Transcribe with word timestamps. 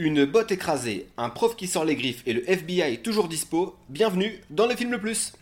Une 0.00 0.24
botte 0.26 0.52
écrasée, 0.52 1.08
un 1.16 1.28
prof 1.28 1.56
qui 1.56 1.66
sort 1.66 1.84
les 1.84 1.96
griffes 1.96 2.22
et 2.24 2.32
le 2.32 2.48
FBI 2.48 2.98
toujours 2.98 3.26
dispo, 3.26 3.74
bienvenue 3.88 4.40
dans 4.48 4.68
le 4.68 4.76
film 4.76 4.92
le 4.92 5.00
plus 5.00 5.32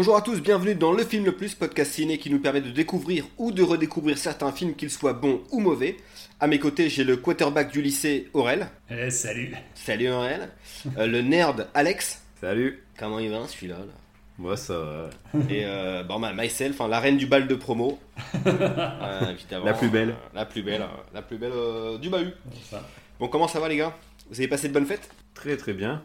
Bonjour 0.00 0.16
à 0.16 0.22
tous, 0.22 0.40
bienvenue 0.40 0.74
dans 0.74 0.92
Le 0.92 1.04
Film 1.04 1.26
Le 1.26 1.32
Plus, 1.32 1.54
podcast 1.54 1.92
ciné 1.92 2.16
qui 2.16 2.30
nous 2.30 2.38
permet 2.38 2.62
de 2.62 2.70
découvrir 2.70 3.26
ou 3.36 3.52
de 3.52 3.62
redécouvrir 3.62 4.16
certains 4.16 4.50
films, 4.50 4.74
qu'ils 4.74 4.88
soient 4.88 5.12
bons 5.12 5.42
ou 5.50 5.60
mauvais. 5.60 5.98
À 6.40 6.46
mes 6.46 6.58
côtés, 6.58 6.88
j'ai 6.88 7.04
le 7.04 7.18
quarterback 7.18 7.70
du 7.70 7.82
lycée, 7.82 8.30
Aurel. 8.32 8.68
Eh, 8.90 9.10
salut 9.10 9.54
Salut 9.74 10.08
Aurel. 10.08 10.48
Euh, 10.96 11.06
le 11.06 11.20
nerd, 11.20 11.68
Alex. 11.74 12.22
Salut 12.40 12.82
Comment 12.98 13.18
il 13.18 13.30
va 13.30 13.46
celui-là 13.46 13.76
là? 13.80 13.92
Moi 14.38 14.56
ça 14.56 14.78
va. 14.78 15.10
Et 15.50 15.66
euh, 15.66 16.02
bon, 16.02 16.18
bah, 16.18 16.32
myself, 16.34 16.80
hein, 16.80 16.88
la 16.88 16.98
reine 16.98 17.18
du 17.18 17.26
bal 17.26 17.46
de 17.46 17.54
promo. 17.54 17.98
Euh, 18.46 19.32
évidemment, 19.32 19.66
La 19.66 19.74
plus 19.74 19.90
belle. 19.90 20.10
euh, 20.12 20.14
la 20.34 20.46
plus 20.46 20.62
belle, 20.62 20.80
euh, 20.80 20.86
la 21.12 21.20
plus 21.20 21.36
belle 21.36 21.52
euh, 21.54 21.98
du 21.98 22.08
bahut. 22.08 22.32
Ça. 22.70 22.82
Bon, 23.18 23.28
comment 23.28 23.48
ça 23.48 23.60
va 23.60 23.68
les 23.68 23.76
gars? 23.76 23.94
Vous 24.30 24.40
avez 24.40 24.48
passé 24.48 24.66
de 24.68 24.72
bonnes 24.72 24.86
fêtes? 24.86 25.10
Très 25.34 25.58
très 25.58 25.74
bien. 25.74 26.02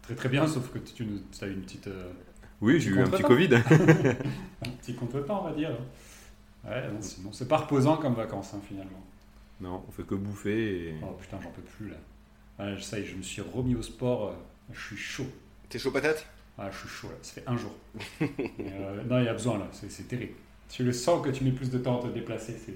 Très 0.00 0.14
très 0.14 0.30
bien, 0.30 0.46
sauf 0.46 0.70
que 0.72 0.78
tu 0.78 1.04
nous 1.04 1.20
as 1.42 1.46
eu 1.46 1.52
une 1.52 1.62
petite, 1.62 1.88
euh, 1.88 2.12
Oui, 2.60 2.80
j'ai 2.80 2.90
eu 2.90 3.00
un 3.00 3.08
petit. 3.08 3.22
Covid. 3.22 3.54
un 3.54 4.70
petit 4.80 4.94
contretemps, 4.94 5.42
on 5.44 5.48
va 5.48 5.54
dire. 5.54 5.70
Ouais, 6.66 6.88
non, 6.88 7.00
sinon, 7.00 7.32
c'est 7.32 7.48
pas 7.48 7.58
reposant 7.58 7.96
comme 7.96 8.14
vacances, 8.14 8.52
hein, 8.54 8.60
finalement. 8.66 9.02
non, 9.60 9.84
on 9.86 9.92
fait 9.92 10.02
que 10.02 10.14
bouffer 10.14 10.88
et... 10.88 10.94
Oh 11.02 11.16
putain, 11.20 11.38
j'en 11.42 11.50
peux 11.50 11.62
plus, 11.62 11.90
là. 11.90 12.76
Ça 12.80 12.98
y 12.98 13.02
est, 13.02 13.04
je 13.04 13.14
me 13.14 13.22
suis 13.22 13.42
remis 13.42 13.76
au 13.76 13.82
sport, 13.82 14.28
euh, 14.28 14.32
je 14.72 14.80
suis 14.80 14.96
chaud. 14.96 15.26
T'es 15.68 15.78
chaud 15.78 15.90
patate? 15.90 16.26
Ah, 16.58 16.70
je 16.72 16.78
suis 16.78 16.88
chaud, 16.88 17.08
là, 17.08 17.16
ça 17.22 17.34
fait 17.34 17.44
un 17.46 17.56
jour. 17.56 17.72
Euh, 18.22 19.02
non, 19.04 19.18
il 19.20 19.24
y 19.24 19.28
a 19.28 19.32
besoin, 19.32 19.58
là, 19.58 19.68
c'est 19.72 19.90
c'est 19.90 20.04
terrible. 20.04 20.32
Tu 20.68 20.82
le 20.82 20.92
sens 20.92 21.24
que 21.24 21.30
tu 21.30 21.44
mets 21.44 21.50
plus 21.52 21.70
de 21.70 21.78
temps 21.78 22.00
à 22.00 22.02
te 22.02 22.08
déplacer, 22.12 22.56
c'est... 22.64 22.74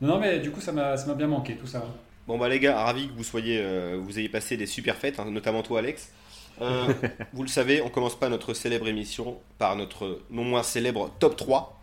Non, 0.00 0.14
non, 0.14 0.20
mais 0.20 0.38
du 0.38 0.50
coup, 0.50 0.60
ça 0.60 0.72
m'a 0.72 0.96
ça 0.96 1.06
m'a 1.06 1.14
bien 1.14 1.26
manqué, 1.26 1.56
tout 1.56 1.66
ça. 1.66 1.84
Bon 2.26 2.38
bah 2.38 2.48
les 2.48 2.58
gars, 2.58 2.82
ravi 2.82 3.08
que 3.08 3.12
vous 3.12 3.24
soyez, 3.24 3.60
euh, 3.62 4.00
vous 4.02 4.18
ayez 4.18 4.28
passé 4.28 4.56
des 4.56 4.66
super 4.66 4.96
fêtes, 4.96 5.20
hein, 5.20 5.30
notamment 5.30 5.62
toi 5.62 5.78
Alex. 5.78 6.10
Euh, 6.60 6.92
vous 7.32 7.42
le 7.42 7.48
savez, 7.48 7.82
on 7.82 7.88
commence 7.90 8.18
pas 8.18 8.28
notre 8.28 8.54
célèbre 8.54 8.88
émission 8.88 9.38
par 9.58 9.76
notre 9.76 10.20
non 10.30 10.44
moins 10.44 10.62
célèbre 10.62 11.10
top 11.18 11.36
3. 11.36 11.80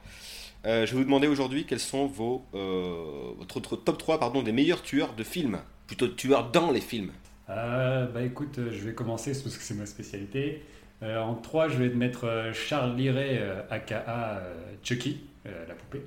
Euh, 0.66 0.86
je 0.86 0.92
vais 0.92 0.98
vous 1.00 1.04
demander 1.04 1.28
aujourd'hui 1.28 1.66
quels 1.66 1.80
sont 1.80 2.08
vos 2.08 2.46
euh, 2.56 3.32
votre, 3.38 3.56
votre 3.60 3.76
top 3.76 3.98
3 3.98 4.20
pardon, 4.20 4.42
des 4.44 4.52
meilleurs 4.52 4.82
tueurs 4.82 5.14
de 5.14 5.24
films, 5.24 5.60
plutôt 5.88 6.08
tueurs 6.08 6.50
dans 6.52 6.72
les 6.72 6.82
films. 6.82 7.12
Bah 7.48 8.22
écoute, 8.24 8.56
je 8.58 8.84
vais 8.86 8.94
commencer 8.94 9.32
parce 9.32 9.56
que 9.58 9.64
c'est 9.64 9.74
ma 9.76 9.86
spécialité. 9.86 10.64
En 11.02 11.36
3, 11.36 11.68
je 11.68 11.78
vais 11.78 11.90
te 11.90 11.98
mettre 11.98 12.52
Charles 12.54 12.96
Liray, 12.96 13.42
aka 13.70 14.42
Chucky, 14.84 15.20
la 15.46 15.76
poupée. 15.76 16.02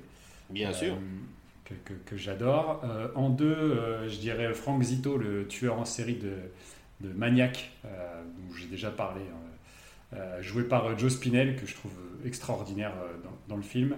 Bien 0.49 0.73
sûr. 0.73 0.97
Que, 1.63 1.73
que- 1.85 1.93
que 2.09 2.17
j'adore. 2.17 2.81
En 3.15 3.29
2, 3.29 4.07
je 4.09 4.17
dirais 4.17 4.51
Frank 4.55 4.81
Zito, 4.81 5.17
le 5.17 5.47
tueur 5.47 5.77
en 5.79 5.85
série 5.85 6.15
de, 6.15 6.31
de 7.01 7.13
Maniac, 7.13 7.69
euh, 7.85 8.16
dont 8.47 8.55
j'ai 8.55 8.67
déjà 8.67 8.89
parlé, 8.91 9.21
hein. 9.21 10.15
Euh, 10.15 10.41
joué 10.41 10.63
par 10.63 10.85
euh, 10.85 10.97
Joe 10.97 11.11
Spinell, 11.11 11.57
que 11.57 11.65
je 11.67 11.75
trouve 11.75 11.91
extraordinaire 12.25 12.93
euh, 13.03 13.11
dans, 13.25 13.37
dans 13.49 13.57
le 13.57 13.61
film. 13.61 13.95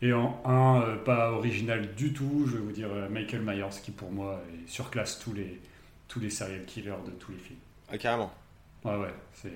Et 0.00 0.12
en 0.12 0.40
1, 0.44 0.98
pas 1.04 1.32
original 1.32 1.92
du 1.96 2.12
tout, 2.12 2.44
je 2.46 2.52
vais 2.52 2.62
vous 2.62 2.70
dire 2.70 2.88
Michael 3.10 3.42
Myers, 3.42 3.80
qui 3.82 3.90
pour 3.90 4.12
moi 4.12 4.40
est- 4.54 4.68
surclasse 4.70 5.18
tous 5.18 5.32
les, 5.34 5.60
tous 6.06 6.20
les 6.20 6.30
serial 6.30 6.64
killers 6.64 6.94
de 7.04 7.10
tous 7.10 7.32
les 7.32 7.38
films. 7.38 7.58
Ah, 7.90 7.98
carrément. 7.98 8.30
Ouais, 8.84 8.94
ouais, 8.96 9.12
c'est 9.34 9.50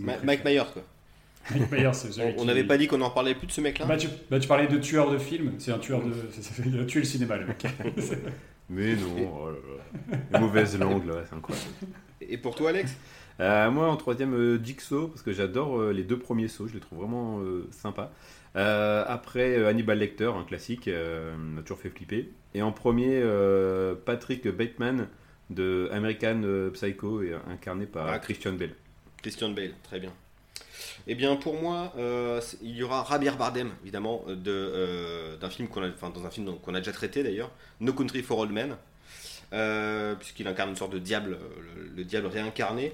Ma-. 0.00 0.18
Mike 0.22 0.44
Myers 0.44 0.62
quoi. 0.72 0.82
Mike 1.50 1.72
Myers, 1.72 1.90
c'est 1.94 2.08
On 2.08 2.12
celui 2.12 2.32
on 2.36 2.40
qui- 2.42 2.46
n'avait 2.46 2.62
pas 2.62 2.78
dit 2.78 2.86
qu'on 2.86 3.00
en 3.00 3.10
parlait 3.10 3.34
plus 3.34 3.48
de 3.48 3.52
ce 3.52 3.60
mec-là? 3.60 3.86
Bah 3.86 3.96
tu, 3.96 4.06
bah, 4.30 4.38
tu 4.38 4.46
parlais 4.46 4.68
de 4.68 4.78
tueur 4.78 5.10
de 5.10 5.18
film, 5.18 5.54
c'est 5.58 5.72
un 5.72 5.78
tueur 5.80 6.04
de. 6.04 6.12
c'est- 6.30 6.62
Il 6.64 6.78
a 6.78 6.84
tué 6.84 7.00
le 7.00 7.06
cinéma, 7.06 7.36
le 7.38 7.46
mec. 7.46 7.66
Mais 8.68 8.94
non, 8.94 9.32
oh 9.42 9.50
là 9.50 9.56
là. 10.12 10.18
Les 10.34 10.38
mauvaises 10.38 10.78
langues 10.78 11.06
là, 11.06 11.14
c'est 11.28 11.34
incroyable. 11.34 11.66
Et 12.20 12.38
pour 12.38 12.54
toi 12.54 12.70
Alex? 12.70 12.94
Euh, 13.40 13.70
moi 13.70 13.88
en 13.88 13.96
troisième, 13.96 14.34
euh, 14.34 14.62
Jigsaw, 14.62 15.08
parce 15.08 15.22
que 15.22 15.32
j'adore 15.32 15.80
euh, 15.80 15.92
les 15.92 16.02
deux 16.02 16.18
premiers 16.18 16.48
sauts, 16.48 16.68
je 16.68 16.74
les 16.74 16.80
trouve 16.80 16.98
vraiment 16.98 17.40
euh, 17.40 17.66
sympas. 17.70 18.12
Après, 18.54 19.64
Hannibal 19.64 19.98
Lecter, 19.98 20.30
un 20.36 20.42
classique, 20.44 20.88
m'a 20.88 21.62
toujours 21.62 21.78
fait 21.78 21.88
flipper. 21.88 22.30
Et 22.54 22.62
en 22.62 22.72
premier, 22.72 23.22
Patrick 24.04 24.48
Bateman 24.48 25.06
de 25.50 25.88
American 25.92 26.42
Psycho, 26.72 27.22
incarné 27.48 27.86
par 27.86 28.08
Ah. 28.08 28.18
Christian 28.18 28.54
Bale. 28.54 28.74
Christian 29.22 29.50
Bale, 29.50 29.72
très 29.84 30.00
bien. 30.00 30.12
Eh 31.06 31.14
bien, 31.14 31.36
pour 31.36 31.60
moi, 31.62 31.92
euh, 31.96 32.40
il 32.60 32.74
y 32.76 32.82
aura 32.82 33.06
Javier 33.08 33.30
Bardem, 33.38 33.70
évidemment, 33.82 34.24
de, 34.26 34.50
euh, 34.50 35.36
d'un 35.36 35.48
film 35.48 35.68
qu'on 35.68 35.82
a, 35.84 35.88
enfin, 35.88 36.10
dans 36.10 36.26
un 36.26 36.30
film 36.30 36.52
qu'on 36.60 36.74
a 36.74 36.78
déjà 36.80 36.92
traité 36.92 37.22
d'ailleurs, 37.22 37.52
No 37.78 37.92
Country 37.92 38.22
for 38.22 38.38
Old 38.38 38.50
Men, 38.50 38.76
euh, 39.52 40.14
puisqu'il 40.16 40.46
incarne 40.48 40.70
une 40.70 40.76
sorte 40.76 40.92
de 40.92 40.98
diable, 40.98 41.38
le, 41.76 41.88
le 41.96 42.04
diable 42.04 42.26
réincarné. 42.26 42.92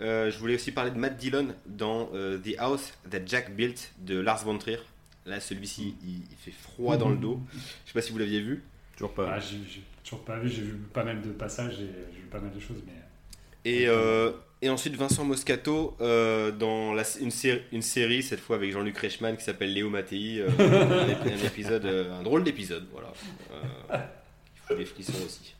Euh, 0.00 0.30
je 0.30 0.38
voulais 0.38 0.54
aussi 0.54 0.70
parler 0.72 0.90
de 0.90 0.96
Matt 0.96 1.16
Dillon 1.16 1.48
dans 1.66 2.10
euh, 2.14 2.38
The 2.38 2.54
House 2.58 2.92
That 3.10 3.18
Jack 3.26 3.54
Built 3.56 3.92
de 3.98 4.18
Lars 4.20 4.44
von 4.44 4.56
Trier. 4.58 4.78
Là, 5.26 5.40
celui-ci, 5.40 5.96
il, 6.04 6.22
il 6.30 6.36
fait 6.38 6.52
froid 6.52 6.96
dans 6.96 7.08
le 7.08 7.16
dos. 7.16 7.40
Je 7.52 7.58
sais 7.90 7.94
pas 7.94 8.00
si 8.02 8.12
vous 8.12 8.18
l'aviez 8.18 8.40
vu. 8.40 8.62
Toujours 8.96 9.12
pas. 9.12 9.30
Ah, 9.34 9.40
j'ai 9.40 9.58
j'ai 9.68 9.82
toujours 10.04 10.24
pas 10.24 10.38
vu, 10.38 10.48
j'ai 10.48 10.62
vu 10.62 10.74
pas 10.92 11.04
mal 11.04 11.20
de 11.20 11.30
passages 11.30 11.74
et 11.80 11.88
j'ai 12.14 12.20
vu 12.20 12.26
pas 12.30 12.40
mal 12.40 12.52
de 12.52 12.60
choses, 12.60 12.82
mais. 12.86 12.92
Et, 13.64 13.86
euh, 13.88 14.30
et 14.62 14.70
ensuite 14.70 14.94
Vincent 14.94 15.24
Moscato 15.24 15.96
euh, 16.00 16.50
dans 16.52 16.94
la- 16.94 17.02
une, 17.20 17.30
série, 17.30 17.60
une 17.72 17.82
série, 17.82 18.22
cette 18.22 18.40
fois 18.40 18.56
avec 18.56 18.72
Jean-Luc 18.72 18.96
Reichmann, 18.96 19.36
qui 19.36 19.44
s'appelle 19.44 19.74
Léo 19.74 19.90
Mattei. 19.90 20.38
euh, 20.40 20.48
un, 20.48 21.08
ép- 21.08 21.42
un 21.42 21.46
épisode, 21.46 21.84
euh, 21.84 22.18
un 22.18 22.22
drôle 22.22 22.44
d'épisode, 22.44 22.86
voilà. 22.92 23.12
Euh, 23.52 23.96
il 24.54 24.60
faut 24.66 24.74
des 24.76 24.86
frissons 24.86 25.12
aussi. 25.26 25.54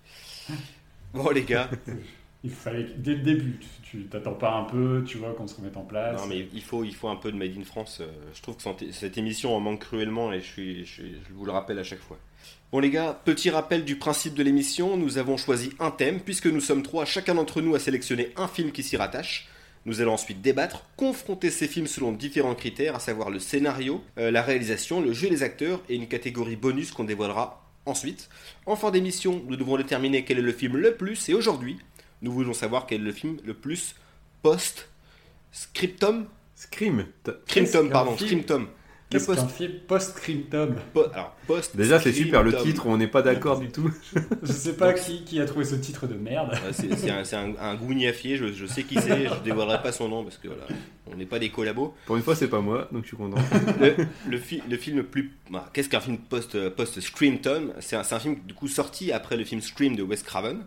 Bon 1.12 1.28
les 1.30 1.42
gars, 1.44 1.68
Il 2.44 2.50
fallait 2.50 2.86
dès 2.96 3.14
le 3.14 3.22
début, 3.22 3.58
tu 3.82 4.04
t'attends 4.04 4.34
pas 4.34 4.54
un 4.54 4.62
peu, 4.62 5.02
tu 5.04 5.18
vois, 5.18 5.32
qu'on 5.34 5.48
se 5.48 5.56
remette 5.56 5.76
en 5.76 5.82
place. 5.82 6.20
non, 6.20 6.28
mais 6.28 6.46
il 6.54 6.62
faut, 6.62 6.84
il 6.84 6.94
faut 6.94 7.08
un 7.08 7.16
peu 7.16 7.32
de 7.32 7.36
Made 7.36 7.56
in 7.58 7.64
France. 7.64 7.98
euh, 8.00 8.06
Je 8.32 8.40
trouve 8.42 8.56
que 8.56 8.62
cette- 8.92 9.18
émission 9.18 9.56
en 9.56 9.60
manque 9.60 9.80
cruellement 9.80 10.32
et 10.32 10.40
je, 10.40 10.46
suis, 10.46 10.84
je, 10.84 11.02
vous 11.34 11.44
le 11.44 11.50
rappelle 11.50 11.78
à 11.80 11.82
chaque 11.84 11.98
fois. 11.98 12.16
Bon 12.70 12.78
les 12.78 12.90
gars, 12.90 13.20
petit 13.24 13.50
rappel 13.50 13.84
du 13.84 13.96
principe 13.96 14.34
de 14.34 14.42
l'émission, 14.44 14.96
nous 14.96 15.18
avons 15.18 15.36
choisi 15.36 15.70
un 15.80 15.90
thème, 15.90 16.20
puisque 16.20 16.46
nous 16.46 16.60
sommes 16.60 16.82
trois, 16.84 17.04
chacun 17.04 17.34
d'entre 17.34 17.60
nous 17.60 17.74
a 17.74 17.80
sélectionné 17.80 18.30
un 18.36 18.46
film 18.46 18.70
qui 18.70 18.82
s'y 18.84 18.96
rattache. 18.96 19.48
Nous 19.84 20.00
allons 20.00 20.12
ensuite 20.12 20.40
débattre, 20.42 20.84
confronter 20.96 21.50
ces 21.50 21.66
films 21.66 21.86
selon 21.86 22.12
différents 22.12 22.54
critères, 22.54 22.94
à 22.94 23.00
savoir 23.00 23.30
le 23.30 23.38
scénario, 23.40 24.04
euh, 24.18 24.30
la 24.30 24.42
réalisation, 24.42 25.00
le 25.00 25.12
jeu 25.12 25.28
des 25.28 25.42
acteurs 25.42 25.80
et 25.88 25.96
une 25.96 26.06
catégorie 26.06 26.56
bonus 26.56 26.92
qu'on 26.92 27.04
dévoilera 27.04 27.64
ensuite. 27.86 28.28
En 28.66 28.76
fin 28.76 28.90
d'émission, 28.90 29.42
nous 29.48 29.56
devrons 29.56 29.78
déterminer 29.78 30.24
quel 30.24 30.38
est 30.38 30.42
le 30.42 30.52
film 30.52 30.76
le 30.76 30.94
plus, 30.94 31.28
et 31.30 31.34
aujourd'hui, 31.34 31.78
nous 32.22 32.32
voulons 32.32 32.52
savoir 32.54 32.86
quel 32.86 33.00
est 33.00 33.04
le 33.04 33.12
film 33.12 33.36
le 33.44 33.54
plus 33.54 33.94
post-scriptum 34.42 36.26
Scream 36.54 37.04
t- 37.22 37.30
Scrimtum, 37.46 37.86
qu'un 37.86 37.92
pardon, 37.92 38.16
film 38.16 38.28
Scrimtum. 38.42 38.62
Le 38.62 38.68
Qu'est-ce 39.10 39.26
post, 39.26 39.40
qu'un 39.40 39.48
film 39.48 39.72
post-Scream 39.86 40.42
po- 40.92 41.06
alors, 41.14 41.34
post 41.46 41.74
Déjà, 41.76 41.98
c'est 42.00 42.12
super 42.12 42.42
le 42.42 42.52
titre, 42.56 42.86
on 42.86 42.96
n'est 42.98 43.06
pas 43.06 43.22
d'accord 43.22 43.58
du 43.58 43.68
tout. 43.70 43.90
Je 44.42 44.52
sais 44.52 44.74
pas 44.76 44.92
qui, 44.92 45.24
qui 45.24 45.40
a 45.40 45.46
trouvé 45.46 45.64
ce 45.64 45.76
titre 45.76 46.06
de 46.06 46.12
merde. 46.14 46.52
C'est 46.72 47.10
un, 47.10 47.22
un, 47.40 47.54
un 47.58 47.74
gougnafier, 47.76 48.36
je, 48.36 48.52
je 48.52 48.66
sais 48.66 48.82
qui 48.82 48.96
c'est, 49.00 49.28
je 49.28 49.34
dévoilerai 49.44 49.80
pas 49.82 49.92
son 49.92 50.08
nom 50.08 50.24
parce 50.24 50.36
que 50.36 50.48
voilà, 50.48 50.64
on 51.10 51.16
n'est 51.16 51.24
pas 51.26 51.38
des 51.38 51.48
collabos. 51.48 51.94
Pour 52.06 52.16
une 52.18 52.22
fois, 52.22 52.34
c'est 52.36 52.48
pas 52.48 52.60
moi, 52.60 52.86
donc 52.92 53.04
je 53.04 53.08
suis 53.08 53.16
content. 53.16 53.40
Le, 53.80 53.94
le, 54.28 54.38
fi- 54.38 54.62
le 54.68 54.76
film 54.76 54.98
le 54.98 55.06
plus. 55.06 55.32
bah, 55.50 55.70
Qu'est-ce 55.72 55.88
qu'un 55.88 56.00
film 56.00 56.18
post- 56.18 56.68
post-Screamtum 56.70 57.72
C'est 57.80 57.96
un, 57.96 58.02
c'est 58.02 58.14
un 58.16 58.20
film 58.20 58.36
du 58.46 58.52
coup 58.52 58.68
sorti 58.68 59.10
après 59.12 59.36
le 59.38 59.44
film 59.44 59.60
Scream 59.62 59.96
de 59.96 60.02
Wes 60.02 60.22
Craven 60.22 60.66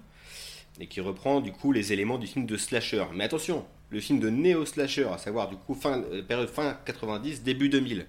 et 0.80 0.88
qui 0.88 1.02
reprend 1.02 1.42
du 1.42 1.52
coup 1.52 1.72
les 1.72 1.94
éléments 1.94 2.18
du 2.18 2.28
film 2.28 2.46
de 2.46 2.58
slasher. 2.58 3.06
Mais 3.14 3.24
attention, 3.26 3.66
le 3.90 4.00
film 4.00 4.20
de 4.20 4.30
néo-slasher, 4.30 5.08
à 5.14 5.18
savoir 5.18 5.50
du 5.50 5.56
coup 5.56 5.74
fin, 5.76 6.02
euh, 6.12 6.22
période 6.24 6.50
fin 6.50 6.78
90, 6.86 7.44
début 7.44 7.70
2000, 7.70 8.06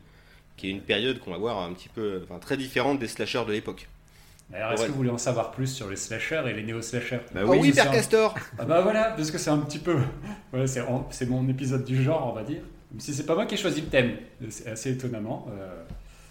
qui 0.57 0.69
est 0.69 0.71
une 0.71 0.81
période 0.81 1.19
qu'on 1.19 1.33
va 1.33 1.39
voir 1.39 1.59
un 1.61 1.73
petit 1.73 1.89
peu, 1.89 2.21
enfin, 2.25 2.39
très 2.39 2.57
différente 2.57 2.99
des 2.99 3.09
slashers 3.09 3.45
de 3.47 3.53
l'époque. 3.53 3.89
Alors, 4.55 4.73
est-ce 4.73 4.83
Ouais. 4.83 4.87
que 4.89 4.93
vous 4.93 4.99
voulez 4.99 5.11
en 5.11 5.19
savoir 5.19 5.51
plus 5.51 5.67
sur 5.67 5.89
les 5.89 5.97
slashers 5.97 6.43
et 6.47 6.53
les 6.53 6.63
néo-slashers 6.63 7.21
Bah 7.35 7.41
Ah 7.43 7.47
oui, 7.47 7.59
oui, 7.63 7.73
Père 7.73 7.89
un- 7.89 7.93
Castor 7.93 8.35
Ah 8.59 8.65
bah 8.67 8.83
voilà, 8.83 9.05
parce 9.17 9.31
que 9.31 9.39
c'est 9.39 9.51
un 9.51 9.59
petit 9.59 9.79
peu. 9.79 9.97
Voilà, 10.53 10.67
c'est 10.67 10.83
en- 10.83 11.09
c'est 11.11 11.27
mon 11.29 11.49
épisode 11.49 11.85
du 11.85 12.03
genre, 12.03 12.29
on 12.31 12.35
va 12.35 12.43
dire. 12.43 12.61
Même 12.91 13.01
si 13.01 13.15
c'est 13.15 13.25
pas 13.25 13.35
moi 13.35 13.47
qui 13.47 13.55
ai 13.55 13.57
choisi 13.59 13.81
le 13.81 13.87
thème, 13.87 14.17
c'est 14.51 14.69
assez 14.71 14.91
étonnamment. 14.93 15.47
Euh, 15.53 15.83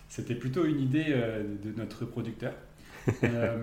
C'était 0.07 0.35
plutôt 0.35 0.65
une 0.65 0.79
idée 0.81 1.05
euh, 1.09 1.41
de 1.63 1.71
notre 1.77 2.05
producteur. 2.05 2.53
Euh, 3.23 3.57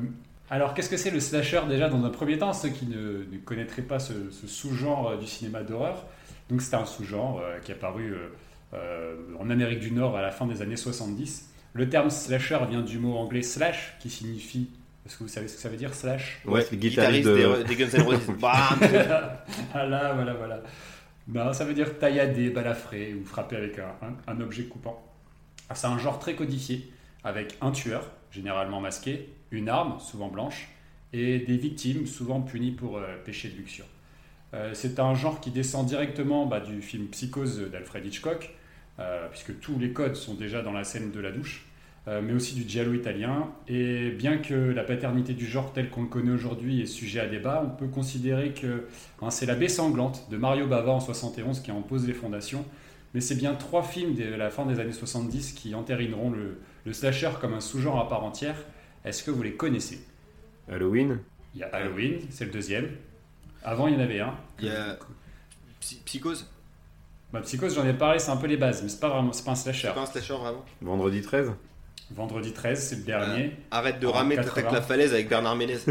alors, 0.50 0.74
qu'est-ce 0.74 0.90
que 0.90 0.96
c'est 0.96 1.10
le 1.10 1.20
slasher 1.20 1.60
déjà 1.68 1.88
dans 1.88 2.04
un 2.04 2.10
premier 2.10 2.38
temps? 2.38 2.52
Ceux 2.52 2.70
qui 2.70 2.86
ne, 2.86 3.24
ne 3.30 3.38
connaîtraient 3.44 3.82
pas 3.82 3.98
ce, 3.98 4.30
ce 4.30 4.46
sous-genre 4.46 5.10
euh, 5.10 5.16
du 5.16 5.26
cinéma 5.26 5.62
d'horreur, 5.62 6.06
Donc 6.50 6.62
c'est 6.62 6.74
un 6.74 6.86
sous-genre 6.86 7.42
qui 7.64 7.72
est 7.72 7.74
apparu 7.74 8.16
en 9.40 9.50
Amérique 9.50 9.80
du 9.80 9.90
Nord 9.90 10.16
à 10.16 10.22
la 10.22 10.30
fin 10.30 10.46
des 10.46 10.62
années 10.62 10.76
70. 10.76 11.50
Le 11.74 11.88
terme 11.88 12.10
slasher 12.10 12.58
vient 12.68 12.82
du 12.82 12.98
mot 12.98 13.16
anglais 13.16 13.42
slash, 13.42 13.96
qui 14.00 14.10
signifie 14.10 14.68
est-ce 15.08 15.16
que 15.16 15.22
vous 15.22 15.30
savez 15.30 15.48
ce 15.48 15.54
que 15.54 15.62
ça 15.62 15.70
veut 15.70 15.78
dire, 15.78 15.94
slash? 15.94 16.42
Ouais, 16.44 16.62
le 16.70 16.76
guitariste, 16.76 17.26
de... 17.26 17.62
des, 17.62 17.76
Guns 17.76 17.88
N' 17.94 18.02
Roses. 18.02 18.20
ah 18.42 19.86
là, 19.86 20.12
voilà, 20.12 20.34
voilà. 20.34 20.60
Ben, 21.26 21.54
ça 21.54 21.64
veut 21.64 21.72
dire 21.72 21.98
taillader, 21.98 22.50
balafrer 22.50 23.14
ou 23.14 23.24
frapper 23.24 23.56
avec 23.56 23.78
un, 23.78 23.94
un, 24.26 24.40
objet 24.42 24.64
coupant. 24.64 25.02
Ah, 25.70 25.74
c'est 25.74 25.86
un 25.86 25.96
genre 25.96 26.18
très 26.18 26.34
codifié, 26.34 26.92
avec 27.24 27.56
un 27.62 27.70
tueur, 27.70 28.10
généralement 28.30 28.82
masqué, 28.82 29.30
une 29.50 29.68
arme, 29.68 29.98
souvent 30.00 30.28
blanche, 30.28 30.68
et 31.12 31.38
des 31.38 31.56
victimes, 31.56 32.06
souvent 32.06 32.40
punies 32.40 32.72
pour 32.72 32.98
euh, 32.98 33.16
péché 33.24 33.48
de 33.48 33.56
luxure. 33.56 33.86
Euh, 34.54 34.70
c'est 34.74 34.98
un 34.98 35.14
genre 35.14 35.40
qui 35.40 35.50
descend 35.50 35.86
directement 35.86 36.46
bah, 36.46 36.60
du 36.60 36.82
film 36.82 37.06
Psychose 37.06 37.70
d'Alfred 37.70 38.04
Hitchcock, 38.04 38.50
euh, 38.98 39.28
puisque 39.30 39.58
tous 39.60 39.78
les 39.78 39.92
codes 39.92 40.16
sont 40.16 40.34
déjà 40.34 40.62
dans 40.62 40.72
la 40.72 40.84
scène 40.84 41.10
de 41.10 41.20
la 41.20 41.30
douche. 41.30 41.64
Mais 42.22 42.32
aussi 42.32 42.54
du 42.54 42.66
giallo 42.66 42.94
italien. 42.94 43.50
Et 43.68 44.08
bien 44.12 44.38
que 44.38 44.54
la 44.54 44.82
paternité 44.82 45.34
du 45.34 45.44
genre 45.44 45.74
tel 45.74 45.90
qu'on 45.90 46.00
le 46.00 46.08
connaît 46.08 46.30
aujourd'hui 46.30 46.80
est 46.80 46.86
sujet 46.86 47.20
à 47.20 47.26
débat, 47.26 47.62
on 47.62 47.68
peut 47.68 47.86
considérer 47.86 48.54
que 48.54 48.86
hein, 49.20 49.28
c'est 49.28 49.44
la 49.44 49.54
baie 49.54 49.68
sanglante 49.68 50.26
de 50.30 50.38
Mario 50.38 50.66
Bava 50.66 50.90
en 50.90 51.00
71 51.00 51.60
qui 51.60 51.70
en 51.70 51.82
pose 51.82 52.06
les 52.06 52.14
fondations. 52.14 52.64
Mais 53.12 53.20
c'est 53.20 53.34
bien 53.34 53.52
trois 53.52 53.82
films 53.82 54.14
de 54.14 54.24
la 54.24 54.48
fin 54.48 54.64
des 54.64 54.80
années 54.80 54.92
70 54.92 55.52
qui 55.52 55.74
entérineront 55.74 56.30
le, 56.30 56.58
le 56.86 56.92
slasher 56.94 57.28
comme 57.42 57.52
un 57.52 57.60
sous-genre 57.60 58.00
à 58.00 58.08
part 58.08 58.24
entière. 58.24 58.56
Est-ce 59.04 59.22
que 59.22 59.30
vous 59.30 59.42
les 59.42 59.54
connaissez? 59.54 60.04
Halloween? 60.70 61.18
Il 61.54 61.60
y 61.60 61.64
a 61.64 61.68
Halloween, 61.68 62.20
c'est 62.30 62.44
le 62.44 62.50
deuxième. 62.50 62.90
Avant, 63.64 63.88
il 63.88 63.94
y 63.94 63.96
en 63.96 64.00
avait 64.00 64.20
un. 64.20 64.34
Il 64.60 64.66
y 64.66 64.70
a 64.70 64.98
Psychose? 65.80 66.46
Bah, 67.32 67.40
Psychose, 67.42 67.74
j'en 67.74 67.86
ai 67.86 67.92
parlé, 67.92 68.18
c'est 68.18 68.30
un 68.30 68.36
peu 68.36 68.46
les 68.46 68.56
bases, 68.56 68.82
mais 68.82 68.88
c'est 68.88 69.00
pas 69.00 69.08
vraiment, 69.08 69.32
c'est 69.32 69.44
pas 69.44 69.52
un 69.52 69.56
slasher. 69.56 69.88
C'est 69.88 69.94
pas 69.94 70.02
un 70.02 70.06
slasher 70.06 70.34
vraiment? 70.34 70.64
Vendredi 70.80 71.20
13 71.20 71.52
Vendredi 72.10 72.52
13, 72.52 72.82
c'est 72.82 72.96
le 72.96 73.02
dernier. 73.02 73.52
arrête 73.70 74.00
de 74.00 74.06
ramer, 74.06 74.36
t'attaques 74.36 74.72
la 74.72 74.80
falaise 74.80 75.12
avec 75.12 75.28
Bernard 75.28 75.56
Ménez. 75.56 75.78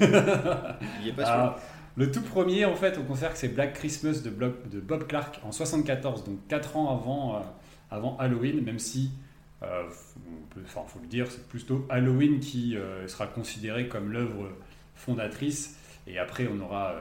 Il 0.00 1.08
est 1.08 1.12
pas 1.14 1.24
ah, 1.26 1.56
le 1.96 2.10
tout 2.10 2.22
premier, 2.22 2.64
en 2.64 2.74
fait, 2.74 2.96
on 2.98 3.04
considère 3.04 3.32
que 3.32 3.38
c'est 3.38 3.48
Black 3.48 3.74
Christmas 3.74 4.22
de, 4.22 4.30
Bob 4.30 5.06
Clark 5.06 5.40
en 5.44 5.52
74, 5.52 6.24
donc 6.24 6.38
4 6.48 6.76
ans 6.76 6.90
avant, 6.90 7.36
euh, 7.36 7.40
avant 7.90 8.16
Halloween, 8.16 8.64
même 8.64 8.78
si, 8.78 9.10
euh, 9.62 9.88
faut 9.88 11.00
le 11.00 11.06
dire, 11.06 11.26
c'est 11.30 11.46
plutôt 11.48 11.86
Halloween 11.88 12.40
qui 12.40 12.76
euh, 12.76 13.06
sera 13.08 13.26
considéré 13.26 13.88
comme 13.88 14.12
l'œuvre 14.12 14.50
fondatrice. 14.94 15.78
Et 16.06 16.18
après, 16.18 16.48
on 16.52 16.60
aura 16.60 16.96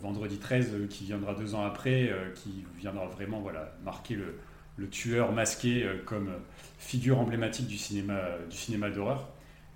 Vendredi 0.00 0.38
13 0.38 0.88
qui 0.88 1.04
viendra 1.04 1.34
deux 1.34 1.54
ans 1.54 1.62
après, 1.62 2.10
qui 2.34 2.64
viendra 2.78 3.06
vraiment 3.06 3.40
voilà, 3.40 3.76
marquer 3.84 4.16
le, 4.16 4.88
tueur 4.88 5.30
masqué 5.30 5.86
comme 6.06 6.30
figure 6.78 7.18
emblématique 7.20 7.66
du 7.66 7.76
cinéma, 7.76 8.18
du 8.48 8.56
cinéma 8.56 8.88
d'horreur. 8.88 9.28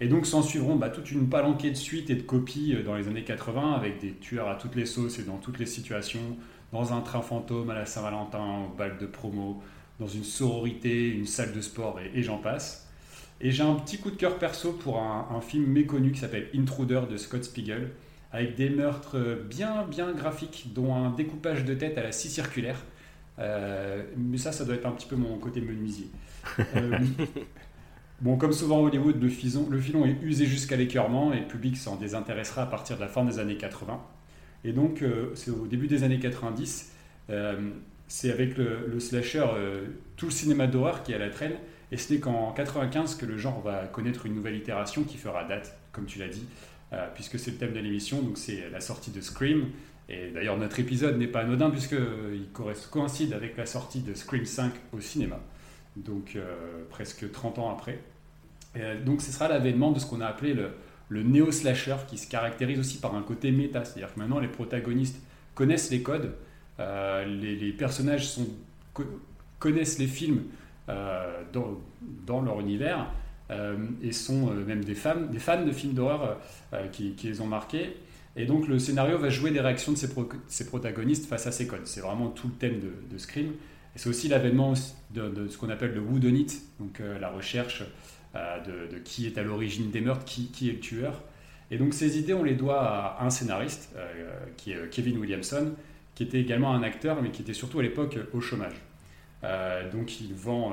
Et 0.02 0.08
donc 0.08 0.26
s'en 0.26 0.42
suivront 0.42 0.74
bah, 0.74 0.90
toute 0.90 1.12
une 1.12 1.28
palanquée 1.28 1.70
de 1.70 1.76
suites 1.76 2.10
et 2.10 2.16
de 2.16 2.22
copies 2.22 2.74
euh, 2.74 2.82
dans 2.82 2.96
les 2.96 3.06
années 3.06 3.22
80 3.22 3.74
avec 3.74 4.00
des 4.00 4.14
tueurs 4.14 4.48
à 4.48 4.56
toutes 4.56 4.74
les 4.74 4.84
sauces 4.84 5.20
et 5.20 5.22
dans 5.22 5.36
toutes 5.36 5.60
les 5.60 5.66
situations, 5.66 6.36
dans 6.72 6.92
un 6.92 7.02
train 7.02 7.22
fantôme 7.22 7.70
à 7.70 7.74
la 7.74 7.86
Saint-Valentin, 7.86 8.64
au 8.66 8.76
bal 8.76 8.98
de 8.98 9.06
promo, 9.06 9.62
dans 10.02 10.08
une 10.08 10.24
sororité, 10.24 11.08
une 11.08 11.26
salle 11.26 11.52
de 11.52 11.60
sport 11.60 12.00
et, 12.00 12.22
j'en 12.22 12.38
passe. 12.38 12.88
Et 13.40 13.50
j'ai 13.50 13.62
un 13.62 13.74
petit 13.74 13.98
coup 13.98 14.10
de 14.10 14.16
cœur 14.16 14.38
perso 14.38 14.72
pour 14.72 15.00
un, 15.00 15.40
film 15.40 15.66
méconnu 15.66 16.12
qui 16.12 16.20
s'appelle 16.20 16.48
Intruder 16.54 17.02
de 17.10 17.16
Scott 17.16 17.44
Spiegel, 17.44 17.90
avec 18.32 18.56
des 18.56 18.70
meurtres 18.70 19.18
bien 19.48 19.84
bien 19.84 20.12
graphiques, 20.12 20.68
dont 20.74 20.94
un 20.94 21.10
découpage 21.10 21.64
de 21.64 21.74
tête 21.74 21.98
à 21.98 22.02
la 22.02 22.12
scie 22.12 22.30
circulaire. 22.30 22.78
Euh, 23.38 24.02
mais 24.16 24.38
ça, 24.38 24.52
ça 24.52 24.64
doit 24.64 24.74
être 24.74 24.86
un 24.86 24.92
petit 24.92 25.06
peu 25.06 25.16
mon 25.16 25.38
côté 25.38 25.60
menuisier. 25.60 26.08
Euh, 26.76 26.98
bon, 28.20 28.36
comme 28.36 28.52
souvent 28.52 28.78
à 28.78 28.80
Hollywood, 28.80 29.20
le 29.20 29.28
filon, 29.28 30.04
est 30.04 30.22
usé 30.22 30.46
jusqu'à 30.46 30.76
l'écœurement 30.76 31.32
et 31.32 31.40
le 31.40 31.46
public 31.46 31.76
s'en 31.76 31.96
désintéressera 31.96 32.62
à 32.62 32.66
partir 32.66 32.96
de 32.96 33.02
la 33.02 33.08
fin 33.08 33.24
des 33.24 33.38
années 33.38 33.56
80. 33.56 34.00
Et 34.64 34.72
donc, 34.72 35.02
euh, 35.02 35.32
c'est 35.34 35.50
au 35.50 35.66
début 35.66 35.88
des 35.88 36.04
années 36.04 36.20
90, 36.20 36.92
euh, 37.30 37.70
c'est 38.12 38.30
avec 38.30 38.56
le, 38.56 38.98
slasher, 39.00 39.46
tout 40.16 40.26
le 40.26 40.32
cinéma 40.32 40.66
d'horreur 40.66 41.02
qui 41.02 41.12
est 41.12 41.14
à 41.14 41.18
la 41.18 41.30
traîne. 41.30 41.54
Et 41.90 41.96
ce 41.96 42.12
n'est 42.12 42.20
qu'en 42.20 42.52
95 42.52 43.14
que 43.14 43.26
le 43.26 43.38
genre 43.38 43.60
va 43.60 43.86
connaître 43.86 44.26
une 44.26 44.34
nouvelle 44.34 44.56
itération 44.56 45.04
qui 45.04 45.16
fera 45.16 45.44
date, 45.44 45.78
comme 45.92 46.04
tu 46.04 46.18
l'as 46.18 46.28
dit, 46.28 46.46
puisque 47.14 47.38
c'est 47.38 47.52
le 47.52 47.56
thème 47.56 47.72
de 47.72 47.80
l'émission. 47.80 48.20
Donc, 48.20 48.36
c'est 48.36 48.68
la 48.70 48.80
sortie 48.80 49.10
de 49.12 49.20
Scream. 49.20 49.66
Et 50.08 50.30
d'ailleurs, 50.30 50.58
notre 50.58 50.78
épisode 50.78 51.18
n'est 51.18 51.26
pas 51.26 51.40
anodin 51.40 51.70
puisqu'il 51.70 52.48
coïncide 52.90 53.32
avec 53.32 53.56
la 53.56 53.64
sortie 53.64 54.00
de 54.00 54.12
Scream 54.12 54.44
5 54.44 54.72
au 54.92 55.00
cinéma 55.00 55.40
donc 55.96 56.36
euh, 56.36 56.84
presque 56.90 57.30
30 57.30 57.58
ans 57.58 57.70
après. 57.70 57.98
Euh, 58.76 59.02
donc 59.02 59.20
ce 59.20 59.30
sera 59.30 59.48
l'avènement 59.48 59.92
de 59.92 59.98
ce 59.98 60.06
qu'on 60.06 60.20
a 60.20 60.26
appelé 60.26 60.54
le, 60.54 60.70
le 61.08 61.22
néo-slasher, 61.22 61.96
qui 62.08 62.18
se 62.18 62.28
caractérise 62.28 62.78
aussi 62.78 62.98
par 62.98 63.14
un 63.14 63.22
côté 63.22 63.50
méta, 63.50 63.84
c'est-à-dire 63.84 64.14
que 64.14 64.18
maintenant 64.18 64.38
les 64.38 64.48
protagonistes 64.48 65.20
connaissent 65.54 65.90
les 65.90 66.02
codes, 66.02 66.34
euh, 66.82 67.24
les, 67.24 67.72
personnages 67.72 68.36
connaissent 69.58 69.98
les 69.98 70.06
films 70.06 70.42
dans, 71.52 71.80
dans, 72.26 72.42
leur 72.42 72.60
univers, 72.60 73.06
et 74.02 74.12
sont 74.12 74.46
même 74.46 74.84
des 74.84 74.94
fans, 74.94 75.20
de 75.20 75.72
films 75.72 75.94
d'horreur 75.94 76.38
qui, 76.90 77.14
les 77.22 77.40
ont 77.40 77.46
marqués. 77.46 77.96
Et 78.34 78.46
donc 78.46 78.66
le 78.66 78.78
scénario 78.78 79.18
va 79.18 79.28
jouer 79.28 79.50
des 79.50 79.60
réactions 79.60 79.92
de 79.92 79.98
ces 79.98 80.66
protagonistes 80.66 81.26
face 81.26 81.46
à 81.46 81.52
ces 81.52 81.66
codes. 81.66 81.86
C'est 81.86 82.00
vraiment 82.00 82.28
tout 82.28 82.48
le 82.48 82.54
thème 82.54 82.80
de, 82.80 82.92
de 83.10 83.18
Scream. 83.18 83.52
C'est 83.94 84.08
aussi 84.08 84.28
l'avènement 84.28 84.72
de, 85.10 85.48
ce 85.48 85.58
qu'on 85.58 85.68
appelle 85.68 85.92
le 85.92 86.00
whodunit, 86.00 86.46
donc 86.80 87.00
euh, 87.00 87.18
la 87.18 87.28
recherche 87.28 87.82
euh, 88.34 88.88
de, 88.90 88.98
qui 88.98 89.26
est 89.26 89.36
à 89.36 89.42
l'origine 89.42 89.90
des 89.90 90.00
meurtres, 90.00 90.24
qui, 90.24 90.68
est 90.68 90.72
le 90.72 90.80
tueur. 90.80 91.22
Et 91.70 91.76
donc 91.76 91.92
ces 91.92 92.18
idées, 92.18 92.32
on 92.34 92.42
les 92.42 92.54
doit 92.54 92.80
à 92.80 93.24
un 93.24 93.30
scénariste, 93.30 93.90
euh, 93.96 94.30
qui 94.56 94.72
est 94.72 94.90
Kevin 94.90 95.18
Williamson, 95.18 95.72
qui 96.14 96.22
était 96.22 96.40
également 96.40 96.72
un 96.72 96.82
acteur, 96.82 97.22
mais 97.22 97.30
qui 97.30 97.42
était 97.42 97.54
surtout 97.54 97.80
à 97.80 97.82
l'époque 97.82 98.18
au 98.32 98.40
chômage. 98.40 98.74
donc 99.92 100.20
il 100.20 100.34
vend, 100.34 100.72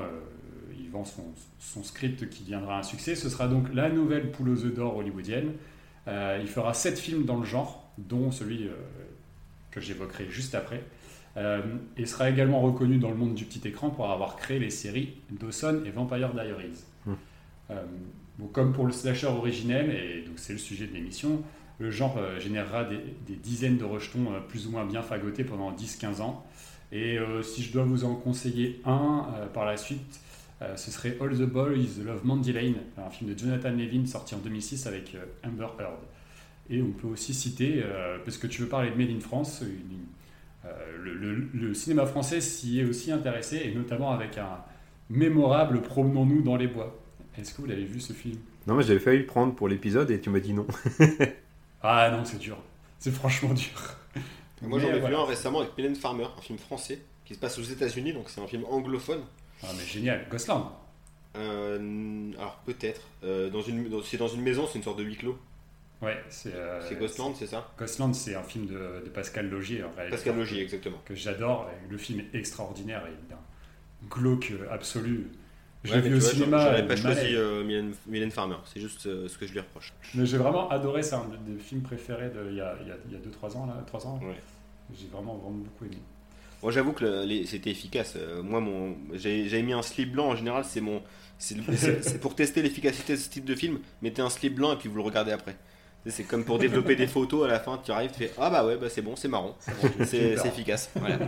il 0.78 0.90
vend 0.90 1.04
son, 1.04 1.24
son, 1.58 1.82
script 1.82 2.28
qui 2.28 2.42
deviendra 2.42 2.78
un 2.78 2.82
succès. 2.82 3.14
Ce 3.14 3.28
sera 3.28 3.48
donc 3.48 3.72
la 3.74 3.88
nouvelle 3.88 4.30
poule 4.30 4.50
aux 4.50 4.64
œufs 4.64 4.74
d'or 4.74 4.96
hollywoodienne. 4.96 5.52
il 6.06 6.46
fera 6.46 6.74
sept 6.74 6.98
films 6.98 7.24
dans 7.24 7.38
le 7.38 7.46
genre, 7.46 7.90
dont 7.96 8.30
celui 8.30 8.68
que 9.70 9.80
j'évoquerai 9.80 10.28
juste 10.28 10.54
après. 10.54 10.82
Euh, 11.36 11.62
et 11.96 12.06
sera 12.06 12.28
également 12.28 12.60
reconnu 12.60 12.98
dans 12.98 13.10
le 13.10 13.14
monde 13.14 13.34
du 13.34 13.44
petit 13.44 13.66
écran 13.68 13.90
pour 13.90 14.10
avoir 14.10 14.36
créé 14.36 14.58
les 14.58 14.70
séries 14.70 15.14
Dawson 15.30 15.82
et 15.86 15.90
Vampire 15.90 16.32
Diaries. 16.34 16.84
Hmm. 17.06 17.12
Euh, 17.70 17.84
comme 18.52 18.72
pour 18.72 18.86
le 18.86 18.92
slasher 18.92 19.28
originel, 19.28 19.90
et 19.90 20.22
donc 20.26 20.38
c'est 20.38 20.54
le 20.54 20.58
sujet 20.58 20.86
de 20.86 20.92
l'émission, 20.92 21.42
le 21.80 21.90
genre 21.90 22.16
euh, 22.18 22.38
générera 22.38 22.84
des, 22.84 23.34
dizaines 23.36 23.78
de 23.78 23.84
rejetons 23.84 24.26
plus 24.48 24.68
ou 24.68 24.70
moins 24.70 24.86
bien 24.86 25.02
fagotés 25.02 25.42
pendant 25.42 25.72
10-15 25.72 26.20
ans. 26.20 26.46
Et 26.92 27.18
si 27.44 27.62
je 27.62 27.72
dois 27.72 27.84
vous 27.84 28.04
en 28.04 28.16
conseiller 28.16 28.80
un 28.84 29.28
par 29.54 29.64
la 29.64 29.76
suite, 29.76 30.18
ce 30.74 30.90
serait 30.90 31.16
All 31.20 31.30
the 31.30 31.42
Boys, 31.42 32.02
Love 32.04 32.24
Mandy 32.24 32.52
Lane, 32.52 32.74
un 32.98 33.10
film 33.10 33.32
de 33.32 33.38
Jonathan 33.38 33.70
Levin 33.70 34.06
sorti 34.06 34.34
en 34.34 34.38
2006 34.38 34.88
avec 34.88 35.16
Amber 35.44 35.68
Heard. 35.78 36.00
Et 36.68 36.82
on 36.82 36.90
peut 36.90 37.06
aussi 37.06 37.32
citer, 37.32 37.84
parce 38.24 38.38
que 38.38 38.48
tu 38.48 38.62
veux 38.62 38.66
parler 38.66 38.90
de 38.90 38.96
Made 38.96 39.16
in 39.16 39.20
France, 39.20 39.62
euh, 40.66 41.48
le, 41.54 41.74
cinéma 41.74 42.06
français 42.06 42.40
s'y 42.40 42.80
est 42.80 42.84
aussi 42.84 43.10
intéressé, 43.10 43.62
et 43.64 43.74
notamment 43.74 44.12
avec 44.12 44.36
un 44.38 44.58
mémorable 45.08 45.80
Promenons-nous 45.80 46.42
dans 46.42 46.56
les 46.56 46.66
bois. 46.66 47.00
Est-ce 47.38 47.54
que 47.54 47.62
vous 47.62 47.68
l'avez 47.68 47.84
vu 47.84 48.00
ce 48.00 48.12
film? 48.12 48.36
Non, 48.66 48.74
mais 48.74 48.82
j'avais 48.82 48.98
failli 48.98 49.20
le 49.20 49.26
prendre 49.26 49.54
pour 49.54 49.68
l'épisode 49.68 50.10
et 50.10 50.20
tu 50.20 50.30
m'as 50.30 50.40
dit 50.40 50.52
non. 50.52 50.66
ah 51.82 52.10
non, 52.10 52.24
c'est 52.24 52.38
dur. 52.38 52.58
C'est 52.98 53.12
franchement 53.12 53.54
dur. 53.54 53.96
Moi 54.62 54.78
j'en 54.78 54.88
ai 54.88 55.00
vu 55.00 55.14
un 55.14 55.24
récemment 55.24 55.60
avec 55.60 55.76
Mylène 55.76 55.96
Farmer, 55.96 56.26
un 56.36 56.42
film 56.42 56.58
français 56.58 57.00
qui 57.24 57.34
se 57.34 57.38
passe 57.38 57.58
aux 57.58 57.62
États-Unis, 57.62 58.12
donc 58.12 58.28
c'est 58.28 58.40
un 58.40 58.46
film 58.46 58.64
anglophone. 58.68 59.22
Ah 59.62 59.68
mais 59.76 59.84
génial, 59.84 60.26
Gosland. 60.30 60.72
Euh, 61.36 62.32
alors 62.36 62.60
peut-être. 62.66 63.02
Euh, 63.24 63.50
dans 63.50 63.62
une, 63.62 64.02
c'est 64.02 64.16
dans 64.16 64.28
une 64.28 64.42
maison, 64.42 64.66
c'est 64.66 64.78
une 64.78 64.84
sorte 64.84 64.98
de 64.98 65.04
huis 65.04 65.16
clos. 65.16 65.38
Ouais, 66.02 66.18
c'est. 66.28 66.54
Euh, 66.54 66.80
c'est 66.88 66.98
Ghostland, 66.98 67.34
c'est 67.38 67.46
ça? 67.46 67.72
Ghostland, 67.78 68.14
c'est 68.14 68.34
un 68.34 68.42
film 68.42 68.66
de, 68.66 69.08
Pascal 69.14 69.48
Logier. 69.48 69.84
En 69.84 69.90
Pascal 70.10 70.36
Logier, 70.36 70.62
exactement. 70.62 70.98
Que 71.04 71.14
j'adore. 71.14 71.68
Le 71.88 71.98
film 71.98 72.20
est 72.20 72.36
extraordinaire 72.36 73.06
et 73.06 73.30
d'un 73.30 73.38
glauque 74.08 74.52
absolu. 74.70 75.30
J'ai 75.84 76.00
vu 76.00 76.16
au 76.16 76.20
cinéma. 76.20 76.58
J'aurais 76.64 76.86
pas 76.86 76.96
choisi 76.96 77.34
euh, 77.34 77.92
Mylène, 78.06 78.30
Farmer, 78.30 78.56
c'est 78.64 78.80
juste 78.80 79.06
euh, 79.06 79.28
ce 79.28 79.38
que 79.38 79.46
je 79.46 79.52
lui 79.52 79.60
reproche. 79.60 79.92
Mais 80.14 80.26
j'ai 80.26 80.36
vraiment 80.36 80.68
adoré, 80.68 81.02
c'est 81.02 81.14
un 81.14 81.24
des 81.46 81.58
films 81.58 81.82
préférés 81.82 82.30
il 82.50 82.56
y 82.56 82.60
a 82.60 82.74
2-3 83.48 83.56
ans. 83.56 83.66
Là, 83.66 83.82
3 83.86 84.06
ans 84.06 84.20
ouais. 84.22 84.34
J'ai 84.98 85.06
vraiment, 85.06 85.36
vraiment 85.36 85.58
beaucoup 85.58 85.84
aimé. 85.84 85.98
Moi, 86.62 86.72
j'avoue 86.72 86.92
que 86.92 87.26
c'était 87.46 87.70
efficace. 87.70 88.16
moi, 88.42 88.60
mon, 88.60 88.96
j'avais 89.14 89.62
mis 89.62 89.72
un 89.72 89.82
slip 89.82 90.12
blanc. 90.12 90.28
En 90.28 90.36
général, 90.36 90.64
c'est 90.64 90.82
mon, 90.82 91.00
c'est 91.38 92.20
pour 92.20 92.34
tester 92.34 92.60
l'efficacité 92.60 93.14
de 93.14 93.18
ce 93.18 93.30
type 93.30 93.46
de 93.46 93.54
film. 93.54 93.78
Mettez 94.02 94.20
un 94.20 94.28
slip 94.30 94.56
blanc 94.56 94.74
et 94.74 94.76
puis 94.76 94.88
vous 94.88 94.96
le 94.96 95.02
regardez 95.02 95.32
après. 95.32 95.56
C'est 96.06 96.24
comme 96.24 96.44
pour 96.44 96.58
développer 96.58 96.96
des 96.96 97.06
photos 97.06 97.44
à 97.44 97.48
la 97.48 97.60
fin, 97.60 97.78
tu 97.82 97.92
arrives, 97.92 98.10
tu 98.10 98.20
fais 98.20 98.32
Ah 98.38 98.48
bah 98.48 98.64
ouais, 98.64 98.76
bah 98.76 98.88
c'est 98.88 99.02
bon, 99.02 99.16
c'est 99.16 99.28
marrant, 99.28 99.56
c'est 100.04 100.36
c'est 100.36 100.48
efficace. 100.48 100.90
Voilà. 100.94 101.18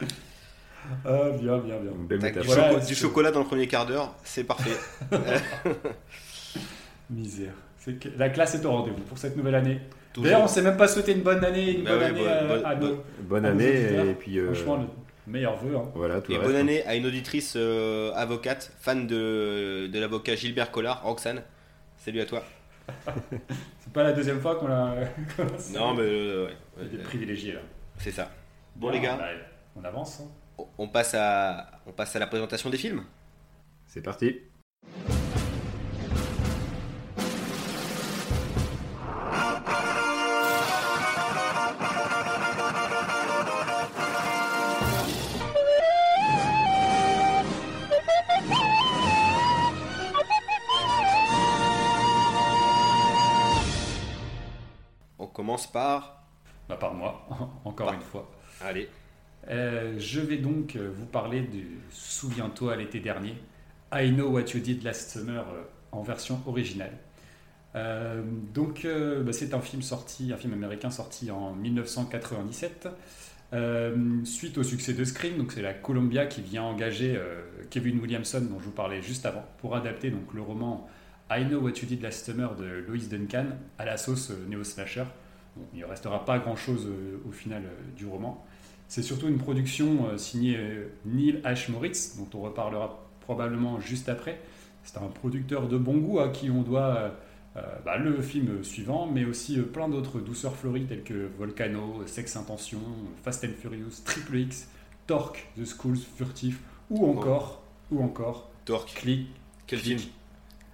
Ah, 1.04 1.30
bien, 1.40 1.58
bien, 1.58 1.76
bien. 1.78 1.92
Tac, 2.18 2.32
du, 2.34 2.38
métaphore. 2.40 2.44
Voilà, 2.54 2.68
choco- 2.70 2.80
c'est- 2.80 2.86
du 2.88 2.94
chocolat 2.94 3.30
dans 3.30 3.40
le 3.40 3.46
premier 3.46 3.66
quart 3.68 3.86
d'heure, 3.86 4.14
c'est 4.24 4.44
parfait. 4.44 4.76
Misère. 7.10 7.52
C'est 7.78 7.94
que 7.98 8.08
la 8.16 8.28
classe 8.30 8.54
est 8.54 8.64
au 8.64 8.70
rendez-vous 8.70 9.02
pour 9.02 9.18
cette 9.18 9.36
nouvelle 9.36 9.54
année. 9.56 9.80
D'ailleurs, 10.16 10.42
on 10.42 10.48
s'est 10.48 10.62
même 10.62 10.76
pas 10.76 10.88
souhaité 10.88 11.12
une 11.12 11.22
bonne 11.22 11.44
année, 11.44 11.78
une 11.78 11.84
Bah 11.84 11.90
bonne 11.92 12.00
ouais, 12.00 12.06
année 12.06 12.20
bonne- 12.20 12.28
à, 12.28 12.44
bonne- 12.44 12.64
à 12.64 12.74
nos. 12.76 13.02
Bonne 13.22 13.46
à 13.46 13.52
nos 13.52 13.60
année 13.60 13.78
auditeurs. 13.84 14.06
et 14.06 14.14
puis 14.14 14.38
euh, 14.38 14.52
Franchement, 14.54 14.76
le 14.76 15.32
meilleur 15.32 15.56
vœu. 15.56 15.76
hein. 15.76 15.84
voilà 15.94 16.20
tout 16.20 16.32
Et 16.32 16.38
bonne 16.38 16.54
année 16.56 16.84
à 16.86 16.94
une 16.94 17.06
auditrice 17.06 17.54
euh, 17.56 18.12
avocate, 18.14 18.72
fan 18.80 19.06
de, 19.06 19.88
de 19.92 19.98
l'avocat 19.98 20.36
Gilbert 20.36 20.70
Collard, 20.70 21.02
Roxane. 21.02 21.42
Salut 21.96 22.20
à 22.20 22.26
toi. 22.26 22.42
C'est 23.80 23.92
pas 23.92 24.02
la 24.02 24.12
deuxième 24.12 24.40
fois 24.40 24.56
qu'on 24.56 24.68
l'a. 24.68 24.94
Non, 25.74 25.94
mais 25.94 26.02
euh, 26.02 26.46
ouais, 26.78 26.84
des 26.90 26.96
ouais, 26.98 27.02
privilégiés 27.04 27.52
là. 27.52 27.60
c'est 27.98 28.10
ça. 28.10 28.30
Bon, 28.76 28.90
les 28.90 29.00
gars. 29.00 29.16
bah, 29.16 29.24
on 29.76 29.84
avance. 29.84 30.20
hein. 30.20 30.28
On 30.78 30.88
passe 30.88 31.14
à, 31.14 31.70
on 31.86 31.92
passe 31.92 32.14
à 32.16 32.18
la 32.18 32.26
présentation 32.26 32.70
des 32.70 32.78
films. 32.78 33.04
C'est 33.86 34.02
parti. 34.02 34.40
On 55.18 55.26
commence 55.26 55.66
par. 55.70 56.22
Bah, 56.68 56.76
par 56.76 56.94
moi, 56.94 57.26
encore 57.64 57.86
Par- 57.86 57.94
une 57.94 58.00
fois. 58.00 58.30
Allez. 58.60 58.88
Euh, 59.48 59.94
je 59.98 60.20
vais 60.20 60.36
donc 60.36 60.76
euh, 60.76 60.90
vous 60.94 61.06
parler 61.06 61.40
de 61.40 61.62
Souviens-toi 61.90 62.76
l'été 62.76 63.00
dernier, 63.00 63.34
I 63.92 64.12
Know 64.12 64.30
What 64.30 64.46
You 64.54 64.60
Did 64.60 64.84
Last 64.84 65.10
Summer 65.10 65.44
euh, 65.52 65.62
en 65.90 66.02
version 66.02 66.40
originale. 66.46 66.92
Donc, 68.54 68.86
bah, 68.86 69.32
c'est 69.32 69.54
un 69.54 69.60
film 69.62 69.80
sorti, 69.80 70.30
un 70.30 70.36
film 70.36 70.52
américain 70.52 70.90
sorti 70.90 71.30
en 71.30 71.54
1997. 71.54 72.86
euh, 73.54 74.24
suite 74.24 74.58
au 74.58 74.62
succès 74.62 74.92
de 74.92 75.02
Scream, 75.04 75.38
donc 75.38 75.52
c'est 75.52 75.62
la 75.62 75.72
Columbia 75.72 76.26
qui 76.26 76.42
vient 76.42 76.64
engager 76.64 77.18
Kevin 77.70 77.98
Williamson, 77.98 78.42
dont 78.42 78.58
je 78.58 78.64
vous 78.66 78.72
parlais 78.72 79.00
juste 79.00 79.24
avant, 79.24 79.44
pour 79.56 79.74
adapter 79.74 80.10
donc 80.10 80.34
le 80.34 80.42
roman 80.42 80.86
I 81.30 81.46
Know 81.46 81.60
What 81.60 81.70
You 81.80 81.86
Did 81.86 82.02
Last 82.02 82.26
Summer 82.26 82.54
de 82.56 82.84
Lois 82.86 83.06
Duncan 83.10 83.46
à 83.78 83.86
la 83.86 83.96
sauce 83.96 84.30
néo-slasher. 84.50 85.04
Il 85.72 85.80
ne 85.80 85.86
restera 85.86 86.26
pas 86.26 86.38
grand-chose 86.38 86.86
au 87.26 87.32
final 87.32 87.62
du 87.96 88.04
roman. 88.04 88.44
C'est 88.94 89.00
surtout 89.00 89.26
une 89.26 89.38
production 89.38 90.06
euh, 90.06 90.18
signée 90.18 90.54
euh, 90.54 90.88
Neil 91.06 91.40
H. 91.46 91.70
Moritz, 91.70 92.18
dont 92.18 92.28
on 92.38 92.42
reparlera 92.42 93.08
probablement 93.20 93.80
juste 93.80 94.10
après. 94.10 94.38
C'est 94.84 94.98
un 94.98 95.06
producteur 95.06 95.66
de 95.66 95.78
bon 95.78 95.96
goût 95.96 96.20
à 96.20 96.28
qui 96.28 96.50
on 96.50 96.60
doit 96.60 97.14
euh, 97.56 97.62
bah, 97.86 97.96
le 97.96 98.20
film 98.20 98.62
suivant, 98.62 99.06
mais 99.06 99.24
aussi 99.24 99.56
plein 99.60 99.88
d'autres 99.88 100.20
douceurs 100.20 100.54
fleuries 100.54 100.84
telles 100.84 101.04
que 101.04 101.30
Volcano, 101.38 102.02
Sex 102.04 102.36
Intention, 102.36 102.80
Fast 103.24 103.44
and 103.44 103.54
Furious, 103.58 104.02
Triple 104.04 104.36
X, 104.40 104.68
Torque, 105.06 105.48
The 105.56 105.64
Schools, 105.64 105.96
Furtif, 105.96 106.60
ou 106.90 107.06
encore, 107.06 107.62
ou 107.90 108.02
encore, 108.02 108.50
Torque. 108.66 108.92
Click, 108.96 109.26
Quel 109.66 109.80
Click. 109.80 110.00
film? 110.00 110.10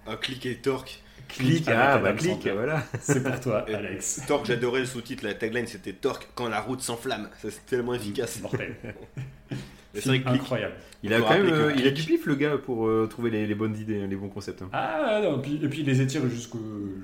Un 0.07 0.17
clic 0.17 0.45
et 0.45 0.57
Torque. 0.57 1.01
Clic, 1.29 1.67
avec 1.67 1.79
ah 1.79 1.93
Adam 1.93 2.03
bah 2.03 2.13
clic, 2.13 2.31
Sandler. 2.31 2.51
voilà. 2.51 2.83
C'est 2.99 3.23
pour 3.23 3.39
toi, 3.39 3.65
Alex. 3.73 4.21
Torque, 4.27 4.45
j'adorais 4.47 4.81
le 4.81 4.85
sous-titre, 4.85 5.23
la 5.25 5.33
tagline 5.33 5.67
c'était 5.67 5.93
Torque 5.93 6.27
quand 6.35 6.49
la 6.49 6.59
route 6.59 6.81
s'enflamme. 6.81 7.29
Ça, 7.41 7.49
C'est 7.51 7.65
tellement 7.65 7.93
efficace. 7.93 8.31
C'est 8.33 8.41
mortel. 8.41 8.75
C'est 9.93 10.05
vrai 10.05 10.19
que 10.19 10.29
Click, 10.29 10.41
Incroyable. 10.41 10.75
Il 11.01 11.13
a 11.13 11.19
quand 11.21 11.31
même, 11.31 11.49
euh, 11.51 11.73
il 11.75 11.87
a 11.87 11.91
du 11.91 12.03
pif 12.03 12.25
le 12.27 12.35
gars 12.35 12.57
pour 12.57 12.87
euh, 12.87 13.07
trouver 13.09 13.31
les, 13.31 13.47
les 13.47 13.55
bonnes 13.55 13.75
idées, 13.75 14.05
les 14.05 14.15
bons 14.15 14.27
concepts. 14.29 14.61
hein. 14.61 14.69
Ah 14.71 15.19
non, 15.23 15.39
puis, 15.39 15.59
et 15.63 15.67
puis 15.67 15.79
il 15.79 15.85
les 15.87 16.01
étire 16.01 16.27
jusqu'au 16.29 16.59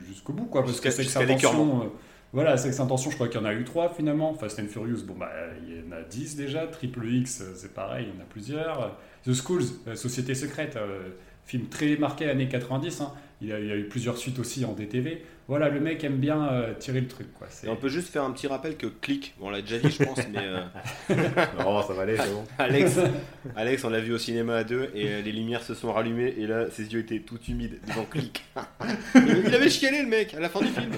jusqu'au 0.08 0.34
bout, 0.34 0.46
quoi. 0.46 0.64
Parce 0.64 0.80
que 0.80 0.90
Intention, 0.90 1.82
euh, 1.82 1.86
voilà, 2.32 2.58
Sex 2.58 2.80
Intention, 2.80 3.10
je 3.10 3.16
crois 3.16 3.28
qu'il 3.28 3.40
y 3.40 3.44
en 3.44 3.46
a 3.48 3.54
eu 3.54 3.64
trois 3.64 3.90
finalement. 3.90 4.34
Fast 4.36 4.60
and 4.60 4.68
Furious, 4.68 5.04
bon 5.04 5.16
bah 5.16 5.32
il 5.68 5.78
y 5.78 5.80
en 5.88 5.92
a 5.98 6.02
10 6.02 6.36
déjà. 6.36 6.68
Triple 6.68 7.06
X, 7.08 7.44
c'est 7.56 7.74
pareil, 7.74 8.08
il 8.12 8.16
y 8.16 8.20
en 8.20 8.22
a 8.22 8.28
plusieurs. 8.28 8.98
The 9.26 9.34
Schools, 9.34 9.64
euh, 9.88 9.96
Société 9.96 10.36
Secrète, 10.36 10.76
euh, 10.76 11.10
film 11.46 11.68
très 11.70 11.96
marqué 11.98 12.30
années 12.30 12.48
90. 12.50 13.02
hein. 13.02 13.14
Il, 13.42 13.50
y 13.50 13.54
a 13.54 13.60
eu 13.60 13.86
plusieurs 13.90 14.18
suites 14.18 14.40
aussi 14.40 14.64
en 14.66 14.72
DTV. 14.74 15.24
Voilà, 15.48 15.70
le 15.70 15.80
mec 15.80 16.04
aime 16.04 16.18
bien 16.18 16.48
euh, 16.48 16.74
tirer 16.74 17.02
le 17.02 17.08
truc, 17.08 17.28
quoi. 17.38 17.48
C'est- 17.50 17.68
Et 17.68 17.70
on 17.70 17.76
peut 17.76 17.90
juste 17.90 18.08
faire 18.10 18.24
un 18.24 18.32
petit 18.32 18.48
rappel 18.48 18.78
que 18.78 18.88
Click, 18.88 19.36
bon, 19.38 19.48
on 19.48 19.50
l'a 19.52 19.62
déjà 19.62 19.78
dit, 19.78 19.92
je 19.92 20.04
pense, 20.04 20.18
mais 20.32 20.40
euh, 20.40 20.62
Oh, 21.68 21.82
ça 21.86 21.94
va 21.94 22.04
aller, 22.04 22.18
c'est 22.18 22.32
bon. 22.32 22.44
Alex, 22.58 22.98
Alex, 23.56 23.84
on 23.84 23.90
l'a 23.90 24.00
vu 24.00 24.14
au 24.14 24.18
cinéma 24.18 24.56
à 24.56 24.64
deux 24.64 24.90
et 24.96 25.08
euh, 25.10 25.22
les 25.22 25.32
lumières 25.32 25.62
se 25.62 25.74
sont 25.76 25.92
rallumées 25.94 26.34
et 26.38 26.48
là, 26.48 26.70
ses 26.72 26.92
yeux 26.92 27.02
étaient 27.02 27.20
tout 27.20 27.40
humides 27.48 27.80
devant 27.88 28.06
Click. 28.06 28.44
Il 29.16 29.54
avait 29.54 29.70
chialé 29.70 30.02
le 30.02 30.08
mec 30.08 30.34
à 30.34 30.40
la 30.40 30.50
fin 30.50 30.62
du 30.62 30.68
film. 30.68 30.94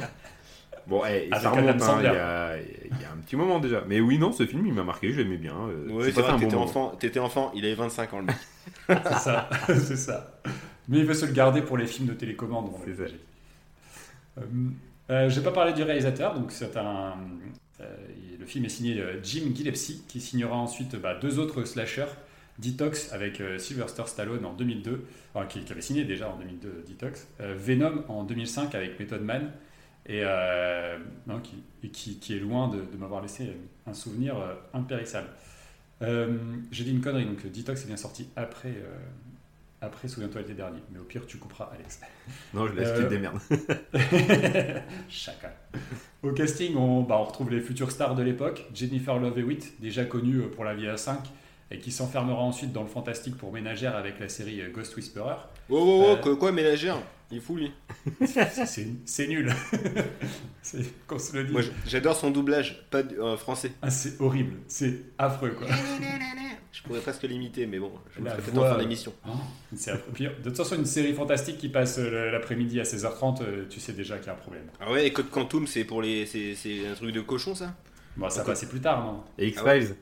Bon, 0.86 1.02
eh, 1.06 1.28
Avec 1.32 1.34
ça 1.42 1.50
remonte, 1.50 1.82
hein, 1.82 1.96
il, 2.00 2.04
y 2.06 2.08
a, 2.08 2.58
il 2.58 3.02
y 3.02 3.06
a 3.06 3.12
un 3.12 3.18
petit 3.18 3.36
moment 3.36 3.60
déjà. 3.60 3.84
Mais 3.90 4.00
oui, 4.00 4.18
non, 4.18 4.32
ce 4.32 4.46
film, 4.46 4.66
il 4.66 4.74
m'a 4.74 4.84
marqué, 4.86 5.12
je 5.12 5.18
l'aimais 5.18 5.36
bien. 5.36 5.56
euh, 5.56 5.90
Ouais, 5.90 6.06
j'ai 6.06 6.12
c'est 6.14 6.22
vrai, 6.22 6.32
bon 6.34 6.38
t'étais 6.40 6.56
enfant, 6.56 6.90
t'étais 6.98 7.20
enfant, 7.20 7.52
il 7.56 7.66
avait 7.66 7.74
25 7.76 8.14
ans 8.14 8.20
le 8.20 8.26
mec. 8.28 8.36
C'est 8.88 9.20
ça, 9.20 9.50
c'est 9.68 9.98
ça. 9.98 10.40
Mais 10.88 11.00
il 11.00 11.06
veut 11.06 11.14
se 11.14 11.26
le 11.26 11.34
garder 11.34 11.62
pour 11.62 11.78
les 11.78 11.88
films 11.88 12.08
de 12.08 12.14
télécommande. 12.14 12.70
Euh, 14.38 14.44
euh, 15.10 15.30
je 15.30 15.40
vais 15.40 15.44
pas 15.44 15.52
parler 15.52 15.74
du 15.74 15.84
réalisateur, 15.84 16.34
donc 16.36 16.52
c'est 16.52 16.76
un. 16.78 17.16
euh, 17.82 17.98
le 18.40 18.46
film 18.46 18.66
est 18.66 18.70
signé 18.70 19.00
euh, 19.02 19.22
Jim 19.24 19.52
Gillespie, 19.56 20.04
qui 20.08 20.20
signera 20.22 20.56
ensuite 20.58 20.96
bah, 20.96 21.16
deux 21.16 21.40
autres 21.40 21.64
slashers, 21.64 22.08
Detox 22.60 23.14
avec 23.14 23.42
euh, 23.42 23.58
Sylvester 23.58 24.04
Stallone 24.08 24.46
en 24.46 24.54
2002, 24.54 25.06
enfin, 25.34 25.46
qui, 25.48 25.62
qui 25.62 25.72
avait 25.72 25.82
signé 25.82 26.04
déjà 26.06 26.30
en 26.30 26.38
2002 26.38 26.86
Detox, 26.88 27.28
Venom 27.40 28.04
en 28.10 28.24
2005 28.24 28.76
avec 28.76 29.00
Method 29.00 29.22
Man, 29.22 29.52
et, 30.10 30.24
non, 31.28 31.40
qui, 31.42 31.56
et 31.84 31.90
qui, 31.90 32.18
qui 32.20 32.34
est 32.36 32.40
loin 32.40 32.70
de, 32.70 32.78
de 32.78 32.98
m'avoir 32.98 33.22
laissé 33.22 33.52
un 33.86 33.94
souvenir 33.94 34.36
impérissable. 34.74 35.28
J'ai 36.02 36.84
dit 36.86 36.92
une 36.92 37.02
connerie, 37.02 37.26
donc 37.26 37.46
Detox 37.52 37.84
est 37.84 37.88
bien 37.88 37.98
sorti 37.98 38.30
après, 38.38 38.74
après 39.82 40.08
Souviens-toi 40.08 40.42
l'été 40.42 40.54
dernier, 40.54 40.80
mais 40.92 41.00
au 41.00 41.04
pire 41.04 41.26
tu 41.28 41.38
couperas 41.38 41.70
Alex. 41.74 42.00
Non, 42.54 42.68
je 42.68 42.74
laisse, 42.74 42.90
Euh, 42.90 42.98
tu 42.98 43.04
te 43.04 43.10
démerdes. 43.10 43.40
Chacun. 45.10 45.52
Au 46.24 46.32
casting, 46.32 46.76
on, 46.76 47.02
bah, 47.02 47.18
on 47.20 47.24
retrouve 47.24 47.52
les 47.52 47.62
futures 47.62 47.92
stars 47.92 48.16
de 48.16 48.24
l'époque. 48.24 48.66
Jennifer 48.74 49.18
Love 49.20 49.38
Hewitt, 49.40 49.80
déjà 49.82 50.06
connue 50.06 50.38
euh, 50.40 50.48
pour 50.50 50.64
La 50.64 50.74
Vie 50.74 50.88
à 50.88 50.98
5, 50.98 51.20
et 51.72 51.80
qui 51.80 51.92
s'enfermera 51.92 52.42
ensuite 52.42 52.72
dans 52.74 52.82
le 52.84 52.88
fantastique 52.90 53.38
pour 53.38 53.52
ménagère 53.54 53.96
avec 53.96 54.20
la 54.20 54.30
série 54.30 54.62
euh, 54.62 54.72
Ghost 54.72 54.96
Whisperer. 54.96 55.36
Oh, 55.70 55.78
oh, 55.78 56.04
oh, 56.08 56.12
Euh, 56.12 56.16
quoi, 56.18 56.36
quoi, 56.38 56.52
ménagère? 56.52 56.98
Il 57.30 57.38
est 57.38 57.42
fou 57.42 57.58
lui. 57.58 57.72
C'est 58.26 59.28
nul. 59.28 59.54
C'est- 60.62 61.06
Qu'on 61.08 61.20
se 61.20 61.36
le 61.36 61.44
dise. 61.44 61.52
Moi 61.54 61.62
j'adore 61.86 62.16
son 62.16 62.32
doublage, 62.32 62.88
pas 62.90 63.00
euh, 63.00 63.36
français. 63.36 63.72
Ah, 63.82 63.90
c'est 63.90 64.20
horrible. 64.22 64.54
C'est 64.70 65.02
affreux, 65.18 65.52
quoi. 65.52 65.68
Je 66.78 66.84
pourrais 66.84 67.00
presque 67.02 67.24
l'imiter, 67.24 67.66
mais 67.66 67.80
bon, 67.80 67.92
je 68.16 68.22
ferai 68.24 68.38
peut-être 68.38 68.54
voix- 68.54 68.68
en 68.70 68.74
fin 68.76 68.80
d'émission. 68.80 69.12
Oh, 69.28 69.32
de 69.74 70.28
toute 70.44 70.56
façon, 70.58 70.76
une 70.76 70.86
série 70.86 71.14
fantastique 71.14 71.58
qui 71.58 71.70
passe 71.70 71.98
euh, 71.98 72.30
l'après-midi 72.32 72.80
à 72.80 72.84
16h30, 72.84 73.42
euh, 73.42 73.66
tu 73.68 73.80
sais 73.80 73.94
déjà 73.94 74.18
qu'il 74.20 74.28
y 74.28 74.30
a 74.30 74.34
un 74.34 74.36
problème. 74.36 74.66
Ah 74.80 74.92
ouais, 74.92 75.08
et 75.08 75.12
Code 75.12 75.30
Quantum, 75.32 75.66
c'est 75.66 75.86
pour 75.86 76.04
les, 76.04 76.28
c'est 76.28 76.54
c'est 76.54 76.88
un 76.88 76.94
truc 76.94 77.14
de 77.14 77.22
cochon 77.22 77.56
ça? 77.56 77.74
Bon, 78.16 78.30
ça 78.30 78.42
Ok. 78.42 78.48
passait 78.48 78.68
plus 78.68 78.80
tard, 78.80 79.04
non? 79.04 79.24
Et 79.40 79.48
X-Files? 79.48 79.96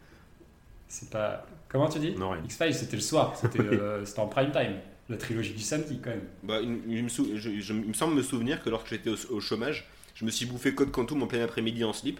C'est 0.89 1.09
pas. 1.09 1.45
Comment 1.69 1.87
tu 1.87 1.99
dis? 1.99 2.11
Non, 2.11 2.31
rien. 2.31 2.41
X-Files, 2.43 2.73
c'était 2.75 2.97
le 2.97 3.01
soir, 3.01 3.35
c'était 3.37 3.59
euh, 3.59 4.03
c'était 4.05 4.19
en 4.19 4.27
prime 4.27 4.51
time. 4.51 4.75
La 5.07 5.17
trilogie 5.17 5.53
du 5.53 5.61
samedi, 5.61 5.99
quand 6.03 6.09
même. 6.09 6.23
Bah, 6.43 6.59
il, 6.61 6.79
il 6.87 7.03
me 7.03 7.09
sou- 7.09 7.29
je- 7.35 7.59
je- 7.59 7.73
il 7.73 7.87
me 7.87 7.93
semble 7.93 8.15
me 8.15 8.23
souvenir 8.23 8.61
que 8.63 8.69
lorsque 8.69 8.87
j'étais 8.89 9.11
au, 9.11 9.15
au 9.35 9.39
chômage, 9.39 9.87
je 10.15 10.25
me 10.25 10.31
suis 10.31 10.45
bouffé 10.45 10.73
Code 10.73 10.91
Quantum 10.91 11.21
en 11.23 11.27
plein 11.27 11.43
après-midi 11.43 11.83
en 11.83 11.93
slip. 11.93 12.19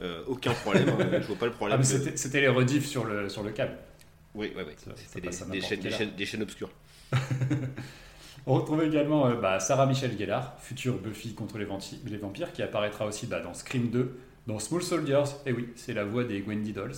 Euh, 0.00 0.22
aucun 0.28 0.52
problème, 0.52 0.88
euh, 0.88 1.20
je 1.20 1.26
vois 1.26 1.36
pas 1.36 1.46
le 1.46 1.52
Ah, 1.52 1.56
problème. 1.56 1.78
mais 1.78 1.84
c'était 1.84 2.16
c'était 2.16 2.40
les 2.40 2.48
rediffs 2.48 2.86
sur 2.86 3.04
le, 3.04 3.28
sur 3.28 3.42
le 3.42 3.50
câble. 3.50 3.72
Oui, 4.34 4.52
oui, 4.56 4.62
oui. 4.66 4.74
À 5.16 5.20
des, 5.20 5.32
chaînes, 5.32 5.50
des, 5.50 5.60
quelle 5.60 5.92
chaînes, 5.92 6.14
des 6.16 6.26
chaînes 6.26 6.42
obscures. 6.42 6.70
On 8.46 8.54
retrouve 8.54 8.82
également 8.82 9.26
euh, 9.26 9.34
bah, 9.34 9.60
Sarah 9.60 9.86
Michelle 9.86 10.16
Gellar, 10.16 10.56
future 10.60 10.98
Buffy 10.98 11.34
contre 11.34 11.58
les, 11.58 11.64
vampires, 11.64 12.52
qui 12.52 12.62
apparaîtra 12.62 13.06
aussi 13.06 13.26
bah, 13.26 13.40
dans 13.40 13.54
Scream 13.54 13.90
2, 13.90 14.18
dans 14.46 14.58
Small 14.58 14.82
Soldiers, 14.82 15.24
et 15.46 15.52
oui, 15.52 15.68
c'est 15.76 15.94
la 15.94 16.04
voix 16.04 16.24
des 16.24 16.42
Wendy 16.42 16.72
Dolls, 16.72 16.96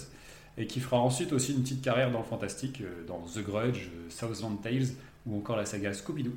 et 0.58 0.66
qui 0.66 0.80
fera 0.80 0.98
ensuite 0.98 1.32
aussi 1.32 1.52
une 1.52 1.62
petite 1.62 1.82
carrière 1.82 2.10
dans 2.10 2.18
le 2.18 2.24
fantastique, 2.24 2.80
euh, 2.80 3.04
dans 3.06 3.20
The 3.20 3.44
Grudge, 3.44 3.88
euh, 3.88 4.10
Southland 4.10 4.56
Tales, 4.62 4.88
ou 5.26 5.38
encore 5.38 5.56
la 5.56 5.64
saga 5.64 5.92
Scooby-Doo. 5.92 6.34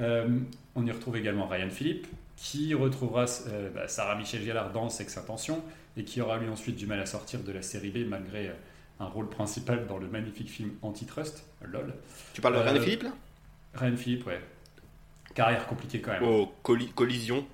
Euh, 0.00 0.38
on 0.74 0.86
y 0.86 0.90
retrouve 0.90 1.16
également 1.16 1.46
Ryan 1.46 1.70
Philippe, 1.70 2.06
qui 2.36 2.72
retrouvera 2.74 3.24
bah, 3.74 3.88
Sarah 3.88 4.14
Michelle 4.14 4.42
Gellar 4.42 4.72
dans 4.72 4.88
Sex 4.88 5.16
Intention, 5.18 5.62
et 5.96 6.04
qui 6.04 6.20
aura 6.20 6.38
lui 6.38 6.48
ensuite 6.48 6.76
du 6.76 6.86
mal 6.86 7.00
à 7.00 7.06
sortir 7.06 7.40
de 7.40 7.50
la 7.50 7.62
série 7.62 7.90
B 7.90 8.08
malgré 8.08 8.52
un 9.00 9.06
rôle 9.06 9.28
principal 9.28 9.86
dans 9.86 9.98
le 9.98 10.08
magnifique 10.08 10.50
film 10.50 10.72
Antitrust, 10.82 11.44
LOL. 11.64 11.94
Tu 12.34 12.40
parles 12.40 12.54
de 12.54 12.60
Ryan 12.60 12.76
Euh, 12.76 12.80
Philippe 12.80 13.02
là? 13.04 13.12
Ryan 13.74 13.96
Philippe, 13.96 14.26
ouais. 14.26 14.40
Carrière 15.34 15.66
compliquée 15.66 16.00
quand 16.00 16.12
même. 16.12 16.22
Oh, 16.24 16.52
colli- 16.62 16.90
collision. 16.92 17.46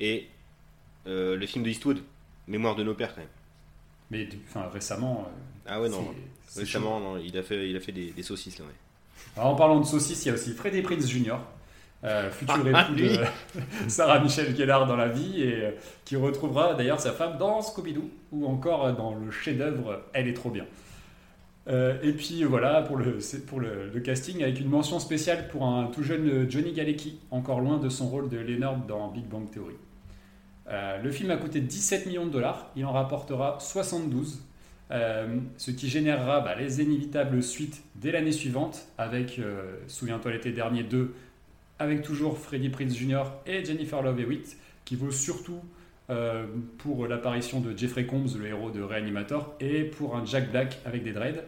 et 0.00 0.28
euh, 1.06 1.36
le 1.36 1.46
film 1.46 1.64
de 1.64 1.70
Eastwood, 1.70 2.02
Mémoire 2.46 2.74
de 2.76 2.82
nos 2.84 2.94
pères 2.94 3.14
quand 3.14 3.20
même. 3.22 3.30
Mais 4.10 4.28
enfin, 4.48 4.68
récemment. 4.68 5.26
euh, 5.26 5.30
Ah 5.66 5.80
ouais, 5.80 5.88
non. 5.88 6.14
Récemment, 6.56 7.00
non, 7.00 7.16
il 7.16 7.36
a 7.38 7.42
fait, 7.42 7.68
il 7.70 7.76
a 7.76 7.80
fait 7.80 7.92
des, 7.92 8.10
des 8.10 8.22
saucisses 8.22 8.58
là, 8.58 8.66
ouais. 8.66 8.70
Alors, 9.36 9.50
en 9.52 9.54
parlant 9.56 9.80
de 9.80 9.86
saucisses, 9.86 10.24
il 10.24 10.28
y 10.28 10.30
a 10.30 10.34
aussi 10.34 10.52
Freddie 10.52 10.82
Prinze 10.82 11.08
Jr., 11.08 11.36
euh, 12.04 12.30
futur 12.30 12.66
époux 12.66 12.94
de 12.94 13.18
Sarah 13.88 14.20
Michelle 14.20 14.54
Gellar 14.54 14.86
dans 14.86 14.96
la 14.96 15.08
vie, 15.08 15.42
et 15.42 15.64
euh, 15.64 15.70
qui 16.04 16.16
retrouvera 16.16 16.74
d'ailleurs 16.74 17.00
sa 17.00 17.12
femme 17.12 17.38
dans 17.38 17.60
Scooby-Doo, 17.60 18.08
ou 18.32 18.46
encore 18.46 18.86
euh, 18.86 18.92
dans 18.92 19.14
le 19.14 19.30
chef-d'œuvre 19.30 20.02
Elle 20.12 20.28
est 20.28 20.34
trop 20.34 20.50
bien. 20.50 20.66
Euh, 21.66 21.96
et 22.02 22.12
puis 22.12 22.44
voilà 22.44 22.82
pour, 22.82 22.96
le, 22.96 23.20
c'est 23.20 23.46
pour 23.46 23.58
le, 23.58 23.88
le 23.88 24.00
casting, 24.00 24.42
avec 24.42 24.60
une 24.60 24.68
mention 24.68 24.98
spéciale 24.98 25.48
pour 25.48 25.64
un 25.64 25.86
tout 25.86 26.02
jeune 26.02 26.50
Johnny 26.50 26.72
Galecki, 26.72 27.20
encore 27.30 27.60
loin 27.60 27.78
de 27.78 27.88
son 27.88 28.08
rôle 28.08 28.28
de 28.28 28.36
Leonard 28.36 28.76
dans 28.86 29.08
Big 29.08 29.24
Bang 29.24 29.50
Theory. 29.50 29.76
Le 30.66 31.10
film 31.10 31.30
a 31.30 31.36
coûté 31.36 31.60
17 31.60 32.06
millions 32.06 32.24
de 32.24 32.30
dollars, 32.30 32.70
il 32.74 32.86
en 32.86 32.92
rapportera 32.92 33.58
72, 33.60 34.42
euh, 34.90 35.38
ce 35.58 35.70
qui 35.70 35.88
générera 35.88 36.40
bah, 36.40 36.54
les 36.54 36.80
inévitables 36.80 37.42
suites 37.42 37.82
dès 37.96 38.12
l'année 38.12 38.32
suivante, 38.32 38.86
avec, 38.96 39.40
souviens-toi 39.88 40.32
l'été 40.32 40.52
dernier, 40.52 40.82
2, 40.82 41.14
avec 41.78 42.02
toujours 42.02 42.38
Freddie 42.38 42.68
Prinze 42.68 42.96
Jr. 42.96 43.24
et 43.46 43.64
Jennifer 43.64 44.00
Love 44.02 44.20
Hewitt, 44.20 44.56
qui 44.84 44.96
vaut 44.96 45.10
surtout 45.10 45.60
euh, 46.10 46.46
pour 46.78 47.06
l'apparition 47.06 47.60
de 47.60 47.76
Jeffrey 47.76 48.06
Combs, 48.06 48.26
le 48.38 48.46
héros 48.46 48.70
de 48.70 48.82
Reanimator, 48.82 49.54
et 49.60 49.84
pour 49.84 50.16
un 50.16 50.24
Jack 50.24 50.50
Black 50.50 50.78
avec 50.84 51.02
des 51.02 51.12
dreads. 51.12 51.42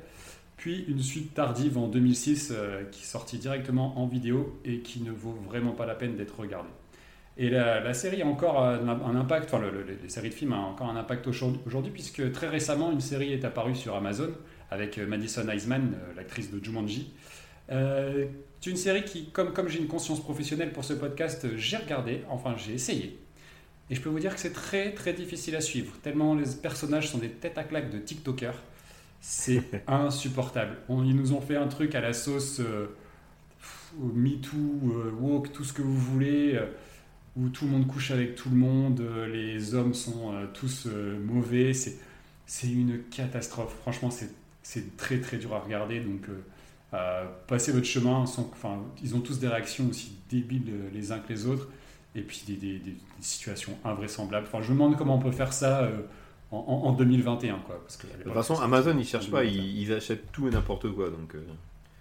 Puis 0.57 0.85
une 0.89 1.01
suite 1.03 1.35
tardive 1.35 1.77
en 1.77 1.87
2006 1.89 2.53
euh, 2.55 2.83
qui 2.91 3.05
sortit 3.05 3.39
directement 3.39 3.99
en 4.01 4.07
vidéo 4.07 4.59
et 4.65 4.79
qui 4.81 5.01
ne 5.03 5.11
vaut 5.13 5.39
vraiment 5.47 5.73
pas 5.73 5.85
la 5.87 5.95
peine 5.95 6.17
d'être 6.17 6.41
regardée. 6.41 6.71
Et 7.39 7.51
la, 7.51 7.93
série 7.93 8.23
a 8.23 8.27
encore 8.27 8.63
un, 8.63 8.89
impact, 9.15 9.53
enfin 9.53 9.63
le- 9.63 9.71
le- 9.71 9.99
les 10.03 10.09
séries 10.09 10.31
de 10.31 10.35
films 10.35 10.55
ont 10.55 10.71
encore 10.71 10.89
un 10.89 10.97
impact 10.97 11.27
aujourd'hui, 11.27 11.93
puisque 11.93 12.33
très 12.33 12.49
récemment 12.49 12.91
une 12.91 13.03
série 13.03 13.35
est 13.35 13.45
apparue 13.45 13.75
sur 13.77 13.95
Amazon 13.95 14.31
avec 14.71 14.97
euh, 14.97 15.07
Madison 15.07 15.47
Eisman, 15.47 15.93
l'actrice 16.17 16.51
de 16.51 16.65
Jumanji. 16.65 17.13
Euh, 17.71 18.27
c'est 18.61 18.71
une 18.71 18.77
série 18.77 19.05
qui, 19.05 19.31
comme, 19.31 19.53
comme 19.53 19.69
j'ai 19.69 19.79
une 19.79 19.89
conscience 19.89 20.21
professionnelle 20.21 20.73
pour 20.73 20.85
ce 20.85 20.93
podcast, 20.95 21.45
euh, 21.45 21.57
j'ai 21.57 21.77
regardé, 21.77 22.23
enfin 22.29 22.57
j'ai 22.57 22.75
essayé. 22.75 23.19
Et 23.91 23.95
je 23.95 24.01
peux 24.01 24.09
vous 24.09 24.19
dire 24.21 24.35
que 24.35 24.41
c'est 24.41 24.53
très 24.53 24.93
très 24.95 25.13
difficile 25.13 25.55
à 25.57 25.61
suivre, 25.61 25.93
tellement 26.03 26.35
les 26.35 26.47
personnages 26.63 27.09
sont 27.11 27.19
des 27.19 27.31
têtes 27.31 27.59
à 27.59 27.65
claques 27.65 27.91
de 27.91 27.99
TikTokers. 27.99 28.61
C'est 29.21 29.63
insupportable. 29.89 30.77
On- 30.89 31.05
ils 31.05 31.17
nous 31.17 31.33
ont 31.33 31.41
fait 31.41 31.57
un 31.57 31.69
truc 31.69 31.95
à 31.95 32.01
la 32.01 32.13
sauce 32.13 32.61
euh, 32.61 32.87
MeToo, 33.99 34.57
euh, 34.93 35.11
woke, 35.21 35.53
tout 35.53 35.65
ce 35.65 35.73
que 35.73 35.83
vous 35.83 35.97
voulez, 35.97 36.55
euh, 36.57 36.67
où 37.37 37.49
tout 37.49 37.65
le 37.67 37.71
monde 37.73 37.87
couche 37.87 38.11
avec 38.11 38.35
tout 38.35 38.51
le 38.51 38.57
monde, 38.57 39.01
euh, 39.01 39.27
les 39.29 39.75
hommes 39.75 39.95
sont 39.95 40.35
euh, 40.35 40.47
tous 40.53 40.87
euh, 40.87 41.19
mauvais. 41.21 41.73
C'est, 41.75 41.99
une 42.69 43.03
catastrophe. 43.11 43.75
Franchement, 43.83 44.11
c'est, 44.11 44.97
très 44.97 45.21
très 45.21 45.37
dur 45.39 45.55
à 45.55 45.61
regarder. 45.61 46.01
Donc, 46.01 46.29
euh, 46.29 46.33
euh, 46.33 46.41
passez 47.47 47.73
votre 47.73 47.87
chemin. 47.87 48.27
Sans, 48.27 48.49
enfin, 48.53 48.79
ils 49.03 49.15
ont 49.15 49.21
tous 49.21 49.39
des 49.39 49.49
réactions 49.49 49.89
aussi 49.89 50.13
débiles 50.31 50.63
euh, 50.71 50.89
les 50.93 51.13
uns 51.13 51.19
que 51.19 51.29
les 51.33 51.47
autres. 51.47 51.69
Et 52.15 52.23
puis 52.23 52.43
des, 52.47 52.55
des- 52.55 52.79
des- 52.79 52.91
des 52.93 52.97
situations 53.21 53.77
invraisemblables. 53.85 54.47
Enfin, 54.47 54.63
je 54.63 54.69
me 54.73 54.75
demande 54.75 54.97
comment 54.97 55.17
on 55.17 55.21
peut 55.21 55.31
faire 55.33 55.53
ça 55.53 55.83
euh, 55.83 55.99
en, 56.51 56.57
en- 56.59 56.89
en 56.89 56.93
2021. 56.93 57.59
Quoi, 57.59 57.79
parce 57.83 57.97
que, 57.99 58.07
De 58.07 58.23
toute 58.23 58.33
façon, 58.33 58.59
Amazon, 58.61 58.97
ils 58.99 59.05
cherchent 59.05 59.31
pas, 59.31 59.45
ils, 59.45 59.83
ils 59.83 59.93
achètent 59.93 60.33
tout 60.33 60.49
et 60.49 60.51
n'importe 60.51 60.91
quoi. 60.95 61.11
Donc, 61.11 61.35
euh, 61.35 61.43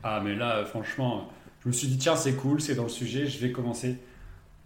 Ah, 0.03 0.21
mais 0.23 0.35
là, 0.35 0.57
euh, 0.59 0.65
franchement, 0.65 1.29
je 1.63 1.67
me 1.67 1.73
suis 1.73 1.87
dit, 1.87 1.97
tiens, 1.97 2.15
c'est 2.15 2.35
cool, 2.35 2.61
c'est 2.61 2.75
dans 2.75 2.83
le 2.83 2.89
sujet, 2.89 3.25
je 3.27 3.39
vais 3.39 3.51
commencer. 3.51 3.97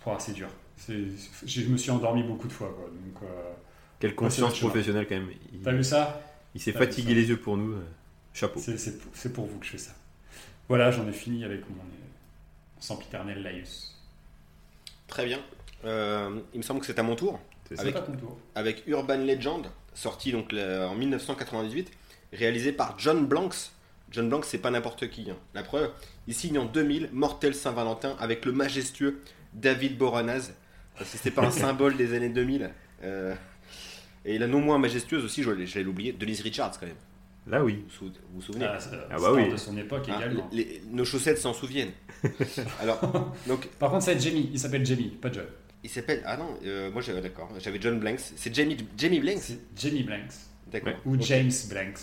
Pouah, 0.02 0.18
c'est 0.20 0.34
dur. 0.34 0.50
Je 0.88 1.62
me 1.68 1.78
suis 1.78 1.92
endormi 1.92 2.22
beaucoup 2.24 2.48
de 2.48 2.54
fois. 2.54 2.72
Quoi. 2.76 2.86
Donc, 2.86 3.24
euh, 3.24 3.26
quelle 4.00 4.16
conscience 4.16 4.58
professionnelle 4.60 5.08
quand 5.10 5.16
même. 5.16 5.30
Il, 5.52 5.60
t'as 5.62 5.72
vu 5.74 5.84
ça? 5.84 6.22
il 6.56 6.62
s'est 6.62 6.72
fatigué 6.74 7.14
les 7.16 7.28
yeux 7.30 7.38
pour 7.38 7.58
nous. 7.58 7.74
euh, 7.74 7.84
Chapeau. 8.34 8.60
c'est 8.60 9.34
pour 9.34 9.46
vous 9.48 9.58
que 9.58 9.66
je 9.66 9.72
fais 9.72 9.78
ça. 9.80 9.92
Voilà, 10.70 10.92
j'en 10.92 11.08
ai 11.08 11.12
fini 11.12 11.44
avec 11.44 11.62
mon 11.70 11.76
euh, 11.76 11.88
sempiternel 12.80 13.42
Laïus. 13.44 13.96
Très 15.08 15.26
bien. 15.26 15.40
Euh, 15.86 16.40
il 16.54 16.58
me 16.60 16.64
semble 16.64 16.80
que 16.80 16.86
c'est 16.86 17.00
à 17.00 17.04
mon 17.04 17.16
tour. 17.16 17.40
C'est 17.68 17.76
ça. 17.76 17.82
Avec- 17.82 17.96
C'est 17.96 18.02
pas 18.02 18.06
ton 18.08 18.16
tour. 18.18 18.38
avec 18.56 18.84
Urban 18.88 19.18
Legend, 19.18 19.68
sorti 19.94 20.32
donc 20.32 20.52
là, 20.52 20.88
en 20.88 20.96
1998, 20.96 21.92
réalisé 22.34 22.72
par 22.72 22.98
John 23.00 23.26
Blanks. 23.26 23.72
John 24.12 24.30
Blanks, 24.30 24.46
c'est 24.46 24.58
pas 24.60 24.72
n'importe 24.72 25.10
qui. 25.10 25.30
hein. 25.30 25.36
La 25.54 25.64
preuve, 25.64 25.92
il 26.28 26.34
signe 26.34 26.58
en 26.58 26.66
2000 26.66 27.10
Mortel 27.14 27.54
Saint-Valentin 27.56 28.16
avec 28.20 28.46
le 28.46 28.52
majestueux 28.52 29.22
David 29.54 29.98
Boranaz. 29.98 30.54
Parce 30.98 31.12
que 31.12 31.18
c'était 31.18 31.32
pas 31.32 31.46
un 31.46 31.52
symbole 31.52 31.96
des 31.98 32.14
années 32.16 32.30
2000. 32.30 32.72
Euh, 33.04 33.34
et 34.26 34.38
la 34.38 34.48
non 34.48 34.60
moins 34.60 34.78
majestueuse 34.78 35.24
aussi, 35.24 35.44
je 35.44 35.52
l'ai 35.52 35.66
je 35.66 35.80
l'ai 35.80 35.86
oublié, 35.86 36.12
Denise 36.12 36.42
Richards 36.42 36.80
quand 36.80 36.86
même. 36.88 36.96
Là, 37.50 37.64
oui. 37.64 37.84
Vous 38.00 38.08
vous, 38.08 38.14
vous 38.36 38.42
souvenez 38.42 38.66
Ah, 38.66 38.78
Ah 39.12 39.18
bah 39.20 39.32
oui. 39.34 39.50
de 39.52 39.58
son 39.58 39.76
époque 39.78 40.08
Hein, 40.10 40.18
également. 40.20 40.48
les- 40.52 40.64
les- 40.64 40.82
Nos 40.92 41.06
chaussettes 41.06 41.40
s'en 41.40 41.54
souviennent. 41.54 41.92
Alors, 42.82 43.34
donc, 43.48 43.68
Par 43.80 43.90
contre, 43.92 44.04
c'est 44.06 44.20
Jamie. 44.20 44.50
Il 44.54 44.60
s'appelle 44.60 44.86
Jamie, 44.86 45.10
pas 45.22 45.32
John. 45.32 45.46
il 45.84 45.90
s'appelle. 45.90 46.22
Ah 46.26 46.38
non, 46.38 46.58
euh, 46.66 46.92
moi 46.92 47.02
j'avais 47.02 47.22
d'accord. 47.22 47.50
J'avais 47.60 47.80
John 47.82 48.00
Blanks. 48.00 48.20
C'est 48.36 48.54
Jamie, 48.54 48.78
Jamie 48.98 49.20
Blanks 49.20 49.58
Jamie 49.76 50.04
Blanks. 50.04 50.34
D'accord. 50.72 50.94
Ou. 51.06 51.20
James 51.22 51.52
Blanks. 51.70 52.00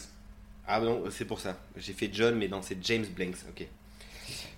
Ah 0.67 0.81
non, 0.81 1.05
c'est 1.11 1.25
pour 1.27 1.39
ça. 1.39 1.57
J'ai 1.77 1.93
fait 1.93 2.11
John, 2.13 2.35
mais 2.37 2.49
non, 2.49 2.61
c'est 2.63 2.79
James 2.85 3.07
Blanks. 3.15 3.37
Ok. 3.49 3.67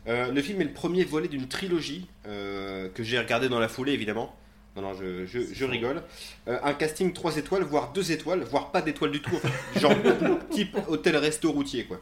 Euh, 0.06 0.32
le 0.32 0.40
film 0.40 0.62
est 0.62 0.64
le 0.64 0.72
premier 0.72 1.04
volet 1.04 1.28
d'une 1.28 1.46
trilogie 1.48 2.06
euh, 2.26 2.88
que 2.88 3.02
j'ai 3.02 3.18
regardé 3.18 3.50
dans 3.50 3.58
la 3.58 3.68
foulée, 3.68 3.92
évidemment. 3.92 4.34
Non, 4.78 4.90
non, 4.90 4.94
je, 4.94 5.26
je, 5.26 5.40
je 5.52 5.64
rigole. 5.64 6.02
Euh, 6.46 6.56
un 6.62 6.72
casting 6.72 7.12
3 7.12 7.36
étoiles, 7.38 7.64
voire 7.64 7.92
2 7.92 8.12
étoiles, 8.12 8.42
voire 8.44 8.70
pas 8.70 8.80
d'étoiles 8.80 9.10
du 9.10 9.20
tout. 9.20 9.36
Genre 9.76 9.92
type 10.50 10.76
hôtel-resto 10.86 11.50
routier, 11.50 11.84
quoi. 11.84 12.00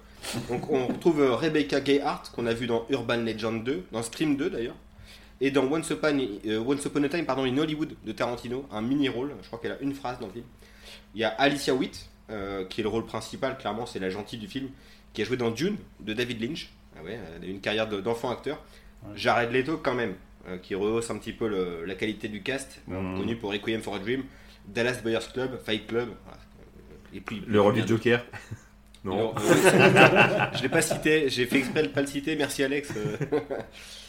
Donc 0.50 0.70
on 0.70 0.88
retrouve 0.88 1.22
euh, 1.22 1.34
Rebecca 1.34 1.80
Gayheart, 1.80 2.30
qu'on 2.34 2.44
a 2.44 2.52
vu 2.52 2.66
dans 2.66 2.84
Urban 2.90 3.16
Legend 3.16 3.64
2, 3.64 3.84
dans 3.92 4.02
Scream 4.02 4.36
2 4.36 4.50
d'ailleurs. 4.50 4.74
Et 5.40 5.50
dans 5.50 5.64
Once 5.72 5.88
Upon, 5.88 6.18
euh, 6.46 6.58
Once 6.58 6.84
Upon 6.84 7.02
a 7.04 7.08
Time 7.08 7.24
pardon, 7.24 7.44
in 7.44 7.56
Hollywood 7.56 7.94
de 8.04 8.12
Tarantino, 8.12 8.66
un 8.70 8.82
mini-rôle. 8.82 9.32
Je 9.42 9.46
crois 9.46 9.58
qu'elle 9.58 9.72
a 9.72 9.80
une 9.80 9.94
phrase 9.94 10.18
dans 10.20 10.26
le 10.26 10.32
film. 10.32 10.44
Il 11.14 11.20
y 11.22 11.24
a 11.24 11.28
Alicia 11.28 11.72
Witt, 11.74 12.10
euh, 12.30 12.66
qui 12.66 12.80
est 12.80 12.84
le 12.84 12.90
rôle 12.90 13.06
principal, 13.06 13.56
clairement, 13.56 13.86
c'est 13.86 14.00
la 14.00 14.10
gentille 14.10 14.38
du 14.38 14.48
film, 14.48 14.68
qui 15.14 15.22
a 15.22 15.24
joué 15.24 15.38
dans 15.38 15.50
Dune 15.50 15.76
de 16.00 16.12
David 16.12 16.42
Lynch. 16.42 16.68
Ah 16.98 17.02
ouais, 17.02 17.18
elle 17.38 17.44
a 17.44 17.46
eu 17.46 17.50
une 17.50 17.60
carrière 17.60 17.88
de- 17.88 18.00
d'enfant 18.02 18.30
acteur. 18.30 18.62
Jared 19.14 19.52
Leto, 19.52 19.78
quand 19.82 19.94
même, 19.94 20.14
qui 20.62 20.74
rehausse 20.74 21.10
un 21.10 21.18
petit 21.18 21.32
peu 21.32 21.48
le- 21.48 21.84
la 21.84 21.94
qualité 21.94 22.28
du 22.28 22.42
cast, 22.42 22.80
Mhm. 22.86 23.18
connu 23.18 23.36
pour 23.36 23.52
Requiem 23.52 23.80
for 23.82 23.94
a 23.96 23.98
Dream, 23.98 24.24
Dallas 24.66 25.00
Buyers 25.02 25.18
Club, 25.32 25.58
Fight 25.64 25.86
Club. 25.86 26.08
Et 27.14 27.20
puis, 27.20 27.42
Le 27.46 27.60
rôle 27.60 27.74
du 27.74 27.86
Joker. 27.86 28.24
Non. 29.04 29.32
alors, 29.32 29.36
euh, 29.38 30.46
je 30.56 30.62
l'ai 30.62 30.68
pas 30.68 30.82
cité, 30.82 31.28
j'ai 31.28 31.46
fait 31.46 31.58
exprès 31.58 31.82
de 31.84 31.88
pas 31.88 32.00
le 32.00 32.08
citer, 32.08 32.34
merci 32.34 32.64
Alex. 32.64 32.90
Euh, 32.96 33.16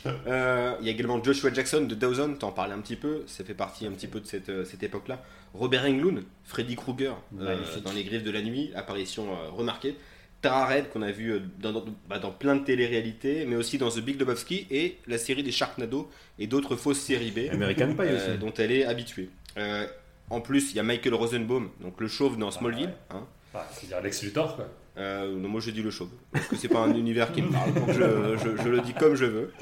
euh, 0.27 0.75
Il 0.81 0.87
y 0.87 0.89
a 0.89 0.91
également 0.93 1.23
Joshua 1.23 1.53
Jackson 1.53 1.81
de 1.81 1.93
Dawson, 1.95 2.35
t'en 2.39 2.51
parlais 2.51 2.73
un 2.73 2.79
petit 2.79 2.95
peu, 2.95 3.23
ça 3.27 3.43
fait 3.43 3.53
partie 3.53 3.85
un 3.85 3.91
petit 3.91 4.07
peu 4.07 4.19
de 4.19 4.25
cette, 4.25 4.49
euh, 4.49 4.65
cette 4.65 4.81
époque-là. 4.83 5.21
Robert 5.53 5.85
Englund, 5.85 6.23
Freddy 6.45 6.75
Krueger 6.75 7.13
euh, 7.39 7.57
dans 7.83 7.91
Les 7.91 8.03
Griffes 8.03 8.23
de 8.23 8.31
la 8.31 8.41
Nuit, 8.41 8.71
apparition 8.75 9.27
euh, 9.31 9.49
remarquée. 9.51 9.95
Tara 10.41 10.67
Red 10.67 10.89
qu'on 10.89 11.01
a 11.01 11.11
vu 11.11 11.31
euh, 11.33 11.39
dans, 11.59 11.71
dans- 11.73 11.85
bah, 12.07 12.19
dans 12.19 12.31
plein 12.31 12.55
de 12.55 12.63
télé-réalités, 12.63 13.45
mais 13.45 13.55
aussi 13.55 13.77
dans 13.77 13.89
The 13.89 13.99
Big 13.99 14.19
Lebowski 14.19 14.67
et 14.69 14.97
la 15.07 15.17
série 15.17 15.43
des 15.43 15.51
Sharknado 15.51 16.09
et 16.39 16.47
d'autres 16.47 16.75
fausses 16.75 16.99
séries 16.99 17.31
B 17.31 17.51
American 17.51 17.93
Pie 17.93 18.01
euh, 18.03 18.31
aussi. 18.33 18.37
dont 18.39 18.53
elle 18.57 18.71
est 18.71 18.85
habituée. 18.85 19.29
Euh, 19.57 19.87
en 20.29 20.41
plus, 20.41 20.71
il 20.71 20.77
y 20.77 20.79
a 20.79 20.83
Michael 20.83 21.13
Rosenbaum, 21.15 21.69
donc 21.81 21.99
le 21.99 22.07
chauve 22.07 22.37
dans 22.37 22.51
Smallville. 22.51 22.87
ouais. 22.87 22.93
hein. 23.11 23.25
Enfin, 23.53 23.65
C'est-à-dire 23.73 24.01
Lex 24.01 24.23
Luthor, 24.23 24.55
quoi. 24.55 24.67
Euh, 24.97 25.35
non, 25.37 25.47
moi 25.47 25.61
je 25.61 25.71
dis 25.71 25.81
le 25.83 25.91
chauve, 25.91 26.09
parce 26.31 26.47
que 26.47 26.55
c'est 26.55 26.67
pas 26.67 26.79
un 26.79 26.93
univers 26.95 27.31
qui 27.31 27.41
me 27.43 27.51
parle, 27.51 27.73
donc 27.73 27.91
je, 27.91 28.37
je- 28.57 28.63
je 28.63 28.67
le 28.69 28.81
dis 28.81 28.93
comme 28.93 29.15
je 29.15 29.25
veux. 29.25 29.53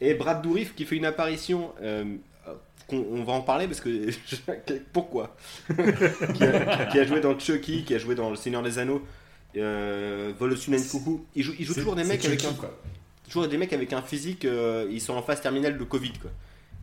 Et 0.00 0.14
Brad 0.14 0.40
Dourif 0.40 0.74
qui 0.74 0.84
fait 0.84 0.96
une 0.96 1.04
apparition, 1.04 1.72
on 2.90 3.22
va 3.22 3.32
en 3.34 3.42
parler 3.42 3.66
parce 3.66 3.80
que. 3.80 4.08
pourquoi? 4.92 5.36
Qui, 6.34 6.44
a, 6.44 6.86
qui 6.86 6.98
a 6.98 7.04
joué 7.04 7.20
dans 7.20 7.38
Chucky, 7.38 7.84
qui 7.84 7.94
a 7.94 7.98
joué 7.98 8.14
dans 8.14 8.30
Le 8.30 8.36
Seigneur 8.36 8.62
des 8.62 8.78
Anneaux, 8.78 9.02
euh, 9.58 10.32
Volosune 10.38 10.76
Coucou. 10.86 11.24
Toujours 11.74 11.94
des 11.96 12.04
mecs 12.04 12.24
avec 12.24 12.44
un, 12.44 12.52
quoi. 12.54 12.78
toujours 13.24 13.46
des 13.48 13.56
mecs 13.58 13.72
avec 13.72 13.92
un 13.92 14.02
physique, 14.02 14.44
euh, 14.44 14.86
ils 14.90 15.00
sont 15.00 15.14
en 15.14 15.22
phase 15.22 15.40
terminale 15.40 15.78
de 15.78 15.84
Covid 15.84 16.12
quoi. 16.12 16.30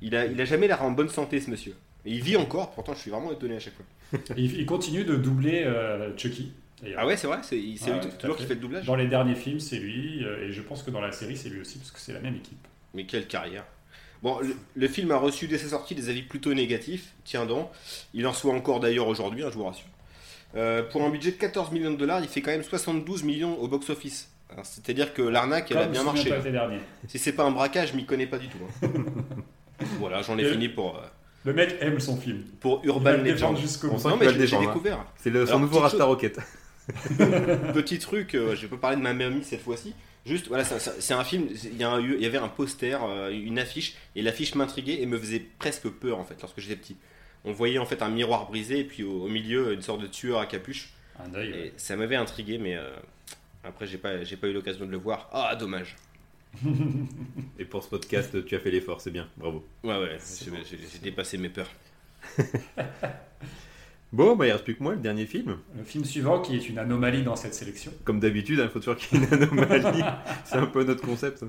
Il 0.01 0.15
a, 0.15 0.25
il 0.25 0.39
a 0.39 0.45
jamais 0.45 0.67
l'air 0.67 0.83
en 0.83 0.91
bonne 0.91 1.09
santé 1.09 1.39
ce 1.39 1.49
monsieur. 1.49 1.75
Et 2.05 2.11
il 2.11 2.21
vit 2.21 2.37
encore, 2.37 2.71
pourtant 2.71 2.93
je 2.93 2.99
suis 2.99 3.11
vraiment 3.11 3.31
étonné 3.31 3.55
à 3.55 3.59
chaque 3.59 3.73
fois. 3.73 3.85
Il, 4.37 4.55
il 4.59 4.65
continue 4.67 5.03
de 5.03 5.15
doubler 5.15 5.63
euh, 5.65 6.15
Chucky. 6.15 6.51
Ah 6.95 7.07
ouais, 7.07 7.17
c'est 7.17 7.25
vrai, 7.25 7.39
c'est 7.41 7.55
Ah 7.55 7.99
lui 7.99 8.09
toujours 8.19 8.37
qui 8.37 8.43
fait 8.45 8.53
le 8.53 8.59
doublage. 8.59 8.85
Dans 8.85 8.95
les 8.95 9.07
derniers 9.07 9.33
films, 9.35 9.59
c'est 9.59 9.77
lui, 9.79 10.23
euh, 10.23 10.47
et 10.47 10.51
je 10.51 10.61
pense 10.61 10.83
que 10.83 10.91
dans 10.91 11.01
la 11.01 11.11
série, 11.11 11.35
c'est 11.35 11.49
lui 11.49 11.61
aussi, 11.61 11.79
parce 11.79 11.89
que 11.89 11.99
c'est 11.99 12.13
la 12.13 12.19
même 12.19 12.35
équipe. 12.35 12.67
Mais 12.93 13.05
quelle 13.05 13.25
carrière. 13.27 13.65
Bon, 14.21 14.39
le, 14.39 14.55
le 14.75 14.87
film 14.87 15.09
a 15.11 15.17
reçu 15.17 15.47
dès 15.47 15.57
sa 15.57 15.69
sortie 15.69 15.95
des 15.95 16.09
avis 16.09 16.21
plutôt 16.21 16.53
négatifs, 16.53 17.13
tiens 17.23 17.45
donc. 17.45 17.69
Il 18.13 18.27
en 18.27 18.31
reçoit 18.31 18.53
encore 18.53 18.79
d'ailleurs 18.79 19.07
aujourd'hui, 19.07 19.43
hein, 19.43 19.49
je 19.51 19.55
vous 19.57 19.63
rassure. 19.63 19.87
Euh, 20.55 20.83
pour 20.83 21.03
un 21.03 21.09
budget 21.09 21.31
de 21.31 21.37
14 21.37 21.71
millions 21.71 21.91
de 21.91 21.97
dollars, 21.97 22.21
il 22.21 22.27
fait 22.27 22.41
quand 22.41 22.51
même 22.51 22.63
72 22.63 23.23
millions 23.23 23.59
au 23.59 23.67
box-office. 23.67 24.29
Hein, 24.51 24.61
C'est-à-dire 24.63 25.13
que 25.13 25.21
l'arnaque, 25.21 25.71
elle 25.71 25.77
a 25.79 25.87
bien 25.87 26.03
marché. 26.03 26.31
Si 27.07 27.19
c'est 27.19 27.33
pas 27.33 27.43
un 27.43 27.51
braquage, 27.51 27.91
je 27.91 27.95
m'y 27.97 28.05
connais 28.05 28.27
pas 28.27 28.37
du 28.37 28.47
tout. 28.47 28.57
hein. 28.83 28.87
voilà, 29.99 30.21
j'en 30.21 30.37
ai 30.37 30.43
Et- 30.43 30.51
fini 30.51 30.69
pour, 30.69 30.95
euh, 30.97 31.01
Le 31.43 31.53
mec 31.53 31.75
aime 31.81 31.99
son 31.99 32.15
film. 32.17 32.43
Pour 32.61 32.81
Urban 32.85 33.17
Legend. 33.17 33.57
jusqu'au 33.57 33.87
On 33.89 33.93
bout. 33.95 33.99
sent 33.99 34.07
Non, 34.09 34.17
qu'il 34.17 34.27
mais 34.27 34.33
j'ai 34.33 34.39
défendre, 34.39 34.63
hein. 34.63 34.67
découvert. 34.67 35.05
C'est 35.17 35.29
le, 35.29 35.45
son 35.45 35.59
nouveau 35.59 35.79
Rasta 35.79 35.97
chose- 35.97 36.07
Rocket. 36.07 36.39
Petit 37.73 37.99
truc, 37.99 38.35
euh, 38.35 38.55
je 38.55 38.67
peux 38.67 38.77
parler 38.77 38.97
de 38.97 39.01
ma 39.01 39.13
mamie 39.13 39.43
cette 39.43 39.61
fois-ci. 39.61 39.93
Juste, 40.25 40.47
voilà, 40.47 40.63
c'est 40.63 41.13
un 41.13 41.23
film. 41.23 41.47
Il 41.63 41.77
y, 41.77 41.83
a 41.83 41.89
un- 41.91 41.99
il 42.01 42.19
y 42.21 42.25
avait 42.25 42.37
un 42.39 42.47
poster, 42.47 42.99
euh, 43.03 43.29
une 43.31 43.59
affiche, 43.59 43.95
et 44.15 44.21
l'affiche 44.23 44.55
m'intriguait 44.55 45.01
et 45.01 45.05
me 45.05 45.19
faisait 45.19 45.43
presque 45.59 45.87
peur 45.89 46.17
en 46.19 46.23
fait 46.23 46.35
lorsque 46.41 46.59
j'étais 46.59 46.75
petit. 46.75 46.95
On 47.45 47.51
voyait 47.51 47.77
en 47.77 47.85
fait 47.85 48.01
un 48.01 48.09
miroir 48.09 48.47
brisé 48.49 48.79
et 48.79 48.83
puis 48.83 49.03
au, 49.03 49.23
au 49.23 49.27
milieu 49.27 49.73
une 49.73 49.81
sorte 49.81 50.01
de 50.01 50.07
tueur 50.07 50.39
à 50.39 50.45
capuche. 50.45 50.89
Un 51.19 51.31
ouais. 51.33 51.47
Et 51.49 51.73
ça 51.77 51.95
m'avait 51.95 52.15
intrigué, 52.15 52.57
mais 52.57 52.75
euh, 52.75 52.89
après 53.63 53.85
j'ai 53.87 53.97
pas, 53.97 54.23
j'ai 54.23 54.35
pas 54.35 54.47
eu 54.47 54.53
l'occasion 54.53 54.85
de 54.85 54.91
le 54.91 54.97
voir. 54.97 55.29
Ah, 55.31 55.55
dommage. 55.55 55.95
Et 57.59 57.65
pour 57.65 57.83
ce 57.83 57.89
podcast, 57.89 58.45
tu 58.45 58.55
as 58.55 58.59
fait 58.59 58.71
l'effort, 58.71 59.01
c'est 59.01 59.11
bien, 59.11 59.27
bravo. 59.37 59.65
Ouais, 59.83 59.97
ouais, 59.99 60.17
j'ai 60.43 60.51
bon. 60.51 60.57
j'ai- 60.69 60.77
j'ai 60.91 60.99
dépassé 60.99 61.37
mes 61.37 61.49
peurs. 61.49 61.69
Bon, 64.13 64.35
bah 64.37 64.47
il 64.47 64.51
reste 64.51 64.63
plus 64.63 64.75
que 64.77 64.83
moi, 64.83 64.93
le 64.93 64.99
dernier 65.01 65.25
film. 65.25 65.57
Le 65.75 65.83
film 65.83 66.05
suivant, 66.05 66.39
qui 66.41 66.55
est 66.55 66.69
une 66.69 66.77
anomalie 66.77 67.23
dans 67.23 67.35
cette 67.35 67.53
sélection. 67.53 67.91
Comme 68.05 68.21
d'habitude, 68.21 68.59
il 68.63 68.69
faut 68.69 68.79
toujours 68.79 68.95
qu'il 68.95 69.19
y 69.19 69.23
ait 69.23 69.27
une 69.27 69.33
anomalie. 69.33 70.03
c'est 70.45 70.55
un 70.55 70.67
peu 70.67 70.85
notre 70.85 71.01
concept. 71.01 71.43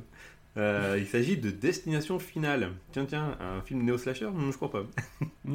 Euh, 0.56 0.96
il 0.98 1.06
s'agit 1.06 1.36
de 1.36 1.50
Destination 1.50 2.18
Finale. 2.18 2.70
Tiens, 2.92 3.04
tiens, 3.04 3.36
un 3.40 3.60
film 3.62 3.82
néo-slasher 3.82 4.30
Non, 4.34 4.50
Je 4.50 4.56
crois 4.56 4.70
pas. 4.70 4.84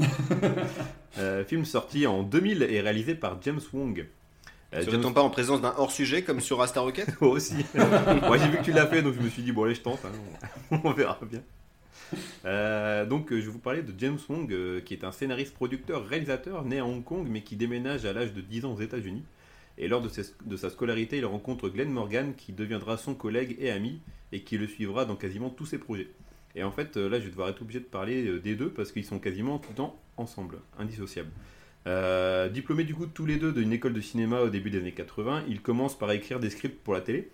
Euh, 1.18 1.44
film 1.44 1.66
sorti 1.66 2.08
en 2.08 2.24
2000 2.24 2.64
et 2.64 2.80
réalisé 2.80 3.16
par 3.16 3.42
James 3.42 3.60
Wong. 3.74 4.06
Euh, 4.74 4.84
Tu 4.86 4.92
n'attends 4.92 5.12
pas 5.12 5.22
en 5.22 5.30
présence 5.30 5.62
d'un 5.62 5.74
hors-sujet 5.78 6.22
comme 6.24 6.40
sur 6.40 6.60
Rasta 6.60 6.80
Rocket 6.80 7.20
Moi 7.22 7.32
aussi. 7.32 7.66
Moi 7.76 8.38
j'ai 8.38 8.48
vu 8.48 8.58
que 8.60 8.64
tu 8.64 8.72
l'as 8.72 8.88
fait, 8.88 9.02
donc 9.02 9.16
je 9.16 9.20
me 9.20 9.28
suis 9.30 9.44
dit, 9.44 9.52
bon 9.52 9.64
allez, 9.66 9.76
je 9.76 9.82
tente, 9.82 10.00
hein, 10.06 10.78
on 10.84 10.92
verra 10.94 11.20
bien. 11.30 11.42
Euh, 12.46 13.06
donc 13.06 13.28
je 13.32 13.36
vais 13.36 13.42
vous 13.42 13.60
parler 13.60 13.82
de 13.84 13.94
James 13.98 14.18
Wong, 14.30 14.52
euh, 14.54 14.80
qui 14.80 14.94
est 14.94 15.04
un 15.04 15.12
scénariste, 15.12 15.54
producteur, 15.54 16.06
réalisateur, 16.06 16.64
né 16.64 16.80
à 16.80 16.86
Hong 16.86 17.04
Kong, 17.04 17.28
mais 17.30 17.42
qui 17.42 17.58
déménage 17.58 18.06
à 18.06 18.14
l'âge 18.14 18.34
de 18.34 18.40
10 18.40 18.64
ans 18.66 18.74
aux 18.74 18.80
États-Unis. 18.82 19.24
Et 19.78 19.90
lors 19.90 20.02
de, 20.02 20.08
ses- 20.10 20.34
de 20.46 20.56
sa 20.56 20.70
scolarité, 20.70 21.18
il 21.18 21.26
rencontre 21.26 21.68
Glenn 21.68 21.90
Morgan, 21.90 22.34
qui 22.38 22.54
deviendra 22.54 22.96
son 22.98 23.16
collègue 23.16 23.58
et 23.60 23.70
ami, 23.72 24.00
et 24.32 24.42
qui 24.42 24.58
le 24.58 24.68
suivra 24.68 25.06
dans 25.06 25.16
quasiment 25.16 25.50
tous 25.50 25.66
ses 25.66 25.78
projets. 25.78 26.10
Et 26.56 26.64
en 26.64 26.72
fait, 26.72 26.98
euh, 26.98 27.10
là, 27.10 27.20
je 27.20 27.26
vais 27.26 27.32
devoir 27.32 27.50
être 27.50 27.62
obligé 27.62 27.80
de 27.80 27.86
parler 27.86 28.26
euh, 28.26 28.40
des 28.40 28.56
deux, 28.56 28.70
parce 28.70 28.92
qu'ils 28.92 29.06
sont 29.06 29.20
quasiment 29.20 29.58
tout 29.58 29.70
le 29.70 29.76
temps 29.76 30.00
ensemble, 30.18 30.58
indissociables. 30.78 31.32
Euh, 31.88 32.48
diplômés 32.48 32.84
du 32.84 32.94
coup 32.94 33.08
tous 33.08 33.26
les 33.26 33.38
deux 33.38 33.52
d'une 33.52 33.74
école 33.74 33.94
de 33.94 34.02
cinéma 34.02 34.42
au 34.42 34.50
début 34.50 34.70
des 34.70 34.78
années 34.78 34.92
80, 34.92 35.46
ils 35.48 35.62
commencent 35.62 35.98
par 35.98 36.12
écrire 36.12 36.40
des 36.40 36.52
scripts 36.52 36.84
pour 36.84 36.94
la 36.94 37.02
télé, 37.02 37.30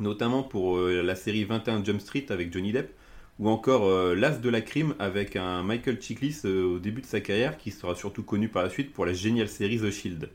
notamment 0.00 0.42
pour 0.42 0.78
euh, 0.78 1.02
la 1.02 1.14
série 1.14 1.44
21 1.44 1.84
Jump 1.84 2.00
Street 2.00 2.26
avec 2.30 2.52
Johnny 2.52 2.72
Depp, 2.72 2.92
ou 3.38 3.48
encore 3.48 3.84
euh, 3.84 4.16
L'As 4.16 4.38
de 4.40 4.48
la 4.48 4.60
crime 4.60 4.94
avec 4.98 5.36
un 5.36 5.62
Michael 5.62 6.02
Chiklis 6.02 6.40
au 6.44 6.78
début 6.80 7.00
de 7.00 7.06
sa 7.06 7.20
carrière, 7.20 7.58
qui 7.58 7.70
sera 7.70 7.94
surtout 7.94 8.24
connu 8.24 8.48
par 8.48 8.64
la 8.64 8.70
suite 8.70 8.92
pour 8.92 9.06
la 9.06 9.12
géniale 9.12 9.48
série 9.48 9.78
The 9.78 9.90
Shield. 9.90 10.30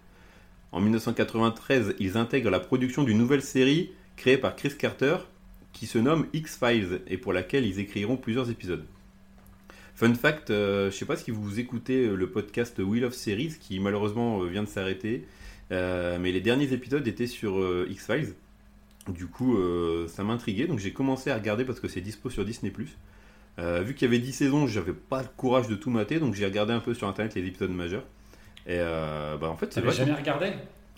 En 0.72 0.80
1993, 0.80 1.96
ils 2.00 2.16
intègrent 2.16 2.52
la 2.52 2.62
production 2.62 3.04
d'une 3.04 3.18
nouvelle 3.18 3.42
série 3.42 3.92
créée 4.16 4.38
par 4.38 4.56
Chris 4.56 4.78
Carter, 4.78 5.18
qui 5.82 5.88
se 5.88 5.98
nomme 5.98 6.28
X-Files, 6.32 7.02
et 7.08 7.18
pour 7.18 7.34
laquelle 7.34 7.66
ils 7.66 7.80
écriront 7.80 8.16
plusieurs 8.16 8.52
épisodes. 8.52 8.86
Fun 9.96 10.14
fact, 10.14 10.52
euh, 10.52 10.92
je 10.92 10.96
sais 10.96 11.06
pas 11.06 11.16
si 11.16 11.32
vous 11.32 11.60
écoutez 11.60 12.06
euh, 12.06 12.14
le 12.14 12.30
podcast 12.30 12.78
Wheel 12.78 13.04
of 13.04 13.16
Series, 13.16 13.56
qui 13.60 13.80
malheureusement 13.80 14.44
euh, 14.44 14.46
vient 14.48 14.62
de 14.62 14.68
s'arrêter, 14.68 15.26
euh, 15.72 16.20
mais 16.22 16.32
les 16.32 16.40
derniers 16.40 16.72
épisodes 16.72 17.08
étaient 17.08 17.26
sur 17.26 17.60
euh, 17.60 17.88
X-Files. 17.90 18.36
Du 19.08 19.26
coup, 19.26 19.58
ça 20.08 20.24
m'intriguait, 20.24 20.68
donc 20.68 20.78
j'ai 20.78 20.94
commencé 20.94 21.32
à 21.32 21.36
regarder 21.36 21.66
parce 21.66 21.80
que 21.80 21.88
c'est 21.88 22.02
dispo 22.02 22.30
sur 22.30 22.46
Disney+. 22.46 22.72
Vu 23.58 23.96
qu'il 23.96 24.04
y 24.04 24.08
avait 24.08 24.20
10 24.20 24.34
saisons, 24.34 24.68
j'avais 24.68 24.94
pas 24.94 25.24
le 25.24 25.30
courage 25.36 25.68
de 25.68 25.74
tout 25.74 25.90
mater, 25.90 26.20
donc 26.20 26.36
j'ai 26.36 26.46
regardé 26.46 26.74
un 26.74 26.80
peu 26.80 26.94
sur 26.94 27.08
internet 27.08 27.34
les 27.34 27.42
épisodes 27.48 27.72
majeurs. 27.72 28.04
Et 28.68 28.78
bah 28.78 29.50
en 29.50 29.58
fait, 29.58 29.74
c'est 29.74 29.82
vrai. 29.82 29.92
jamais 29.96 30.14
regardé? 30.14 30.52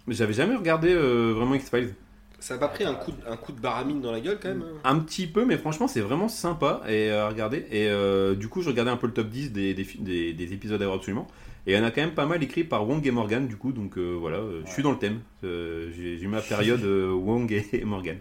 J'avais 0.10 0.34
jamais 0.34 0.58
regardé 0.58 0.94
vraiment 0.94 1.56
X-Files. 1.56 1.96
Ça 2.44 2.56
n'a 2.56 2.60
pas 2.60 2.68
pris 2.68 2.84
un 2.84 2.94
coup, 2.96 3.12
de, 3.12 3.18
un 3.26 3.38
coup 3.38 3.54
de 3.54 3.60
baramine 3.62 4.02
dans 4.02 4.12
la 4.12 4.20
gueule 4.20 4.38
quand 4.42 4.50
même 4.50 4.64
hein 4.64 4.80
Un 4.84 5.00
petit 5.00 5.28
peu, 5.28 5.46
mais 5.46 5.58
franchement, 5.58 5.88
c'est 5.88 6.02
vraiment 6.02 6.28
sympa 6.28 6.82
et, 6.90 7.10
à 7.10 7.30
regarder. 7.30 7.66
Et 7.72 7.88
euh, 7.88 8.36
du 8.36 8.50
coup, 8.50 8.62
je 8.62 8.68
regardais 8.70 8.92
un 8.92 8.98
peu 8.98 9.08
le 9.08 9.14
top 9.14 9.30
10 9.30 9.54
des, 9.54 9.74
des, 9.74 9.84
fi- 9.86 10.00
des- 10.00 10.34
des 10.34 10.54
épisodes 10.54 10.82
à 10.82 10.86
voir 10.86 10.98
absolument. 10.98 11.26
Et 11.66 11.72
il 11.72 11.78
y 11.78 11.80
en 11.80 11.86
a 11.86 11.92
quand 11.92 12.02
même 12.02 12.14
pas 12.14 12.26
mal 12.26 12.44
écrit 12.44 12.66
par 12.66 12.86
Wong 12.86 13.06
et 13.08 13.12
Morgan, 13.12 13.48
du 13.48 13.56
coup, 13.56 13.72
donc 13.72 13.98
euh, 13.98 14.12
voilà, 14.20 14.38
euh, 14.40 14.62
je 14.66 14.72
suis 14.72 14.84
dans 14.84 14.92
le 14.92 14.98
thème. 14.98 15.22
Euh, 15.46 15.90
J'ai 15.96 16.22
eu 16.22 16.28
ma 16.28 16.42
période 16.42 16.84
euh, 16.84 17.14
Wong 17.14 17.50
et, 17.72 17.86
Morgan. 17.86 18.18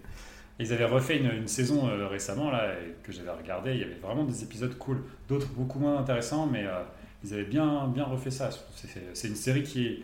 Ils 0.60 0.72
avaient 0.72 0.84
refait 0.84 1.16
une, 1.18 1.30
une 1.32 1.48
saison 1.48 1.88
euh, 1.88 2.06
récemment 2.06 2.52
là 2.52 2.72
que 3.02 3.10
j'avais 3.10 3.30
regardé. 3.32 3.72
Il 3.72 3.80
y 3.80 3.82
avait 3.82 3.98
vraiment 4.00 4.22
des 4.24 4.44
épisodes 4.44 4.78
cool, 4.78 4.98
d'autres 5.28 5.48
beaucoup 5.48 5.80
moins 5.80 5.98
intéressants, 5.98 6.46
mais 6.46 6.64
euh, 6.64 6.82
ils 7.24 7.34
avaient 7.34 7.42
bien 7.42 7.88
bien 7.88 8.04
refait 8.04 8.30
ça. 8.30 8.50
C'est 9.14 9.26
une 9.28 9.34
série 9.34 9.64
qui 9.64 9.86
est 9.86 9.98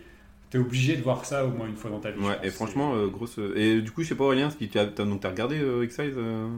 t'es 0.50 0.58
obligé 0.58 0.96
de 0.96 1.02
voir 1.02 1.24
ça 1.24 1.44
au 1.46 1.50
moins 1.50 1.66
une 1.66 1.76
fois 1.76 1.90
dans 1.90 2.00
ta 2.00 2.10
vie. 2.10 2.20
Ouais, 2.20 2.38
et 2.42 2.50
franchement, 2.50 2.94
euh, 2.94 3.06
grosse. 3.08 3.38
Et 3.56 3.80
du 3.80 3.90
coup, 3.90 4.02
je 4.02 4.08
sais 4.08 4.14
pas, 4.14 4.24
Aurélien, 4.24 4.48
tu 4.48 4.78
as, 4.78 4.86
t'as- 4.86 5.04
donc 5.04 5.20
t'as 5.20 5.30
regardé 5.30 5.58
euh, 5.60 5.84
X-Files 5.84 6.14
euh 6.16 6.48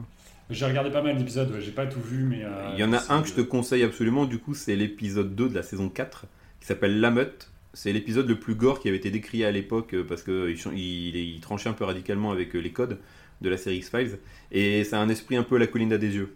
j'ai 0.53 0.67
regardé 0.67 0.91
pas 0.91 1.01
mal 1.01 1.17
d'épisodes. 1.17 1.49
ouais, 1.53 1.61
j'ai 1.61 1.71
pas 1.71 1.87
tout 1.87 2.01
vu, 2.01 2.25
mais 2.25 2.43
euh, 2.45 2.71
Il 2.75 2.81
y 2.81 2.83
en 2.85 2.93
a 2.93 3.01
un 3.13 3.23
que 3.23 3.29
je 3.29 3.35
te 3.35 3.41
conseille 3.41 3.85
absolument, 3.85 4.25
du 4.25 4.39
coup, 4.39 4.53
c'est 4.55 4.75
l'épisode 4.75 5.37
2 5.37 5.49
de 5.49 5.55
la 5.55 5.63
saison 5.63 5.89
4, 5.89 6.27
qui 6.61 6.67
s'appelle 6.67 6.99
La 7.01 7.13
Meute. 7.13 7.51
C'est 7.73 7.93
l'épisode 7.93 8.29
le 8.29 8.35
plus 8.37 8.57
gore 8.57 8.81
qui 8.81 8.89
avait 8.89 8.97
été 8.97 9.13
décrié 9.13 9.45
à 9.45 9.53
l'époque 9.53 9.95
euh, 9.95 10.03
parce 10.03 10.25
qu'il 10.25 10.57
il, 10.77 11.15
il 11.17 11.41
tranchait 11.41 11.69
un 11.69 11.73
peu 11.73 11.85
radicalement 11.85 12.33
avec 12.33 12.57
euh, 12.57 12.59
les 12.59 12.73
codes 12.73 12.99
de 13.43 13.49
la 13.49 13.57
série 13.57 13.77
X-Files. 13.77 14.19
Et 14.51 14.83
ça 14.83 14.99
a 14.99 15.03
un 15.03 15.09
esprit 15.09 15.37
un 15.37 15.45
peu 15.45 15.57
la 15.57 15.69
colline 15.69 15.93
à 15.93 15.99
des 15.99 16.17
yeux. 16.17 16.35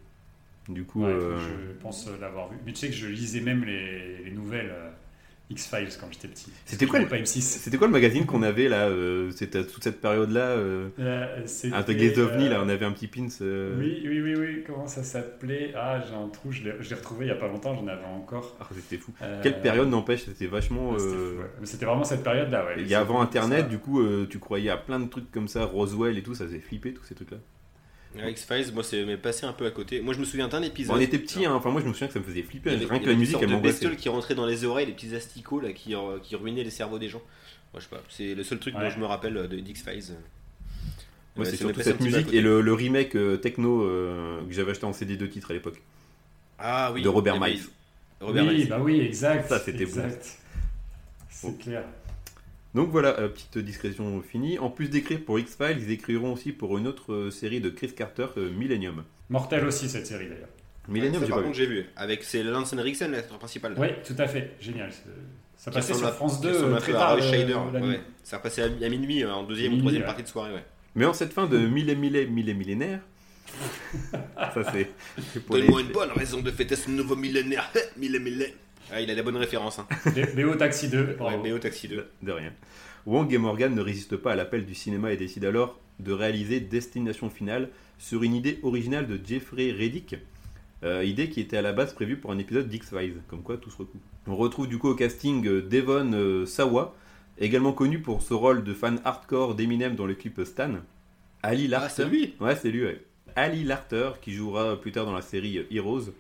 Du 0.69 0.85
coup, 0.85 1.03
Ouais, 1.05 1.11
euh, 1.11 1.37
je 1.41 1.73
pense 1.83 2.07
euh, 2.07 2.13
l'avoir 2.21 2.51
vu. 2.51 2.57
Mais 2.65 2.73
tu 2.73 2.79
sais 2.79 2.89
que 2.89 2.95
je 2.95 3.09
lisais 3.09 3.41
même 3.41 3.65
les, 3.65 4.23
les 4.25 4.31
nouvelles 4.31 4.71
euh, 4.71 4.91
X-Files 5.51 5.89
quand 6.01 6.07
j'étais 6.11 6.27
petit. 6.29 6.51
C'était 6.65 6.87
quoi, 6.87 6.99
lisais 7.01 7.11
le- 7.11 7.17
pas 7.19 7.23
M6. 7.23 7.41
c'était 7.43 7.77
quoi 7.77 7.87
le 7.87 7.93
magazine 7.93 8.25
qu'on 8.25 8.43
avait 8.43 8.69
là 8.69 8.89
euh, 8.89 9.31
C'était 9.31 9.65
toute 9.67 9.85
cette 9.85 10.01
période-là 10.01 10.41
euh, 10.41 10.89
truc 11.83 11.99
des 11.99 12.19
ovnis, 12.19 12.47
euh, 12.47 12.51
là, 12.51 12.63
on 12.65 12.69
avait 12.71 12.87
un 12.87 12.93
petit 12.93 13.09
pins. 13.09 13.27
euh, 13.43 13.77
Oui, 13.79 14.03
oui, 14.07 14.23
oui, 14.23 14.35
oui. 14.37 14.65
Comment 14.67 14.87
ça 14.87 15.03
s'appelait? 15.03 15.73
Ah, 15.77 16.01
j'ai 16.09 16.15
un 16.15 16.29
trou. 16.29 16.51
Je 16.51 16.63
l'ai, 16.65 16.73
retrouvé 16.95 17.27
il 17.27 17.29
y 17.29 17.33
a 17.33 17.35
pas 17.37 17.49
longtemps. 17.49 17.75
J'en 17.77 17.87
avais 17.87 18.05
encore. 18.07 18.57
Ah, 18.59 18.67
c'était 18.75 18.97
fou. 18.97 19.13
Euh, 19.23 19.41
Quelle 19.43 19.61
période 19.61 19.89
n'empêche, 19.91 20.25
c'était 20.25 20.47
vachement. 20.47 20.99
c'était, 20.99 21.13
euh, 21.15 21.37
ouais. 21.39 21.85
Vraiment 21.87 22.05
cette 22.05 22.25
période-là, 22.25 22.65
ouais. 22.67 22.95
A 22.95 23.01
avant 23.01 23.21
internet, 23.21 23.69
du 23.69 23.79
coup, 23.79 24.03
tu 24.27 24.39
croyais 24.39 24.71
à 24.71 24.77
plein 24.79 24.99
de 24.99 25.09
trucs 25.09 25.31
comme 25.31 25.49
ça, 25.49 25.65
Roswell 25.67 26.17
et 26.17 26.23
tout, 26.23 26.35
ça 26.35 26.47
faisait 26.47 26.59
flipper 26.61 26.95
tous 26.95 27.05
ces 27.05 27.15
trucs-là. 27.15 27.37
X-Files, 28.17 28.73
moi, 28.73 28.83
c'est 28.85 29.05
m'est 29.05 29.17
passé 29.17 29.45
un 29.47 29.53
peu 29.53 29.67
à 29.67 29.71
côté. 29.71 30.01
Moi, 30.01 30.15
je 30.15 30.21
me 30.21 30.25
souviens 30.25 30.49
d'un 30.49 30.63
épisode. 30.63 30.97
on 30.97 31.01
était 31.01 31.19
petits, 31.19 31.45
hein, 31.47 31.55
enfin 31.55 31.71
moi 31.71 31.81
je 31.81 31.87
me 31.89 31.93
souviens 31.93 32.07
que 32.09 32.13
ça 32.15 32.21
me 32.21 32.25
faisait 32.25 32.43
flipper, 32.43 32.71
Il 32.71 32.73
y 32.75 32.77
avait- 32.77 32.87
rien 32.95 33.01
que 33.01 33.11
la 33.11 33.15
musique 33.17 33.37
elle 33.41 33.49
m'angoissait. 33.49 33.97
qui 33.97 34.09
rentrait 34.09 34.35
dans 34.35 34.47
les 34.47 34.65
oreilles, 34.65 34.87
les 34.87 34.93
petits 34.93 35.15
asticots 35.15 35.61
là, 35.61 35.73
qui, 35.73 35.95
euh, 35.95 36.19
qui 36.23 36.37
ruinaient 36.37 36.63
les 36.65 36.71
cerveaux 36.71 36.99
des 36.99 37.09
gens. 37.09 37.23
Moi, 37.73 37.81
je 37.81 37.85
sais 37.85 37.91
pas, 37.91 38.03
c'est 38.09 38.35
le 38.35 38.45
seul 38.45 38.59
truc 38.61 38.75
Ouais. 38.77 38.83
dont 38.85 38.91
je 38.91 38.99
me 39.01 39.07
rappelle 39.07 39.37
euh, 39.37 39.47
de 39.49 39.57
X-Files. 39.59 40.15
Moi 41.37 41.45
Ouais, 41.45 41.51
c'est 41.51 41.57
surtout 41.57 41.81
cette 41.83 42.01
musique 42.01 42.33
et 42.33 42.41
le, 42.41 42.61
le 42.61 42.73
remake 42.73 43.17
euh, 43.17 43.37
techno 43.37 43.83
euh, 43.83 44.41
que 44.47 44.53
j'avais 44.55 44.71
acheté 44.71 44.85
en 44.87 44.93
CD 44.93 45.17
de 45.17 45.27
titres 45.27 45.51
à 45.51 45.55
l'époque. 45.55 45.83
Ah 46.59 46.93
oui. 46.95 47.03
De 47.03 47.09
Robert 47.09 47.35
Eh 47.37 47.41
ben, 47.41 47.47
Miles. 47.49 47.63
Robert 48.21 48.45
oui, 48.47 48.55
Miles. 48.59 48.69
bah 48.69 48.79
oui, 48.81 49.01
exact. 49.01 49.49
Ça, 49.49 49.59
c'était 49.59 49.79
beau. 49.85 49.91
exact. 49.91 50.39
C'est 51.29 51.49
Bon. 51.49 51.55
clair. 51.55 51.83
Donc 52.75 52.91
voilà, 52.91 53.19
euh, 53.21 53.29
petite 53.29 53.59
discrétion 53.59 54.21
finie. 54.23 54.59
En 54.59 54.69
plus 54.71 54.89
d'écrire 54.89 55.21
pour 55.25 55.39
X-Files, 55.39 55.79
ils 55.81 55.91
écriront 55.93 56.33
aussi 56.33 56.53
pour 56.53 56.77
une 56.79 56.89
autre 56.89 57.13
euh, 57.13 57.31
série 57.31 57.61
de 57.61 57.71
Chris 57.71 57.93
Carter, 57.95 58.27
euh, 58.37 58.51
Millennium. 58.51 59.05
Mortel 59.31 59.65
aussi, 59.65 59.89
cette 59.89 60.07
série 60.07 60.29
d'ailleurs. 60.29 60.49
Millennium, 60.89 61.21
ça, 61.21 61.27
j'ai 61.27 61.31
par 61.31 61.39
pas 61.39 61.45
contre, 61.45 61.57
vu. 61.59 61.65
j'ai 61.65 61.71
vu. 61.71 61.87
Avec 61.97 62.25
c'est 62.25 62.43
Lance 62.43 62.73
Henriksen, 62.73 63.13
l'acteur 63.13 63.39
principal. 63.39 63.75
Oui, 63.79 63.89
tout 64.07 64.17
à 64.19 64.27
fait. 64.27 64.53
Génial. 64.61 64.91
Ça 65.57 65.71
Qui 65.71 65.77
passait 65.77 65.93
ressemble 65.93 65.99
sur 65.99 66.07
à- 66.09 66.13
France 66.17 66.37
qui 66.37 66.43
2 66.43 66.49
ressemble 66.53 66.75
un 66.75 66.79
très 66.79 66.93
peu 66.93 66.99
à 66.99 67.01
tard. 67.01 67.17
Roy 67.17 67.25
euh, 67.25 67.31
Scheider. 67.31 67.57
la 67.73 67.81
nuit. 67.81 67.89
ouais. 67.91 68.01
Ça 68.23 68.39
passait 68.39 68.63
à, 68.63 68.65
à 68.67 68.89
minuit, 68.89 69.23
euh, 69.23 69.33
en 69.33 69.45
deuxième 69.45 69.69
ou 69.69 69.77
Minuit, 69.77 69.81
troisième 69.83 70.03
ouais. 70.03 70.07
partie 70.07 70.23
de 70.25 70.29
soirée. 70.29 70.53
Ouais. 70.53 70.65
Mais 70.97 71.05
en 71.07 71.15
cette 71.15 71.33
fin 71.33 71.47
de 71.47 71.57
mille 71.59 71.89
et 71.91 71.95
mille 71.95 72.17
et 72.17 72.27
mille 72.27 72.49
et 72.49 72.55
millénaire, 72.55 73.01
ça 74.37 74.63
c'est 74.73 74.91
c'est 75.33 75.45
pour 75.45 75.57
les... 75.57 75.63
Donne-moi 75.63 75.81
une 75.83 75.93
bonne 75.93 76.11
raison 76.11 76.41
de 76.41 76.51
fêter 76.51 76.77
ce 76.77 76.91
nouveau 76.91 77.15
millénaire. 77.17 77.71
Mille 77.97 78.19
millénaire. 78.21 78.51
Ah, 78.95 79.01
il 79.01 79.11
a 79.11 79.15
la 79.15 79.23
bonne 79.25 79.37
référence. 79.37 79.81
Hein. 79.81 79.87
BO 80.37 80.55
Taxi 80.55 80.89
2. 80.89 81.17
bravo. 81.19 81.43
Ouais, 81.43 81.51
BO 81.51 81.59
Taxi 81.59 81.89
2. 81.89 81.97
De, 81.97 82.07
de 82.23 82.33
rien. 82.33 82.53
Wong 83.07 83.33
et 83.33 83.39
Morgan 83.39 83.75
ne 83.75 83.81
résistent 83.81 84.17
pas 84.17 84.33
à 84.33 84.37
l'appel 84.37 84.65
du 84.65 84.75
cinéma 84.75 85.13
et 85.13 85.17
décident 85.17 85.49
alors 85.49 85.81
de 85.99 86.13
réaliser 86.13 86.61
Destination 86.61 87.29
Finale 87.29 87.71
sur 87.99 88.23
une 88.23 88.35
idée 88.35 88.61
originale 88.63 89.07
de 89.07 89.19
Jeffrey 89.25 89.73
Reddick, 89.73 90.17
euh, 90.85 91.05
idée 91.05 91.29
qui 91.29 91.41
était 91.41 91.57
à 91.57 91.63
la 91.63 91.73
base 91.73 91.93
prévue 91.93 92.17
pour 92.17 92.31
un 92.31 92.39
épisode 92.39 92.69
d'X-Files, 92.69 93.21
comme 93.29 93.43
quoi 93.43 93.57
tout 93.57 93.71
se 93.71 93.79
recoupe. 93.79 94.01
On 94.27 94.37
retrouve 94.37 94.69
du 94.69 94.79
coup 94.79 94.89
au 94.89 94.95
casting 94.95 95.47
euh, 95.47 95.61
Devon 95.61 96.13
euh, 96.13 96.47
Sawa, 96.47 96.95
également 97.39 97.73
connu 97.73 98.01
pour 98.01 98.23
ce 98.23 98.33
rôle 98.33 98.63
de 98.65 98.75
fan 98.75 99.01
hardcore 99.05 99.55
d'Eminem 99.57 99.97
dans 99.97 100.07
le 100.07 100.15
clip 100.15 100.41
Stan. 100.45 100.71
Ali 101.43 101.67
Larter. 101.69 101.87
Ah, 101.87 101.91
c'est 101.91 102.05
lui 102.09 102.35
Ouais, 102.41 102.57
c'est 102.57 102.71
lui, 102.71 102.85
ouais. 102.85 103.03
Ali 103.37 103.65
Larter, 103.65 104.13
qui 104.23 104.33
jouera 104.33 104.81
plus 104.81 104.93
tard 104.93 105.05
dans 105.05 105.13
la 105.13 105.23
série 105.23 105.67
Heroes. 105.71 106.13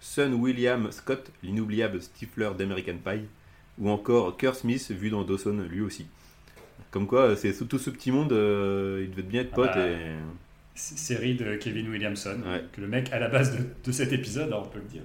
Son 0.00 0.32
William 0.34 0.90
Scott, 0.92 1.30
l'inoubliable 1.42 2.00
Stifler 2.02 2.50
d'American 2.58 2.96
Pie. 3.04 3.22
Ou 3.78 3.90
encore 3.90 4.36
Kerr 4.36 4.54
Smith, 4.54 4.90
vu 4.90 5.10
dans 5.10 5.22
Dawson, 5.24 5.64
lui 5.70 5.80
aussi. 5.80 6.06
Comme 6.90 7.06
quoi, 7.06 7.36
c'est 7.36 7.52
tout 7.68 7.78
ce 7.78 7.90
petit 7.90 8.10
monde, 8.10 8.32
euh, 8.32 9.02
il 9.04 9.10
devait 9.10 9.22
bien 9.22 9.42
être 9.42 9.50
Ah 9.52 9.56
pote 9.56 9.70
bah, 9.74 9.86
et... 9.88 10.16
Série 10.74 11.34
de 11.34 11.56
Kevin 11.56 11.88
Williamson. 11.88 12.40
Ouais. 12.46 12.64
Que 12.72 12.80
le 12.80 12.86
mec, 12.88 13.12
à 13.12 13.18
la 13.18 13.28
base 13.28 13.56
de, 13.56 13.64
de 13.84 13.92
cet 13.92 14.12
épisode, 14.12 14.52
hein, 14.52 14.62
on 14.64 14.68
peut 14.68 14.78
le 14.78 14.84
dire. 14.86 15.02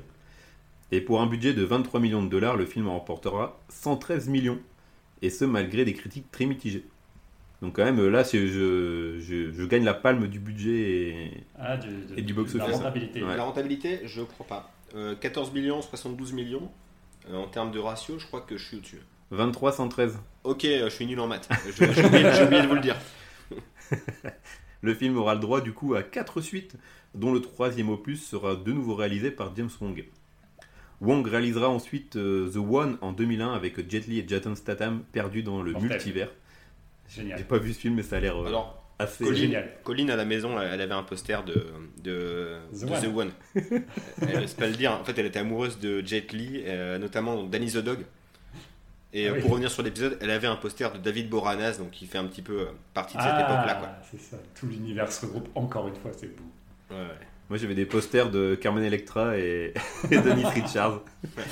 Et 0.92 1.02
pour 1.02 1.22
un 1.22 1.26
budget 1.28 1.54
de 1.54 1.64
23 1.64 2.00
millions 2.00 2.24
de 2.24 2.30
dollars, 2.30 2.56
le 2.56 2.66
film 2.66 2.88
en 2.88 2.94
remportera 3.00 3.60
113 3.70 4.30
millions. 4.30 4.60
Et 5.24 5.30
ce, 5.30 5.46
malgré 5.46 5.84
des 5.86 5.94
critiques 5.94 6.32
très 6.32 6.46
mitigées. 6.46 6.86
Donc 7.62 7.76
quand 7.78 7.86
même, 7.86 8.08
là, 8.10 8.24
je, 8.24 9.20
je, 9.20 9.52
je 9.52 9.64
gagne 9.66 9.84
la 9.84 9.94
palme 9.94 10.28
du 10.28 10.40
budget 10.40 10.72
et... 10.82 11.32
Ah, 11.58 11.78
du, 11.78 11.88
de- 11.88 12.18
Et 12.18 12.22
du 12.22 12.34
de 12.34 12.38
box 12.38 12.54
la 12.56 12.66
office. 12.66 12.76
rentabilité. 12.78 13.24
Ouais. 13.24 13.36
La 13.36 13.44
rentabilité, 13.44 14.02
je 14.06 14.22
crois 14.22 14.46
pas. 14.46 14.72
Euh, 14.96 15.16
14 15.16 15.52
millions, 15.54 15.82
72 15.82 16.34
millions. 16.34 16.72
Euh, 17.30 17.36
en 17.38 17.48
termes 17.48 17.72
de 17.72 17.80
ratio, 17.80 18.20
je 18.20 18.26
crois 18.28 18.42
que 18.42 18.58
je 18.58 18.66
suis 18.66 18.78
au-dessus. 18.78 19.02
23, 19.32 19.72
113. 19.72 20.20
Ok, 20.44 20.66
euh, 20.66 20.90
je 20.90 20.96
suis 20.96 21.06
nul 21.06 21.20
en 21.20 21.28
maths. 21.28 21.50
J'ai 21.78 21.86
oublié, 22.06 22.62
de 22.62 22.68
vous 22.68 22.76
le 22.76 22.82
dire. 22.82 22.98
Le 24.82 24.94
film 24.94 25.18
aura 25.18 25.34
le 25.34 25.40
droit 25.40 25.62
du 25.62 25.72
coup 25.72 25.96
à 25.96 26.04
4 26.04 26.42
suites, 26.42 26.76
dont 27.16 27.32
le 27.32 27.40
troisième 27.40 27.88
opus 27.90 28.22
sera 28.22 28.56
de 28.56 28.72
nouveau 28.74 28.96
réalisé 28.96 29.32
par 29.32 29.56
James 29.56 29.70
Wong. 29.80 30.04
Wong 31.00 31.26
réalisera 31.26 31.70
ensuite 31.70 32.18
euh, 32.18 32.52
The 32.52 32.58
One 32.58 32.98
en 33.00 33.14
2001 33.14 33.54
avec 33.54 33.90
Jet 33.90 34.08
Li 34.08 34.20
et 34.20 34.26
Jason 34.28 34.56
Statham 34.56 35.04
perdus 35.14 35.42
dans 35.42 35.62
le 35.62 35.72
Mortel. 35.72 35.90
multivers. 35.90 36.32
Génial. 37.08 37.38
J'ai 37.38 37.44
pas 37.46 37.60
vu 37.60 37.74
ce 37.74 37.80
film, 37.80 37.96
mais 37.96 38.04
ça 38.04 38.18
a 38.18 38.20
l'air 38.20 38.38
euh, 38.38 38.48
Alors, 38.48 38.83
assez. 39.00 39.24
Colline, 39.24 39.40
génial. 39.42 39.72
Colline, 39.84 40.10
à 40.12 40.16
la 40.16 40.26
maison, 40.26 40.60
elle 40.60 40.82
avait 40.82 40.94
un 40.94 41.04
poster 41.04 41.44
de, 41.44 41.66
de, 42.04 42.58
The 42.74 42.86
de 42.86 42.92
One. 42.92 43.02
The 43.02 43.18
One. 43.18 43.32
elle 44.22 44.40
n'ose 44.42 44.54
pas 44.54 44.68
le 44.68 44.74
dire. 44.74 44.92
En 44.94 45.04
fait, 45.04 45.18
elle 45.18 45.26
était 45.26 45.40
amoureuse 45.40 45.80
de 45.80 46.02
Jet 46.06 46.32
Li, 46.32 46.64
euh, 46.66 46.98
notamment 46.98 47.44
Danny 47.44 47.72
the 47.72 47.78
Dog. 47.78 48.00
Et 49.16 49.28
Ah 49.28 49.32
euh, 49.32 49.34
oui. 49.36 49.42
pour 49.42 49.52
revenir 49.52 49.70
sur 49.70 49.84
l'épisode, 49.84 50.18
elle 50.22 50.32
avait 50.32 50.48
un 50.48 50.56
poster 50.56 50.92
de 50.92 50.98
David 50.98 51.30
Boranas, 51.30 51.78
donc 51.78 51.92
qui 51.92 52.08
fait 52.08 52.18
un 52.18 52.26
petit 52.26 52.42
peu 52.42 52.62
euh, 52.62 52.66
partie 52.94 53.16
de 53.18 53.22
cette 53.22 53.32
Ah, 53.32 53.42
époque-là. 53.42 54.02
c'est 54.12 54.20
ça. 54.20 54.38
Tout 54.60 54.66
l'univers 54.68 55.12
se 55.12 55.26
regroupe 55.26 55.50
encore 55.56 55.88
une 55.88 55.96
fois, 55.96 56.12
c'est 56.18 56.28
beau. 56.36 56.44
Ouais, 56.92 56.98
ouais. 57.02 57.08
Moi 57.50 57.58
j'avais 57.60 57.76
des 57.76 57.86
posters 57.86 58.32
de 58.32 58.56
Carmen 58.56 58.84
Electra 58.84 59.38
et, 59.38 59.74
et 60.12 60.18
Dennis 60.18 60.46
Richards. 60.46 61.02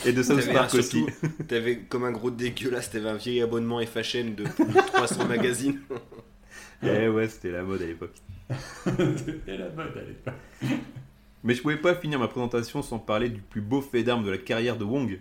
Et 0.05 0.13
de 0.13 0.23
South 0.23 0.51
Park 0.51 0.73
aussi. 0.73 1.05
T'avais 1.47 1.79
comme 1.79 2.05
un 2.05 2.11
gros 2.11 2.31
dégueulasse, 2.31 2.89
t'avais 2.89 3.09
un 3.09 3.17
vieil 3.17 3.41
abonnement 3.41 3.79
FHM 3.85 4.33
de 4.33 4.45
plus 4.45 4.65
de 4.65 4.87
300 4.87 5.25
magazines. 5.27 5.79
Eh 6.83 7.07
ouais, 7.07 7.27
c'était 7.27 7.51
la 7.51 7.63
mode 7.63 7.81
à 7.81 7.85
l'époque. 7.85 8.15
C'était 8.83 9.57
la 9.57 9.69
mode 9.69 9.97
à 9.97 10.01
l'époque. 10.01 10.33
Mais 11.43 11.53
je 11.53 11.61
pouvais 11.61 11.77
pas 11.77 11.95
finir 11.95 12.19
ma 12.19 12.27
présentation 12.27 12.81
sans 12.81 12.99
parler 12.99 13.29
du 13.29 13.41
plus 13.41 13.61
beau 13.61 13.81
fait 13.81 14.03
d'armes 14.03 14.23
de 14.23 14.31
la 14.31 14.37
carrière 14.37 14.77
de 14.77 14.83
Wong. 14.83 15.19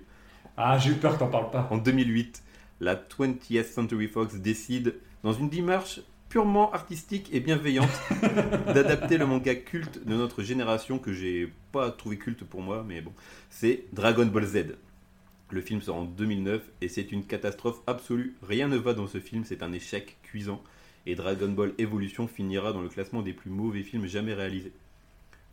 Ah, 0.57 0.79
j'ai 0.79 0.90
eu 0.90 0.94
peur 0.94 1.14
que 1.14 1.18
t'en 1.20 1.29
parles 1.29 1.51
pas. 1.51 1.68
En 1.70 1.79
2008, 1.79 2.42
la 2.81 2.96
20th 2.96 3.64
Century 3.64 4.09
Fox 4.09 4.35
décide, 4.37 4.96
dans 5.23 5.33
une 5.33 5.49
démarche 5.49 6.01
purement 6.29 6.73
artistique 6.73 7.29
et 7.33 7.40
bienveillante, 7.40 7.90
d'adapter 8.66 9.18
le 9.18 9.27
manga 9.27 9.55
culte 9.55 10.05
de 10.07 10.14
notre 10.14 10.42
génération 10.42 10.99
que 10.99 11.12
j'ai 11.12 11.53
pas 11.73 11.90
trouvé 11.90 12.18
culte 12.18 12.44
pour 12.44 12.62
moi, 12.62 12.85
mais 12.87 13.01
bon, 13.01 13.12
c'est 13.49 13.85
Dragon 13.92 14.27
Ball 14.27 14.44
Z. 14.44 14.77
Le 15.51 15.61
film 15.61 15.81
sort 15.81 15.96
en 15.96 16.05
2009 16.05 16.62
et 16.81 16.88
c'est 16.88 17.11
une 17.11 17.25
catastrophe 17.25 17.81
absolue. 17.87 18.37
Rien 18.42 18.68
ne 18.68 18.77
va 18.77 18.94
dans 18.94 19.09
ce 19.09 19.18
film, 19.18 19.44
c'est 19.44 19.62
un 19.62 19.73
échec 19.73 20.18
cuisant. 20.23 20.62
Et 21.06 21.14
Dragon 21.14 21.48
Ball 21.48 21.72
Evolution 21.78 22.28
finira 22.28 22.72
dans 22.72 22.82
le 22.82 22.88
classement 22.88 23.22
des 23.22 23.32
plus 23.32 23.50
mauvais 23.50 23.82
films 23.82 24.06
jamais 24.06 24.34
réalisés. 24.34 24.72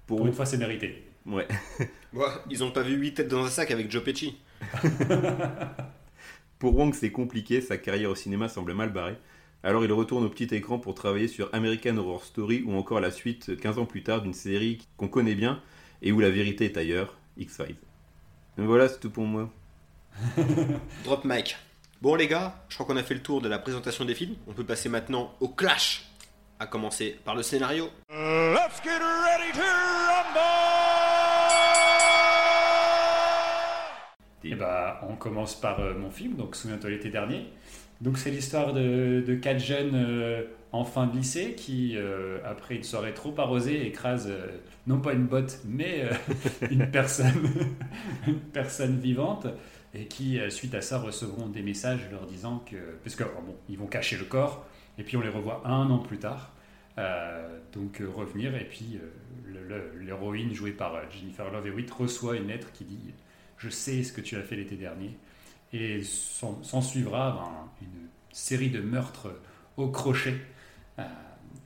Pour, 0.06 0.18
Pour 0.18 0.28
une 0.28 0.34
fois, 0.34 0.46
c'est 0.46 0.58
mérité. 0.58 1.04
ouais. 1.26 1.48
Ouais, 2.14 2.26
ils 2.50 2.64
ont 2.64 2.72
pas 2.72 2.84
vu 2.84 2.96
8 2.96 3.14
têtes 3.16 3.28
dans 3.28 3.44
un 3.44 3.50
sac 3.50 3.70
avec 3.70 3.92
Joe 3.92 4.02
Pesci. 4.04 4.38
Pour 6.60 6.76
Wong, 6.76 6.94
c'est 6.94 7.12
compliqué, 7.12 7.62
sa 7.62 7.78
carrière 7.78 8.10
au 8.10 8.16
cinéma 8.16 8.50
semble 8.50 8.74
mal 8.74 8.92
barrée. 8.92 9.18
Alors 9.64 9.84
il 9.84 9.92
retourne 9.92 10.24
au 10.26 10.30
petit 10.30 10.54
écran 10.56 10.80
pour 10.80 10.96
travailler 10.96 11.28
sur 11.28 11.50
American 11.54 11.98
Horror 11.98 12.24
Story 12.24 12.64
ou 12.66 12.74
encore 12.76 13.00
la 13.02 13.12
suite 13.12 13.60
15 13.60 13.80
ans 13.80 13.86
plus 13.86 14.04
tard 14.04 14.22
d'une 14.22 14.34
série 14.34 14.80
qu'on 14.98 15.08
connaît 15.08 15.36
bien 15.36 15.62
et 16.02 16.12
où 16.12 16.20
la 16.20 16.30
vérité 16.30 16.66
est 16.66 16.78
ailleurs, 16.78 17.18
X-Files. 17.38 17.76
Voilà, 18.58 18.88
c'est 18.88 19.00
tout 19.00 19.10
pour 19.12 19.26
moi. 19.26 19.52
Drop 21.04 21.26
mic. 21.26 21.58
Bon 22.00 22.14
les 22.14 22.28
gars, 22.28 22.54
je 22.70 22.76
crois 22.76 22.86
qu'on 22.86 22.98
a 22.98 23.02
fait 23.02 23.16
le 23.16 23.24
tour 23.24 23.42
de 23.42 23.50
la 23.50 23.58
présentation 23.58 24.06
des 24.06 24.14
films. 24.14 24.36
On 24.46 24.54
peut 24.54 24.64
passer 24.64 24.88
maintenant 24.88 25.34
au 25.40 25.48
clash. 25.48 26.04
À 26.60 26.68
commencer 26.68 27.20
par 27.26 27.34
le 27.36 27.42
scénario. 27.42 27.90
Let's 28.10 28.82
get 28.84 29.00
ready 29.00 29.52
to 29.54 29.62
rumble! 29.62 30.40
Et 34.44 34.54
bah, 34.54 35.02
on 35.10 35.16
commence 35.16 35.60
par 35.60 35.80
euh, 35.80 35.96
mon 35.96 36.12
film, 36.12 36.36
donc 36.36 36.56
souviens-toi 36.56 36.92
l'été 36.92 37.10
dernier. 37.10 37.52
Donc 38.02 38.20
c'est 38.20 38.30
l'histoire 38.30 38.74
de, 38.74 39.24
de 39.26 39.36
quatre 39.36 39.60
jeunes 39.60 39.96
euh, 39.96 40.44
en 40.72 40.84
fin 40.84 41.08
de 41.08 41.16
lycée 41.18 41.54
qui, 41.56 41.94
euh, 41.96 42.40
après 42.46 42.76
une 42.76 42.84
soirée 42.84 43.14
trop 43.14 43.34
arrosée, 43.38 43.86
écrasent 43.88 44.30
euh, 44.30 44.60
non 44.86 45.00
pas 45.00 45.14
une 45.14 45.26
botte, 45.26 45.60
mais 45.66 46.04
euh, 46.04 46.14
une 46.72 46.90
personne, 46.92 47.50
une 48.28 48.40
personne 48.40 49.00
vivante, 49.00 49.48
et 49.98 50.06
qui, 50.06 50.40
euh, 50.40 50.50
suite 50.50 50.76
à 50.76 50.82
ça, 50.82 51.00
recevront 51.00 51.48
des 51.48 51.64
messages 51.64 52.08
leur 52.12 52.26
disant 52.28 52.60
que, 52.60 52.76
parce 53.04 53.16
que 53.16 53.24
oh 53.24 53.42
bon, 53.42 53.56
ils 53.68 53.78
vont 53.78 53.88
cacher 53.88 54.18
le 54.18 54.26
corps, 54.26 54.66
et 54.98 55.04
puis 55.04 55.18
on 55.18 55.22
les 55.22 55.30
revoit 55.30 55.64
un 55.66 55.90
an 55.90 56.00
plus 56.00 56.20
tard. 56.20 56.54
Euh, 57.00 57.60
donc 57.74 58.02
euh, 58.02 58.10
revenir 58.10 58.56
et 58.56 58.66
puis 58.66 59.00
l'héroïne 60.00 60.52
jouée 60.52 60.72
par 60.72 61.00
Jennifer 61.12 61.52
Love 61.52 61.68
Hewitt 61.68 61.92
reçoit 61.92 62.38
une 62.38 62.48
lettre 62.48 62.72
qui 62.72 62.86
dit 62.86 63.14
je 63.58 63.70
sais 63.70 64.02
ce 64.02 64.12
que 64.12 64.22
tu 64.22 64.36
as 64.36 64.42
fait 64.42 64.56
l'été 64.56 64.76
dernier. 64.76 65.18
Et 65.74 66.02
s'en 66.04 66.82
suivra 66.82 67.32
ben, 67.32 67.88
une 67.88 68.08
série 68.32 68.70
de 68.70 68.82
meurtres 68.82 69.30
au 69.76 69.90
crochet. 69.90 70.36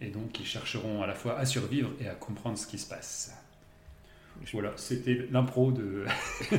Et 0.01 0.09
donc, 0.09 0.39
ils 0.39 0.45
chercheront 0.45 1.03
à 1.03 1.07
la 1.07 1.13
fois 1.13 1.37
à 1.37 1.45
survivre 1.45 1.91
et 1.99 2.07
à 2.07 2.15
comprendre 2.15 2.57
ce 2.57 2.65
qui 2.65 2.79
se 2.79 2.89
passe. 2.89 3.40
Voilà, 4.53 4.71
c'était 4.75 5.27
l'impro 5.31 5.71
de, 5.71 6.05
de 6.51 6.57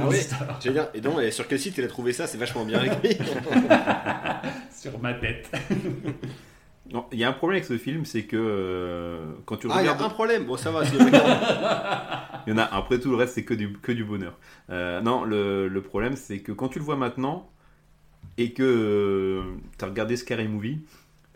Ah 0.00 0.08
oui. 0.08 0.18
dire, 0.60 0.88
et 0.94 1.00
donc, 1.00 1.20
sur 1.32 1.46
quel 1.48 1.58
site 1.58 1.78
elle 1.78 1.84
a 1.84 1.88
trouvé 1.88 2.12
ça 2.12 2.26
C'est 2.26 2.38
vachement 2.38 2.64
bien 2.64 2.82
écrit. 2.84 3.16
sur 4.72 4.98
ma 5.00 5.14
tête. 5.14 5.50
Non, 6.92 7.06
Il 7.12 7.18
y 7.18 7.24
a 7.24 7.30
un 7.30 7.32
problème 7.32 7.56
avec 7.56 7.64
ce 7.66 7.78
film, 7.78 8.04
c'est 8.04 8.24
que 8.24 8.36
euh, 8.38 9.32
quand 9.46 9.56
tu 9.56 9.68
le 9.68 9.72
Ah, 9.72 9.80
il 9.80 9.86
y 9.86 9.88
a 9.88 9.92
regardes, 9.94 10.10
un 10.12 10.14
problème. 10.14 10.44
Bon, 10.44 10.58
ça 10.58 10.70
va. 10.70 10.82
il 10.84 12.50
y 12.50 12.52
en 12.52 12.58
a. 12.58 12.64
Après 12.64 13.00
tout 13.00 13.08
le 13.10 13.16
reste, 13.16 13.32
c'est 13.34 13.42
que 13.42 13.54
du, 13.54 13.72
que 13.72 13.90
du 13.90 14.04
bonheur. 14.04 14.36
Euh, 14.68 15.00
non, 15.00 15.24
le, 15.24 15.66
le 15.66 15.80
problème, 15.82 16.14
c'est 16.14 16.40
que 16.40 16.52
quand 16.52 16.68
tu 16.68 16.78
le 16.78 16.84
vois 16.84 16.96
maintenant 16.96 17.50
et 18.36 18.52
que 18.52 19.42
tu 19.78 19.84
as 19.84 19.88
regardé 19.88 20.14
Scary 20.18 20.46
Movie, 20.46 20.80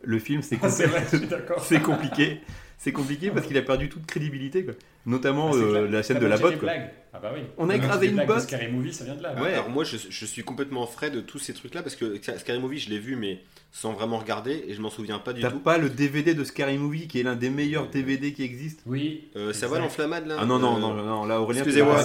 le 0.03 0.19
film, 0.19 0.43
c'est 0.43 0.59
Ah, 0.63 0.69
c'est 0.69 0.85
compli- 0.85 0.91
vrai, 0.91 1.05
je 1.11 1.17
suis 1.17 1.27
d'accord. 1.27 1.65
c'est 1.65 1.81
compliqué. 1.81 2.43
C'est 2.77 2.93
compliqué 2.93 3.31
parce 3.31 3.47
qu'il 3.47 3.57
a 3.57 3.63
perdu 3.63 3.89
toute 3.89 4.05
crédibilité, 4.05 4.67
quoi. 4.67 4.75
Notamment 5.09 5.51
Ah, 5.53 5.57
euh, 5.57 5.89
la 5.91 6.03
scène 6.03 6.19
T'as 6.19 6.23
de 6.25 6.27
la 6.29 6.37
mangé 6.37 6.55
des 6.55 6.61
botte, 6.61 6.61
quoi. 6.61 6.73
Ah 7.15 7.19
bah 7.23 7.33
oui. 7.35 7.41
On 7.57 7.69
a 7.71 7.73
T'as 7.73 7.85
écrasé 7.85 8.07
une 8.09 8.25
botte. 8.27 8.41
Scary 8.41 8.69
Movie, 8.69 8.93
ça 8.93 9.05
vient 9.05 9.15
de 9.17 9.23
là. 9.23 9.35
Ouais. 9.41 9.55
Alors 9.55 9.71
moi, 9.71 9.83
je, 9.83 9.97
je 10.09 10.27
suis 10.27 10.43
complètement 10.45 10.87
frais 10.87 11.11
de 11.11 11.21
tous 11.21 11.39
ces 11.39 11.55
trucs-là 11.55 11.83
parce 11.83 11.97
que 11.97 12.21
Scary 12.37 12.59
Movie, 12.61 12.79
je 12.79 12.91
l'ai 12.91 12.99
vu, 12.99 13.17
mais 13.17 13.41
sans 13.71 13.93
vraiment 13.93 14.19
regarder, 14.19 14.65
et 14.67 14.73
je 14.75 14.81
m'en 14.81 14.89
souviens 14.89 15.19
pas 15.19 15.33
du 15.35 15.43
T'as 15.43 15.51
tout. 15.51 15.59
pas 15.61 15.77
le 15.79 15.91
DVD 15.91 16.35
de 16.35 16.43
Scary 16.43 16.79
Movie 16.79 17.07
qui 17.07 17.21
est 17.21 17.23
l'un 17.23 17.37
des 17.37 17.51
meilleurs 17.51 17.89
DVD 17.89 18.33
qui 18.33 18.43
existent 18.43 18.83
Oui. 18.87 19.29
Euh, 19.37 19.53
ça 19.53 19.69
va 19.69 19.79
l'enflammade 19.79 20.27
là? 20.27 20.37
Ah 20.41 20.47
non, 20.47 20.59
non, 20.59 20.77
Euh, 20.77 20.81
non, 20.81 20.95
non, 21.05 21.25
là 21.27 21.41
Aurélien, 21.41 21.63
Excusez-moi, 21.63 21.97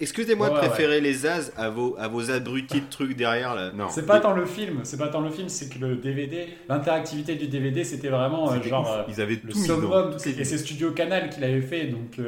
excusez-moi 0.00 0.50
de 0.50 0.54
préférer 0.56 1.00
les 1.00 1.26
As 1.26 1.50
à 1.56 1.70
vos, 1.70 1.96
à 1.98 2.08
vos 2.08 2.30
abrutis 2.30 2.80
de 2.82 2.88
trucs 2.90 3.16
derrière 3.16 3.54
là. 3.54 3.72
Non. 3.74 3.88
C'est 3.90 4.04
pas 4.06 4.20
tant 4.20 4.34
le 4.34 4.44
film, 4.44 4.80
c'est 4.84 4.98
pas 4.98 5.08
tant 5.08 5.20
le 5.22 5.30
film, 5.30 5.48
c'est 5.48 5.68
que 5.72 5.78
le 5.78 5.96
DVD, 5.96 6.46
l'interactivité 6.68 7.36
du 7.36 7.46
DVD, 7.48 7.84
c'était 7.84 8.08
vraiment 8.08 8.52
euh, 8.52 8.62
genre 8.62 9.04
Ils 9.08 9.20
avaient 9.20 9.36
tout 9.36 9.46
mis 9.58 10.40
Et 10.40 10.44
c'est 10.44 10.58
Studio 10.58 10.90
Canal 10.92 11.30
qui 11.30 11.40
l'avait 11.40 11.62
fait, 11.62 11.86
donc 11.86 12.18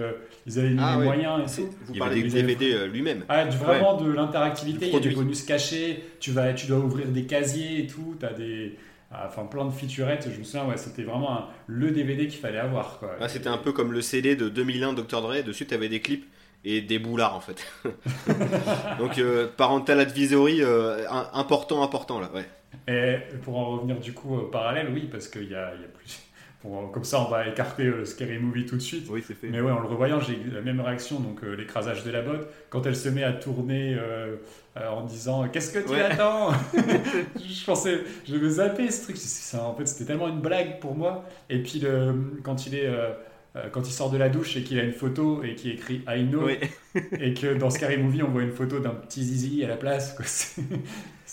ils 0.47 0.59
avaient 0.59 0.71
mis 0.71 0.81
Ah 0.81 0.97
les 0.99 1.05
moyens 1.05 1.41
et 1.45 1.49
C'est- 1.49 1.63
tout. 1.63 1.69
Vous 1.87 1.93
Il 1.95 1.99
y 1.99 2.03
avait 2.03 2.15
du 2.17 2.23
des- 2.29 2.43
DVD 2.43 2.73
euh, 2.75 2.87
lui-même. 2.87 3.25
Ah, 3.29 3.45
du- 3.45 3.57
vraiment 3.57 3.97
de 3.97 4.11
l'interactivité, 4.11 4.87
il 4.89 4.93
y 4.93 4.97
a 4.97 5.01
des 5.01 5.11
bonus 5.11 5.43
cachés, 5.43 6.03
tu, 6.21 6.31
vas, 6.33 6.53
tu 6.53 6.67
dois 6.67 6.79
ouvrir 6.79 7.07
des 7.09 7.25
casiers 7.25 7.81
et 7.81 7.87
tout, 7.87 8.17
t'as 8.19 8.33
des. 8.33 8.77
ah, 9.13 9.25
Enfin, 9.29 9.45
plein 9.45 9.65
de 9.65 9.71
featurettes, 9.73 10.29
je 10.33 10.39
me 10.39 10.45
souviens, 10.45 10.67
ouais, 10.67 10.77
c'était 10.77 11.03
vraiment 11.03 11.33
un- 11.37 11.49
le 11.67 11.91
DVD 11.91 12.27
qu'il 12.29 12.41
fallait 12.41 12.59
avoir. 12.59 12.99
Quoi. 12.99 13.11
Ah, 13.21 13.29
C'était 13.29 13.49
un 13.49 13.59
peu 13.59 13.73
comme 13.73 13.93
le 13.93 14.01
CD 14.03 14.37
de 14.37 14.49
2001 14.49 14.93
Dr. 14.93 15.21
Dre, 15.23 15.43
dessus 15.45 15.67
tu 15.67 15.75
avais 15.75 15.89
des 15.89 16.01
clips 16.01 16.27
et 16.65 16.81
des 16.83 16.99
boulards 16.99 17.35
en 17.35 17.41
fait. 17.41 17.65
Donc 18.99 19.19
euh, 19.19 19.49
parental 19.57 20.01
advisory 20.01 20.63
euh, 20.63 21.07
important, 21.33 21.83
important 21.83 22.21
là, 22.21 22.31
ouais. 22.35 22.45
Et 22.89 23.17
pour 23.43 23.57
en 23.59 23.71
revenir 23.77 23.99
du 23.99 24.13
coup 24.13 24.37
au 24.37 24.43
parallèle, 24.43 24.89
oui, 24.93 25.09
parce 25.11 25.27
qu'il 25.29 25.51
y 25.51 25.55
a, 25.55 25.73
y 25.75 25.85
a 25.85 25.89
plus. 25.99 26.21
Bon, 26.63 26.89
comme 26.89 27.05
ça, 27.05 27.23
on 27.23 27.31
va 27.31 27.49
écarter 27.49 27.85
euh, 27.87 28.05
Scary 28.05 28.39
Movie 28.39 28.67
tout 28.67 28.77
de 28.77 28.83
suite. 28.83 29.07
Oui, 29.09 29.25
c'est 29.27 29.33
fait. 29.35 29.49
Mais 29.49 29.63
ouais, 29.63 29.71
en 29.73 29.81
le 29.81 29.87
revoyant, 29.89 30.21
j'ai 30.21 30.35
eu 30.35 30.51
la 30.53 30.61
même 30.61 30.81
réaction, 30.81 31.19
donc 31.19 31.43
euh, 31.43 31.57
l'écrasage 31.57 32.05
de 32.05 32.11
la 32.11 32.21
botte, 32.21 32.49
quand 32.69 32.85
elle 32.87 32.97
se 32.97 33.09
met 33.09 33.25
à 33.25 33.33
tourner 33.33 33.97
euh, 33.99 34.37
euh, 34.77 34.89
en 34.91 35.03
disant 35.05 35.49
Qu'est-ce 35.49 35.73
que 35.73 35.79
tu 35.79 35.89
Ouais. 35.93 36.03
attends? 36.03 36.51
Je 37.37 37.65
pensais, 37.65 38.01
je 38.27 38.37
vais 38.37 38.49
zapper 38.51 38.91
ce 38.91 39.05
truc. 39.05 39.17
Ça, 39.17 39.65
en 39.65 39.75
fait, 39.75 39.87
c'était 39.87 40.05
tellement 40.05 40.29
une 40.29 40.41
blague 40.41 40.81
pour 40.81 40.95
moi. 40.95 41.25
Et 41.49 41.63
puis, 41.63 41.79
le, 41.81 42.15
quand, 42.43 42.67
il 42.67 42.75
est, 42.75 42.87
euh, 42.87 43.11
euh, 43.57 43.69
quand 43.73 43.89
il 43.89 43.93
sort 43.93 44.11
de 44.11 44.19
la 44.19 44.29
douche 44.29 44.55
et 44.59 44.63
qu'il 44.63 44.79
a 44.79 44.83
une 44.83 44.93
photo 44.93 45.43
et 45.43 45.55
qu'il 45.55 45.71
écrit 45.73 46.03
I 46.07 46.25
know, 46.27 46.45
Oui. 46.45 46.59
et 47.19 47.33
que 47.33 47.55
dans 47.55 47.71
Scary 47.71 47.97
Movie, 47.97 48.23
on 48.23 48.29
voit 48.31 48.43
une 48.43 48.53
photo 48.53 48.81
d'un 48.81 48.91
petit 48.91 49.25
zizi 49.25 49.65
à 49.65 49.69
la 49.69 49.77
place, 49.77 50.15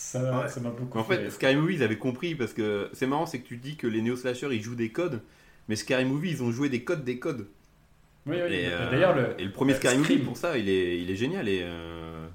ça 0.08 0.40
Ouais. 0.42 0.48
ça 0.50 0.60
m'a 0.62 0.70
beaucoup 0.70 0.98
En 0.98 1.04
fait. 1.04 1.18
fait, 1.18 1.30
Scary 1.32 1.56
Movie, 1.56 1.76
ils 1.76 1.84
avaient 1.84 1.98
compris 1.98 2.34
parce 2.36 2.54
que 2.54 2.90
c'est 2.94 3.08
marrant, 3.08 3.26
c'est 3.26 3.40
que 3.40 3.48
tu 3.48 3.58
dis 3.58 3.76
que 3.76 3.88
les 3.88 4.02
néo-slashers 4.02 4.50
ils 4.52 4.62
jouent 4.62 4.76
des 4.76 4.90
codes, 4.92 5.22
mais 5.68 5.76
Scary 5.76 6.06
Movie, 6.06 6.32
ils 6.32 6.44
ont 6.44 6.52
joué 6.52 6.70
des 6.70 6.84
codes 6.84 7.04
des 7.04 7.20
codes. 7.20 7.48
Oui, 8.26 8.36
oui. 8.46 8.54
Et, 8.56 8.68
euh, 8.68 8.90
D'ailleurs, 8.92 9.16
le, 9.16 9.36
et 9.40 9.46
le 9.46 9.52
premier 9.52 9.74
Scary 9.74 9.98
Movie, 9.98 10.18
pour 10.18 10.36
ça, 10.38 10.58
il 10.58 10.68
est, 10.70 11.02
il 11.02 11.10
est 11.10 11.16
génial. 11.16 11.48
Et, 11.48 11.62
euh, 11.64 12.27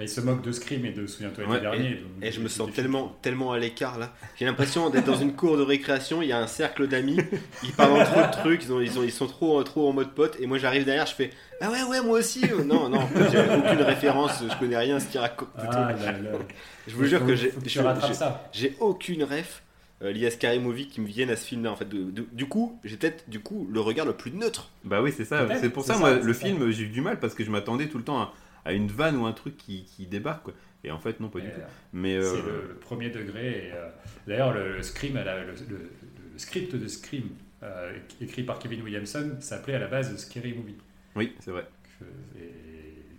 il 0.00 0.08
se 0.08 0.20
moque 0.20 0.42
de 0.42 0.52
Scream 0.52 0.84
et 0.84 0.92
de 0.92 1.06
Souviens-toi 1.06 1.44
Ouais, 1.44 1.50
l'été 1.54 1.60
dernier. 1.62 1.88
Et, 1.88 1.94
donc, 1.94 2.02
et 2.22 2.32
je 2.32 2.40
me 2.40 2.48
sens 2.48 2.70
tellement, 2.72 3.16
tellement 3.22 3.52
à 3.52 3.58
l'écart 3.58 3.98
là. 3.98 4.12
J'ai 4.38 4.44
l'impression 4.44 4.90
d'être 4.90 5.06
dans 5.06 5.16
une 5.16 5.34
cour 5.34 5.56
de 5.56 5.62
récréation. 5.62 6.22
Il 6.22 6.28
y 6.28 6.32
a 6.32 6.38
un 6.38 6.46
cercle 6.46 6.86
d'amis. 6.88 7.18
Ils 7.62 7.72
parlent 7.72 8.04
trop 8.04 8.20
de 8.22 8.30
trucs. 8.32 8.64
Ils, 8.64 8.72
ont, 8.72 8.80
ils, 8.80 8.98
ont, 8.98 9.02
ils 9.02 9.12
sont 9.12 9.26
trop, 9.26 9.62
trop 9.62 9.88
en 9.88 9.92
mode 9.92 10.12
pote. 10.14 10.36
Et 10.40 10.46
moi 10.46 10.58
j'arrive 10.58 10.84
derrière. 10.84 11.06
Je 11.06 11.14
fais 11.14 11.30
Ah 11.60 11.70
ouais, 11.70 11.82
ouais, 11.82 12.00
moi 12.02 12.18
aussi. 12.18 12.42
Non, 12.64 12.88
non. 12.88 13.00
J'ai 13.32 13.38
aucune 13.40 13.82
référence. 13.82 14.42
Je 14.48 14.58
connais 14.58 14.76
rien 14.76 14.96
à 14.96 15.00
ce 15.00 15.06
qu'il 15.08 15.20
raconte. 15.20 15.48
Ah 15.58 15.92
là 15.92 16.12
là. 16.12 16.30
je 16.86 16.94
vous 16.94 17.04
jure 17.04 17.24
que 17.26 17.34
j'ai 18.52 18.76
aucune 18.80 19.24
ref 19.24 19.62
euh, 20.02 20.12
liée 20.12 20.26
à 20.26 20.30
Scary 20.30 20.60
Movie 20.60 20.86
qui 20.86 21.00
me 21.00 21.06
viennent 21.06 21.30
à 21.30 21.36
ce 21.36 21.44
film 21.44 21.64
là. 21.64 21.72
En 21.72 21.76
fait, 21.76 21.88
De- 21.88 22.10
de- 22.10 22.26
du 22.32 22.46
coup, 22.46 22.78
j'ai 22.84 22.96
peut-être 22.96 23.28
du 23.28 23.40
coup 23.40 23.68
le 23.72 23.80
regard 23.80 24.06
le 24.06 24.12
plus 24.12 24.30
neutre. 24.30 24.70
Bah 24.84 25.02
oui, 25.02 25.12
c'est 25.16 25.24
ça. 25.24 25.46
C'est 25.60 25.70
pour 25.70 25.84
ça, 25.84 25.94
ça, 25.94 25.98
moi, 25.98 26.14
le 26.14 26.32
ça. 26.32 26.46
film, 26.46 26.70
j'ai 26.70 26.84
eu 26.84 26.88
du 26.88 27.00
mal 27.00 27.18
parce 27.18 27.34
que 27.34 27.44
je 27.44 27.50
m'attendais 27.50 27.88
tout 27.88 27.98
le 27.98 28.04
temps 28.04 28.20
à, 28.20 28.32
à 28.68 28.72
une 28.72 28.88
vanne 28.88 29.16
ou 29.16 29.26
un 29.26 29.32
truc 29.32 29.56
qui, 29.56 29.84
qui 29.84 30.06
débarque. 30.06 30.44
Quoi. 30.44 30.54
Et 30.84 30.90
en 30.90 30.98
fait, 30.98 31.18
non, 31.20 31.28
pas 31.28 31.40
du 31.40 31.48
Et, 31.48 31.50
tout. 31.50 31.60
euh, 31.60 31.66
Mais 31.92 32.16
euh, 32.16 32.22
C'est 32.36 32.42
le, 32.42 32.68
le 32.68 32.74
premier 32.74 33.10
degré. 33.10 33.68
et, 33.68 33.72
euh, 33.72 33.88
D'ailleurs, 34.26 34.52
le, 34.52 34.76
le 34.76 34.82
Scream, 34.82 35.16
elle 35.16 35.28
a- 35.28 35.44
le, 35.44 35.52
le- 35.68 35.90
le 36.32 36.38
script 36.38 36.74
de 36.76 36.86
Scream, 36.86 37.30
euh, 37.64 37.92
écrit 38.20 38.44
par 38.44 38.58
Kevin 38.60 38.82
Williamson, 38.82 39.36
s'appelait 39.40 39.74
à 39.74 39.78
la 39.80 39.88
base 39.88 40.16
Scary 40.16 40.52
Movie. 40.54 40.76
oui, 41.16 41.32
c'est 41.40 41.50
vrai. 41.50 41.66
Que- 41.98 42.38
et 42.40 42.52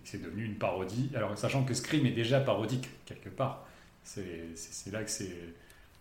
c'est 0.04 0.22
devenu 0.22 0.44
une 0.44 0.54
parodie. 0.56 1.10
Alors, 1.14 1.36
sachant 1.36 1.64
que 1.64 1.74
Scream 1.74 2.06
est 2.06 2.12
déjà 2.12 2.40
parodique, 2.40 2.88
quelque 3.04 3.28
part. 3.28 3.66
C'est 4.02 4.24
c'est- 4.54 4.72
c'est 4.72 4.90
là 4.92 5.02
que 5.04 5.10
c'est- 5.10 5.36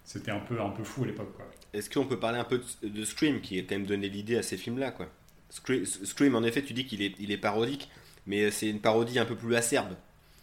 c'était 0.06 0.32
un 0.32 0.40
peu, 0.40 0.62
un 0.62 0.70
peu 0.70 0.84
fou 0.84 1.04
à 1.04 1.08
l'époque. 1.08 1.34
quoi. 1.36 1.46
Est-ce 1.74 1.90
qu'on 1.90 2.06
peut 2.06 2.18
parler 2.20 2.40
un 2.40 2.44
peu 2.46 2.62
de, 2.82 2.88
de 2.88 3.04
Scream 3.04 3.42
qui 3.42 3.60
a 3.60 3.62
quand 3.64 3.76
même 3.76 3.86
donné 3.86 4.08
l'idée 4.10 4.38
à 4.38 4.42
ces 4.44 4.56
films 4.58 4.80
là 4.80 4.92
quoi? 4.92 5.08
Scream, 5.50 5.84
Scream, 5.86 6.36
en 6.36 6.44
effet, 6.44 6.62
tu 6.64 6.74
dis 6.74 6.86
qu'il 6.86 7.02
est, 7.02 7.14
il 7.20 7.32
est 7.32 7.38
parodique. 7.38 7.90
Mais 8.30 8.50
c'est 8.52 8.70
une 8.70 8.80
parodie 8.80 9.20
un 9.20 9.26
peu 9.26 9.36
plus 9.36 9.54
acerbe. 9.56 9.94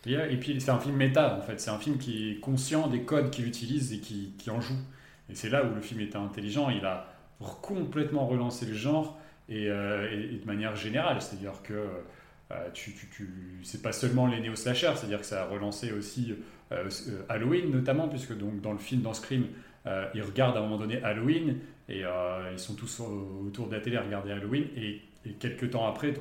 Et, 0.07 0.37
puis, 0.37 0.61
c'est 0.61 0.71
un 0.71 0.79
film 0.79 0.97
méta, 0.97 1.37
en 1.37 1.41
fait. 1.41 1.59
C'est 1.61 1.71
un 1.71 1.79
film 1.79 1.97
qui 1.99 2.33
est 2.33 2.41
conscient 2.41 2.87
des 2.89 3.01
codes 3.01 3.31
qu'il 3.31 3.47
utilise 3.47 3.93
et 3.93 3.99
qui, 4.01 4.35
qui 4.39 4.51
en 4.51 4.61
joue. 4.61 4.77
Et 5.31 5.35
c'est 5.35 5.49
là 5.49 5.65
où 5.65 5.75
le 5.75 5.81
film 5.81 6.01
était 6.01 6.17
intelligent. 6.17 6.69
Il 6.71 6.85
a 6.85 7.09
complètement 7.63 8.27
relancé 8.27 8.67
le 8.67 8.75
genre 8.75 9.19
et, 9.49 9.69
euh, 9.69 10.39
de 10.39 10.47
manière 10.47 10.77
générale. 10.77 11.21
C'est-à-dire 11.23 11.63
que 11.63 11.73
euh, 12.53 12.69
tu, 12.75 12.93
tu, 12.93 13.09
tu- 13.09 13.61
c'est 13.65 13.83
pas 13.83 13.93
seulement 13.93 14.27
les 14.27 14.41
néo-slashers, 14.41 14.93
c'est-à-dire 14.97 15.21
que 15.21 15.27
ça 15.27 15.43
a 15.43 15.47
relancé 15.47 15.93
aussi 15.93 16.35
euh, 16.73 16.89
euh, 17.09 17.23
Halloween 17.29 17.71
notamment, 17.71 18.09
puisque 18.09 18.37
donc 18.37 18.61
dans 18.61 18.73
le 18.73 18.79
film, 18.79 19.03
dans 19.03 19.15
Scream, 19.15 19.47
euh, 19.87 20.07
ils 20.15 20.23
regardent 20.23 20.57
à 20.57 20.61
un 20.61 20.63
moment 20.63 20.79
donné 20.79 21.03
Halloween 21.03 21.59
et 21.89 22.05
euh, 22.05 22.51
ils 22.53 22.59
sont 22.59 22.75
tous 22.75 23.01
au- 23.01 23.45
autour 23.47 23.69
de 23.69 23.75
la 23.75 23.81
télé 23.81 23.97
à 23.97 24.03
regarder 24.03 24.31
Halloween. 24.33 24.67
Et, 24.77 25.03
quelques 25.41 25.71
temps 25.71 25.89
après, 25.89 26.15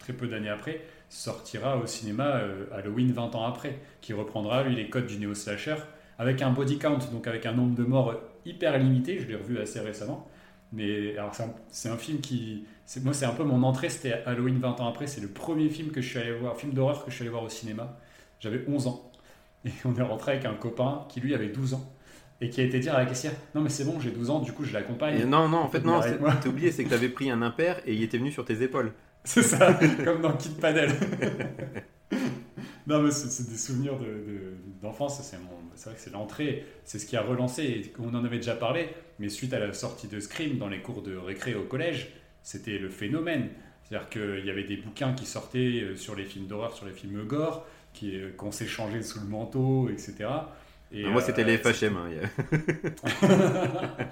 très 0.00 0.12
peu 0.12 0.26
d'années 0.26 0.48
après, 0.48 0.80
sortira 1.08 1.76
au 1.78 1.86
cinéma 1.86 2.36
euh, 2.36 2.66
Halloween 2.72 3.12
20 3.12 3.34
ans 3.34 3.46
après, 3.46 3.78
qui 4.00 4.12
reprendra 4.12 4.62
lui 4.62 4.76
les 4.76 4.88
codes 4.90 5.06
du 5.06 5.18
néo-slasher 5.18 5.76
avec 6.18 6.42
un 6.42 6.50
body 6.50 6.78
count, 6.78 6.98
donc 7.12 7.26
avec 7.26 7.46
un 7.46 7.52
nombre 7.52 7.74
de 7.74 7.84
morts 7.84 8.14
hyper 8.44 8.78
limité. 8.78 9.18
Je 9.20 9.26
l'ai 9.26 9.36
revu 9.36 9.58
assez 9.58 9.80
récemment. 9.80 10.28
Mais 10.72 11.16
alors 11.16 11.34
c'est 11.70 11.88
un, 11.88 11.92
un 11.92 11.96
film 11.96 12.20
qui, 12.20 12.64
moi 13.02 13.14
c'est 13.14 13.24
un 13.24 13.32
peu 13.32 13.44
mon 13.44 13.62
entrée, 13.62 13.88
c'était 13.88 14.22
Halloween 14.26 14.58
20 14.58 14.80
ans 14.80 14.88
après. 14.88 15.06
C'est 15.06 15.20
le 15.20 15.28
premier 15.28 15.70
film 15.70 15.90
que 15.90 16.00
je 16.00 16.08
suis 16.08 16.18
allé 16.18 16.32
voir, 16.32 16.56
film 16.56 16.72
d'horreur 16.72 17.04
que 17.04 17.10
je 17.10 17.16
suis 17.16 17.22
allé 17.22 17.30
voir 17.30 17.44
au 17.44 17.48
cinéma. 17.48 17.96
J'avais 18.40 18.64
11 18.68 18.86
ans 18.88 19.10
et 19.64 19.70
on 19.84 19.94
est 19.94 20.02
rentré 20.02 20.32
avec 20.32 20.44
un 20.44 20.54
copain 20.54 21.06
qui 21.08 21.20
lui 21.20 21.34
avait 21.34 21.48
12 21.48 21.74
ans 21.74 21.92
et 22.40 22.50
qui 22.50 22.60
a 22.60 22.64
été 22.64 22.78
dire 22.78 22.94
à 22.94 22.98
la 22.98 23.06
caissière 23.06 23.32
non 23.54 23.60
mais 23.60 23.68
c'est 23.68 23.84
bon 23.84 23.98
j'ai 23.98 24.12
12 24.12 24.30
ans 24.30 24.38
du 24.40 24.52
coup 24.52 24.64
je 24.64 24.72
l'accompagne. 24.72 25.24
Non, 25.24 25.48
non, 25.48 25.58
en 25.58 25.68
fait, 25.68 25.84
non, 25.84 26.00
t'as 26.00 26.48
oublié, 26.48 26.70
c'est 26.70 26.84
que 26.84 26.90
t'avais 26.90 27.08
pris 27.08 27.30
un 27.30 27.42
impair 27.42 27.80
et 27.86 27.94
il 27.94 28.02
était 28.02 28.18
venu 28.18 28.30
sur 28.30 28.44
tes 28.44 28.62
épaules. 28.62 28.92
C'est 29.32 29.42
ça, 29.42 29.78
comme 30.04 30.22
dans 30.22 30.32
Kid 30.36 30.56
Panel. 30.58 30.90
non, 32.86 33.02
mais 33.02 33.10
c'est 33.10 33.48
des 33.50 33.58
souvenirs 33.58 33.98
de- 33.98 34.04
de- 34.06 34.54
d'enfance. 34.80 35.20
c'est 35.22 35.36
vrai 35.36 35.94
que 35.94 36.00
c'est 36.00 36.12
l'entrée, 36.12 36.64
c'est 36.84 36.98
ce 36.98 37.04
qui 37.04 37.14
a 37.16 37.20
relancé. 37.22 37.92
On 37.98 38.14
en 38.14 38.24
avait 38.24 38.38
déjà 38.38 38.54
parlé, 38.54 38.88
mais 39.18 39.28
suite 39.28 39.52
à 39.52 39.58
la 39.58 39.72
sortie 39.74 40.08
de 40.08 40.18
Scream 40.18 40.56
dans 40.56 40.68
les 40.68 40.80
cours 40.80 41.02
de 41.02 41.14
récré 41.14 41.54
au 41.54 41.64
collège, 41.64 42.08
c'était 42.42 42.78
le 42.78 42.88
phénomène. 42.88 43.50
C'est-à-dire 43.84 44.08
qu'il 44.08 44.46
y 44.46 44.50
avait 44.50 44.64
des 44.64 44.78
bouquins 44.78 45.12
qui 45.12 45.26
sortaient 45.26 45.82
euh, 45.82 45.96
sur 45.96 46.14
les 46.16 46.24
films 46.24 46.46
d'horreur, 46.46 46.72
sur 46.74 46.86
les 46.86 46.92
films 46.92 47.22
gore, 47.24 47.66
euh, 48.04 48.30
qu'on 48.36 48.50
s'échangeait 48.52 49.02
sous 49.02 49.20
le 49.20 49.26
manteau, 49.26 49.90
etc. 49.90 50.14
Et, 50.90 51.04
Ah, 51.04 51.10
moi, 51.10 51.20
c'était 51.20 51.42
euh, 51.42 51.46
les 51.46 51.58
FHM. 51.58 51.96
hein, 51.98 52.08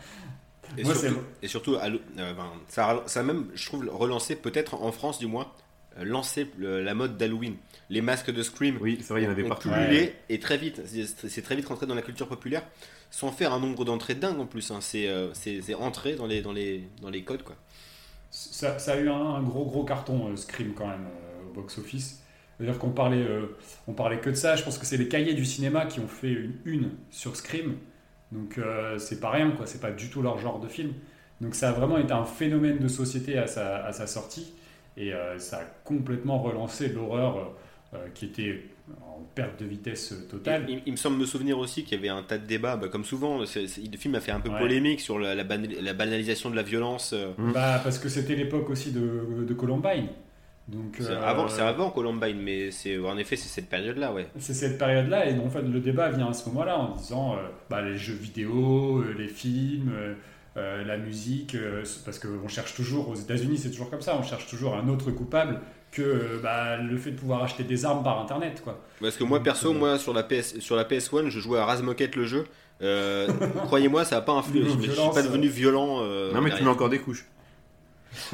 Et 0.78 0.84
Moi, 0.84 0.94
surtout, 0.94 1.18
et 1.42 1.48
surtout 1.48 1.76
Hallo- 1.76 2.00
euh, 2.18 2.34
ben, 2.34 2.46
ça, 2.68 2.88
a, 2.90 3.02
ça 3.08 3.20
a 3.20 3.22
même, 3.22 3.46
je 3.54 3.66
trouve, 3.66 3.88
relancé, 3.92 4.36
peut-être 4.36 4.74
en 4.74 4.92
France 4.92 5.18
du 5.18 5.26
moins, 5.26 5.50
euh, 5.98 6.04
lancé 6.04 6.46
le- 6.58 6.82
la 6.82 6.94
mode 6.94 7.16
d'Halloween. 7.16 7.54
Les 7.88 8.00
masques 8.00 8.30
de 8.32 8.42
Scream 8.42 8.78
Oui, 8.80 8.98
c'est 9.00 9.10
vrai, 9.10 9.22
il 9.22 9.24
y 9.24 9.28
en 9.28 9.30
avait 9.30 9.44
ont 9.44 9.48
partout. 9.48 9.68
Ouais. 9.68 10.14
et 10.28 10.38
très 10.40 10.58
vite, 10.58 10.82
c'est 11.28 11.42
très 11.42 11.54
vite 11.56 11.66
rentré 11.68 11.86
dans 11.86 11.94
la 11.94 12.02
culture 12.02 12.26
populaire, 12.28 12.62
sans 13.10 13.30
faire 13.30 13.52
un 13.52 13.60
nombre 13.60 13.84
d'entrées 13.84 14.16
dingue 14.16 14.40
en 14.40 14.46
plus. 14.46 14.70
hein. 14.72 14.78
C'est 14.80 15.06
euh, 15.08 15.32
c'est- 15.34 15.62
rentré 15.74 16.16
dans 16.16 16.26
les, 16.26 16.42
dans, 16.42 16.52
les, 16.52 16.82
dans 17.00 17.10
les 17.10 17.22
codes. 17.22 17.42
Quoi. 17.44 17.54
Ça, 18.30 18.78
ça 18.78 18.92
a 18.94 18.96
eu 18.98 19.08
un, 19.08 19.14
un 19.14 19.42
gros 19.42 19.64
gros 19.64 19.84
carton 19.84 20.28
euh, 20.32 20.36
Scream 20.36 20.74
quand 20.74 20.88
même 20.88 21.06
euh, 21.06 21.48
au 21.50 21.52
box-office. 21.54 22.20
C'est-à-dire 22.58 22.78
qu'on 22.78 22.90
parlait, 22.90 23.22
euh, 23.22 23.46
on 23.86 23.92
parlait 23.92 24.18
que 24.18 24.30
de 24.30 24.34
ça. 24.34 24.56
Je 24.56 24.64
pense 24.64 24.78
que 24.78 24.86
c'est 24.86 24.96
les 24.96 25.08
cahiers 25.08 25.34
du 25.34 25.44
cinéma 25.44 25.86
qui 25.86 26.00
ont 26.00 26.08
fait 26.08 26.32
une 26.32 26.54
une 26.64 26.90
sur 27.10 27.36
Scream. 27.36 27.76
Donc 28.36 28.58
euh, 28.58 28.98
c'est 28.98 29.20
pas 29.20 29.30
rien, 29.30 29.50
quoi. 29.52 29.66
C'est 29.66 29.80
pas 29.80 29.90
du 29.90 30.10
tout 30.10 30.22
leur 30.22 30.38
genre 30.38 30.60
de 30.60 30.68
film. 30.68 30.92
Donc 31.40 31.54
ça 31.54 31.70
a 31.70 31.72
vraiment 31.72 31.98
été 31.98 32.12
un 32.12 32.24
phénomène 32.24 32.78
de 32.78 32.88
société 32.88 33.38
à 33.38 33.46
sa, 33.46 33.84
à 33.84 33.92
sa 33.92 34.06
sortie. 34.06 34.52
Et 34.96 35.12
euh, 35.12 35.38
ça 35.38 35.58
a 35.58 35.64
complètement 35.84 36.38
relancé 36.42 36.88
l'horreur 36.88 37.52
euh, 37.94 37.98
qui 38.14 38.26
était 38.26 38.62
en 39.02 39.20
perte 39.34 39.60
de 39.60 39.66
vitesse 39.66 40.14
totale. 40.30 40.64
Il, 40.68 40.82
il 40.86 40.92
me 40.92 40.96
semble 40.96 41.18
me 41.18 41.26
souvenir 41.26 41.58
aussi 41.58 41.84
qu'il 41.84 41.94
y 41.96 41.98
avait 41.98 42.08
un 42.08 42.22
tas 42.22 42.38
de 42.38 42.46
débats, 42.46 42.76
bah, 42.76 42.88
comme 42.88 43.04
souvent, 43.04 43.40
le 43.40 43.46
film 43.98 44.14
a 44.14 44.20
fait 44.20 44.32
un 44.32 44.40
peu 44.40 44.48
Ouais. 44.50 44.58
polémique 44.58 45.00
sur 45.00 45.18
la, 45.18 45.34
la 45.34 45.44
ban- 45.44 45.60
la 45.82 45.92
banalisation 45.92 46.50
de 46.50 46.56
la 46.56 46.62
violence. 46.62 47.14
Bah, 47.38 47.80
parce 47.82 47.98
que 47.98 48.08
c'était 48.08 48.34
l'époque 48.36 48.70
aussi 48.70 48.92
de, 48.92 49.44
de 49.46 49.54
Columbine. 49.54 50.08
Donc, 50.68 50.96
C'est 50.98 51.10
euh, 51.10 51.22
avant, 51.24 51.46
c'est 51.48 51.62
avant 51.62 51.90
Columbine, 51.90 52.40
mais 52.42 52.70
c'est 52.72 52.98
en 52.98 53.16
effet 53.18 53.36
c'est 53.36 53.48
cette 53.48 53.68
période-là, 53.68 54.12
ouais. 54.12 54.26
C'est 54.38 54.52
cette 54.54 54.78
période-là, 54.78 55.28
et 55.28 55.38
en 55.38 55.48
fait, 55.48 55.62
le 55.62 55.78
débat 55.80 56.10
vient 56.10 56.28
à 56.28 56.32
ce 56.32 56.48
moment-là 56.48 56.76
en 56.78 56.94
disant 56.96 57.34
euh, 57.34 57.38
bah, 57.70 57.82
les 57.82 57.96
jeux 57.96 58.14
vidéo, 58.14 58.98
euh, 58.98 59.14
les 59.16 59.28
films, 59.28 59.92
euh, 60.56 60.84
la 60.84 60.96
musique, 60.96 61.54
euh, 61.54 61.84
parce 62.04 62.18
qu'on 62.18 62.48
cherche 62.48 62.74
toujours, 62.74 63.08
aux 63.08 63.14
États-Unis, 63.14 63.58
c'est 63.58 63.70
toujours 63.70 63.90
comme 63.90 64.00
ça, 64.00 64.16
on 64.18 64.24
cherche 64.24 64.48
toujours 64.48 64.74
un 64.74 64.88
autre 64.88 65.10
coupable 65.12 65.60
que 65.92 66.02
euh, 66.02 66.40
bah, 66.42 66.76
le 66.78 66.96
fait 66.98 67.12
de 67.12 67.16
pouvoir 67.18 67.44
acheter 67.44 67.62
des 67.62 67.84
armes 67.84 68.02
par 68.02 68.20
internet. 68.20 68.60
Quoi. 68.64 68.80
Parce 69.00 69.16
que 69.16 69.22
moi 69.24 69.40
perso, 69.42 69.70
euh, 69.70 69.78
moi 69.78 69.98
sur 69.98 70.12
la 70.12 70.24
PS, 70.24 70.58
sur 70.58 70.74
la 70.74 70.84
PS1, 70.84 71.28
je 71.28 71.38
jouais 71.38 71.58
à 71.60 71.64
Razmoket 71.64 72.16
le 72.16 72.24
jeu. 72.24 72.44
Euh, 72.82 73.28
Croyez-moi, 73.66 74.04
ça 74.04 74.16
n'a 74.16 74.20
pas 74.22 74.32
influé. 74.32 74.62
Je, 74.64 74.86
je 74.86 74.90
suis 74.90 75.10
pas 75.14 75.22
devenu 75.22 75.46
violent. 75.48 76.00
euh, 76.02 76.32
Non, 76.34 76.40
mais 76.42 76.50
tu 76.50 76.62
mets 76.64 76.68
encore 76.70 76.88
des 76.90 76.98
couches. 76.98 77.24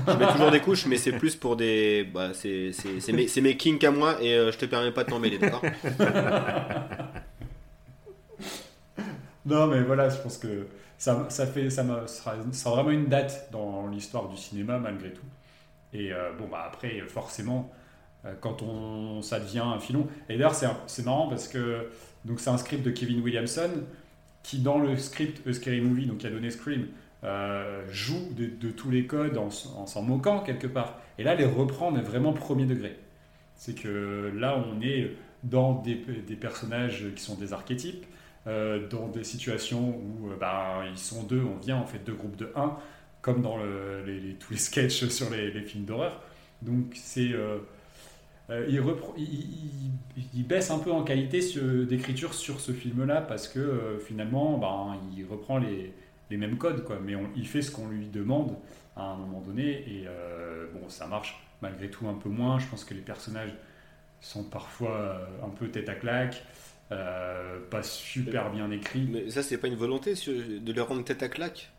Je 0.06 0.12
mets 0.12 0.32
toujours 0.32 0.50
des 0.50 0.60
couches, 0.60 0.86
mais 0.86 0.96
c'est 0.96 1.12
plus 1.12 1.36
pour 1.36 1.56
des. 1.56 2.08
Bah, 2.12 2.30
c'est 2.34 2.72
mes, 3.12 3.26
mes 3.40 3.56
kinks 3.56 3.84
à 3.84 3.90
moi 3.90 4.16
et 4.22 4.34
euh, 4.34 4.52
je 4.52 4.58
te 4.58 4.66
permets 4.66 4.92
pas 4.92 5.04
de 5.04 5.10
t'en 5.10 5.18
mêler, 5.18 5.38
d'accord? 5.38 5.62
Non, 9.44 9.66
mais 9.66 9.82
voilà, 9.82 10.08
je 10.08 10.18
pense 10.18 10.38
que 10.38 10.68
ça, 10.98 11.26
fait, 11.28 11.68
ça, 11.68 11.84
sera, 12.06 12.36
vraiment 12.70 12.90
une 12.90 13.06
date 13.06 13.48
dans 13.50 13.88
l'histoire 13.88 14.28
du 14.28 14.36
cinéma, 14.36 14.78
malgré 14.78 15.12
tout. 15.12 15.26
Et 15.92 16.12
euh, 16.12 16.30
bon, 16.38 16.46
bah 16.46 16.64
après, 16.66 17.00
forcément, 17.08 17.72
euh, 18.24 18.34
quand 18.40 18.62
on, 18.62 19.20
ça 19.20 19.40
devient 19.40 19.64
un 19.64 19.80
filon. 19.80 20.06
Et 20.28 20.34
d'ailleurs, 20.34 20.54
c'est, 20.54 21.04
marrant 21.04 21.28
parce 21.28 21.48
que 21.48 21.90
c'est 22.36 22.50
un 22.50 22.58
script 22.58 22.84
de 22.84 22.90
Kevin 22.90 23.20
Williamson 23.20 23.70
qui, 24.44 24.60
dans 24.60 24.78
le 24.78 24.96
script 24.96 25.46
A 25.46 25.52
Scary 25.52 25.80
Movie, 25.80 26.06
donc 26.06 26.18
qui 26.18 26.26
a 26.26 26.30
donné 26.30 26.50
Scream, 26.50 26.86
euh, 27.24 27.84
joue 27.88 28.30
de, 28.34 28.70
tous 28.70 28.90
les 28.90 29.06
codes 29.06 29.38
en, 29.38 29.46
en 29.46 29.86
s'en 29.86 30.02
moquant 30.02 30.40
quelque 30.40 30.66
part. 30.66 30.98
Et 31.18 31.22
là, 31.24 31.36
les 31.36 31.44
reprend, 31.44 31.92
mais 31.92 32.00
vraiment 32.00 32.32
premier 32.32 32.66
degré. 32.66 32.96
C'est 33.54 33.74
que 33.74 34.32
là, 34.34 34.58
on 34.58 34.80
est 34.80 35.12
dans 35.44 35.74
des, 35.74 35.94
personnages 36.40 37.04
qui 37.14 37.22
sont 37.22 37.36
des 37.36 37.52
archétypes, 37.52 38.06
euh, 38.48 38.88
dans 38.88 39.06
des 39.06 39.22
situations 39.22 39.90
où 39.90 40.30
euh, 40.30 40.36
bah, 40.38 40.82
ils 40.90 40.98
sont 40.98 41.22
deux, 41.22 41.42
on 41.42 41.58
vient, 41.58 41.80
on 41.80 41.86
fait 41.86 42.04
deux 42.04 42.14
groupes 42.14 42.36
de 42.36 42.50
un, 42.56 42.76
comme 43.20 43.40
dans 43.40 43.56
tous 44.40 44.52
les 44.52 44.58
sketchs 44.58 45.04
sur 45.08 45.30
les, 45.30 45.52
films 45.62 45.84
d'horreur. 45.84 46.20
Donc 46.60 46.86
c'est 46.94 47.30
il, 50.34 50.44
baisse 50.44 50.72
un 50.72 50.80
peu 50.80 50.90
en 50.90 51.04
qualité 51.04 51.40
d'écriture 51.88 52.34
sur 52.34 52.60
ce 52.60 52.72
film-là 52.72 53.20
parce 53.20 53.46
que 53.46 54.00
finalement, 54.04 54.58
ben, 54.58 54.98
il 55.16 55.24
reprend 55.24 55.58
les, 55.58 55.92
les 56.32 56.38
mêmes 56.38 56.58
codes, 56.58 56.84
quoi. 56.84 56.98
Mais 57.04 57.14
on- 57.16 57.30
il 57.36 57.46
fait 57.46 57.62
ce 57.62 57.70
qu'on 57.70 57.88
lui 57.88 58.08
demande 58.08 58.56
à 58.96 59.02
un 59.04 59.16
moment 59.16 59.40
donné 59.40 59.70
et 59.88 60.04
euh, 60.06 60.66
bon, 60.74 60.88
ça 60.88 61.06
marche 61.06 61.40
malgré 61.62 61.90
tout 61.90 62.08
un 62.08 62.14
peu 62.14 62.28
moins. 62.28 62.58
Je 62.58 62.66
pense 62.66 62.84
que 62.84 62.94
les 62.94 63.00
personnages 63.02 63.54
sont 64.20 64.44
parfois 64.44 64.96
euh, 64.96 65.46
un 65.46 65.50
peu 65.50 65.68
tête 65.70 65.88
à 65.88 65.94
claque, 65.94 66.44
euh, 66.92 67.58
pas 67.70 67.82
super 67.82 68.50
bien 68.52 68.70
écrits. 68.70 69.08
Mais 69.10 69.30
ça, 69.30 69.42
c'est 69.42 69.58
pas 69.58 69.68
une 69.68 69.76
volonté 69.76 70.14
de 70.14 70.72
les 70.72 70.80
rendre 70.80 71.04
tête 71.04 71.22
à 71.22 71.28
claque? 71.28 71.72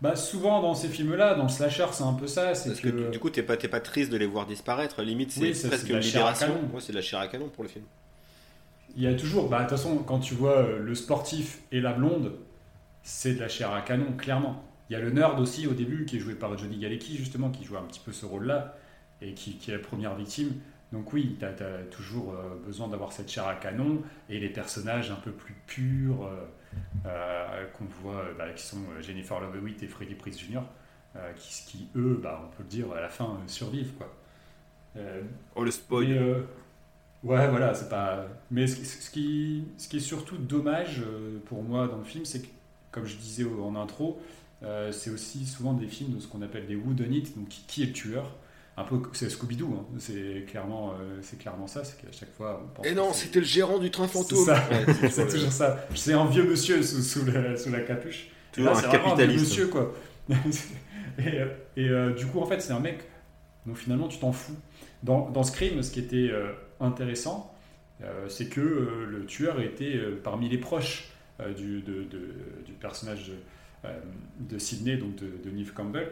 Bah, 0.00 0.16
souvent 0.16 0.60
dans 0.60 0.74
ces 0.74 0.88
films-là, 0.88 1.34
dans 1.34 1.48
slasher, 1.48 1.86
c'est 1.92 2.02
un 2.02 2.14
peu 2.14 2.26
ça. 2.26 2.54
C'est 2.54 2.70
Parce 2.70 2.80
que, 2.80 2.88
que, 2.88 3.10
du 3.10 3.18
coup, 3.20 3.30
t'es 3.30 3.42
pas, 3.42 3.56
pas 3.56 3.80
triste 3.80 4.10
de 4.10 4.16
les 4.16 4.26
voir 4.26 4.46
disparaître. 4.46 5.02
Limite, 5.02 5.30
c'est 5.30 5.40
Oui, 5.40 5.54
presque 5.68 5.88
une 5.88 5.98
libération. 6.00 6.70
Ouais, 6.74 6.80
c'est 6.80 6.92
de 6.92 6.96
la 6.96 7.02
chair 7.02 7.20
à 7.20 7.28
canon 7.28 7.48
pour 7.50 7.62
le 7.62 7.68
film. 7.68 7.84
il 8.96 9.02
y 9.02 9.06
a 9.06 9.14
toujours. 9.14 9.48
Bah, 9.48 9.58
de 9.58 9.68
toute 9.68 9.70
façon, 9.78 9.98
quand 9.98 10.18
tu 10.20 10.34
vois 10.34 10.62
le 10.78 10.94
sportif 10.94 11.60
et 11.72 11.80
la 11.80 11.92
blonde, 11.92 12.32
c'est 13.02 13.34
de 13.34 13.40
la 13.40 13.48
chair 13.48 13.72
à 13.72 13.82
canon, 13.82 14.12
clairement. 14.16 14.64
Il 14.90 14.94
y 14.94 14.96
a 14.96 15.00
le 15.00 15.10
nerd 15.10 15.40
aussi 15.40 15.66
au 15.66 15.72
début, 15.72 16.04
qui 16.04 16.16
est 16.16 16.20
joué 16.20 16.34
par 16.34 16.56
Johnny 16.58 16.78
Galecki, 16.78 17.16
justement, 17.16 17.50
qui 17.50 17.64
joue 17.64 17.76
un 17.76 17.82
petit 17.82 18.00
peu 18.00 18.12
ce 18.12 18.26
rôle-là, 18.26 18.76
et 19.20 19.34
qui, 19.34 19.56
qui 19.56 19.70
est 19.70 19.74
la 19.74 19.80
première 19.80 20.14
victime. 20.14 20.52
Donc 20.92 21.12
oui, 21.12 21.36
tu 21.38 21.44
as, 21.44 21.52
toujours 21.90 22.34
euh, 22.34 22.60
besoin 22.66 22.88
d'avoir 22.88 23.12
cette 23.12 23.30
chair 23.30 23.46
à 23.46 23.54
canon, 23.54 24.02
et 24.28 24.38
les 24.38 24.50
personnages 24.50 25.10
un 25.10 25.16
peu 25.16 25.32
plus 25.32 25.54
purs 25.66 26.24
euh, 26.26 26.46
euh, 27.06 27.66
qu'on 27.72 27.84
voit, 28.02 28.24
bah, 28.38 28.50
qui 28.54 28.62
sont 28.62 28.78
Jennifer 29.00 29.40
Love 29.40 29.56
Hewitt 29.56 29.82
et 29.82 29.88
Freddie 29.88 30.14
Prinze 30.14 30.38
Jr., 30.38 30.60
euh, 31.16 31.32
qui, 31.34 31.64
qui, 31.66 31.88
eux, 31.96 32.20
bah, 32.22 32.42
on 32.44 32.56
peut 32.56 32.62
le 32.62 32.68
dire, 32.68 32.92
à 32.92 33.00
la 33.00 33.08
fin, 33.08 33.38
survivent. 33.46 33.92
Quoi. 33.94 34.12
Euh, 34.96 35.22
Oh, 35.56 35.64
le 35.64 35.70
spoil. 35.70 36.44
ouais, 37.24 37.48
voilà, 37.48 37.74
c'est 37.74 37.88
pas. 37.88 38.26
Mais 38.50 38.66
ce, 38.66 38.84
ce 38.84 39.10
qui, 39.10 39.64
ce 39.78 39.88
qui 39.88 39.96
est 39.96 40.00
surtout 40.00 40.36
dommage 40.36 41.02
pour 41.46 41.62
moi 41.62 41.88
dans 41.88 41.98
le 41.98 42.04
film, 42.04 42.24
c'est 42.24 42.42
que, 42.42 42.48
comme 42.92 43.06
je 43.06 43.16
disais 43.16 43.44
en 43.44 43.74
intro, 43.74 44.20
euh, 44.62 44.92
c'est 44.92 45.10
aussi 45.10 45.44
souvent 45.46 45.72
des 45.72 45.88
films 45.88 46.14
de 46.14 46.20
ce 46.20 46.28
qu'on 46.28 46.42
appelle 46.42 46.66
des 46.66 46.76
whodunit, 46.76 47.32
donc 47.36 47.48
qui, 47.48 47.64
qui 47.66 47.82
est 47.82 47.86
le 47.86 47.92
tueur. 47.92 48.36
Un 48.76 48.84
peu, 48.84 49.02
c'est 49.12 49.28
Scooby-Doo, 49.28 49.74
hein. 49.76 49.84
c'est 49.98 50.46
clairement, 50.48 50.92
euh, 50.92 51.18
c'est 51.20 51.38
clairement 51.38 51.66
ça, 51.66 51.84
c'est 51.84 52.00
qu'à 52.00 52.10
chaque 52.10 52.32
fois 52.32 52.62
on 52.64 52.68
pense. 52.74 52.86
Et 52.86 52.94
non, 52.94 53.12
c'était 53.12 53.40
le 53.40 53.44
gérant 53.44 53.78
du 53.78 53.90
train 53.90 54.08
fantôme. 54.08 54.46
c'est 54.46 54.94
c'est 55.00 55.10
sur 55.10 55.24
le- 55.26 55.30
toujours 55.30 55.52
ça. 55.52 55.84
C'est 55.94 56.14
un 56.14 56.24
vieux 56.26 56.44
monsieur 56.44 56.82
sous, 56.82 57.02
sous 57.02 57.24
la, 57.26 57.56
sous 57.56 57.70
la 57.70 57.80
capuche. 57.80 58.28
Et 58.52 58.54
Toujours 58.54 58.70
là, 58.72 58.78
un 58.78 58.80
c'est 58.80 58.86
vraiment 58.86 59.14
vieux 59.14 59.26
monsieur, 59.40 59.66
quoi. 59.66 59.92
et 60.30 60.34
euh, 61.40 61.46
et, 61.76 61.88
euh, 61.88 62.14
du 62.14 62.26
coup, 62.26 62.40
en 62.40 62.46
fait, 62.46 62.60
c'est 62.60 62.72
un 62.72 62.80
mec 62.80 63.00
dont 63.66 63.74
finalement 63.74 64.08
tu 64.08 64.18
t'en 64.18 64.32
fous. 64.32 64.56
Dans, 65.02 65.28
dans 65.30 65.42
Scream, 65.42 65.82
ce 65.82 65.90
qui 65.90 66.00
était 66.00 66.30
euh, 66.30 66.52
intéressant, 66.80 67.52
euh, 68.02 68.28
c'est 68.28 68.46
que 68.48 68.60
euh, 68.60 69.06
le 69.10 69.26
tueur 69.26 69.60
était 69.60 69.96
euh, 69.96 70.20
parmi 70.22 70.48
les 70.48 70.58
proches 70.58 71.10
euh, 71.10 71.12
du, 71.50 71.80
de- 71.82 72.04
de- 72.04 72.64
du 72.64 72.72
personnage 72.80 73.28
de, 73.28 73.34
euh, 73.84 73.98
de 74.40 74.58
Sidney, 74.58 74.96
donc 74.96 75.16
de, 75.16 75.50
Neve 75.50 75.72
Campbell. 75.72 76.08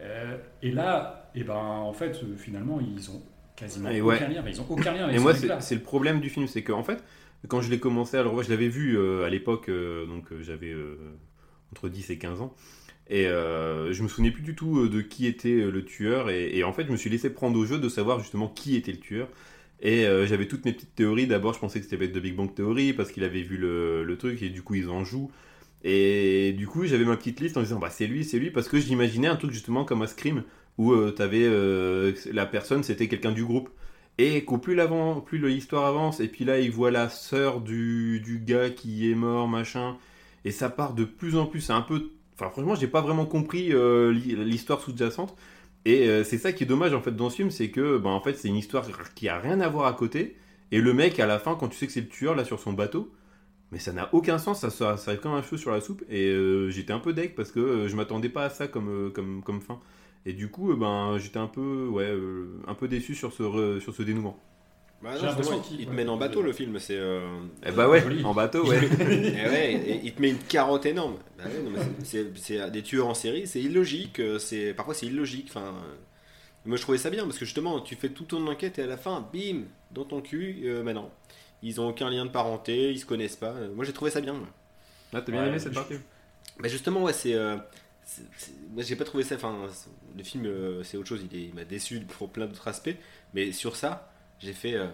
Euh, 0.00 0.36
et 0.62 0.70
là, 0.70 1.30
et 1.34 1.44
ben, 1.44 1.54
en 1.54 1.92
fait, 1.92 2.20
euh, 2.22 2.36
finalement, 2.36 2.80
ils 2.80 3.10
ont 3.10 3.22
quasiment 3.56 3.90
Et 3.90 4.00
aucun 4.00 4.26
ouais. 4.26 4.34
lien. 4.34 4.44
Ils 4.46 4.60
ont 4.60 4.66
aucun 4.68 4.92
lien 4.92 5.04
avec 5.04 5.16
Et 5.16 5.18
moi, 5.20 5.34
c'est 5.34 5.74
le 5.74 5.80
problème 5.82 6.20
du 6.20 6.28
film, 6.30 6.46
c'est 6.46 6.62
qu'en 6.62 6.82
fait, 6.82 7.02
quand 7.48 7.60
je 7.60 7.70
l'ai 7.70 7.78
commencé 7.78 8.16
à 8.16 8.22
le 8.22 8.28
revoir, 8.28 8.44
je 8.44 8.50
l'avais 8.50 8.68
vu 8.68 8.96
euh, 8.96 9.24
à 9.24 9.30
l'époque, 9.30 9.68
euh, 9.68 10.06
donc 10.06 10.32
euh, 10.32 10.42
j'avais 10.42 10.72
euh, 10.72 10.96
entre 11.72 11.88
10 11.88 12.10
et 12.10 12.18
15 12.18 12.40
ans, 12.40 12.54
et 13.08 13.26
euh, 13.26 13.92
je 13.92 14.02
me 14.02 14.08
souvenais 14.08 14.30
plus 14.30 14.42
du 14.42 14.54
tout 14.54 14.78
euh, 14.80 14.88
de 14.88 15.00
qui 15.02 15.26
était 15.26 15.50
euh, 15.60 15.70
le 15.70 15.84
tueur, 15.84 16.30
et, 16.30 16.56
et 16.56 16.64
en 16.64 16.72
fait, 16.72 16.86
je 16.86 16.92
me 16.92 16.96
suis 16.96 17.10
laissé 17.10 17.30
prendre 17.30 17.58
au 17.58 17.64
jeu 17.66 17.78
de 17.78 17.88
savoir 17.88 18.20
justement 18.20 18.48
qui 18.48 18.76
était 18.76 18.92
le 18.92 18.98
tueur. 19.00 19.28
Et 19.82 20.06
euh, 20.06 20.26
j'avais 20.26 20.48
toutes 20.48 20.64
mes 20.64 20.72
petites 20.72 20.94
théories. 20.94 21.26
D'abord, 21.26 21.54
je 21.54 21.58
pensais 21.60 21.80
que 21.80 21.86
c'était 21.86 22.08
de 22.08 22.20
Big 22.20 22.34
Bang 22.36 22.54
Theory 22.54 22.92
parce 22.94 23.10
qu'il 23.12 23.24
avait 23.24 23.42
vu 23.42 23.56
le, 23.58 24.04
le 24.04 24.16
truc 24.18 24.42
et 24.42 24.48
du 24.50 24.62
coup, 24.62 24.74
ils 24.76 24.88
en 24.88 25.04
jouent. 25.04 25.30
Et 25.84 26.54
du 26.56 26.66
coup, 26.68 26.84
j'avais 26.86 27.04
ma 27.04 27.16
petite 27.16 27.40
liste 27.40 27.56
en 27.56 27.62
disant 27.62 27.78
bah 27.80 27.90
c'est 27.90 28.06
lui, 28.06 28.24
c'est 28.24 28.38
lui 28.38 28.50
parce 28.50 28.68
que 28.68 28.78
j'imaginais 28.78 29.28
un 29.28 29.36
truc 29.36 29.50
justement 29.52 29.84
comme 29.84 30.02
un 30.02 30.06
Scream 30.06 30.44
où 30.78 30.94
tu 31.08 31.14
t'avais 31.14 31.44
euh, 31.44 32.12
la 32.32 32.46
personne, 32.46 32.82
c'était 32.84 33.08
quelqu'un 33.08 33.32
du 33.32 33.44
groupe. 33.44 33.70
Et 34.18 34.44
qu'au 34.44 34.58
plus 34.58 34.74
l'avant, 34.74 35.20
plus 35.20 35.38
l'histoire 35.38 35.86
avance, 35.86 36.20
et 36.20 36.28
puis 36.28 36.44
là 36.44 36.60
il 36.60 36.70
voit 36.70 36.90
la 36.90 37.08
sœur 37.08 37.60
du, 37.60 38.20
du 38.20 38.38
gars 38.38 38.70
qui 38.70 39.10
est 39.10 39.14
mort, 39.14 39.48
machin, 39.48 39.96
et 40.44 40.50
ça 40.50 40.68
part 40.70 40.94
de 40.94 41.04
plus 41.04 41.36
en 41.36 41.46
plus. 41.46 41.60
C'est 41.62 41.72
un 41.72 41.80
peu, 41.82 42.10
enfin 42.34 42.50
franchement, 42.50 42.74
j'ai 42.74 42.88
pas 42.88 43.00
vraiment 43.00 43.24
compris 43.26 43.72
euh, 43.72 44.12
l'hi- 44.12 44.36
l'histoire 44.44 44.80
sous-jacente. 44.80 45.34
Et 45.84 46.08
euh, 46.08 46.24
c'est 46.24 46.38
ça 46.38 46.52
qui 46.52 46.64
est 46.64 46.66
dommage 46.66 46.94
en 46.94 47.02
fait 47.02 47.12
dans 47.16 47.30
ce 47.30 47.36
film, 47.36 47.50
c'est 47.50 47.70
que 47.70 47.98
ben, 47.98 48.10
en 48.10 48.20
fait 48.20 48.34
c'est 48.34 48.48
une 48.48 48.56
histoire 48.56 48.86
qui 49.14 49.28
a 49.28 49.38
rien 49.38 49.60
à 49.60 49.68
voir 49.68 49.86
à 49.86 49.92
côté. 49.94 50.36
Et 50.70 50.80
le 50.80 50.94
mec 50.94 51.20
à 51.20 51.26
la 51.26 51.38
fin, 51.38 51.54
quand 51.56 51.68
tu 51.68 51.76
sais 51.76 51.86
que 51.86 51.92
c'est 51.92 52.00
le 52.02 52.08
tueur 52.08 52.34
là 52.34 52.44
sur 52.44 52.60
son 52.60 52.72
bateau, 52.72 53.12
mais 53.72 53.78
ça 53.78 53.92
n'a 53.92 54.14
aucun 54.14 54.38
sens, 54.38 54.60
ça, 54.60 54.70
ça, 54.70 54.96
ça 54.96 55.16
comme 55.16 55.32
un 55.34 55.42
cheveu 55.42 55.56
sur 55.58 55.72
la 55.72 55.80
soupe. 55.80 56.02
Et 56.10 56.28
euh, 56.30 56.70
j'étais 56.70 56.92
un 56.92 57.00
peu 57.00 57.12
deg 57.14 57.34
parce 57.34 57.52
que 57.52 57.60
euh, 57.60 57.88
je 57.88 57.96
m'attendais 57.96 58.28
pas 58.28 58.44
à 58.44 58.50
ça 58.50 58.68
comme, 58.68 59.12
comme, 59.14 59.42
comme 59.42 59.60
fin. 59.62 59.80
Et 60.26 60.32
du 60.34 60.50
coup, 60.50 60.74
ben, 60.76 61.18
j'étais 61.18 61.38
un 61.38 61.48
peu, 61.48 61.88
ouais, 61.88 62.12
un 62.68 62.74
peu 62.74 62.88
déçu 62.88 63.14
sur 63.14 63.32
ce, 63.32 63.80
sur 63.80 63.94
ce 63.94 64.02
dénouement. 64.02 64.38
Bah 65.02 65.10
J'ai 65.16 65.22
non, 65.22 65.26
l'impression 65.28 65.52
justement, 65.56 65.60
qu'il- 65.68 65.80
il 65.80 65.84
te 65.86 65.90
ouais, 65.90 65.96
mène 65.96 66.08
en 66.10 66.16
bateau 66.16 66.42
le 66.42 66.52
film, 66.52 66.78
c'est. 66.78 66.96
euh, 66.96 67.26
Eh 67.66 67.72
bah 67.72 67.88
ouais, 67.88 68.00
Joli. 68.02 68.24
en 68.24 68.34
bateau, 68.34 68.64
ouais. 68.68 68.78
et 68.84 69.48
ouais, 69.48 69.72
et 69.74 70.00
il 70.04 70.12
te 70.14 70.22
met 70.22 70.30
une 70.30 70.38
carotte 70.38 70.86
énorme. 70.86 71.16
Bah 71.36 71.44
ouais, 71.46 71.60
non, 71.62 71.70
mais 71.70 71.80
c'est 72.04 72.32
c'est- 72.36 72.58
c'est 72.60 72.70
des 72.70 72.82
tueurs 72.82 73.08
en 73.08 73.14
série, 73.14 73.46
c'est 73.46 73.60
illogique. 73.60 74.20
euh, 74.20 74.38
C'est 74.38 74.74
parfois 74.74 74.94
c'est 74.94 75.06
illogique. 75.06 75.46
Enfin, 75.50 75.66
euh, 75.66 75.94
moi 76.66 76.76
je 76.76 76.82
trouvais 76.82 76.98
ça 76.98 77.10
bien 77.10 77.24
parce 77.24 77.36
que 77.38 77.44
justement 77.44 77.80
tu 77.80 77.96
fais 77.96 78.10
tout 78.10 78.24
ton 78.24 78.46
enquête 78.46 78.78
et 78.78 78.82
à 78.82 78.86
la 78.86 78.96
fin, 78.96 79.26
bim, 79.32 79.62
dans 79.90 80.04
ton 80.04 80.20
cul. 80.20 80.60
Euh, 80.66 80.84
bah 80.84 80.92
non, 80.92 81.10
ils 81.64 81.80
ont 81.80 81.88
aucun 81.88 82.08
lien 82.08 82.24
de 82.24 82.30
parenté, 82.30 82.92
ils 82.92 82.98
se 83.00 83.06
connaissent 83.06 83.34
pas. 83.36 83.54
Moi 83.74 83.84
j'ai 83.84 83.92
trouvé 83.92 84.10
ça 84.12 84.20
bien. 84.20 84.36
Ah, 85.12 85.20
t'as 85.20 85.32
bien 85.32 85.42
Ouais, 85.42 85.48
aimé 85.48 85.58
cette 85.58 85.74
partie? 85.74 85.94
Bah 86.60 86.68
justement 86.68 87.02
ouais 87.02 87.12
c'est. 87.12 87.34
euh, 87.34 87.56
c'est- 88.04 88.22
c'est- 88.38 88.52
moi 88.72 88.84
j'ai 88.84 88.94
pas 88.94 89.04
trouvé 89.04 89.24
ça. 89.24 89.34
Enfin, 89.34 89.56
le 90.16 90.22
film 90.22 90.46
euh, 90.46 90.84
c'est 90.84 90.96
autre 90.96 91.08
chose. 91.08 91.24
Il 91.28 91.36
est- 91.36 91.42
il 91.48 91.54
m'a 91.54 91.64
déçu 91.64 91.98
pour 92.18 92.28
plein 92.30 92.46
d'autres 92.46 92.68
aspects. 92.68 92.94
Mais 93.34 93.50
sur 93.50 93.74
ça, 93.74 94.11
j'ai 94.42 94.52
fait. 94.52 94.74
euh, 94.74 94.86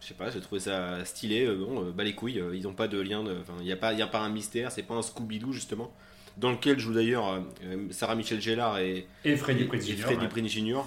je 0.00 0.08
sais 0.08 0.14
pas, 0.14 0.30
j'ai 0.30 0.40
trouvé 0.40 0.60
ça 0.60 1.04
stylé. 1.04 1.46
euh, 1.46 1.56
bon, 1.56 1.86
euh, 1.86 1.90
bah 1.92 2.04
les 2.04 2.14
couilles, 2.14 2.38
euh, 2.40 2.54
ils 2.54 2.66
ont 2.68 2.74
pas 2.74 2.88
de 2.88 3.00
lien. 3.00 3.22
de- 3.24 3.36
Enfin, 3.40 3.54
il 3.60 3.64
n'y 3.64 3.72
a, 3.72 3.76
pas- 3.76 3.92
y 3.94 4.02
a 4.02 4.06
pas 4.06 4.20
un 4.20 4.28
mystère, 4.28 4.70
c'est 4.72 4.82
pas 4.82 4.94
un 4.94 5.00
Scooby-Doo 5.02 5.52
justement. 5.52 5.92
Dans 6.36 6.50
lequel 6.50 6.78
joue 6.80 6.92
d'ailleurs 6.92 7.28
euh, 7.62 7.78
Sarah 7.90 8.16
Michelle 8.16 8.40
Gellar 8.40 8.78
et, 8.78 9.06
Et 9.24 9.36
Freddie 9.36 9.62
et- 9.62 9.66
Prinze 9.66 9.88
et 9.88 10.48
Jr.. 10.48 10.82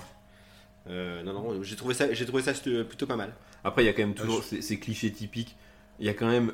Euh, 0.90 1.24
non, 1.24 1.34
non, 1.34 1.64
j'ai 1.64 1.76
trouvé 1.76 1.94
ça, 1.94 2.14
j'ai 2.14 2.26
trouvé 2.26 2.42
ça 2.44 2.54
plutôt 2.54 3.08
pas 3.08 3.16
mal. 3.18 3.34
Après, 3.64 3.84
il 3.84 3.86
y 3.88 3.90
a 3.90 3.94
quand 3.94 4.04
même 4.04 4.14
toujours 4.14 4.40
Ah, 4.42 4.46
ces, 4.48 4.62
ces 4.62 4.80
clichés 4.80 5.12
typiques. 5.12 5.56
Il 6.00 6.06
y 6.06 6.10
a 6.10 6.14
quand 6.14 6.28
même 6.28 6.54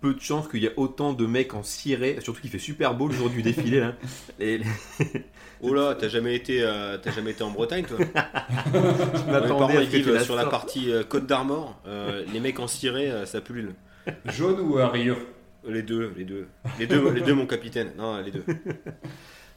peu 0.00 0.14
de 0.14 0.20
chances 0.20 0.48
qu'il 0.48 0.62
y 0.62 0.66
ait 0.66 0.74
autant 0.76 1.12
de 1.12 1.26
mecs 1.26 1.54
en 1.54 1.62
ciré, 1.62 2.18
surtout 2.22 2.40
qu'il 2.40 2.50
fait 2.50 2.58
super 2.58 2.94
beau 2.94 3.08
le 3.08 3.14
jour 3.14 3.30
du 3.30 3.42
défilé 3.42 3.80
là. 3.80 3.94
Et, 4.40 4.60
Oh 5.62 5.74
là, 5.74 5.94
t'as 5.94 6.08
jamais 6.08 6.34
été, 6.34 6.62
euh, 6.62 6.96
t'as 6.96 7.10
jamais 7.10 7.32
été 7.32 7.42
en 7.42 7.50
Bretagne, 7.50 7.84
toi? 7.84 7.98
Je 8.72 9.30
m'attendais 9.30 9.76
à 9.76 9.82
vivent 9.82 10.22
sur 10.22 10.34
la 10.34 10.46
partie 10.46 10.90
euh, 10.90 11.04
Côte 11.04 11.26
d'Armor. 11.26 11.78
euh, 11.86 12.24
les 12.32 12.40
mecs 12.40 12.58
en 12.60 12.66
ciré, 12.66 13.10
euh, 13.10 13.26
ça 13.26 13.42
pullule. 13.42 13.74
Jaune 14.24 14.60
ou 14.60 14.78
à 14.78 14.88
rayures? 14.88 15.18
Les 15.68 15.82
deux, 15.82 16.14
les 16.16 16.24
deux, 16.24 16.48
les 16.78 16.86
deux, 16.86 17.10
les 17.10 17.20
deux, 17.20 17.34
mon 17.34 17.46
capitaine. 17.46 17.92
Non, 17.98 18.22
les 18.22 18.30
deux. 18.30 18.44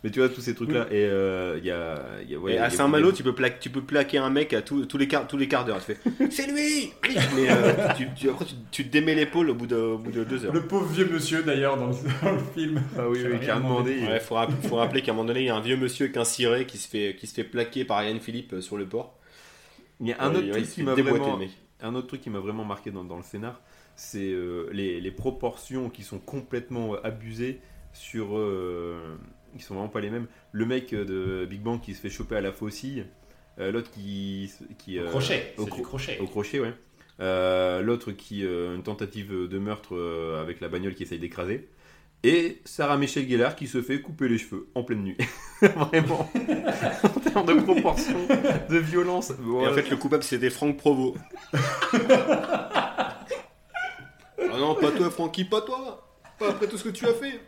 Mais 0.04 0.10
tu 0.12 0.20
vois, 0.20 0.28
tous 0.28 0.42
ces 0.42 0.54
trucs-là. 0.54 0.88
Et 0.92 1.06
euh, 1.06 1.58
il 1.60 1.66
y 1.66 1.72
a. 1.72 1.96
il 2.24 2.30
y 2.30 2.36
a- 2.36 2.38
ouais, 2.40 2.52
Et 2.52 2.56
il 2.56 2.58
y 2.58 2.60
a- 2.60 2.66
à 2.66 2.70
Saint-Malo, 2.70 3.14
tu 3.14 3.24
peux, 3.24 3.34
plaquer, 3.34 3.58
tu 3.62 3.70
peux 3.70 3.82
plaquer 3.82 4.18
un 4.18 4.30
mec 4.30 4.52
à 4.54 4.62
tous, 4.62 4.86
tous 4.86 4.98
les 4.98 5.08
quarts, 5.08 5.28
tous 5.28 5.38
les 5.38 5.48
quarts 5.48 5.64
d'heure. 5.64 5.80
Tu 5.86 5.94
fais, 5.94 5.98
c'est 6.30 6.48
lui. 6.52 6.92
Mais 7.36 7.50
euh, 7.50 7.88
tu, 7.96 8.08
tu- 8.14 8.30
après, 8.30 8.44
tu, 8.46 8.56
tu 8.70 8.84
te 8.86 8.90
démets 8.92 9.16
l'épaule 9.16 9.50
au 9.50 9.56
bout 9.56 9.66
de, 9.68 9.78
au 9.78 9.98
bout 9.98 10.12
de 10.12 10.26
deux 10.26 10.44
heures. 10.46 10.54
Le 10.54 10.64
pauvre 10.68 10.92
vieux 10.92 11.08
monsieur 11.10 11.42
d'ailleurs 11.44 11.78
dans, 11.78 11.88
le- 11.88 11.94
dans 12.22 12.32
le 12.34 12.40
film. 12.54 12.82
Ah 12.98 13.08
oui, 13.10 13.20
oui, 13.26 13.40
qui 13.40 13.50
a 13.50 13.56
demandé. 13.56 13.96
il- 14.02 14.06
Ouais, 14.08 14.20
faut, 14.20 14.36
rapp- 14.36 14.52
faut 14.68 14.76
rappeler 14.76 15.02
qu'à 15.02 15.12
un 15.12 15.16
moment 15.16 15.28
donné, 15.28 15.40
il 15.42 15.46
y 15.46 15.50
a 15.50 15.56
un 15.56 15.62
vieux 15.62 15.78
monsieur 15.78 16.04
avec 16.06 16.18
un 16.18 16.26
ciré 16.26 16.66
qui 16.66 16.78
se 16.78 16.90
fait, 16.90 17.16
qui 17.18 17.26
se 17.26 17.34
fait 17.34 17.46
plaquer 17.46 17.86
par 17.86 18.04
Yann 18.04 18.20
Philippe 18.20 18.54
euh, 18.54 18.62
sur 18.62 18.76
le 18.78 18.86
port. 18.86 19.18
Il 20.02 20.08
y 20.10 20.12
a 20.12 20.22
un 20.22 20.32
Ouais, 20.32 20.38
autre 20.40 20.52
truc 20.52 20.70
qui 20.70 20.84
m'a 20.84 20.96
vraiment. 20.96 21.40
Un 21.82 21.96
autre 21.96 22.08
truc 22.08 22.22
qui 22.22 22.30
m'a 22.30 22.40
vraiment 22.40 22.66
marqué 22.66 22.92
dans, 22.92 23.04
dans 23.06 23.18
le 23.18 23.24
scénar, 23.24 23.62
c'est 23.96 24.32
euh, 24.32 24.68
les, 24.74 25.00
les 25.00 25.12
proportions 25.12 25.90
qui 25.90 26.04
sont 26.04 26.20
complètement 26.20 26.96
euh, 26.96 26.98
abusées 27.06 27.62
sur. 27.94 28.38
euh, 28.38 29.16
qui 29.58 29.64
sont 29.64 29.76
vraiment 29.76 29.90
pas 29.90 30.02
les 30.02 30.10
mêmes. 30.10 30.28
Le 30.52 30.66
mec 30.66 30.94
euh, 30.94 31.06
de 31.06 31.46
Big 31.46 31.62
Bang 31.62 31.80
qui 31.82 31.94
se 31.94 32.02
fait 32.02 32.10
choper 32.10 32.36
à 32.36 32.42
la 32.42 32.52
faucille, 32.52 33.06
euh, 33.60 33.72
l'autre 33.72 33.92
qui. 33.92 34.52
qui 34.78 35.00
Au 35.00 35.04
euh, 35.04 35.10
crochet, 35.10 35.54
au 35.58 35.64
c'est 35.64 35.70
cro- 35.70 35.76
du 35.78 35.82
crochet. 35.84 36.20
Au 36.20 36.28
crochet, 36.28 36.60
ouais. 36.60 36.74
Euh, 37.20 37.82
l'autre 37.82 38.12
qui. 38.12 38.44
euh, 38.46 38.76
une 38.76 38.84
tentative 38.84 39.32
de 39.48 39.60
meurtre 39.60 39.96
euh, 39.96 40.42
avec 40.42 40.60
la 40.62 40.68
bagnole 40.70 40.96
qui 40.96 41.04
essaye 41.04 41.20
d'écraser. 41.20 41.70
Et 42.26 42.62
Sarah 42.64 42.98
Michelle 42.98 43.28
Gellar 43.28 43.54
qui 43.56 43.68
se 43.68 43.82
fait 43.82 44.00
couper 44.00 44.30
les 44.30 44.38
cheveux 44.38 44.68
en 44.76 44.84
pleine 44.84 45.04
nuit. 45.04 45.18
Vraiment. 45.62 46.30
en 47.04 47.20
termes 47.20 47.46
de 47.48 47.62
proportion, 47.62 48.18
de 48.70 48.78
violence. 48.78 49.32
Et 49.32 49.36
voilà. 49.40 49.72
en 49.72 49.74
fait, 49.74 49.90
le 49.90 49.98
coupable, 49.98 50.24
c'était 50.24 50.50
Franck 50.50 50.78
Provo. 50.78 51.16
Ah 54.56 54.58
non, 54.58 54.76
pas 54.76 54.92
toi, 54.92 55.10
Francky, 55.10 55.46
pas 55.46 55.62
toi. 55.62 56.08
Pas 56.38 56.50
après 56.50 56.68
tout 56.68 56.78
ce 56.78 56.84
que 56.86 56.90
tu 56.90 57.06
as 57.08 57.14
fait. 57.14 57.40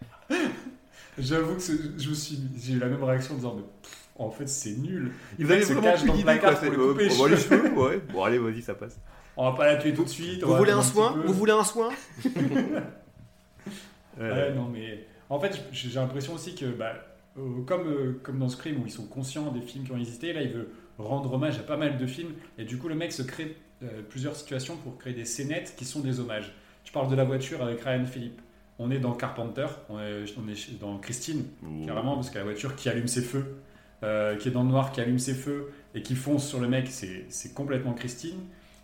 J'avoue 1.18 1.56
que 1.56 1.62
je 1.98 2.10
me 2.10 2.14
suis, 2.14 2.40
j'ai 2.62 2.74
eu 2.74 2.80
la 2.80 2.88
même 2.88 3.04
réaction 3.04 3.34
en 3.36 3.38
disant 3.38 3.56
mais, 3.56 3.64
pff, 3.82 3.98
en 4.18 4.30
fait 4.32 4.48
c'est 4.48 4.76
nul. 4.78 5.12
Ils 5.40 5.46
Le 5.48 5.62
se 5.62 5.74
vraiment 5.74 5.94
plus 5.94 6.06
dans 6.06 6.14
le 6.14 6.20
d'idées, 6.20 6.40
quoi. 6.40 6.54
placard 6.54 6.60
pour 6.60 6.88
couper 6.88 7.06
euh, 7.06 7.10
les 7.10 7.18
bon, 7.18 7.26
les 7.26 7.38
cheveux. 7.38 7.74
ouais. 7.78 8.02
Bon, 8.12 8.24
allez, 8.24 8.38
vas-y, 8.38 8.62
ça 8.62 8.76
passe. 8.76 9.00
On 9.38 9.50
va 9.50 9.56
pas 9.58 9.66
la 9.66 9.78
tuer 9.78 9.94
tout 9.94 10.04
de 10.04 10.10
suite. 10.10 10.44
Vous 10.44 10.56
voulez 10.56 10.72
un 10.72 10.82
soin. 10.82 11.16
Vous 11.26 11.34
voulez 11.34 11.52
un 11.54 11.64
soin 11.64 11.90
Ouais, 14.20 14.54
non 14.54 14.70
mais 14.72 15.06
en 15.30 15.40
fait 15.40 15.60
j'ai 15.72 15.90
j'ai 15.90 16.00
l'impression 16.00 16.34
aussi 16.34 16.56
que 16.56 16.66
bah, 16.66 16.94
euh, 17.38 17.62
comme 17.66 17.88
euh, 17.88 18.20
comme 18.24 18.40
dans 18.40 18.48
Scream 18.48 18.82
où 18.82 18.86
ils 18.86 18.92
sont 18.92 19.08
conscients 19.08 19.52
des 19.52 19.60
films 19.62 19.84
qui 19.84 19.92
ont 19.92 19.98
existé, 19.98 20.32
là 20.32 20.42
il 20.42 20.54
veut 20.54 20.70
rendre 20.98 21.34
hommage 21.34 21.58
à 21.60 21.64
pas 21.64 21.76
mal 21.76 21.98
de 21.98 22.06
films 22.08 22.32
et 22.58 22.64
du 22.64 22.78
coup 22.78 22.88
le 22.88 22.96
mec 22.96 23.12
se 23.12 23.24
crée 23.24 23.58
euh, 23.84 24.02
plusieurs 24.08 24.36
situations 24.38 24.78
pour 24.78 24.98
créer 24.98 25.14
des 25.14 25.26
scénettes 25.26 25.74
qui 25.76 25.84
sont 25.84 26.00
des 26.00 26.22
hommages. 26.22 26.54
Tu 26.86 26.94
parles 26.94 27.10
de 27.10 27.16
la 27.16 27.26
voiture 27.26 27.62
avec 27.62 27.82
Ryan 27.82 28.06
Philippe. 28.06 28.40
On 28.80 28.92
est 28.92 29.00
dans 29.00 29.14
Carpenter, 29.14 29.68
on 29.90 30.00
est, 30.00 30.26
on 30.38 30.50
est 30.50 30.80
dans 30.80 30.98
Christine, 30.98 31.46
carrément, 31.86 32.16
parce 32.16 32.30
que 32.30 32.38
la 32.38 32.44
voiture 32.44 32.76
qui 32.76 32.90
allume 32.90 33.08
ses 33.08 33.22
feux, 33.22 33.58
euh, 34.04 34.36
qui 34.36 34.50
est 34.50 34.52
dans 34.52 34.64
le 34.64 34.70
noir, 34.70 34.92
qui 34.92 35.02
allume 35.02 35.20
ses 35.20 35.34
feux 35.34 35.72
et 35.94 36.02
qui 36.02 36.16
fonce 36.16 36.48
sur 36.48 36.60
le 36.60 36.68
mec, 36.68 36.88
c'est 36.90 37.54
complètement 37.54 37.94
Christine. 37.94 38.40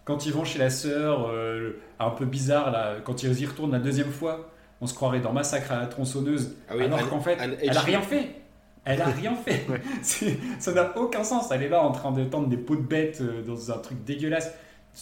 Quand 0.06 0.26
ils 0.26 0.34
vont 0.34 0.46
chez 0.46 0.60
la 0.60 0.70
sœur, 0.70 1.28
euh, 1.30 1.74
un 2.00 2.10
peu 2.10 2.26
bizarre, 2.26 2.72
là, 2.72 2.96
quand 3.04 3.22
ils 3.24 3.40
y 3.40 3.46
retournent 3.46 3.72
la 3.72 3.80
deuxième 3.80 4.12
fois, 4.12 4.50
on 4.82 4.88
se 4.88 4.96
croirait 4.96 5.20
dans 5.20 5.32
Massacre 5.32 5.72
à 5.72 5.80
la 5.80 5.86
tronçonneuse, 5.86 6.56
Ah 6.68 6.74
oui, 6.76 6.86
alors 6.86 7.08
qu'en 7.08 7.20
fait, 7.20 7.38
Anne 7.40 7.56
elle 7.62 7.78
a 7.78 7.82
rien 7.82 8.02
fait. 8.02 8.42
Elle 8.84 9.02
a 9.02 9.06
rien 9.06 9.36
fait. 9.36 9.68
Ça 10.60 10.74
n'a 10.74 10.98
aucun 10.98 11.24
sens. 11.24 11.52
Elle 11.52 11.64
est 11.64 11.70
là 11.70 11.84
en 11.84 11.92
train 11.92 12.12
de 12.12 12.24
tendre 12.24 12.48
des 12.48 12.58
pots 12.58 12.76
de 12.76 12.82
bêtes 12.82 13.22
euh, 13.22 13.44
dans 13.44 13.72
un 13.72 13.78
truc 13.78 14.04
dégueulasse. 14.04 14.52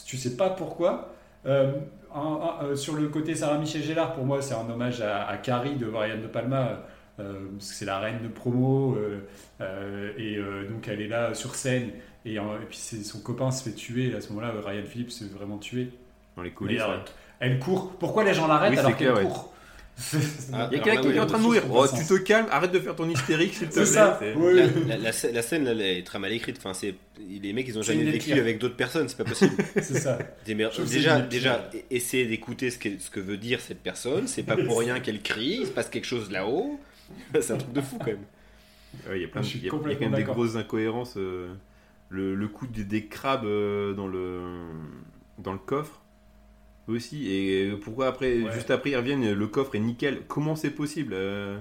Tu 0.06 0.18
sais 0.18 0.36
pas 0.36 0.50
pourquoi. 0.50 1.14
Euh, 1.46 1.72
un- 2.14 2.20
un- 2.62 2.64
euh, 2.66 2.76
sur 2.76 2.96
le 2.96 3.08
côté 3.10 3.36
Sarah 3.36 3.58
Michel 3.58 3.84
Gellar, 3.84 4.14
pour 4.14 4.26
moi, 4.26 4.42
c'est 4.42 4.54
un 4.56 4.70
hommage 4.70 5.02
à, 5.02 5.28
à 5.28 5.38
Carrie 5.38 5.76
de 5.76 5.86
Brian 5.88 6.18
De 6.22 6.28
Palma. 6.28 6.84
euh, 7.20 7.34
parce 7.58 7.70
que 7.70 7.76
c'est 7.76 7.86
la 7.86 8.00
reine 8.00 8.20
de 8.24 8.28
promo. 8.30 8.96
euh, 9.62 10.14
et 10.18 10.38
donc, 10.72 10.88
elle 10.88 11.02
est 11.02 11.08
là 11.08 11.34
sur 11.34 11.56
scène. 11.56 11.90
Et, 12.26 12.36
et 12.36 12.40
puis, 12.70 12.78
son 12.78 13.20
copain 13.20 13.52
se 13.52 13.64
fait 13.64 13.76
tuer. 13.76 14.16
À 14.16 14.22
ce 14.22 14.30
moment-là, 14.30 14.54
Ryan 14.66 14.84
Phillips 14.86 15.12
se 15.12 15.24
fait 15.26 15.34
vraiment 15.34 15.58
tuer. 15.58 15.90
Dans 16.38 16.44
les 16.44 16.50
Mais, 16.50 16.56
coulisses. 16.56 16.82
ouais. 16.82 17.00
elle 17.42 17.60
court. 17.60 17.92
Pourquoi 18.00 18.24
les 18.24 18.34
gens 18.34 18.48
l'arrêtent 18.48 18.72
Oui, 18.72 18.80
alors 18.80 18.96
qu'elle 18.96 19.14
ouais. 19.14 19.24
court? 19.24 19.54
Il 20.14 20.18
y 20.54 20.56
a 20.56 20.68
quelqu'un 20.70 21.02
qui 21.02 21.08
est 21.10 21.20
en 21.20 21.26
train 21.26 21.38
de 21.38 21.44
mourir. 21.44 21.64
Oh, 21.72 21.86
tu 21.88 22.06
te 22.06 22.14
calmes, 22.20 22.48
arrête 22.52 22.72
de 22.72 22.80
faire 22.80 22.96
ton 22.96 23.10
hystérique, 23.10 23.54
s'il 23.54 23.68
te 23.68 23.74
C'est 23.74 23.80
plaît. 23.82 23.86
ça. 23.86 24.20
Oui. 24.36 24.54
La, 24.56 24.66
la- 24.88 24.98
la 24.98 25.12
scè- 25.12 25.32
la 25.34 25.42
scène, 25.42 25.66
là, 25.66 25.72
elle 25.72 25.82
est 25.82 26.04
très 26.06 26.20
mal 26.20 26.32
écrite. 26.32 26.58
Enfin, 26.58 26.74
c'est 26.74 26.96
les 27.28 27.52
mecs, 27.54 27.68
ils 27.68 27.78
ont 27.78 27.82
jamais 27.82 28.04
vécu 28.04 28.32
avec 28.34 28.60
d'autres 28.60 28.76
personnes. 28.78 29.10
C'est 29.10 29.18
pas 29.18 29.26
possible. 29.26 29.56
C'est 29.76 30.00
ça. 30.00 30.18
Déjà, 30.46 31.20
déjà, 31.22 31.70
e- 31.74 31.78
essayer 31.90 32.26
d'écouter 32.26 32.72
ce 32.72 32.78
que, 32.78 32.90
ce 32.98 33.10
que 33.10 33.20
veut 33.20 33.38
dire 33.38 33.60
cette 33.60 33.82
personne. 33.84 34.28
C'est 34.28 34.44
pas 34.44 34.56
pour 34.58 34.80
rien 34.80 35.00
qu'elle 35.00 35.22
crie. 35.22 35.58
Il 35.62 35.68
se 35.68 35.72
passe 35.72 35.90
quelque 35.90 36.08
chose 36.08 36.32
là-haut. 36.32 36.80
C'est 37.42 37.52
un 37.54 37.58
truc 37.58 37.74
de 37.74 37.82
fou 37.82 37.98
quand 37.98 38.08
même. 38.08 38.18
Ouais, 39.10 39.18
Il 39.18 39.22
y 39.22 39.26
a 39.26 39.28
plein 39.28 39.42
de, 39.42 39.46
y 39.48 39.50
a- 39.50 39.64
y 39.64 39.68
a 39.68 39.72
quand 39.72 40.00
même 40.02 40.14
des 40.16 40.24
grosses 40.24 40.56
incohérences. 40.56 41.16
euh, 41.18 41.50
le, 42.12 42.34
le 42.36 42.48
coup 42.48 42.66
des, 42.68 42.84
des 42.84 43.06
crabes 43.06 43.46
euh, 43.46 43.94
dans 43.94 44.08
le 44.08 44.42
dans 45.38 45.54
le 45.54 45.60
coffre 45.60 46.02
aussi. 46.92 47.32
Et 47.34 47.72
pourquoi 47.84 48.08
après, 48.08 48.38
Ouais. 48.42 48.52
juste 48.54 48.72
après, 48.72 48.92
ils 48.92 48.96
reviennent, 48.98 49.34
le 49.34 49.48
coffre 49.48 49.76
est 49.76 49.80
nickel. 49.80 50.20
Comment 50.28 50.56
c'est 50.56 50.70
possible 50.72 51.14
euh, 51.16 51.58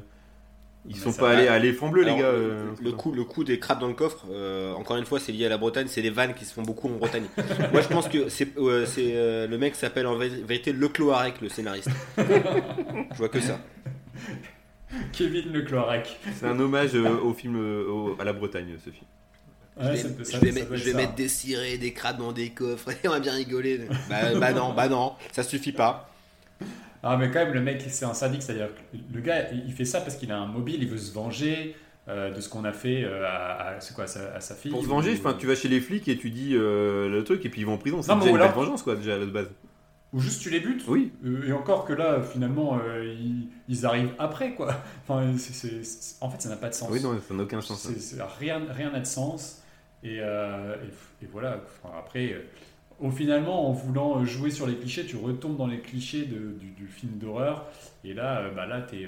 Ils 0.86 0.94
Mais 0.96 1.00
sont 1.02 1.12
pas 1.12 1.32
va. 1.32 1.38
allés 1.38 1.48
à 1.48 1.58
l'éléphant 1.58 1.88
bleu, 1.88 2.02
les 2.02 2.12
gars. 2.16 2.32
le- 2.32 2.38
euh, 2.38 2.64
le, 2.82 2.92
coup, 2.92 3.12
le 3.12 3.24
coup 3.24 3.44
des 3.44 3.58
crabes 3.58 3.80
dans 3.80 3.88
le 3.88 3.94
coffre, 3.94 4.24
euh, 4.30 4.72
encore 4.74 4.96
une 4.96 5.04
fois, 5.04 5.20
c'est 5.20 5.32
lié 5.32 5.46
à 5.46 5.48
la 5.48 5.58
Bretagne. 5.58 5.86
C'est 5.88 6.02
des 6.02 6.10
vannes 6.10 6.34
qui 6.34 6.44
se 6.44 6.54
font 6.54 6.62
beaucoup 6.62 6.88
en 6.88 6.92
Bretagne. 6.96 7.24
Moi, 7.72 7.82
je 7.82 7.88
pense 7.88 8.08
que 8.08 8.28
c'est 8.28 8.56
euh, 8.56 8.86
euh, 8.98 9.46
le 9.46 9.58
mec 9.58 9.74
s'appelle 9.74 10.06
en 10.06 10.16
vé- 10.18 10.42
vérité 10.44 10.72
Le 10.72 10.88
Cloarec, 10.88 11.40
le 11.42 11.48
scénariste. 11.48 11.90
je 12.18 13.16
vois 13.18 13.28
que 13.28 13.40
ça. 13.40 13.60
Kevin 15.12 15.52
Le 15.52 15.62
Cloirac. 15.62 16.18
C'est 16.34 16.46
un 16.46 16.58
hommage 16.58 16.94
euh, 16.94 17.18
au 17.22 17.34
film 17.34 17.56
euh, 17.56 17.86
au- 17.88 18.16
à 18.18 18.24
la 18.24 18.32
Bretagne, 18.32 18.74
ce 18.82 18.90
film. 18.90 19.04
Ouais, 19.80 19.96
je 19.96 20.02
vais, 20.08 20.14
peut- 20.14 20.24
je 20.24 20.30
ça- 20.30 20.38
vais 20.38 20.48
ça 20.52 20.54
mettre, 20.60 20.76
je 20.76 20.90
vais 20.90 21.06
des 21.16 21.28
cirés, 21.28 21.78
des 21.78 21.92
crabes 21.92 22.18
dans 22.18 22.32
des 22.32 22.50
coffres 22.50 22.90
et 22.90 22.96
on 23.08 23.10
va 23.10 23.20
bien 23.20 23.32
rigoler. 23.32 23.80
Bah, 24.08 24.34
bah 24.38 24.52
non, 24.52 24.72
bah 24.74 24.88
non, 24.88 25.12
ça 25.32 25.42
suffit 25.42 25.72
pas. 25.72 26.10
Ah, 27.02 27.16
mais 27.16 27.30
quand 27.30 27.38
même, 27.44 27.52
le 27.54 27.60
mec, 27.60 27.82
c'est 27.88 28.04
un 28.04 28.14
sadique. 28.14 28.42
C'est-à-dire 28.42 28.68
que 28.68 28.96
le 29.14 29.20
gars, 29.20 29.50
il 29.52 29.72
fait 29.72 29.84
ça 29.84 30.00
parce 30.00 30.16
qu'il 30.16 30.32
a 30.32 30.36
un 30.38 30.46
mobile, 30.46 30.82
il 30.82 30.88
veut 30.88 30.98
se 30.98 31.12
venger 31.12 31.76
euh, 32.08 32.32
de 32.34 32.40
ce 32.40 32.48
qu'on 32.48 32.64
a 32.64 32.72
fait 32.72 33.04
euh, 33.04 33.24
à, 33.24 33.68
à- 33.76 33.78
quoi, 33.94 34.04
à 34.04 34.06
sa, 34.08 34.34
à 34.34 34.40
sa 34.40 34.54
fille. 34.56 34.72
Pour 34.72 34.82
se 34.82 34.88
venger, 34.88 35.12
ou, 35.12 35.18
enfin, 35.18 35.34
tu 35.38 35.46
vas 35.46 35.54
chez 35.54 35.68
les 35.68 35.80
flics 35.80 36.08
et 36.08 36.16
tu 36.18 36.30
dis 36.30 36.54
euh, 36.56 37.08
le 37.08 37.22
truc 37.22 37.44
et 37.46 37.48
puis 37.48 37.60
ils 37.60 37.64
vont 37.64 37.74
en 37.74 37.78
prison. 37.78 38.02
C'est 38.02 38.12
déjà 38.16 38.30
une 38.30 38.36
alors- 38.36 38.48
belle 38.48 38.56
vengeance, 38.56 38.82
quoi, 38.82 38.96
déjà 38.96 39.14
à 39.14 39.18
la 39.18 39.26
base. 39.26 39.46
ou 40.12 40.18
juste 40.20 40.42
tu 40.42 40.50
les 40.50 40.58
butes. 40.58 40.82
Oui. 40.88 41.12
Et 41.46 41.52
encore 41.52 41.84
que 41.84 41.92
là, 41.92 42.20
finalement, 42.22 42.80
euh, 42.84 43.14
ils, 43.16 43.46
ils 43.68 43.86
arrivent 43.86 44.14
après, 44.18 44.54
quoi. 44.54 44.74
Enfin, 45.08 45.22
en 46.20 46.30
fait, 46.30 46.42
ça 46.42 46.48
n'a 46.48 46.56
pas 46.56 46.70
de 46.70 46.74
sens. 46.74 46.88
Oui, 46.90 47.00
non, 47.00 47.16
ça 47.28 47.32
n'a 47.34 47.42
aucun 47.44 47.60
sens. 47.60 47.86
hein. 47.86 48.26
Rien 48.40 48.60
rien 48.70 48.90
n'a 48.90 48.98
de 49.00 49.06
sens. 49.06 49.62
Et, 50.04 50.18
euh, 50.20 50.74
et- 51.20 51.24
et 51.24 51.28
voilà. 51.30 51.60
Enfin, 51.82 51.94
après, 51.98 52.32
euh, 52.32 52.42
au 53.00 53.10
finalement, 53.10 53.68
en 53.68 53.72
voulant 53.72 54.20
euh, 54.20 54.24
jouer 54.24 54.50
sur 54.50 54.66
les 54.66 54.74
clichés, 54.76 55.04
tu 55.06 55.16
retombes 55.16 55.56
dans 55.56 55.66
les 55.66 55.80
clichés 55.80 56.24
de- 56.24 56.52
du, 56.58 56.70
du 56.70 56.86
film 56.86 57.12
d'horreur. 57.18 57.66
Et 58.04 58.14
là, 58.14 58.48
bah 58.54 58.66
là, 58.66 58.80
t'es 58.82 59.06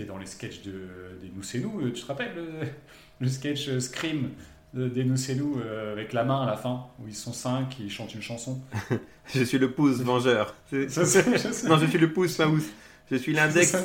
es 0.00 0.04
dans 0.04 0.18
les 0.18 0.26
sketchs 0.26 0.62
de, 0.62 0.72
des 1.20 1.30
Nous 1.34 1.42
c'est 1.42 1.58
nous. 1.58 1.90
Tu 1.90 2.02
te 2.02 2.06
rappelles 2.06 2.32
le, 2.36 2.68
le 3.20 3.28
sketch 3.28 3.78
Scream 3.78 4.30
de- 4.74 4.86
des 4.88 5.02
Nous 5.02 5.16
c'est 5.16 5.34
nous 5.34 5.58
euh, 5.58 5.92
avec 5.92 6.12
la 6.12 6.22
main 6.24 6.42
à 6.42 6.46
la 6.46 6.56
fin 6.56 6.86
où 7.00 7.08
ils 7.08 7.14
sont 7.16 7.32
cinq 7.32 7.80
et 7.80 7.84
ils 7.84 7.90
chantent 7.90 8.14
une 8.14 8.22
chanson. 8.22 8.60
Je 9.34 9.42
suis 9.42 9.58
le 9.58 9.72
pouce 9.72 9.98
vengeur. 10.00 10.54
Ça, 10.70 10.76
je, 11.04 11.68
Non, 11.68 11.78
je 11.78 11.86
suis 11.86 11.98
le 11.98 12.12
pouce 12.12 12.38
mouse. 12.38 12.66
Je 13.10 13.16
suis 13.16 13.32
l'index. 13.34 13.76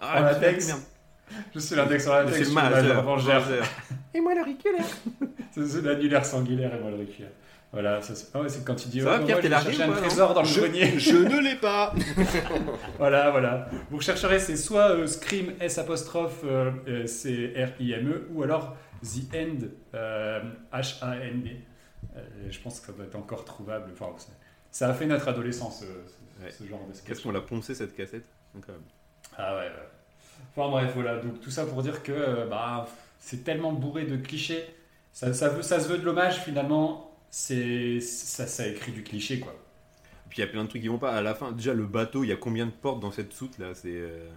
Ah, 0.00 0.20
latex. 0.20 0.66
merde. 0.66 0.80
Je 1.54 1.58
suis 1.58 1.76
l'index 1.76 2.02
sur 2.04 2.12
la 2.12 2.26
Je 2.26 2.32
tête. 2.32 2.44
suis 2.44 2.46
le 2.46 2.52
majeur. 2.54 3.02
vengeur. 3.04 3.42
Et 4.14 4.20
moi 4.20 4.34
l'auriculaire. 4.34 4.84
C'est 5.52 5.66
c'est 5.66 5.82
l'annulaire 5.82 6.24
sanguinaire 6.24 6.72
et 6.74 6.80
moi 6.80 6.90
le 6.90 6.96
réculaire. 6.98 7.30
Voilà, 7.72 8.00
ça, 8.02 8.14
c'est 8.16 8.26
ah 8.34 8.40
ouais, 8.40 8.48
c'est 8.48 8.64
quand 8.64 8.84
il 8.84 8.90
dit 8.90 9.00
Ça 9.00 9.06
va, 9.06 9.18
oh, 9.20 9.24
Pierre, 9.24 9.36
moi, 9.40 9.60
t'es 9.62 9.72
je 9.72 9.78
ou 9.80 9.82
un 9.82 9.92
trésor 9.96 10.34
dans 10.34 10.42
le 10.42 10.46
Je, 10.48 10.60
grenier. 10.60 10.98
je 10.98 11.16
ne 11.16 11.38
l'ai 11.40 11.54
pas. 11.56 11.92
Voilà, 12.98 13.30
voilà. 13.30 13.68
Vous 13.90 13.96
rechercherez, 13.98 14.38
c'est 14.40 14.56
soit 14.56 14.90
euh, 14.90 15.06
Scream 15.06 15.52
S 15.60 15.78
apostrophe 15.78 16.40
euh, 16.44 16.70
euh, 16.88 17.06
C 17.06 17.52
R 17.56 17.80
I 17.80 17.92
M 17.92 18.08
E 18.10 18.28
ou 18.32 18.42
alors 18.42 18.76
The 19.02 19.34
End 19.34 19.66
euh, 19.94 20.40
H 20.72 20.96
A 21.02 21.16
N 21.16 21.42
D. 21.42 21.56
Euh, 22.16 22.20
je 22.50 22.58
pense 22.60 22.80
que 22.80 22.86
ça 22.86 22.92
doit 22.92 23.04
être 23.06 23.16
encore 23.16 23.44
trouvable. 23.44 23.90
Enfin, 23.92 24.12
ça, 24.18 24.28
ça 24.70 24.88
a 24.88 24.94
fait 24.94 25.06
notre 25.06 25.28
adolescence, 25.28 25.82
euh, 25.84 25.86
ce, 26.06 26.44
Ouais. 26.44 26.50
ce 26.50 26.64
genre 26.64 26.84
de 26.88 26.92
sketch. 26.94 27.06
Qu'est-ce 27.08 27.22
qu'on 27.22 27.32
l'a 27.32 27.40
poncé 27.42 27.74
cette 27.74 27.94
cassette? 27.94 28.24
Ah 29.36 29.54
ouais, 29.56 29.60
ouais. 29.62 29.70
Enfin 30.56 30.68
bref, 30.70 30.92
voilà. 30.94 31.16
Donc 31.18 31.40
tout 31.40 31.50
ça 31.50 31.64
pour 31.66 31.82
dire 31.82 32.02
que 32.02 32.12
euh, 32.12 32.46
bah, 32.46 32.86
c'est 33.18 33.44
tellement 33.44 33.72
bourré 33.72 34.04
de 34.04 34.16
clichés. 34.16 34.64
Ça, 35.12 35.32
ça, 35.34 35.48
veut, 35.48 35.62
ça 35.62 35.80
se 35.80 35.88
veut 35.88 35.98
de 35.98 36.04
l'hommage 36.04 36.38
finalement. 36.40 37.10
C'est 37.30 38.00
ça, 38.00 38.46
ça 38.46 38.66
écrit 38.66 38.92
du 38.92 39.02
cliché 39.04 39.38
quoi. 39.40 39.54
Puis 40.28 40.38
il 40.38 40.40
y 40.42 40.44
a 40.44 40.46
plein 40.50 40.64
de 40.64 40.68
trucs 40.68 40.82
qui 40.82 40.88
vont 40.88 40.98
pas. 40.98 41.12
À 41.12 41.22
la 41.22 41.34
fin, 41.34 41.52
déjà 41.52 41.74
le 41.74 41.84
bateau, 41.86 42.24
il 42.24 42.28
y 42.28 42.32
a 42.32 42.36
combien 42.36 42.66
de 42.66 42.70
portes 42.70 43.00
dans 43.00 43.12
cette 43.12 43.32
soute 43.32 43.58
là? 43.58 43.74
C'est. 43.74 43.88
euh, 43.88 44.28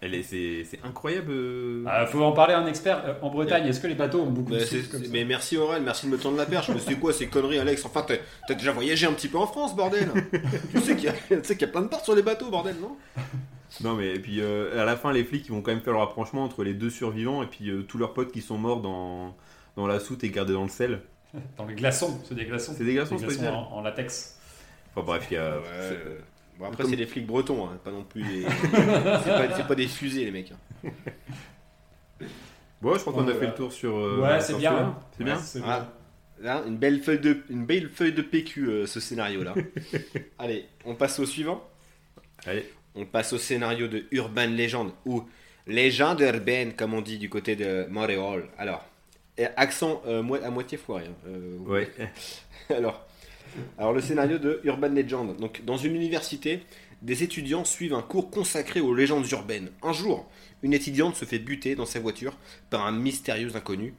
Elle 0.00 0.14
est, 0.14 0.22
c'est, 0.24 0.64
c'est 0.68 0.80
incroyable. 0.84 1.30
euh. 1.30 1.84
Ah, 1.86 2.06
faut 2.06 2.22
en 2.22 2.32
parler 2.32 2.54
à 2.54 2.58
un 2.58 2.66
expert 2.66 3.02
Euh, 3.06 3.14
en 3.22 3.30
Bretagne. 3.30 3.66
Est-ce 3.68 3.80
que 3.80 3.86
les 3.86 3.94
bateaux 3.94 4.20
ont 4.22 4.30
beaucoup 4.30 4.50
Mais, 4.50 4.58
de 4.58 4.64
soutes 4.64 4.88
comme 4.90 5.04
ça? 5.04 5.10
mais 5.12 5.24
merci 5.24 5.56
Aurel, 5.56 5.82
merci 5.82 6.06
de 6.06 6.10
me 6.10 6.18
tendre 6.18 6.36
la 6.36 6.46
perche. 6.46 6.68
Mais 6.70 6.80
c'est 6.80 6.96
quoi 6.96 7.12
ces 7.12 7.28
conneries, 7.28 7.58
Alex? 7.58 7.84
Enfin, 7.84 8.02
t'as 8.02 8.16
t'as 8.48 8.54
déjà 8.54 8.72
voyagé 8.72 9.06
un 9.06 9.12
petit 9.12 9.28
peu 9.28 9.38
en 9.38 9.46
France, 9.46 9.76
bordel 9.76 10.10
Tu 10.72 10.80
sais 10.80 10.96
qu'il 10.96 11.04
y, 11.04 11.08
a- 11.08 11.12
tu 11.12 11.44
sais 11.44 11.56
qu'il 11.56 11.66
y 11.66 11.70
a 11.70 11.72
plein 11.72 11.82
de 11.82 11.88
portes 11.88 12.04
sur 12.04 12.14
les 12.16 12.22
bateaux, 12.22 12.50
bordel, 12.50 12.76
non? 12.80 12.96
Non 13.82 13.94
mais 13.94 14.14
et 14.14 14.18
puis 14.18 14.40
euh, 14.40 14.80
à 14.80 14.84
la 14.84 14.96
fin, 14.96 15.12
les 15.12 15.24
flics 15.24 15.46
ils 15.46 15.52
vont 15.52 15.62
quand 15.62 15.70
même 15.72 15.80
faire 15.80 15.94
le 15.94 15.98
rapprochement 15.98 16.44
entre 16.44 16.62
les 16.64 16.74
deux 16.74 16.90
survivants 16.90 17.42
et 17.42 17.46
puis 17.46 17.70
euh, 17.70 17.82
tous 17.82 17.96
leurs 17.98 18.12
potes 18.12 18.30
qui 18.32 18.42
sont 18.42 18.58
morts 18.58 18.80
dans 18.82 19.34
dans 19.76 19.86
la 19.86 19.98
soute 20.00 20.22
et 20.24 20.30
gardés 20.30 20.52
dans 20.52 20.64
le 20.64 20.68
sel. 20.68 21.00
Dans 21.56 21.64
les 21.64 21.74
glaçons, 21.74 22.20
c'est 22.24 22.34
des 22.34 22.44
glaçons. 22.44 22.74
C'est 22.76 22.84
des 22.84 22.92
glaçons, 22.92 23.16
Des 23.16 23.24
glaçons 23.24 23.46
en, 23.46 23.76
en 23.78 23.80
latex. 23.80 24.38
Enfin 24.94 25.06
bref, 25.06 25.26
il 25.30 25.34
y 25.34 25.36
a. 25.38 25.56
Ouais, 25.56 25.62
Bon, 26.58 26.66
après, 26.66 26.82
Comme- 26.82 26.90
c'est 26.90 26.96
des 26.96 27.06
flics 27.06 27.26
bretons, 27.26 27.64
hein, 27.66 27.78
pas 27.82 27.90
non 27.90 28.04
plus 28.04 28.22
des. 28.22 28.42
c'est 29.54 29.66
pas, 29.66 29.74
des 29.74 29.88
fusées, 29.88 30.26
les 30.26 30.30
mecs. 30.30 30.52
hein. 30.52 30.90
Bon, 32.82 32.94
je 32.94 33.00
crois 33.00 33.12
qu'on 33.14 33.26
a 33.28 33.34
fait 33.34 33.46
le 33.46 33.54
tour 33.54 33.72
sur. 33.72 33.96
euh, 33.96 34.20
ouais, 34.20 34.40
c'est 34.40 34.58
bien. 34.58 34.76
hein. 34.76 34.98
C'est 35.16 35.24
Ouais, 35.24 35.30
bien. 35.30 35.40
Ah. 35.66 35.88
Là, 36.40 36.62
une 36.66 36.76
belle 36.76 37.00
feuille 37.00 37.20
de, 37.20 37.38
une 37.48 37.64
belle 37.64 37.88
feuille 37.88 38.12
de 38.12 38.22
PQ, 38.22 38.66
euh, 38.68 38.86
ce 38.86 39.00
scénario-là. 39.00 39.54
Allez, 40.38 40.66
on 40.84 40.94
passe 40.96 41.18
au 41.20 41.24
suivant. 41.26 41.66
Allez. 42.44 42.68
On 42.94 43.04
passe 43.06 43.32
au 43.32 43.38
scénario 43.38 43.88
de 43.88 44.04
Urban 44.10 44.46
Legend, 44.46 44.90
ou 45.06 45.24
Légende 45.66 46.20
urbaine, 46.20 46.74
comme 46.74 46.92
on 46.94 47.00
dit 47.00 47.18
du 47.18 47.28
côté 47.30 47.54
de 47.56 47.86
Montréal. 47.88 48.48
Alors, 48.58 48.84
accent 49.56 50.02
euh, 50.06 50.22
à 50.42 50.50
moitié 50.50 50.76
foiré. 50.78 51.04
hein. 51.06 51.14
Euh, 51.28 51.58
Ouais. 51.66 51.88
alors, 52.70 53.06
alors, 53.78 53.92
le 53.92 54.00
scénario 54.00 54.38
de 54.38 54.60
Urban 54.64 54.88
Legend. 54.88 55.36
Donc, 55.38 55.64
dans 55.64 55.76
une 55.76 55.94
université, 55.94 56.60
des 57.00 57.22
étudiants 57.22 57.64
suivent 57.64 57.94
un 57.94 58.02
cours 58.02 58.30
consacré 58.30 58.80
aux 58.80 58.94
légendes 58.94 59.30
urbaines. 59.30 59.70
Un 59.82 59.92
jour, 59.92 60.28
une 60.62 60.72
étudiante 60.74 61.16
se 61.16 61.24
fait 61.24 61.38
buter 61.38 61.74
dans 61.74 61.86
sa 61.86 62.00
voiture 62.00 62.36
par 62.70 62.86
un 62.86 62.92
mystérieux 62.92 63.54
inconnu. 63.56 63.94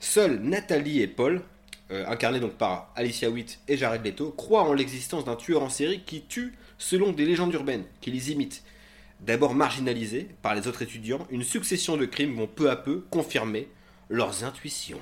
Seuls 0.00 0.40
Nathalie 0.40 1.00
et 1.00 1.06
Paul, 1.06 1.42
euh, 1.90 2.04
incarnés 2.08 2.40
donc 2.40 2.52
par 2.54 2.92
Alicia 2.96 3.30
Witt 3.30 3.60
et 3.68 3.76
Jared 3.76 4.04
Leto, 4.04 4.30
croient 4.36 4.62
en 4.64 4.72
l'existence 4.72 5.24
d'un 5.24 5.36
tueur 5.36 5.62
en 5.62 5.68
série 5.68 6.02
qui 6.04 6.22
tue 6.22 6.52
selon 6.80 7.12
des 7.12 7.26
légendes 7.26 7.52
urbaines, 7.54 7.84
qui 8.00 8.10
les 8.10 8.32
imitent. 8.32 8.64
D'abord 9.20 9.54
marginalisés 9.54 10.28
par 10.42 10.54
les 10.54 10.66
autres 10.66 10.80
étudiants, 10.82 11.26
une 11.30 11.42
succession 11.42 11.96
de 11.98 12.06
crimes 12.06 12.34
vont 12.34 12.46
peu 12.46 12.70
à 12.70 12.76
peu 12.76 13.04
confirmer 13.10 13.68
leurs 14.08 14.44
intuitions. 14.44 15.00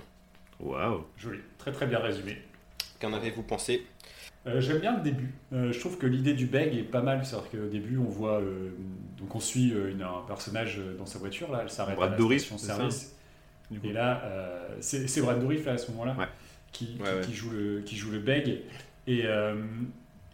Waouh. 0.59 1.05
Joli, 1.17 1.39
très 1.57 1.71
très 1.73 1.87
bien 1.87 2.01
résumé. 2.01 2.37
Qu'en 3.01 3.13
avez-vous 3.13 3.45
pensé? 3.45 3.87
Euh, 4.47 4.61
J'aime 4.61 4.79
bien 4.81 4.97
le 4.97 5.03
début. 5.05 5.33
Euh, 5.53 5.71
je 5.73 5.79
trouve 5.79 5.99
que 5.99 6.07
l'idée 6.07 6.33
du 6.35 6.47
beg 6.47 6.75
est 6.75 6.83
pas 6.83 7.01
mal. 7.01 7.25
C'est-à-dire 7.25 7.51
qu'au 7.51 7.69
début, 7.69 7.97
on 7.97 8.05
voit. 8.11 8.41
euh, 8.41 8.71
donc, 9.19 9.35
on 9.37 9.41
suit 9.41 9.73
euh, 9.73 9.93
une- 9.93 10.03
un 10.03 10.25
personnage 10.27 10.81
dans 10.99 11.07
sa 11.07 11.19
voiture. 11.21 11.51
Là, 11.53 11.61
elle 11.63 11.71
s'arrête 11.71 11.95
à 11.95 11.97
Brad 11.97 12.11
la 12.13 12.17
Dourif, 12.17 12.41
station 12.41 12.59
c'est 12.59 12.67
ça 12.67 12.75
service. 12.77 13.15
Et 13.85 13.93
là, 13.93 14.23
euh, 14.25 14.77
c'est 14.81 15.21
Brad 15.21 15.39
Dourif 15.41 15.65
là, 15.65 15.73
à 15.75 15.79
ce 15.79 15.91
moment-là 15.93 16.17
Ouais. 16.19 16.27
qui, 16.73 16.87
qui, 16.97 17.03
Ouais, 17.03 17.13
ouais. 17.15 17.21
qui 17.21 17.35
joue 17.35 17.51
le, 17.51 17.83
qui 17.83 17.97
joue 17.97 18.11
le 18.11 18.19
beg. 18.19 18.63
Et, 19.07 19.23
euh, 19.27 19.55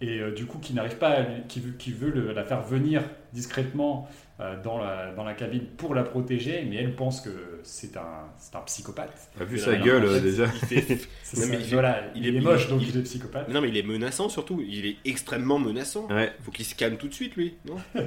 et 0.09 0.20
euh, 0.20 0.30
du 0.32 0.46
coup, 0.46 0.59
qui 0.59 0.74
n'arrive 0.74 0.96
pas, 0.96 1.09
à 1.11 1.20
lui- 1.22 1.42
qui 1.48 1.61
veut, 1.61 1.72
qui 1.72 1.92
veut 1.92 2.11
le- 2.11 2.32
la 2.32 2.44
faire 2.44 2.62
venir 2.62 3.02
discrètement 3.32 4.09
euh, 4.40 4.61
dans, 4.62 4.78
la, 4.78 5.12
dans 5.12 5.22
la 5.24 5.34
cabine 5.34 5.64
pour 5.76 5.94
la 5.94 6.02
protéger, 6.02 6.66
mais 6.68 6.76
elle 6.76 6.94
pense 6.96 7.20
que 7.20 7.30
c'est 7.62 7.96
un, 7.96 8.26
c'est 8.36 8.57
un 8.57 8.61
psychopathe. 8.62 9.12
T'as 9.38 9.44
vu 9.44 9.59
sa 9.59 9.76
gueule 9.76 10.05
euh, 10.05 10.20
déjà 10.20 10.46
Il 10.46 10.66
fait- 10.68 11.09
C'est 11.22 11.36
Non, 11.36 11.42
ça, 11.44 11.48
mais 11.50 11.57
il 11.59 11.64
fait- 11.64 11.72
voilà, 11.74 12.00
il 12.16 12.26
il, 12.26 12.34
est- 12.34 12.38
est 12.38 12.40
moche, 12.42 12.64
il- 12.64 12.70
donc 12.70 12.82
il- 12.82 12.88
il 12.90 12.98
est 12.98 13.02
psychopathe. 13.02 13.48
Non, 13.48 13.61
mais 13.61 13.68
il 13.68 13.76
est 13.76 13.82
menaçant 13.82 14.28
surtout. 14.28 14.62
Il 14.66 14.86
est 14.86 14.96
extrêmement 15.05 15.59
menaçant. 15.59 16.09
Ouais. 16.09 16.32
Faut 16.42 16.50
qu'il 16.50 16.64
se 16.64 16.74
calme 16.74 16.96
tout 16.96 17.09
de 17.09 17.14
suite, 17.14 17.36
lui. 17.36 17.55
Non? 17.64 17.76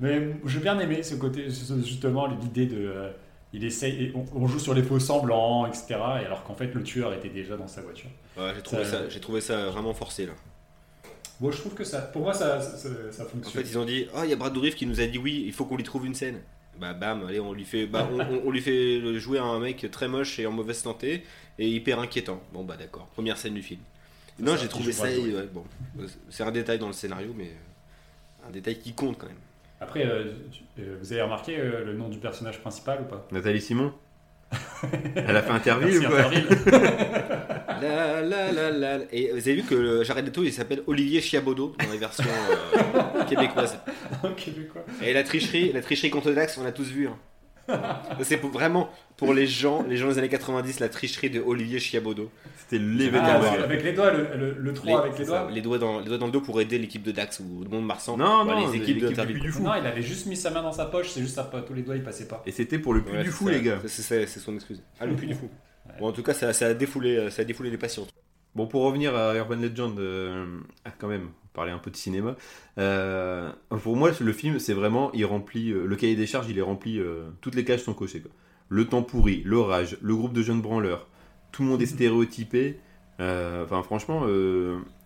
Mais 0.00 0.28
j'ai 0.46 0.60
bien 0.60 0.78
aimé 0.78 1.02
ce 1.02 1.16
côté, 1.16 1.46
justement, 1.84 2.26
l'idée 2.26 2.66
de. 2.66 2.76
euh, 2.86 3.10
il 3.52 3.64
essaye, 3.64 4.04
et 4.04 4.12
on, 4.14 4.24
on 4.34 4.46
joue 4.46 4.58
sur 4.58 4.74
les 4.74 4.82
faux 4.82 5.00
semblants, 5.00 5.66
etc. 5.66 5.86
Et 6.22 6.26
alors 6.26 6.44
qu'en 6.44 6.54
fait, 6.54 6.72
le 6.74 6.82
tueur 6.82 7.12
était 7.14 7.30
déjà 7.30 7.56
dans 7.56 7.66
sa 7.66 7.80
voiture. 7.80 8.10
Ouais, 8.36 8.52
j'ai 8.54 8.62
trouvé, 8.62 8.84
Ça- 8.84 8.90
ça, 8.90 9.08
j'ai 9.08 9.20
trouvé 9.20 9.40
ça 9.40 9.66
vraiment 9.70 9.94
forcé 9.94 10.26
là. 10.26 10.32
Bon, 11.40 11.50
je 11.50 11.58
trouve 11.58 11.74
que 11.74 11.84
ça, 11.84 12.00
pour 12.00 12.22
moi, 12.22 12.34
ça, 12.34 12.60
ça, 12.60 12.88
ça 13.12 13.22
En 13.22 13.26
fonctionne. 13.26 13.62
fait, 13.64 13.70
ils 13.70 13.78
ont 13.78 13.84
dit 13.84 14.06
Ah, 14.14 14.24
il 14.24 14.30
y 14.30 14.32
a 14.32 14.36
Brad 14.36 14.52
Dourif 14.52 14.74
qui 14.74 14.86
nous 14.86 15.00
a 15.00 15.06
dit 15.06 15.18
oui, 15.18 15.44
il 15.46 15.52
faut 15.52 15.64
qu'on 15.64 15.76
lui 15.76 15.84
trouve 15.84 16.06
une 16.06 16.14
scène. 16.14 16.40
Bah, 16.80 16.94
bam, 16.94 17.24
allez, 17.26 17.40
on 17.40 17.52
lui 17.52 17.64
fait, 17.64 17.86
bah, 17.86 18.08
on, 18.12 18.18
on- 18.20 18.42
on 18.46 18.50
lui 18.50 18.60
fait 18.60 19.18
jouer 19.18 19.38
un 19.38 19.58
mec 19.58 19.88
très 19.90 20.08
moche 20.08 20.38
et 20.38 20.46
en 20.46 20.52
mauvaise 20.52 20.78
santé 20.78 21.24
et 21.58 21.68
hyper 21.68 21.98
inquiétant. 22.00 22.40
Bon, 22.52 22.64
bah, 22.64 22.76
d'accord. 22.76 23.06
Première 23.14 23.36
scène 23.36 23.54
du 23.54 23.62
film. 23.62 23.80
Non, 24.38 24.56
j'ai 24.56 24.68
trouvé 24.68 24.92
ça. 24.92 25.04
Ouais, 25.04 25.48
bon, 25.52 25.64
c'est 26.30 26.44
un 26.44 26.50
détail 26.52 26.78
dans 26.78 26.86
le 26.86 26.92
scénario, 26.92 27.34
mais 27.36 27.50
un 28.46 28.50
détail 28.50 28.78
qui 28.78 28.92
compte 28.92 29.18
quand 29.18 29.26
même. 29.26 29.36
Après, 29.80 30.04
euh, 30.06 30.32
tu- 30.52 30.62
euh, 30.80 30.96
vous 31.00 31.12
avez 31.12 31.22
remarqué 31.22 31.56
euh, 31.58 31.84
le 31.84 31.94
nom 31.94 32.08
du 32.08 32.18
personnage 32.18 32.60
principal 32.60 33.02
ou 33.02 33.04
pas? 33.04 33.26
Nathalie 33.30 33.60
Simon? 33.60 33.92
Elle 35.14 35.36
a 35.36 35.42
fait 35.42 35.50
Interville 35.50 36.00
Merci, 36.00 36.06
ou 36.06 36.08
quoi 36.10 36.18
Interville. 36.20 36.48
La, 37.80 38.20
la, 38.22 38.50
la, 38.50 38.70
la. 38.70 38.98
Et 39.12 39.30
vous 39.30 39.38
avez 39.38 39.54
vu 39.54 39.62
que 39.62 39.74
le 39.76 40.02
Jared 40.02 40.24
Leto 40.24 40.42
il 40.42 40.52
s'appelle 40.52 40.82
Olivier 40.88 41.20
Chiabodo 41.20 41.76
dans 41.78 41.92
les 41.92 41.98
versions 41.98 42.24
euh, 42.24 43.24
québécoises. 43.28 43.78
Et 45.00 45.12
la 45.12 45.22
tricherie, 45.22 45.70
la 45.72 45.80
tricherie 45.80 46.10
contre 46.10 46.32
Dax, 46.32 46.58
on 46.58 46.64
l'a 46.64 46.72
tous 46.72 46.88
vu. 46.88 47.06
hein. 47.06 47.16
C'est 48.22 48.36
pour- 48.38 48.50
vraiment 48.50 48.90
pour 49.16 49.34
les 49.34 49.46
gens, 49.46 49.84
les 49.88 49.96
gens 49.96 50.08
des 50.08 50.18
années 50.18 50.28
90, 50.28 50.80
la 50.80 50.88
tricherie 50.88 51.30
de 51.30 51.40
Olivier 51.40 51.78
Chiabodo. 51.78 52.30
C'était 52.56 52.82
Ah, 52.82 52.86
l'événement. 52.96 53.28
avec, 53.28 53.48
voilà. 53.48 53.64
avec 53.64 53.82
les 53.84 53.92
doigts, 53.92 54.12
le, 54.12 54.28
le, 54.36 54.52
le 54.58 54.72
3 54.74 55.00
avec 55.00 55.18
les 55.18 55.24
ça, 55.24 55.42
doigts 55.44 55.50
les 55.50 55.60
doigts 55.62 55.78
dans, 55.78 56.00
les 56.00 56.06
doigts 56.06 56.18
dans 56.18 56.26
le 56.26 56.32
dos 56.32 56.40
pour 56.40 56.60
aider 56.60 56.78
l'équipe 56.78 57.02
de 57.02 57.12
Dax 57.12 57.40
ou 57.40 57.64
de 57.64 57.68
Monde 57.68 57.86
Marsan. 57.86 58.16
Non, 58.16 58.44
Ouais, 58.46 58.54
non, 58.54 58.70
les 58.70 58.76
équipes 58.78 58.98
de 59.00 59.08
du 59.08 59.40
du 59.40 59.50
Fou. 59.52 59.62
Non, 59.62 59.72
il 59.74 59.86
avait 59.86 60.02
juste 60.02 60.26
mis 60.26 60.36
sa 60.36 60.50
main 60.50 60.62
dans 60.62 60.72
sa 60.72 60.86
poche, 60.86 61.08
c'est 61.10 61.20
juste 61.20 61.34
ça, 61.34 61.50
tous 61.66 61.74
les 61.74 61.82
doigts 61.82 61.96
ils 61.96 62.02
passaient 62.02 62.28
pas. 62.28 62.42
Et 62.46 62.50
c'était 62.52 62.78
pour 62.78 62.94
le 62.94 63.00
Ouais, 63.00 63.22
du 63.22 63.30
Fou, 63.30 63.46
ça. 63.46 63.52
les 63.52 63.62
gars. 63.62 63.78
C'est- 63.86 64.02
C'est 64.02 64.26
c'est 64.26 64.40
son 64.40 64.54
excuse. 64.54 64.82
Ah, 65.00 65.06
le 65.06 65.14
puits 65.16 65.26
du 65.28 65.34
fou. 65.34 65.48
Bon, 65.98 66.08
en 66.08 66.12
tout 66.12 66.22
cas, 66.22 66.34
ça, 66.34 66.52
ça 66.52 66.66
a 66.66 66.74
défoulé, 66.74 67.30
ça 67.30 67.42
a 67.42 67.44
défoulé 67.44 67.70
les 67.70 67.78
patients. 67.78 68.06
Bon, 68.54 68.66
pour 68.66 68.82
revenir 68.82 69.14
à 69.16 69.34
Urban 69.36 69.56
Legend, 69.56 69.98
euh, 69.98 70.44
ah, 70.84 70.90
quand 70.98 71.08
même, 71.08 71.28
parler 71.58 71.72
un 71.72 71.78
peu 71.78 71.90
de 71.90 71.96
cinéma. 71.96 72.36
euh, 72.78 73.50
pour 73.82 73.96
moi, 73.96 74.10
le 74.20 74.32
film, 74.32 74.58
c'est 74.58 74.74
vraiment, 74.74 75.10
il 75.12 75.24
remplit, 75.26 75.70
euh, 75.72 75.84
le 75.86 75.96
cahier 75.96 76.14
des 76.16 76.26
charges, 76.26 76.46
il 76.48 76.56
est 76.58 76.62
rempli, 76.62 76.98
euh, 77.00 77.28
toutes 77.40 77.54
les 77.56 77.64
cases 77.64 77.82
sont 77.82 77.94
cochées. 77.94 78.20
Quoi. 78.20 78.30
Le 78.68 78.86
temps 78.86 79.02
pourri, 79.02 79.42
l'orage, 79.44 79.98
le 80.00 80.14
groupe 80.14 80.32
de 80.32 80.42
jeunes 80.42 80.60
branleurs, 80.62 81.06
tout 81.52 81.62
le 81.62 81.68
monde 81.68 81.82
est 81.82 81.86
stéréotypé. 81.96 82.78
Enfin, 83.18 83.82
franchement, 83.82 84.22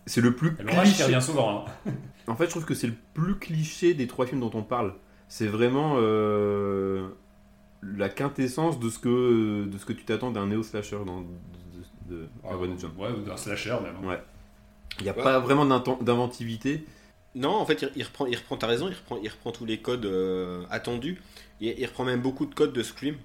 c'est 0.07 0.20
le 0.20 0.32
plus 0.34 0.50
L'orage 0.61 0.88
qui 0.88 0.94
cliché. 0.94 1.05
revient 1.05 1.22
souvent. 1.22 1.64
hein. 1.86 1.92
En 2.28 2.36
fait, 2.36 2.44
je 2.44 2.50
trouve 2.50 2.64
que 2.66 2.74
c'est 2.74 2.86
le 2.86 2.94
plus 3.14 3.34
cliché 3.36 3.94
des 3.94 4.07
trois 4.07 4.26
films 4.26 4.40
dont 4.40 4.50
on 4.55 4.62
parle. 4.62 4.94
C'est 5.28 5.46
vraiment 5.48 5.96
la 7.82 8.09
quintessence 8.09 8.78
de 8.78 8.88
ce 8.90 8.98
que, 8.98 9.64
de 9.64 9.78
ce 9.78 9.84
que 9.84 9.92
tu 9.92 10.05
t'attends 10.05 10.30
d'un 10.30 10.46
néo-slasher 10.46 10.98
dans, 11.07 11.20
de, 11.22 11.26
de- 12.14 12.22
de 12.22 12.66
Legend. 12.72 12.92
Ouais, 12.98 13.09
ou 13.11 13.22
d'un 13.22 13.36
slasher 13.36 13.76
même. 13.82 13.96
hein. 14.05 14.07
Ouais. 14.09 14.22
Il 14.99 15.05
n'y 15.05 15.09
a 15.11 15.16
Ouais. 15.16 15.22
pas 15.22 15.38
vraiment 15.40 15.64
d'inventivité. 15.66 16.84
Non, 17.34 17.51
en 17.51 17.64
fait, 17.64 17.82
il, 17.82 17.90
il 17.97 18.03
reprend, 18.05 18.26
il 18.26 18.36
reprend, 18.36 18.57
t'as 18.57 18.66
raison, 18.66 18.88
il 18.88 18.95
reprend, 18.95 19.18
il 19.22 19.28
reprend 19.28 19.53
tous 19.53 19.64
les 19.64 19.78
codes 19.78 20.05
euh, 20.05 20.64
attendus. 20.70 21.20
Il, 21.61 21.74
il 21.78 21.86
reprend 21.86 22.05
même 22.05 22.20
beaucoup 22.20 22.45
de 22.47 22.55
codes 22.55 22.72
de 22.72 22.82
Scream. 22.82 23.16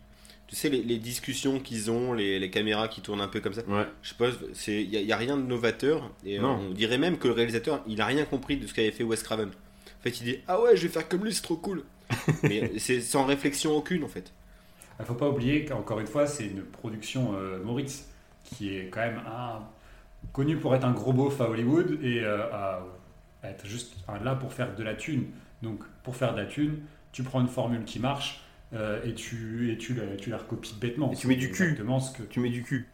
Tu 0.48 0.56
sais, 0.56 0.70
les, 0.70 0.82
les 0.82 0.98
discussions 0.98 1.60
qu'ils 1.60 1.92
ont, 1.92 2.14
les, 2.14 2.40
les 2.40 2.50
caméras 2.50 2.88
qui 2.88 3.02
tournent 3.02 3.20
un 3.20 3.28
peu 3.28 3.42
comme 3.42 3.54
ça. 3.54 3.64
Ouais. 3.68 3.86
Je 4.02 4.10
sais 4.10 4.16
pas, 4.16 4.30
il 4.68 4.90
n'y 4.90 4.96
a, 4.98 5.02
y 5.02 5.12
a 5.12 5.18
rien 5.18 5.36
de 5.36 5.42
novateur. 5.42 6.10
Et 6.26 6.40
euh, 6.40 6.42
Non. 6.42 6.68
on 6.70 6.70
dirait 6.70 6.98
même 6.98 7.18
que 7.18 7.28
le 7.28 7.34
réalisateur, 7.34 7.82
il 7.86 8.00
a 8.00 8.06
rien 8.06 8.24
compris 8.24 8.56
de 8.56 8.66
ce 8.66 8.74
qu'avait 8.74 8.92
fait 8.92 9.04
Wes 9.04 9.22
Craven. 9.22 9.50
En 9.50 10.04
fait, 10.04 10.22
il 10.22 10.24
dit 10.24 10.38
Ah 10.48 10.62
ouais, 10.62 10.78
je 10.78 10.84
vais 10.84 10.88
faire 10.94 11.10
comme 11.10 11.26
lui, 11.26 11.34
c'est 11.34 11.42
trop 11.42 11.58
cool. 11.58 11.84
Mais 12.44 12.72
c'est 12.80 13.02
sans 13.02 13.26
réflexion 13.26 13.76
aucune, 13.76 14.06
en 14.06 14.08
fait. 14.08 14.32
Il 15.02 15.06
faut 15.06 15.16
pas 15.16 15.28
oublier 15.28 15.66
qu'encore 15.66 16.00
une 16.00 16.08
fois, 16.08 16.26
c'est 16.26 16.46
une 16.46 16.64
production 16.64 17.34
euh, 17.36 17.62
Moritz 17.62 18.06
qui 18.46 18.74
est 18.78 18.86
quand 18.90 19.02
même 19.02 19.22
un, 19.28 19.60
connu 20.38 20.56
pour 20.56 20.76
être 20.76 20.86
un 20.86 20.92
gros 20.94 21.14
beauf 21.14 21.42
à 21.42 21.50
Hollywood 21.50 21.98
et 22.04 22.22
euh, 22.24 22.44
à, 22.54 22.86
à 23.44 23.50
être 23.50 23.66
juste 23.66 23.96
un- 24.08 24.24
là 24.24 24.36
pour 24.36 24.54
faire 24.54 24.76
de 24.76 24.84
la 24.84 24.94
thune. 24.94 25.26
Donc, 25.64 25.80
pour 26.04 26.16
faire 26.16 26.34
de 26.36 26.40
la 26.40 26.46
thune, 26.46 26.78
tu 27.12 27.24
prends 27.24 27.42
une 27.42 27.48
formule 27.48 27.84
qui 27.86 28.00
marche 28.00 28.42
euh, 28.74 29.02
et, 29.04 29.14
tu, 29.16 29.72
et 29.72 29.78
tu, 29.78 29.96
la, 29.96 30.16
tu 30.16 30.30
la 30.30 30.38
recopies 30.38 30.76
bêtement. 30.80 31.12
Et 31.12 31.16
tu 31.16 31.28
mets 31.28 31.36
du 31.36 31.50
cul. 31.52 31.64
Exactement 31.64 32.00
ce 32.00 32.16
que 32.16 32.24
Tu 32.24 32.40
mets 32.40 32.50
du 32.52 32.62
cul. 32.62 32.88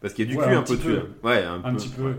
Parce 0.00 0.12
qu'il 0.12 0.24
y 0.26 0.28
a 0.28 0.32
du 0.32 0.36
Ouais, 0.38 0.44
cul 0.44 0.54
un 0.54 0.58
un, 0.58 0.62
peu 0.62 0.76
dessus. 0.76 0.88
peu. 0.88 1.28
Ouais, 1.28 1.42
un, 1.44 1.62
un 1.62 1.70
peu. 1.70 1.76
petit 1.76 1.88
peu. 1.88 2.14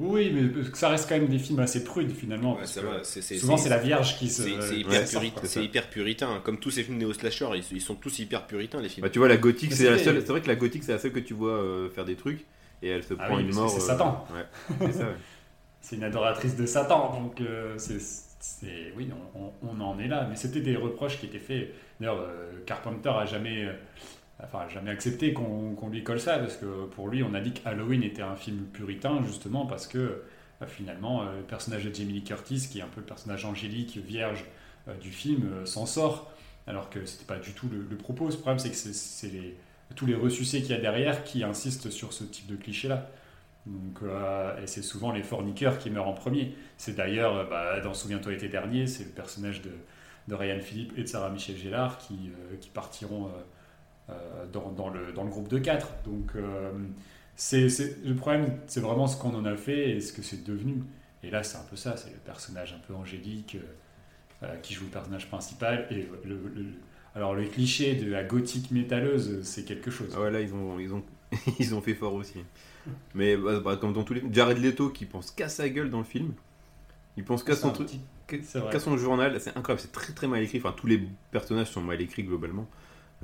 Oui, 0.00 0.32
mais 0.32 0.64
ça 0.74 0.88
reste 0.88 1.08
quand 1.08 1.16
même 1.18 1.28
des 1.28 1.38
films 1.38 1.58
assez 1.60 1.82
prudes 1.84 2.12
finalement. 2.12 2.52
Ouais, 2.52 2.58
parce 2.58 2.72
ça 2.72 2.82
va, 2.82 3.02
c'est- 3.04 3.20
c'est- 3.22 3.36
souvent, 3.38 3.56
c'est- 3.56 3.68
la 3.68 3.78
Vierge 3.78 4.16
qui 4.16 4.28
se. 4.28 4.42
C'est 4.42 4.48
qui 4.50 5.64
hyper, 5.64 5.90
puritain. 5.90 6.40
Comme 6.44 6.58
tous 6.58 6.70
ces 6.70 6.82
films 6.84 6.98
néo-slashers, 6.98 7.50
ils, 7.56 7.64
ils 7.76 7.80
sont 7.80 7.96
tous 7.96 8.18
hyper 8.20 8.46
puritains, 8.46 8.80
les 8.80 8.88
films. 8.88 9.02
Bah, 9.02 9.10
tu 9.10 9.18
vois, 9.18 9.28
la 9.28 9.36
gothique, 9.36 9.72
c'est 9.72 9.90
la 9.90 9.98
seule. 9.98 10.20
C'est 10.20 10.28
vrai 10.28 10.40
que 10.40 10.48
la 10.48 10.56
gothique, 10.56 10.82
c'est 10.84 10.92
la 10.92 10.98
seule 10.98 11.12
que 11.12 11.18
tu 11.20 11.34
vois 11.34 11.50
euh, 11.52 11.90
faire 11.90 12.04
des 12.04 12.16
trucs. 12.16 12.44
Et 12.82 12.88
elle 12.88 13.02
se 13.02 13.14
Ah 13.18 13.26
prend 13.26 13.36
oui, 13.36 13.42
une 13.42 13.48
mais 13.48 13.54
mort. 13.54 13.70
c'est- 13.70 13.78
euh, 13.78 13.80
Satan. 13.80 14.24
Ouais, 14.80 14.86
c'est 15.80 15.96
une 15.96 16.04
adoratrice 16.04 16.56
de 16.56 16.66
Satan, 16.66 17.20
donc 17.20 17.40
euh, 17.40 17.74
c'est, 17.78 18.92
oui, 18.96 19.10
on, 19.62 19.80
en 19.80 19.98
est 19.98 20.08
là. 20.08 20.26
Mais 20.28 20.36
c'était 20.36 20.60
des 20.60 20.76
reproches 20.76 21.18
qui 21.18 21.26
étaient 21.26 21.38
faits. 21.38 21.72
D'ailleurs, 22.00 22.20
euh, 22.20 22.52
Carpenter 22.66 23.08
a 23.10 23.26
jamais, 23.26 23.64
euh, 23.64 23.72
enfin, 24.42 24.60
a 24.60 24.68
jamais 24.68 24.90
accepté 24.90 25.32
qu'on, 25.32 25.76
lui 25.90 26.04
colle 26.04 26.20
ça, 26.20 26.38
parce 26.38 26.56
que 26.56 26.86
pour 26.86 27.08
lui, 27.08 27.22
on 27.22 27.34
a 27.34 27.40
dit 27.40 27.52
que 27.52 27.66
Halloween 27.68 28.02
était 28.02 28.22
un 28.22 28.36
film 28.36 28.64
puritain, 28.72 29.22
justement 29.24 29.66
parce 29.66 29.86
que 29.86 29.98
euh, 30.62 30.66
finalement, 30.66 31.22
euh, 31.22 31.36
le 31.38 31.42
personnage 31.42 31.84
de 31.84 31.94
Jamie 31.94 32.12
Lee 32.14 32.24
Curtis, 32.24 32.68
qui 32.70 32.78
est 32.80 32.82
un 32.82 32.88
peu 32.88 33.00
le 33.00 33.06
personnage 33.06 33.44
angélique, 33.44 33.96
vierge 33.98 34.44
du 35.02 35.10
film, 35.10 35.66
s'en 35.66 35.84
sort, 35.84 36.32
alors 36.66 36.88
que 36.90 37.04
c'était 37.04 37.26
pas 37.26 37.38
du 37.38 37.52
tout 37.52 37.68
le, 37.70 37.82
le 37.90 37.96
propos. 37.96 38.30
Ce 38.30 38.38
problème, 38.38 38.58
c'est 38.58 38.70
que 38.70 38.76
c'est 38.76 39.28
les- 39.28 39.56
tous 39.98 40.06
les 40.06 40.14
ressucés 40.14 40.60
qu'il 40.62 40.70
y 40.70 40.74
a 40.74 40.80
derrière 40.80 41.24
qui 41.24 41.42
insistent 41.42 41.90
sur 41.90 42.12
ce 42.12 42.22
type 42.22 42.46
de 42.46 42.54
cliché-là. 42.54 43.10
Donc, 43.66 43.98
euh, 44.04 44.62
et 44.62 44.68
c'est 44.68 44.82
souvent 44.82 45.10
les 45.10 45.24
forniqueurs 45.24 45.80
qui 45.80 45.90
meurent 45.90 46.06
en 46.06 46.12
premier. 46.12 46.54
C'est 46.76 46.94
d'ailleurs, 46.94 47.36
euh, 47.36 47.44
bah, 47.44 47.80
dans 47.80 47.94
Souviens-toi 47.94 48.30
l'été 48.30 48.48
dernier, 48.48 48.86
c'est 48.86 49.02
le 49.02 49.10
personnage 49.10 49.60
de, 49.60 49.72
de 50.28 50.34
Ryan 50.36 50.60
Philippe 50.60 50.96
et 50.96 51.02
de 51.02 51.08
Sarah 51.08 51.30
Michel 51.30 51.56
Gellar 51.56 51.98
qui, 51.98 52.30
euh, 52.52 52.56
partiront 52.72 53.28
dans, 54.52 54.88
le, 54.88 55.12
groupe 55.28 55.48
de 55.48 55.58
quatre. 55.58 55.88
Donc, 56.04 56.32
c'est, 57.34 57.66
le 58.04 58.14
problème, 58.14 58.56
c'est 58.68 58.80
vraiment 58.80 59.08
ce 59.08 59.20
qu'on 59.20 59.34
en 59.34 59.44
a 59.44 59.56
fait 59.56 59.90
et 59.90 60.00
ce 60.00 60.12
que 60.12 60.22
c'est 60.22 60.44
devenu. 60.44 60.84
Et 61.24 61.30
là, 61.30 61.42
c'est 61.42 61.58
un 61.58 61.64
peu 61.68 61.76
ça, 61.76 61.96
c'est 61.96 62.10
le 62.10 62.18
personnage 62.18 62.72
un 62.72 62.80
peu 62.86 62.94
angélique 62.94 63.56
qui 64.62 64.74
joue 64.74 64.84
le 64.84 64.90
personnage 64.90 65.28
principal. 65.28 65.88
Et 65.90 66.08
le- 66.24 66.72
alors, 67.18 67.34
le 67.34 67.44
cliché 67.44 67.94
de 67.96 68.10
la 68.10 68.22
gothique 68.24 68.70
métalleuse, 68.70 69.40
c'est 69.42 69.64
quelque 69.64 69.90
chose. 69.90 70.12
Ah 70.16 70.20
ouais, 70.22 70.30
là, 70.30 70.40
ils 70.40 70.54
ont, 70.54 70.78
ils 70.78 70.94
ont, 70.94 71.02
ils 71.58 71.74
ont 71.74 71.80
fait 71.80 71.94
fort 71.94 72.14
aussi. 72.14 72.38
Mais 73.14 73.36
bah, 73.36 73.60
bah, 73.60 73.76
comme 73.76 73.92
dans 73.92 74.04
tous 74.04 74.14
les. 74.14 74.22
Jared 74.32 74.58
Leto 74.58 74.88
qui 74.90 75.04
pense 75.04 75.30
qu'à 75.32 75.48
sa 75.48 75.68
gueule 75.68 75.90
dans 75.90 75.98
le 75.98 76.04
film. 76.04 76.32
Il 77.16 77.24
pense 77.24 77.42
qu'à 77.42 77.56
son 77.56 77.70
truc. 77.72 77.88
qu'à- 78.28 78.78
son 78.78 78.96
journal. 78.96 79.40
C'est 79.40 79.50
incroyable, 79.56 79.80
c'est 79.80 79.90
très 79.92 80.12
très 80.12 80.28
mal 80.28 80.42
écrit. 80.42 80.58
Enfin, 80.58 80.72
tous 80.76 80.86
les 80.86 81.02
personnages 81.32 81.70
sont 81.70 81.80
mal 81.82 82.00
écrits 82.00 82.22
globalement. 82.22 82.68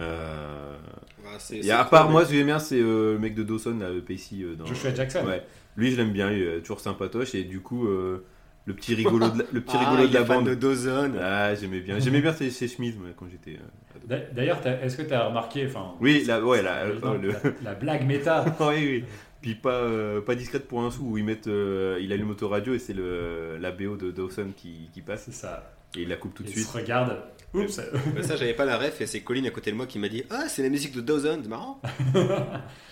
Euh, 0.01 0.77
Ah, 1.25 1.37
c'est- 1.39 1.59
Et 1.59 1.63
c'est 1.63 1.71
à 1.71 1.85
part 1.85 2.11
moi, 2.11 2.25
ce 2.25 2.31
que 2.31 2.37
j'aime 2.37 2.47
bien, 2.47 2.59
c'est 2.59 2.81
euh, 2.81 3.13
le 3.15 3.19
mec 3.21 3.35
de 3.35 3.43
Dawson, 3.45 3.79
là, 3.79 3.91
le 3.91 4.03
Pacey. 4.03 4.43
euh, 4.43 4.55
dans... 4.57 4.67
Joshua 4.67 4.93
Jackson. 4.93 5.25
Ouais. 5.25 5.43
Lui, 5.77 5.91
je 5.93 5.97
l'aime 5.97 6.13
bien, 6.13 6.31
il 6.33 6.43
est 6.43 6.61
toujours 6.61 6.81
sympatoche. 6.81 7.35
Et 7.35 7.45
du 7.45 7.61
coup, 7.61 7.87
euh, 7.87 8.25
le 8.67 8.75
petit 8.75 8.95
rigolo 8.95 9.29
de 9.29 9.39
la, 9.41 9.45
le 9.53 9.61
petit 9.61 9.77
Ah, 9.79 9.91
rigolo 9.91 10.09
de 10.09 10.15
la 10.15 10.23
bande. 10.23 10.47
de 10.49 10.55
Dawson. 10.55 11.13
Ah, 11.21 11.55
j'aimais 11.55 11.81
bien. 11.81 11.99
J'aimais 11.99 12.21
bien 12.21 12.33
ses, 12.33 12.51
ses 12.51 12.69
chemises 12.69 12.97
moi, 12.97 13.09
quand 13.17 13.27
j'étais. 13.31 13.59
euh, 13.59 14.19
D'ailleurs, 14.33 14.61
t'as- 14.61 14.81
est-ce 14.83 14.97
que 14.97 15.03
tu 15.03 15.13
as 15.15 15.27
remarqué, 15.29 15.67
enfin, 15.67 15.95
Oui, 16.01 16.25
la, 16.27 16.41
ouais, 16.45 16.63
la, 16.63 16.85
euh, 16.85 17.19
le- 17.21 17.29
la, 17.31 17.39
la 17.63 17.75
blague 17.75 18.07
méta 18.07 18.45
oui, 18.61 18.75
oui. 18.77 19.05
Puis 19.43 19.55
pas, 19.55 19.73
euh, 19.75 20.21
pas 20.23 20.35
discrète 20.35 20.67
pour 20.67 20.83
un 20.83 20.91
sou, 20.91 21.05
où 21.11 21.19
ils 21.19 21.25
mettent, 21.25 21.49
euh, 21.49 21.99
il 22.01 22.13
allume 22.15 22.31
autoradio 22.31 22.73
et 22.75 22.79
c'est 22.79 22.95
le, 22.95 23.59
la 23.61 23.71
BO 23.73 23.97
de 23.97 24.11
Dawson 24.11 24.49
qui, 24.57 24.89
qui 24.93 25.03
passe 25.03 25.25
C'est 25.27 25.33
ça. 25.35 25.71
Et 25.97 26.03
il 26.03 26.09
la 26.09 26.17
coupe 26.17 26.35
tout 26.35 26.43
de 26.43 26.49
suite. 26.49 26.67
se 26.67 26.77
regardent. 26.77 27.17
Oups. 27.55 27.81
Bah, 28.17 28.23
ça, 28.25 28.35
j'avais 28.35 28.53
pas 28.55 28.65
la 28.65 28.77
ref 28.77 29.01
et 29.01 29.07
c'est 29.07 29.21
Colin 29.21 29.45
à 29.45 29.51
côté 29.51 29.71
de 29.71 29.77
moi 29.77 29.87
qui 29.87 30.01
m'a 30.01 30.09
dit 30.09 30.25
Ah, 30.29 30.49
c'est 30.49 30.63
la 30.65 30.69
musique 30.71 30.93
de 30.93 31.01
Dawson, 31.01 31.39
c'est 31.43 31.49
marrant. 31.49 31.81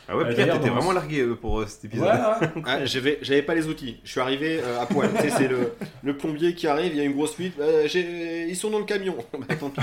Ah 0.08 0.16
ouais, 0.16 0.24
Euh, 0.24 0.34
Pierre, 0.34 0.52
t'étais 0.54 0.68
vraiment 0.68 0.90
largué 0.92 1.20
euh, 1.20 1.36
pour 1.36 1.60
euh, 1.60 1.66
cet 1.66 1.84
Ouais, 1.84 1.88
épisode. 1.90 2.06
ouais. 2.08 2.62
Ah, 2.66 2.84
j'avais, 2.84 3.18
j'avais 3.22 3.42
pas 3.42 3.54
les 3.54 3.66
outils. 3.68 3.98
Je 4.04 4.10
suis 4.10 4.20
arrivé 4.20 4.60
euh, 4.62 4.80
à 4.80 4.86
poil. 4.86 5.08
tu 5.14 5.22
sais, 5.22 5.30
c'est 5.30 5.48
le, 5.48 5.72
le 6.02 6.16
plombier 6.16 6.54
qui 6.54 6.66
arrive, 6.66 6.92
il 6.92 6.98
y 6.98 7.00
a 7.00 7.04
une 7.04 7.12
grosse 7.12 7.34
fuite. 7.34 7.54
Euh, 7.60 7.86
ils 8.48 8.56
sont 8.56 8.70
dans 8.70 8.78
le 8.80 8.84
camion. 8.84 9.16
Bah, 9.38 9.54
tant 9.58 9.70
pis. 9.70 9.80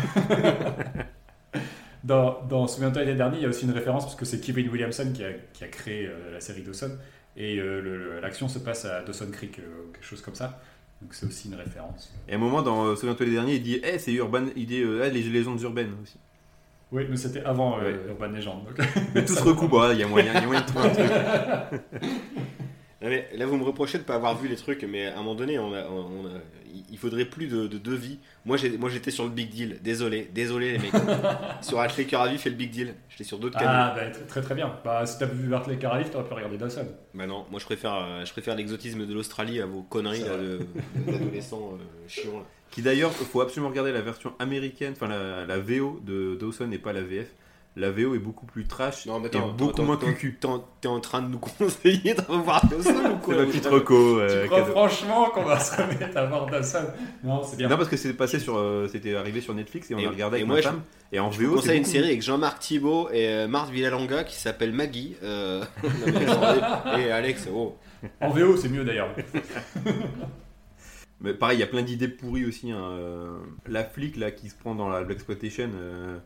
Dans, 2.04 2.42
dans 2.48 2.68
Souviens-toi 2.68 3.04
l'été 3.04 3.16
dernier, 3.18 3.38
il 3.38 3.44
y 3.44 3.46
a 3.46 3.50
aussi 3.50 3.66
une 3.66 3.72
référence 3.72 4.06
parce 4.06 4.16
que 4.16 4.26
c'est 4.26 4.40
Kevin 4.40 4.70
Williamson 4.70 5.12
qui 5.14 5.24
a, 5.24 5.30
qui 5.54 5.64
a 5.64 5.68
créé 5.68 6.06
euh, 6.08 6.32
la 6.34 6.40
série 6.40 6.62
Dawson 6.62 6.92
et 7.36 7.58
euh, 7.60 7.82
le- 7.82 7.98
le- 7.98 8.20
l'action 8.22 8.48
se 8.48 8.60
passe 8.60 8.86
à 8.86 9.02
Dawson 9.02 9.30
Creek, 9.32 9.60
euh, 9.60 9.92
quelque 9.94 10.06
chose 10.06 10.22
comme 10.22 10.36
ça. 10.36 10.62
Donc 11.02 11.14
c'est 11.14 11.26
aussi 11.26 11.48
une 11.48 11.56
référence. 11.56 12.14
Et 12.28 12.34
à 12.34 12.36
un 12.36 12.40
moment, 12.40 12.62
dans 12.62 12.86
euh, 12.86 12.96
Souviens-toi 12.96 13.26
les 13.26 13.32
derniers, 13.34 13.56
il 13.56 13.64
dit 13.64 13.80
Eh, 13.84 13.98
c'est 14.00 14.12
urban, 14.14 14.46
il 14.56 14.66
dit 14.66 14.82
euh, 14.82 15.04
Ah, 15.06 15.10
les 15.10 15.22
légendes 15.24 15.62
urbaines 15.62 15.94
aussi. 16.04 16.18
Oui, 16.92 17.06
mais 17.10 17.16
c'était 17.18 17.44
avant 17.44 17.80
euh, 17.80 17.84
Ouais. 17.84 18.00
Urban 18.10 18.28
Legend. 18.28 18.64
donc- 18.66 18.88
Mais 19.16 19.24
tout 19.24 19.34
se 19.36 19.44
recoupe, 19.44 19.74
il 19.94 20.00
y 20.00 20.04
a 20.04 20.08
moyen, 20.08 20.34
il 20.34 20.42
y 20.42 20.44
a 20.44 20.46
moyen 20.48 20.62
de 20.62 20.66
trouver 20.66 20.86
un 20.86 20.90
truc. 20.90 22.12
Non, 23.02 23.08
mais 23.08 23.30
là, 23.38 23.46
vous 23.46 23.56
me 23.58 23.64
reprochez 23.64 23.98
de 23.98 24.04
ne 24.04 24.08
pas 24.08 24.16
avoir 24.16 24.38
vu 24.38 24.50
les 24.50 24.58
trucs, 24.58 24.84
mais 24.84 25.06
à 25.08 25.14
un 25.14 25.18
moment 25.18 25.36
donné, 25.36 25.58
on 25.58 25.74
a, 25.74 25.86
on 25.88 26.26
a- 26.28 26.42
il 26.92 26.98
faudrait 26.98 27.24
plus 27.26 27.48
de, 27.48 27.66
de 27.68 27.78
devis. 27.78 28.20
Moi, 28.46 28.58
j'ai- 28.58 28.78
moi, 28.78 28.90
j'étais 28.90 29.10
sur 29.10 29.24
le 29.24 29.30
big 29.30 29.50
deal. 29.50 29.80
Désolé, 29.82 30.30
désolé, 30.34 30.74
les 30.74 30.80
mecs. 30.80 30.92
sur 31.62 31.80
Athlé 31.80 32.04
Cœur 32.06 32.22
à 32.22 32.28
Vif 32.28 32.46
et 32.46 32.50
le 32.50 32.56
big 32.58 32.70
deal. 32.72 32.94
J'étais 33.10 33.24
sur 33.24 33.40
d'autres 33.40 33.58
canaux. 33.58 33.72
Ah, 33.74 33.94
bah, 33.96 34.02
très, 34.28 34.42
très 34.42 34.54
bien. 34.54 34.76
Bah, 34.84 35.06
si 35.06 35.18
t'as 35.18 35.26
vu 35.28 35.48
Bartley 35.48 35.78
Caralif, 35.78 36.12
t'aurais 36.12 36.26
pu 36.28 36.34
regarder 36.34 36.58
Dawson. 36.58 36.86
Bah 37.14 37.26
non, 37.26 37.46
moi, 37.50 37.60
je 37.60 37.66
préfère, 37.66 37.96
euh, 37.96 38.26
je 38.26 38.32
préfère 38.34 38.56
l'exotisme 38.56 39.06
de 39.06 39.14
l'Australie 39.14 39.62
à 39.62 39.66
vos 39.66 39.82
conneries 39.84 40.24
d'adolescents 41.08 41.74
euh, 41.74 42.08
chiants. 42.08 42.40
là. 42.40 42.46
Qui 42.72 42.82
d'ailleurs, 42.84 43.12
il 43.20 43.26
faut 43.26 43.42
absolument 43.42 43.70
regarder 43.70 43.92
la 43.92 44.02
version 44.02 44.34
américaine, 44.40 44.94
enfin 44.96 45.08
la, 45.08 45.46
la 45.46 45.58
VO 45.58 46.00
de 46.06 46.36
Dawson 46.40 46.70
et 46.72 46.78
pas 46.78 46.94
la 46.94 47.02
VF. 47.02 47.28
La 47.76 47.92
VO 47.92 48.14
est 48.16 48.20
beaucoup 48.20 48.46
plus 48.46 48.66
trash 48.66 49.06
Non, 49.06 49.20
mais 49.20 49.30
et 49.32 49.40
beaucoup 49.58 49.84
moins 49.84 49.96
cucu. 49.96 50.38
T'es 50.42 50.48
en, 50.48 50.60
t'es 50.82 50.88
en 50.90 51.00
train 51.00 51.22
de 51.22 51.28
nous 51.28 51.38
conseiller 51.60 52.14
de 52.14 52.22
revoir 52.28 52.66
Dawson 52.68 52.90
ou 52.92 52.94
C'est 52.94 53.22
quoi 53.22 53.36
ma 53.38 53.46
petite 53.46 53.66
reco. 53.68 54.20
euh, 54.20 54.42
tu 54.42 54.48
crois 54.48 54.60
cadeau. 54.62 54.72
franchement 54.72 55.30
qu'on 55.30 55.44
va 55.44 55.60
se 55.60 55.80
remettre 55.82 56.18
à 56.18 56.26
voir 56.26 56.48
Dawson 56.48 56.84
Non, 57.24 57.42
c'est 57.44 57.56
bien. 57.58 57.70
Non, 57.70 57.78
parce 57.78 57.88
que 57.88 57.96
c'est 57.96 58.14
passé 58.14 58.40
sur, 58.40 58.58
euh, 58.58 58.88
c'était 58.92 59.16
arrivé 59.16 59.40
sur 59.40 59.54
Netflix 59.54 59.90
et 59.92 59.96
on 59.96 60.00
Et- 60.00 60.08
a 60.08 60.10
regardé 60.10 60.38
et 60.38 60.40
avec 60.42 60.48
moi, 60.48 60.56
ma 60.58 60.62
je- 60.62 60.68
femme. 60.68 60.82
Et 61.14 61.20
en 61.20 61.32
Je 61.32 61.40
vous 61.40 61.46
VO, 61.52 61.56
conseille 61.56 61.70
c'est 61.70 61.78
une 61.78 61.84
beaucoup 61.84 61.92
série 61.94 62.08
avec 62.08 62.22
Jean-Marc 62.22 62.60
Thibault 62.60 63.10
et 63.14 63.28
euh, 63.30 63.48
Marthe 63.48 63.70
Villalonga 63.72 64.24
qui 64.26 64.36
s'appelle 64.36 64.74
Maggie. 64.74 65.16
euh, 65.24 65.64
et 66.98 67.12
Alex, 67.12 67.48
oh. 67.54 67.76
En 68.20 68.30
VO, 68.32 68.58
c'est 68.58 68.70
mieux 68.70 68.84
d'ailleurs. 68.84 69.10
Mais 71.22 71.34
pareil, 71.34 71.58
il 71.58 71.60
y 71.60 71.64
a 71.64 71.68
plein 71.68 71.82
d'idées 71.82 72.08
pourries 72.08 72.46
aussi. 72.46 72.72
hein, 72.72 73.38
La 73.68 73.84
flic 73.84 74.16
là 74.18 74.32
qui 74.32 74.50
se 74.50 74.56
prend 74.56 74.74
dans 74.76 74.90
la 74.90 75.04
Blaxploitation. 75.04 75.70
euh, 75.76 76.18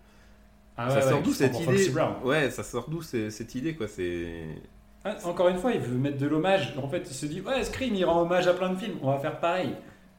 Ah 0.77 0.89
ça 0.89 1.01
sort 1.01 1.19
qui 1.21 1.29
d'où 1.29 1.33
cette 1.33 1.59
idée 1.59 1.89
Brown. 1.89 2.13
Ouais, 2.23 2.49
ça 2.49 2.63
sort 2.63 2.89
d'où 2.89 3.01
cette 3.01 3.55
idée 3.55 3.75
quoi 3.75 3.87
C'est 3.87 4.45
Ah, 5.05 5.15
encore 5.25 5.49
une 5.49 5.57
fois, 5.57 5.71
il 5.73 5.79
veut 5.81 5.97
mettre 5.97 6.17
de 6.17 6.25
l'hommage. 6.27 6.73
En 6.81 6.87
fait, 6.87 7.03
il 7.09 7.13
se 7.13 7.25
dit 7.25 7.41
Ouais, 7.41 7.63
Scream, 7.63 7.93
il 7.93 8.05
rend 8.05 8.21
hommage 8.21 8.47
à 8.47 8.53
plein 8.53 8.69
de 8.69 8.77
films, 8.77 8.95
on 9.01 9.11
va 9.11 9.19
faire 9.19 9.39
pareil. 9.39 9.75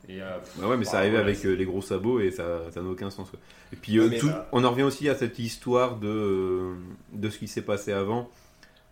Et, 0.08 0.20
euh, 0.20 0.38
pff, 0.38 0.58
bah 0.60 0.68
ouais, 0.68 0.76
mais 0.76 0.84
bah, 0.84 0.90
ça 0.90 0.98
arrivait 0.98 1.16
voilà, 1.16 1.30
avec 1.30 1.44
euh, 1.46 1.54
les 1.56 1.64
gros 1.64 1.80
sabots 1.80 2.20
et 2.20 2.30
ça 2.30 2.70
ça 2.70 2.82
n'a 2.82 2.88
aucun 2.90 3.08
sens. 3.10 3.30
quoi. 3.30 3.38
Et 3.72 3.76
puis 3.76 3.98
euh, 3.98 4.08
Ouais, 4.10 4.18
tout- 4.18 4.26
bah- 4.28 4.46
on 4.52 4.62
en 4.62 4.70
revient 4.70 4.82
aussi 4.82 5.08
à 5.08 5.14
cette 5.14 5.38
histoire 5.38 5.96
de 5.96 6.74
de 7.14 7.30
ce 7.30 7.38
qui 7.38 7.48
s'est 7.48 7.62
passé 7.62 7.92
avant 7.92 8.28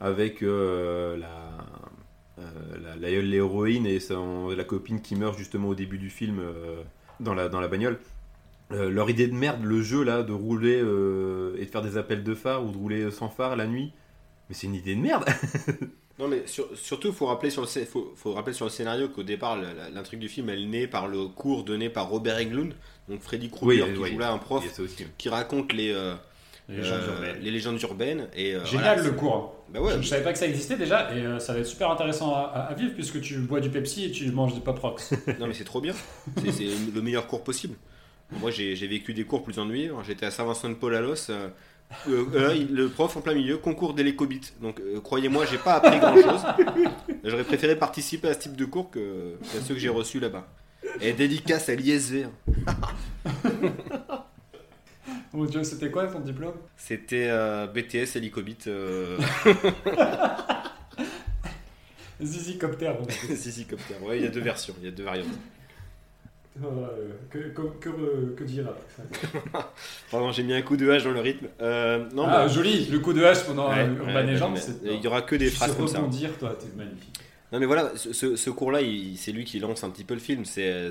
avec 0.00 0.42
euh, 0.42 1.16
la 1.18 1.28
euh, 2.38 2.42
la- 2.82 2.96
la- 2.96 3.20
l'héroïne 3.20 3.86
et 3.86 4.00
son- 4.00 4.48
la 4.48 4.64
copine 4.64 5.02
qui 5.02 5.14
meurt 5.14 5.36
justement 5.36 5.68
au 5.68 5.74
début 5.74 5.98
du 5.98 6.08
film 6.08 6.38
euh, 6.40 6.82
dans 7.20 7.34
la 7.34 7.50
dans 7.50 7.60
la 7.60 7.68
bagnole. 7.68 7.98
Euh, 8.72 8.90
leur 8.90 9.10
idée 9.10 9.26
de 9.26 9.34
merde, 9.34 9.62
le 9.64 9.82
jeu 9.82 10.02
là, 10.02 10.22
de 10.22 10.32
rouler 10.32 10.80
euh, 10.80 11.54
et 11.58 11.64
de 11.66 11.70
faire 11.70 11.82
des 11.82 11.96
appels 11.96 12.22
de 12.24 12.34
phare 12.34 12.64
ou 12.64 12.70
de 12.70 12.76
rouler 12.76 13.10
sans 13.10 13.28
phare 13.28 13.56
la 13.56 13.66
nuit, 13.66 13.92
mais 14.48 14.54
c'est 14.54 14.66
une 14.66 14.74
idée 14.74 14.94
de 14.94 15.00
merde. 15.00 15.24
Non 16.18 16.28
mais 16.28 16.42
sur- 16.46 16.68
surtout 16.76 17.10
faut 17.10 17.24
rappeler 17.26 17.48
sur 17.48 17.62
le 17.62 17.66
scé- 17.66 17.86
faut, 17.86 18.12
faut 18.16 18.34
rappeler 18.34 18.52
sur 18.52 18.66
le 18.66 18.70
scénario 18.70 19.08
qu'au 19.08 19.22
départ 19.22 19.58
l'intrigue 19.94 20.20
du 20.20 20.28
film 20.28 20.50
elle 20.50 20.68
naît 20.68 20.86
par 20.86 21.08
le 21.08 21.26
cours 21.26 21.64
donné 21.64 21.88
par 21.88 22.10
Robert 22.10 22.36
Englund 22.36 22.74
donc 23.08 23.22
Freddy 23.22 23.48
Krueger 23.48 23.86
Oui, 23.88 23.94
qui 23.94 23.98
oui. 24.02 24.12
joue 24.12 24.18
là 24.18 24.30
un 24.30 24.36
prof 24.38 24.62
Il 24.78 24.84
aussi. 24.84 25.06
qui 25.16 25.28
raconte 25.30 25.72
les 25.72 25.90
euh, 25.90 26.14
les 26.68 26.76
légendes 26.76 27.00
euh, 27.00 27.14
urbaines. 27.14 27.40
les 27.42 27.50
légendes 27.50 27.82
urbaines 27.82 28.28
et 28.36 28.54
euh, 28.54 28.64
Génial 28.66 28.96
voilà, 28.98 29.02
le 29.10 29.12
cours. 29.16 29.54
bah 29.72 29.80
ouais 29.80 29.92
je 29.92 29.96
ne 29.96 30.02
savais 30.02 30.22
pas 30.22 30.34
que 30.34 30.38
ça 30.38 30.46
existait 30.46 30.76
déjà 30.76 31.12
et 31.16 31.20
euh, 31.24 31.38
ça 31.38 31.54
va 31.54 31.60
être 31.60 31.66
super 31.66 31.90
intéressant 31.90 32.34
à, 32.34 32.72
vivre 32.76 32.92
puisque 32.94 33.20
tu 33.22 33.38
bois 33.38 33.60
du 33.60 33.70
Pepsi 33.70 34.04
et 34.04 34.10
tu 34.12 34.30
manges 34.32 34.52
du 34.54 34.60
Pop 34.60 34.78
Rocks. 34.78 35.00
non 35.40 35.46
mais 35.46 35.54
c'est 35.54 35.64
trop 35.64 35.80
bien 35.80 35.94
c'est 36.52 36.68
le 36.94 37.00
meilleur 37.00 37.26
cours 37.26 37.42
possible 37.42 37.74
moi 38.40 38.50
j'ai 38.50 38.74
vécu 38.86 39.14
des 39.14 39.24
cours 39.24 39.42
plus 39.42 39.58
ennuyeux 39.58 39.92
j'étais 40.06 40.26
à 40.26 40.30
Saint-Vincent-de-Paul 40.30 40.94
à 40.94 41.00
Los 41.00 41.30
euh, 41.30 41.48
euh, 42.08 42.24
euh, 42.34 42.66
le 42.70 42.88
prof 42.88 43.16
en 43.16 43.20
plein 43.20 43.34
milieu 43.34 43.58
concours 43.58 43.94
d'hélicobite 43.94 44.54
donc 44.60 44.80
euh, 44.80 45.00
croyez-moi 45.00 45.44
j'ai 45.46 45.58
pas 45.58 45.74
appris 45.74 45.98
grand 45.98 46.14
chose 46.14 46.42
j'aurais 47.24 47.44
préféré 47.44 47.76
participer 47.76 48.28
à 48.28 48.34
ce 48.34 48.40
type 48.40 48.56
de 48.56 48.64
cours 48.64 48.90
que 48.90 49.36
que 49.40 49.60
ceux 49.60 49.74
que 49.74 49.80
j'ai 49.80 49.88
reçus 49.88 50.20
là-bas 50.20 50.46
et 51.00 51.12
dédicace 51.12 51.68
à 51.68 51.74
l'ISV 51.74 52.24
hein. 52.24 52.74
Mon 55.34 55.46
dieu, 55.46 55.64
c'était 55.64 55.90
quoi 55.90 56.06
ton 56.08 56.20
diplôme? 56.20 56.56
C'était 56.76 57.30
BTS 57.72 58.16
hélicobite. 58.16 58.66
Euh... 58.66 59.18
Zizi 62.22 62.58
Copter. 62.58 62.92
Zizi 63.30 63.64
Copter. 63.64 63.94
Ouais, 64.02 64.18
il 64.18 64.24
y 64.24 64.26
a 64.26 64.30
deux 64.30 64.40
versions, 64.40 64.74
il 64.80 64.84
y 64.84 64.88
a 64.88 64.90
deux 64.90 65.04
variantes. 65.04 65.26
Euh, 66.62 66.66
que, 67.30 67.38
que, 67.38 67.62
que, 67.80 67.88
euh, 67.88 68.34
que 68.36 68.44
dire 68.44 68.66
après 68.68 68.84
ça 68.94 69.72
Pardon, 70.10 70.32
j'ai 70.32 70.42
mis 70.42 70.52
un 70.52 70.60
coup 70.60 70.76
de 70.76 70.90
hache 70.90 71.02
dans 71.04 71.12
le 71.12 71.20
rythme. 71.20 71.46
Euh, 71.62 72.06
non, 72.12 72.24
Ah, 72.28 72.44
mais- 72.46 72.52
joli, 72.52 72.84
le 72.86 72.98
coup 72.98 73.14
de 73.14 73.24
hache 73.24 73.44
pendant 73.44 73.70
Ouais, 73.70 73.86
Urban 73.86 74.14
ouais, 74.14 74.26
Legend. 74.26 74.58
Il 74.84 75.00
y 75.00 75.06
aura 75.06 75.22
que 75.22 75.34
des 75.34 75.48
Tu 75.48 75.56
phrases 75.56 75.74
comme 75.74 75.88
ça. 75.88 75.98
rebondir, 75.98 76.36
toi, 76.38 76.54
t'es 76.58 76.66
magnifique. 76.76 77.18
Non, 77.52 77.58
mais 77.58 77.66
voilà, 77.66 77.92
ce, 77.96 78.50
cours-là, 78.50 78.80
c'est 79.16 79.32
lui 79.32 79.44
qui 79.44 79.60
lance 79.60 79.82
un 79.84 79.90
petit 79.90 80.04
peu 80.04 80.14
le 80.14 80.20
film. 80.20 80.44
C'est, 80.44 80.90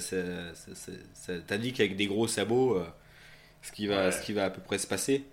T'as 1.48 1.58
dit 1.58 1.74
qu'avec 1.74 1.96
des 1.96 2.08
gros 2.08 2.28
sabots, 2.28 2.78
euh, 2.78 2.86
ce, 3.62 3.72
qui 3.72 3.88
va, 3.88 4.06
Ouais. 4.06 4.12
ce 4.12 4.22
qui 4.22 4.34
va 4.34 4.46
à 4.46 4.50
peu 4.50 4.62
près 4.62 4.78
se 4.80 4.88
passer. 4.88 5.24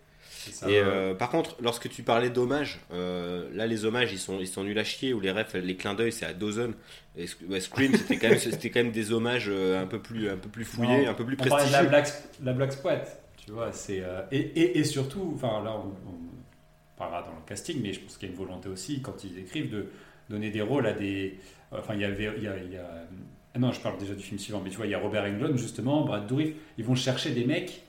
Ça. 0.53 0.71
Et 0.71 0.79
euh, 0.79 1.15
par 1.15 1.31
contre, 1.31 1.57
lorsque 1.61 1.89
tu 1.89 2.03
parlais 2.03 2.31
d'hommages, 2.31 2.81
euh, 2.93 3.49
là 3.55 3.67
les 3.67 3.85
hommages 3.85 4.13
ils 4.13 4.19
sont, 4.19 4.39
ils 4.41 4.47
sont 4.49 4.65
nuls 4.65 4.79
à 4.79 4.85
chier, 4.85 5.13
ou 5.13 5.21
les 5.21 5.31
refs, 5.31 5.55
les 5.55 5.77
clins 5.77 5.95
d'œil 5.95 6.13
c'est 6.13 6.27
à 6.27 6.33
Dawson. 6.33 6.75
Et 7.17 7.27
ouais, 7.49 7.61
Scream 7.61 7.95
c'était 7.95 8.17
quand, 8.19 8.29
même- 8.31 8.39
c'était 8.39 8.71
quand 8.71 8.81
même 8.83 8.93
des 8.93 9.13
hommages 9.13 9.47
euh, 9.49 9.83
un 9.83 9.87
peu 9.87 10.01
plus, 10.01 10.29
un 10.31 10.37
peu 10.37 10.49
plus 10.49 10.65
fouillés, 10.65 11.05
Non, 11.05 11.11
un 11.11 11.15
peu 11.15 11.25
plus 11.25 11.37
on 11.41 11.45
la 11.45 11.51
prestigieux. 11.51 11.89
Black, 11.89 12.13
la 12.45 12.53
Black 12.53 12.73
Spot, 12.73 13.01
tu 13.45 13.51
vois, 13.53 13.73
c'est... 13.73 14.01
euh, 14.03 14.21
et, 14.31 14.39
et, 14.39 14.79
et 14.79 14.85
surtout, 14.85 15.33
enfin 15.35 15.63
là, 15.65 15.73
on, 15.77 15.89
on 16.09 16.19
parlera 16.97 17.23
dans 17.23 17.29
le 17.35 17.47
casting, 17.47 17.81
mais 17.83 17.93
je 17.93 18.01
pense 18.01 18.17
qu'il 18.17 18.29
y 18.29 18.31
a 18.31 18.35
une 18.35 18.39
volonté 18.41 18.69
aussi, 18.69 19.01
quand 19.03 19.25
ils 19.25 19.39
écrivent, 19.39 19.71
de 19.71 19.87
donner 20.31 20.51
des 20.51 20.63
rôles 20.63 20.87
à 20.87 20.93
des... 20.93 21.39
Enfin, 21.73 21.95
il 21.95 22.01
y 22.01 22.05
avait... 22.05 22.31
Il 22.37 22.43
y 22.45 22.49
a, 22.49 22.57
il 22.57 22.73
y 22.73 22.77
a- 22.77 23.07
ah 23.55 23.59
non, 23.59 23.73
je 23.73 23.81
parle 23.81 23.99
déjà 23.99 24.15
du 24.15 24.23
film 24.23 24.39
suivant, 24.39 24.61
mais 24.63 24.71
tu 24.71 24.77
vois, 24.77 24.87
il 24.87 24.91
y 24.91 24.95
a 24.95 24.99
Robert 24.99 25.25
Englund, 25.25 25.57
justement, 25.59 26.05
Brad 26.05 26.27
Dourif, 26.27 26.55
ils 26.77 26.85
vont 26.85 26.95
chercher 26.95 27.31
des 27.31 27.45
mecs... 27.45 27.83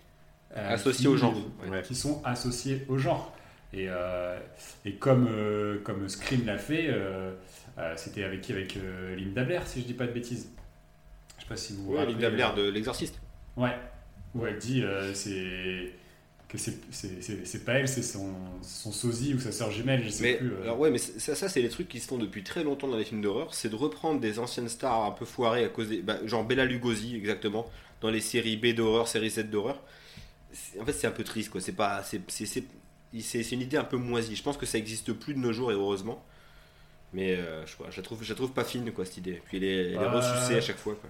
euh, 0.58 0.74
Associés 0.74 1.02
qui- 1.04 1.08
au 1.08 1.18
genre. 1.18 1.36
Ouais. 1.70 1.82
qui 1.84 1.96
sont 1.96 2.22
associés 2.26 2.86
au 2.90 2.98
genre. 2.98 3.34
Et, 3.72 3.86
euh, 3.88 4.40
et 4.84 4.94
comme, 4.94 5.28
euh, 5.30 5.80
comme 5.84 6.10
Scream 6.10 6.46
l'a 6.46 6.58
fait, 6.58 6.88
euh, 6.90 7.32
euh, 7.78 7.94
c'était 7.98 8.24
avec 8.24 8.42
qui? 8.42 8.52
Avec 8.52 8.76
euh, 8.78 9.16
Linda 9.16 9.44
Blair, 9.44 9.68
si 9.68 9.82
je 9.82 9.86
dis 9.86 9.94
pas 9.94 10.08
de 10.08 10.12
bêtises. 10.12 10.50
Je 11.38 11.44
sais 11.44 11.50
pas 11.50 11.56
si 11.56 11.74
vous 11.74 11.84
vous 11.86 11.94
Ouais, 11.96 12.06
Linda 12.06 12.30
Blair 12.32 12.56
de 12.56 12.64
l'exorciste. 12.68 13.20
Ouais, 13.56 13.76
où 14.34 14.46
elle 14.46 14.58
dit 14.58 14.82
euh, 14.84 15.14
c'est 15.14 15.94
que 16.48 16.58
c'est- 16.58 16.80
c'est 16.90 17.22
c'est- 17.22 17.46
c'est 17.46 17.64
pas 17.64 17.74
elle, 17.74 17.88
c'est 17.88 18.02
son, 18.02 18.34
son 18.64 18.92
sosie 18.92 19.36
ou 19.36 19.40
sa 19.40 19.52
sœur 19.52 19.70
jumelle, 19.70 20.04
je 20.04 20.10
sais 20.10 20.24
Mais, 20.24 20.34
plus. 20.38 20.52
euh. 20.52 20.64
alors 20.64 20.80
ouais, 20.80 20.90
mais 20.90 20.98
ça, 20.98 21.36
ça 21.36 21.48
c'est 21.48 21.62
les 21.62 21.70
trucs 21.70 21.88
qui 21.88 22.00
se 22.00 22.08
font 22.08 22.18
depuis 22.18 22.44
très 22.44 22.64
longtemps 22.64 22.88
dans 22.88 22.98
les 22.98 23.06
films 23.06 23.22
d'horreur, 23.22 23.54
c'est 23.54 23.70
de 23.70 23.76
reprendre 23.76 24.20
des 24.20 24.40
anciennes 24.40 24.68
stars 24.68 25.06
un 25.06 25.12
peu 25.12 25.26
foirées 25.26 25.64
à 25.64 25.70
cause 25.70 25.90
des, 25.90 26.02
bah, 26.02 26.18
genre 26.26 26.44
Bella 26.44 26.66
Lugosi 26.66 27.16
exactement, 27.16 27.70
dans 28.02 28.10
les 28.10 28.20
séries 28.20 28.58
B 28.58 28.74
d'horreur, 28.74 29.08
série 29.08 29.30
Z 29.30 29.42
d'horreur. 29.52 29.80
En 30.80 30.86
fait, 30.86 30.94
c'est 30.94 31.08
un 31.08 31.12
peu 31.12 31.24
triste 31.24 31.50
quoi. 31.52 31.62
C'est 31.62 31.74
pas, 31.74 32.02
c'est, 32.04 33.52
une 33.52 33.62
idée 33.62 33.78
un 33.78 33.84
peu 33.84 33.98
moisie. 33.98 34.36
Je 34.36 34.44
pense 34.44 34.58
que 34.58 34.66
ça 34.66 34.78
existe 34.78 35.14
plus 35.14 35.34
de 35.34 35.40
nos 35.40 35.54
jours 35.54 35.72
et 35.72 35.76
heureusement. 35.76 36.24
Mais 37.14 37.36
euh, 37.36 37.66
je, 37.66 37.74
je 37.90 37.98
la 37.98 38.04
trouve, 38.04 38.24
je 38.24 38.30
la 38.30 38.36
trouve 38.36 38.52
pas 38.52 38.64
fine 38.64 38.92
quoi 38.92 39.06
cette 39.06 39.18
idée. 39.18 39.42
Puis 39.46 39.58
elle 39.58 39.64
est, 39.64 39.86
elle 39.92 39.94
est 39.94 40.08
ressucée 40.08 40.56
à 40.56 40.62
chaque 40.62 40.78
fois. 40.78 40.96
Quoi. 41.00 41.10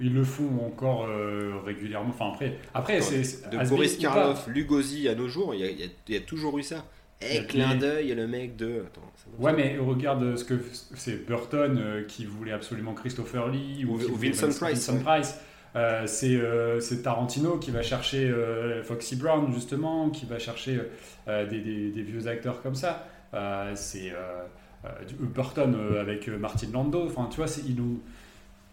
Ils 0.00 0.12
le 0.12 0.24
font 0.24 0.64
encore 0.66 1.06
euh, 1.08 1.58
régulièrement. 1.64 2.10
Enfin 2.10 2.30
après, 2.32 2.58
après 2.74 3.00
c'est 3.00 3.48
De 3.50 3.68
Boris. 3.68 3.98
Karloff, 3.98 4.46
Lugosi 4.48 5.08
à 5.08 5.14
nos 5.14 5.28
jours, 5.28 5.54
il 5.54 5.60
y 5.60 5.64
a, 5.64 5.70
il 5.70 5.80
y 5.80 5.84
a- 5.84 5.88
il 6.08 6.14
y 6.14 6.16
a 6.16 6.20
toujours 6.20 6.58
eu 6.58 6.62
ça. 6.62 6.84
Il 7.20 7.28
y 7.34 7.38
a 7.38 7.42
Eh, 7.42 7.46
clin 7.46 7.74
des- 7.74 7.78
d'œil, 7.80 8.14
le 8.14 8.26
mec 8.26 8.56
de. 8.56 8.82
Attends. 8.84 9.12
Ouais, 9.38 9.52
mais 9.52 9.78
regarde 9.78 10.34
ce 10.36 10.42
que 10.42 10.54
c'est 10.96 11.24
Burton 11.24 11.78
euh, 11.78 12.02
qui 12.04 12.24
voulait 12.24 12.50
absolument 12.50 12.94
Christopher 12.94 13.46
Lee 13.48 13.84
Ou- 13.84 13.96
Vincent 13.96 14.46
Vincent 14.48 14.66
Price, 14.66 14.88
Vincent. 14.90 15.04
Price. 15.04 15.34
Euh, 15.74 16.02
c'est 16.06 16.36
euh, 16.36 16.80
c'est 16.80 17.02
Tarantino 17.02 17.56
qui 17.56 17.70
va 17.70 17.82
chercher 17.82 18.28
euh, 18.28 18.82
Foxy 18.82 19.16
Brown 19.16 19.50
justement, 19.54 20.10
qui 20.10 20.26
va 20.26 20.38
chercher 20.38 20.80
euh, 21.28 21.46
des, 21.46 21.60
des- 21.60 21.90
des 21.90 22.02
vieux 22.02 22.26
acteurs 22.28 22.60
comme 22.62 22.74
ça. 22.74 23.06
Euh, 23.32 23.72
c'est 23.74 24.10
euh, 24.10 24.42
euh, 24.84 24.88
Burton 25.20 25.74
euh, 25.74 26.00
avec 26.02 26.28
euh, 26.28 26.36
Martin 26.36 26.66
Lando. 26.72 27.06
Enfin, 27.06 27.26
tu 27.30 27.36
vois, 27.38 27.46
c'est 27.46 27.62
il 27.66 27.76
nous- 27.76 28.02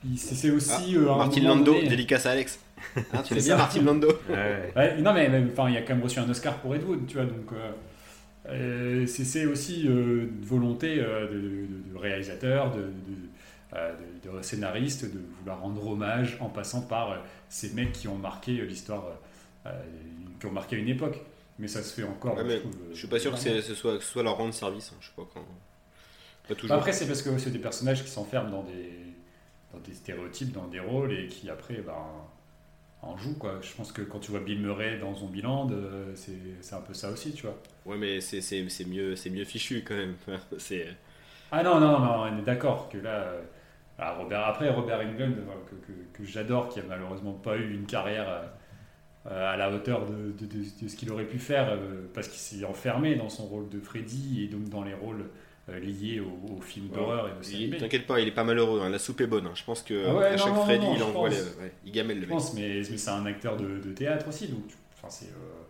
il- 0.04 0.18
c'est 0.18 0.36
c'est 0.36 0.52
aussi 0.52 0.98
euh, 0.98 1.08
Ah, 1.10 1.18
Martin 1.20 1.42
Lando, 1.44 1.74
donné- 1.74 1.88
dédicace 1.88 2.26
à 2.26 2.32
Alex. 2.32 2.60
Hein, 2.98 3.02
tu 3.24 3.30
C'est 3.30 3.36
l'as 3.36 3.42
bien, 3.44 3.58
Martin 3.58 3.82
Lando 3.84 4.08
Ouais. 4.30 4.74
Ouais, 4.76 5.02
non, 5.02 5.14
mais 5.14 5.30
enfin, 5.54 5.70
il 5.70 5.78
a 5.78 5.82
quand 5.84 5.94
même 5.96 6.04
reçu 6.04 6.20
un 6.20 6.30
Oscar 6.30 6.58
pour 6.58 6.76
Ed 6.76 6.84
Wood, 6.84 7.08
tu 7.08 7.16
vois, 7.16 7.26
donc 7.26 7.52
c'est 9.06 9.46
aussi 9.46 9.86
euh, 9.88 10.24
une 10.24 10.46
volonté 10.46 11.00
euh, 11.00 11.28
de, 11.28 11.34
de- 11.34 11.94
de 11.94 11.98
réalisateur, 11.98 12.72
de, 12.72 12.82
de, 12.82 13.29
de- 13.74 14.38
de 14.38 14.42
scénariste, 14.42 15.06
de 15.06 15.20
vouloir 15.40 15.60
rendre 15.62 15.86
hommage 15.88 16.38
en 16.40 16.50
passant 16.50 16.82
par 16.82 17.12
euh, 17.12 17.18
ces 17.50 17.72
mecs 17.74 17.92
qui 17.92 18.08
ont 18.08 18.16
marqué 18.18 18.60
euh, 18.60 18.66
l'histoire, 18.66 19.06
euh, 19.06 19.70
euh, 19.70 19.84
qui 20.40 20.46
ont 20.48 20.52
marqué 20.52 20.76
une 20.78 20.90
époque. 20.90 21.20
Mais 21.60 21.68
ça 21.68 21.84
se 21.84 21.94
fait 21.94 22.08
encore. 22.08 22.38
Ouais, 22.38 22.44
mais 22.46 22.60
trouve, 22.60 22.72
euh, 22.74 22.90
Je 22.94 22.98
suis 23.00 23.08
pas 23.08 23.20
sûr 23.20 23.32
que 23.34 23.38
ce 23.62 23.76
soit, 23.76 23.98
que 23.98 24.04
ce 24.04 24.12
soit 24.12 24.24
leur 24.24 24.38
rendre 24.38 24.54
service. 24.54 24.92
hein, 24.94 24.98
Je 25.02 25.08
sais 25.08 25.14
pas 25.16 25.28
quand. 25.34 25.46
Pas 26.48 26.56
Bah. 26.68 26.76
Après, 26.76 26.94
c'est 26.94 27.06
parce 27.06 27.22
que 27.22 27.38
c'est 27.38 27.52
des 27.52 27.60
personnages 27.60 28.04
qui 28.04 28.10
s'enferment 28.10 28.50
dans 28.50 28.64
des, 28.64 28.92
dans 29.74 29.80
des 29.80 29.94
stéréotypes, 29.94 30.52
dans 30.54 30.68
des 30.68 30.80
rôles, 30.80 31.12
et 31.14 31.28
qui 31.28 31.50
après 31.50 31.76
ben, 31.86 31.94
en 33.02 33.18
joue. 33.18 33.38
Quoi. 33.38 33.60
Je 33.62 33.74
pense 33.76 33.92
que 33.92 34.02
quand 34.02 34.20
tu 34.20 34.32
vois 34.32 34.40
Bill 34.40 34.60
Murray 34.62 34.98
dans 35.00 35.14
Zombieland, 35.14 35.70
euh, 35.72 36.14
c'est 36.16 36.74
un 36.76 36.82
peu 36.82 36.94
ça 36.94 37.10
aussi, 37.12 37.34
tu 37.34 37.44
vois. 37.44 37.58
Ouais, 37.86 37.98
mais 37.98 38.20
c'est- 38.22 38.42
mieux, 38.86 39.16
mieux 39.30 39.46
fichu 39.46 39.84
quand 39.86 39.96
même. 39.96 40.16
C'est 40.58 40.88
Ah 41.52 41.62
non, 41.62 41.80
non, 41.80 42.00
non, 42.00 42.22
on 42.22 42.40
est 42.40 42.44
d'accord 42.44 42.88
que 42.90 42.98
là. 43.00 43.34
Ah, 44.00 44.14
Robert, 44.14 44.42
après, 44.48 44.70
Robert 44.70 45.00
Englund, 45.00 45.38
euh, 45.38 45.42
que, 45.70 45.76
que- 45.76 46.18
que 46.18 46.24
j'adore, 46.26 46.70
qui 46.70 46.80
a 46.80 46.84
malheureusement 46.88 47.34
pas 47.34 47.58
eu 47.58 47.74
une 47.74 47.86
carrière 47.86 48.28
euh, 48.30 48.42
euh, 49.32 49.54
à 49.54 49.58
la 49.58 49.72
hauteur 49.72 50.06
de, 50.06 50.32
de- 50.32 50.46
de- 50.46 50.84
de 50.84 50.88
ce 50.88 50.96
qu'il 50.96 51.12
aurait 51.12 51.26
pu 51.28 51.40
faire, 51.40 51.78
parce 52.14 52.28
qu'il 52.30 52.40
s'est 52.40 52.66
enfermé 52.66 53.16
dans 53.16 53.30
son 53.30 53.46
rôle 53.46 53.70
de 53.70 53.80
Freddy 53.80 54.44
et 54.44 54.48
donc 54.48 54.70
dans 54.70 54.84
les 54.84 54.94
rôles 54.94 55.26
liés 55.84 56.20
aux, 56.20 56.54
aux 56.56 56.62
films 56.62 56.88
d'horreur 56.88 57.30
et. 57.54 57.70
T'inquiète 57.78 58.08
pas, 58.08 58.20
il 58.20 58.28
est 58.28 58.32
pas 58.32 58.44
malheureux. 58.44 58.82
hein, 58.82 58.90
La 58.90 58.98
soupe 58.98 59.22
est 59.22 59.28
bonne. 59.28 59.46
hein. 59.46 59.52
Je 59.54 59.64
pense 59.64 59.84
que 59.84 60.04
Ah 60.08 60.16
ouais, 60.16 60.26
à 60.26 60.32
non, 60.32 60.38
chaque 60.38 60.56
non, 60.56 60.64
Freddy, 60.64 60.86
non, 60.86 60.94
il 60.94 60.98
je 61.00 61.04
envoie 61.04 61.30
les, 61.30 61.36
ouais, 61.36 61.72
il 61.86 61.92
gamelle 61.92 62.18
le 62.18 62.24
Je 62.24 62.28
mec. 62.28 62.38
pense, 62.38 62.54
mais, 62.56 62.82
mais 62.90 62.98
c'est 62.98 63.10
un 63.12 63.26
acteur 63.28 63.56
de, 63.58 63.78
théâtre 63.94 64.28
aussi, 64.30 64.48
donc 64.48 64.66
tu, 64.68 64.76
enfin, 64.98 65.10
c'est, 65.12 65.26
euh, 65.28 65.62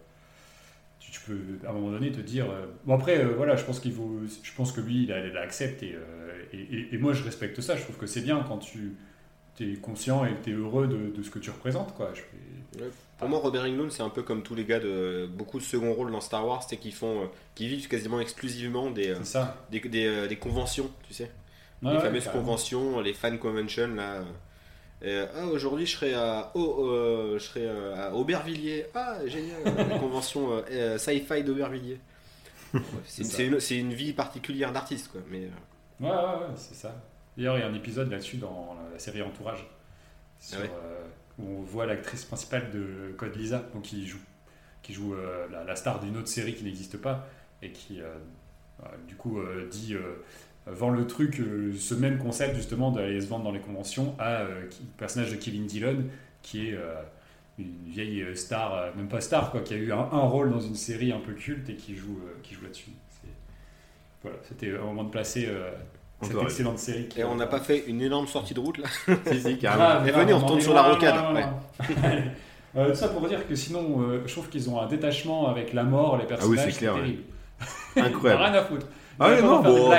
tu, 1.00 1.20
peux 1.22 1.40
à 1.66 1.72
un 1.72 1.74
moment 1.74 1.92
donné 1.92 2.12
te 2.12 2.22
dire. 2.22 2.46
euh, 2.50 2.66
bon 2.86 2.96
après, 2.96 3.18
euh, 3.20 3.34
voilà, 3.36 3.56
je 3.56 3.64
pense 3.66 3.80
qu'il 3.80 3.92
faut, 3.94 4.22
je 4.44 4.52
pense 4.56 4.72
que 4.72 4.80
lui, 4.82 5.04
il, 5.04 5.10
il 5.10 5.38
accepte 5.38 5.84
et, 5.84 5.96
euh, 5.96 6.19
et, 6.54 6.98
moi 6.98 7.14
je 7.14 7.24
respecte 7.24 7.60
ça. 7.62 7.76
Je 7.76 7.84
trouve 7.84 7.98
que 7.98 8.08
c'est 8.08 8.22
bien 8.22 8.44
quand 8.48 8.58
tu 8.60 8.96
es 9.60 9.74
conscient 9.76 10.24
et 10.26 10.30
que 10.36 10.44
tu 10.46 10.50
es 10.52 10.54
heureux 10.54 10.88
de, 10.88 11.16
de 11.16 11.24
ce 11.24 11.30
que 11.30 11.40
tu 11.40 11.50
représentes, 11.50 11.94
quoi. 11.96 12.12
Je 12.14 12.22
fais- 12.22 12.86
Pour 13.18 13.28
moi, 13.28 13.40
Robert 13.40 13.64
Englund, 13.64 13.92
c'est 13.92 14.04
un 14.04 14.10
peu 14.10 14.24
comme 14.24 14.42
tous 14.44 14.56
les 14.56 14.64
gars 14.64 14.80
de 14.80 15.28
beaucoup 15.32 15.58
de 15.60 15.64
second 15.64 15.94
rôles 15.94 16.12
dans 16.12 16.22
Star 16.22 16.48
Wars, 16.48 16.64
c'est 16.68 16.78
qu'ils 16.78 16.94
font, 16.94 17.24
euh, 17.24 17.26
qui 17.56 17.68
vivent 17.68 17.88
quasiment 17.90 18.22
exclusivement 18.22 18.90
des, 18.90 19.10
euh, 19.10 19.44
des, 19.70 19.80
des, 19.82 20.06
euh, 20.06 20.28
des 20.28 20.38
conventions, 20.38 20.90
tu 21.08 21.14
sais. 21.14 21.30
Les 21.82 21.90
ouais, 21.90 22.00
fameuses 22.00 22.24
carrément. 22.26 22.44
conventions, 22.44 23.00
les 23.02 23.14
fan 23.14 23.38
conventions 23.40 23.96
là. 23.96 24.24
Euh, 25.02 25.26
ah, 25.34 25.46
aujourd'hui 25.48 25.86
je 25.86 25.96
serai 25.96 26.14
à, 26.14 26.52
oh, 26.56 26.86
euh, 26.90 27.40
je 27.40 27.44
serai 27.46 27.70
à 27.70 28.14
Aubervilliers. 28.14 28.86
Ah, 28.94 29.18
génial, 29.28 29.64
la 29.90 29.98
convention 29.98 30.62
euh, 30.72 30.98
sci-fi 30.98 31.44
d'Aubervilliers. 31.44 32.00
Ouais, 32.74 32.82
C'est 33.06 33.46
une, 33.48 33.58
une 33.88 33.94
vie 33.94 34.14
particulière 34.14 34.72
d'artiste, 34.72 35.08
quoi. 35.12 35.22
Mais 35.32 35.50
Ouais, 36.00 36.10
ouais, 36.10 36.16
ouais, 36.16 36.54
c'est 36.56 36.76
ça. 36.76 36.94
D'ailleurs, 37.38 37.58
il 37.58 37.62
y 37.62 37.64
a 37.64 37.68
un 37.68 37.74
épisode 37.74 38.10
là-dessus 38.10 38.38
dans 38.38 38.76
la 38.92 39.00
série 39.00 39.22
Entourage, 39.22 39.66
sur, 40.40 40.60
Ah 40.60 40.62
ouais. 40.62 40.70
euh, 40.70 41.06
où 41.40 41.60
on 41.60 41.64
voit 41.64 41.86
l'actrice 41.86 42.26
principale 42.26 42.72
de 42.72 43.14
Code 43.18 43.36
Lisa, 43.36 43.64
donc 43.74 43.84
qui 43.84 44.08
joue, 44.08 44.20
qui 44.82 44.94
joue 44.94 45.14
euh, 45.16 45.48
la, 45.52 45.64
la 45.64 45.76
star 45.76 46.00
d'une 46.00 46.18
autre 46.18 46.28
série 46.28 46.56
qui 46.56 46.64
n'existe 46.64 46.98
pas 46.98 47.28
et 47.62 47.72
qui, 47.72 48.02
euh, 48.02 48.16
du 49.08 49.16
coup, 49.16 49.40
dit 49.72 49.96
vend 50.68 50.90
le 50.92 51.08
truc, 51.08 51.42
ce 51.78 51.94
même 51.96 52.18
concept 52.20 52.56
justement 52.56 52.92
d'aller 52.92 53.22
se 53.22 53.28
vendre 53.28 53.44
dans 53.46 53.52
les 53.52 53.60
conventions 53.62 54.16
à 54.20 54.46
qui- 54.70 54.84
le 54.84 54.90
personnage 54.98 55.32
de 55.32 55.36
Kevin 55.38 55.66
Dillon, 55.68 56.06
qui 56.42 56.70
est 56.70 56.80
une 57.60 57.76
vieille 57.88 58.36
star, 58.38 58.96
même 58.96 59.10
pas 59.10 59.22
star, 59.22 59.52
quoi, 59.52 59.62
qui 59.62 59.74
a 59.74 59.78
eu 59.78 59.92
un, 59.92 59.98
un 60.00 60.22
rôle 60.28 60.52
dans 60.52 60.62
une 60.62 60.76
série 60.76 61.12
un 61.12 61.20
peu 61.20 61.34
culte 61.34 61.70
et 61.70 61.76
qui 61.76 61.96
joue, 61.96 62.20
qui 62.44 62.54
joue 62.56 62.64
là-dessus. 62.64 62.92
Voilà, 64.22 64.38
c'était 64.48 64.76
un 64.76 64.84
moment 64.84 65.04
de 65.06 65.10
placer 65.10 65.46
euh, 65.48 65.72
cette 66.22 66.42
excellente 66.42 66.78
série. 66.80 67.08
qui- 67.08 67.22
et 67.22 67.24
on 67.24 67.36
n'a 67.36 67.48
pas 67.48 67.60
fait 67.60 67.86
une 67.88 68.02
énorme 68.02 68.28
sortie 68.28 68.54
de 68.54 68.60
route 68.60 68.78
là. 68.78 68.88
Si, 69.32 69.42
si, 69.42 69.58
carrément. 69.58 69.86
Ah, 69.88 70.00
venez, 70.00 70.34
on 70.34 70.58
est 70.58 70.62
sur 70.62 70.74
la 70.74 70.82
rocade. 70.84 71.16
Euh, 72.76 72.90
tout 72.90 72.96
ça 72.96 73.08
pour 73.08 73.28
dire 73.28 73.48
que 73.48 73.56
sinon, 73.56 74.00
euh, 74.02 74.22
je 74.28 74.32
trouve 74.32 74.48
qu'ils 74.48 74.70
ont 74.70 74.80
un 74.80 74.86
détachement 74.86 75.48
avec 75.48 75.74
la 75.74 75.84
mort, 75.84 76.18
les 76.18 76.26
personnages, 76.28 76.66
Ah 76.68 76.72
c'est 76.72 76.78
clair, 76.78 76.96
ouais. 76.96 77.18
Incroyable. 77.96 78.44
Rien 78.44 78.54
à 78.54 78.64
foutre. 78.64 78.86
Ah 79.20 79.34
Ils 79.36 79.44
non, 79.44 79.64
bon, 79.64 79.92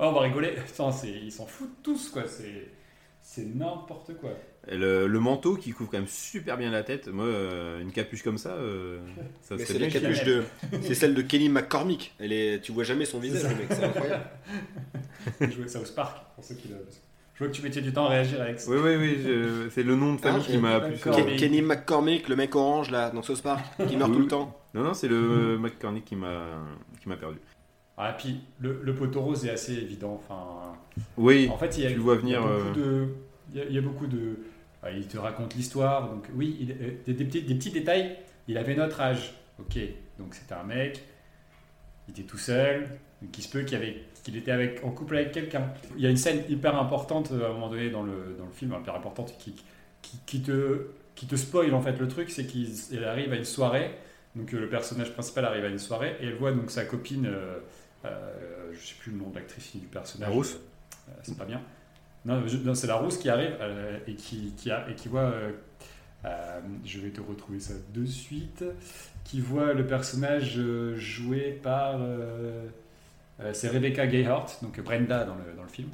Oh, 0.00 0.02
on 0.04 0.12
va 0.12 0.20
rigoler. 0.22 0.54
C'est- 0.66 1.08
ils 1.08 1.30
s'en 1.30 1.46
foutent 1.46 1.80
tous, 1.84 2.10
quoi. 2.10 2.22
C'est 3.20 3.44
n'importe 3.54 4.16
quoi. 4.20 4.30
Le, 4.76 5.06
le 5.06 5.20
manteau 5.20 5.54
qui 5.56 5.70
couvre 5.72 5.90
quand 5.90 5.98
même 5.98 6.06
super 6.08 6.56
bien 6.58 6.70
la 6.70 6.82
tête. 6.82 7.08
Moi, 7.08 7.24
euh, 7.24 7.80
une 7.80 7.92
capuche 7.92 8.22
comme 8.22 8.38
ça, 8.38 8.50
euh, 8.50 8.98
ça 9.42 9.54
Mais 9.56 9.64
serait 9.64 9.78
la 9.78 9.86
bien. 9.86 10.00
capuche 10.00 10.24
de, 10.24 10.42
c'est 10.82 10.94
celle 10.94 11.14
de 11.14 11.22
Kelly 11.22 11.48
McCormick. 11.48 12.14
Elle 12.18 12.32
est, 12.32 12.60
tu 12.60 12.72
vois 12.72 12.84
jamais 12.84 13.04
son 13.04 13.18
visage, 13.18 13.42
ça. 13.42 13.48
le 13.48 13.54
mec, 13.56 13.66
c'est 13.70 13.84
incroyable. 13.84 14.24
Jouer 15.40 15.68
ça 15.68 15.80
au 15.80 15.84
Spark, 15.84 16.18
pour 16.34 16.44
ceux 16.44 16.54
qui 16.54 16.68
le. 16.68 16.76
Je 17.34 17.44
vois 17.44 17.52
que 17.52 17.56
tu 17.56 17.62
mettais 17.62 17.80
du 17.80 17.92
temps 17.92 18.06
à 18.06 18.08
réagir, 18.08 18.40
Alex. 18.42 18.66
Oui, 18.68 18.78
oui, 18.82 18.96
oui, 18.96 19.18
je- 19.24 19.68
c'est 19.70 19.84
le 19.84 19.94
nom 19.94 20.14
de 20.14 20.20
famille 20.20 20.42
Ah, 20.44 20.50
qui 20.50 20.58
m'a. 20.58 20.80
Ke- 20.80 21.36
Kenny 21.38 21.62
McCormick, 21.62 22.28
le 22.28 22.34
mec 22.34 22.56
orange 22.56 22.90
là, 22.90 23.10
dans 23.10 23.22
South 23.22 23.42
Park, 23.42 23.64
qui 23.88 23.96
meurt 23.96 24.10
Oui, 24.10 24.14
tout 24.16 24.18
le 24.18 24.24
oui. 24.24 24.28
temps. 24.28 24.58
Non, 24.74 24.82
non, 24.82 24.92
c'est 24.94 25.06
le 25.08 25.56
McCormick 25.58 26.04
qui 26.04 26.16
m'a 26.16 26.42
qui 27.00 27.08
m'a 27.08 27.16
perdu. 27.16 27.38
Ah, 27.96 28.12
puis 28.18 28.40
le, 28.60 28.80
le 28.82 28.94
poteau 28.94 29.20
rose 29.20 29.44
est 29.46 29.50
assez 29.50 29.72
évident. 29.74 30.20
Enfin, 30.24 30.72
Oui, 31.16 31.48
en 31.52 31.56
fait, 31.58 31.78
il 31.78 31.84
y 31.84 31.86
a, 31.86 31.90
tu 31.90 31.94
le 31.96 32.00
vois 32.00 32.16
il 32.22 32.28
y 32.28 32.34
a 32.34 32.40
venir, 32.40 32.42
beaucoup 32.42 32.78
euh, 32.80 33.04
de. 33.04 33.08
Il 33.52 33.58
y, 33.58 33.60
a, 33.60 33.64
il 33.66 33.72
y 33.74 33.78
a 33.78 33.82
beaucoup 33.82 34.06
de. 34.08 34.36
Ah, 34.82 34.90
il 34.90 35.06
te 35.06 35.18
raconte 35.18 35.54
l'histoire. 35.54 36.08
Donc, 36.10 36.28
oui, 36.34 36.56
il- 36.60 36.72
euh, 36.72 36.90
des, 37.06 37.14
des 37.14 37.24
petits, 37.24 37.42
des 37.42 37.54
petits 37.54 37.70
détails. 37.70 38.16
Il 38.46 38.56
avait 38.58 38.74
notre 38.74 39.00
âge. 39.00 39.34
Ok, 39.58 39.78
donc 40.18 40.34
c'était 40.34 40.54
un 40.54 40.62
mec. 40.64 41.02
Il 42.06 42.12
était 42.12 42.22
tout 42.22 42.38
seul. 42.38 42.88
Donc, 43.20 43.36
il 43.36 43.42
se 43.42 43.48
peut 43.50 43.62
qu'il 43.62 43.76
avait- 43.76 44.02
qu'il 44.22 44.36
était 44.36 44.52
avec, 44.52 44.82
en 44.84 44.90
couple 44.90 45.16
avec 45.16 45.32
quelqu'un. 45.32 45.72
Il 45.96 46.02
y 46.02 46.06
a 46.06 46.10
une 46.10 46.16
scène 46.16 46.44
hyper 46.48 46.76
importante 46.78 47.30
euh, 47.32 47.46
à 47.46 47.50
un 47.50 47.52
moment 47.54 47.68
donné 47.68 47.90
dans 47.90 48.02
le, 48.02 48.36
dans 48.38 48.46
le 48.46 48.52
film, 48.52 48.74
hyper 48.80 48.94
importante, 48.94 49.34
qui, 49.38 49.54
qui, 50.02 50.18
qui 50.26 50.42
te, 50.42 50.86
qui 51.14 51.26
te 51.26 51.34
spoil 51.36 51.74
en 51.74 51.82
fait 51.82 51.98
le 51.98 52.06
truc. 52.08 52.30
C'est 52.30 52.46
qu'il 52.46 52.68
il 52.92 53.04
arrive 53.04 53.32
à 53.32 53.36
une 53.36 53.44
soirée. 53.44 53.90
Donc, 54.36 54.54
euh, 54.54 54.60
le 54.60 54.68
personnage 54.68 55.12
principal 55.12 55.44
arrive 55.44 55.64
à 55.64 55.68
une 55.68 55.78
soirée 55.78 56.16
et 56.20 56.26
elle 56.26 56.34
voit 56.36 56.52
donc 56.52 56.70
sa 56.70 56.84
copine. 56.84 57.26
euh, 57.26 57.58
euh, 58.04 58.72
je 58.72 58.78
sais 58.86 58.94
plus 59.00 59.10
le 59.10 59.18
nom 59.18 59.28
de 59.30 59.34
l'actrice 59.34 59.74
du 59.74 59.86
personnage. 59.86 60.30
Euh, 61.08 61.12
c'est 61.24 61.36
pas 61.36 61.44
bien. 61.46 61.60
Non, 62.28 62.74
c'est 62.74 62.86
la 62.86 62.94
rousse 62.96 63.16
qui 63.18 63.28
arrive 63.30 63.56
euh, 63.60 63.98
et, 64.06 64.14
qui, 64.14 64.52
qui 64.56 64.70
a, 64.70 64.86
et 64.90 64.94
qui 64.94 65.08
voit. 65.08 65.22
euh, 65.22 65.50
euh, 66.24 66.60
je 66.84 66.98
vais 67.00 67.10
te 67.10 67.20
retrouver 67.20 67.58
ça 67.60 67.74
de 67.94 68.04
suite. 68.04 68.64
Qui 69.24 69.40
voit 69.40 69.72
le 69.72 69.86
personnage 69.86 70.58
joué 70.96 71.58
par. 71.62 71.98
c'est 73.52 73.68
Rebecca 73.68 74.06
Gayheart, 74.06 74.58
donc 74.62 74.80
Brenda 74.80 75.24
dans 75.24 75.34
le, 75.34 75.54
dans 75.56 75.62
le 75.62 75.68
film. 75.68 75.88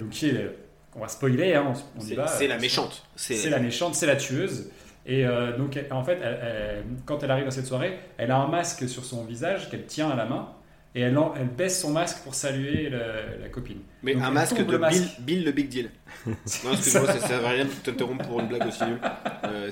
Donc, 0.00 0.10
qui 0.10 0.28
est. 0.28 0.50
On 0.94 1.00
va 1.00 1.08
spoiler, 1.08 1.54
hein, 1.54 1.72
on, 1.96 2.00
on 2.00 2.02
y 2.02 2.08
C'est 2.08 2.14
va. 2.14 2.26
c'est 2.26 2.46
la 2.48 2.58
méchante. 2.58 3.04
c'est 3.14 3.50
la 3.50 3.58
méchante, 3.60 3.94
c'est 3.94 4.06
la 4.06 4.16
tueuse. 4.16 4.70
Et 5.06 5.26
euh, 5.26 5.56
donc, 5.56 5.76
elle- 5.76 5.92
en 5.92 6.02
fait, 6.02 6.18
elle- 6.22 6.38
elle- 6.42 6.84
quand 7.04 7.22
elle 7.22 7.30
arrive 7.30 7.46
à 7.46 7.50
cette 7.50 7.66
soirée, 7.66 7.98
elle 8.16 8.30
a 8.30 8.36
un 8.38 8.48
masque 8.48 8.88
sur 8.88 9.04
son 9.04 9.24
visage 9.24 9.70
qu'elle 9.70 9.84
tient 9.86 10.08
à 10.10 10.16
la 10.16 10.24
main. 10.24 10.48
Et 10.94 11.02
elle, 11.02 11.16
en- 11.18 11.34
elle 11.34 11.48
baisse 11.48 11.80
son 11.80 11.92
masque 11.92 12.22
pour 12.24 12.34
saluer 12.34 12.88
la, 12.90 13.36
la 13.40 13.48
copine. 13.50 13.78
Mais 14.02 14.14
Donc, 14.14 14.22
un 14.22 14.30
masque 14.30 14.64
de 14.64 14.72
le 14.72 14.78
masque. 14.78 15.00
Bill, 15.20 15.24
Bill 15.24 15.44
le 15.44 15.52
Big 15.52 15.68
Deal. 15.68 15.90
non, 16.26 16.32
excuse-moi, 16.72 17.06
ça 17.06 17.20
sert 17.20 17.44
à 17.46 17.50
rien 17.50 17.64
de 17.66 17.70
t'interrompre 17.70 18.26
pour 18.26 18.40
une 18.40 18.48
blague 18.48 18.66
aussi 18.66 18.84
nulle. 18.84 19.00
Euh. 19.44 19.70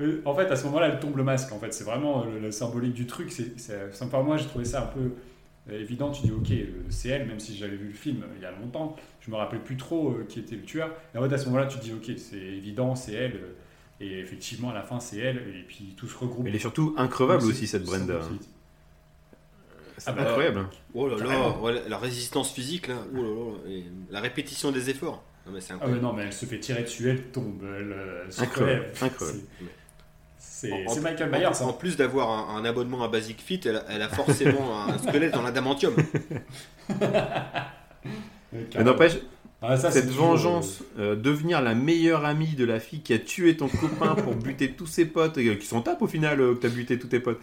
Euh, 0.00 0.22
en 0.24 0.34
fait, 0.34 0.46
à 0.46 0.56
ce 0.56 0.64
moment-là, 0.66 0.88
elle 0.88 1.00
tombe 1.00 1.16
le 1.16 1.24
masque. 1.24 1.52
En 1.52 1.58
fait, 1.58 1.74
c'est 1.74 1.84
vraiment 1.84 2.22
euh, 2.22 2.30
le, 2.34 2.38
le 2.40 2.50
symbolique 2.52 2.94
du 2.94 3.06
truc. 3.06 3.32
C'est, 3.32 3.52
enfin, 4.00 4.22
moi, 4.22 4.36
j'ai 4.36 4.46
trouvé 4.46 4.64
ça 4.64 4.82
un 4.82 4.86
peu 4.86 5.10
évident. 5.74 6.10
Tu 6.12 6.22
dis, 6.22 6.32
ok, 6.32 6.52
c'est 6.88 7.08
elle, 7.08 7.26
même 7.26 7.40
si 7.40 7.56
j'avais 7.56 7.76
vu 7.76 7.88
le 7.88 7.92
film 7.94 8.22
il 8.36 8.42
y 8.42 8.46
a 8.46 8.52
longtemps. 8.52 8.94
Je 9.20 9.30
me 9.30 9.36
rappelle 9.36 9.60
plus 9.60 9.76
trop 9.76 10.10
euh, 10.12 10.26
qui 10.28 10.38
était 10.38 10.54
le 10.56 10.62
tueur. 10.62 10.90
Et 11.14 11.18
en 11.18 11.28
fait, 11.28 11.34
à 11.34 11.38
ce 11.38 11.46
moment-là, 11.46 11.66
tu 11.66 11.78
dis, 11.78 11.92
ok, 11.92 12.16
c'est 12.16 12.36
évident, 12.36 12.94
c'est 12.94 13.12
elle. 13.14 13.40
et 14.00 14.20
effectivement, 14.20 14.70
à 14.70 14.74
la 14.74 14.82
fin, 14.82 15.00
c'est 15.00 15.18
elle. 15.18 15.38
Et 15.38 15.64
puis 15.66 15.94
tout 15.96 16.06
se 16.06 16.16
regroupe. 16.16 16.46
Elle 16.46 16.54
est 16.54 16.60
surtout 16.60 16.94
increvable 16.96 17.42
Donc, 17.42 17.50
aussi, 17.50 17.66
cette 17.66 17.82
Brenda. 17.84 18.20
C'est 19.98 20.10
Ah 20.10 20.12
bah, 20.12 20.22
incroyable. 20.22 20.66
Oh 20.94 21.08
là 21.08 21.16
là, 21.24 21.50
ouais, 21.60 21.82
la 21.88 21.98
résistance 21.98 22.50
physique 22.52 22.86
là, 22.88 22.94
oh 23.14 23.16
là 23.16 23.22
là, 23.22 23.70
et 23.74 23.84
la 24.10 24.20
répétition 24.20 24.70
des 24.72 24.90
efforts. 24.90 25.22
Non, 25.46 25.52
mais 25.54 25.60
c'est 25.60 25.74
Ah 25.80 25.86
ouais, 25.88 25.98
non, 26.00 26.12
mais 26.12 26.22
elle 26.24 26.32
se 26.32 26.46
fait 26.46 26.58
tirer 26.60 26.82
dessus, 26.82 27.10
elle 27.10 27.22
tombe, 27.24 27.60
elle 27.62 27.92
euh, 27.92 28.30
se 28.30 28.42
Incroyable, 28.42 28.86
incroyable. 29.00 29.40
C'est, 30.38 30.72
En- 30.72 30.90
en- 30.92 31.00
Michael 31.00 31.34
en- 31.34 31.38
Myers. 31.38 31.62
En, 31.62 31.68
hein. 31.68 31.72
plus 31.78 31.96
d'avoir 31.96 32.50
un, 32.50 32.56
un 32.56 32.64
abonnement 32.64 33.02
à 33.02 33.08
Basic 33.08 33.40
Fit, 33.40 33.60
elle, 33.64 33.76
a- 33.76 33.84
elle 33.88 34.02
a 34.02 34.08
forcément 34.08 34.80
un 34.88 34.98
squelette 34.98 35.36
en 35.36 35.44
adamantium. 35.44 35.94
Mais 38.52 38.82
n'empêche, 38.84 39.18
Ah, 39.60 39.76
ça, 39.76 39.90
cette 39.90 40.06
toujours, 40.06 40.26
vengeance, 40.28 40.84
euh, 41.00 41.16
devenir 41.16 41.60
la 41.60 41.74
meilleure 41.74 42.24
amie 42.24 42.54
de 42.54 42.64
la 42.64 42.78
fille 42.78 43.00
qui 43.00 43.12
a 43.12 43.18
tué 43.18 43.56
ton 43.56 43.66
copain 43.66 44.14
pour 44.14 44.36
buter 44.36 44.70
tous 44.72 44.86
ses 44.86 45.04
potes, 45.04 45.36
euh, 45.38 45.56
qui 45.56 45.66
s'en 45.66 45.80
tapent 45.80 46.00
au 46.02 46.06
final 46.06 46.40
euh, 46.40 46.54
que 46.54 46.60
t'as 46.60 46.68
buté 46.68 46.96
tous 46.96 47.08
tes 47.08 47.18
potes. 47.18 47.40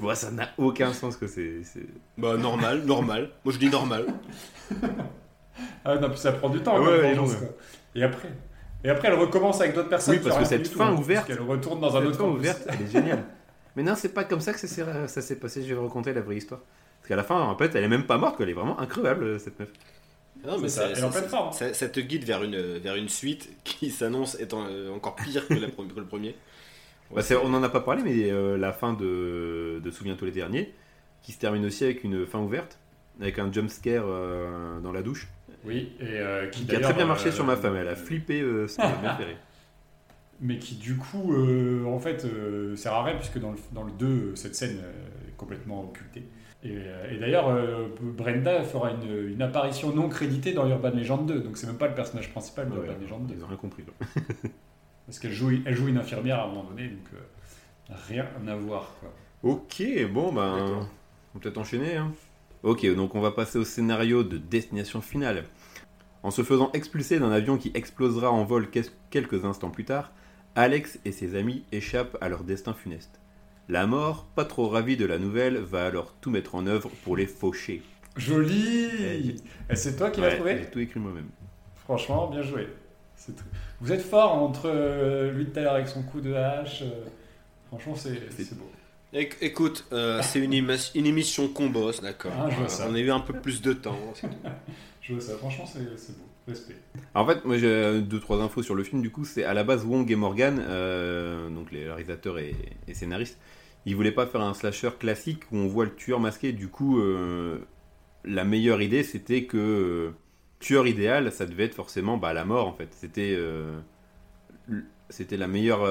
Moi, 0.00 0.14
ça 0.14 0.30
n'a 0.30 0.48
aucun 0.56 0.94
sens 0.94 1.16
que 1.18 1.26
c'est. 1.26 1.62
c'est- 1.64 1.86
Bah 2.16 2.38
normal, 2.38 2.84
normal. 2.86 3.30
Moi 3.44 3.52
je 3.52 3.58
dis 3.58 3.68
normal. 3.68 4.06
euh, 4.72 4.86
Ah 5.84 5.96
non, 5.96 6.08
puis 6.08 6.18
ça 6.18 6.32
prend 6.32 6.48
du 6.48 6.60
temps. 6.60 6.72
Ah 6.76 6.78
comme 6.78 6.88
ouais, 6.88 7.02
vengeance, 7.14 7.32
non, 7.32 7.38
quoi. 7.38 7.48
Et 7.94 8.02
après? 8.02 8.28
Et 8.84 8.88
après, 8.88 9.08
elle 9.08 9.14
recommence 9.18 9.60
avec 9.60 9.74
d'autres 9.74 9.88
personnes. 9.90 10.14
Oui, 10.14 10.20
parce 10.22 10.36
ont 10.36 10.38
que 10.42 10.48
rien 10.48 10.58
cette 10.58 10.68
fin 10.68 10.86
tout, 10.88 10.94
hein, 10.94 10.96
ouverte- 10.98 11.26
parce 11.26 11.38
qu'elle 11.38 11.46
retourne 11.46 11.80
dans 11.80 11.94
un 11.96 12.00
Cette 12.00 12.08
autre 12.08 12.16
fin 12.18 12.24
campus. 12.24 12.38
ouverte, 12.38 12.62
elle 12.68 12.82
est 12.86 12.90
géniale. 12.90 13.24
Mais 13.76 13.82
non, 13.82 13.94
c'est 13.94 14.14
pas 14.14 14.24
comme 14.24 14.40
ça 14.40 14.52
que 14.54 14.60
ça 14.60 14.66
s'est, 14.68 14.84
ça 15.06 15.20
s'est 15.20 15.36
passé. 15.36 15.62
Je 15.62 15.68
vais 15.68 15.74
vous 15.74 15.86
raconter 15.86 16.14
la 16.14 16.20
vraie 16.22 16.36
histoire. 16.36 16.60
Parce 17.00 17.08
qu'à 17.08 17.16
la 17.16 17.24
fin, 17.24 17.40
en 17.42 17.56
fait, 17.58 17.74
elle 17.74 17.84
est 17.84 17.88
même 17.88 18.04
pas 18.06 18.16
morte, 18.18 18.36
elle 18.40 18.48
est 18.48 18.54
vraiment 18.54 18.78
increvable, 18.80 19.24
euh, 19.24 19.38
cette 19.38 19.58
meuf. 19.60 19.68
Non, 20.46 20.58
C'est 20.60 20.68
ça, 20.68 20.88
elle 20.90 20.98
est 20.98 21.02
en 21.02 21.10
pleine 21.10 21.28
forme. 21.28 21.52
ça- 21.52 21.74
ça 21.74 21.88
te 21.88 22.00
guide 22.00 22.24
vers 22.24 22.42
une, 22.44 22.56
vers 22.78 22.94
une 22.96 23.08
suite 23.08 23.50
qui 23.64 23.90
s'annonce 23.90 24.38
étant 24.40 24.66
euh, 24.68 24.90
encore 24.94 25.16
pire 25.16 25.46
que, 25.48 25.54
la 25.54 25.68
pre- 25.68 25.92
que 25.92 25.98
le 26.00 26.06
premier. 26.06 26.34
Bah, 27.14 27.22
on 27.42 27.54
en 27.54 27.62
a 27.62 27.68
pas 27.68 27.80
parlé, 27.80 28.02
mais 28.04 28.30
euh, 28.30 28.56
la 28.58 28.72
fin 28.72 28.92
de, 28.92 29.80
de 29.82 29.90
Souviens-toi 29.90 30.26
les 30.28 30.32
derniers, 30.34 30.74
qui 31.22 31.32
se 31.32 31.38
termine 31.38 31.64
aussi 31.64 31.84
avec 31.84 32.04
une 32.04 32.26
fin 32.26 32.38
ouverte, 32.38 32.78
avec 33.20 33.38
un 33.38 33.50
jump 33.52 33.70
scare 33.70 34.04
euh, 34.06 34.78
dans 34.80 34.92
la 34.92 35.02
douche. 35.02 35.28
Oui, 35.64 35.92
et 36.00 36.04
euh, 36.04 36.48
qui, 36.48 36.66
Qui 36.66 36.76
a 36.76 36.80
très 36.80 36.92
bien 36.94 37.06
marché 37.06 37.28
euh, 37.28 37.32
sur 37.32 37.44
ma 37.44 37.56
femme. 37.56 37.76
Elle 37.76 37.88
a 37.88 37.96
flippé, 37.96 38.40
euh, 38.40 38.68
ça 38.68 38.88
m'a 38.88 38.96
bien 38.96 39.16
fait 39.16 39.24
rire. 39.24 39.36
Mais 40.40 40.58
qui 40.58 40.76
du 40.76 40.96
coup, 40.96 41.32
euh, 41.34 41.84
en 41.86 41.98
fait, 41.98 42.24
euh, 42.24 42.76
sert 42.76 42.92
à 42.92 43.02
rien 43.04 43.16
puisque 43.16 43.38
dans 43.40 43.50
le, 43.50 43.58
dans 43.72 43.82
le 43.82 43.90
2, 43.92 44.06
euh, 44.06 44.36
cette 44.36 44.54
scène 44.54 44.78
est 45.26 45.36
complètement 45.36 45.82
occultée. 45.84 46.24
Et, 46.64 46.72
euh, 46.72 47.12
et 47.12 47.18
d'ailleurs, 47.18 47.48
euh, 47.48 47.86
Brenda 48.00 48.64
fera 48.64 48.90
une, 48.90 49.28
une 49.32 49.42
apparition 49.42 49.94
non 49.94 50.08
créditée 50.08 50.52
dans 50.52 50.68
Urban 50.68 50.90
Legend 50.90 51.24
2, 51.26 51.40
donc 51.40 51.56
c'est 51.56 51.66
même 51.68 51.78
pas 51.78 51.86
le 51.88 51.94
personnage 51.94 52.30
principal 52.32 52.68
de 52.68 52.72
Ouais, 52.76 52.86
Urban 52.86 53.00
Legend 53.00 53.26
2. 53.26 53.34
Ils 53.36 53.44
ont 53.44 53.46
rien 53.46 53.56
compris. 53.56 53.84
quoi. 53.84 53.94
Parce 55.06 55.18
qu'elle 55.20 55.32
joue, 55.32 55.50
elle 55.64 55.74
joue 55.76 55.88
une 55.88 55.98
infirmière 55.98 56.40
à 56.40 56.44
un 56.44 56.48
moment 56.48 56.64
donné, 56.64 56.88
donc 56.88 57.06
euh, 57.14 57.94
rien 58.08 58.26
à 58.46 58.54
voir. 58.56 58.94
Quoi. 59.00 59.10
Ok, 59.44 59.82
bon, 60.12 60.32
ben, 60.32 60.56
on 61.34 61.38
peut 61.38 61.40
peut-être 61.40 61.58
enchaîner. 61.58 61.96
hein. 61.96 62.12
Ok, 62.64 62.84
donc 62.94 63.14
on 63.14 63.20
va 63.20 63.30
passer 63.30 63.58
au 63.58 63.64
scénario 63.64 64.24
de 64.24 64.36
Destination 64.36 65.00
Finale. 65.00 65.44
En 66.24 66.32
se 66.32 66.42
faisant 66.42 66.70
expulser 66.72 67.20
d'un 67.20 67.30
avion 67.30 67.56
qui 67.56 67.70
explosera 67.74 68.32
en 68.32 68.42
vol 68.44 68.68
quel- 68.70 68.84
quelques 69.10 69.44
instants 69.44 69.70
plus 69.70 69.84
tard, 69.84 70.10
Alex 70.56 70.98
et 71.04 71.12
ses 71.12 71.36
amis 71.36 71.62
échappent 71.70 72.18
à 72.20 72.28
leur 72.28 72.42
destin 72.42 72.74
funeste. 72.74 73.20
La 73.68 73.86
mort, 73.86 74.24
pas 74.34 74.44
trop 74.44 74.68
ravie 74.68 74.96
de 74.96 75.04
la 75.04 75.18
nouvelle, 75.18 75.58
va 75.58 75.86
alors 75.86 76.14
tout 76.20 76.30
mettre 76.30 76.54
en 76.54 76.66
œuvre 76.66 76.90
pour 77.04 77.16
les 77.16 77.26
faucher. 77.26 77.82
Joli 78.16 79.36
Et 79.70 79.76
c'est 79.76 79.96
toi 79.96 80.10
qui 80.10 80.20
l'as 80.20 80.28
Ouais, 80.28 80.34
trouvé 80.36 80.58
J'ai 80.58 80.70
tout 80.70 80.80
écrit 80.80 81.00
moi-même. 81.00 81.28
Franchement, 81.76 82.28
bien 82.28 82.42
joué. 82.42 82.68
Vous 83.80 83.92
êtes 83.92 84.02
fort 84.02 84.34
entre 84.34 84.62
euh, 84.66 85.32
lui 85.32 85.46
tout 85.46 85.58
à 85.58 85.62
l'heure 85.62 85.74
avec 85.74 85.88
son 85.88 86.02
coup 86.02 86.20
de 86.20 86.32
hache. 86.34 86.82
euh, 86.82 87.04
Franchement, 87.68 87.94
c'est 87.94 88.30
C'est- 88.30 88.44
c'est 88.44 88.58
beau. 88.58 88.70
Éc- 89.12 89.36
Écoute, 89.40 89.86
euh, 89.92 90.20
c'est 90.22 90.38
une, 90.40 90.52
une 90.52 91.06
émission 91.06 91.48
qu'on 91.48 91.70
bosse, 91.70 92.00
d'accord. 92.02 92.32
Ah, 92.38 92.48
je 92.50 92.56
vois 92.56 92.64
Euh, 92.66 92.68
ça. 92.68 92.86
On 92.88 92.94
a 92.94 92.98
eu 92.98 93.10
un 93.10 93.20
peu 93.20 93.34
plus 93.34 93.60
de 93.62 93.72
temps. 93.72 93.98
c'est 94.14 94.28
tout. 94.28 94.36
Je 95.02 95.14
vois 95.14 95.22
ça. 95.22 95.36
Franchement, 95.38 95.64
c'est 95.66 95.80
c'est 95.96 96.18
beau. 96.18 96.24
Respect. 96.46 96.76
En 97.14 97.26
fait, 97.26 97.44
moi 97.46 97.56
j'ai 97.58 98.00
deux 98.02 98.20
trois 98.20 98.38
infos 98.42 98.62
sur 98.62 98.74
le 98.74 98.82
film. 98.84 99.00
Du 99.02 99.10
coup, 99.10 99.24
c'est 99.24 99.44
à 99.44 99.52
la 99.54 99.64
base 99.64 99.84
Wong 99.84 100.10
et 100.10 100.16
Morgan, 100.16 100.62
euh, 100.66 101.48
donc 101.50 101.70
les 101.72 101.86
réalisateurs 101.88 102.38
et, 102.38 102.54
et 102.86 102.94
scénaristes, 102.94 103.38
ils 103.86 103.96
voulaient 103.96 104.12
pas 104.12 104.26
faire 104.26 104.40
un 104.40 104.54
slasher 104.54 104.90
classique 104.98 105.44
où 105.52 105.56
on 105.56 105.66
voit 105.66 105.84
le 105.84 105.94
tueur 105.94 106.20
masqué. 106.20 106.52
Du 106.52 106.68
coup, 106.68 107.00
euh, 107.00 107.58
la 108.24 108.44
meilleure 108.44 108.82
idée 108.82 109.02
c'était 109.02 109.44
que 109.44 109.56
euh, 109.56 110.10
tueur 110.60 110.86
idéal, 110.86 111.32
ça 111.32 111.46
devait 111.46 111.64
être 111.64 111.74
forcément 111.74 112.16
bah, 112.16 112.32
la 112.32 112.44
mort 112.44 112.66
en 112.66 112.72
fait. 112.72 112.88
C'était 112.92 113.34
euh, 113.36 113.78
la 115.30 115.48
meilleure, 115.48 115.86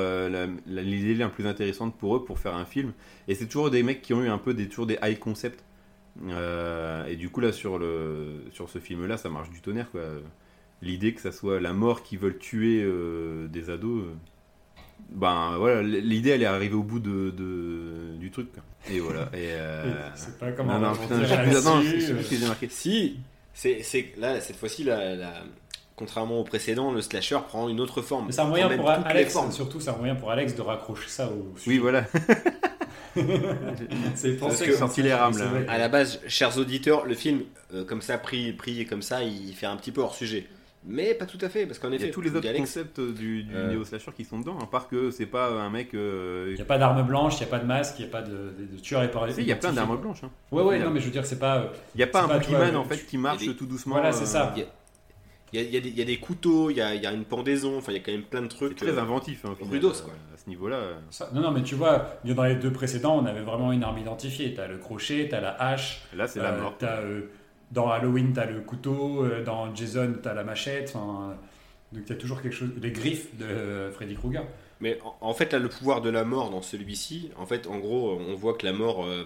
l'idée 0.67 1.15
la 1.15 1.29
plus 1.29 1.47
intéressante 1.47 1.97
pour 1.97 2.15
eux 2.15 2.25
pour 2.25 2.39
faire 2.39 2.55
un 2.55 2.65
film. 2.65 2.93
Et 3.27 3.35
c'est 3.35 3.47
toujours 3.47 3.71
des 3.71 3.83
mecs 3.83 4.01
qui 4.01 4.13
ont 4.13 4.23
eu 4.23 4.29
un 4.29 4.37
peu 4.37 4.53
des 4.53 4.67
toujours 4.67 4.85
des 4.85 4.99
high 5.01 5.17
concepts. 5.17 5.63
Et 6.19 7.15
du 7.15 7.29
coup 7.29 7.39
là 7.39 7.51
sur 7.51 7.79
le 7.79 8.43
sur 8.51 8.69
ce 8.69 8.79
film 8.79 9.05
là, 9.05 9.17
ça 9.17 9.29
marche 9.29 9.49
du 9.49 9.61
tonnerre 9.61 9.89
quoi 9.91 10.01
l'idée 10.83 11.15
que 11.15 11.21
ça 11.21 11.31
soit 11.31 11.59
la 11.59 11.73
mort 11.73 12.03
qui 12.03 12.17
veulent 12.17 12.37
tuer 12.37 12.85
des 13.49 13.69
ados, 13.71 14.03
ben 15.09 15.55
voilà, 15.57 15.81
l'idée 15.81 16.31
elle 16.31 16.41
est 16.43 16.45
arrivée 16.47 16.75
au 16.75 16.83
bout 16.83 16.99
de, 16.99 17.31
de- 17.31 18.15
du 18.17 18.29
truc. 18.31 18.51
quoi. 18.53 18.63
Et 18.91 18.99
voilà. 18.99 19.23
Et, 19.33 19.51
euh, 19.53 19.83
C'est 20.15 20.37
pas 20.39 20.51
comment 20.51 20.79
non, 20.79 20.87
on 20.87 20.91
non, 20.91 20.95
putain, 20.95 21.25
sais 21.27 21.37
plus- 21.43 21.63
non, 21.63 21.75
là-dessus, 21.79 21.99
je 22.01 22.05
sais 22.05 22.13
plus 22.13 22.23
ce 22.23 22.29
que 22.29 22.35
j'ai 22.37 22.47
marqué. 22.47 22.67
Si, 22.69 23.17
c'est 23.53 23.81
c'est- 23.83 24.13
là, 24.17 24.39
cette 24.41 24.55
fois-ci, 24.57 24.83
la, 24.83 25.15
la- 25.15 25.43
contrairement 25.95 26.39
au 26.39 26.43
précédent, 26.43 26.91
le 26.91 27.01
slasher 27.01 27.39
prend 27.47 27.67
une 27.69 27.79
autre 27.79 28.01
forme. 28.01 28.27
Mais 28.27 28.31
c'est 28.31 28.41
un 28.41 28.45
moyen 28.45 28.69
pour 28.69 28.89
Alex, 28.89 29.35
surtout 29.51 29.79
c'est 29.79 29.89
un 29.89 29.97
moyen 29.97 30.15
pour 30.15 30.29
Alex 30.31 30.55
de 30.55 30.61
raccrocher 30.61 31.07
ça 31.09 31.27
au 31.27 31.51
Oui, 31.55 31.59
sujet. 31.61 31.77
voilà. 31.79 32.05
c'est 34.15 34.33
pour 34.37 34.49
Parce 34.49 34.59
ça 34.59 34.65
que 34.67 34.73
sorti 34.75 35.01
les 35.01 35.13
rames, 35.13 35.33
c'est 35.33 35.39
là. 35.43 35.49
À 35.71 35.77
la 35.77 35.89
base, 35.89 36.19
chers 36.27 36.57
auditeurs, 36.57 37.05
le 37.05 37.15
film, 37.15 37.41
euh, 37.73 37.83
comme 37.83 38.01
ça, 38.01 38.17
pris, 38.17 38.53
pris 38.53 38.85
comme 38.85 39.01
ça, 39.01 39.23
il 39.23 39.53
fait 39.53 39.65
un 39.65 39.75
petit 39.75 39.91
peu 39.91 40.01
hors 40.01 40.13
sujet. 40.15 40.47
Mais 40.89 41.13
pas 41.13 41.25
tout 41.25 41.37
à 41.41 41.49
fait, 41.49 41.65
parce 41.65 41.79
qu'en 41.79 41.89
Il 41.89 41.93
y 41.93 41.95
effet, 41.97 42.07
a 42.09 42.13
tous 42.13 42.21
les 42.21 42.33
autres 42.35 42.51
concepts 42.55 42.99
du, 43.01 43.43
du 43.43 43.53
Euh. 43.55 43.69
néo-slasher 43.71 44.11
qui 44.15 44.23
sont 44.23 44.39
dedans, 44.39 44.57
à 44.59 44.65
part 44.67 44.87
que 44.87 45.11
c'est 45.11 45.25
pas 45.25 45.49
un 45.49 45.69
mec. 45.69 45.93
euh, 45.93 46.47
Il 46.51 46.55
n'y 46.55 46.61
a 46.61 46.65
pas 46.65 46.77
d'arme 46.77 47.05
blanche, 47.05 47.35
il 47.35 47.43
n'y 47.43 47.47
a 47.47 47.49
pas 47.51 47.59
de 47.59 47.65
masque, 47.65 47.95
il 47.99 48.03
n'y 48.05 48.07
a 48.07 48.11
pas 48.11 48.21
de, 48.21 48.31
de, 48.31 48.65
de 48.75 48.79
tueur 48.81 49.03
et 49.03 49.09
si, 49.33 49.41
il 49.41 49.47
y 49.47 49.51
a 49.51 49.55
plein 49.57 49.73
d'armes 49.73 49.97
blanches. 49.97 50.23
hein. 50.23 50.31
Ouais, 50.51 50.63
ouais, 50.63 50.79
non, 50.79 50.89
mais 50.89 50.99
je 51.01 51.05
veux 51.05 51.11
dire, 51.11 51.25
c'est 51.25 51.39
pas. 51.39 51.57
euh, 51.57 51.67
Il 51.93 51.97
n'y 51.97 52.03
a 52.03 52.07
pas 52.07 52.23
un 52.23 52.27
boogeyman 52.27 52.75
en 52.75 52.83
tu- 52.83 52.89
fait 52.95 53.05
qui 53.05 53.17
marche 53.17 53.45
des- 53.45 53.53
tout 53.55 53.65
doucement. 53.65 53.95
Voilà, 53.95 54.11
c'est 54.13 54.23
euh, 54.23 54.27
ça. 54.27 54.53
il 54.55 54.59
y 54.61 54.63
a, 54.63 54.67
il 55.53 55.59
y 55.59 55.59
a- 55.59 55.63
il 55.63 55.73
y 55.73 55.77
a 55.77 55.79
des- 55.81 55.89
il 55.89 55.97
y 55.97 56.01
a 56.01 56.05
des 56.05 56.17
couteaux, 56.17 56.69
il 56.69 56.77
y 56.77 56.81
a, 56.81 56.93
il 56.95 57.01
y 57.01 57.05
a 57.05 57.11
une 57.11 57.25
pendaison, 57.25 57.77
enfin, 57.77 57.91
il 57.91 57.95
y 57.95 57.99
a 57.99 58.03
quand 58.03 58.11
même 58.13 58.23
plein 58.23 58.41
de 58.41 58.49
C'est 58.49 58.55
trucs. 58.57 58.75
très 58.77 58.89
euh, 58.97 59.01
inventif 59.01 59.43
hein, 59.45 59.55
rudos, 59.61 59.89
euh, 59.89 60.03
quoi. 60.05 60.13
à 60.33 60.37
ce 60.37 60.47
niveau-là. 60.49 60.75
euh. 60.77 60.93
ça- 61.09 61.29
Non, 61.33 61.41
non, 61.41 61.51
mais 61.51 61.63
tu 61.63 61.75
vois, 61.75 62.17
dans 62.23 62.43
les 62.43 62.55
deux 62.55 62.71
précédents, 62.71 63.17
on 63.17 63.25
avait 63.25 63.41
vraiment 63.41 63.71
une 63.73 63.83
arme 63.83 63.97
identifiée. 63.97 64.53
T'as 64.53 64.67
le 64.67 64.77
crochet, 64.77 65.27
t'as 65.29 65.41
la 65.41 65.51
hache. 65.61 66.03
Là, 66.15 66.27
c'est 66.27 66.39
la 66.39 66.53
euh, 66.53 66.61
mort. 66.61 66.75
t'as, 66.79 66.99
euh, 67.01 67.21
dans 67.71 67.89
Halloween, 67.89 68.33
t'as 68.33 68.45
le 68.45 68.61
couteau. 68.61 69.23
euh, 69.25 69.43
dans 69.43 69.73
Jason, 69.75 70.15
t'as 70.21 70.33
la 70.33 70.43
machette. 70.43 70.91
enfin, 70.95 71.35
donc 71.91 72.05
t'as 72.05 72.15
toujours 72.15 72.41
quelque 72.41 72.55
chose. 72.55 72.69
Les 72.81 72.91
griffes 72.91 73.35
de 73.37 73.45
euh, 73.45 73.91
Freddy 73.91 74.15
Krueger. 74.15 74.43
Mais 74.79 74.99
en, 75.21 75.33
fait, 75.33 75.53
là, 75.53 75.59
le 75.59 75.69
pouvoir 75.69 76.01
de 76.01 76.09
la 76.09 76.23
mort 76.23 76.49
dans 76.51 76.61
celui-ci, 76.61 77.31
en 77.37 77.45
fait, 77.47 77.65
en 77.67 77.79
gros, 77.79 78.11
on 78.19 78.35
voit 78.35 78.53
que 78.53 78.63
la 78.65 78.73
mort 78.73 79.05
euh, 79.05 79.23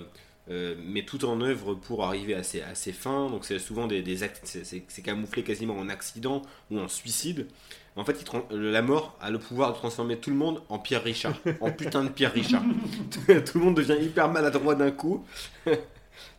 euh, 0.49 0.75
met 0.85 1.03
tout 1.03 1.25
en 1.25 1.41
œuvre 1.41 1.73
pour 1.73 2.05
arriver 2.05 2.33
à 2.35 2.43
ses, 2.43 2.61
à 2.61 2.73
ses 2.73 2.93
fins. 2.93 3.29
Donc, 3.29 3.43
c'est 3.43 3.59
souvent 3.59 3.85
des, 3.85 4.01
des 4.01 4.23
actes, 4.23 4.41
c'est- 4.45 5.01
camouflé 5.01 5.43
quasiment 5.43 5.77
en 5.77 5.89
accident 5.89 6.41
ou 6.69 6.79
en 6.79 6.87
suicide. 6.87 7.47
En 7.97 8.05
fait, 8.05 8.23
il 8.51 8.57
la 8.71 8.81
mort 8.81 9.17
a 9.19 9.29
le 9.29 9.39
pouvoir 9.39 9.73
de 9.73 9.75
transformer 9.77 10.15
tout 10.17 10.29
le 10.29 10.37
monde 10.37 10.61
en 10.69 10.79
Pierre 10.79 11.03
Richard, 11.03 11.33
en 11.59 11.71
putain 11.71 12.05
de 12.05 12.09
Pierre 12.09 12.31
Richard. 12.31 12.63
tout 13.27 13.59
le 13.59 13.65
monde 13.65 13.75
devient 13.75 13.97
hyper 14.01 14.29
maladroit 14.31 14.75
d'un 14.75 14.91
coup. 14.91 15.25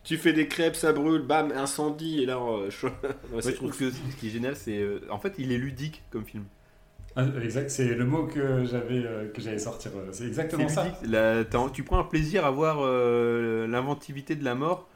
tu 0.03 0.17
fais 0.17 0.33
des 0.33 0.47
crêpes, 0.47 0.75
ça 0.75 0.91
brûle, 0.93 1.21
bam, 1.21 1.51
incendie, 1.51 2.23
et 2.23 2.25
là, 2.25 2.37
euh, 2.37 2.69
je- 2.69 2.87
Ouais, 3.33 3.41
je 3.41 3.51
trouve 3.51 3.75
que 3.77 3.89
ce 3.91 4.15
qui 4.19 4.27
est 4.27 4.31
génial, 4.31 4.55
c'est. 4.55 4.77
euh, 4.79 4.99
En 5.09 5.19
fait, 5.19 5.33
il 5.37 5.51
est 5.51 5.57
ludique 5.57 6.03
comme 6.11 6.25
film. 6.25 6.43
Ah, 7.15 7.25
Exact, 7.43 7.69
c'est 7.69 7.93
le 7.93 8.05
mot 8.05 8.25
que 8.25 8.65
j'avais 8.65 9.05
euh, 9.05 9.27
que 9.31 9.39
j'allais 9.41 9.59
sortir. 9.59 9.91
euh, 9.95 10.07
C'est 10.11 10.23
C'est 10.23 10.27
exactement 10.27 10.67
ça. 10.67 10.85
ludique. 10.85 10.99
La- 11.05 11.45
t'as- 11.45 11.69
tu 11.71 11.83
prends 11.83 11.99
un 11.99 12.03
plaisir 12.03 12.43
à 12.45 12.51
voir 12.51 12.77
euh, 12.81 13.67
l'inventivité 13.67 14.35
de 14.35 14.43
la 14.43 14.55
mort. 14.55 14.89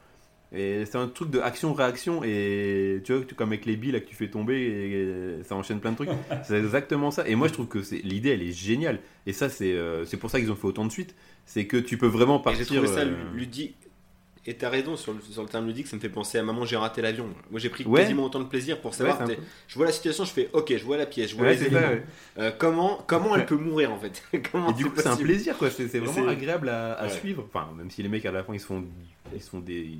Et 0.52 0.84
c'est 0.86 0.96
un 0.98 1.08
truc 1.08 1.30
de 1.30 1.40
action-réaction. 1.40 2.22
Et 2.24 3.02
tu 3.04 3.12
vois, 3.14 3.24
tu- 3.24 3.34
comme 3.36 3.50
avec 3.50 3.66
les 3.66 3.76
billes 3.76 3.92
là, 3.92 4.00
que 4.00 4.06
tu 4.08 4.14
fais 4.16 4.28
tomber, 4.30 4.56
et, 4.62 5.44
ça 5.44 5.54
enchaîne 5.56 5.78
plein 5.80 5.92
de 5.92 5.96
trucs. 5.96 6.08
c'est 6.44 6.58
exactement 6.58 7.10
ça. 7.12 7.28
Et 7.28 7.34
moi, 7.36 7.48
je 7.48 7.52
trouve 7.52 7.68
que 7.68 7.82
c'est 7.82 7.98
l'idée, 7.98 8.30
elle 8.30 8.42
est 8.42 8.52
géniale. 8.52 8.98
Et 9.26 9.32
ça, 9.32 9.48
c'est 9.48 9.72
euh, 9.72 10.04
c'est 10.06 10.16
pour 10.16 10.30
ça 10.30 10.40
qu'ils 10.40 10.50
ont 10.50 10.56
fait 10.56 10.66
autant 10.66 10.86
de 10.86 10.92
suites. 10.92 11.14
C'est 11.46 11.66
que 11.66 11.76
tu 11.76 11.98
peux 11.98 12.06
vraiment 12.08 12.40
Et 12.40 12.42
partir. 12.42 12.66
j'ai 12.66 12.74
trouvé 12.76 12.88
ça 12.88 13.00
euh, 13.00 13.14
ludique. 13.34 13.76
Et 14.48 14.54
t'as 14.54 14.70
raison 14.70 14.96
sur 14.96 15.12
le, 15.12 15.20
sur 15.20 15.42
le 15.42 15.48
terme 15.48 15.66
ludique, 15.66 15.86
ça 15.86 15.96
me 15.96 16.00
fait 16.00 16.08
penser 16.08 16.38
à 16.38 16.42
Maman, 16.42 16.64
j'ai 16.64 16.76
raté 16.76 17.02
l'avion. 17.02 17.28
Moi 17.50 17.60
j'ai 17.60 17.68
pris 17.68 17.84
Ouais. 17.84 18.00
quasiment 18.00 18.24
autant 18.24 18.40
de 18.40 18.46
plaisir 18.46 18.80
pour 18.80 18.94
savoir. 18.94 19.20
Ouais, 19.26 19.38
je 19.66 19.74
vois 19.74 19.84
la 19.84 19.92
situation, 19.92 20.24
je 20.24 20.32
fais 20.32 20.48
ok, 20.54 20.74
je 20.74 20.84
vois 20.84 20.96
la 20.96 21.04
pièce, 21.04 21.30
je 21.30 21.36
vois 21.36 21.46
Ouais, 21.48 21.54
les 21.54 21.64
éléments. 21.64 21.86
Euh, 22.38 22.50
comment 22.56 23.04
comment 23.06 23.36
elle 23.36 23.44
peut 23.44 23.56
mourir 23.56 23.92
en 23.92 23.98
fait 23.98 24.22
Comment 24.50 24.70
Et 24.70 24.72
du 24.72 24.86
coup, 24.86 24.92
c'est 24.96 25.06
un 25.06 25.16
plaisir, 25.16 25.58
quoi. 25.58 25.68
C'est 25.70 25.86
vraiment 25.98 26.28
agréable 26.28 26.70
à, 26.70 27.08
suivre. 27.10 27.44
Enfin, 27.46 27.68
même 27.76 27.90
si 27.90 28.02
les 28.02 28.08
mecs 28.08 28.24
à 28.24 28.32
la 28.32 28.42
fin 28.42 28.54
ils 28.54 28.60
se 28.60 28.66
font, 28.66 28.84
ils 29.34 29.42
se 29.42 29.50
font 29.50 29.60
des, 29.60 29.90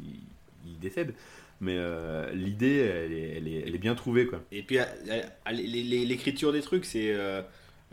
ils 0.64 0.78
décèdent. 0.80 1.14
Mais 1.60 1.74
euh, 1.76 2.30
l'idée, 2.32 2.78
elle 2.78 3.12
est, 3.12 3.36
elle, 3.36 3.48
est, 3.48 3.64
elle 3.66 3.74
est 3.74 3.78
bien 3.78 3.94
trouvée, 3.94 4.26
quoi. 4.26 4.40
Et 4.52 4.62
puis 4.62 4.78
euh, 4.78 5.22
l'écriture 5.50 6.52
des 6.52 6.62
trucs, 6.62 6.84
c'est 6.84 7.12
euh, 7.12 7.42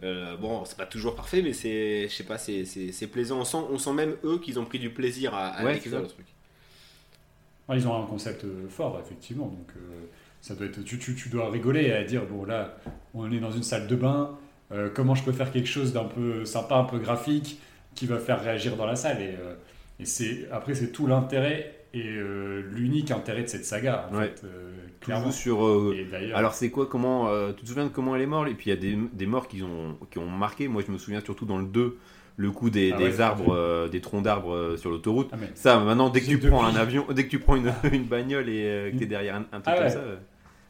euh, 0.04 0.36
bon, 0.38 0.66
c'est 0.66 0.78
pas 0.78 0.86
toujours 0.86 1.16
parfait, 1.16 1.42
mais 1.42 1.54
c'est, 1.54 2.08
je 2.08 2.14
sais 2.14 2.24
pas, 2.24 2.38
c'est, 2.38 3.08
plaisant. 3.12 3.40
On 3.40 3.46
sent, 3.46 3.58
on 3.70 3.78
sent 3.78 3.94
même 3.94 4.16
eux 4.24 4.40
qu'ils 4.40 4.60
ont 4.60 4.66
pris 4.66 4.80
du 4.80 4.90
plaisir 4.90 5.34
à, 5.34 5.48
à 5.48 5.64
Ouais, 5.64 5.74
c'est 5.74 5.88
écrire 5.88 6.02
le 6.02 6.08
truc. 6.08 6.26
Ouais, 7.70 7.78
ils 7.78 7.88
ont 7.88 8.02
un 8.02 8.06
concept 8.06 8.44
euh, 8.44 8.68
fort, 8.70 9.00
effectivement. 9.04 9.48
Donc, 9.48 9.70
euh, 9.78 10.06
ça 10.42 10.54
doit 10.56 10.68
être, 10.68 10.84
tu, 10.84 11.00
tu, 11.00 11.16
tu 11.16 11.30
dois 11.30 11.50
rigoler 11.50 11.92
à 11.92 12.04
dire 12.04 12.24
bon, 12.30 12.46
là, 12.46 12.78
on 13.14 13.32
est 13.32 13.40
dans 13.40 13.52
une 13.52 13.64
salle 13.64 13.88
de 13.88 13.96
bain. 13.96 14.38
euh, 14.72 14.90
comment 14.94 15.16
je 15.16 15.24
peux 15.24 15.32
faire 15.32 15.52
quelque 15.52 15.68
chose 15.68 15.94
d'un 15.94 16.04
peu 16.06 16.46
sympa, 16.46 16.76
un 16.76 16.84
peu 16.84 17.00
graphique, 17.00 17.60
qui 17.96 18.06
va 18.08 18.18
faire 18.20 18.42
réagir 18.44 18.76
dans 18.78 18.86
la 18.86 18.96
salle 18.96 19.22
Et, 19.22 19.30
euh, 19.40 19.56
et 20.00 20.06
c'est 20.06 20.48
après, 20.52 20.76
c'est 20.76 20.92
tout 20.92 21.08
l'intérêt 21.08 21.72
et 21.94 22.04
l'unique 22.72 23.10
intérêt 23.12 23.44
de 23.44 23.48
cette 23.48 23.64
saga, 23.64 24.10
en 24.12 24.18
Ouais. 24.18 24.26
fait, 24.26 24.42
Tu 25.00 25.06
clairement. 25.06 25.32
sur. 25.32 25.94
Et 25.94 26.04
d'ailleurs, 26.04 26.38
alors, 26.38 26.54
c'est 26.54 26.70
quoi 26.70 26.88
Comment 26.88 27.30
Tu 27.54 27.64
te 27.64 27.68
souviens 27.70 27.86
de 27.86 27.90
comment 27.90 28.16
elle 28.18 28.22
est 28.22 28.26
morte 28.26 28.50
Et 28.50 28.54
puis, 28.54 28.66
il 28.70 28.74
y 28.74 28.74
a 28.74 28.80
des, 28.80 28.98
des 29.14 29.26
morts 29.26 29.48
qui 29.48 29.64
ont, 29.64 29.98
qui 30.12 30.20
ont 30.20 30.30
marqué. 30.30 30.68
Moi, 30.68 30.84
je 30.86 30.92
me 30.92 30.98
souviens 30.98 31.22
surtout 31.22 31.46
dans 31.46 31.58
le 31.58 31.66
2, 31.66 31.98
le 32.38 32.52
coup 32.52 32.70
des, 32.70 32.92
Ah 32.94 32.98
des 32.98 33.04
ouais, 33.06 33.22
arbres, 33.22 33.54
euh, 33.56 33.88
des 33.88 34.02
troncs 34.02 34.24
d'arbres 34.24 34.54
euh, 34.54 34.78
sur 34.78 34.90
l'autoroute. 34.90 35.30
ah, 35.34 35.38
Ça, 35.56 35.80
maintenant, 35.80 36.10
dès 36.10 36.22
que 36.22 36.28
tu 36.28 36.38
prends 36.40 36.66
un 36.66 36.76
avion, 36.76 37.06
dès 37.12 37.24
que 37.26 37.30
tu 37.30 37.40
prends 37.40 37.56
une, 37.56 37.72
une 37.92 38.04
bagnole 38.06 38.50
et 38.50 38.66
euh, 38.66 38.92
que 38.92 38.98
t'es 38.98 39.06
derrière 39.06 39.36
un, 39.36 39.46
un 39.54 39.62
truc 39.62 39.76
Ah 39.78 39.82
comme 39.82 39.90
ça, 39.90 40.00
euh, 40.00 40.18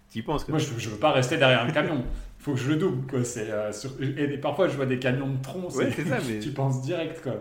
t'y 0.10 0.22
penses. 0.22 0.44
Quoi. 0.44 0.54
moi, 0.54 0.60
je, 0.60 0.78
je 0.80 0.90
veux 0.90 0.98
pas 0.98 1.12
rester 1.12 1.38
derrière 1.38 1.62
un 1.62 1.72
camion. 1.72 2.04
Il 2.40 2.44
faut 2.44 2.54
que 2.54 2.60
je 2.60 2.70
le 2.70 2.76
double, 2.76 3.08
quoi. 3.08 3.24
C'est, 3.24 3.50
euh, 3.50 3.72
sur- 3.72 3.92
et, 4.02 4.38
parfois, 4.38 4.68
je 4.68 4.76
vois 4.76 4.86
des 4.86 5.00
camions 5.00 5.28
de 5.30 5.42
tronc. 5.42 5.70
Ouais, 5.76 5.92
c'est 5.96 6.06
ça, 6.06 6.18
mais 6.28 6.40
tu 6.40 6.52
penses 6.52 6.82
direct, 6.84 7.22
quoi. 7.24 7.34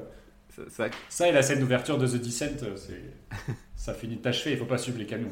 ça, 0.56 0.62
ça- 0.70 0.88
Ça 1.10 1.28
et 1.28 1.32
la 1.32 1.42
scène 1.42 1.60
d'ouverture 1.60 1.98
de 1.98 2.06
The 2.06 2.16
Descent, 2.16 2.46
ça 3.76 3.92
finit 3.92 4.16
de 4.16 4.22
t'achever. 4.22 4.52
Il 4.52 4.56
faut 4.56 4.64
pas 4.64 4.78
suivre 4.78 4.98
les 4.98 5.06
camions. 5.06 5.28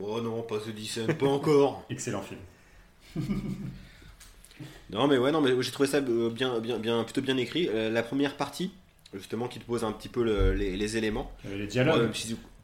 Oh 0.00 0.20
non, 0.20 0.42
pas 0.42 0.58
The 0.58 0.72
Descent, 0.74 1.12
pas 1.18 1.26
encore. 1.26 1.84
Excellent 1.90 2.22
film. 2.22 2.40
Non 4.92 5.06
mais 5.08 5.16
ouais 5.18 5.32
non 5.32 5.40
mais 5.40 5.50
j'ai 5.62 5.70
trouvé 5.70 5.88
ça 5.88 5.98
euh, 5.98 6.30
bien 6.30 6.58
bien 6.60 6.78
bien 6.78 7.02
plutôt 7.04 7.22
bien 7.22 7.36
écrit. 7.36 7.68
Euh, 7.68 7.90
la 7.90 8.02
première 8.02 8.36
partie 8.36 8.70
justement 9.14 9.48
qui 9.48 9.58
te 9.58 9.64
pose 9.64 9.84
un 9.84 9.92
petit 9.92 10.08
peu 10.08 10.22
le- 10.24 10.52
les, 10.54 10.76
les 10.76 10.96
éléments. 10.96 11.30
Avait 11.44 11.56
les 11.56 11.62
Ouais, 11.62 11.66
dialogues. 11.68 12.10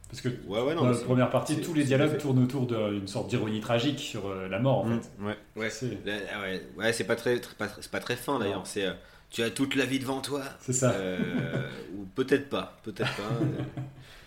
Parce 0.09 0.21
que 0.21 0.29
Ouais, 0.47 0.59
ouais, 0.61 0.73
non. 0.73 0.81
dans 0.81 0.89
la 0.89 0.95
c'est- 0.95 1.03
première 1.03 1.29
partie, 1.29 1.61
tous 1.61 1.75
les 1.75 1.83
dialogues 1.83 2.17
tournent 2.17 2.43
autour 2.43 2.65
d'une 2.65 3.07
sorte 3.07 3.29
d'ironie 3.29 3.59
tragique 3.59 3.99
sur 3.99 4.27
euh, 4.27 4.47
la 4.47 4.57
mort, 4.57 4.79
en 4.79 4.87
Mm, 4.89 5.01
fait. 5.01 5.23
ouais. 5.23 5.37
Ouais, 5.55 5.69
C'est- 5.69 5.85
ouais, 6.05 6.63
ouais, 6.77 6.93
c'est 6.93 7.03
pas 7.03 7.15
très, 7.15 7.39
très- 7.39 7.53
pas, 7.55 7.67
très- 7.67 7.81
c'est 7.83 7.91
pas 7.91 7.99
très 7.99 8.15
fin 8.15 8.39
d'ailleurs. 8.39 8.65
C'est, 8.65 8.85
euh, 8.87 8.93
tu 9.29 9.43
as 9.43 9.51
toute 9.51 9.75
la 9.75 9.85
vie 9.85 9.99
devant 9.99 10.19
toi. 10.21 10.41
C'est 10.61 10.73
ça. 10.73 10.93
Euh, 10.93 11.19
ou 11.95 12.05
peut-être 12.15 12.49
pas, 12.49 12.79
peut-être 12.83 13.15
pas. 13.15 13.21
euh. 13.43 13.61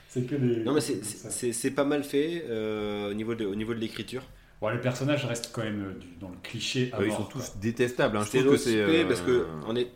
C'est 0.08 0.22
que 0.22 0.36
des. 0.36 0.62
non 0.62 0.72
mais 0.74 0.80
c'est, 0.80 1.70
pas 1.72 1.84
mal 1.84 2.04
fait 2.04 2.44
euh, 2.48 3.10
au 3.10 3.14
niveau 3.14 3.34
de, 3.34 3.44
au 3.44 3.56
niveau 3.56 3.74
de 3.74 3.80
l'écriture. 3.80 4.22
Bon, 4.62 4.68
les 4.68 4.78
personnages 4.78 5.24
restent 5.26 5.50
quand 5.52 5.62
même 5.64 5.82
euh, 5.82 5.98
du- 5.98 6.14
dans 6.20 6.28
le 6.28 6.36
cliché 6.42 6.90
à 6.92 7.00
Euh, 7.00 7.06
ils 7.06 7.10
sont 7.12 7.24
quoi. 7.24 7.32
tous 7.42 7.56
détestables. 7.58 8.16
hein. 8.16 8.22
Je 8.24 8.38
trouve 8.38 8.52
que 8.52 8.56
c'est. 8.56 8.80
Euh, 8.80 9.04
parce 9.08 9.20
que 9.20 9.44
on 9.66 9.74
est. 9.74 9.88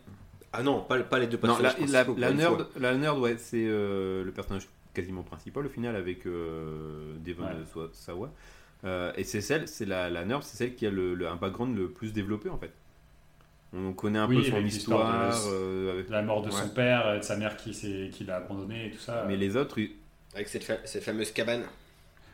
Ah 0.53 0.63
non, 0.65 0.81
pas, 0.83 0.99
pas 1.05 1.19
les 1.21 1.29
deux 1.29 1.39
Non, 1.43 1.57
la, 1.59 1.71
personnages. 1.71 1.91
la, 1.93 2.05
principaux, 2.05 2.21
la 2.21 2.33
nerd, 2.33 2.67
la 2.81 2.95
nerd, 2.97 3.19
ouais, 3.21 3.37
c'est 3.39 3.65
euh, 3.65 4.25
le 4.25 4.33
personnage 4.33 4.67
quasiment 4.93 5.23
principal 5.23 5.67
au 5.67 5.69
final 5.69 5.95
avec 5.95 6.27
euh, 6.27 7.15
Devon 7.25 7.45
Ouais. 7.45 7.87
Sawa. 7.93 8.33
Euh, 8.85 9.13
et 9.17 9.23
c'est 9.25 9.41
celle, 9.41 9.69
c'est 9.69 9.85
la, 9.87 10.11
la 10.11 10.25
nerd, 10.25 10.43
c'est 10.43 10.57
celle 10.57 10.75
qui 10.75 10.85
a 10.87 10.91
le, 10.91 11.15
le- 11.15 11.29
un 11.29 11.37
background 11.37 11.77
le 11.77 11.89
plus 11.91 12.13
développé 12.13 12.49
en 12.49 12.59
fait. 12.59 12.73
On 13.73 13.93
connaît 13.93 14.19
un 14.19 14.29
Oui, 14.29 14.39
peu 14.39 14.51
son 14.51 14.65
histoire, 14.65 15.31
de- 15.31 15.49
euh, 15.53 15.93
avec- 15.93 16.09
La 16.11 16.23
mort 16.23 16.43
de 16.43 16.47
Ouais. 16.51 16.53
son 16.61 16.69
père, 16.71 17.19
de 17.19 17.23
sa 17.23 17.37
mère 17.37 17.57
qui, 17.57 17.73
s'est- 17.73 18.11
qui 18.13 18.25
l'a 18.25 18.37
abandonné 18.39 18.87
et 18.87 18.91
tout 18.91 18.99
ça. 18.99 19.25
mais 19.29 19.37
les 19.37 19.57
autres, 19.57 19.79
ils- 19.79 19.93
Avec 20.35 20.49
cette, 20.49 20.65
fa- 20.65 20.85
cette 20.85 21.03
fameuse 21.05 21.31
cabane. 21.33 21.63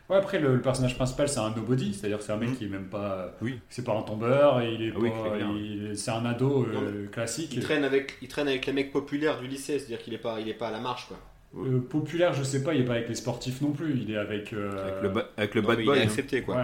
Ouais, 0.09 0.17
après, 0.17 0.37
le, 0.39 0.55
le 0.55 0.61
personnage 0.61 0.95
principal, 0.95 1.29
c'est 1.29 1.39
un 1.39 1.51
nobody, 1.55 1.93
c'est-à-dire 1.93 2.21
c'est 2.21 2.33
un 2.33 2.37
mec 2.37 2.49
Mhm. 2.49 2.55
qui 2.57 2.65
est 2.65 2.69
même 2.69 2.87
pas. 2.89 3.31
Oui. 3.41 3.59
C'est 3.69 3.85
pas 3.85 3.97
un 3.97 4.01
tombeur, 4.01 4.59
et 4.61 4.73
il 4.73 4.81
est 4.83 4.93
Ah 4.95 4.99
oui, 4.99 5.91
c'est 5.95 6.11
un 6.11 6.25
ado 6.25 6.65
euh, 6.65 7.03
Non, 7.05 7.09
classique. 7.11 7.53
Il 7.53 7.61
traîne 7.61 7.83
avec, 7.85 8.17
il 8.21 8.27
traîne 8.27 8.47
avec 8.49 8.65
les 8.65 8.73
mecs 8.73 8.91
populaires 8.91 9.39
du 9.39 9.47
lycée, 9.47 9.79
c'est-à-dire 9.79 9.99
qu'il 9.99 10.13
est 10.13 10.17
pas, 10.17 10.39
il 10.41 10.49
est 10.49 10.53
pas 10.53 10.67
à 10.67 10.71
la 10.71 10.79
marche 10.79 11.07
quoi. 11.07 11.17
Euh, 11.55 11.79
populaire, 11.79 12.33
je 12.33 12.43
sais 12.43 12.63
pas, 12.63 12.73
il 12.73 12.81
est 12.81 12.85
pas 12.85 12.93
avec 12.95 13.07
les 13.07 13.15
sportifs 13.15 13.61
non 13.61 13.71
plus, 13.71 13.97
il 14.01 14.11
est 14.11 14.17
avec. 14.17 14.51
euh, 14.53 14.71
avec 14.87 15.03
le, 15.03 15.09
ba- 15.09 15.29
avec 15.37 15.55
le 15.55 15.61
Non, 15.61 15.67
bad 15.69 15.77
boy. 15.77 15.85
il 15.85 15.97
est 15.97 16.01
hein. 16.01 16.03
accepté 16.07 16.41
quoi. 16.41 16.55
Ouais. 16.55 16.61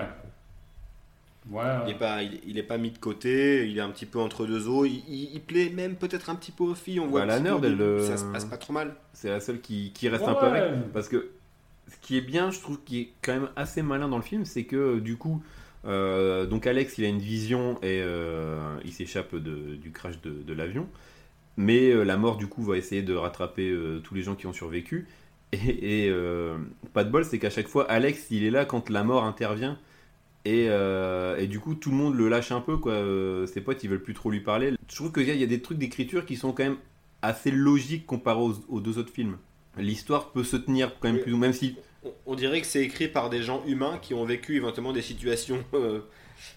Ouais. 1.51 1.63
Il 1.87 1.91
est 1.91 1.97
pas, 1.97 2.21
il, 2.21 2.39
il 2.45 2.57
est 2.57 2.63
pas 2.63 2.77
mis 2.77 2.91
de 2.91 2.97
côté, 2.97 3.67
il 3.67 3.77
est 3.77 3.81
un 3.81 3.89
petit 3.89 4.05
peu 4.05 4.19
entre 4.19 4.45
deux 4.45 4.67
eaux. 4.67 4.85
Il, 4.85 5.01
il- 5.07 5.29
il 5.33 5.41
plaît 5.41 5.69
même 5.69 5.95
peut-être 5.95 6.29
un 6.29 6.35
petit 6.35 6.51
peu 6.51 6.63
aux 6.65 6.75
filles. 6.75 6.99
On 6.99 7.07
voit 7.07 7.21
Bah, 7.21 7.25
la 7.27 7.39
nerd, 7.39 7.63
elle, 7.65 8.01
ça 8.03 8.17
se 8.17 8.25
passe 8.25 8.45
pas 8.45 8.57
trop 8.57 8.73
mal. 8.73 8.93
C'est 9.13 9.29
la 9.29 9.39
seule 9.39 9.61
qui, 9.61 9.91
qui 9.93 10.09
reste 10.09 10.23
Ouais, 10.25 10.29
un 10.29 10.35
peu 10.35 10.45
avec. 10.45 10.91
Parce 10.91 11.07
que 11.07 11.29
ce 11.89 11.97
qui 12.01 12.17
est 12.17 12.21
bien, 12.21 12.51
je 12.51 12.59
trouve, 12.59 12.79
qui 12.83 13.01
est 13.01 13.09
quand 13.21 13.33
même 13.33 13.49
assez 13.55 13.81
malin 13.81 14.07
dans 14.07 14.17
le 14.17 14.23
film, 14.23 14.45
c'est 14.45 14.63
que 14.65 14.99
du 14.99 15.17
coup, 15.17 15.41
euh, 15.85 16.45
donc 16.45 16.67
Alex, 16.67 16.97
il 16.97 17.05
a 17.05 17.07
une 17.07 17.19
vision 17.19 17.75
et 17.81 18.01
euh, 18.01 18.77
il 18.85 18.93
s'échappe 18.93 19.35
du 19.35 19.91
crash 19.91 20.21
de, 20.21 20.53
l'avion. 20.53 20.87
Mais 21.57 21.89
euh, 21.91 22.03
la 22.03 22.17
mort, 22.17 22.37
du 22.37 22.47
coup, 22.47 22.63
va 22.63 22.77
essayer 22.77 23.01
de 23.01 23.13
rattraper 23.13 23.69
euh, 23.69 23.99
tous 23.99 24.15
les 24.15 24.21
gens 24.21 24.35
qui 24.35 24.47
ont 24.47 24.53
survécu. 24.53 25.07
Et, 25.51 26.07
euh, 26.09 26.57
pas 26.93 27.03
de 27.03 27.09
bol, 27.09 27.25
c'est 27.25 27.39
qu'à 27.39 27.49
chaque 27.49 27.67
fois, 27.67 27.89
Alex, 27.89 28.27
il 28.31 28.43
est 28.43 28.51
là 28.51 28.65
quand 28.65 28.89
la 28.89 29.03
mort 29.03 29.23
intervient. 29.23 29.77
Et, 30.45 30.67
euh, 30.69 31.45
du 31.47 31.59
coup, 31.59 31.75
tout 31.75 31.89
le 31.91 31.97
monde 31.97 32.15
le 32.15 32.29
lâche 32.29 32.51
un 32.51 32.61
peu, 32.61 32.77
quoi. 32.77 32.93
Euh, 32.93 33.45
ses 33.45 33.61
potes, 33.61 33.83
ils 33.83 33.89
veulent 33.89 34.03
plus 34.03 34.13
trop 34.13 34.31
lui 34.31 34.39
parler. 34.41 34.73
Je 34.87 34.95
trouve 34.95 35.11
qu'il 35.11 35.27
y 35.27 35.37
y 35.37 35.43
a 35.43 35.47
des 35.47 35.61
trucs 35.61 35.77
d'écriture 35.77 36.25
qui 36.25 36.35
sont 36.35 36.53
quand 36.53 36.63
même 36.63 36.77
assez 37.21 37.51
logiques 37.51 38.05
comparés 38.05 38.39
aux 38.69 38.79
deux 38.79 38.97
autres 38.97 39.11
films. 39.11 39.37
L'histoire 39.79 40.31
peut 40.31 40.43
se 40.43 40.57
tenir 40.57 40.91
quand 40.99 41.07
même 41.09 41.17
Oui. 41.17 41.21
plus, 41.23 41.35
même 41.35 41.53
si 41.53 41.75
On, 42.03 42.11
on 42.27 42.35
dirait 42.35 42.61
que 42.61 42.67
c'est 42.67 42.81
écrit 42.81 43.07
par 43.09 43.29
des 43.29 43.41
gens 43.43 43.61
humains 43.67 43.99
qui 44.01 44.13
ont 44.13 44.23
vécu 44.25 44.55
éventuellement 44.55 44.93
des 44.93 45.01
situations. 45.01 45.63
euh, 45.73 45.99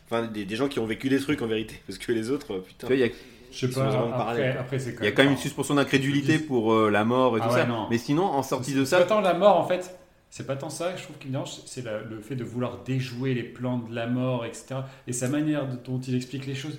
Enfin, 0.06 0.22
des, 0.26 0.44
des 0.44 0.54
gens 0.56 0.68
qui 0.68 0.78
ont 0.78 0.86
vécu 0.86 1.08
des 1.08 1.18
trucs 1.18 1.42
en 1.42 1.46
vérité. 1.48 1.80
Parce 1.86 1.98
que 1.98 2.12
les 2.12 2.30
autres, 2.30 2.52
euh, 2.54 2.60
tu 2.60 2.68
putain. 2.68 2.86
vois, 2.86 2.96
il 2.96 3.00
y 3.00 3.04
a, 3.04 3.08
Je 3.50 3.66
sais 3.66 3.72
pas, 3.72 3.88
après, 4.14 4.56
après 4.56 4.76
il 5.00 5.04
y 5.04 5.08
a 5.08 5.12
quand 5.12 5.24
même 5.24 5.32
une 5.32 5.38
suspension 5.38 5.74
d'incrédulité 5.74 6.38
pour 6.38 6.72
euh, 6.72 6.90
la 6.90 7.04
mort 7.04 7.36
et 7.36 7.40
Ah 7.42 7.46
tout 7.48 7.52
ouais, 7.54 7.60
ça. 7.60 7.66
non. 7.66 7.88
Mais 7.90 7.98
sinon, 7.98 8.24
en 8.24 8.42
sortie 8.44 8.74
de 8.74 8.84
C'est 8.84 8.96
pas 8.96 9.02
ça, 9.02 9.06
tant 9.08 9.20
la 9.20 9.34
mort 9.34 9.56
en 9.58 9.66
fait, 9.66 9.98
c'est 10.30 10.46
pas 10.46 10.54
tant 10.56 10.70
ça 10.70 10.92
que 10.92 10.98
je 10.98 11.04
trouve 11.04 11.18
qui 11.18 11.26
me 11.26 11.32
dérange, 11.32 11.50
c'est 11.66 11.84
le 11.84 12.20
fait 12.20 12.36
de 12.36 12.44
vouloir 12.44 12.78
déjouer 12.84 13.34
les 13.34 13.42
plans 13.42 13.78
de 13.78 13.92
la 13.94 14.06
mort, 14.06 14.44
etc. 14.46 14.76
Et 15.08 15.12
sa 15.12 15.28
manière 15.28 15.66
dont 15.66 15.98
il 16.00 16.14
explique 16.14 16.46
les 16.46 16.54
choses, 16.54 16.78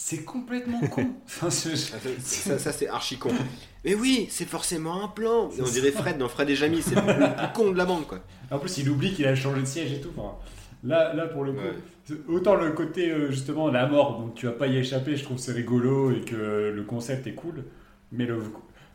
c'est 0.00 0.22
complètement 0.24 0.78
con. 0.86 1.08
Enfin, 1.26 1.50
ça, 1.50 1.74
ça, 1.76 2.72
c'est 2.72 2.86
archi 2.86 3.16
con. 3.18 3.30
Mais 3.84 3.96
oui, 3.96 4.28
c'est 4.30 4.44
forcément 4.44 5.02
un 5.02 5.08
plan. 5.08 5.50
Et 5.50 5.60
on 5.60 5.64
dirait 5.64 5.90
Fred, 5.90 6.18
non, 6.18 6.28
Fred 6.28 6.48
et 6.48 6.54
Jamie, 6.54 6.82
c'est 6.82 6.94
le 6.94 7.02
plus, 7.02 7.52
con 7.52 7.72
de 7.72 7.76
la 7.76 7.84
bande 7.84 8.06
quoi. 8.06 8.20
En 8.52 8.60
plus, 8.60 8.78
il 8.78 8.88
oublie 8.90 9.12
qu'il 9.12 9.26
a 9.26 9.34
changé 9.34 9.60
de 9.60 9.66
siège 9.66 9.92
et 9.92 10.00
tout. 10.00 10.10
Enfin, 10.16 10.36
là, 10.84 11.12
là, 11.14 11.26
pour 11.26 11.42
le 11.42 11.52
coup, 11.52 11.58
Ouais. 11.58 12.16
autant 12.28 12.54
le 12.54 12.70
côté 12.70 13.10
euh, 13.10 13.32
justement 13.32 13.68
la 13.72 13.88
mort, 13.88 14.20
donc 14.20 14.36
tu 14.36 14.46
vas 14.46 14.52
pas 14.52 14.68
y 14.68 14.76
échapper, 14.76 15.16
je 15.16 15.24
trouve 15.24 15.38
que 15.38 15.42
c'est 15.42 15.52
rigolo 15.52 16.12
et 16.12 16.20
que 16.20 16.72
le 16.72 16.82
concept 16.84 17.26
est 17.26 17.34
cool. 17.34 17.64
Mais 18.12 18.24
le, 18.24 18.38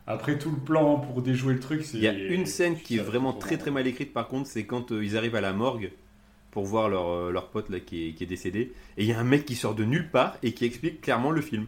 après 0.06 0.38
tout 0.38 0.52
le 0.52 0.56
plan 0.58 1.00
pour 1.00 1.20
déjouer 1.20 1.52
le 1.52 1.60
truc, 1.60 1.84
c'est. 1.84 1.98
il 1.98 2.02
y 2.02 2.08
a 2.08 2.14
une 2.14 2.46
scène 2.46 2.76
qui 2.78 2.96
est 2.96 3.02
vraiment 3.02 3.34
très 3.34 3.58
très 3.58 3.70
mal 3.70 3.86
écrite 3.86 4.14
par 4.14 4.26
contre, 4.28 4.48
c'est 4.48 4.64
quand 4.64 4.90
euh, 4.90 5.04
ils 5.04 5.18
arrivent 5.18 5.36
à 5.36 5.42
la 5.42 5.52
morgue 5.52 5.92
pour 6.54 6.64
voir 6.64 6.88
leur, 6.88 7.08
euh, 7.10 7.30
leur 7.30 7.48
pote 7.48 7.68
là 7.68 7.80
qui 7.80 8.08
est, 8.08 8.12
qui 8.12 8.24
est 8.24 8.26
décédé. 8.26 8.72
Et 8.96 9.02
il 9.04 9.06
y 9.06 9.12
a 9.12 9.18
un 9.18 9.24
mec 9.24 9.44
qui 9.44 9.56
sort 9.56 9.74
de 9.74 9.84
nulle 9.84 10.08
part 10.10 10.38
et 10.42 10.52
qui 10.52 10.64
explique 10.64 11.02
clairement 11.02 11.30
le 11.32 11.42
film. 11.42 11.66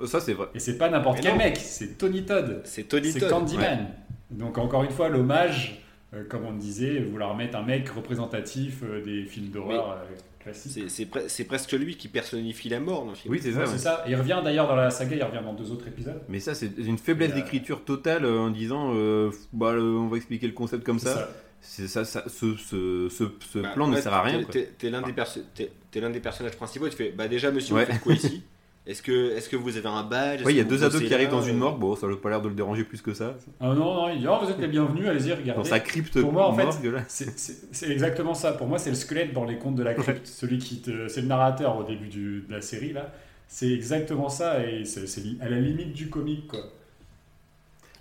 Euh, 0.00 0.06
Ça 0.06 0.20
c'est 0.20 0.32
vrai. 0.32 0.46
Et 0.54 0.58
c'est 0.60 0.78
pas 0.78 0.88
n'importe 0.88 1.20
quel 1.20 1.32
non. 1.32 1.38
mec, 1.38 1.58
c'est 1.58 1.98
Tony 1.98 2.24
Todd. 2.24 2.62
C'est 2.64 2.84
Tony 2.88 3.10
C'est 3.12 3.20
Todd. 3.20 3.30
Candyman. 3.30 3.88
Donc 4.30 4.56
encore 4.56 4.84
une 4.84 4.90
fois, 4.92 5.08
l'hommage, 5.10 5.82
euh, 6.14 6.24
comme 6.28 6.44
on 6.46 6.52
disait, 6.52 7.00
vouloir 7.00 7.36
mettre 7.36 7.58
un 7.58 7.62
mec 7.62 7.88
représentatif 7.88 8.82
euh, 8.84 9.04
des 9.04 9.24
films 9.24 9.48
d'horreur 9.48 9.90
euh, 9.90 10.04
classiques. 10.38 10.72
C'est- 10.72 10.88
C'est 10.88 11.04
pre- 11.04 11.28
c'est 11.28 11.44
presque 11.44 11.72
lui 11.72 11.96
qui 11.96 12.06
personnifie 12.08 12.68
la 12.68 12.78
mort 12.80 13.04
dans 13.04 13.10
le 13.10 13.16
film. 13.16 13.32
Oui, 13.34 13.40
c'est 13.42 13.50
ça. 13.52 13.58
Ouais, 13.58 13.64
ouais. 13.64 13.70
c'est 13.72 13.78
ça. 13.78 14.04
Il 14.08 14.14
revient 14.16 14.40
d'ailleurs 14.44 14.68
dans 14.68 14.76
la 14.76 14.90
saga, 14.90 15.16
il 15.16 15.22
revient 15.24 15.42
dans 15.44 15.54
deux 15.54 15.70
autres 15.72 15.88
épisodes. 15.88 16.20
Mais 16.28 16.38
ça, 16.40 16.54
c'est 16.54 16.70
une 16.78 16.98
faiblesse 16.98 17.34
d'écriture 17.34 17.84
totale 17.84 18.24
euh, 18.24 18.38
en 18.38 18.50
disant 18.50 18.92
euh, 18.94 19.30
bah, 19.52 19.72
euh, 19.72 19.80
on 19.98 20.06
va 20.06 20.16
expliquer 20.16 20.46
le 20.46 20.52
concept 20.52 20.84
comme 20.84 20.98
C'est 21.00 21.08
ça. 21.08 21.28
C'est 21.60 21.88
ça, 21.88 22.04
ça- 22.04 22.24
ce, 22.26 22.56
ce, 22.56 23.08
ce, 23.10 23.24
ce 23.52 23.58
Bah, 23.58 23.68
plan 23.74 23.86
ne 23.86 24.00
sert 24.00 24.12
à 24.14 24.22
rien. 24.22 24.38
t'es- 24.44 24.44
quoi. 24.64 24.72
T'es 24.78 24.90
l'un 24.90 25.02
des, 25.02 25.12
perso- 25.12 25.40
t'es- 25.54 25.70
t'es 25.90 26.00
l'un 26.00 26.10
des 26.10 26.20
personnages 26.20 26.56
principaux. 26.56 26.88
Tu 26.88 26.96
fais, 26.96 27.10
bah 27.16 27.28
déjà, 27.28 27.50
monsieur, 27.50 27.74
Ouais. 27.74 27.84
vous 27.84 27.92
faites 27.92 28.00
quoi 28.02 28.14
ici 28.14 28.42
Est-ce 28.86 29.02
que, 29.02 29.36
est 29.36 29.48
que 29.48 29.56
vous 29.56 29.76
avez 29.76 29.86
un 29.88 30.02
badge? 30.02 30.42
Ouais, 30.42 30.54
il 30.54 30.56
y 30.56 30.60
a 30.60 30.64
deux 30.64 30.82
ados 30.82 31.02
qui 31.02 31.12
arrivent 31.12 31.28
dans 31.28 31.42
une 31.42 31.58
morgue. 31.58 31.78
Bon, 31.78 31.94
ça 31.94 32.08
n'a 32.08 32.16
pas 32.16 32.30
l'air 32.30 32.40
de 32.40 32.48
le 32.48 32.54
déranger 32.54 32.82
plus 32.82 33.02
que 33.02 33.12
ça. 33.12 33.36
Ah 33.60 33.66
non, 33.66 33.74
non, 33.94 34.08
il 34.08 34.20
dit 34.20 34.26
oh, 34.26 34.38
vous 34.42 34.50
êtes 34.50 34.58
les 34.58 34.68
bienvenus, 34.68 35.06
allez-y, 35.06 35.28
Dans 35.28 35.36
regardez. 35.36 35.68
sa 35.68 35.80
crypte 35.80 36.18
Pour 36.20 36.32
moi, 36.32 36.46
en 36.48 36.54
fait. 36.54 36.66
C'est- 37.08 37.38
C'est 37.38 37.56
c'est 37.72 37.90
exactement 37.90 38.32
ça. 38.34 38.52
Pour 38.52 38.66
moi, 38.66 38.78
c'est 38.78 38.90
le 38.90 38.96
squelette 38.96 39.34
dans 39.34 39.44
les 39.44 39.58
contes 39.58 39.74
de 39.76 39.82
la 39.82 39.92
crypte. 39.94 40.26
Celui 40.26 40.58
qui 40.58 40.80
te, 40.80 41.08
c'est 41.08 41.20
le 41.20 41.26
narrateur 41.28 41.76
au 41.76 41.84
début 41.84 42.08
du- 42.08 42.40
de 42.48 42.52
la 42.52 42.62
série 42.62 42.92
là. 42.94 43.12
C'est 43.48 43.70
exactement 43.70 44.28
ça 44.30 44.64
et 44.66 44.84
c'est 44.84 45.06
c'est 45.06 45.22
à 45.40 45.48
la 45.48 45.58
limite 45.60 45.92
du 45.92 46.08
comique 46.08 46.46
quoi. 46.48 46.60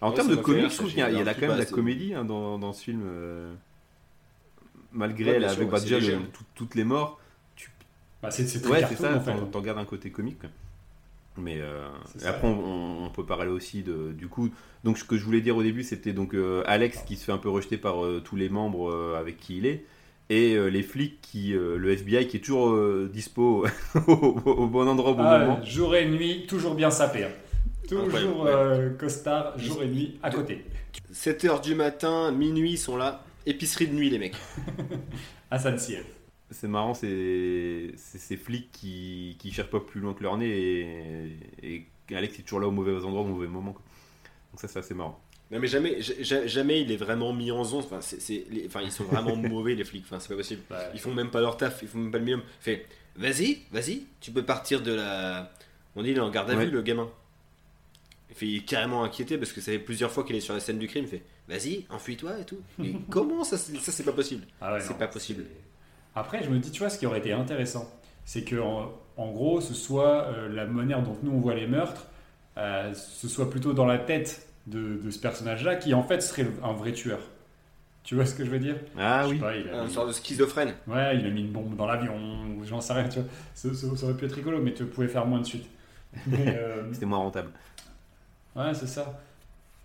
En 0.01 0.09
Ouais, 0.09 0.15
termes 0.15 0.29
de 0.29 0.35
comique, 0.37 0.69
je 0.71 0.75
trouve 0.77 0.89
qu'il 0.89 0.97
y 0.97 1.01
y 1.01 1.03
a 1.03 1.07
quand 1.07 1.15
même 1.15 1.23
de 1.25 1.33
clip, 1.33 1.41
la 1.41 1.55
bah, 1.57 1.65
comédie 1.65 2.13
hein, 2.13 2.25
dans, 2.25 2.57
dans 2.57 2.71
ce 2.73 2.83
film. 2.83 3.01
euh, 3.05 3.53
Malgré 4.91 5.31
Ouais, 5.33 5.39
bien 5.39 5.47
là, 5.47 5.53
sûr, 5.53 5.57
avec 5.59 5.71
bah, 5.71 5.77
c'est 5.77 5.83
déjà 5.85 5.99
léger, 5.99 6.11
le- 6.15 6.25
tout- 6.27 6.43
toutes 6.55 6.75
les 6.75 6.83
morts. 6.83 7.19
Bah, 8.21 8.31
c'est 8.31 8.43
Ouais, 8.43 8.49
c'est 8.75 8.79
cartoon 8.81 8.95
ça. 8.97 9.15
en 9.15 9.21
fait. 9.21 9.51
T'en 9.51 9.61
gardes 9.61 9.77
un 9.79 9.85
côté 9.85 10.09
comique. 10.09 10.39
Mais 11.37 11.57
euh, 11.59 11.87
ça. 12.17 12.29
après, 12.31 12.47
on, 12.47 13.05
on 13.05 13.09
peut 13.11 13.25
parler 13.25 13.49
aussi 13.49 13.81
de, 13.83 14.11
du 14.11 14.27
coup. 14.27 14.49
Donc, 14.83 14.97
ce 14.97 15.03
que 15.05 15.15
je 15.17 15.23
voulais 15.23 15.39
dire 15.41 15.55
au 15.55 15.63
début, 15.63 15.83
c'était 15.83 16.11
donc 16.11 16.33
euh, 16.33 16.63
Alex 16.65 17.03
qui 17.05 17.15
se 17.15 17.23
fait 17.23 17.31
un 17.31 17.37
peu 17.37 17.49
rejeter 17.49 17.77
par 17.77 18.03
euh, 18.03 18.19
tous 18.23 18.35
les 18.35 18.49
membres 18.49 18.89
euh, 18.91 19.17
avec 19.17 19.37
qui 19.37 19.57
il 19.57 19.65
est, 19.65 19.85
et 20.29 20.55
euh, 20.55 20.67
les 20.69 20.83
flics 20.83 21.19
qui, 21.21 21.53
euh, 21.55 21.77
le 21.77 21.95
FBI 21.95 22.27
qui 22.27 22.37
est 22.37 22.39
toujours 22.41 22.71
euh, 22.71 23.09
dispo 23.13 23.65
au, 24.07 24.11
au 24.11 24.67
bon 24.67 24.87
endroit 24.87 25.11
au 25.11 25.15
bon 25.15 25.23
Ah, 25.25 25.39
moment. 25.39 25.63
jour 25.63 25.95
et 25.95 26.05
nuit, 26.09 26.45
toujours 26.47 26.75
bien 26.75 26.91
sapé. 26.91 27.23
hein. 27.23 27.29
Toujours 27.89 28.45
euh, 28.45 28.89
costard, 28.91 29.57
jour 29.57 29.81
et 29.83 29.87
nuit 29.87 30.19
à 30.23 30.29
côté. 30.29 30.63
7h 31.13 31.61
du 31.61 31.75
matin, 31.75 32.31
minuit, 32.31 32.71
ils 32.73 32.77
sont 32.77 32.97
là. 32.97 33.23
Épicerie 33.45 33.87
de 33.87 33.93
nuit, 33.93 34.09
les 34.09 34.19
mecs. 34.19 34.35
À 35.51 35.57
San 35.57 35.77
Ciel. 35.79 36.03
C'est 36.51 36.67
marrant, 36.67 36.93
c'est 36.93 37.91
ces 37.95 38.37
flics 38.37 38.71
qui, 38.71 39.35
qui 39.39 39.51
cherchent 39.51 39.69
pas 39.71 39.79
plus 39.79 39.99
loin 40.01 40.13
que 40.13 40.21
leur 40.23 40.37
nez 40.37 40.47
et, 41.63 41.85
et 42.09 42.15
Alex 42.15 42.37
est 42.39 42.41
toujours 42.43 42.59
là 42.59 42.67
au 42.67 42.71
mauvais 42.71 42.95
endroit 43.03 43.21
au 43.21 43.25
mauvais 43.25 43.47
moment. 43.47 43.71
quoi. 43.73 43.81
Donc 44.51 44.59
ça, 44.59 44.67
c'est 44.67 44.79
assez 44.79 44.93
marrant. 44.93 45.19
Non, 45.51 45.59
mais 45.59 45.67
jamais, 45.67 45.99
ja- 46.01 46.45
jamais 46.45 46.81
il 46.81 46.91
est 46.91 46.97
vraiment 46.97 47.33
mis 47.33 47.51
en 47.51 47.63
zone. 47.63 47.79
Enfin, 47.79 48.01
c'est- 48.01 48.45
ils 48.51 48.91
sont 48.91 49.03
vraiment 49.05 49.35
mauvais, 49.49 49.73
les 49.73 49.83
flics. 49.83 50.03
Enfin, 50.05 50.19
c'est 50.19 50.29
pas 50.29 50.35
possible. 50.35 50.61
Bah, 50.69 50.77
Ils 50.93 50.99
font 50.99 51.13
même 51.13 51.31
pas 51.31 51.41
leur 51.41 51.57
taf, 51.57 51.81
ils 51.81 51.87
font 51.87 51.97
même 51.97 52.11
pas 52.11 52.19
le 52.19 52.25
minimum. 52.25 52.43
Il 52.61 52.63
fait, 52.63 52.85
vas-y, 53.15 53.59
vas-y, 53.71 54.03
tu 54.21 54.29
peux 54.31 54.43
partir 54.43 54.81
de 54.81 54.93
la. 54.93 55.51
On 55.95 56.03
dit, 56.03 56.11
il 56.11 56.17
est 56.17 56.21
en 56.21 56.29
garde 56.29 56.51
à 56.51 56.55
Ouais. 56.55 56.65
vue, 56.65 56.71
le 56.71 56.81
gamin. 56.83 57.09
Fait, 58.39 58.47
il 58.47 58.57
est 58.57 58.65
carrément 58.65 59.03
inquiété 59.03 59.37
parce 59.37 59.51
que 59.51 59.61
ça 59.61 59.71
fait 59.71 59.79
plusieurs 59.79 60.11
fois 60.11 60.23
qu'il 60.23 60.35
est 60.35 60.39
sur 60.39 60.53
la 60.53 60.59
scène 60.59 60.79
du 60.79 60.87
crime. 60.87 61.03
Il 61.05 61.09
fait, 61.09 61.23
vas-y, 61.47 61.85
enfuis-toi 61.89 62.39
et 62.39 62.45
tout. 62.45 62.59
Mais 62.77 62.93
comment 63.09 63.43
ça, 63.43 63.57
c'est- 63.57 63.75
ça 63.77 63.91
c'est 63.91 64.03
pas 64.03 64.13
possible 64.13 64.45
Ah 64.61 64.73
ouais, 64.73 64.79
C'est 64.79 64.97
pas 64.97 65.07
possible. 65.07 65.45
Après, 66.15 66.43
je 66.43 66.49
me 66.49 66.57
dis, 66.59 66.71
tu 66.71 66.79
vois, 66.79 66.89
ce 66.89 66.97
qui 66.97 67.05
aurait 67.05 67.19
été 67.19 67.31
intéressant, 67.33 67.89
c'est 68.25 68.43
que 68.43 68.55
en, 68.57 68.91
en 69.17 69.31
gros, 69.31 69.61
ce 69.61 69.73
soit 69.73 70.25
euh, 70.27 70.47
la 70.49 70.65
manière 70.65 71.01
dont 71.03 71.17
nous 71.23 71.31
on 71.31 71.39
voit 71.39 71.53
les 71.55 71.67
meurtres, 71.67 72.07
euh, 72.57 72.93
ce 72.93 73.27
soit 73.27 73.49
plutôt 73.49 73.73
dans 73.73 73.85
la 73.85 73.97
tête 73.97 74.47
de, 74.67 74.97
de 75.03 75.11
ce 75.11 75.19
personnage-là, 75.19 75.75
qui 75.75 75.93
en 75.93 76.03
fait 76.03 76.21
serait 76.21 76.47
un 76.63 76.73
vrai 76.73 76.91
tueur. 76.93 77.19
Tu 78.03 78.15
vois 78.15 78.25
ce 78.25 78.33
que 78.33 78.43
je 78.45 78.49
veux 78.49 78.59
dire? 78.59 78.75
Ah 78.97 79.23
Je 79.25 79.31
oui. 79.31 79.39
pas, 79.39 79.55
il 79.55 79.67
a 79.69 79.81
Une 79.81 79.87
mis- 79.87 79.93
sorte 79.93 80.07
de 80.07 80.13
schizophrène. 80.13 80.73
Ouais, 80.87 81.17
il 81.17 81.25
a 81.25 81.29
mis 81.29 81.41
une 81.41 81.51
bombe 81.51 81.75
dans 81.75 81.85
l'avion, 81.85 82.15
ou 82.57 82.63
j'en 82.65 82.81
sais 82.81 82.93
rien, 82.93 83.07
tu 83.09 83.19
vois. 83.19 83.29
Ça, 83.53 83.73
ça- 83.73 83.95
ça 83.95 84.05
aurait 84.05 84.15
pu 84.15 84.25
être 84.25 84.33
rigolo, 84.33 84.61
mais 84.61 84.73
tu 84.73 84.85
pouvais 84.85 85.07
faire 85.07 85.25
moins 85.25 85.39
de 85.41 85.45
suite. 85.45 85.65
Euh, 86.33 86.83
C'était 86.91 87.05
moins 87.05 87.19
rentable. 87.19 87.51
Ouais, 88.55 88.73
c'est 88.73 88.87
ça. 88.87 89.19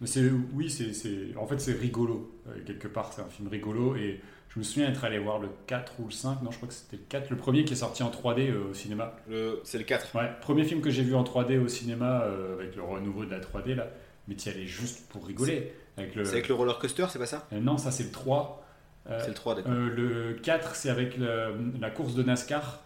Mais 0.01 0.07
c'est, 0.07 0.29
oui, 0.55 0.69
c'est, 0.71 0.93
c'est- 0.93 1.37
en 1.37 1.47
fait, 1.47 1.59
c'est 1.61 1.73
rigolo. 1.73 2.31
euh, 2.49 2.53
quelque 2.67 2.89
part, 2.89 3.13
c'est 3.13 3.23
un 3.23 3.29
film 3.29 3.49
rigolo. 3.49 3.95
Et 3.97 4.21
je 4.49 4.59
me 4.59 4.65
souviens 4.65 4.89
être 4.91 5.05
allé 5.05 5.19
voir 5.19 5.39
le 5.39 5.49
4 5.67 6.01
ou 6.01 6.07
le 6.07 6.11
5. 6.11 6.43
Non, 6.43 6.51
je 6.51 6.57
crois 6.57 6.69
que 6.69 6.75
c'était 6.75 6.97
le 6.97 7.03
4. 7.09 7.31
Le 7.31 7.37
premier 7.37 7.65
qui 7.65 7.73
est 7.75 7.77
sorti 7.77 8.03
en 8.03 8.11
3D 8.11 8.51
euh, 8.51 8.71
au 8.71 8.75
cinéma. 8.75 9.17
Le- 9.29 9.61
C'est 9.65 9.79
le 9.79 9.85
4. 9.85 10.15
Ouais, 10.17 10.31
premier 10.41 10.65
film 10.65 10.81
que 10.81 10.91
j'ai 10.91 11.03
vu 11.03 11.15
en 11.15 11.23
3D 11.25 11.59
au 11.59 11.69
cinéma 11.69 12.23
euh, 12.23 12.55
avec 12.59 12.75
le 12.77 12.83
renouveau 12.83 13.25
de 13.25 13.31
la 13.31 13.41
3D 13.41 13.75
là. 13.75 13.89
Mais 14.29 14.35
tu 14.35 14.49
y 14.49 14.53
allais 14.53 14.67
juste 14.67 15.07
pour 15.09 15.27
rigoler. 15.27 15.73
Avec 15.97 16.15
le... 16.17 16.25
C'est 16.25 16.33
avec 16.33 16.49
le 16.49 16.55
roller 16.55 16.79
coaster, 16.79 17.07
c'est 17.11 17.19
pas 17.21 17.27
ça? 17.27 17.47
Non, 17.53 17.77
ça 17.79 17.91
c'est 17.93 18.05
le 18.05 18.11
3. 18.11 18.65
Euh, 19.11 19.19
C'est 19.21 19.29
le 19.29 19.35
3, 19.35 19.55
d'accord. 19.57 19.73
le 19.73 20.33
4, 20.43 20.75
c'est 20.75 20.89
avec 20.91 21.19
le- 21.19 21.55
la 21.79 21.91
course 21.91 22.15
de 22.15 22.23
NASCAR. 22.23 22.81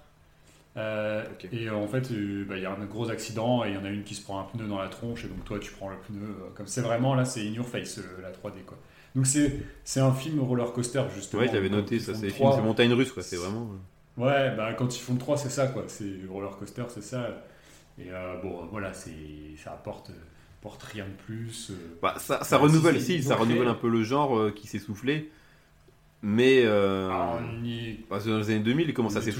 Euh. 0.78 1.24
Et 1.52 1.68
euh, 1.68 1.74
en 1.74 1.88
fait, 1.88 2.10
euh, 2.12 2.44
bah, 2.48 2.56
il 2.56 2.62
y 2.62 2.66
a 2.66 2.70
un 2.70 2.84
gros 2.84 3.10
accident 3.10 3.64
et 3.64 3.70
il 3.70 3.74
y 3.74 3.76
en 3.76 3.84
a 3.84 3.88
une 3.88 4.04
qui 4.04 4.14
se 4.14 4.22
prend 4.22 4.40
un 4.40 4.44
pneu 4.44 4.66
dans 4.66 4.78
la 4.78 4.88
tronche 4.88 5.24
et 5.24 5.28
donc 5.28 5.44
toi 5.44 5.58
tu 5.58 5.72
prends 5.72 5.90
le 5.90 5.96
pneu. 5.96 6.36
comme 6.54 6.66
c'est 6.66 6.82
vraiment 6.82 7.14
là, 7.14 7.24
c'est 7.24 7.40
in 7.40 7.52
your 7.52 7.66
face 7.66 8.00
la 8.22 8.30
3D 8.30 8.62
quoi. 8.64 8.78
Donc 9.16 9.26
c'est 9.26 9.60
c'est 9.84 10.00
un 10.00 10.12
film 10.12 10.40
roller 10.40 10.72
coaster 10.72 11.02
justement. 11.14 11.42
Ouais, 11.42 11.48
j'avais 11.52 11.68
noté 11.68 11.98
ça. 11.98 12.14
C'est 12.14 12.28
3, 12.28 12.56
c'est 12.56 12.62
montagne 12.62 12.92
russe, 12.92 13.12
quoi. 13.12 13.22
C'est 13.22 13.36
vraiment. 13.36 13.70
Ouais, 14.16 14.54
bah 14.56 14.72
quand 14.74 14.96
ils 14.96 15.00
font 15.00 15.14
le 15.14 15.18
3, 15.18 15.36
c'est 15.36 15.50
ça 15.50 15.66
quoi. 15.66 15.84
C'est 15.88 16.04
le 16.04 16.30
roller 16.30 16.56
coaster, 16.56 16.84
c'est 16.88 17.02
ça. 17.02 17.44
Et 17.98 18.12
euh, 18.12 18.40
bon, 18.40 18.66
voilà, 18.70 18.92
c'est 18.92 19.10
ça 19.56 19.72
apporte, 19.72 20.12
apporte 20.60 20.82
rien 20.84 21.04
de 21.04 21.22
plus. 21.24 21.72
Bah, 22.00 22.14
ça, 22.18 22.44
ça 22.44 22.58
Ouais, 22.58 22.64
renouvelle, 22.64 23.00
si, 23.00 23.22
ça 23.24 23.34
renouvelle 23.34 23.66
un 23.66 23.74
peu 23.74 23.88
le 23.88 24.04
genre 24.04 24.54
qui 24.54 24.68
s'est 24.68 24.78
soufflé. 24.78 25.30
Mais 26.22 26.62
euh, 26.64 27.08
Ah, 27.12 27.38
y- 27.64 28.00
bah, 28.10 28.18
dans 28.26 28.38
les 28.38 28.50
années 28.50 28.58
2000, 28.60 28.88
il 28.88 28.94
commence 28.94 29.16
à 29.16 29.20
dans 29.20 29.26
hein, 29.26 29.30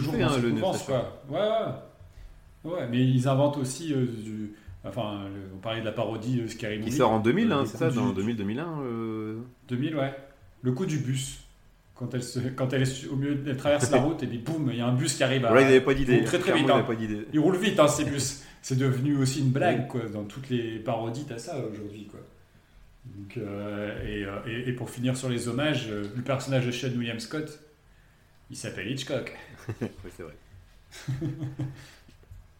le 0.41 0.57
slasher. 0.57 0.85
quoi. 0.87 1.23
Ouais, 1.29 1.39
ouais. 1.41 2.73
Ouais, 2.73 2.89
mais 2.91 3.05
ils 3.05 3.27
inventent 3.29 3.57
aussi 3.59 3.93
euh, 3.93 4.07
du. 4.07 4.53
Enfin, 4.85 5.23
le- 5.35 5.51
on 5.55 5.59
parlait 5.59 5.81
de 5.81 5.85
la 5.85 5.93
parodie 5.93 6.41
de 6.41 6.47
Scary 6.47 6.77
Qui 6.77 6.81
Movie. 6.87 6.93
sort 6.93 7.11
en 7.11 7.19
2000, 7.21 7.51
Euh, 7.51 7.57
hein, 7.57 7.65
c'est 7.67 7.77
ça, 7.79 7.91
du- 7.91 7.97
dans 7.97 8.13
2000-2001. 8.13 8.81
euh, 8.85 9.39
2000, 9.69 9.97
ouais. 9.97 10.15
Le 10.63 10.73
coup 10.73 10.87
du 10.87 10.99
bus. 10.99 11.41
Quand 11.97 12.15
elle, 12.15 12.23
se, 12.23 12.39
quand 12.39 12.73
elle 12.73 12.83
est 12.83 12.87
su- 12.87 13.09
au 13.09 13.17
milieu, 13.17 13.43
elle 13.45 13.57
traverse 13.57 13.91
la 13.91 13.99
route 13.99 14.23
et 14.23 14.27
puis 14.29 14.39
boum, 14.39 14.69
il 14.73 14.79
y 14.79 14.81
a 14.81 14.87
un 14.87 14.93
bus 14.95 15.17
qui 15.17 15.25
arrive 15.25 15.45
à. 15.45 15.49
Voilà, 15.49 15.63
ils 15.63 15.65
n'avaient 15.65 15.81
pas 15.81 15.95
d'idée. 15.95 16.15
roule 16.19 16.25
très 16.27 16.39
très 16.39 16.53
Clairement, 16.53 16.77
vite. 16.77 16.89
hein. 16.89 16.95
pas. 16.95 17.27
Ils 17.33 17.41
roulent 17.41 17.57
vite, 17.57 17.81
hein, 17.81 17.89
ces 17.89 18.05
bus. 18.05 18.45
C'est 18.63 18.79
devenu 18.79 19.17
aussi 19.17 19.41
une 19.41 19.51
blague, 19.51 19.89
quoi. 19.89 20.03
Dans 20.13 20.23
toutes 20.25 20.49
les 20.51 20.79
parodies, 20.79 21.25
t'as 21.29 21.39
ça 21.39 21.57
aujourd'hui, 21.59 22.07
quoi. 22.07 22.21
Donc, 23.05 23.37
euh, 23.39 24.03
et, 24.07 24.25
euh, 24.25 24.39
et- 24.47 24.69
et 24.69 24.73
pour 24.73 24.91
finir 24.91 25.17
sur 25.17 25.29
les 25.29 25.49
hommages, 25.49 25.89
euh, 25.89 26.05
le 26.15 26.23
personnage 26.23 26.67
de 26.67 26.71
Sean 26.71 26.89
William 26.97 27.19
Scott, 27.21 27.59
il 28.51 28.57
s'appelle 28.57 28.89
Hitchcock. 28.91 29.35
Ouais, 29.81 29.91
c'est 30.17 30.23
vrai. 30.23 30.37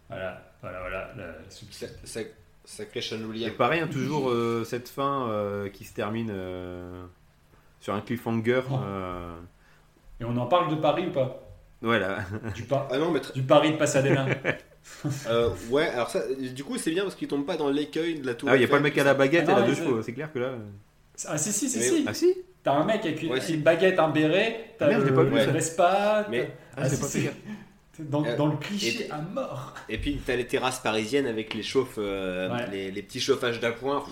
Voilà, 0.09 0.43
voilà, 0.63 0.81
voilà. 0.81 1.11
la- 1.17 1.35
Ça- 1.51 1.87
ça- 2.05 2.21
Sacré 2.65 3.01
Sean 3.01 3.21
Et 3.21 3.25
William. 3.25 3.53
pareil, 3.53 3.81
hein, 3.81 3.89
toujours 3.91 4.29
euh, 4.31 4.63
cette 4.65 4.89
fin 4.91 5.29
euh, 5.31 5.69
qui 5.71 5.85
se 5.85 5.95
termine 5.95 6.31
euh, 6.31 7.07
sur 7.81 7.95
un 7.95 8.01
cliffhanger. 8.03 8.63
Oh. 8.71 8.79
euh, 8.85 9.39
Et 10.21 10.25
on 10.25 10.37
en 10.37 10.47
parle 10.47 10.71
de 10.71 10.81
Paris 10.81 11.07
ou 11.07 11.13
pas? 11.13 11.43
Voilà. 11.81 12.19
du, 12.55 12.65
pa- 12.65 12.89
Ah 12.91 12.99
non, 12.99 13.11
mais 13.11 13.21
tr- 13.21 13.33
du 13.33 13.43
Paris 13.43 13.73
de 13.73 13.77
Pasadena. 13.77 14.27
euh, 15.29 15.51
ouais, 15.71 15.89
alors 15.89 16.11
ça, 16.11 16.23
du 16.55 16.65
coup, 16.65 16.77
c'est 16.79 16.91
bien 16.91 17.03
parce 17.05 17.15
qu'il 17.15 17.29
tombe 17.29 17.47
pas 17.47 17.57
dans 17.57 17.69
l'écueil 17.71 18.19
de 18.21 18.27
la 18.27 18.35
tour. 18.35 18.49
Ah, 18.51 18.57
il 18.57 18.61
n'y 18.61 18.65
a 18.65 18.69
pas 18.69 18.77
le 18.77 18.83
mec 18.83 18.97
à 18.99 19.05
la 19.05 19.15
baguette 19.15 19.45
Ah 19.49 19.53
et 19.53 19.55
non, 19.55 19.61
la 19.61 19.67
deux 19.67 19.75
chevaux, 19.75 20.03
c'est 20.03 20.13
clair 20.13 20.33
que 20.33 20.39
là. 20.41 20.53
ah 21.27 21.39
si, 21.39 21.53
si, 21.53 21.69
si, 21.69 21.79
Mais- 21.79 21.85
si. 21.85 22.05
Ah 22.07 22.15
si 22.15 22.35
T'as 22.65 22.73
un 22.73 22.85
mec 22.85 23.05
avec 23.05 23.23
une, 23.23 23.31
Ouais, 23.33 23.41
si. 23.41 23.55
une 23.55 23.63
baguette, 23.63 23.99
un 24.01 24.09
béret, 24.11 24.75
t'as 24.79 24.87
Ah, 24.87 24.89
merde, 24.89 25.05
le, 25.07 25.15
pas 25.15 25.23
vu 25.23 25.31
le 25.37 25.41
ça. 25.41 25.51
Vespa, 25.53 26.27
Mais- 26.31 26.47
t'as- 26.75 26.83
Ah, 26.83 26.89
j'ai 26.89 26.97
si, 26.97 27.21
pas 27.23 27.31
dans, 27.99 28.25
Euh, 28.25 28.37
dans 28.37 28.47
le 28.47 28.57
cliché 28.57 29.07
et- 29.07 29.11
à 29.11 29.19
mort. 29.21 29.75
Et 29.89 29.99
puis 29.99 30.19
t'as 30.25 30.37
les 30.37 30.47
terrasses 30.47 30.81
parisiennes 30.81 31.27
avec 31.27 31.55
les 31.55 31.63
chauffes, 31.63 31.97
euh, 31.99 32.49
Ouais. 32.51 32.67
les, 32.71 32.91
les 32.91 33.03
petits 33.03 33.21
chauffages 33.21 33.61
d'appoint. 33.61 34.05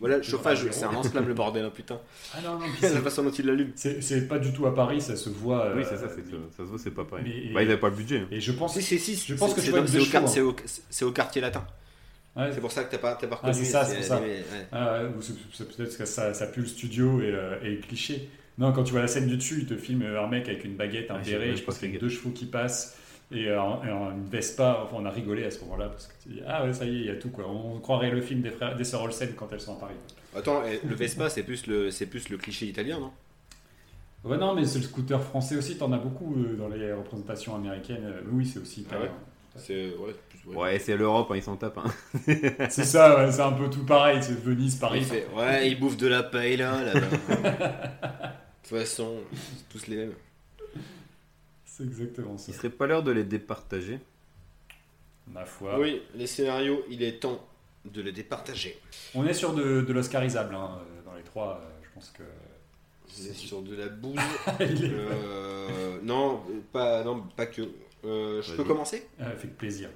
Voilà, 0.00 0.16
le 0.16 0.22
chauffage, 0.22 0.66
c'est 0.72 0.84
un 0.84 0.92
lance-flamme 0.92 1.28
le 1.28 1.34
bordel, 1.34 1.64
hein, 1.64 1.72
putain. 1.74 2.00
Ah 2.34 2.38
non, 2.42 2.54
non, 2.58 2.66
puis 2.72 2.82
la 2.82 2.88
c'est- 2.88 2.98
façon 2.98 3.22
dont 3.22 3.30
il 3.30 3.46
l'allume. 3.46 3.70
c'est 3.76 4.02
c'est 4.02 4.26
pas 4.26 4.38
du 4.38 4.52
tout 4.52 4.66
à 4.66 4.74
Paris, 4.74 5.00
ça 5.00 5.14
se 5.16 5.28
voit. 5.30 5.66
euh, 5.66 5.76
Oui, 5.76 5.82
c'est 5.88 5.96
ça, 5.96 6.08
c'est 6.08 6.24
ça 6.24 6.56
se 6.58 6.62
voit, 6.62 6.78
c'est 6.78 6.90
pas 6.90 7.04
pareil. 7.04 7.24
Mais- 7.48 7.52
Bah, 7.54 7.62
ils 7.62 7.68
n'avaient 7.68 7.80
pas 7.80 7.88
le 7.90 7.96
budget. 7.96 8.18
hein. 8.20 8.26
Et 8.30 8.40
je 8.40 8.52
pense. 8.52 8.74
Si, 8.74 8.82
si, 8.82 8.98
si. 8.98 9.16
Je 9.32 9.34
pense 9.38 9.54
que 9.54 9.60
c'est- 9.60 9.70
c'est 10.26 10.40
au, 10.40 10.56
c'est 10.66 10.82
c'est 10.90 11.12
quartier 11.12 11.40
latin. 11.40 11.64
Ouais, 12.34 12.50
C'est 12.54 12.60
pour 12.62 12.72
ça 12.72 12.82
que 12.84 12.90
t'as 12.90 12.98
pas, 12.98 13.14
t'as 13.14 13.26
pas 13.26 13.38
Ah, 13.42 13.48
reconnu. 13.48 13.64
c'est 13.64 13.70
ça, 13.70 13.84
c'est 13.84 14.02
ça. 14.02 14.18
ouais. 14.20 14.42
Ah 14.72 15.00
c'est- 15.20 15.34
c'est 15.52 15.68
peut-être 15.76 15.98
que 15.98 16.04
ça, 16.06 16.32
ça 16.32 16.46
pue 16.46 16.60
le 16.62 16.66
studio 16.66 17.20
et, 17.20 17.26
euh, 17.26 17.56
cliché. 17.86 18.28
Non, 18.58 18.72
quand 18.72 18.84
tu 18.84 18.92
vois 18.92 19.02
la 19.02 19.06
scène 19.08 19.26
du 19.26 19.36
dessus, 19.36 19.58
il 19.60 19.66
te 19.66 19.76
filme 19.76 20.02
un 20.02 20.26
mec 20.28 20.48
avec 20.48 20.64
une 20.64 20.74
baguette, 20.76 21.10
un 21.10 21.16
Ah, 21.16 21.24
béret, 21.24 21.54
je 21.56 21.62
pense 21.62 21.78
qu'il 21.78 21.92
y 21.92 21.96
a 21.96 22.00
deux 22.00 22.08
chevaux 22.08 22.30
qui 22.30 22.46
passent 22.46 22.96
et, 23.32 23.48
euh, 23.48 23.60
et 23.84 23.88
une 23.88 24.24
Vespa. 24.30 24.80
Enfin, 24.84 24.96
on 25.00 25.06
a 25.06 25.10
rigolé 25.10 25.44
à 25.44 25.50
ce 25.50 25.60
moment-là 25.60 25.88
parce 25.88 26.06
que 26.06 26.12
tu 26.22 26.28
dis 26.30 26.40
Ah 26.46 26.64
ouais, 26.64 26.72
ça 26.72 26.84
y 26.84 26.88
est, 26.96 27.00
il 27.00 27.06
y 27.06 27.10
a 27.10 27.16
tout 27.16 27.30
quoi. 27.30 27.46
On 27.48 27.78
croirait 27.80 28.10
le 28.10 28.20
film 28.20 28.40
des, 28.42 28.50
frères, 28.50 28.76
des 28.76 28.84
sœurs 28.84 29.02
Olsen 29.02 29.34
quand 29.36 29.52
elles 29.52 29.60
sont 29.60 29.76
à 29.76 29.80
Paris. 29.80 29.94
Attends, 30.36 30.62
le 30.62 30.94
Vespa, 30.94 31.28
c'est 31.30 31.42
plus 31.42 31.66
le, 31.66 31.90
c'est 31.90 32.06
plus 32.06 32.28
le 32.28 32.38
cliché 32.38 32.66
italien, 32.66 32.98
non? 33.00 33.12
Ouais, 34.24 34.38
non, 34.38 34.54
mais 34.54 34.64
c'est 34.64 34.78
le 34.78 34.84
scooter 34.84 35.20
français 35.20 35.56
aussi, 35.56 35.76
t'en 35.76 35.90
as 35.92 35.98
beaucoup 35.98 36.34
euh, 36.36 36.56
dans 36.56 36.68
les 36.68 36.92
représentations 36.92 37.56
américaines. 37.56 38.04
Euh, 38.04 38.20
Oui, 38.30 38.46
c'est 38.46 38.60
aussi 38.60 38.86
Ah 38.90 39.00
ouais? 39.00 39.00
italien. 39.06 39.14
C'est 39.56 39.94
ouais, 39.96 40.14
plus, 40.30 40.48
ouais. 40.48 40.56
Ouais, 40.56 40.78
c'est 40.78 40.96
l'Europe, 40.96 41.28
hein, 41.30 41.36
ils 41.36 41.42
s'en 41.42 41.56
tapent. 41.56 41.78
hein. 41.78 41.92
C'est 42.70 42.84
ça, 42.84 43.18
ouais, 43.18 43.30
c'est 43.32 43.42
un 43.42 43.52
peu 43.52 43.68
tout 43.68 43.84
pareil. 43.84 44.22
C'est 44.22 44.32
Venise, 44.40 44.74
Il 44.74 44.78
Paris. 44.80 45.02
fait, 45.02 45.26
ouais, 45.36 45.68
il 45.70 45.78
bouffe 45.78 45.96
de 45.96 46.06
la 46.06 46.22
paella 46.22 46.82
là-bas. 46.84 47.00
de 47.10 48.68
toute 48.68 48.78
façon, 48.78 49.16
c'est 49.32 49.68
tous 49.68 49.86
les 49.88 49.96
mêmes. 49.96 50.14
C'est 51.74 51.84
exactement 51.84 52.36
ça. 52.36 52.46
Il 52.48 52.54
serait 52.54 52.68
pas 52.70 52.86
l'heure 52.86 53.02
de 53.02 53.12
les 53.12 53.24
départager. 53.24 53.98
Ma 55.28 55.44
foi. 55.46 55.78
Oui, 55.78 56.02
les 56.14 56.26
scénarios, 56.26 56.84
il 56.90 57.02
est 57.02 57.20
temps 57.20 57.46
de 57.84 58.02
les 58.02 58.12
départager. 58.12 58.78
On 59.14 59.24
est 59.26 59.32
sur 59.34 59.54
de, 59.54 59.80
de 59.80 59.92
l'oscarisable 59.92 60.54
hein, 60.54 60.78
euh, 60.80 61.02
dans 61.04 61.14
les 61.14 61.22
trois. 61.22 61.60
euh, 61.62 61.70
je 61.82 61.88
pense 61.94 62.10
que. 62.10 62.22
On 62.24 63.24
est 63.30 63.32
sur 63.34 63.62
de 63.62 63.74
la 63.76 63.88
bouse. 63.88 64.16
Est- 64.60 64.82
Euh, 64.82 65.98
non, 66.02 66.42
pas, 66.72 67.04
non, 67.04 67.22
pas 67.36 67.46
que. 67.46 67.62
Euh, 68.04 68.42
je 68.42 68.54
peux 68.54 68.64
commencer? 68.64 69.06
Euh, 69.20 69.36
fait 69.36 69.48
plaisir. 69.48 69.88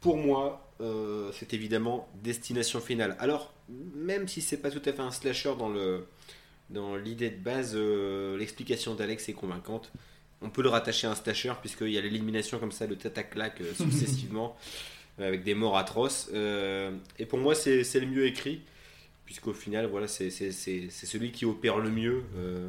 Pour 0.00 0.16
moi, 0.16 0.68
euh, 0.80 1.30
c'est 1.32 1.52
évidemment 1.54 2.08
Destination 2.22 2.80
Finale. 2.80 3.16
Alors, 3.20 3.52
même 3.68 4.26
si 4.28 4.40
c'est 4.40 4.56
pas 4.58 4.70
tout 4.70 4.82
à 4.84 4.92
fait 4.92 5.02
un 5.02 5.10
slasher 5.12 5.54
dans 5.58 5.68
le 5.68 6.06
dans 6.70 6.96
l'idée 6.96 7.30
de 7.30 7.42
base, 7.42 7.72
euh, 7.74 8.36
l'explication 8.36 8.94
d'Alex 8.94 9.28
est 9.28 9.32
convaincante. 9.34 9.90
On 10.40 10.50
peut 10.50 10.62
le 10.62 10.68
rattacher 10.68 11.06
à 11.06 11.10
un 11.10 11.14
slasher 11.14 11.52
puisqu'il 11.60 11.90
y 11.90 11.98
a 11.98 12.00
l'élimination 12.00 12.58
comme 12.58 12.72
ça, 12.72 12.86
le 12.86 12.96
tata-clac 12.96 13.60
euh, 13.60 13.74
successivement, 13.74 14.56
avec 15.18 15.42
des 15.42 15.54
morts 15.54 15.76
atroces. 15.76 16.30
Euh, 16.32 16.92
et 17.18 17.26
pour 17.26 17.38
moi, 17.38 17.54
c'est 17.54 17.82
le 17.94 18.06
mieux 18.06 18.26
écrit, 18.26 18.60
puisqu'au 19.24 19.52
final, 19.52 19.86
voilà, 19.86 20.06
c'est 20.06 20.30
celui 20.30 21.32
qui 21.32 21.44
opère 21.44 21.78
le 21.78 21.90
mieux. 21.90 22.22
Euh, 22.36 22.68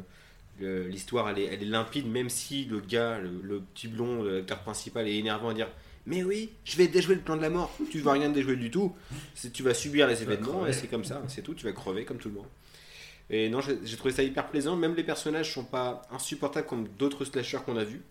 L'histoire, 0.88 1.30
elle 1.30 1.38
est, 1.38 1.44
elle 1.46 1.62
est 1.62 1.66
limpide, 1.66 2.06
même 2.06 2.28
si 2.28 2.66
le 2.66 2.80
gars, 2.80 3.18
le, 3.18 3.30
le 3.42 3.60
petit 3.60 3.88
blond, 3.88 4.22
l'acteur 4.24 4.58
principal, 4.58 5.08
est 5.08 5.16
énervant 5.16 5.48
à 5.48 5.54
dire 5.54 5.68
Mais 6.04 6.22
oui, 6.22 6.50
je 6.64 6.76
vais 6.76 6.86
déjouer 6.86 7.14
le 7.14 7.22
plan 7.22 7.34
de 7.38 7.40
la 7.40 7.48
mort. 7.48 7.74
Tu 7.90 8.00
vas 8.00 8.12
rien 8.12 8.28
déjouer 8.28 8.56
du 8.56 8.70
tout. 8.70 8.94
Tu 9.54 9.62
vas 9.62 9.72
subir 9.72 10.06
les 10.06 10.20
événements, 10.22 10.66
et 10.66 10.74
c'est 10.74 10.88
comme 10.88 11.04
ça, 11.04 11.22
c'est 11.28 11.40
tout. 11.40 11.54
Tu 11.54 11.64
vas 11.64 11.72
crever 11.72 12.04
comme 12.04 12.18
tout 12.18 12.28
le 12.28 12.34
monde. 12.34 12.46
Et 13.30 13.48
non, 13.48 13.60
j'ai 13.60 13.96
trouvé 13.96 14.12
ça 14.12 14.22
hyper 14.22 14.48
plaisant. 14.48 14.76
Même 14.76 14.94
les 14.94 15.04
personnages 15.04 15.54
sont 15.54 15.64
pas 15.64 16.02
insupportables 16.10 16.66
comme 16.66 16.88
d'autres 16.98 17.24
slashers 17.24 17.60
qu'on 17.64 17.76
a 17.76 17.84
vus. 17.84 18.02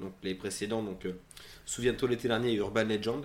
Donc 0.00 0.12
les 0.24 0.34
précédents, 0.34 0.82
donc 0.82 1.06
euh, 1.06 1.12
souviens-toi 1.64 2.08
l'été 2.08 2.26
dernier, 2.26 2.52
Urban 2.54 2.84
Legend. 2.84 3.24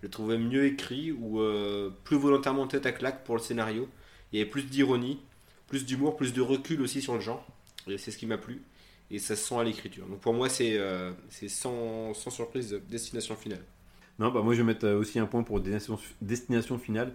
Je 0.00 0.06
le 0.06 0.10
trouvais 0.10 0.36
mieux 0.36 0.66
écrit 0.66 1.10
ou 1.10 1.40
euh, 1.40 1.90
plus 2.04 2.16
volontairement 2.16 2.66
tête 2.66 2.84
à 2.84 2.92
claque 2.92 3.24
pour 3.24 3.36
le 3.36 3.40
scénario. 3.40 3.88
Il 4.32 4.38
y 4.38 4.42
avait 4.42 4.50
plus 4.50 4.64
d'ironie, 4.64 5.20
plus 5.66 5.86
d'humour, 5.86 6.16
plus 6.16 6.34
de 6.34 6.42
recul 6.42 6.82
aussi 6.82 7.00
sur 7.00 7.14
le 7.14 7.20
genre. 7.20 7.46
Et 7.86 7.96
c'est 7.96 8.10
ce 8.10 8.18
qui 8.18 8.26
m'a 8.26 8.38
plu. 8.38 8.62
Et 9.10 9.18
ça 9.18 9.36
se 9.36 9.44
sent 9.46 9.56
à 9.56 9.64
l'écriture. 9.64 10.06
Donc 10.06 10.20
pour 10.20 10.34
moi, 10.34 10.48
c'est 10.48 10.76
euh, 10.76 11.12
sans, 11.48 12.12
surprise 12.14 12.78
destination 12.88 13.36
finale. 13.36 13.64
Non, 14.18 14.30
bah 14.30 14.42
moi 14.42 14.52
je 14.52 14.58
vais 14.58 14.66
mettre 14.66 14.86
euh, 14.86 14.98
aussi 14.98 15.18
un 15.18 15.26
point 15.26 15.42
pour 15.42 15.60
Destination 15.60 16.78
Finale. 16.78 17.12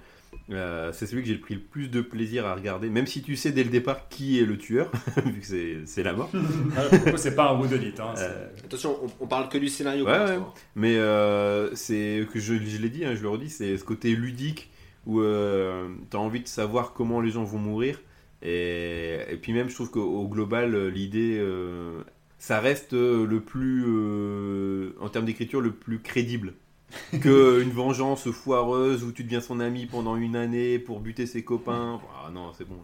Euh, 0.52 0.92
c'est 0.94 1.06
celui 1.08 1.22
que 1.24 1.28
j'ai 1.28 1.36
pris 1.38 1.56
le 1.56 1.60
plus 1.62 1.90
de 1.90 2.02
plaisir 2.02 2.46
à 2.46 2.56
regarder, 2.56 2.90
même 2.90 3.06
si 3.08 3.22
tu 3.22 3.36
sais 3.36 3.52
dès 3.52 3.64
le 3.64 3.70
départ 3.70 4.08
qui 4.10 4.40
est 4.40 4.46
le 4.46 4.58
tueur, 4.58 4.92
vu 5.26 5.42
que 5.42 5.46
c'est- 5.86 6.04
la 6.04 6.14
mort. 6.14 6.32
C'est 7.18 7.36
pas 7.36 7.52
un 7.52 7.60
woodenite. 7.60 8.00
Hein, 8.00 8.14
Euh, 8.18 8.48
Attention, 8.64 8.98
on, 9.04 9.08
on 9.26 9.28
parle 9.28 9.50
que 9.50 9.58
du 9.58 9.68
scénario. 9.68 10.06
Ouais, 10.06 10.12
ouais. 10.20 10.40
Mais 10.76 10.96
euh, 10.96 11.74
c'est 11.76 12.26
que 12.32 12.40
je, 12.40 12.54
je 12.56 12.78
l'ai 12.78 12.90
dit, 12.90 13.04
hein, 13.06 13.14
je 13.16 13.22
le 13.22 13.30
redis, 13.30 13.50
c'est 13.50 13.78
ce 13.78 13.84
côté 13.84 14.16
ludique 14.16 14.70
où 15.06 15.22
euh, 15.22 15.88
tu 16.12 16.16
as 16.18 16.20
envie 16.20 16.42
de 16.42 16.48
savoir 16.48 16.94
comment 16.94 17.20
les 17.22 17.32
gens 17.32 17.44
vont 17.44 17.60
mourir. 17.60 18.00
Et, 18.42 19.18
et 19.30 19.38
puis 19.38 19.52
même, 19.54 19.70
je 19.70 19.76
trouve 19.76 19.90
qu'au 19.92 20.04
au 20.04 20.28
global, 20.28 20.88
l'idée, 20.90 21.38
euh, 21.40 22.02
ça 22.38 22.60
reste 22.60 22.94
le 22.94 23.40
plus, 23.40 23.84
euh, 23.88 24.92
en 25.02 25.10
termes 25.10 25.26
d'écriture, 25.26 25.60
le 25.62 25.72
plus 25.72 26.00
crédible. 26.00 26.54
que 27.22 27.62
une 27.62 27.72
vengeance 27.72 28.32
foireuse 28.32 29.04
où 29.04 29.12
tu 29.12 29.24
deviens 29.24 29.42
son 29.42 29.60
ami 29.60 29.86
pendant 29.86 30.16
une 30.16 30.36
année 30.36 30.80
pour 30.80 31.00
buter 31.00 31.26
ses 31.26 31.44
copains. 31.44 32.00
Ah 32.24 32.30
non, 32.32 32.54
c'est 32.58 32.66
bon. 32.68 32.80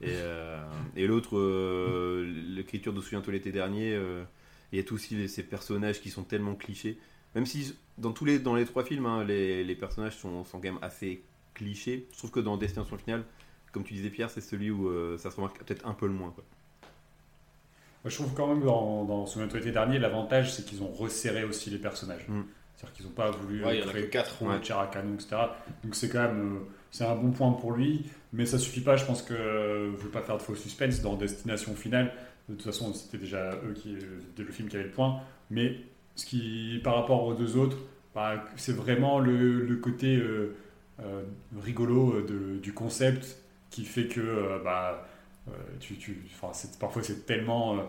Et, 0.00 0.06
euh, 0.10 0.58
et 0.96 1.06
l'autre, 1.06 1.36
euh, 1.36 2.24
l'écriture 2.48 2.92
de 2.92 3.00
Souviens-toi 3.00 3.32
l'été 3.34 3.52
dernier, 3.52 3.92
euh, 3.92 4.22
il 4.72 4.78
y 4.78 4.80
a 4.80 4.84
tous 4.84 4.94
aussi 4.94 5.14
les- 5.14 5.28
ces 5.28 5.42
personnages 5.42 6.00
qui 6.00 6.10
sont 6.10 6.22
tellement 6.22 6.54
clichés. 6.54 6.98
Même 7.34 7.44
si 7.44 7.74
dans 7.98 8.12
tous 8.12 8.24
les, 8.24 8.38
dans 8.38 8.54
les 8.54 8.64
trois 8.64 8.84
films, 8.84 9.06
hein, 9.06 9.24
les, 9.24 9.62
les 9.62 9.74
personnages 9.74 10.16
sont, 10.16 10.44
sont 10.44 10.58
quand 10.58 10.64
même 10.72 10.78
assez 10.82 11.22
clichés. 11.54 12.06
Je 12.12 12.18
trouve 12.18 12.30
que 12.30 12.40
dans 12.40 12.56
Destination 12.56 12.96
Finale, 12.96 13.24
comme 13.72 13.84
tu 13.84 13.94
disais 13.94 14.10
Pierre, 14.10 14.30
c'est 14.30 14.40
celui 14.40 14.70
où 14.70 14.88
euh, 14.88 15.18
ça 15.18 15.30
se 15.30 15.36
remarque 15.36 15.62
peut-être 15.62 15.86
un 15.86 15.92
peu 15.94 16.06
le 16.06 16.12
moins. 16.12 16.30
Quoi. 16.30 16.44
Moi, 18.02 18.10
je 18.10 18.14
trouve 18.16 18.32
quand 18.34 18.46
même 18.46 18.62
dans, 18.64 19.04
dans 19.04 19.26
Souviens-toi 19.26 19.58
l'été 19.58 19.72
dernier, 19.72 19.98
l'avantage 19.98 20.54
c'est 20.54 20.64
qu'ils 20.64 20.82
ont 20.82 20.90
resserré 20.90 21.44
aussi 21.44 21.68
les 21.70 21.78
personnages. 21.78 22.26
Mm. 22.28 22.40
C'est-à-dire 22.80 22.96
qu'ils 22.96 23.06
n'ont 23.06 23.12
pas 23.12 23.30
voulu 23.30 23.64
Ouais, 23.64 23.82
en 23.82 23.88
a 23.88 23.90
créer 23.90 24.08
quatre. 24.08 24.42
ouais. 24.42 24.58
canon, 24.90 25.14
etc. 25.14 25.36
Donc 25.84 25.94
c'est 25.94 26.08
quand 26.08 26.22
même 26.22 26.56
euh, 26.56 26.60
c'est 26.90 27.04
un 27.04 27.14
bon 27.14 27.30
point 27.30 27.52
pour 27.52 27.72
lui, 27.72 28.06
mais 28.32 28.46
ça 28.46 28.58
suffit 28.58 28.80
pas. 28.80 28.96
Je 28.96 29.04
pense 29.04 29.22
que 29.22 29.34
euh, 29.34 29.90
je 29.92 29.96
ne 29.96 30.02
veux 30.02 30.08
pas 30.10 30.22
faire 30.22 30.38
de 30.38 30.42
faux 30.42 30.54
suspense 30.54 31.02
dans 31.02 31.14
Destination 31.14 31.74
Finale. 31.74 32.12
De 32.48 32.54
toute 32.54 32.64
façon, 32.64 32.92
c'était 32.94 33.18
déjà 33.18 33.50
eux 33.68 33.74
qui 33.74 33.94
euh, 33.96 34.18
le 34.38 34.44
film 34.52 34.68
qui 34.68 34.76
avait 34.76 34.86
le 34.86 34.90
point. 34.92 35.20
Mais 35.50 35.76
ce 36.16 36.24
qui, 36.26 36.80
par 36.82 36.94
rapport 36.96 37.24
aux 37.24 37.34
deux 37.34 37.56
autres, 37.56 37.76
bah, 38.14 38.44
c'est 38.56 38.72
vraiment 38.74 39.18
le, 39.20 39.64
le 39.64 39.76
côté 39.76 40.16
euh, 40.16 40.56
euh, 41.02 41.22
rigolo 41.62 42.14
euh, 42.14 42.26
de- 42.26 42.58
du 42.58 42.72
concept 42.72 43.36
qui 43.70 43.84
fait 43.84 44.06
que 44.06 44.20
euh, 44.20 44.58
bah, 44.64 45.06
euh, 45.48 45.52
tu, 45.80 45.96
tu, 45.96 46.22
parfois 46.80 47.02
c'est 47.02 47.24
tellement, 47.26 47.74
euh, 47.74 47.82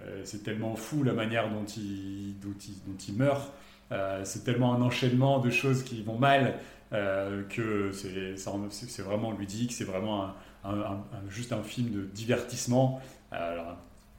euh, 0.00 0.20
c'est 0.24 0.42
tellement 0.42 0.74
fou 0.76 1.02
la 1.02 1.12
manière 1.14 1.50
dont 1.50 1.64
il, 1.64 2.34
dont 2.40 2.54
il, 2.66 2.74
dont 2.86 2.98
il 3.08 3.14
meurt. 3.16 3.52
Euh, 3.92 4.22
c'est 4.24 4.44
tellement 4.44 4.74
un 4.74 4.82
enchaînement 4.82 5.38
de 5.38 5.50
choses 5.50 5.82
qui 5.84 6.02
vont 6.02 6.18
mal 6.18 6.54
euh, 6.92 7.42
que 7.48 7.90
c'est 7.92 9.02
vraiment 9.02 9.32
ludique, 9.32 9.72
c'est 9.72 9.84
vraiment 9.84 10.24
un- 10.24 10.34
un- 10.64 10.80
un- 10.80 10.92
un- 11.12 11.28
juste 11.30 11.52
un 11.52 11.62
film 11.62 11.90
de 11.90 12.02
divertissement. 12.02 13.00
Alors, 13.30 13.76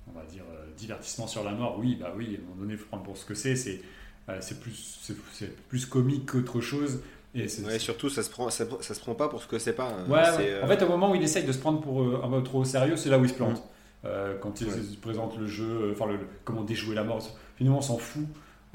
on 0.07 0.17
va 0.17 0.25
dire 0.25 0.43
euh, 0.51 0.65
divertissement 0.77 1.25
sur 1.27 1.43
la 1.43 1.51
mort, 1.51 1.77
oui, 1.79 1.97
bah 1.99 2.13
oui, 2.15 2.35
à 2.35 2.39
un 2.39 2.43
moment 2.49 2.61
donné, 2.61 2.73
il 2.73 2.79
faut 2.79 2.85
prendre 2.87 3.03
pour 3.03 3.17
ce 3.17 3.25
que 3.25 3.33
c'est. 3.33 3.55
C'est 3.55 4.59
plus, 4.59 5.85
comique 5.85 6.31
qu'autre 6.31 6.59
chose. 6.61 7.01
Et 7.35 7.47
Ouais, 7.65 7.79
surtout, 7.79 8.09
ça 8.09 8.23
se, 8.23 8.29
prend, 8.29 8.49
ça, 8.49 8.65
ça 8.79 8.93
se 8.93 8.99
prend 8.99 9.13
pas 9.13 9.27
pour 9.27 9.41
ce 9.41 9.47
que 9.47 9.59
c'est 9.59 9.73
pas. 9.73 9.89
hein. 9.89 10.09
Ouais, 10.09 10.63
En 10.63 10.67
fait, 10.67 10.81
au 10.83 10.87
moment 10.89 11.11
où 11.11 11.15
il 11.15 11.21
essaye 11.23 11.43
de 11.43 11.51
se 11.51 11.57
prendre 11.59 11.81
pour 11.81 12.01
euh, 12.01 12.21
un 12.23 12.29
peu 12.29 12.41
trop 12.43 12.59
au 12.61 12.65
sérieux, 12.65 12.95
c'est 12.97 13.09
là 13.09 13.19
où 13.19 13.23
il 13.25 13.29
se 13.29 13.33
plante. 13.35 13.57
Mm. 13.57 14.07
Euh, 14.07 14.37
quand 14.39 14.61
il 14.61 14.67
présente 15.01 15.37
le 15.37 15.47
jeu, 15.47 15.91
enfin, 15.91 16.05
le, 16.07 16.17
le- 16.17 16.27
comment 16.43 16.63
déjouer 16.63 16.95
la 16.95 17.03
mort. 17.03 17.21
Finalement, 17.57 17.79
on 17.79 17.81
s'en 17.81 17.97
fout. 17.97 18.25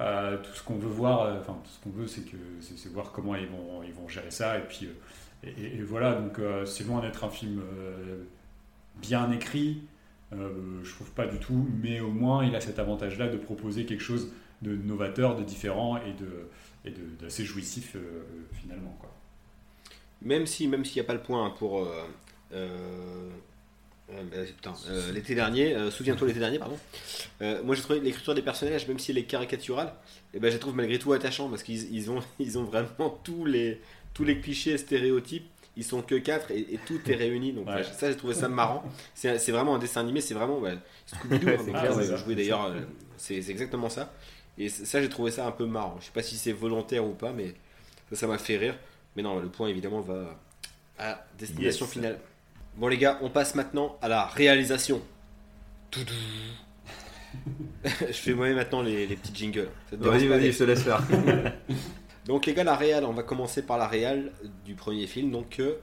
Euh, 0.01 0.39
tout 0.39 0.52
ce 0.55 0.62
qu'on 0.62 0.77
veut 0.77 0.89
voir, 0.89 1.22
euh, 1.22 1.40
tout 1.44 1.70
ce 1.70 1.78
qu'on 1.81 1.90
veut, 1.90 2.06
c'est 2.06 2.89
voir 2.89 3.12
comment 3.12 3.35
ils 3.36 3.47
vont, 3.47 3.82
ils 3.82 3.93
vont 3.93 4.09
gérer 4.09 4.31
ça. 4.31 4.59
Et 4.59 4.62
puis, 4.62 4.86
euh, 4.86 5.51
et, 5.59 5.82
voilà. 5.82 6.14
Donc, 6.14 6.40
c'est 6.64 6.85
loin 6.85 7.01
d'être 7.01 7.24
un 7.24 7.31
film 7.31 7.62
bien 8.97 9.31
écrit. 9.31 9.82
Je 10.32 10.94
trouve 10.94 11.10
pas 11.12 11.27
du 11.27 11.39
tout, 11.39 11.66
mais 11.82 12.01
au 12.01 12.10
moins, 12.10 12.44
il 12.44 12.55
a 12.55 12.60
cet 12.60 12.78
avantage-là 12.78 13.28
de 13.28 13.36
proposer 13.36 13.85
quelque 13.85 14.02
chose 14.02 14.32
de 14.62 14.74
novateur, 14.77 15.36
de 15.36 15.43
différent 15.43 15.97
et 15.98 16.12
de 16.12 16.48
et 16.86 16.94
d'assez 17.20 17.44
jouissif 17.44 17.97
finalement. 18.52 18.97
Quoi. 19.01 19.10
Même 20.22 20.47
si, 20.47 20.66
même 20.66 20.85
s'il 20.85 21.02
n'y 21.02 21.06
a 21.06 21.09
pas 21.09 21.14
le 21.14 21.22
point 21.22 21.51
pour. 21.51 21.86
Euh, 24.12 24.23
euh, 24.35 24.43
euh, 24.43 24.47
putain, 24.47 24.74
l'été 25.12 25.35
dernier, 25.35 25.74
euh, 25.74 25.91
souviens-toi 25.91 26.28
l'été 26.28 26.41
dernier, 26.41 26.59
pardon. 26.59 26.78
Euh, 27.43 27.62
moi 27.62 27.74
j'ai 27.74 27.82
trouvé 27.82 28.01
l'écriture 28.01 28.35
des 28.35 28.43
personnages, 28.43 28.87
même 28.89 28.99
si 28.99 29.11
elle 29.11 29.19
est 29.19 29.24
caricaturale, 29.24 29.93
et 30.35 30.39
ben, 30.41 30.49
je 30.49 30.55
la 30.55 30.59
trouve 30.61 30.74
malgré 30.74 30.99
tout 30.99 31.12
attachant 31.12 31.49
parce 31.49 31.62
qu'ils 31.62 31.93
ils 31.95 32.11
ont, 32.11 32.20
ils 32.39 32.59
ont 32.59 32.65
vraiment 32.65 33.11
tous 33.24 33.45
les, 33.45 33.81
tous 34.15 34.24
les 34.24 34.41
clichés 34.41 34.73
et 34.73 34.78
stéréotypes. 34.78 35.47
Ils 35.77 35.85
sont 35.85 36.03
que 36.03 36.16
4 36.16 36.51
et, 36.51 36.74
et 36.74 36.78
tout 36.85 37.01
est 37.09 37.15
réuni. 37.15 37.53
Donc 37.53 37.69
Ouais. 37.69 37.85
ça, 37.85 38.11
j'ai 38.11 38.16
trouvé 38.16 38.35
ça 38.35 38.49
marrant. 38.49 38.82
C'est 39.15 39.51
vraiment 39.53 39.77
un 39.77 39.78
dessin 39.78 40.01
animé, 40.01 40.20
c'est 40.20 40.35
vraiment 40.35 40.59
ouais, 40.59 40.74
Scooby-Doo. 41.07 41.49
hein, 41.49 41.65
d'ailleurs, 41.73 42.74
c'est 43.16 43.37
exactement 43.37 43.89
ça. 43.89 44.12
Et 44.59 44.69
ça, 44.69 45.01
j'ai 45.01 45.09
trouvé 45.09 45.31
ça 45.31 45.47
un 45.47 45.53
peu 45.53 45.65
marrant. 45.66 45.97
Je 46.01 46.07
sais 46.07 46.12
pas 46.12 46.23
si 46.24 46.37
c'est 46.37 46.53
volontaire 46.53 47.05
ou 47.07 47.12
pas, 47.15 47.32
mais 47.32 47.55
ça, 48.11 48.16
ça 48.16 48.27
m'a 48.27 48.37
fait 48.37 48.57
rire. 48.59 48.74
Mais 49.16 49.23
non, 49.23 49.39
le 49.39 49.49
point 49.49 49.69
évidemment 49.69 50.01
va 50.01 50.39
à 50.99 51.24
destination 51.39 51.87
Yes. 51.87 51.93
finale. 51.95 52.19
Bon 52.76 52.88
les 52.88 52.98
gars, 52.98 53.18
on 53.22 53.28
passe 53.30 53.55
maintenant 53.55 53.97
à 54.01 54.09
la 54.09 54.26
réalisation. 54.26 55.02
Toudou. 55.90 56.12
je 57.84 58.12
fais 58.12 58.34
moi 58.34 58.48
maintenant 58.55 58.82
les, 58.82 59.06
les 59.06 59.16
petits 59.16 59.32
jingles. 59.34 59.68
Vas-y, 59.92 60.26
vas-y, 60.26 60.52
je 60.52 60.59
te 60.59 60.64
laisse 60.64 60.82
faire. 60.82 61.02
Donc 62.26 62.47
les 62.47 62.55
gars, 62.55 62.64
la 62.64 62.76
réal, 62.76 63.05
on 63.05 63.12
va 63.12 63.22
commencer 63.22 63.62
par 63.62 63.78
la 63.78 63.86
réal 63.86 64.32
du 64.64 64.74
premier 64.74 65.06
film. 65.06 65.30
Donc 65.30 65.59
euh, 65.60 65.74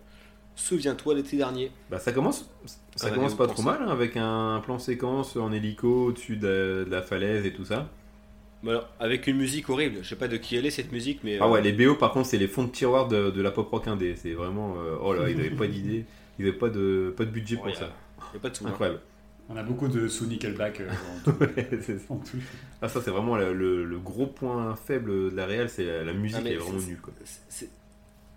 souviens-toi 0.55 1.15
l'été 1.15 1.37
dernier. 1.37 1.71
bah, 1.89 1.99
ça 1.99 2.11
commence, 2.11 2.49
ça 2.95 3.11
commence 3.11 3.35
pas 3.35 3.47
trop 3.47 3.61
mal, 3.63 3.79
hein, 3.81 3.89
avec 3.89 4.17
un 4.17 4.61
plan 4.63 4.79
séquence 4.79 5.35
en 5.35 5.51
hélico 5.51 6.05
au-dessus 6.07 6.37
de, 6.37 6.85
de 6.85 6.91
la 6.91 7.01
falaise 7.01 7.45
et 7.45 7.53
tout 7.53 7.65
ça. 7.65 7.89
Alors, 8.67 8.89
avec 8.99 9.27
une 9.27 9.37
musique 9.37 9.69
horrible. 9.69 9.99
Je 10.01 10.09
sais 10.09 10.15
pas 10.15 10.27
de 10.27 10.35
qui 10.35 10.55
elle 10.55 10.65
est 10.65 10.71
cette 10.71 10.91
musique, 10.91 11.19
mais 11.23 11.37
Ah 11.39 11.45
euh, 11.45 11.49
ouais, 11.49 11.61
les 11.61 11.71
BO 11.73 11.95
par 11.95 12.11
contre, 12.11 12.27
c'est 12.27 12.37
les 12.39 12.47
fonds 12.47 12.63
de 12.63 12.71
tiroir 12.71 13.07
de, 13.07 13.29
de 13.29 13.41
la 13.41 13.51
pop 13.51 13.69
rock 13.69 13.87
indé. 13.87 14.15
C'est 14.15 14.33
vraiment. 14.33 14.75
euh, 14.77 14.95
oh 15.01 15.13
là, 15.13 15.29
ils 15.29 15.39
avaient 15.39 15.51
pas 15.51 15.67
d'idée, 15.67 16.05
ils 16.39 16.47
avaient 16.47 16.57
pas 16.57 16.69
de, 16.69 17.13
pas 17.15 17.25
de 17.25 17.31
budget 17.31 17.55
bon, 17.55 17.63
pour 17.63 17.75
ça. 17.75 17.89
y 18.33 18.37
a 18.37 18.39
pas 18.39 18.49
de 18.49 18.55
sous. 18.55 18.65
hein. 18.65 18.69
Incroyable. 18.69 18.99
On 19.49 19.55
a 19.55 19.63
beaucoup 19.63 19.87
de 19.87 20.07
sous 20.09 20.25
Nickelback 20.25 20.81
euh, 20.81 20.89
en 20.89 21.31
tout. 21.31 21.37
Ouais, 21.39 21.69
c'est 21.81 21.97
ça. 21.99 22.13
en 22.13 22.17
tout. 22.17 22.37
Ah, 22.81 22.89
ça, 22.89 23.01
c'est 23.01 23.11
vraiment 23.11 23.37
le, 23.37 23.53
le- 23.53 23.85
le 23.85 23.97
gros 23.99 24.27
point 24.27 24.75
faible 24.75 25.31
de 25.31 25.35
la 25.35 25.45
réal, 25.45 25.69
c'est 25.69 25.85
la, 25.85 26.03
la 26.03 26.13
musique, 26.13 26.37
Ah, 26.39 26.43
elle 26.45 26.53
est 26.53 26.57
vraiment 26.57 26.79
c'est- 27.49 27.69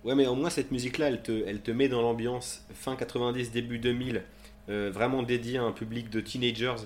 Ouais, 0.05 0.15
mais 0.15 0.27
au 0.27 0.35
moins 0.35 0.49
cette 0.51 0.71
musique-là, 0.71 1.09
elle 1.09 1.21
te, 1.23 1.33
elle 1.47 1.61
te 1.61 1.71
met 1.73 1.89
dans 1.89 2.01
l'ambiance 2.01 2.65
fin 2.75 2.97
90, 2.97 3.51
début 3.51 3.79
2000, 3.79 4.23
euh, 4.71 4.91
vraiment 4.95 5.23
dédiée 5.23 5.59
à 5.59 5.63
un 5.65 5.73
public 5.73 6.09
de 6.11 6.21
teenagers. 6.21 6.77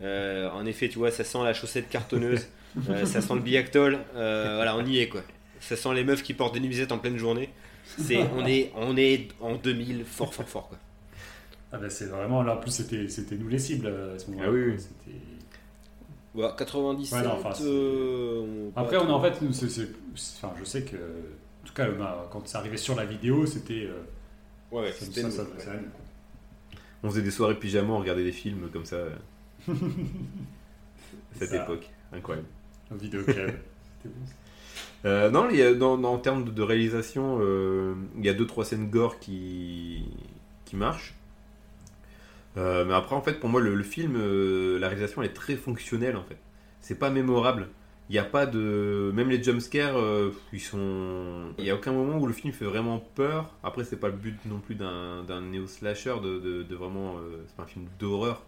Euh, 0.00 0.48
en 0.50 0.64
effet, 0.66 0.88
tu 0.88 0.98
vois, 0.98 1.10
ça 1.10 1.24
sent 1.24 1.38
la 1.42 1.52
chaussette 1.54 1.88
cartonneuse, 1.88 2.46
euh, 2.88 3.04
ça 3.04 3.20
sent 3.20 3.34
le 3.34 3.40
biactol, 3.40 3.98
euh, 4.14 4.52
voilà, 4.56 4.76
on 4.76 4.84
y 4.86 4.98
est 5.00 5.08
quoi. 5.08 5.22
Ça 5.60 5.74
sent 5.76 5.92
les 5.94 6.04
meufs 6.04 6.22
qui 6.22 6.34
portent 6.34 6.54
des 6.54 6.60
nuisettes 6.60 6.92
en 6.92 6.98
pleine 6.98 7.16
journée. 7.18 7.50
C'est, 7.98 8.18
on, 8.34 8.44
est, 8.46 8.72
on 8.76 8.96
est 8.96 9.28
en 9.40 9.54
2000, 9.56 10.04
fort, 10.04 10.32
fort, 10.34 10.48
fort 10.48 10.68
quoi. 10.68 10.78
Ah 11.72 11.78
bah 11.78 11.90
c'est 11.90 12.06
vraiment 12.06 12.42
là 12.42 12.54
en 12.54 12.58
plus 12.58 12.70
c'était 12.70 13.08
c'était 13.08 13.36
nous 13.36 13.48
les 13.48 13.58
cibles 13.58 13.86
euh, 13.86 14.14
à 14.14 14.18
ce 14.18 14.30
moment-là. 14.30 14.48
Ah 14.48 14.52
oui, 14.52 14.62
oui. 14.68 14.74
C'était- 14.78 15.18
Ouais, 16.34 16.48
97. 16.56 17.18
Ouais, 17.18 17.24
non, 17.26 17.32
enfin, 17.34 17.52
c'est- 17.54 17.64
euh, 17.64 18.70
on- 18.76 18.78
Après 18.80 18.96
on 18.98 19.08
a 19.08 19.12
en 19.12 19.22
fait 19.22 19.40
nous, 19.42 19.52
c'est- 19.52 19.68
c'est- 19.70 19.88
enfin 20.36 20.52
je 20.58 20.64
sais 20.64 20.82
que 20.82 20.96
en 20.96 21.66
tout 21.66 21.72
cas 21.74 21.84
a- 21.86 22.28
quand 22.30 22.46
c'est 22.46 22.58
arrivé 22.58 22.76
sur 22.76 22.94
la 22.94 23.04
vidéo 23.06 23.46
c'était 23.46 23.86
euh, 23.86 24.02
Ouais, 24.70 24.82
ouais, 24.82 24.92
ça, 24.92 25.06
c'était 25.06 25.22
ça, 25.22 25.28
nous, 25.28 25.32
ça- 25.34 25.42
ouais. 25.42 25.48
ça- 25.58 25.72
On 27.02 27.10
faisait 27.10 27.22
des 27.22 27.30
soirées 27.30 27.58
pyjama, 27.58 27.92
on 27.94 27.98
regardait 28.00 28.24
des 28.24 28.32
films 28.32 28.68
comme 28.72 28.84
ça. 28.84 28.98
Cette 31.38 31.50
Ça. 31.50 31.62
époque, 31.64 31.88
incroyable. 32.12 32.48
au 32.90 32.96
vidéoclub. 32.96 33.36
C'était 33.36 34.14
bon, 34.14 34.26
ça. 34.26 34.32
Euh, 35.06 35.30
non, 35.30 35.48
dans, 35.76 36.02
en 36.02 36.18
termes 36.18 36.52
de, 36.52 36.62
réalisation, 36.62 37.38
euh, 37.40 37.94
il 38.18 38.24
y 38.26 38.28
a 38.28 38.34
deux 38.34 38.46
trois 38.46 38.64
scènes 38.64 38.90
gore 38.90 39.20
qui, 39.20 40.04
qui 40.64 40.76
marchent. 40.76 41.14
Euh, 42.56 42.84
mais 42.84 42.94
après, 42.94 43.14
en 43.14 43.22
fait, 43.22 43.34
pour 43.38 43.48
moi, 43.48 43.60
le, 43.60 43.82
film, 43.82 44.14
la 44.78 44.88
réalisation 44.88 45.22
est 45.22 45.32
très 45.32 45.56
fonctionnelle 45.56 46.16
en 46.16 46.24
fait. 46.24 46.38
C'est 46.80 46.98
pas 46.98 47.10
mémorable. 47.10 47.68
Il 48.08 48.18
a 48.18 48.24
pas 48.24 48.46
de. 48.46 49.12
Même 49.14 49.30
les 49.30 49.42
jumpscares, 49.42 49.96
ils 50.52 50.60
sont. 50.60 51.52
Il 51.58 51.64
n'y 51.64 51.70
a 51.70 51.74
aucun 51.74 51.92
moment 51.92 52.18
où 52.18 52.26
le 52.26 52.32
film 52.32 52.52
fait 52.52 52.64
vraiment 52.64 52.98
peur. 53.14 53.54
Après, 53.62 53.84
c'est 53.84 53.96
pas 53.96 54.08
le 54.08 54.14
but 54.14 54.38
non 54.46 54.60
plus 54.60 54.76
d'un 54.76 55.40
néo-slasher 55.42 56.16
de, 56.22 56.38
de- 56.62 56.74
vraiment. 56.74 57.16
c'est 57.46 57.56
pas 57.56 57.64
un 57.64 57.66
film 57.66 57.86
d'horreur. 57.98 58.42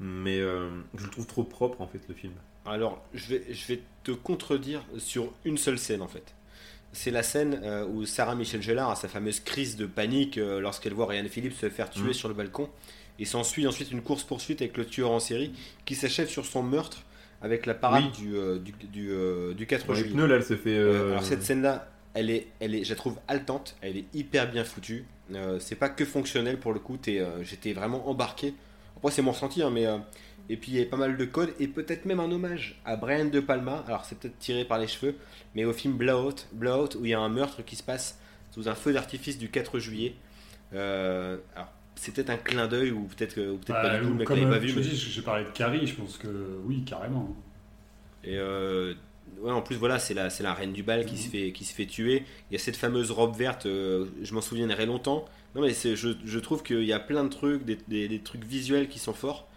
Mais 0.00 0.38
je 0.40 1.04
le 1.04 1.10
trouve 1.10 1.26
trop 1.26 1.44
propre 1.44 1.80
en 1.80 1.86
fait, 1.86 2.00
le 2.08 2.14
film. 2.14 2.34
Alors, 2.66 3.02
je 3.14 3.26
vais, 3.28 3.42
je 3.50 3.66
vais 3.66 3.80
te 4.04 4.12
contredire 4.12 4.82
sur 4.98 5.32
une 5.44 5.58
seule 5.58 5.78
scène 5.78 6.02
en 6.02 6.08
fait. 6.08 6.34
C'est 6.92 7.10
la 7.10 7.22
scène 7.22 7.60
euh, 7.64 7.86
où 7.86 8.04
Sarah 8.04 8.34
Michelle 8.34 8.62
Gellar 8.62 8.90
a 8.90 8.96
sa 8.96 9.08
fameuse 9.08 9.40
crise 9.40 9.76
de 9.76 9.86
panique 9.86 10.36
euh, 10.38 10.60
lorsqu'elle 10.60 10.92
voit 10.92 11.06
Ryan 11.06 11.24
Phillips 11.28 11.54
se 11.58 11.68
faire 11.70 11.88
tuer 11.90 12.08
Mhm. 12.08 12.12
sur 12.12 12.28
le 12.28 12.34
balcon. 12.34 12.68
Et 13.18 13.24
s'ensuit 13.24 13.66
ensuite 13.66 13.90
une 13.90 14.02
course-poursuite 14.02 14.60
avec 14.62 14.76
le 14.76 14.84
tueur 14.86 15.10
en 15.10 15.20
série 15.20 15.52
qui 15.84 15.94
s'achève 15.94 16.28
sur 16.28 16.44
son 16.46 16.62
meurtre 16.62 17.02
avec 17.40 17.66
la 17.66 17.74
parade 17.74 18.04
Oui. 18.04 18.24
du, 18.26 18.36
euh, 18.36 18.58
du, 18.58 18.72
du, 18.72 19.10
euh, 19.10 19.54
du 19.54 19.66
4 19.66 19.86
Dans 19.86 19.92
les 19.94 19.98
juillet. 20.00 20.14
pneus, 20.14 20.26
là, 20.26 20.36
elle 20.36 20.44
se 20.44 20.56
fait. 20.56 20.76
Alors 20.78 21.22
cette 21.24 21.42
scène-là, 21.42 21.88
elle 22.14 22.30
est, 22.30 22.46
elle 22.60 22.74
est, 22.74 22.84
je 22.84 22.90
la 22.90 22.96
trouve 22.96 23.16
haletante, 23.28 23.74
elle 23.80 23.96
est 23.96 24.04
hyper 24.14 24.50
bien 24.50 24.64
foutue. 24.64 25.04
C'est 25.60 25.76
pas 25.76 25.88
que 25.88 26.04
fonctionnel 26.04 26.58
pour 26.58 26.72
le 26.74 26.78
coup, 26.78 26.98
j'étais 27.42 27.72
vraiment 27.72 28.08
embarqué. 28.08 28.54
Après 28.96 29.10
c'est 29.10 29.22
mon 29.22 29.32
ressenti, 29.32 29.62
hein, 29.62 29.70
mais 29.70 29.86
euh, 29.86 29.98
et 30.48 30.56
puis 30.56 30.72
il 30.72 30.78
y 30.78 30.82
a 30.82 30.86
pas 30.86 30.96
mal 30.96 31.16
de 31.16 31.24
codes 31.24 31.52
et 31.58 31.68
peut-être 31.68 32.04
même 32.04 32.20
un 32.20 32.30
hommage 32.30 32.80
à 32.84 32.96
Brian 32.96 33.26
De 33.26 33.40
Palma. 33.40 33.84
Alors 33.86 34.04
c'est 34.04 34.18
peut-être 34.18 34.38
tiré 34.38 34.64
par 34.64 34.78
les 34.78 34.86
cheveux, 34.86 35.16
mais 35.54 35.64
au 35.64 35.72
film 35.72 35.94
Blowout, 35.96 36.46
Blowout 36.52 36.96
où 36.98 37.04
il 37.04 37.10
y 37.10 37.14
a 37.14 37.20
un 37.20 37.28
meurtre 37.28 37.62
qui 37.64 37.76
se 37.76 37.82
passe 37.82 38.18
sous 38.50 38.68
un 38.68 38.74
feu 38.74 38.92
d'artifice 38.92 39.38
du 39.38 39.50
4 39.50 39.78
juillet. 39.78 40.14
Euh, 40.74 41.36
alors 41.54 41.68
c'est 41.94 42.12
peut-être 42.14 42.30
un 42.30 42.36
clin 42.36 42.66
d'œil 42.66 42.90
ou 42.90 43.02
peut-être 43.04 43.34
que- 43.34 43.50
ou 43.52 43.56
peut-être 43.58 43.72
Bah, 43.82 43.82
pas 43.90 43.98
du 43.98 44.02
tout, 44.06 44.08
le 44.08 44.14
mec 44.14 44.28
l'avait 44.28 44.42
pas 44.48 44.58
vu. 44.58 44.68
je 44.68 44.76
mais- 44.76 44.82
dis, 44.82 44.96
j'ai 44.96 45.22
parlé 45.22 45.44
de 45.44 45.50
Carrie, 45.50 45.86
je 45.86 45.94
pense 45.94 46.16
que 46.18 46.28
oui 46.64 46.82
carrément. 46.84 47.36
Et 48.24 48.38
euh, 48.38 48.94
ouais, 49.40 49.50
en 49.52 49.62
plus, 49.62 49.76
voilà, 49.76 49.98
c'est 49.98 50.14
la, 50.14 50.30
c'est 50.30 50.42
la 50.42 50.54
reine 50.54 50.72
du 50.72 50.82
bal 50.82 51.04
qui, 51.06 51.16
se 51.18 51.28
fait, 51.28 51.52
qui 51.52 51.64
se 51.64 51.74
fait 51.74 51.86
tuer. 51.86 52.24
Il 52.50 52.54
y 52.54 52.56
a 52.56 52.58
cette 52.58 52.76
fameuse 52.76 53.10
robe 53.10 53.36
verte, 53.36 53.66
euh, 53.66 54.06
je 54.22 54.32
m'en 54.34 54.40
souviendrai 54.40 54.86
longtemps. 54.86 55.24
Non, 55.54 55.62
mais 55.62 55.72
c'est- 55.72 55.96
je, 55.96 56.10
je 56.24 56.38
trouve 56.38 56.62
qu'il 56.62 56.84
y 56.84 56.92
a 56.92 56.98
plein 57.00 57.24
de 57.24 57.28
trucs, 57.28 57.64
des, 57.64 57.78
des- 57.88 58.08
des 58.08 58.18
trucs 58.20 58.44
visuels 58.44 58.88
qui 58.88 58.98
sont 58.98 59.12
forts. 59.12 59.48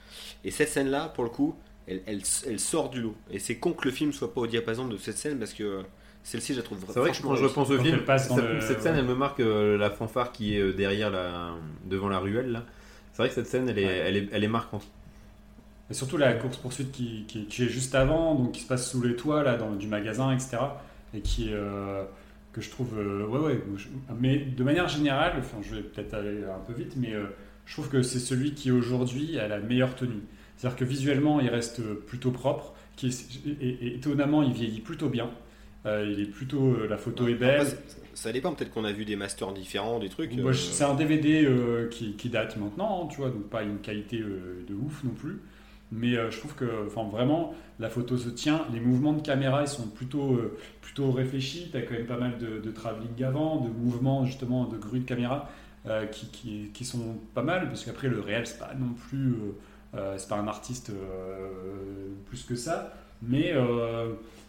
Et 0.44 0.52
cette 0.52 0.70
scène-là, 0.70 1.10
pour 1.10 1.24
le 1.24 1.30
coup, 1.30 1.56
elle, 1.88 2.02
elle, 2.06 2.22
elle 2.48 2.60
sort 2.60 2.90
du 2.90 3.02
lot. 3.02 3.16
Et 3.32 3.40
c'est 3.40 3.56
con 3.58 3.72
que 3.74 3.86
le 3.86 3.92
film 3.92 4.12
soit 4.14 4.34
pas 4.34 4.42
au 4.42 4.48
diapason 4.48 4.88
de 4.88 4.98
cette 4.98 5.18
scène 5.18 5.38
parce 5.40 5.54
que 5.54 5.84
Celle-ci, 6.24 6.54
je 6.54 6.58
la 6.58 6.64
trouve 6.64 6.80
C'est 6.92 7.00
vrai 7.00 7.12
que 7.12 7.22
quand 7.22 7.36
je 7.36 7.44
repense 7.44 7.70
au 7.70 7.78
film, 7.80 8.00
passe 8.04 8.28
cette, 8.30 8.38
le- 8.38 8.60
cette 8.60 8.82
scène, 8.82 8.94
ouais. 8.94 9.00
elle 9.00 9.06
me 9.06 9.14
marque 9.14 9.40
euh, 9.42 9.78
la 9.78 9.92
fanfare 9.92 10.32
qui 10.32 10.56
est 10.58 10.60
euh, 10.60 10.74
derrière 10.74 11.12
la, 11.12 11.54
devant 11.86 12.10
la 12.10 12.18
ruelle. 12.18 12.52
là. 12.52 12.64
C'est 13.14 13.20
vrai 13.22 13.30
que 13.30 13.36
cette 13.36 13.46
scène, 13.48 13.70
elle 13.70 13.78
est, 13.78 13.86
Ouais. 13.86 13.94
elle 14.08 14.18
est, 14.18 14.28
elle 14.32 14.44
est 14.44 14.48
marquante. 14.48 14.86
Et 15.92 15.94
surtout 15.94 16.18
la 16.18 16.34
course 16.34 16.58
poursuite 16.58 16.92
qui, 16.92 17.26
qui, 17.28 17.46
qui 17.46 17.64
est 17.64 17.70
juste 17.70 17.94
avant, 17.94 18.34
donc 18.34 18.54
qui 18.54 18.62
se 18.62 18.68
passe 18.68 18.90
sous 18.90 19.02
les 19.04 19.16
toits 19.16 19.44
là, 19.44 19.56
dans, 19.56 19.72
du 19.72 19.86
magasin, 19.88 20.32
etc. 20.34 20.58
Et 21.14 21.22
qui 21.22 21.50
est, 21.50 21.54
euh, 21.54 22.04
que 22.56 22.62
je 22.62 22.70
trouve, 22.70 22.98
euh, 22.98 23.28
ouais, 23.28 23.40
ouais. 23.40 23.60
je- 23.76 23.88
mais 24.18 24.38
de 24.38 24.64
manière 24.64 24.88
générale, 24.88 25.34
enfin, 25.38 25.58
je 25.62 25.76
vais 25.76 25.82
peut-être 25.82 26.14
aller 26.14 26.44
un 26.44 26.60
peu 26.66 26.74
vite, 26.74 26.94
mais 26.96 27.14
euh, 27.14 27.26
je 27.66 27.74
trouve 27.74 27.90
que 27.90 28.02
c'est 28.02 28.20
celui 28.20 28.54
qui 28.54 28.72
aujourd'hui 28.72 29.38
a 29.38 29.48
la 29.50 29.60
meilleure 29.60 29.94
tenue. 29.96 30.24
C'est-à-dire 30.56 30.78
que 30.78 30.86
visuellement, 30.86 31.42
il 31.42 31.50
reste 31.50 31.82
plutôt 32.06 32.32
propre, 32.32 32.74
qui 32.96 33.08
est- 33.08 33.40
et, 33.62 33.88
et 33.88 33.96
étonnamment, 33.96 34.42
il 34.42 34.54
vieillit 34.54 34.80
plutôt 34.80 35.10
bien. 35.10 35.30
Euh, 35.86 36.10
il 36.10 36.20
est 36.22 36.26
plutôt, 36.32 36.74
euh, 36.76 36.88
la 36.90 36.98
photo 36.98 37.28
est 37.28 37.36
belle. 37.36 37.66
ça- 37.68 37.76
ça 38.14 38.32
dépend, 38.32 38.54
peut-être 38.54 38.72
qu'on 38.72 38.86
a 38.86 38.94
vu 38.94 39.04
des 39.04 39.18
masters 39.18 39.52
différents, 39.52 40.00
des 40.00 40.08
trucs. 40.10 40.32
Euh, 40.40 40.54
c'est 40.54 40.86
un 40.86 40.96
DVD 40.96 41.44
euh, 41.46 41.90
qui, 41.90 42.14
qui 42.14 42.30
date 42.30 42.56
maintenant, 42.58 43.04
hein, 43.04 43.08
tu 43.12 43.18
vois, 43.18 43.30
donc 43.30 43.50
pas 43.50 43.64
une 43.64 43.80
qualité 43.80 44.20
euh, 44.22 44.64
de 44.68 44.74
ouf 44.74 45.04
non 45.04 45.12
plus. 45.12 45.40
Mais 45.98 46.18
euh, 46.18 46.30
je 46.30 46.40
trouve 46.40 46.54
que, 46.56 46.66
enfin, 46.88 47.04
vraiment, 47.10 47.54
la 47.80 47.90
photo 47.90 48.18
se 48.18 48.30
tient. 48.30 48.66
Les 48.74 48.80
mouvements 48.80 49.14
de 49.14 49.22
caméra, 49.22 49.62
ils 49.62 49.68
sont 49.68 49.88
plutôt, 49.88 50.34
euh, 50.34 50.58
plutôt 50.82 51.12
réfléchis. 51.12 51.70
Tu 51.72 51.78
as 51.78 51.82
quand 51.84 51.94
même 51.94 52.06
pas 52.06 52.18
mal 52.18 52.38
de, 52.38 52.60
de 52.60 52.72
travelling 52.72 53.24
avant, 53.24 53.62
de 53.62 53.70
mouvements 53.70 54.26
justement 54.26 54.66
de 54.66 54.78
grue 54.78 55.00
de 55.00 55.06
caméra 55.06 55.50
euh, 55.88 56.06
qui, 56.08 56.28
qui, 56.28 56.70
qui 56.74 56.84
sont 56.86 57.16
pas 57.34 57.44
mal, 57.44 57.68
parce 57.68 57.86
qu'après 57.86 58.10
le 58.10 58.20
réel, 58.20 58.46
c'est 58.46 58.60
pas 58.60 58.74
non 58.78 58.94
plus, 59.10 59.36
c'est 60.18 60.28
pas 60.28 60.36
un 60.38 60.48
artiste 60.48 60.92
plus 62.28 62.44
que 62.44 62.56
ça. 62.56 62.94
Mais 63.22 63.54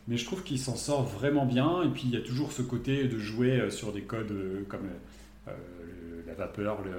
mais 0.08 0.16
je 0.16 0.24
trouve 0.24 0.42
qu'il 0.42 0.58
s'en 0.58 0.76
sort 0.76 1.02
vraiment 1.04 1.46
bien. 1.46 1.82
Et 1.84 1.88
puis 1.88 2.02
il 2.06 2.10
y 2.10 2.16
a 2.16 2.20
toujours 2.20 2.52
ce 2.52 2.62
côté 2.62 3.04
de 3.04 3.18
jouer 3.18 3.70
sur 3.70 3.92
des 3.92 4.02
codes 4.02 4.34
comme 4.68 4.86
le- 5.46 6.24
la 6.26 6.34
vapeur, 6.34 6.78
le, 6.82 6.90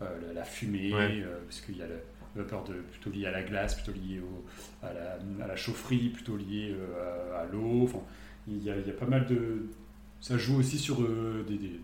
la- 0.00 0.32
la 0.34 0.44
fumée, 0.44 0.92
Ouais. 0.94 1.24
parce 1.46 1.60
qu'il 1.60 1.76
y 1.76 1.82
a 1.82 1.86
la 1.86 1.94
vapeur 2.34 2.64
de, 2.64 2.74
plutôt 2.74 3.10
liée 3.10 3.26
à 3.26 3.30
la 3.30 3.42
glace, 3.42 3.74
plutôt 3.74 3.92
liée 3.92 4.20
au, 4.20 4.44
à, 4.86 4.92
la, 5.46 5.56
chaufferie, 5.56 6.08
plutôt 6.08 6.36
liée 6.36 6.74
euh, 6.76 7.42
à, 7.42 7.44
l'eau. 7.46 7.88
Il, 8.48 8.62
y 8.62 8.70
a, 8.70 8.74
pas 8.98 9.06
mal 9.06 9.26
de. 9.26 9.66
Ça 10.20 10.38
joue 10.38 10.58
aussi 10.58 10.78
sur 10.78 11.02
euh, 11.02 11.44
des, 11.48 11.56
des, 11.58 11.68
des- 11.68 11.80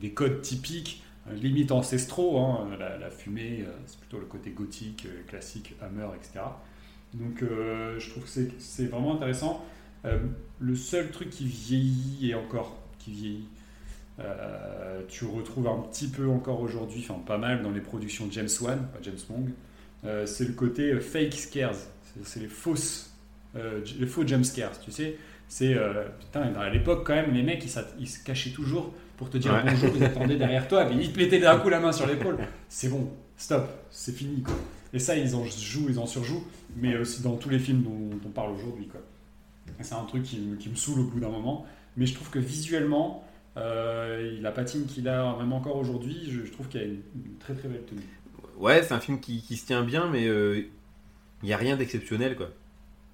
des 0.00 0.10
codes 0.10 0.42
typiques, 0.42 1.02
euh, 1.28 1.34
limite 1.34 1.72
ancestraux. 1.72 2.38
hein. 2.38 2.68
La, 2.78 3.10
fumée, 3.10 3.64
euh, 3.66 3.72
c'est 3.86 3.98
plutôt 4.00 4.18
le 4.18 4.26
côté 4.26 4.50
gothique, 4.50 5.06
classique, 5.28 5.74
Hammer, 5.80 6.08
etc. 6.16 6.44
Donc 7.14 7.40
je 7.42 8.10
trouve 8.10 8.24
que 8.24 8.28
c'est- 8.58 8.86
vraiment 8.86 9.14
intéressant. 9.16 9.64
Le 10.60 10.74
seul 10.74 11.10
truc 11.10 11.28
qui 11.30 11.44
vieillit 11.44 12.30
et 12.30 12.34
encore 12.34 12.78
qui 12.98 13.12
vieillit, 13.12 13.48
tu 15.08 15.24
retrouves 15.24 15.66
un 15.68 15.80
petit 15.90 16.08
peu 16.08 16.28
encore 16.28 16.60
aujourd'hui, 16.60 17.04
enfin 17.08 17.20
pas 17.26 17.38
mal 17.38 17.62
dans 17.62 17.70
les 17.70 17.80
productions 17.80 18.26
de 18.26 18.32
James 18.32 18.48
Wan, 18.60 18.78
pas 18.92 18.98
James 19.02 19.18
Wong, 19.30 19.50
euh, 20.04 20.26
c'est 20.26 20.44
le 20.46 20.52
côté 20.52 20.92
euh, 20.92 21.00
fake 21.00 21.34
scares. 21.34 21.74
C'est- 22.24 22.40
les 22.40 22.46
fausses, 22.48 23.12
euh, 23.56 23.80
les 23.98 24.06
faux 24.06 24.26
jump 24.26 24.44
scares, 24.44 24.78
tu 24.80 24.90
sais. 24.90 25.16
C'est 25.48 25.74
euh, 25.74 26.04
putain, 26.20 26.42
à 26.54 26.70
l'époque 26.70 27.06
quand 27.06 27.14
même, 27.14 27.32
les 27.34 27.42
mecs 27.42 27.64
ils, 27.98 28.08
se 28.08 28.22
cachaient 28.24 28.50
toujours 28.52 28.92
pour 29.16 29.28
te 29.30 29.38
dire 29.38 29.52
Ouais. 29.52 29.62
bonjour, 29.70 29.90
ils 29.96 30.04
attendaient 30.04 30.36
derrière 30.36 30.66
toi, 30.68 30.86
ils 30.90 31.12
te 31.12 31.18
mettaient 31.18 31.38
d'un 31.40 31.58
coup 31.58 31.68
la 31.68 31.80
main 31.80 31.92
sur 31.92 32.06
l'épaule. 32.06 32.38
C'est 32.68 32.88
bon, 32.88 33.08
stop, 33.36 33.68
c'est 33.90 34.12
fini 34.12 34.42
quoi. 34.42 34.54
Et 34.94 34.98
ça, 34.98 35.16
ils 35.16 35.34
en 35.34 35.44
jouent, 35.44 35.86
ils 35.88 35.98
en 35.98 36.06
surjouent, 36.06 36.44
mais 36.76 36.96
aussi 36.98 37.22
dans 37.22 37.36
tous 37.36 37.48
les 37.48 37.58
films 37.58 37.82
dont, 37.82 37.90
dont 38.16 38.20
on 38.26 38.30
parle 38.30 38.52
aujourd'hui 38.52 38.86
quoi. 38.88 39.00
C'est 39.80 39.94
un 39.94 40.04
truc 40.04 40.22
qui, 40.22 40.38
me- 40.38 40.56
qui 40.56 40.68
me 40.68 40.74
saoule 40.76 41.00
au 41.00 41.04
bout 41.04 41.20
d'un 41.20 41.28
moment, 41.30 41.66
mais 41.96 42.06
je 42.06 42.14
trouve 42.14 42.30
que 42.30 42.38
visuellement, 42.38 43.24
euh, 43.24 43.31
la 43.56 44.52
patine 44.52 44.86
qu'il 44.86 45.08
a 45.08 45.36
même 45.36 45.52
encore 45.52 45.76
aujourd'hui, 45.76 46.16
je, 46.30 46.44
je 46.46 46.52
trouve 46.52 46.68
qu'il 46.68 46.80
a 46.80 46.84
une, 46.84 47.00
une 47.14 47.36
très 47.38 47.54
très 47.54 47.68
belle 47.68 47.84
tenue. 47.84 48.00
Ouais, 48.58 48.82
c'est 48.82 48.92
un 48.94 49.00
film 49.00 49.20
qui, 49.20 49.42
qui 49.42 49.56
se 49.56 49.66
tient 49.66 49.82
bien, 49.82 50.08
mais 50.10 50.26
euh, 50.26 50.62
il 51.42 51.46
n'y 51.46 51.52
a 51.52 51.56
rien 51.56 51.76
d'exceptionnel, 51.76 52.36
quoi. 52.36 52.50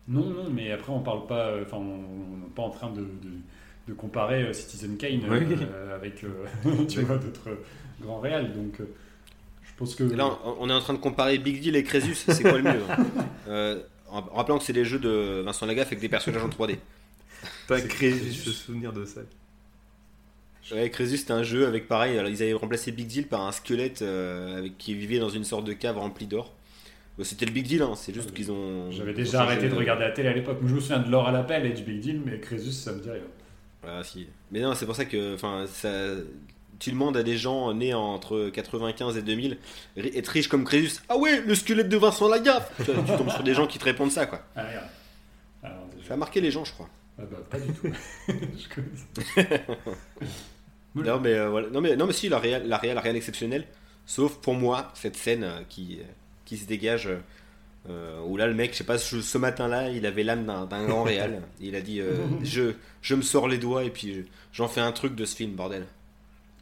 Non, 0.07 0.25
non, 0.25 0.49
mais 0.51 0.73
après 0.73 0.91
on 0.93 1.01
parle 1.01 1.27
pas, 1.27 1.49
euh, 1.49 1.65
enfin 1.67 1.77
on 1.77 2.39
n'est 2.39 2.51
pas 2.55 2.63
en 2.63 2.71
train 2.71 2.91
de, 2.91 3.01
de- 3.03 3.39
de 3.89 3.93
comparer 3.95 4.43
euh, 4.45 4.53
Citizen 4.53 4.97
Kane 4.97 5.21
euh, 5.25 5.39
Oui. 5.41 5.57
euh, 5.71 5.95
avec, 5.97 6.25
euh, 6.25 6.85
tu 6.89 7.01
vois, 7.03 7.17
d'autres 7.19 7.59
grands 8.01 8.21
réals, 8.21 8.53
donc 8.55 8.81
euh, 8.81 8.85
je 9.63 9.71
pense 9.77 9.95
que... 9.95 10.05
Et 10.05 10.17
Là, 10.17 10.39
on- 10.61 10.69
est 10.69 10.73
en 10.73 10.81
train 10.81 10.95
de 10.95 10.99
comparer 10.99 11.39
Big 11.39 11.61
Deal 11.61 11.77
et 11.77 11.85
Crésus, 11.85 12.15
c'est 12.15 12.43
quoi 12.43 12.59
le 12.59 12.63
mieux 12.63 12.83
hein 12.91 13.07
Euh, 13.49 13.83
En 14.11 14.23
rappelant 14.23 14.59
que 14.59 14.65
c'est 14.65 14.73
des 14.73 14.85
jeux 14.85 14.99
de 14.99 15.43
Vincent 15.45 15.67
Lagaffe 15.67 15.89
avec 15.89 16.01
des 16.01 16.09
personnages 16.09 16.43
en 16.43 16.49
3D. 16.49 16.77
Pas 17.67 17.79
juste 17.79 17.97
juste- 18.01 18.45
ce 18.45 18.51
souvenir 18.53 18.93
de 18.93 19.05
ça. 19.05 19.21
Ouais, 20.73 20.91
Crésus 20.91 21.17
c'était 21.19 21.33
un 21.33 21.43
jeu 21.43 21.67
avec 21.67 21.89
pareil, 21.89 22.19
alors, 22.19 22.31
ils 22.31 22.43
avaient 22.43 22.53
remplacé 22.53 22.93
Big 22.93 23.07
Deal 23.07 23.27
par 23.27 23.47
un 23.47 23.53
squelette 23.53 24.03
euh, 24.03 24.59
avec, 24.59 24.77
qui 24.79 24.95
vivait 24.95 25.19
dans 25.19 25.29
une 25.31 25.45
sorte 25.45 25.65
de 25.65 25.73
cave 25.73 25.97
remplie 25.99 26.27
d'or. 26.27 26.55
C'était 27.23 27.47
le 27.47 27.53
Big 27.53 27.67
Deal, 27.67 27.83
hein, 27.83 27.95
c'est 27.97 28.15
juste 28.15 28.33
qu'ils 28.33 28.53
ont. 28.53 28.93
J'avais 28.93 29.13
déjà 29.13 29.43
arrêté 29.43 29.69
de 29.69 29.75
regarder 29.75 30.05
la 30.05 30.11
télé 30.13 30.29
à 30.29 30.33
l'époque. 30.33 30.59
Je 30.65 30.73
me 30.75 30.79
souviens 30.81 31.01
de 31.01 31.11
l'or 31.11 31.27
à 31.27 31.33
l'appel 31.33 31.67
et 31.67 31.73
du 31.73 31.83
Big 31.83 32.01
Deal, 32.01 32.23
mais 32.25 32.39
Crésus, 32.39 32.71
ça 32.71 32.93
me 32.93 33.01
dit 33.01 33.11
rien. 33.11 33.23
Ah, 33.85 34.05
si. 34.05 34.29
Mais 34.53 34.61
non, 34.61 34.75
c'est 34.75 34.87
pour 34.87 34.95
ça 34.95 35.05
que 35.05 35.37
ça, 35.67 35.91
tu 36.79 36.91
demandes 36.93 37.17
à 37.17 37.25
des 37.25 37.37
gens 37.37 37.75
nés 37.75 37.93
entre 37.93 38.51
95 38.51 39.17
et 39.17 39.23
2000 39.23 39.59
ri- 39.97 40.13
être 40.15 40.29
riches 40.29 40.47
comme 40.47 40.65
Crésus. 40.65 41.01
Ah 41.09 41.17
ouais, 41.17 41.41
le 41.41 41.57
squelette 41.57 41.89
de 41.89 41.97
Vincent 41.97 42.29
Lagaffe 42.29 42.71
tu, 42.77 42.85
tombes 42.85 43.31
sur 43.31 43.43
des 43.43 43.55
gens 43.55 43.67
qui 43.67 43.79
te 43.81 43.85
répondent 43.85 44.13
ça, 44.13 44.27
quoi. 44.27 44.43
Ah. 44.55 44.67
Alors, 45.65 45.87
déjà- 45.97 46.09
Ça 46.09 46.15
a 46.15 46.17
marqué 46.17 46.41
les 46.41 46.53
gens, 46.53 46.65
je 46.65 46.73
crois. 46.73 46.89
Ah 47.19 47.25
bah, 47.29 47.39
pas 47.51 47.59
du 47.59 47.73
tout. 47.73 47.89
Je 48.29 48.75
connais 48.75 49.49
ça. 49.49 49.67
Non, 50.95 51.21
mais, 51.21 51.35
euh, 51.35 51.49
voilà. 51.51 51.69
non, 51.71 51.81
mais, 51.81 51.97
non, 51.97 52.07
mais 52.07 52.13
si, 52.13 52.29
la 52.29 52.39
réelle, 52.39 52.67
la 52.69 52.77
réelle, 52.79 52.99
rien 52.99 53.13
d'exceptionnel. 53.13 53.67
Sauf 54.07 54.37
pour 54.39 54.55
moi, 54.55 54.91
cette 54.95 55.17
scène 55.17 55.45
euh, 55.45 55.61
qui, 55.69 55.99
euh, 56.01 56.05
qui 56.45 56.57
se 56.57 56.67
dégage. 56.67 57.09
euh, 57.89 58.21
où 58.27 58.37
là, 58.37 58.47
le 58.47 58.55
mec, 58.55 58.73
je 58.73 58.79
sais 58.79 58.85
pas, 58.85 58.99
ce, 58.99 59.21
ce 59.23 59.39
matin-là, 59.39 59.91
il 59.91 60.05
avait 60.07 60.25
l'âme 60.25 60.45
d'un 60.69 60.85
grand 60.87 61.05
réal. 61.05 61.43
Il 61.61 61.75
a 61.77 61.81
dit 61.81 62.01
euh, 62.01 62.15
je, 62.43 62.73
je 63.03 63.15
me 63.15 63.23
sors 63.23 63.49
les 63.49 63.59
doigts 63.59 63.85
et 63.85 63.91
puis 63.91 64.13
je- 64.15 64.21
j'en 64.53 64.69
fais 64.69 64.81
un 64.81 64.93
truc 64.93 65.15
de 65.15 65.25
ce 65.25 65.35
film, 65.37 65.53
bordel. 65.53 65.87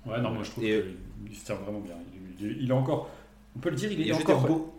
Ouais, 0.04 0.20
non, 0.20 0.30
moi 0.30 0.44
je 0.44 0.50
trouve 0.50 0.62
qu'il 0.64 1.36
se 1.36 1.44
tient 1.46 1.54
vraiment 1.56 1.80
bien. 1.80 1.94
Il, 2.40 2.46
il- 2.46 2.62
il 2.62 2.68
est 2.70 2.72
encore. 2.72 3.10
On 3.56 3.58
peut 3.60 3.70
le 3.70 3.76
dire, 3.76 3.90
il 3.90 4.06
est 4.08 4.12
encore 4.12 4.46
beau. 4.46 4.72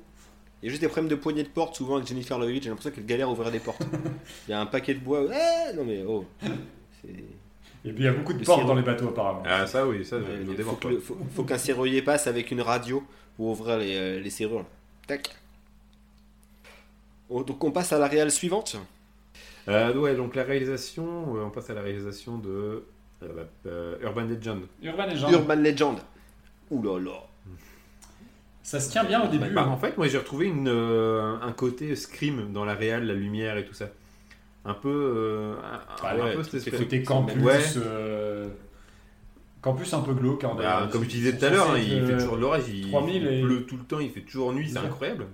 Il 0.61 0.65
y 0.65 0.69
a 0.69 0.71
juste 0.71 0.81
des 0.81 0.87
problèmes 0.87 1.09
de 1.09 1.15
poignée 1.15 1.43
de 1.43 1.49
porte, 1.49 1.75
souvent 1.75 1.95
avec 1.97 2.07
Jennifer 2.07 2.41
Hewitt, 2.41 2.63
j'ai 2.63 2.69
l'impression 2.69 2.91
qu'elle 2.91 3.05
galère 3.05 3.27
à 3.27 3.31
ouvrir 3.31 3.51
des 3.51 3.59
portes. 3.59 3.81
Il 4.47 4.51
y 4.51 4.53
a 4.53 4.59
un 4.61 4.65
paquet 4.67 4.93
de 4.93 4.99
bois. 4.99 5.21
Non 5.75 5.83
mais 5.85 6.03
oh. 6.07 6.25
C'est- 7.01 7.09
Et 7.87 7.93
puis 7.93 8.03
il 8.03 8.05
y 8.05 8.09
a 8.09 8.13
beaucoup 8.13 8.33
de 8.33 8.39
Le 8.39 8.45
portes 8.45 8.65
dans 8.65 8.75
les 8.75 8.81
bateaux 8.81 9.07
apparemment. 9.07 9.43
Ah, 9.45 9.65
ça, 9.65 9.87
oui, 9.87 10.03
ça, 10.03 10.17
je 10.19 10.51
il 10.51 10.99
faut, 11.33 11.43
qu'un 11.43 11.57
serrurier 11.57 12.01
passe 12.01 12.27
avec 12.27 12.51
une 12.51 12.61
radio 12.61 13.03
pour 13.37 13.47
ouvrir 13.47 13.77
les, 13.77 13.95
euh, 13.95 14.19
les 14.19 14.29
serrures. 14.29 14.65
Tac. 15.07 15.35
Oh, 17.29 17.43
donc 17.43 17.63
on 17.63 17.71
passe 17.71 17.93
à 17.93 17.99
la 17.99 18.07
réelle 18.07 18.31
suivante. 18.31 18.77
Euh, 19.69 19.93
ouais, 19.95 20.15
donc 20.15 20.35
la 20.35 20.43
réalisation, 20.43 21.35
euh, 21.35 21.45
on 21.45 21.49
passe 21.49 21.69
à 21.69 21.73
la 21.73 21.81
réalisation 21.81 22.37
de 22.37 22.83
euh, 23.23 23.45
euh, 23.65 23.95
Urban 24.01 24.25
Legend. 24.25 24.61
Urban 24.81 25.07
Legend, 25.07 25.31
Urban 25.31 25.55
Legend. 25.55 25.97
Ouh 26.69 26.83
là 26.83 26.99
là. 26.99 27.23
ça 28.61 28.79
se 28.79 28.91
tient 28.91 29.03
bien 29.03 29.23
au 29.23 29.27
début. 29.27 29.49
Bah, 29.49 29.63
hein. 29.63 29.69
en 29.69 29.77
fait, 29.77 29.97
moi 29.97 30.07
j'ai 30.07 30.17
retrouvé 30.17 30.47
une, 30.47 30.67
euh, 30.67 31.37
un 31.41 31.51
côté 31.51 31.95
scream 31.95 32.51
dans 32.53 32.65
la 32.65 32.75
réal, 32.75 33.05
la 33.05 33.13
lumière 33.13 33.57
et 33.57 33.65
tout 33.65 33.73
ça. 33.73 33.89
Un 34.67 34.73
peu. 34.73 34.89
euh, 34.89 35.53
un, 35.63 35.79
Ah 36.03 36.11
un 36.11 36.15
ouais, 36.19 36.33
peu 36.33 36.39
est 36.41 36.53
espèce- 36.55 36.77
Côté 36.79 37.01
campus, 37.03 37.41
Ouais. 37.43 37.59
euh, 37.77 38.47
campus 39.61 39.93
un 39.93 40.01
peu 40.01 40.13
glauque. 40.13 40.43
hein, 40.43 40.53
Bah, 40.57 40.61
d'ailleurs. 40.63 40.89
comme 40.89 41.03
je 41.03 41.09
disais 41.09 41.37
tout 41.37 41.45
à 41.45 41.49
l'heure, 41.49 41.71
hein, 41.71 41.77
il 41.77 42.05
fait 42.05 42.13
euh, 42.13 42.19
toujours 42.19 42.35
de 42.37 42.41
l'orage, 42.41 42.63
il, 42.69 42.89
3000 42.89 43.23
il 43.23 43.27
et- 43.27 43.41
pleut 43.41 43.65
tout 43.65 43.77
le 43.77 43.83
temps, 43.83 43.99
il 43.99 44.09
fait 44.11 44.21
toujours 44.21 44.53
nuit, 44.53 44.69
c'est 44.69 44.77
incroyable. 44.79 45.25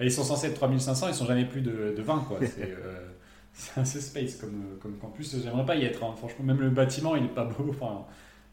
Et 0.00 0.06
ils 0.06 0.12
sont 0.12 0.24
censés 0.24 0.48
être 0.48 0.54
3500, 0.54 1.08
ils 1.08 1.14
sont 1.14 1.26
jamais 1.26 1.44
plus 1.44 1.60
de, 1.60 1.94
de 1.96 2.02
20 2.02 2.18
quoi. 2.26 2.38
C'est 2.40 2.62
euh, 2.76 3.06
assez 3.76 4.00
space 4.00 4.36
comme, 4.36 4.64
comme 4.82 4.96
campus. 4.98 5.36
J'aimerais 5.42 5.64
pas 5.64 5.76
y 5.76 5.84
être. 5.84 6.02
hein. 6.02 6.14
Franchement, 6.16 6.44
même 6.44 6.60
le 6.60 6.70
bâtiment 6.70 7.14
il 7.14 7.24
est 7.26 7.28
pas 7.34 7.44
beau. 7.44 7.66
Enfin, 7.70 8.04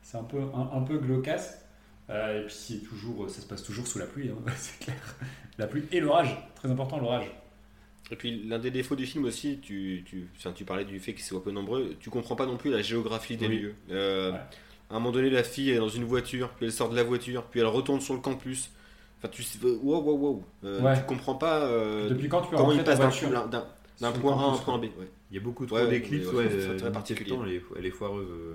c'est 0.03 0.17
un 0.17 0.23
peu 0.23 0.37
un, 0.53 0.77
un 0.77 0.81
peu 0.81 0.97
glaucasse. 0.99 1.57
Euh, 2.11 2.43
et 2.43 2.45
puis 2.45 2.83
toujours, 2.87 3.27
ça 3.29 3.41
se 3.41 3.47
passe 3.47 3.63
toujours 3.63 3.87
sous 3.87 3.97
la 3.97 4.05
pluie, 4.05 4.29
hein, 4.29 4.35
c'est 4.57 4.77
clair. 4.83 4.97
La 5.57 5.65
pluie 5.65 5.83
et 5.91 5.99
l'orage, 5.99 6.37
très 6.55 6.69
important 6.69 6.99
l'orage. 6.99 7.31
Et 8.11 8.15
puis 8.17 8.43
l'un 8.47 8.59
des 8.59 8.71
défauts 8.71 8.95
du 8.95 9.05
film 9.05 9.23
aussi, 9.25 9.59
tu, 9.61 10.03
tu, 10.05 10.27
enfin, 10.37 10.51
tu 10.51 10.65
parlais 10.65 10.83
du 10.85 10.99
fait 10.99 11.13
qu'ils 11.13 11.23
soient 11.23 11.41
peu 11.43 11.51
nombreux, 11.51 11.95
tu 11.99 12.09
comprends 12.09 12.35
pas 12.35 12.45
non 12.45 12.57
plus 12.57 12.69
la 12.69 12.81
géographie 12.81 13.37
des 13.37 13.47
Oui. 13.47 13.59
lieux. 13.59 13.75
Euh, 13.91 14.31
Ouais. 14.31 14.37
À 14.89 14.95
un 14.95 14.99
moment 14.99 15.11
donné, 15.13 15.29
la 15.29 15.43
fille 15.43 15.69
est 15.71 15.77
dans 15.77 15.87
une 15.87 16.03
voiture, 16.03 16.49
puis 16.49 16.65
elle 16.65 16.73
sort 16.73 16.89
de 16.89 16.95
la 16.97 17.03
voiture, 17.03 17.43
puis 17.45 17.61
elle 17.61 17.65
retourne 17.67 18.01
sur 18.01 18.13
le 18.13 18.19
campus. 18.19 18.69
Enfin, 19.19 19.29
tu 19.29 19.41
sais, 19.41 19.57
wow, 19.63 20.01
wow, 20.01 20.17
wow. 20.17 20.43
Euh, 20.65 20.81
Ouais. 20.81 20.97
Tu 20.97 21.03
comprends 21.05 21.35
pas 21.35 21.61
euh, 21.63 22.09
Depuis 22.09 22.27
quand 22.27 22.41
tu 22.41 22.53
comment 22.53 22.73
il 22.73 22.83
passe 22.83 22.99
d'un 22.99 23.09
point- 23.09 24.37
A 24.37 24.43
à 24.43 24.53
un 24.53 24.57
point. 24.57 24.77
B. 24.79 24.81
ouais. 24.83 25.07
Il 25.31 25.35
y 25.35 25.37
a 25.37 25.41
beaucoup 25.41 25.65
trop 25.65 25.77
Ouais, 25.77 25.87
d'éclips, 25.87 26.23
mais, 26.23 26.27
ouais, 26.27 26.35
ouais, 26.45 26.49
c'est 26.49 26.67
euh, 26.71 26.77
très 26.77 26.91
particulier. 26.91 27.29
de 27.31 27.35
temps, 27.37 27.45
elle 27.45 27.53
est, 27.53 27.61
elle 27.77 27.85
est 27.85 27.91
foireuse. 27.91 28.27
euh, 28.29 28.53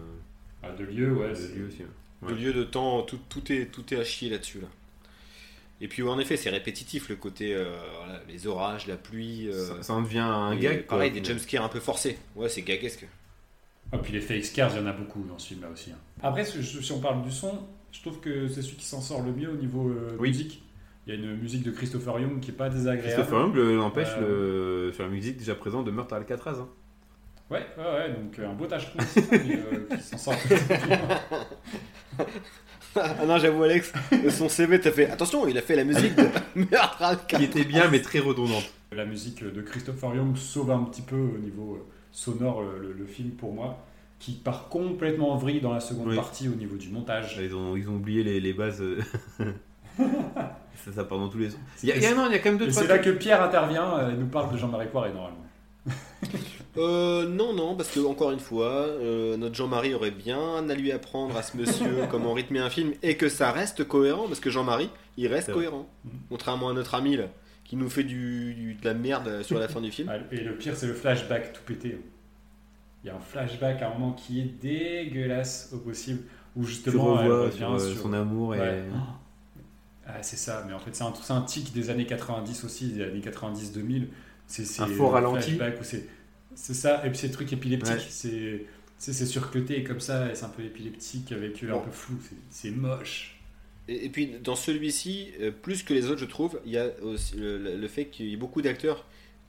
Ah, 0.62 0.72
de 0.72 0.84
lieu, 0.84 1.12
ouais. 1.12 1.28
de 1.32 1.58
lieu 1.58 1.66
aussi. 1.68 1.78
ouais. 1.78 2.28
De 2.28 2.34
Ouais. 2.34 2.38
lieu, 2.38 2.52
de 2.52 2.64
temps, 2.64 3.00
tout, 3.02 3.18
tout, 3.30 3.50
est, 3.50 3.66
tout 3.72 3.94
est 3.94 3.96
à 3.98 4.04
chier 4.04 4.28
là-dessus. 4.28 4.60
Là. 4.60 4.66
Et 5.80 5.88
puis, 5.88 6.02
ouais, 6.02 6.10
en 6.10 6.18
effet, 6.18 6.36
c'est 6.36 6.48
répétitif 6.50 7.08
le 7.10 7.16
côté 7.16 7.54
euh, 7.54 7.64
voilà, 7.98 8.20
les 8.28 8.46
orages, 8.46 8.86
la 8.86 8.96
pluie. 8.96 9.48
euh, 9.48 9.52
Ça, 9.76 9.82
ça 9.82 9.92
en 9.92 10.02
devient 10.02 10.18
un 10.20 10.52
et 10.52 10.58
gag. 10.58 10.86
quoi, 10.86 10.96
pareil, 10.98 11.10
au 11.10 11.14
des 11.14 11.24
jumpscares 11.24 11.64
un 11.64 11.68
peu 11.68 11.80
forcés. 11.80 12.18
Ouais, 12.34 12.48
c'est 12.48 12.62
gaguesque. 12.62 13.06
Ah, 13.92 13.98
puis 13.98 14.12
les 14.12 14.20
fake 14.20 14.44
scares, 14.44 14.70
il 14.74 14.78
y 14.80 14.82
en 14.82 14.86
a 14.86 14.92
beaucoup 14.92 15.22
dans 15.28 15.38
ce 15.38 15.48
film-là 15.48 15.68
aussi. 15.70 15.92
hein. 15.92 15.98
Après, 16.22 16.44
si 16.44 16.92
on 16.92 17.00
parle 17.00 17.22
du 17.22 17.30
son, 17.30 17.58
je 17.92 18.00
trouve 18.00 18.20
que 18.20 18.48
c'est 18.48 18.62
celui 18.62 18.76
qui 18.76 18.86
s'en 18.86 19.00
sort 19.00 19.22
le 19.22 19.32
mieux 19.32 19.50
au 19.50 19.56
niveau 19.56 19.88
euh, 19.90 20.16
Oui. 20.18 20.30
musique. 20.30 20.62
Il 21.06 21.14
y 21.14 21.16
a 21.16 21.20
une 21.20 21.36
musique 21.36 21.62
de 21.62 21.70
Christopher 21.70 22.18
Young 22.18 22.40
qui 22.40 22.50
est 22.50 22.54
pas 22.54 22.68
désagréable. 22.68 23.12
Christopher 23.14 23.38
Young 23.42 23.54
le- 23.54 23.76
l'empêche 23.76 24.08
Euh, 24.18 24.86
le- 24.88 24.92
sur 24.92 25.04
la 25.04 25.08
musique 25.10 25.36
déjà 25.36 25.54
présente 25.54 25.84
de 25.84 25.90
Meurtre 25.92 26.14
à 26.14 26.16
Alcatraz. 26.16 26.56
hein. 26.58 26.68
Ouais, 27.48 27.64
ouais, 27.78 27.84
ouais, 27.84 28.10
donc 28.12 28.36
euh, 28.40 28.48
un 28.50 28.54
beau 28.54 28.66
euh, 28.66 29.86
qui 29.96 30.02
s'en 30.02 30.18
sort. 30.18 30.34
ah 32.96 33.26
non, 33.26 33.38
j'avoue, 33.38 33.62
Alex, 33.62 33.92
son 34.30 34.48
CV, 34.48 34.80
t'as 34.80 34.90
fait 34.92 35.10
attention, 35.10 35.46
il 35.48 35.56
a 35.58 35.62
fait 35.62 35.76
la 35.76 35.84
musique 35.84 36.14
de 36.16 36.26
Qui 37.36 37.44
était 37.44 37.64
bien 37.64 37.88
mais 37.90 38.00
très 38.00 38.18
redondante. 38.18 38.64
La 38.92 39.04
musique 39.04 39.42
de 39.44 39.60
Christopher 39.62 40.14
Young 40.14 40.36
sauve 40.36 40.70
un 40.70 40.84
petit 40.84 41.02
peu 41.02 41.16
au 41.16 41.38
niveau 41.38 41.74
euh, 41.74 41.86
sonore 42.12 42.62
le, 42.62 42.80
le- 42.88 42.92
le 42.94 43.04
film 43.06 43.30
pour 43.32 43.52
moi, 43.52 43.84
qui 44.18 44.32
part 44.32 44.68
complètement 44.68 45.32
en 45.32 45.36
vrille 45.36 45.60
dans 45.60 45.72
la 45.74 45.80
seconde 45.80 46.08
Oui. 46.08 46.16
partie 46.16 46.48
au 46.48 46.54
niveau 46.54 46.76
du 46.76 46.88
montage. 46.88 47.38
Ils 47.42 47.54
ont, 47.54 47.76
ils 47.76 47.88
ont 47.88 47.96
oublié 47.96 48.22
les, 48.22 48.40
les 48.40 48.52
bases. 48.52 48.80
euh. 48.80 49.00
ça, 49.98 50.92
ça 50.94 51.04
part 51.04 51.18
dans 51.18 51.28
tous 51.28 51.38
les 51.38 51.50
sens. 51.50 51.60
Il 51.82 51.88
y 51.88 51.92
a, 51.92 51.96
il 51.96 52.02
y 52.02 52.06
a- 52.06 52.14
non, 52.14 52.26
il 52.26 52.32
y 52.32 52.36
a 52.36 52.38
quand 52.38 52.50
même 52.50 52.58
deux 52.58 52.70
c'est 52.70 52.86
là 52.86 52.98
que 52.98 53.10
Pierre 53.10 53.42
intervient 53.42 53.98
euh, 53.98 54.12
et 54.12 54.16
nous 54.16 54.26
parle 54.26 54.52
de 54.52 54.56
Jean-Marie 54.58 54.86
Poiré 54.88 55.10
normalement. 55.12 55.44
Euh, 56.78 57.26
non, 57.28 57.52
non, 57.54 57.74
parce 57.76 57.90
que 57.90 58.00
encore 58.00 58.30
une 58.32 58.38
fois, 58.40 58.70
euh, 58.86 59.36
notre 59.36 59.54
Jean-Marie 59.54 59.94
aurait 59.94 60.10
bien 60.10 60.68
à 60.68 60.74
lui 60.74 60.92
apprendre 60.92 61.36
à 61.36 61.42
ce 61.42 61.56
monsieur 61.56 61.86
comment 62.10 62.32
rythmer 62.34 62.58
un 62.60 62.70
film 62.70 62.92
et 63.02 63.16
que 63.16 63.28
ça 63.28 63.50
reste 63.52 63.84
cohérent, 63.84 64.26
parce 64.26 64.40
que 64.40 64.50
Jean-Marie, 64.50 64.90
il 65.16 65.26
reste 65.28 65.52
cohérent. 65.52 65.88
Contrairement 66.28 66.68
à 66.68 66.72
notre 66.74 66.94
ami 66.94 67.16
là, 67.16 67.24
qui 67.64 67.76
nous 67.76 67.88
fait 67.90 68.04
du, 68.04 68.54
du- 68.54 68.74
de 68.74 68.84
la 68.84 68.94
merde 68.94 69.42
sur 69.42 69.58
la 69.58 69.68
fin 69.68 69.80
du 69.80 69.90
film. 69.90 70.08
Ah, 70.12 70.18
Et 70.32 70.40
le 70.40 70.56
pire, 70.56 70.76
c'est 70.76 70.86
le 70.86 70.94
flashback 70.94 71.52
tout 71.52 71.62
pété. 71.66 71.98
Il 73.04 73.06
y 73.08 73.10
a 73.10 73.16
un 73.16 73.20
flashback 73.20 73.80
à 73.82 73.88
un 73.90 73.94
moment 73.94 74.12
qui 74.12 74.40
est 74.40 74.44
dégueulasse 74.62 75.70
au 75.72 75.78
possible, 75.78 76.22
où 76.56 76.62
Tu 76.64 76.70
justement 76.70 77.20
elle 77.20 77.30
revois 77.30 77.44
revient 77.46 77.56
sur, 77.56 77.72
euh, 77.74 77.78
sur- 77.92 78.02
son 78.02 78.12
amour 78.12 78.54
et. 78.54 78.60
Ouais. 78.60 78.82
Ah, 80.08 80.22
c'est 80.22 80.36
ça, 80.36 80.64
mais 80.68 80.72
en 80.72 80.78
fait, 80.78 80.94
c'est 80.94 81.02
un, 81.02 81.12
c'est 81.20 81.32
un 81.32 81.40
tic 81.42 81.72
des 81.72 81.90
années 81.90 82.06
90 82.06 82.64
aussi, 82.64 82.92
des 82.92 83.02
années 83.02 83.20
90-2000. 83.20 84.06
C'est 84.46 84.64
c'est 84.64 84.82
Un 84.82 84.86
faux 84.86 85.04
le 85.04 85.08
ralenti. 85.08 85.52
flashback 85.52 85.80
où 85.80 85.84
c'est 85.84 86.06
c'est 86.56 86.74
ça, 86.74 87.06
et 87.06 87.10
puis 87.10 87.18
ces 87.18 87.30
trucs 87.30 87.52
épileptiques, 87.52 87.92
Ouais. 87.94 88.00
c'est 88.08 88.66
c'est 88.98 89.26
surcloté 89.26 89.84
comme 89.84 90.00
ça, 90.00 90.30
et 90.30 90.34
c'est 90.34 90.46
un 90.46 90.48
peu 90.48 90.64
épileptique 90.64 91.30
avec 91.32 91.62
euh, 91.62 91.68
un 91.70 91.72
Bon. 91.74 91.80
peu 91.82 91.90
flou, 91.92 92.16
c'est- 92.50 92.70
moche. 92.70 93.38
Et, 93.88 94.06
et 94.06 94.10
puis 94.10 94.38
dans 94.42 94.56
celui-ci, 94.56 95.32
euh, 95.40 95.50
plus 95.52 95.82
que 95.84 95.94
les 95.94 96.06
autres, 96.10 96.20
je 96.20 96.24
trouve, 96.26 96.60
il 96.66 96.72
y 96.72 96.78
a 96.78 96.88
aussi 97.02 97.36
le, 97.36 97.86
fait 97.88 98.06
qu'il 98.06 98.26
y 98.26 98.32
ait 98.34 98.36
beaucoup 98.36 98.62
d'acteurs 98.62 99.06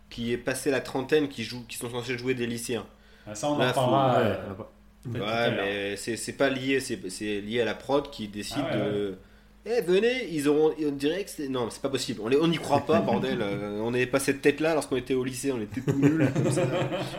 qui 0.10 0.32
est 0.34 0.38
passé 0.38 0.72
la 0.72 0.82
trentaine 0.82 1.30
qui 1.30 1.44
jouent, 1.44 1.66
qui 1.68 1.78
sont 1.78 1.90
censés 1.90 2.18
jouer 2.18 2.34
des 2.36 2.48
lycéens. 2.48 2.88
Ah, 3.26 3.36
ça, 3.36 3.50
on 3.50 3.58
Là, 3.58 3.72
en 3.72 3.74
parlera. 3.74 4.20
Ouais, 4.22 4.26
euh, 4.28 4.64
Ouais, 5.06 5.22
à 5.22 5.50
l'heure. 5.50 5.66
mais 5.66 5.96
c'est 5.98 6.34
pas 6.34 6.50
lié, 6.50 6.80
c'est 6.82 7.10
c'est 7.10 7.42
lié 7.42 7.62
à 7.62 7.66
la 7.66 7.76
prod 7.76 8.10
qui 8.12 8.28
décide 8.28 8.66
Ah 8.70 8.78
ouais, 8.78 8.92
de. 8.92 9.18
Eh, 9.70 9.82
venez, 9.82 10.30
ils 10.32 10.48
auront. 10.48 10.74
On 10.82 10.92
dirait 10.92 11.24
que 11.24 11.30
c'est. 11.30 11.50
Non, 11.50 11.70
c'est 11.70 11.82
pas 11.82 11.90
possible. 11.90 12.22
On 12.24 12.28
les- 12.30 12.38
on 12.38 12.48
n'y 12.48 12.58
croit 12.58 12.86
pas, 12.86 13.02
bordel. 13.02 13.40
Euh, 13.42 13.80
on 13.82 13.92
n'avait 13.92 14.06
pas 14.06 14.20
cette 14.20 14.42
tête-là 14.42 14.74
lorsqu'on 14.74 14.96
était 14.96 15.14
au 15.14 15.24
lycée, 15.26 15.52
on 15.52 15.60
était 15.60 15.82
tout 15.82 15.98
nuls 15.98 16.30
comme 16.34 16.52
ça. 16.52 16.64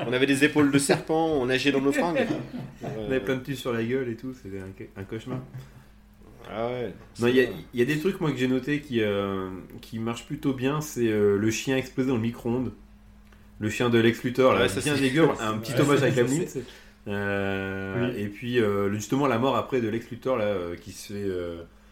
On 0.07 0.13
avait 0.13 0.25
des 0.27 0.45
épaules 0.45 0.71
de 0.71 0.79
serpent, 0.79 1.27
on 1.35 1.47
nageait 1.47 1.73
dans 1.73 1.81
nos 1.83 1.93
fringues. 1.93 2.27
On 2.83 3.07
avait 3.07 3.21
plein 3.21 3.37
de 3.37 3.43
tues 3.43 3.57
sur 3.57 3.73
la 3.73 3.83
gueule 3.85 4.09
et 4.09 4.17
tout, 4.17 4.33
c'était 4.43 4.59
un, 4.61 5.01
un 5.01 5.05
cauchemar. 5.05 5.41
Ah 6.51 6.69
ouais. 6.69 6.93
Non, 7.21 7.27
il 7.27 7.37
y, 7.37 7.41
a- 7.41 7.49
il 7.75 7.79
y 7.81 7.83
a 7.83 7.85
des 7.85 7.99
trucs 7.99 8.19
moi 8.23 8.31
que 8.33 8.39
j'ai 8.39 8.49
noté 8.49 8.81
qui, 8.81 9.03
euh, 9.03 9.51
qui 9.83 9.99
marchent 9.99 10.25
plutôt 10.25 10.55
bien, 10.55 10.81
c'est 10.81 11.09
euh, 11.09 11.37
le 11.37 11.51
chien 11.51 11.77
explosé 11.77 12.09
dans 12.09 12.15
le 12.17 12.23
micro-ondes. 12.23 12.73
Le 13.61 13.69
chien 13.69 13.91
de 13.91 13.99
Lex 13.99 14.23
Luthor, 14.23 14.55
là, 14.55 14.61
Ouais, 14.63 14.69
ça, 14.69 14.81
bien 14.81 14.95
c'est- 14.95 15.01
dégueu, 15.03 15.29
un 15.41 15.59
petit 15.59 15.73
Ouais, 15.75 15.81
hommage 15.83 16.03
avec 16.03 16.15
ça, 16.15 16.23
la 16.23 17.13
Euh, 17.13 18.11
Oui. 18.15 18.23
Et 18.23 18.29
puis 18.29 18.61
euh, 18.61 18.91
justement 18.95 19.27
la 19.27 19.39
mort 19.39 19.57
après 19.57 19.81
de 19.83 19.89
Lex 19.89 20.11
Luthor 20.11 20.39
là, 20.39 20.45
euh, 20.45 20.77
qui 20.77 20.93
se 20.93 21.13
fait... 21.13 21.25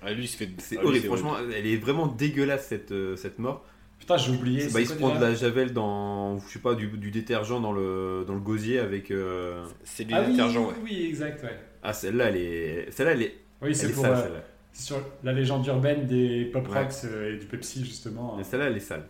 Ah, 0.06 0.12
lui, 0.12 0.24
il 0.24 0.28
se 0.28 0.36
fait. 0.36 0.48
c'est 0.58 0.76
ah, 0.78 0.82
lui, 0.82 0.88
horrible, 0.88 1.06
franchement, 1.06 1.34
elle 1.54 1.66
est 1.66 1.76
vraiment 1.76 2.06
dégueulasse 2.06 2.66
cette, 2.68 2.92
euh, 2.92 3.16
cette 3.16 3.38
mort. 3.40 3.64
Putain, 3.98 4.16
j'ai 4.18 4.30
oublié. 4.32 4.68
Bah, 4.72 4.80
il 4.80 4.86
se 4.86 4.94
prend 4.94 5.14
de 5.14 5.20
la 5.20 5.34
javel 5.34 5.72
dans, 5.72 6.38
je 6.38 6.52
sais 6.52 6.58
pas, 6.60 6.74
du, 6.74 6.86
du 6.86 7.10
détergent 7.10 7.60
dans 7.60 7.72
le, 7.72 8.24
dans 8.26 8.34
le 8.34 8.40
gosier 8.40 8.78
avec... 8.78 9.10
euh, 9.10 9.64
C'est 9.84 10.04
du 10.04 10.14
Ah 10.14 10.22
oui, 10.24 10.32
détergent, 10.32 10.58
oui, 10.58 10.66
ouais. 10.66 10.74
oui, 10.84 11.06
exact, 11.08 11.42
ouais. 11.42 11.58
Ah 11.82 11.92
celle-là, 11.92 12.26
elle 12.26 12.36
est... 12.36 12.90
Celle-là, 12.92 13.12
elle 13.12 13.22
est, 13.22 13.34
Oui, 13.62 13.74
c'est 13.74 13.88
est 13.88 13.92
pour 13.92 14.02
sale, 14.04 14.12
euh, 14.12 14.22
celle-là. 14.22 14.42
sur 14.74 14.96
la 15.24 15.32
légende 15.32 15.66
urbaine 15.66 16.06
des 16.06 16.44
pop 16.52 16.68
rocks 16.68 16.92
euh, 17.04 17.34
et 17.34 17.38
du 17.38 17.46
Pepsi 17.46 17.84
justement. 17.84 18.34
Mais 18.36 18.44
Celle-là, 18.44 18.66
elle 18.66 18.76
est 18.76 18.80
sale. 18.80 19.06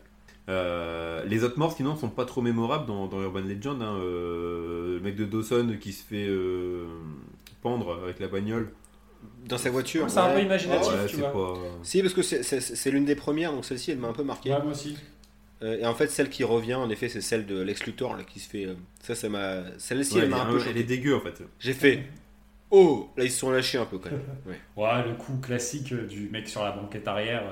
Euh, 0.48 1.24
les 1.24 1.43
autres 1.43 1.59
morts, 1.59 1.73
sinon, 1.73 1.97
sont 1.97 2.09
pas 2.09 2.24
trop 2.24 2.40
mémorables 2.40 2.86
dans, 2.86 3.06
dans 3.09 3.20
Urban 3.20 3.40
Legend. 3.40 3.82
hein. 3.82 3.98
Euh, 4.01 4.94
le 4.94 5.01
mec 5.01 5.16
de 5.16 5.24
Dawson 5.24 5.77
qui 5.81 5.93
se 5.93 6.05
fait 6.05 6.27
euh, 6.28 6.86
pendre 7.60 8.01
avec 8.05 8.20
la 8.20 8.28
bagnole. 8.28 8.70
Dans 9.47 9.59
sa 9.59 9.70
voiture. 9.70 10.09
C'est 10.10 10.18
un 10.18 10.35
peu 10.35 10.43
imaginatif. 10.43 10.93
Ouais. 10.93 11.06
Tu 11.09 11.16
vois. 11.16 11.32
pas. 11.32 11.55
Si, 11.82 12.02
parce 12.02 12.14
que 12.14 12.23
c'est- 12.23 12.90
l'une 12.90 13.05
des 13.05 13.14
premières, 13.16 13.52
donc 13.52 13.64
celle-ci, 13.64 13.90
elle 13.93 13.98
m'a 13.98 14.09
un 14.09 14.12
peu 14.12 14.24
marqué. 14.24 14.51
Ouais, 14.51 14.60
moi 14.62 14.73
aussi. 14.73 14.97
Euh, 15.62 15.78
et 15.78 15.86
en 15.86 15.94
fait, 15.94 16.09
celle 16.09 16.28
qui 16.28 16.44
revient, 16.44 16.74
en 16.74 16.90
effet, 16.90 17.09
c'est 17.09 17.20
celle 17.23 17.47
de 17.47 17.60
Lex 17.62 17.86
Luthor, 17.86 18.16
là, 18.16 18.24
qui 18.24 18.40
se 18.40 18.48
fait. 18.48 18.66
euh, 18.66 18.74
ça, 19.02 19.14
ça 19.14 19.28
m'a. 19.28 19.62
Celle-ci, 19.78 20.16
Ouais, 20.16 20.23
elle 20.24 20.28
m'a 20.31 20.43
un 20.43 20.51
peu. 20.52 20.60
elle 20.68 20.77
est 20.77 20.82
dégueu 20.85 21.16
en 21.16 21.20
fait. 21.20 21.43
J'ai 21.59 21.73
fait. 21.73 22.05
Oh 22.70 23.09
Là, 23.16 23.24
ils 23.24 23.31
se 23.31 23.39
sont 23.39 23.51
lâchés 23.51 23.78
un 23.78 23.86
peu 23.86 23.98
quand 23.98 24.10
même. 24.10 24.20
Ouais. 24.47 24.59
Ouais, 24.77 25.06
le 25.09 25.14
coup 25.14 25.36
classique 25.39 25.93
euh, 25.93 26.06
du 26.06 26.28
mec 26.31 26.48
sur 26.48 26.62
la 26.64 26.73
banquette 26.73 27.06
arrière, 27.09 27.44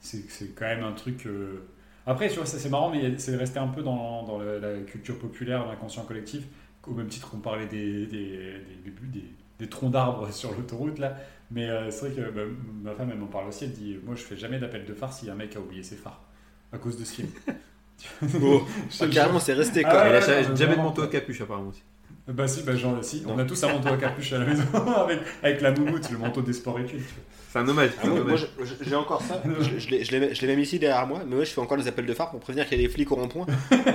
c'est 0.00 0.30
c'est 0.30 0.54
quand 0.54 0.66
même 0.66 0.84
un 0.84 0.92
truc. 0.92 1.26
euh, 1.26 1.62
Après, 2.06 2.28
tu 2.28 2.36
vois, 2.36 2.46
ça, 2.46 2.58
c'est 2.58 2.68
marrant, 2.68 2.90
mais 2.90 3.16
c'est 3.18 3.34
resté 3.36 3.58
un 3.58 3.68
peu 3.68 3.82
dans, 3.82 4.24
dans 4.24 4.38
la 4.38 4.78
culture 4.86 5.18
populaire, 5.18 5.66
l'inconscient 5.66 6.04
collectif, 6.04 6.44
au 6.86 6.92
même 6.92 7.08
titre 7.08 7.30
qu'on 7.30 7.38
parlait 7.38 7.66
des, 7.66 8.06
des, 8.06 8.28
des, 8.84 8.90
des- 9.12 9.24
des 9.60 9.68
troncs 9.68 9.92
d'arbres 9.92 10.28
sur 10.32 10.50
l'autoroute 10.52 10.98
là. 10.98 11.16
Mais 11.52 11.68
euh, 11.68 11.90
c'est 11.90 12.06
vrai 12.08 12.22
que 12.22 12.30
bah, 12.30 12.42
ma 12.82 12.94
femme, 12.94 13.10
elle 13.12 13.18
m'en 13.18 13.26
parle 13.26 13.48
aussi. 13.48 13.64
Elle 13.64 13.72
dit 13.72 13.98
Moi, 14.04 14.14
je 14.16 14.22
fais 14.22 14.36
jamais 14.36 14.58
d'appel 14.58 14.84
de 14.84 14.94
phare 14.94 15.12
si 15.12 15.28
un 15.30 15.34
mec 15.34 15.54
a 15.56 15.60
oublié 15.60 15.82
ses 15.82 15.96
phares 15.96 16.20
à 16.72 16.78
cause 16.78 16.98
de 16.98 17.04
ce 17.04 17.14
film. 17.14 17.28
Oh, 18.42 18.62
ah, 19.00 19.06
carrément, 19.12 19.38
c'est 19.38 19.52
resté 19.52 19.82
Ah 19.84 19.90
quoi. 19.90 20.04
Elle 20.06 20.16
a 20.16 20.20
jamais 20.20 20.48
non, 20.48 20.56
jamais 20.56 20.76
de 20.76 20.80
manteau 20.80 21.02
à 21.02 21.06
capuche 21.08 21.42
apparemment 21.42 21.68
aussi. 21.68 21.82
Bah 22.28 22.48
si, 22.48 22.62
bah 22.62 22.74
genre, 22.74 23.04
si, 23.04 23.22
on 23.26 23.38
a 23.38 23.44
tous 23.44 23.62
un 23.64 23.72
manteau 23.72 23.88
à 23.88 23.96
capuche 23.98 24.32
à 24.32 24.38
la 24.38 24.46
maison 24.46 24.62
avec, 24.96 25.20
avec 25.42 25.60
la 25.60 25.72
moumoute, 25.72 26.10
le 26.10 26.16
manteau 26.16 26.40
des 26.40 26.54
sports 26.54 26.78
études. 26.80 27.02
C'est 27.52 27.58
un 27.58 27.68
hommage. 27.68 27.90
Ah, 28.02 28.06
moi, 28.06 28.38
j'ai 28.80 28.94
encore 28.94 29.20
ça. 29.20 29.42
je 29.60 29.78
je 29.78 29.90
l'ai- 29.90 30.46
même 30.46 30.60
ici 30.60 30.78
derrière 30.78 31.06
moi, 31.06 31.20
mais 31.28 31.34
moi, 31.36 31.44
je 31.44 31.50
fais 31.50 31.60
encore 31.60 31.76
des 31.76 31.88
appels 31.88 32.06
de 32.06 32.14
phare 32.14 32.30
pour 32.30 32.40
prévenir 32.40 32.66
qu'il 32.66 32.80
y 32.80 32.84
a 32.84 32.86
des 32.86 32.92
flics 32.92 33.10
au 33.10 33.16
rond-point. 33.16 33.46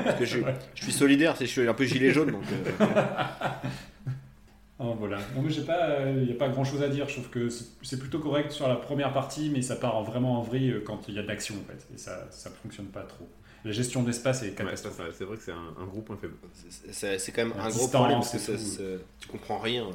Parce 0.04 0.20
que 0.20 0.26
je, 0.26 0.38
je 0.76 0.84
suis 0.84 0.92
solidaire, 0.94 1.36
c'est- 1.38 1.46
je 1.46 1.52
suis 1.52 1.68
un 1.68 1.74
peu 1.74 1.86
gilet 1.86 2.12
jaune. 2.12 2.32
Donc, 2.32 2.44
euh, 2.82 2.86
Ah, 4.78 4.92
voilà. 5.00 5.18
Non, 5.36 5.42
mais 5.42 5.50
j'ai 5.50 5.64
pas, 5.64 6.02
il 6.12 6.24
n'y 6.26 6.32
a 6.32 6.36
pas 6.36 6.50
grand 6.50 6.66
chose 6.66 6.82
à 6.84 6.90
dire. 6.90 7.08
Je 7.08 7.14
trouve 7.14 7.30
que 7.30 7.48
c'est 7.50 7.98
plutôt 8.00 8.20
correct 8.20 8.52
sur 8.52 8.68
la 8.68 8.76
première 8.76 9.14
partie, 9.14 9.50
mais 9.50 9.62
ça 9.62 9.78
part 9.78 10.04
vraiment 10.04 10.40
en 10.40 10.42
vrille 10.42 10.72
euh, 10.72 10.84
quand 10.86 11.08
il 11.08 11.14
y 11.16 11.20
a 11.20 11.22
de 11.24 11.28
l'action 11.28 11.56
en 11.56 11.64
fait. 11.72 11.88
Et 11.94 11.98
ça, 11.98 12.28
ça 12.30 12.50
fonctionne 12.50 12.88
pas 12.88 13.04
trop. 13.04 13.28
La 13.64 13.72
gestion 13.72 14.02
de 14.04 14.08
l'espace 14.08 14.44
est 14.44 14.50
Ouais, 14.50 14.56
catastrophique. 14.56 14.98
ça, 15.08 15.12
c'est 15.18 15.24
vrai 15.24 15.38
que 15.38 15.44
c'est 15.44 15.52
un, 15.54 15.74
un 15.82 15.86
gros 15.86 16.02
point 16.02 16.18
faible. 16.18 16.36
c'est- 16.54 17.32
quand 17.32 17.46
même 17.46 17.54
La 17.58 17.64
un 17.66 17.70
gros 17.70 17.88
problème 17.88 18.20
parce 18.20 18.32
que 18.34 18.38
ça- 18.58 18.82
tu 19.20 19.28
comprends 19.30 19.60
rien. 19.60 19.86
Ouais. 19.88 19.94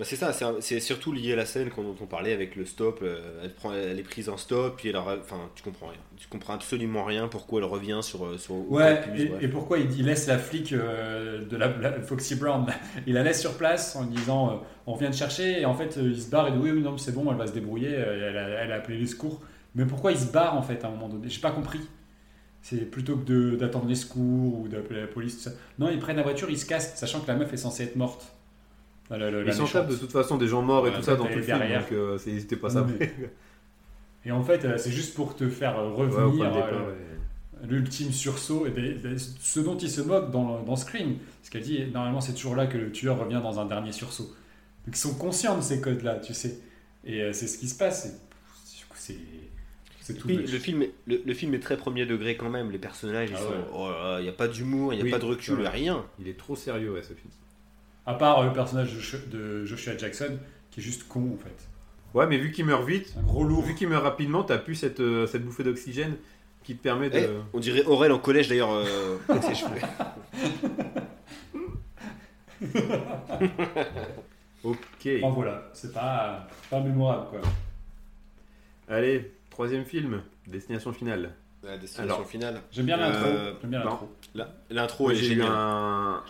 Bah, 0.00 0.06
c'est 0.06 0.16
ça, 0.16 0.32
c'est 0.60 0.80
surtout 0.80 1.12
lié 1.12 1.34
à 1.34 1.36
la 1.36 1.44
scène 1.44 1.68
dont 1.76 1.94
on 2.00 2.06
parlait 2.06 2.32
avec 2.32 2.56
le 2.56 2.64
stop. 2.64 3.00
euh, 3.02 3.42
elle, 3.44 3.52
prend, 3.54 3.74
elle 3.74 3.98
est 3.98 4.02
prise 4.02 4.30
en 4.30 4.38
stop, 4.38 4.78
puis 4.78 4.88
elle, 4.88 4.96
enfin, 4.96 5.50
tu 5.54 5.62
comprends 5.62 5.88
rien. 5.88 5.98
Tu 6.16 6.26
comprends 6.26 6.54
absolument 6.54 7.04
rien 7.04 7.28
pourquoi 7.28 7.60
elle 7.60 7.66
revient 7.66 8.00
sur, 8.02 8.24
euh, 8.24 8.38
sur 8.38 8.54
Ouais, 8.70 8.98
et, 9.42 9.48
pourquoi 9.48 9.78
il, 9.78 9.92
il 9.98 10.06
laisse 10.06 10.26
la 10.26 10.38
flic 10.38 10.72
euh, 10.72 11.44
de 11.44 11.54
la, 11.54 11.68
la- 11.76 12.00
Foxy 12.00 12.34
Brown 12.36 12.64
Il 13.06 13.12
la 13.12 13.22
laisse 13.22 13.42
sur 13.42 13.58
place 13.58 13.94
en 13.94 14.04
disant 14.04 14.50
euh, 14.50 14.54
on 14.86 14.94
vient 14.96 15.10
de 15.10 15.14
chercher, 15.14 15.60
et 15.60 15.66
en 15.66 15.74
fait 15.74 15.98
il 16.02 16.18
se 16.18 16.30
barre 16.30 16.48
et 16.48 16.52
dit 16.52 16.58
oui, 16.58 16.70
oui, 16.70 16.80
non, 16.80 16.96
c'est 16.96 17.12
bon, 17.12 17.30
elle 17.30 17.36
va 17.36 17.46
se 17.46 17.52
débrouiller, 17.52 17.90
elle 17.90 18.38
a, 18.38 18.48
elle 18.64 18.72
a 18.72 18.76
appelé 18.76 18.96
les 18.96 19.06
secours. 19.06 19.42
Mais 19.74 19.84
pourquoi 19.84 20.12
il 20.12 20.18
se 20.18 20.32
barre 20.32 20.56
en 20.56 20.62
fait 20.62 20.82
à 20.82 20.88
un 20.88 20.92
moment 20.92 21.10
donné? 21.10 21.28
J'ai 21.28 21.42
pas 21.42 21.50
compris. 21.52 21.80
C'est 22.62 22.90
plutôt 22.90 23.16
que 23.16 23.56
d'attendre 23.56 23.86
les 23.88 23.94
secours 23.94 24.60
ou 24.60 24.68
d'appeler 24.68 25.02
la 25.02 25.06
police, 25.08 25.36
tout 25.36 25.42
ça. 25.50 25.52
Non, 25.78 25.90
ils 25.90 25.98
prennent 25.98 26.16
la 26.16 26.22
voiture, 26.22 26.50
ils 26.50 26.58
se 26.58 26.66
cassent, 26.66 26.94
sachant 26.96 27.20
que 27.20 27.28
la 27.28 27.36
meuf 27.36 27.52
est 27.52 27.56
censée 27.58 27.84
être 27.84 27.96
morte. 27.96 28.34
La- 29.10 29.30
la 29.30 29.42
Ils 29.42 29.52
s'en 29.52 29.66
tapent 29.66 29.88
de 29.88 29.96
toute 29.96 30.12
façon 30.12 30.36
des 30.36 30.46
gens 30.46 30.62
morts 30.62 30.86
et 30.86 30.90
Ouais, 30.90 30.96
tout 30.96 31.02
ça 31.02 31.16
dans 31.16 31.24
tout 31.26 31.34
le 31.36 31.42
film, 31.42 31.58
derrière. 31.58 31.80
donc 31.82 31.92
euh, 31.92 32.16
c'est- 32.18 32.30
n'hésitez 32.30 32.56
pas 32.56 32.70
ça. 32.70 32.86
mais- 32.98 33.12
Et 34.24 34.30
en 34.32 34.42
fait, 34.42 34.64
euh, 34.64 34.76
c'est 34.78 34.92
juste 34.92 35.14
pour 35.14 35.34
te 35.34 35.48
faire 35.48 35.78
euh, 35.78 35.88
revenir 35.90 36.54
euh, 36.54 36.94
l'ultime 37.66 38.12
sursaut, 38.12 38.66
et 38.66 38.72
ce 39.40 39.60
dont 39.60 39.76
il 39.76 39.90
se 39.90 40.00
moque 40.00 40.30
dans, 40.30 40.62
dans 40.62 40.76
Scream. 40.76 41.16
Parce 41.40 41.50
qu'elle 41.50 41.62
dit, 41.62 41.84
normalement, 41.92 42.20
c'est 42.20 42.34
toujours 42.34 42.54
là 42.56 42.66
que 42.66 42.78
le 42.78 42.92
tueur 42.92 43.18
revient 43.18 43.40
dans 43.42 43.58
un 43.60 43.66
dernier 43.66 43.92
sursaut. 43.92 44.24
Donc 44.86 44.94
ils 44.94 44.96
sont 44.96 45.14
conscients 45.14 45.56
de 45.56 45.62
ces 45.62 45.80
codes-là, 45.80 46.16
tu 46.16 46.32
sais. 46.34 46.58
Et 47.04 47.22
euh, 47.22 47.32
c'est 47.32 47.46
ce 47.46 47.58
qui 47.58 47.68
se 47.68 47.76
passe. 47.76 48.06
et, 48.06 48.08
du 48.10 48.84
coup, 48.86 48.96
C'est 50.00 50.14
tout. 50.14 50.26
Puis, 50.28 50.36
le, 50.36 50.46
film 50.58 50.82
est, 50.82 50.92
le, 51.06 51.20
le 51.24 51.34
film 51.34 51.54
est 51.54 51.60
très 51.60 51.76
premier 51.76 52.06
degré 52.06 52.36
quand 52.36 52.48
même. 52.50 52.70
Les 52.70 52.78
personnages, 52.78 53.30
Ah 53.34 53.40
ouais. 53.42 53.56
oh 53.74 53.90
il 54.18 54.22
n'y 54.22 54.28
a 54.28 54.32
pas 54.32 54.48
d'humour, 54.48 54.92
il 54.92 54.96
n'y 54.96 55.02
a 55.02 55.04
Oui, 55.04 55.10
pas 55.10 55.18
de 55.18 55.24
recul, 55.26 55.56
c'est 55.56 55.62
vrai. 55.62 55.68
rien. 55.70 56.04
Il 56.18 56.28
est 56.28 56.38
trop 56.38 56.56
sérieux, 56.56 56.92
ouais, 56.92 57.02
ce 57.02 57.14
film. 57.14 57.30
À 58.06 58.14
part 58.14 58.40
euh, 58.40 58.46
le 58.46 58.52
personnage 58.52 58.94
de 58.94 59.00
Jo- 59.00 59.18
de 59.30 59.64
Joshua 59.64 59.96
Jackson, 59.96 60.38
qui 60.70 60.80
est 60.80 60.82
juste 60.82 61.06
con, 61.08 61.32
en 61.34 61.36
fait. 61.36 61.68
Ouais, 62.14 62.26
mais 62.26 62.38
vu 62.38 62.50
qu'il 62.50 62.64
meurt 62.64 62.84
vite, 62.84 63.14
Un 63.18 63.22
gros 63.22 63.44
lourd. 63.44 63.62
vu 63.62 63.74
qu'il 63.74 63.88
meurt 63.88 64.02
rapidement, 64.02 64.42
t'as 64.42 64.58
plus 64.58 64.74
cette, 64.74 65.00
euh, 65.00 65.26
cette 65.26 65.44
bouffée 65.44 65.62
d'oxygène 65.64 66.16
qui 66.64 66.76
te 66.76 66.82
permet 66.82 67.08
de. 67.10 67.18
Eh, 67.18 67.28
on 67.52 67.60
dirait 67.60 67.84
Aurel 67.84 68.10
en 68.12 68.18
collège 68.18 68.48
d'ailleurs. 68.48 68.72
euh, 68.72 69.16
avec 69.28 69.42
ses 69.44 69.54
cheveux. 69.54 69.80
Ok. 74.62 75.08
Enfin 75.22 75.34
voilà, 75.34 75.62
c'est 75.72 75.92
pas, 75.92 76.46
pas 76.68 76.80
mémorable 76.80 77.28
quoi. 77.30 77.40
Allez, 78.88 79.32
troisième 79.48 79.84
film, 79.86 80.22
Destination 80.46 80.92
Finale. 80.92 81.34
La 81.62 81.76
destination 81.76 82.14
Alors, 82.14 82.26
finale. 82.28 82.60
J'aime 82.72 82.86
bien 82.86 82.96
l'intro. 82.96 83.26
Euh, 83.26 83.52
J'aime 83.60 83.70
bien 83.70 83.84
non. 83.84 83.98
l'intro. 84.70 85.10
Est 85.10 85.14
j'ai 85.16 85.34
eu 85.34 85.42
un, 85.42 86.22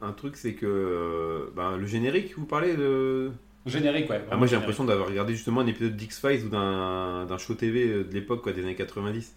un, 0.00 0.12
truc, 0.12 0.36
c'est 0.36 0.54
que 0.54 0.66
euh, 0.66 1.50
ben, 1.56 1.76
le 1.76 1.86
générique, 1.86 2.36
vous 2.38 2.44
parlez 2.46 2.76
de. 2.76 3.30
Générique, 3.66 4.08
ouais. 4.10 4.22
Ah, 4.30 4.36
moi, 4.36 4.46
j'ai 4.46 4.54
l'impression 4.54 4.84
d'avoir 4.84 5.08
regardé 5.08 5.34
justement 5.34 5.60
un 5.62 5.66
épisode 5.66 5.96
d'X-Files 5.96 6.44
ou 6.46 6.48
d'un 6.50 7.26
d'un 7.26 7.38
show 7.38 7.54
TV 7.54 8.04
de 8.04 8.14
l'époque, 8.14 8.42
quoi, 8.42 8.52
des 8.52 8.62
années 8.62 8.76
90. 8.76 9.34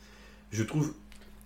Je 0.51 0.63
trouve. 0.63 0.93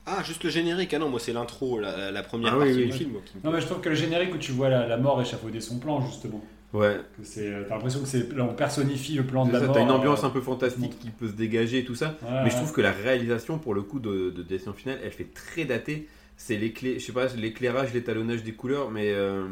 Ah, 0.05 0.21
juste 0.21 0.43
le 0.43 0.49
générique. 0.49 0.93
Ah 0.93 0.99
non, 0.99 1.07
moi 1.07 1.17
c'est 1.21 1.31
l'intro, 1.31 1.79
la, 1.79 2.11
la 2.11 2.23
première 2.23 2.55
Ah 2.55 2.57
oui, 2.57 2.65
partie 2.65 2.79
oui. 2.79 2.85
du 2.87 2.91
film. 2.91 3.11
moi, 3.11 3.21
qui 3.25 3.37
me- 3.37 3.43
Non 3.45 3.51
mais 3.51 3.61
je 3.61 3.67
trouve 3.67 3.79
que 3.79 3.87
le 3.87 3.95
générique 3.95 4.35
où 4.35 4.37
tu 4.37 4.51
vois 4.51 4.67
la, 4.67 4.85
la 4.85 4.97
mort 4.97 5.21
échafauder 5.21 5.61
son 5.61 5.79
plan 5.79 6.05
justement, 6.05 6.43
Ouais, 6.73 6.97
euh, 7.37 7.63
t'as 7.67 7.75
l'impression 7.75 7.99
que 8.01 8.07
c'est, 8.07 8.33
là 8.35 8.43
on 8.45 8.53
personnifie 8.55 9.13
le 9.13 9.23
plan 9.25 9.45
de 9.45 9.53
la 9.53 9.59
ça, 9.59 9.65
mort. 9.67 9.75
t'as 9.75 9.81
une 9.83 9.91
ambiance 9.91 10.23
euh, 10.23 10.27
un 10.27 10.29
peu 10.31 10.41
fantastique 10.41 10.97
qui 10.99 11.11
peut 11.11 11.27
se 11.27 11.33
dégager 11.33 11.79
et 11.79 11.85
tout 11.85 11.93
ça. 11.95 12.17
ouais, 12.23 12.43
Mais 12.43 12.49
je 12.49 12.55
trouve 12.55 12.71
que 12.71 12.81
la 12.81 12.91
réalisation, 12.91 13.59
pour 13.59 13.75
le 13.75 13.83
coup, 13.83 13.99
de, 13.99 14.31
de 14.31 14.41
Destination 14.41 14.73
Finale, 14.73 14.99
elle 15.03 15.11
fait 15.11 15.31
très 15.33 15.65
daté. 15.65 16.07
C'est 16.35 16.57
l'éclair- 16.57 16.97
je 16.99 17.05
sais 17.05 17.11
pas, 17.11 17.27
l'éclairage, 17.35 17.93
l'étalonnage 17.93 18.43
des 18.43 18.53
couleurs, 18.53 18.89
mais 18.89 19.11
euh, 19.13 19.45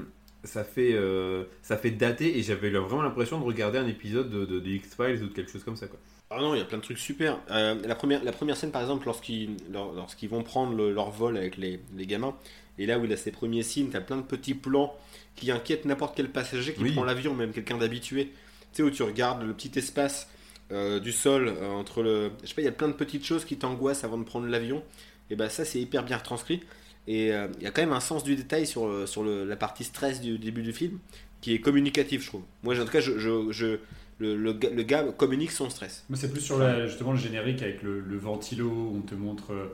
ça 0.44 0.64
fait 0.64 0.94
euh, 0.94 1.44
ça 1.62 1.78
fait 1.78 1.92
daté 1.92 2.40
et 2.40 2.42
j'avais 2.42 2.72
vraiment 2.72 3.04
l'impression 3.04 3.40
de 3.40 3.46
regarder 3.46 3.78
un 3.78 3.88
épisode 3.88 4.32
de, 4.32 4.46
de, 4.46 4.60
de 4.60 4.70
X-Files 4.70 5.22
ou 5.24 5.28
de 5.28 5.34
quelque 5.34 5.52
chose 5.52 5.64
comme 5.64 5.76
ça. 5.76 5.86
Quoi. 5.86 6.00
Ah 6.32 6.40
non, 6.40 6.56
il 6.56 6.58
y 6.58 6.62
a 6.62 6.66
plein 6.66 6.80
de 6.80 6.84
trucs 6.84 6.98
super. 6.98 7.38
Euh, 7.52 7.76
la, 7.86 7.94
première, 7.94 8.24
la 8.24 8.32
première 8.32 8.58
scène, 8.58 8.72
par 8.72 8.82
exemple, 8.82 9.06
lorsqu'ils 9.06 9.58
lor- 9.72 9.94
lorsqu'ils 9.96 10.30
vont 10.30 10.42
prendre 10.42 10.76
le- 10.76 10.92
leur 10.92 11.12
vol 11.12 11.38
avec 11.38 11.58
les, 11.58 11.80
les 11.96 12.08
gamins, 12.08 12.34
et 12.80 12.88
là 12.88 12.98
où 12.98 13.06
il 13.06 13.14
a 13.14 13.18
ses 13.18 13.32
premiers 13.32 13.62
signes, 13.64 13.90
t'as 13.92 14.02
plein 14.02 14.18
de 14.18 14.24
petits 14.24 14.56
plans 14.56 14.96
qui 15.36 15.52
inquiètent 15.52 15.86
n'importe 15.86 16.16
quel 16.16 16.30
passager 16.30 16.74
qui 16.74 16.84
Oui. 16.84 16.92
prend 16.92 17.04
l'avion, 17.04 17.34
même 17.34 17.52
quelqu'un 17.52 17.78
d'habitué. 17.78 18.26
Tu 18.74 18.78
sais, 18.78 18.84
où 18.84 18.90
tu 18.92 19.04
regardes 19.04 19.44
le 19.44 19.54
petit 19.54 19.78
espace 19.78 20.30
euh, 20.72 21.00
du 21.00 21.12
sol 21.12 21.48
euh, 21.50 21.70
entre 21.72 22.04
le. 22.04 22.32
Je 22.44 22.48
sais 22.50 22.56
pas, 22.56 22.62
il 22.62 22.66
y 22.66 22.68
a 22.70 22.72
plein 22.74 22.88
de 22.88 22.94
petites 22.94 23.26
choses 23.26 23.44
qui 23.46 23.58
t'angoissent 23.58 24.04
avant 24.04 24.18
de 24.18 24.24
prendre 24.24 24.48
l'avion. 24.48 24.84
Et 25.30 25.36
bah, 25.36 25.50
ça, 25.50 25.66
c'est 25.66 25.80
hyper 25.80 26.04
bien 26.04 26.18
retranscrit. 26.18 26.62
Et 27.08 27.34
euh, 27.34 27.48
il 27.58 27.64
y 27.64 27.68
a 27.68 27.72
quand 27.72 27.82
même 27.82 27.94
un 27.94 28.00
sens 28.00 28.24
du 28.24 28.36
détail 28.36 28.68
sur, 28.68 29.08
sur 29.08 29.24
le- 29.24 29.44
la 29.46 29.56
partie 29.56 29.84
stress 29.84 30.22
du 30.22 30.38
début 30.38 30.62
du 30.62 30.72
film 30.74 31.00
qui 31.42 31.54
est 31.56 31.60
communicatif, 31.60 32.22
je 32.22 32.28
trouve. 32.28 32.44
Moi, 32.64 32.80
en 32.80 32.86
tout 32.86 32.92
cas, 32.92 33.00
je, 33.02 33.18
je- 33.18 33.52
je- 33.52 33.80
le, 34.20 34.38
le 34.38 34.54
gars- 34.54 34.70
le 34.70 34.84
gars 34.84 35.04
communique 35.18 35.52
son 35.52 35.70
stress. 35.72 36.06
Moi, 36.10 36.18
c'est 36.20 36.32
plus 36.32 36.42
sur 36.42 36.60
la- 36.60 36.86
justement 36.86 37.12
le 37.14 37.18
générique 37.18 37.64
avec 37.64 37.82
le, 37.82 38.00
le 38.00 38.18
ventilo, 38.18 38.70
on 38.96 39.02
te 39.02 39.16
montre 39.16 39.52
euh, 39.52 39.66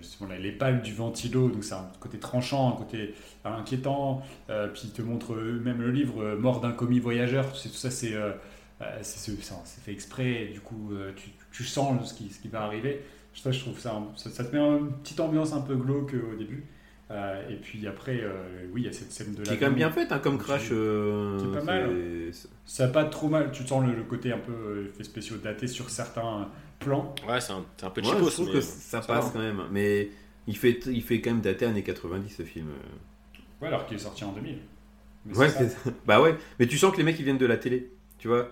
justement 0.00 0.28
la- 0.30 0.38
les 0.38 0.52
pales 0.52 0.82
du 0.82 0.92
ventilo, 0.94 1.48
donc 1.50 1.64
c'est 1.64 1.74
un 1.74 1.88
côté 2.00 2.18
tranchant, 2.18 2.68
un 2.74 2.76
côté 2.76 3.14
inquiétant, 3.44 4.22
euh, 4.50 4.68
puis 4.68 4.82
il 4.86 4.92
te 4.92 5.02
montre 5.02 5.34
euh, 5.34 5.60
même 5.60 5.80
le 5.80 5.90
livre 5.90 6.22
euh, 6.22 6.38
Mort 6.38 6.60
d'un 6.60 6.72
commis 6.72 7.00
voyageur, 7.00 7.52
tout 7.52 7.68
ça 7.68 7.90
c'est, 7.90 8.14
euh, 8.14 8.32
euh, 8.82 8.98
c'est, 9.02 9.32
fait 9.80 9.92
exprès, 9.92 10.46
du 10.52 10.60
coup 10.60 10.90
euh, 10.92 11.12
tu, 11.16 11.64
sens 11.64 12.10
ce 12.10 12.14
qui, 12.14 12.30
ce 12.30 12.40
qui 12.40 12.48
va 12.48 12.62
arriver. 12.62 13.02
Je 13.34 13.60
trouve 13.60 13.78
ça, 13.78 14.02
ça, 14.16 14.30
ça 14.30 14.44
te 14.44 14.54
met 14.56 14.60
une 14.62 14.92
petite 15.02 15.20
ambiance 15.20 15.52
un 15.52 15.60
peu 15.60 15.76
glauque 15.76 16.14
euh, 16.14 16.32
au 16.32 16.36
début. 16.36 16.64
Euh, 17.10 17.42
et 17.48 17.54
puis 17.54 17.86
après, 17.86 18.20
euh, 18.22 18.66
oui, 18.72 18.82
il 18.82 18.86
y 18.86 18.88
a 18.88 18.92
cette 18.92 19.10
scène 19.12 19.34
de 19.34 19.42
Qui 19.42 19.48
la 19.48 19.54
est 19.54 19.58
quand 19.58 19.66
même 19.66 19.74
bien 19.74 19.90
faite, 19.90 20.12
hein, 20.12 20.18
comme 20.18 20.36
Crash. 20.36 20.68
Qui- 20.68 20.74
euh, 20.74 21.38
qui 21.38 21.46
est 21.46 21.58
pas 21.58 21.64
mal, 21.64 21.90
c'est- 22.32 22.48
Ça 22.66 22.86
n'a 22.86 22.92
pas 22.92 23.04
trop 23.06 23.28
mal, 23.28 23.50
tu 23.50 23.66
sens 23.66 23.82
le, 23.86 23.94
le 23.94 24.02
côté 24.02 24.30
un 24.30 24.38
peu 24.38 24.52
euh, 24.52 24.88
effets 24.92 25.04
spéciaux 25.04 25.36
datés 25.42 25.66
sur 25.68 25.88
certains 25.88 26.48
plans. 26.80 27.14
Ouais, 27.26 27.40
c'est 27.40 27.52
un, 27.54 27.64
un 27.82 27.90
peu 27.90 28.02
Ouais, 28.02 28.08
cheapos, 28.08 28.28
je 28.28 28.34
trouve 28.34 28.46
mais 28.48 28.52
que 28.52 28.60
ça 28.60 29.00
ça 29.00 29.00
passe 29.00 29.24
va. 29.26 29.30
quand 29.32 29.38
même. 29.38 29.62
Mais 29.70 30.10
il 30.46 30.56
fait, 30.56 30.80
il 30.86 31.02
fait 31.02 31.20
quand 31.22 31.30
même 31.30 31.40
dater 31.40 31.64
années 31.64 31.82
90 31.82 32.28
ce 32.36 32.42
film. 32.42 32.66
Ouais, 33.62 33.68
alors 33.68 33.86
qu'il 33.86 33.96
est 33.96 34.00
sorti 34.00 34.24
en 34.24 34.32
2000. 34.32 34.58
Mais 35.24 35.36
Ouais, 35.36 35.48
ça. 35.48 35.60
bah 36.06 36.20
ouais. 36.20 36.36
Mais 36.60 36.66
tu 36.66 36.76
sens 36.76 36.92
que 36.92 36.98
les 36.98 37.04
mecs 37.04 37.18
ils 37.18 37.24
viennent 37.24 37.38
de 37.38 37.46
la 37.46 37.56
télé, 37.56 37.90
tu 38.18 38.28
vois. 38.28 38.50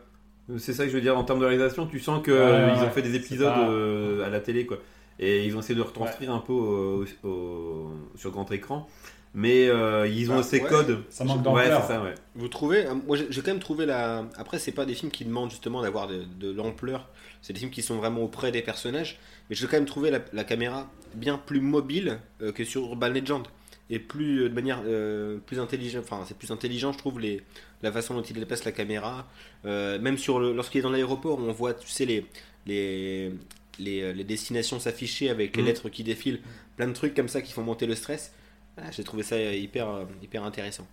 C'est 0.58 0.72
ça 0.72 0.84
que 0.84 0.90
je 0.90 0.94
veux 0.94 1.00
dire 1.02 1.18
en 1.18 1.24
termes 1.24 1.40
de 1.40 1.44
réalisation. 1.44 1.86
Tu 1.86 2.00
sens 2.00 2.22
que 2.22 2.30
Ouais, 2.30 2.38
euh, 2.38 2.66
ouais, 2.68 2.72
ils 2.78 2.84
ont 2.84 2.90
fait 2.90 3.02
des 3.02 3.14
épisodes 3.16 3.52
pas- 3.52 3.68
euh, 3.68 4.24
à 4.24 4.30
la 4.30 4.40
télé 4.40 4.64
quoi. 4.64 4.78
Et 5.18 5.46
ils 5.46 5.56
ont 5.56 5.60
essayé 5.60 5.74
de 5.74 5.82
retranscrire 5.82 6.30
un 6.32 6.40
peu 6.40 6.52
au- 6.52 7.04
au- 7.24 7.90
sur 8.16 8.30
grand 8.30 8.50
écran. 8.52 8.88
Mais 9.34 9.68
euh, 9.68 10.06
ils 10.08 10.30
ont 10.30 10.36
Bah, 10.36 10.42
ces 10.42 10.60
ouais. 10.62 10.68
codes. 10.68 11.02
Ça 11.10 11.24
manque 11.24 11.42
d'ampleur. 11.42 11.82
c'est 11.82 11.88
ça, 11.92 12.02
ouais. 12.02 12.14
Vous 12.36 12.48
trouvez 12.48 12.86
euh, 12.86 12.94
Moi, 13.06 13.18
j'ai 13.28 13.40
quand 13.42 13.50
même 13.50 13.58
trouvé 13.60 13.84
la. 13.84 14.24
Après, 14.38 14.58
c'est 14.58 14.72
pas 14.72 14.86
des 14.86 14.94
films 14.94 15.10
qui 15.12 15.24
demandent 15.26 15.50
justement 15.50 15.82
d'avoir 15.82 16.06
de, 16.06 16.22
de 16.40 16.52
l'ampleur. 16.52 17.08
C'est 17.42 17.52
des 17.52 17.58
films 17.58 17.70
qui 17.70 17.82
sont 17.82 17.96
vraiment 17.96 18.22
auprès 18.22 18.50
des 18.50 18.62
personnages. 18.62 19.18
Mais 19.50 19.56
j'ai 19.56 19.66
quand 19.66 19.76
même 19.76 19.84
trouvé 19.84 20.10
la, 20.10 20.20
la 20.32 20.44
caméra 20.44 20.90
bien 21.14 21.36
plus 21.38 21.60
mobile 21.60 22.18
euh, 22.40 22.50
que 22.50 22.64
sur 22.64 22.84
Urban 22.86 23.08
Legend 23.08 23.42
et 23.90 23.98
plus 23.98 24.40
euh, 24.44 24.48
de 24.48 24.54
manière 24.54 24.80
euh, 24.86 25.36
plus 25.44 25.60
intelligente. 25.60 26.04
Enfin, 26.10 26.24
c'est 26.26 26.36
plus 26.36 26.50
intelligent, 26.50 26.92
je 26.92 26.98
trouve, 26.98 27.20
les, 27.20 27.42
la 27.82 27.92
façon 27.92 28.14
dont 28.14 28.22
il 28.22 28.34
déplace 28.36 28.64
la 28.64 28.72
caméra. 28.72 29.26
Euh, 29.66 29.98
même 29.98 30.16
sur 30.16 30.40
le, 30.40 30.52
lorsqu'il 30.54 30.78
est 30.78 30.82
dans 30.82 30.90
l'aéroport, 30.90 31.38
on 31.38 31.52
voit, 31.52 31.74
tu 31.74 31.88
sais, 31.88 32.06
les 32.06 32.24
les 32.66 33.32
les, 33.78 34.02
euh, 34.02 34.12
les 34.12 34.24
destinations 34.24 34.78
s'afficher 34.80 35.30
avec 35.30 35.56
les 35.56 35.62
Mhm. 35.62 35.68
lettres 35.68 35.88
qui 35.88 36.02
défilent, 36.04 36.40
plein 36.76 36.88
de 36.88 36.92
trucs 36.92 37.14
comme 37.14 37.28
ça 37.28 37.42
qui 37.42 37.52
font 37.52 37.62
monter 37.62 37.86
le 37.86 37.94
stress. 37.94 38.32
Ah, 38.78 38.82
j'ai 38.90 39.04
trouvé 39.04 39.22
ça 39.22 39.40
hyper 39.40 39.88
euh, 39.88 40.04
hyper 40.22 40.44
intéressant. 40.44 40.86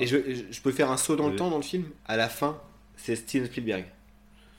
Et 0.00 0.06
je, 0.08 0.16
je- 0.50 0.60
peux 0.60 0.72
faire 0.72 0.90
un 0.90 0.96
saut 0.96 1.14
dans 1.14 1.28
le 1.28 1.36
temps 1.36 1.50
dans 1.50 1.56
le 1.58 1.62
film? 1.62 1.84
À 2.06 2.16
la 2.16 2.28
fin, 2.28 2.60
c'est 2.96 3.14
Steven 3.14 3.46
Spielberg. 3.46 3.84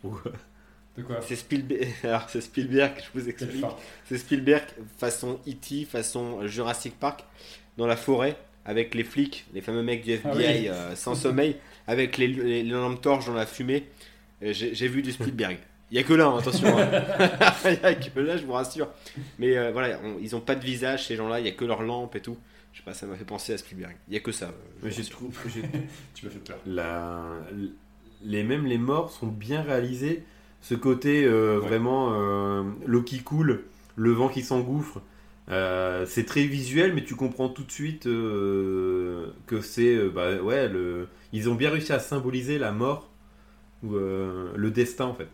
De 0.04 1.02
quoi? 1.04 1.20
C'est 1.22 1.36
Spielberg. 1.36 1.88
Alors 2.04 2.30
c'est 2.30 2.40
Spielberg, 2.40 2.94
je 3.04 3.20
vous 3.20 3.28
explique. 3.28 3.66
C'est 4.08 4.18
Spielberg 4.18 4.64
façon 4.98 5.40
E.T., 5.46 5.84
façon 5.86 6.48
Jurassic 6.48 6.98
Park, 6.98 7.26
dans 7.78 7.86
la 7.88 7.98
forêt, 7.98 8.38
avec 8.64 8.96
les 8.96 9.04
flics, 9.04 9.46
les 9.54 9.60
fameux 9.62 9.84
mecs 9.84 10.04
du 10.06 10.12
FBI 10.14 10.24
Ah 10.30 10.36
oui. 10.36 10.68
euh, 10.70 10.96
sans 10.96 11.16
sommeil, 11.16 11.58
avec 11.88 12.18
les, 12.18 12.28
les, 12.30 12.64
lampes 12.64 13.02
torches 13.02 13.26
dans 13.26 13.34
la 13.34 13.46
fumée. 13.46 13.84
Euh, 14.42 14.54
j'ai 14.54 14.88
vu 14.88 15.02
du 15.02 15.12
Spielberg. 15.12 15.58
Il 15.92 15.98
y 15.98 16.00
a 16.00 16.04
que 16.04 16.14
là, 16.14 16.28
hein, 16.28 16.38
attention. 16.40 16.68
hein. 16.78 16.88
Il 17.66 17.72
y 17.84 17.86
a 17.86 17.94
que 17.96 18.20
là, 18.20 18.38
je 18.38 18.46
vous 18.46 18.54
rassure. 18.54 18.88
Mais 19.40 19.58
euh, 19.58 19.72
voilà, 19.72 20.00
on- 20.04 20.18
ils 20.22 20.36
ont 20.36 20.42
pas 20.42 20.56
de 20.56 20.64
visage, 20.66 21.08
ces 21.08 21.16
gens-là. 21.16 21.40
Il 21.40 21.46
y 21.46 21.50
a 21.50 21.52
que 21.54 21.66
leurs 21.66 21.84
lampes 21.84 22.16
et 22.16 22.22
tout. 22.22 22.38
Je 22.74 22.80
sais 22.80 22.84
pas, 22.86 22.94
ça 22.94 23.06
m'a 23.06 23.16
fait 23.16 23.24
penser 23.26 23.54
à 23.54 23.58
Spielberg. 23.58 23.96
Il 24.10 24.14
y 24.14 24.18
a 24.18 24.20
que 24.20 24.32
ça. 24.32 24.52
je 24.82 24.86
Mais 24.86 24.92
j'ai 24.92 25.04
trouvé- 25.04 25.32
Tu 26.14 26.26
m'as 26.26 26.32
fait 26.32 26.40
peur. 26.40 26.58
la, 26.66 27.22
les 28.24 28.44
mêmes 28.44 28.66
les 28.66 28.78
morts 28.78 29.12
sont 29.12 29.28
bien 29.28 29.62
réalisés. 29.62 30.24
Ce 30.62 30.74
côté 30.76 31.24
euh, 31.26 31.60
Ouais. 31.60 31.68
vraiment 31.68 32.10
euh, 32.14 32.64
l'eau 32.86 33.04
qui 33.04 33.22
coule, 33.22 33.64
le 33.96 34.12
vent 34.12 34.28
qui 34.30 34.42
s'engouffre. 34.42 35.00
euh, 35.50 36.06
c'est 36.08 36.26
très 36.26 36.44
visuel, 36.46 36.94
mais 36.94 37.04
tu 37.04 37.16
comprends 37.16 37.48
tout 37.50 37.64
de 37.64 37.72
suite 37.72 38.08
euh, 38.08 39.28
que 39.46 39.62
c'est 39.62 39.96
euh, 39.96 40.10
bah, 40.10 40.36
ouais 40.42 40.68
le. 40.68 41.08
Ils 41.34 41.50
ont 41.50 41.56
bien 41.56 41.70
réussi 41.70 41.94
à 41.94 42.00
symboliser 42.00 42.58
la 42.58 42.72
mort 42.72 43.10
ou 43.84 43.96
euh, 43.96 44.52
le 44.56 44.72
destin 44.72 45.06
en 45.06 45.14
fait. 45.14 45.28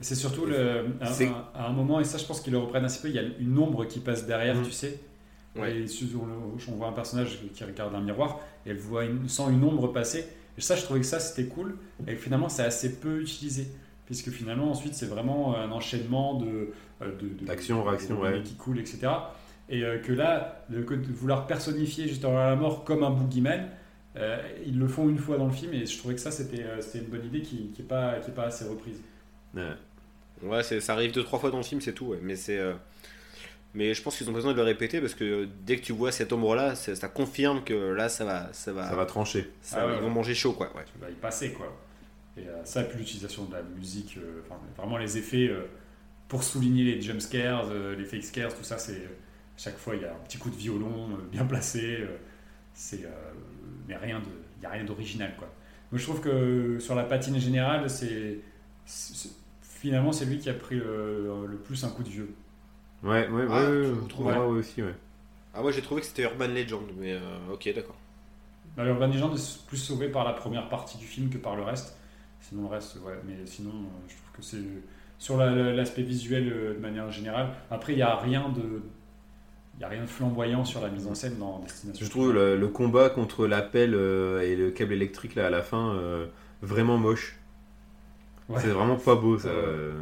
C'est 0.00 0.14
surtout 0.16 0.46
le, 0.46 0.86
à 1.54 1.68
un 1.68 1.72
moment, 1.72 2.00
et 2.00 2.04
ça 2.04 2.18
je 2.18 2.24
pense 2.24 2.40
qu'ils 2.40 2.52
le 2.52 2.58
reprennent 2.58 2.84
assez 2.84 3.00
peu, 3.00 3.08
il 3.08 3.14
y 3.14 3.18
a 3.18 3.22
une 3.38 3.56
ombre 3.58 3.84
qui 3.86 4.00
passe 4.00 4.26
derrière, 4.26 4.56
Mhm. 4.56 4.64
tu 4.64 4.72
sais. 4.72 4.98
Ouais. 5.56 5.76
Et 5.76 5.78
le- 5.80 5.88
on 6.68 6.72
voit 6.72 6.88
un 6.88 6.92
personnage 6.92 7.38
qui 7.54 7.62
regarde 7.64 7.94
un 7.94 8.00
miroir 8.00 8.40
et 8.66 8.70
elle 8.70 8.78
voit 8.78 9.04
une, 9.04 9.28
sent 9.28 9.44
une 9.50 9.62
ombre 9.62 9.88
passer. 9.92 10.26
Et 10.58 10.60
ça, 10.60 10.76
je 10.76 10.82
trouvais 10.82 11.00
que 11.00 11.06
ça 11.06 11.20
c'était 11.20 11.44
cool. 11.48 11.76
Et 12.08 12.16
finalement, 12.16 12.48
c'est 12.48 12.64
assez 12.64 12.98
peu 12.98 13.20
utilisé. 13.20 13.68
Puisque 14.06 14.30
finalement, 14.30 14.70
ensuite, 14.70 14.94
c'est 14.94 15.06
vraiment 15.06 15.56
un 15.56 15.70
enchaînement 15.70 16.34
de. 16.34 16.70
euh, 17.02 17.10
D'action, 17.42 17.82
réaction, 17.84 18.20
ouais. 18.20 18.42
qui 18.42 18.54
coule, 18.54 18.78
etc. 18.78 19.06
Et 19.68 19.84
euh, 19.84 19.98
que 19.98 20.12
là, 20.12 20.64
le, 20.70 20.82
que 20.82 20.94
de 20.94 21.12
vouloir 21.12 21.46
personnifier 21.46 22.08
justement 22.08 22.34
la 22.34 22.56
mort 22.56 22.84
comme 22.84 23.04
un 23.04 23.10
boogeyman, 23.10 23.68
euh, 24.16 24.38
ils 24.66 24.78
le 24.78 24.88
font 24.88 25.08
une 25.08 25.18
fois 25.18 25.38
dans 25.38 25.46
le 25.46 25.52
film. 25.52 25.72
Et 25.74 25.86
je 25.86 25.96
trouvais 25.98 26.14
que 26.14 26.20
ça, 26.20 26.30
c'était 26.30 26.62
euh, 26.64 26.80
une 26.94 27.04
bonne 27.04 27.24
idée 27.26 27.40
qui 27.42 27.70
n'est 27.78 27.84
pas, 27.84 28.16
qui 28.20 28.30
est 28.30 28.34
pas 28.34 28.44
assez 28.46 28.64
reprise. 28.66 29.00
Ouais. 29.54 29.72
Ouais, 30.42 30.62
c'est- 30.62 30.80
ça 30.80 30.94
arrive 30.94 31.12
deux 31.12 31.22
trois 31.24 31.38
fois 31.38 31.50
dans 31.50 31.58
le 31.58 31.62
film, 31.62 31.80
c'est 31.80 31.92
tout. 31.92 32.06
ouais. 32.06 32.18
Mais 32.22 32.36
c'est, 32.36 32.58
euh, 32.58 32.74
mais 33.74 33.94
je 33.94 34.02
pense 34.02 34.16
qu'ils 34.16 34.28
ont 34.28 34.32
besoin 34.32 34.52
de 34.52 34.56
le 34.56 34.62
répéter 34.64 35.00
parce 35.00 35.14
que 35.14 35.48
dès 35.64 35.76
que 35.76 35.82
tu 35.82 35.92
vois 35.92 36.12
cette 36.12 36.32
ombre-là, 36.32 36.74
ça 36.74 37.08
confirme 37.08 37.64
que 37.64 37.74
là, 37.74 38.08
ça 38.08 38.24
va, 38.24 38.52
ça 38.52 38.72
va, 38.72 38.88
Ça 38.88 38.96
va 38.96 39.06
trancher. 39.06 39.50
ça 39.62 39.78
Ah 39.80 39.86
ouais, 39.86 39.92
ils 39.92 39.96
ouais. 39.96 40.02
vont 40.02 40.10
manger 40.10 40.34
chaud, 40.34 40.52
quoi. 40.52 40.74
Ouais. 40.76 40.84
tu 40.92 40.98
vas 41.00 41.10
y 41.10 41.14
passer 41.14 41.52
quoi. 41.52 41.72
Et 42.36 42.48
euh, 42.48 42.64
ça, 42.64 42.82
puis 42.84 42.98
l'utilisation 42.98 43.44
de 43.44 43.52
la 43.52 43.62
musique, 43.62 44.16
euh, 44.18 44.40
enfin, 44.46 44.58
vraiment 44.78 44.96
les 44.98 45.18
effets 45.18 45.48
euh, 45.48 45.66
pour 46.28 46.42
souligner 46.42 46.82
les 46.84 47.00
jump 47.02 47.20
scares, 47.20 47.68
euh, 47.70 47.94
les 47.94 48.04
fake 48.06 48.24
scares, 48.24 48.54
tout 48.56 48.64
ça, 48.64 48.78
c'est 48.78 49.02
chaque 49.56 49.76
fois 49.76 49.94
il 49.96 50.02
y 50.02 50.04
a 50.06 50.12
un 50.12 50.18
petit 50.26 50.38
coup 50.38 50.48
de 50.50 50.56
violon 50.56 51.10
euh, 51.10 51.16
bien 51.30 51.44
placé, 51.44 51.98
euh, 52.00 52.06
c'est 52.74 53.04
euh, 53.04 53.10
mais 53.86 53.96
rien 53.96 54.18
de, 54.20 54.24
il 54.58 54.62
y 54.62 54.66
a 54.66 54.70
rien 54.70 54.84
d'original 54.84 55.34
quoi. 55.38 55.48
Moi 55.92 55.98
je 55.98 56.04
trouve 56.04 56.20
que 56.22 56.78
sur 56.80 56.94
la 56.94 57.04
patine 57.04 57.38
générale, 57.38 57.88
c'est 57.90 58.38
c'est- 58.86 59.14
c'est- 59.14 59.30
finalement 59.82 60.12
c'est 60.12 60.24
lui 60.24 60.38
qui 60.38 60.48
a 60.50 60.54
pris 60.54 60.76
le, 60.76 61.46
le 61.46 61.56
plus 61.58 61.84
un 61.84 61.90
coup 61.90 62.02
de 62.02 62.08
vieux. 62.08 62.34
Ouais, 63.02 63.28
ouais, 63.28 63.46
Ah, 63.50 63.68
ouais, 63.70 64.36
aussi, 64.38 64.82
ouais. 64.82 64.94
Ah, 65.54 65.62
moi 65.62 65.72
j'ai 65.72 65.82
trouvé 65.82 66.00
que 66.00 66.06
c'était 66.06 66.22
Urban 66.22 66.48
Legend, 66.48 66.82
mais 66.98 67.12
euh, 67.14 67.20
ok, 67.52 67.70
d'accord. 67.74 67.96
Dans 68.76 68.84
Urban 68.86 69.08
Legend 69.08 69.34
est 69.34 69.66
plus 69.66 69.76
sauvé 69.76 70.08
par 70.08 70.24
la 70.24 70.32
première 70.32 70.68
partie 70.68 70.96
du 70.98 71.04
film 71.04 71.28
que 71.28 71.36
par 71.38 71.56
le 71.56 71.62
reste. 71.62 71.96
Sinon, 72.40 72.62
le 72.62 72.68
reste, 72.68 72.96
ouais. 73.04 73.14
Mais 73.26 73.34
sinon, 73.46 73.70
euh, 73.70 74.08
je 74.08 74.14
trouve 74.14 74.30
que 74.36 74.42
c'est 74.42 74.62
sur 75.18 75.36
la- 75.36 75.50
la- 75.54 75.72
l'aspect 75.72 76.02
visuel 76.02 76.50
euh, 76.52 76.74
de 76.74 76.78
manière 76.78 77.10
générale. 77.10 77.50
Après, 77.70 77.92
il 77.92 77.96
n'y 77.96 78.02
a 78.02 78.16
rien 78.16 78.48
de. 78.48 78.82
Il 79.74 79.78
n'y 79.78 79.84
a 79.84 79.88
rien 79.88 80.02
de 80.02 80.06
flamboyant 80.06 80.64
sur 80.64 80.80
la 80.80 80.88
mise 80.90 81.06
en 81.06 81.14
scène 81.14 81.38
dans 81.38 81.58
Destination. 81.60 82.04
Je 82.04 82.10
trouve 82.10 82.32
le, 82.32 82.56
le 82.56 82.68
combat 82.68 83.10
contre 83.10 83.46
l'appel 83.46 83.94
euh, 83.94 84.40
et 84.42 84.54
le 84.54 84.70
câble 84.70 84.92
électrique 84.92 85.34
là 85.34 85.46
à 85.46 85.50
la 85.50 85.62
fin 85.62 85.94
euh, 85.96 86.26
vraiment 86.60 86.98
moche. 86.98 87.36
Ouais. 88.48 88.60
C'est 88.60 88.68
vraiment 88.68 88.96
pas 88.96 89.14
beau 89.14 89.38
ça. 89.38 89.48
Ouais. 89.48 89.54
Euh, 89.56 89.92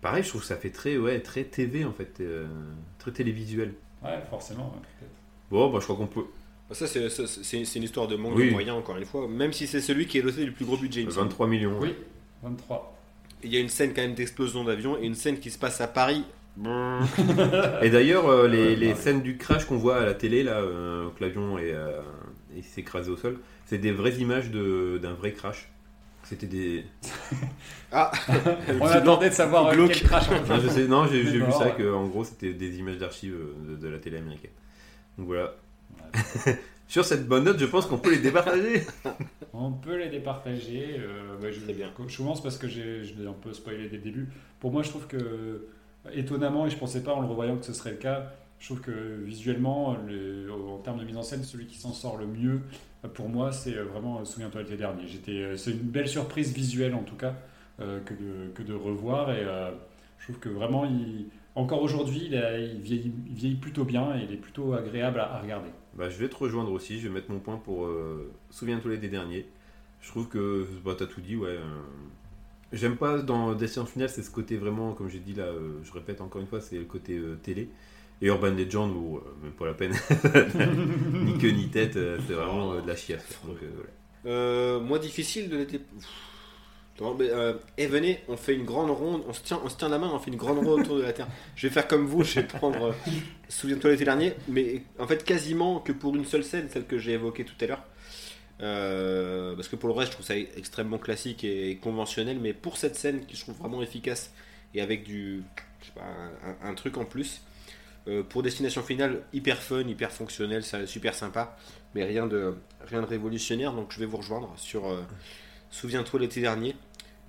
Pareil, 0.00 0.24
je 0.24 0.28
trouve 0.30 0.40
que 0.40 0.46
ça 0.48 0.56
fait 0.56 0.70
très, 0.70 0.96
ouais, 0.96 1.20
très 1.20 1.44
TV 1.44 1.84
en 1.84 1.92
fait, 1.92 2.16
euh, 2.20 2.46
très 2.98 3.12
télévisuel. 3.12 3.72
Ouais, 4.02 4.18
forcément, 4.28 4.74
ouais. 4.74 5.06
Bon, 5.50 5.70
bah, 5.70 5.78
je 5.78 5.84
crois 5.84 5.94
qu'on 5.96 6.08
peut. 6.08 6.24
Ça, 6.72 6.86
c'est 6.88 7.08
ça, 7.08 7.26
c'est- 7.28 7.64
c'est 7.64 7.78
une 7.78 7.84
histoire 7.84 8.08
de 8.08 8.16
manque 8.16 8.32
Oui. 8.34 8.46
de 8.46 8.50
moyens, 8.52 8.76
encore 8.78 8.96
une 8.96 9.04
fois. 9.04 9.28
Même 9.28 9.52
si 9.52 9.66
c'est 9.68 9.80
celui 9.80 10.06
qui 10.06 10.18
est 10.18 10.22
doté 10.22 10.44
du 10.44 10.50
plus 10.52 10.64
gros 10.64 10.76
budget. 10.76 11.02
il 11.02 11.06
me 11.06 11.10
semble. 11.12 11.26
23 11.28 11.46
millions. 11.46 11.78
Oui, 11.80 11.94
23. 12.42 12.98
Il 13.44 13.52
y 13.52 13.56
a 13.56 13.60
une 13.60 13.68
scène 13.68 13.92
quand 13.94 14.02
même 14.02 14.14
d'explosion 14.14 14.64
d'avion 14.64 14.98
et 14.98 15.04
une 15.06 15.14
scène 15.14 15.38
qui 15.38 15.50
se 15.52 15.58
passe 15.58 15.80
à 15.80 15.86
Paris. 15.86 16.24
Et 17.82 17.90
d'ailleurs, 17.90 18.26
euh, 18.28 18.48
les, 18.48 18.68
Ouais, 18.70 18.76
les 18.76 18.88
ouais. 18.88 18.94
scènes 18.94 19.22
du 19.22 19.36
crash 19.36 19.64
qu'on 19.66 19.76
voit 19.76 19.98
à 19.98 20.04
la 20.04 20.14
télé, 20.14 20.42
là, 20.42 20.58
euh, 20.60 21.08
que 21.16 21.22
l'avion 21.24 21.58
est, 21.58 21.72
euh, 21.72 22.00
s'est 22.62 22.80
écrasé 22.80 23.10
au 23.10 23.16
sol, 23.16 23.38
c'est 23.66 23.78
des 23.78 23.92
vraies 23.92 24.14
images 24.16 24.50
de- 24.50 24.98
d'un 25.02 25.12
vrai 25.14 25.32
crash. 25.32 25.68
C'était 26.32 26.46
des. 26.46 26.84
Ah 27.94 28.10
On 28.80 28.86
attendait 28.86 29.28
de 29.28 29.34
savoir 29.34 29.66
euh, 29.66 29.86
quel 29.86 30.02
crash 30.04 30.24
on 30.30 30.48
Non, 30.54 30.60
je 30.60 30.68
sais- 30.68 30.86
non, 30.88 31.06
j'ai 31.06 31.22
vu 31.22 31.42
ça, 31.52 31.66
ouais. 31.66 31.74
que 31.76 31.92
en 31.92 32.06
gros, 32.06 32.24
c'était 32.24 32.54
des 32.54 32.78
images 32.78 32.96
d'archives 32.96 33.34
euh, 33.34 33.72
de, 33.72 33.76
de 33.76 33.88
la 33.88 33.98
télé 33.98 34.16
américaine. 34.16 34.50
Donc 35.18 35.26
voilà. 35.26 35.52
Ouais. 36.46 36.58
Sur 36.88 37.04
cette 37.04 37.28
bonne 37.28 37.44
note, 37.44 37.58
je 37.58 37.66
pense 37.66 37.84
qu'on 37.84 37.98
peut 37.98 38.12
les 38.12 38.18
départager. 38.20 38.86
On 39.52 39.72
peut 39.72 39.96
les 39.98 40.08
départager. 40.08 40.96
euh, 41.00 41.38
ouais, 41.42 41.52
je, 41.52 41.60
Très 41.60 41.74
bien. 41.74 41.90
Je 42.08 42.16
commence 42.16 42.42
parce 42.42 42.56
que 42.56 42.66
j'ai 42.66 43.04
je 43.04 43.12
l'ai 43.20 43.26
un 43.26 43.34
peu 43.34 43.52
spoilé 43.52 43.88
dès 43.90 43.96
le 43.98 44.02
début. 44.02 44.28
Pour 44.58 44.72
moi, 44.72 44.82
je 44.82 44.88
trouve 44.88 45.06
que, 45.06 45.66
étonnamment, 46.14 46.66
et 46.66 46.70
je 46.70 46.78
pensais 46.78 47.02
pas 47.02 47.12
en 47.12 47.20
le 47.20 47.26
revoyant 47.26 47.58
que 47.58 47.66
ce 47.66 47.74
serait 47.74 47.90
le 47.90 47.96
cas, 47.98 48.32
je 48.58 48.66
trouve 48.68 48.80
que 48.80 49.20
visuellement, 49.22 49.98
le- 50.08 50.50
en 50.50 50.78
termes 50.78 50.98
de 50.98 51.04
mise 51.04 51.16
en 51.18 51.22
scène, 51.22 51.44
celui 51.44 51.66
qui 51.66 51.76
s'en 51.78 51.92
sort 51.92 52.16
le 52.16 52.26
mieux, 52.26 52.60
pour 53.08 53.28
moi, 53.28 53.52
c'est 53.52 53.76
euh, 53.76 53.84
vraiment 53.84 54.20
euh, 54.20 54.24
Souviens-toi 54.24 54.62
l'été 54.62 54.76
dernier. 54.76 55.04
Euh, 55.28 55.56
c'est 55.56 55.72
une 55.72 55.78
belle 55.78 56.08
surprise 56.08 56.52
visuelle 56.52 56.94
en 56.94 57.02
tout 57.02 57.16
cas 57.16 57.34
que, 57.78 58.14
de, 58.14 58.50
que 58.54 58.62
de 58.62 58.74
revoir. 58.74 59.32
Et 59.32 59.44
je 60.18 60.24
trouve 60.24 60.38
que 60.38 60.48
vraiment, 60.48 60.86
encore 61.56 61.82
aujourd'hui, 61.82 62.28
il, 62.30 62.80
vieillit, 62.80 63.12
il 63.26 63.34
vieillit 63.34 63.56
plutôt 63.56 63.84
bien 63.84 64.16
et 64.16 64.22
il 64.22 64.32
est 64.32 64.36
plutôt 64.36 64.74
agréable 64.74 65.18
à, 65.18 65.40
regarder. 65.40 65.70
Bah, 65.94 66.08
je 66.08 66.16
vais 66.18 66.28
te 66.28 66.36
rejoindre 66.36 66.70
aussi, 66.70 67.00
je 67.00 67.08
vais 67.08 67.14
mettre 67.14 67.30
mon 67.32 67.40
point 67.40 67.56
pour 67.56 67.88
Souviens-toi 68.50 68.98
des 68.98 69.08
derniers. 69.08 69.46
Je 70.00 70.08
trouve 70.10 70.28
que 70.28 70.68
bah, 70.84 70.94
t'as 70.96 71.06
tout 71.06 71.20
dit, 71.20 71.34
ouais. 71.34 71.58
J'aime 72.72 72.96
pas 72.96 73.20
dans 73.20 73.52
Destination 73.52 73.86
Finale, 73.90 74.10
c'est 74.10 74.22
ce 74.22 74.30
côté 74.30 74.56
vraiment, 74.56 74.92
comme 74.92 75.08
j'ai 75.08 75.18
dit 75.18 75.34
là, 75.34 75.48
je 75.82 75.92
répète 75.92 76.20
encore 76.20 76.40
une 76.40 76.46
fois, 76.46 76.60
c'est 76.60 76.78
le 76.78 76.84
côté 76.84 77.20
télé. 77.42 77.68
Et 78.22 78.26
Urban 78.26 78.50
Legend, 78.50 78.94
où 78.94 79.16
euh, 79.16 79.36
même 79.42 79.52
pas 79.52 79.66
la 79.66 79.74
peine, 79.74 79.92
ni 81.24 81.36
queue 81.38 81.50
ni 81.50 81.68
tête, 81.68 81.96
euh, 81.96 82.18
c'est 82.24 82.34
vraiment 82.34 82.72
euh, 82.72 82.80
de 82.80 82.86
la 82.86 82.94
chiasse. 82.94 83.40
Donc, 83.44 83.58
moi, 84.86 85.00
difficile 85.00 85.50
de 85.50 85.56
l'été. 85.56 85.80
Eh, 87.78 87.86
venez, 87.88 88.20
on 88.28 88.36
fait 88.36 88.54
une 88.54 88.64
grande 88.64 88.92
ronde, 88.92 89.24
on 89.26 89.32
se, 89.32 89.42
tient, 89.42 89.60
on 89.64 89.68
se 89.68 89.76
tient 89.76 89.88
la 89.88 89.98
main, 89.98 90.08
on 90.14 90.20
fait 90.20 90.30
une 90.30 90.36
grande 90.36 90.58
ronde 90.58 90.82
autour 90.82 90.98
de 90.98 91.02
la 91.02 91.12
Terre. 91.12 91.26
Je 91.56 91.66
vais 91.66 91.74
faire 91.74 91.88
comme 91.88 92.06
vous, 92.06 92.22
je 92.22 92.38
vais 92.38 92.46
prendre 92.46 92.94
Souviens-toi 93.48 93.90
l'été 93.90 94.04
dernier, 94.04 94.34
mais 94.46 94.82
en 95.00 95.08
fait 95.08 95.24
quasiment 95.24 95.80
que 95.80 95.90
pour 95.90 96.14
une 96.14 96.24
seule 96.24 96.44
scène, 96.44 96.68
celle 96.70 96.86
que 96.86 96.98
j'ai 96.98 97.12
évoquée 97.12 97.44
tout 97.44 97.56
à 97.60 97.66
l'heure. 97.66 97.82
Parce 99.56 99.66
que 99.66 99.74
pour 99.74 99.88
le 99.88 99.96
reste, 99.96 100.12
je 100.12 100.16
trouve 100.18 100.26
ça 100.26 100.36
extrêmement 100.36 100.98
classique 100.98 101.42
et 101.42 101.76
conventionnel, 101.82 102.38
mais 102.40 102.52
pour 102.52 102.76
cette 102.76 102.94
scène 102.94 103.26
qui 103.26 103.34
je 103.34 103.40
trouve 103.40 103.56
vraiment 103.56 103.82
efficace 103.82 104.32
et 104.72 104.80
avec 104.80 105.02
du, 105.02 105.42
je 105.80 105.86
sais 105.86 105.92
pas, 105.92 106.04
un 106.62 106.74
truc 106.74 106.98
en 106.98 107.04
plus, 107.04 107.40
euh, 108.08 108.22
pour 108.22 108.42
destination 108.42 108.82
finale, 108.82 109.22
hyper 109.32 109.62
fun, 109.62 109.80
hyper 109.82 110.10
fonctionnel, 110.10 110.64
ça, 110.64 110.86
super 110.86 111.14
sympa, 111.14 111.56
mais 111.94 112.04
rien 112.04 112.26
de, 112.26 112.54
rien 112.86 113.00
de 113.00 113.06
révolutionnaire, 113.06 113.72
donc 113.72 113.92
je 113.92 114.00
vais 114.00 114.06
vous 114.06 114.16
rejoindre 114.18 114.52
sur 114.56 114.86
euh, 114.90 115.02
Souviens-toi 115.70 116.20
l'été 116.20 116.40
dernier, 116.40 116.76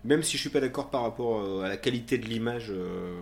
même 0.04 0.22
si 0.24 0.36
je 0.36 0.42
suis 0.42 0.50
pas 0.50 0.60
d'accord 0.60 0.90
par 0.90 1.04
rapport 1.04 1.40
euh, 1.42 1.64
à 1.64 1.70
la 1.70 1.78
qualité 1.78 2.18
de 2.18 2.26
l'image 2.26 2.72
euh, 2.72 3.20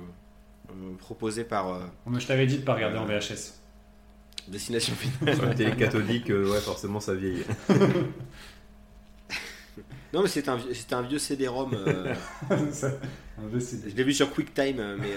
euh, 0.70 0.94
proposée 0.98 1.44
par 1.44 1.70
euh, 1.74 1.80
Moi, 2.08 2.20
je 2.20 2.26
t'avais 2.28 2.48
dit 2.48 2.58
de 2.58 2.64
pas 2.64 2.74
regarder 2.74 2.98
en 2.98 3.06
VHS. 3.06 3.54
Destination 4.48 4.96
Finale. 5.20 5.36
Sur 5.36 5.46
la 5.46 5.54
télé 5.54 5.76
catholique, 5.76 6.32
euh, 6.32 6.50
ouais, 6.52 6.60
forcément 6.60 7.00
ça 7.00 7.14
vieillit. 7.14 7.44
Non, 10.14 10.24
mais 10.24 10.28
c'est 10.28 10.50
un, 10.50 10.58
un 10.92 11.02
vieux 11.04 11.20
CD-ROM. 11.20 11.74
euh, 11.74 12.14
je 12.50 13.96
l'ai 13.96 14.04
vu 14.04 14.14
sur 14.14 14.30
QuickTime, 14.34 14.80
euh, 14.80 14.98
mais. 15.00 15.14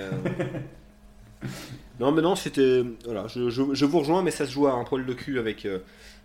Non, 2.01 2.11
mais 2.11 2.23
non, 2.23 2.35
c'était. 2.35 2.83
Voilà, 3.05 3.27
je, 3.29 3.51
je- 3.51 3.73
je 3.73 3.85
vous 3.85 4.01
rejoins, 4.01 4.23
mais 4.23 4.33
ça 4.33 4.47
se 4.47 4.51
joue 4.53 4.67
à 4.67 4.73
un 4.73 4.83
poil 4.85 5.07
de 5.07 5.13
cul 5.15 5.39
avec 5.39 5.65
euh, 5.65 5.79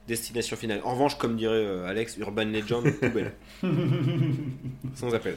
Destination 0.07 0.57
Finale. 0.57 0.81
En 0.83 0.93
revanche, 0.93 1.15
comme 1.17 1.35
dirait 1.35 1.53
euh, 1.53 1.85
Alex, 1.87 2.17
Urban 2.17 2.45
Legend, 2.45 2.83
poubelle. 2.99 3.33
Sans 4.95 5.13
appel. 5.13 5.35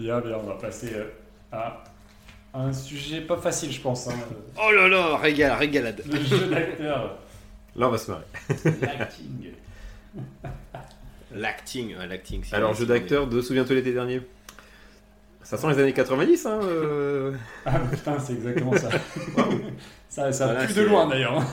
Bien, 0.00 0.20
bien, 0.20 0.36
on 0.42 0.46
va 0.46 0.54
passer 0.54 0.90
euh, 0.94 1.04
à 1.52 1.84
un 2.54 2.72
sujet 2.72 3.20
pas 3.20 3.36
facile, 3.36 3.70
je 3.70 3.80
pense. 3.80 4.08
hein. 4.08 4.14
Oh 4.60 4.72
là 4.72 4.88
là, 4.88 5.16
régal, 5.16 5.52
régalade. 5.58 6.02
Le 6.10 6.20
jeu 6.24 6.46
d'acteur, 6.48 7.18
Là, 7.76 7.86
on 7.88 7.90
va 7.92 7.98
se 7.98 8.10
marrer. 8.10 8.24
l'acting. 8.82 9.50
L'acting, 11.32 11.96
ouais, 11.96 12.06
l'acting. 12.06 12.42
c'est- 12.44 12.54
Alors, 12.56 12.74
jeu 12.74 12.86
d'acteur 12.86 13.26
de 13.26 13.40
Souviens-toi 13.40 13.76
l'été 13.76 13.92
dernier? 13.92 14.22
Ça 15.44 15.56
sent 15.58 15.68
les 15.68 15.78
années 15.78 15.92
90, 15.92 16.46
hein 16.46 16.60
euh. 16.62 17.32
Ah 17.66 17.78
putain, 17.80 18.18
c'est 18.18 18.32
exactement 18.32 18.72
ça. 18.76 18.88
ça 20.08 20.32
ça 20.32 20.46
Voilà, 20.46 20.66
pue 20.66 20.72
de 20.74 20.82
loin 20.82 21.06
d'ailleurs. 21.06 21.38
hein. 21.38 21.46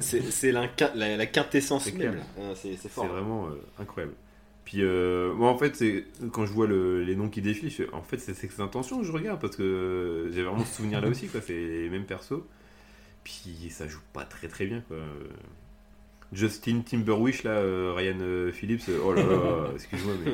C'est- 0.00 0.52
la, 0.52 0.68
la 1.16 1.26
quintessence 1.26 1.84
C'est 1.84 1.94
même. 1.96 2.18
Hein, 2.38 2.52
C'est 2.54 2.72
c'est 2.72 2.82
C'est 2.82 2.88
fort. 2.88 3.06
vraiment 3.06 3.46
euh, 3.46 3.50
incroyable. 3.80 4.14
Puis 4.64 4.78
euh, 4.82 5.32
moi 5.32 5.50
en 5.50 5.56
fait 5.58 5.76
c'est 5.76 6.04
quand 6.32 6.44
je 6.44 6.52
vois 6.52 6.66
le- 6.66 7.02
les 7.04 7.14
noms 7.14 7.28
qui 7.28 7.40
défilent, 7.40 7.70
je 7.70 7.84
en 7.92 8.02
fait 8.02 8.18
c'est 8.18 8.34
ses 8.34 8.60
intentions 8.60 8.98
que 8.98 9.06
je 9.06 9.12
regarde 9.12 9.40
parce 9.40 9.54
que 9.56 10.28
j'ai 10.34 10.42
vraiment 10.42 10.64
ce 10.64 10.74
souvenir 10.76 11.00
là 11.00 11.06
aussi 11.12 11.28
quoi, 11.28 11.40
c'est 11.40 11.52
les 11.54 11.88
mêmes 11.88 12.04
persos. 12.04 12.42
Puis 13.22 13.68
ça 13.70 13.86
joue 13.86 14.00
pas 14.12 14.24
très 14.24 14.48
très 14.48 14.66
bien 14.66 14.82
quoi. 14.88 14.96
Justin 16.32 16.80
Timberwish 16.80 17.44
là, 17.44 17.52
euh, 17.52 17.92
Ryan 17.94 18.50
Phillips, 18.52 18.90
oh 19.04 19.12
là 19.12 19.22
là, 19.22 19.68
excuse-moi 19.74 20.14
mais 20.24 20.32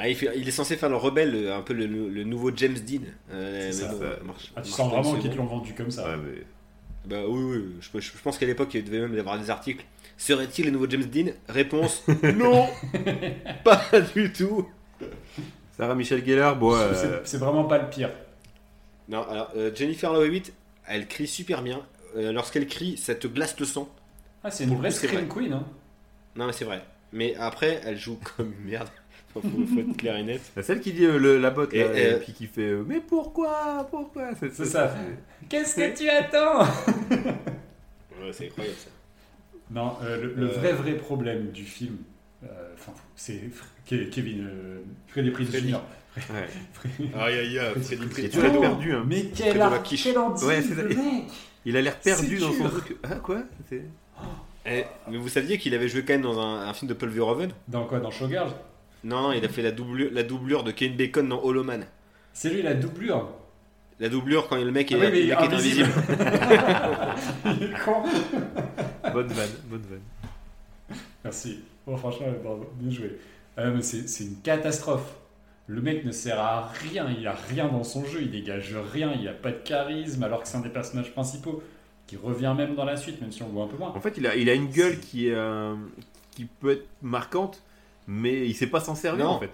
Ah, 0.00 0.08
il, 0.08 0.14
fait- 0.14 0.30
il 0.36 0.46
est 0.46 0.52
censé 0.52 0.76
faire 0.76 0.88
le 0.88 0.96
rebelle, 0.96 1.32
le- 1.32 1.52
un 1.52 1.60
peu 1.62 1.74
le, 1.74 1.86
le 1.86 2.22
nouveau 2.24 2.52
James 2.54 2.74
Dean. 2.78 3.00
Euh, 3.32 3.72
C'est 3.72 3.82
mais 3.82 3.88
ça, 3.88 3.92
bon, 3.94 3.98
ça. 4.00 4.06
marche- 4.24 4.52
Ah, 4.54 4.60
tu 4.62 4.68
marche 4.68 4.70
sens 4.70 4.92
vraiment 4.92 5.14
qu'ils 5.20 5.34
l'ont 5.34 5.46
vendu 5.46 5.74
comme 5.74 5.90
ça. 5.90 6.04
ouais, 6.08 6.16
mais 6.16 6.42
Bah 7.06 7.22
oui, 7.28 7.42
oui, 7.42 7.64
je, 7.80 8.00
je 8.00 8.22
pense 8.22 8.38
qu'à 8.38 8.46
l'époque, 8.46 8.72
il 8.74 8.84
devait 8.84 9.00
même 9.00 9.14
y 9.14 9.18
avoir 9.18 9.38
des 9.38 9.50
articles. 9.50 9.84
Serait-il 10.16 10.66
le 10.66 10.70
nouveau 10.70 10.88
James 10.88 11.04
Dean? 11.04 11.32
Réponse 11.48 12.04
non 12.36 12.68
Pas 13.64 13.82
du 14.14 14.32
tout 14.32 14.68
Sarah 15.76 15.94
Michel 15.94 16.24
Gellar, 16.24 16.56
bon 16.56 16.74
euh, 16.74 16.92
C'est- 16.94 17.30
C'est 17.30 17.38
vraiment 17.38 17.64
pas 17.64 17.78
le 17.78 17.88
pire. 17.90 18.10
Non, 19.08 19.22
alors, 19.28 19.50
euh, 19.56 19.70
Jennifer 19.74 20.12
Love 20.12 20.26
Hewitt, 20.26 20.52
elle 20.86 21.06
crie 21.08 21.26
super 21.26 21.62
bien. 21.62 21.80
Euh, 22.16 22.32
Lorsqu'elle 22.32 22.66
crie, 22.66 22.96
ça 22.96 23.14
te 23.14 23.26
glace 23.26 23.58
le 23.58 23.64
sang. 23.66 23.88
Ah, 24.44 24.50
c'est 24.50 24.64
une 24.64 24.76
vraie 24.76 24.90
scream 24.90 25.28
queen. 25.28 25.52
Hein. 25.52 25.64
Non, 26.36 26.46
mais 26.46 26.52
c'est 26.52 26.64
vrai. 26.64 26.82
Mais 27.12 27.34
après, 27.36 27.80
elle 27.84 27.96
joue 27.98 28.18
comme 28.36 28.52
une 28.60 28.70
merde. 28.70 28.88
Faut, 29.32 29.40
faut 29.40 29.80
être 29.80 29.96
clair 29.96 30.16
et 30.16 30.22
net. 30.24 30.40
la 30.56 30.62
celle 30.62 30.80
qui 30.80 30.92
dit 30.92 31.04
euh, 31.04 31.18
le- 31.18 31.38
la 31.38 31.50
botte 31.50 31.72
Et, 31.74 31.84
là, 31.84 31.98
et 31.98 32.14
puis 32.20 32.32
qui 32.32 32.46
fait 32.46 32.62
euh, 32.62 32.84
mais 32.86 33.00
pourquoi 33.00 33.86
pourquoi? 33.90 34.30
C'est 34.40 34.64
ça. 34.64 34.94
Qu'est-ce 35.48 35.76
que 35.76 35.96
tu 35.96 36.08
attends? 36.08 36.64
Ouais, 38.20 38.32
c'est 38.32 38.46
incroyable 38.46 38.76
ça. 38.78 38.90
Non, 39.70 39.92
euh, 40.02 40.22
le, 40.22 40.34
le 40.34 40.46
Euh. 40.48 40.52
vrai 40.52 40.72
vrai 40.72 40.92
problème 40.94 41.50
du 41.50 41.64
film, 41.64 41.98
euh, 42.44 42.46
c'est 43.16 43.40
Ke- 43.88 44.08
Kevin, 44.10 44.46
euh, 44.46 44.80
Freddy 45.08 45.30
Prinze 45.30 45.48
Freddy. 45.48 45.68
Jr. 45.70 45.76
Ouais. 46.30 46.48
Aïe 47.14 47.38
aïe 47.38 47.58
aïe, 47.58 47.70
Freddy 47.82 47.84
Freddy 47.84 47.98
Il 48.18 48.24
est 48.24 48.28
Prinze. 48.28 48.44
toujours 48.44 48.60
perdu 48.60 48.92
hein. 48.92 49.04
Mais 49.06 49.26
quel, 49.34 49.62
quiche. 49.84 50.04
quel 50.04 50.18
anti, 50.18 50.44
Ouais, 50.44 50.60
mec 50.60 50.96
Il 51.64 51.76
a 51.76 51.82
l'air 51.82 51.96
perdu 52.00 52.38
dans 52.38 52.52
son 52.52 52.68
truc. 52.70 52.96
Ah 53.04 53.16
quoi? 53.16 53.42
Eh, 54.70 54.84
mais 55.10 55.16
vous 55.16 55.28
saviez 55.28 55.58
qu'il 55.58 55.74
avait 55.74 55.88
joué 55.88 56.02
quand 56.02 56.12
même 56.14 56.22
dans 56.22 56.38
un, 56.40 56.68
un 56.68 56.74
film 56.74 56.88
de 56.88 56.94
Paul 56.94 57.08
Verhoeven? 57.10 57.50
Dans 57.68 57.84
quoi? 57.86 58.00
Dans 58.00 58.10
Showgirls? 58.10 58.52
Non, 59.04 59.22
non, 59.22 59.32
il 59.32 59.44
a 59.44 59.48
fait 59.48 59.62
la 59.62 59.70
doublure, 59.70 60.10
la 60.12 60.22
doublure 60.22 60.64
de 60.64 60.72
Kevin 60.72 60.96
Bacon 60.96 61.28
dans 61.28 61.42
Hollow 61.42 61.64
Man. 61.64 61.86
C'est 62.32 62.50
lui 62.50 62.62
la 62.62 62.74
doublure. 62.74 63.28
La 64.00 64.08
doublure 64.08 64.48
quand 64.48 64.56
le 64.56 64.70
mec 64.70 64.92
est, 64.92 64.94
Ah 64.94 64.98
oui, 64.98 65.10
mais 65.12 65.22
le 65.22 65.28
mec 65.28 65.40
est 65.40 65.54
invisible. 65.54 65.88
Il 67.46 67.62
est 67.64 67.84
con. 67.84 68.02
Bonne 69.12 69.28
vanne, 69.28 69.48
bonne 69.68 69.82
vanne. 69.88 70.98
Merci. 71.24 71.60
Bon, 71.86 71.96
franchement, 71.96 72.26
bravo, 72.42 72.70
bien 72.74 72.90
joué. 72.90 73.18
Euh, 73.58 73.72
mais 73.74 73.82
c'est 73.82 74.08
c'est 74.08 74.24
une 74.24 74.36
catastrophe. 74.42 75.14
Le 75.66 75.80
mec 75.82 76.04
ne 76.04 76.12
sert 76.12 76.38
à 76.38 76.68
rien, 76.68 77.08
il 77.18 77.26
a 77.26 77.34
rien 77.34 77.68
dans 77.68 77.84
son 77.84 78.04
jeu, 78.04 78.20
il 78.22 78.30
dégage 78.30 78.74
rien, 78.92 79.12
il 79.18 79.26
a 79.28 79.32
pas 79.32 79.50
de 79.50 79.58
charisme, 79.58 80.22
alors 80.22 80.42
que 80.42 80.48
c'est 80.48 80.56
un 80.56 80.60
des 80.60 80.68
personnages 80.70 81.12
principaux 81.12 81.62
qui 82.06 82.16
revient 82.16 82.54
même 82.56 82.74
dans 82.74 82.84
la 82.84 82.96
suite, 82.96 83.20
même 83.20 83.32
si 83.32 83.42
on 83.42 83.46
le 83.46 83.52
voit 83.52 83.64
un 83.64 83.68
peu 83.68 83.76
moins. 83.76 83.92
En 83.94 84.00
fait, 84.00 84.14
il 84.16 84.26
a, 84.26 84.36
il 84.36 84.48
a 84.48 84.54
une 84.54 84.68
gueule 84.68 84.98
qui 84.98 85.28
est 85.28 85.34
euh, 85.34 85.74
qui 86.30 86.44
peut 86.44 86.70
être 86.70 86.86
marquante, 87.02 87.62
mais 88.08 88.46
il 88.48 88.54
sait 88.54 88.66
pas 88.66 88.80
s'en 88.80 88.96
servir 88.96 89.24
Non. 89.26 89.30
en 89.32 89.38
fait. 89.40 89.50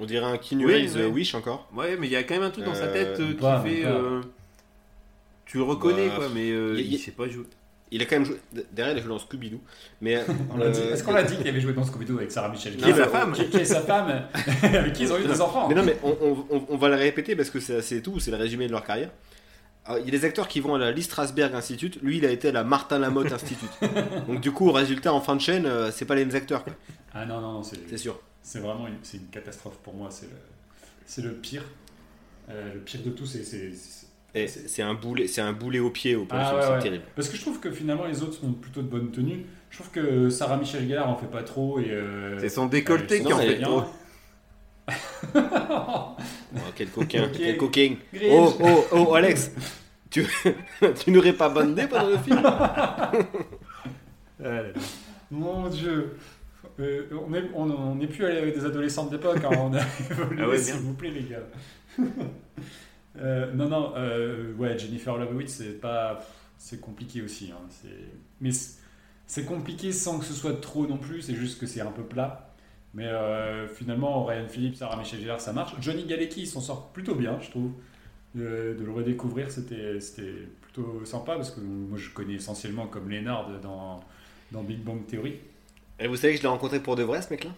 On 0.00 0.04
dirait 0.06 0.26
un 0.26 0.36
Keanu 0.38 0.66
Oui, 0.66 0.88
oui. 0.92 1.00
euh, 1.00 1.08
Wish 1.08 1.34
encore. 1.36 1.68
Ouais, 1.74 1.96
mais 1.96 2.06
il 2.08 2.12
y 2.12 2.16
a 2.16 2.22
quand 2.24 2.34
même 2.34 2.42
un 2.42 2.50
truc 2.50 2.64
dans 2.64 2.74
sa 2.74 2.84
Euh, 2.86 2.92
tête 2.92 3.20
euh, 3.20 3.28
qui 3.28 3.34
pas, 3.34 3.60
fait. 3.62 3.82
pas. 3.82 3.88
euh, 3.90 4.20
tu 5.46 5.58
le 5.58 5.62
reconnais, 5.62 6.08
Bah, 6.08 6.14
quoi, 6.16 6.28
mais 6.34 6.50
euh, 6.50 6.74
il, 6.78 6.92
y 6.92 6.96
a- 6.96 6.98
sait 6.98 7.12
pas 7.12 7.28
jouer. 7.28 7.44
Il 7.92 8.02
a 8.02 8.04
quand 8.04 8.16
même 8.16 8.24
joué. 8.24 8.36
Derrière, 8.72 8.94
il 8.96 8.98
a 8.98 9.02
joué 9.02 9.08
dans 9.10 9.18
Scooby-Doo. 9.18 9.60
Mais. 10.00 10.16
Euh, 10.58 10.92
Est-ce 10.92 11.04
qu'on 11.04 11.12
l'a 11.12 11.22
dit 11.22 11.36
qu'il 11.36 11.46
avait 11.46 11.60
joué 11.60 11.72
dans 11.72 11.84
Scooby-Doo 11.84 12.16
avec 12.18 12.32
Sarah 12.32 12.48
Michel 12.48 12.76
Qui 12.76 12.88
est 12.90 12.92
sa 12.92 12.98
mais- 13.06 13.12
femme 13.12 13.32
qui, 13.32 13.48
qui 13.48 13.56
est 13.58 13.64
sa 13.64 13.80
femme, 13.80 14.24
avec 14.62 14.92
qui 14.92 15.04
ils 15.04 15.12
ont 15.12 15.18
eu 15.18 15.26
des 15.26 15.40
enfants. 15.40 15.68
Mais 15.68 15.74
non, 15.74 15.84
mais 15.84 15.96
on, 16.02 16.44
on- 16.68 16.76
va 16.76 16.88
le 16.88 16.96
répéter 16.96 17.36
parce 17.36 17.48
que 17.50 17.60
c'est 17.60 17.80
c'est 17.82 18.02
tout, 18.02 18.18
c'est 18.18 18.30
le 18.32 18.36
résumé 18.38 18.66
de 18.66 18.72
leur 18.72 18.84
carrière. 18.84 19.10
Alors, 19.86 19.98
Il 20.00 20.04
y 20.06 20.08
a 20.08 20.18
des 20.18 20.24
acteurs 20.24 20.48
qui 20.48 20.60
vont 20.60 20.74
à 20.74 20.78
la 20.78 20.90
Lee 20.92 21.02
Strasberg 21.02 21.54
Institute, 21.54 21.98
lui 22.02 22.18
il 22.18 22.26
a 22.26 22.30
été 22.30 22.48
à 22.48 22.52
la 22.52 22.64
Martin 22.64 22.98
Lamotte 22.98 23.32
Institute. 23.32 23.70
Donc 24.28 24.40
du 24.40 24.50
coup, 24.52 24.68
au 24.68 24.72
résultat, 24.72 25.12
en 25.12 25.20
fin 25.20 25.36
de 25.36 25.40
chaîne, 25.40 25.66
euh, 25.66 25.90
c'est 25.92 26.04
pas 26.04 26.14
les 26.14 26.24
mêmes 26.24 26.34
acteurs, 26.36 26.64
quoi. 26.64 26.72
Ah 27.14 27.24
non, 27.24 27.40
non, 27.40 27.52
non, 27.54 27.62
c'est 27.62 27.96
sûr. 27.96 28.20
c'est 28.42 28.58
vraiment 28.60 28.86
une, 28.88 28.96
c'est 29.02 29.16
une 29.18 29.28
catastrophe 29.28 29.78
pour 29.82 29.94
moi. 29.94 30.08
C'est 31.06 31.22
le, 31.22 31.32
pire. 31.32 31.62
Euh, 32.50 32.74
le 32.74 32.80
pire 32.80 33.00
de 33.04 33.10
tout, 33.10 33.26
c'est. 33.26 33.42
c'est- 33.44 34.82
un 34.82 34.92
boulet, 34.94 35.28
c'est 35.28 35.40
un 35.40 35.54
boulet 35.54 35.78
au 35.78 35.88
pied 35.90 36.14
au 36.14 36.26
point, 36.26 36.38
Ah, 36.38 36.58
c'est 36.60 36.68
ouais, 36.68 36.74
ouais. 36.74 36.82
terrible. 36.82 37.04
Parce 37.14 37.30
que 37.30 37.36
je 37.36 37.40
trouve 37.40 37.58
que 37.58 37.70
finalement 37.70 38.04
les 38.04 38.22
autres 38.22 38.34
sont 38.38 38.52
plutôt 38.52 38.82
de 38.82 38.88
bonne 38.88 39.10
tenue. 39.10 39.46
Je 39.70 39.78
trouve 39.78 39.90
que 39.90 40.28
Sarah 40.28 40.58
Michel 40.58 40.86
Gellar 40.86 41.08
en 41.08 41.16
fait 41.16 41.26
pas 41.26 41.42
trop 41.42 41.78
et. 41.80 41.86
euh, 41.90 42.38
C'est 42.38 42.50
son 42.50 42.66
décolleté 42.66 43.20
euh, 43.20 43.24
qui 43.24 43.32
en 43.32 43.38
fait 43.38 43.60
trop. 43.60 43.84
Oh, 45.34 46.16
quel 46.74 46.88
coquin, 46.90 47.28
quel 47.36 47.56
coquin. 47.56 47.96
Oh, 48.30 48.54
oh, 48.60 48.84
oh, 48.92 49.14
Alex, 49.14 49.50
tu, 50.10 50.24
tu 51.04 51.10
n'aurais 51.10 51.32
pas 51.32 51.48
bandé 51.48 51.86
pendant 51.86 52.08
le 52.10 52.18
film 52.18 52.42
Mon 55.30 55.68
dieu. 55.68 56.16
Euh, 56.78 57.06
on 57.24 57.30
n'est 57.30 57.42
on, 57.54 57.70
on 57.70 57.94
n'est 57.94 58.06
plus 58.06 58.24
allé 58.26 58.38
avec 58.38 58.54
des 58.54 58.64
adolescentes 58.64 59.10
d'époque, 59.10 59.42
hein, 59.44 59.50
on 59.58 59.74
a 59.74 59.80
évolué, 60.10 60.42
Ah 60.42 60.48
ouais, 60.48 60.58
s'il 60.58 60.74
vous 60.74 60.92
plaît, 60.94 61.10
les 61.10 61.22
gars. 61.24 61.40
Euh, 63.18 63.50
non, 63.54 63.68
non, 63.68 63.92
euh, 63.96 64.52
ouais, 64.54 64.78
Jennifer 64.78 65.16
Love 65.16 65.32
Hewitt, 65.32 65.48
c'est 65.48 65.80
pas. 65.80 66.22
C'est 66.58 66.80
compliqué 66.80 67.22
aussi. 67.22 67.50
hein, 67.52 67.60
c'est- 67.70 67.88
mais 68.40 68.50
c'est 69.26 69.44
compliqué 69.44 69.92
sans 69.92 70.18
que 70.18 70.24
ce 70.24 70.32
soit 70.34 70.60
trop 70.60 70.86
non 70.86 70.98
plus, 70.98 71.22
c'est 71.22 71.34
juste 71.34 71.58
que 71.60 71.66
c'est 71.66 71.80
un 71.80 71.90
peu 71.90 72.02
plat. 72.02 72.45
Mais 72.96 73.04
euh, 73.06 73.68
finalement, 73.68 74.24
Ryan 74.24 74.48
Phillips, 74.48 74.76
Sarah 74.76 74.96
Michel 74.96 75.20
Gellar, 75.20 75.40
ça 75.40 75.52
marche. 75.52 75.74
Johnny 75.80 76.04
Galecki, 76.04 76.40
il 76.42 76.46
s'en 76.46 76.60
sort 76.60 76.88
plutôt 76.88 77.14
bien, 77.14 77.38
je 77.42 77.50
trouve. 77.50 77.70
De, 78.34 78.76
de 78.78 78.84
le 78.84 78.90
redécouvrir, 78.90 79.50
c'était 79.50 79.98
c'était 80.00 80.32
plutôt 80.60 81.02
sympa 81.06 81.36
parce 81.36 81.50
que 81.52 81.60
moi 81.60 81.96
je 81.96 82.10
connais 82.10 82.34
essentiellement 82.34 82.86
comme 82.86 83.08
Leonard 83.08 83.48
dans, 83.62 84.00
dans 84.52 84.62
Big 84.62 84.80
Bang 84.80 85.06
Theory. 85.06 85.36
Et 85.98 86.06
vous 86.06 86.16
savez 86.16 86.32
que 86.34 86.38
je 86.38 86.42
l'ai 86.42 86.48
rencontré 86.50 86.80
pour 86.80 86.96
de 86.96 87.02
vrai, 87.02 87.22
ce 87.22 87.30
mec-là? 87.30 87.50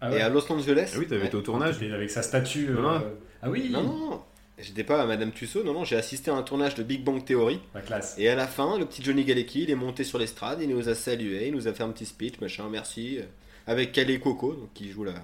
Ah 0.00 0.12
Et 0.12 0.20
à 0.20 0.28
Los 0.28 0.50
Angeles? 0.50 0.90
Ah 0.94 0.98
oui, 0.98 1.06
t'avais 1.06 1.20
Ouais. 1.22 1.26
été 1.28 1.36
au 1.36 1.42
tournage. 1.42 1.80
Avec 1.82 2.10
sa 2.10 2.22
statue. 2.22 2.70
euh. 2.70 2.98
Ah 3.42 3.48
oui 3.50 3.68
Non, 3.70 3.82
non, 3.84 4.10
non. 4.10 4.22
J'étais 4.58 4.82
pas 4.84 5.00
à 5.02 5.06
Madame 5.06 5.30
Tussaud, 5.32 5.62
non, 5.62 5.74
non, 5.74 5.84
j'ai 5.84 5.96
assisté 5.96 6.30
à 6.30 6.34
un 6.34 6.42
tournage 6.42 6.74
de 6.74 6.82
Big 6.82 7.04
Bang 7.04 7.24
Theory. 7.24 7.60
La 7.74 7.82
classe. 7.82 8.16
Et 8.18 8.28
à 8.28 8.34
la 8.34 8.46
fin, 8.48 8.78
le 8.78 8.86
petit 8.86 9.04
Johnny 9.04 9.22
Galecki, 9.24 9.62
il 9.64 9.70
est 9.70 9.74
monté 9.76 10.02
sur 10.02 10.18
l'estrade, 10.18 10.58
il 10.62 10.68
nous 10.70 10.88
a 10.88 10.94
salué, 10.94 11.46
il 11.48 11.54
nous 11.54 11.68
a 11.68 11.72
fait 11.72 11.82
un 11.84 11.90
petit 11.90 12.06
speech, 12.06 12.40
machin, 12.40 12.64
merci. 12.70 13.18
Avec 13.66 13.92
Calais 13.92 14.18
Coco, 14.20 14.52
donc, 14.54 14.72
qui 14.74 14.90
joue 14.90 15.04
la, 15.04 15.14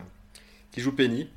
qui 0.72 0.80
joue 0.80 0.92
Penny. 0.92 1.28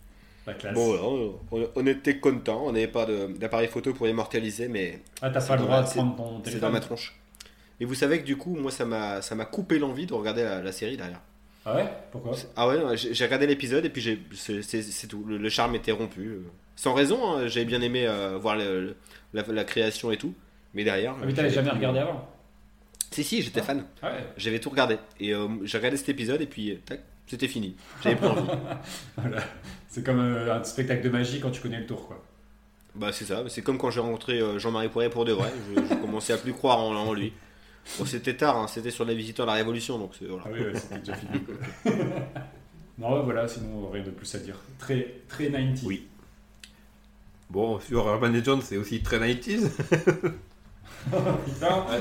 La 0.47 0.53
classe. 0.53 0.73
Bon, 0.75 1.35
on, 1.51 1.67
on 1.75 1.87
était 1.87 2.17
contents, 2.19 2.63
on 2.65 2.71
n'avait 2.71 2.87
pas 2.87 3.05
d'appareil 3.05 3.67
photo 3.67 3.93
pour 3.93 4.07
immortaliser, 4.07 4.67
mais 4.67 5.01
ah, 5.21 5.29
t'as 5.29 5.39
c'est 5.41 5.47
pas 5.49 5.55
le 5.55 5.61
droit 5.63 5.81
de 5.81 5.87
c'est- 5.87 5.95
prendre 5.95 6.15
ton 6.15 6.37
c'est 6.37 6.43
téléphone 6.43 6.61
dans 6.61 6.71
ma 6.73 6.79
tronche. 6.79 7.15
Et 7.79 7.85
vous 7.85 7.95
savez 7.95 8.19
que 8.19 8.25
du 8.25 8.37
coup, 8.37 8.55
moi, 8.55 8.71
ça 8.71 8.85
m'a 8.85 9.45
coupé 9.45 9.79
l'envie 9.79 10.05
de 10.05 10.13
regarder 10.13 10.43
la, 10.43 10.61
la 10.61 10.71
série 10.71 10.97
derrière. 10.97 11.19
Ah 11.65 11.75
ouais? 11.75 11.85
Pourquoi? 12.11 12.33
Ah 12.55 12.67
ouais, 12.67 12.95
j'ai 12.95 13.25
regardé 13.25 13.47
l'épisode 13.47 13.83
et 13.85 13.89
puis 13.89 14.19
c'est 14.35 14.61
c'est- 14.61 14.83
c'est 14.83 15.07
tout. 15.07 15.25
Le, 15.27 15.37
le 15.37 15.49
charme 15.49 15.73
était 15.75 15.91
rompu. 15.91 16.37
Sans 16.75 16.93
raison, 16.93 17.19
hein, 17.37 17.47
j'avais 17.47 17.65
bien 17.65 17.81
aimé 17.81 18.05
euh, 18.07 18.37
voir 18.37 18.55
le- 18.55 18.95
la, 19.33 19.41
la 19.47 19.63
création 19.63 20.11
et 20.11 20.17
tout. 20.17 20.33
Mais 20.75 20.83
derrière. 20.83 21.15
Ah, 21.19 21.25
mais 21.25 21.33
t'avais 21.33 21.49
jamais 21.49 21.71
regardé 21.71 21.99
avant 21.99 22.27
Si, 23.11 23.23
si, 23.23 23.41
j'étais 23.41 23.61
fan. 23.61 23.85
Ah 24.01 24.11
ouais 24.11 24.25
J'avais 24.37 24.59
tout 24.59 24.69
regardé. 24.69 24.97
Et 25.19 25.33
euh, 25.33 25.47
j'ai 25.63 25.77
regardé 25.77 25.97
cet 25.97 26.09
épisode 26.09 26.41
et 26.41 26.45
puis, 26.47 26.71
euh, 26.71 26.77
tac, 26.85 27.01
c'était 27.27 27.47
fini. 27.47 27.75
J'avais 28.03 28.15
plus 28.15 28.27
envie. 28.27 28.41
Voilà. 29.17 29.41
C'est 29.87 30.03
comme 30.03 30.19
euh, 30.19 30.53
un 30.53 30.63
spectacle 30.63 31.03
de 31.03 31.09
magie 31.09 31.39
quand 31.39 31.51
tu 31.51 31.61
connais 31.61 31.79
le 31.79 31.85
tour, 31.85 32.07
quoi. 32.07 32.23
Bah, 32.95 33.11
c'est 33.11 33.25
ça. 33.25 33.43
C'est 33.47 33.61
comme 33.61 33.77
quand 33.77 33.89
j'ai 33.91 33.99
rencontré 34.01 34.39
euh, 34.39 34.59
Jean-Marie 34.59 34.89
Poiret 34.89 35.09
pour 35.09 35.25
de 35.25 35.31
vrai. 35.33 35.51
Je, 35.75 35.81
je 35.81 35.95
commençais 35.95 36.33
à 36.33 36.37
plus 36.37 36.53
croire 36.53 36.79
en, 36.79 36.93
en 36.95 37.13
lui. 37.13 37.33
Bon, 37.99 38.05
c'était 38.05 38.35
tard, 38.35 38.57
hein, 38.57 38.67
c'était 38.67 38.89
sur 38.91 39.05
les 39.05 39.15
visiteurs 39.15 39.45
de 39.45 39.51
la 39.51 39.57
Révolution. 39.57 39.97
Donc, 39.99 40.11
voilà. 40.21 40.43
Ah 40.45 40.49
oui, 40.51 40.59
ouais, 40.61 40.75
c'était 40.75 40.99
déjà 40.99 41.13
fini. 41.15 41.39
quoi. 41.41 41.55
non, 42.97 43.15
ouais, 43.17 43.23
voilà, 43.23 43.47
sinon 43.47 43.89
rien 43.91 44.03
de 44.03 44.09
plus 44.09 44.33
à 44.35 44.39
dire. 44.39 44.55
Très, 44.79 45.15
très 45.29 45.49
90s. 45.49 45.81
Oui. 45.85 46.07
Bon, 47.49 47.79
sur 47.79 48.07
Urban 48.07 48.29
Legend, 48.29 48.61
c'est 48.63 48.77
aussi 48.77 49.01
très 49.03 49.19
90s. 49.19 49.69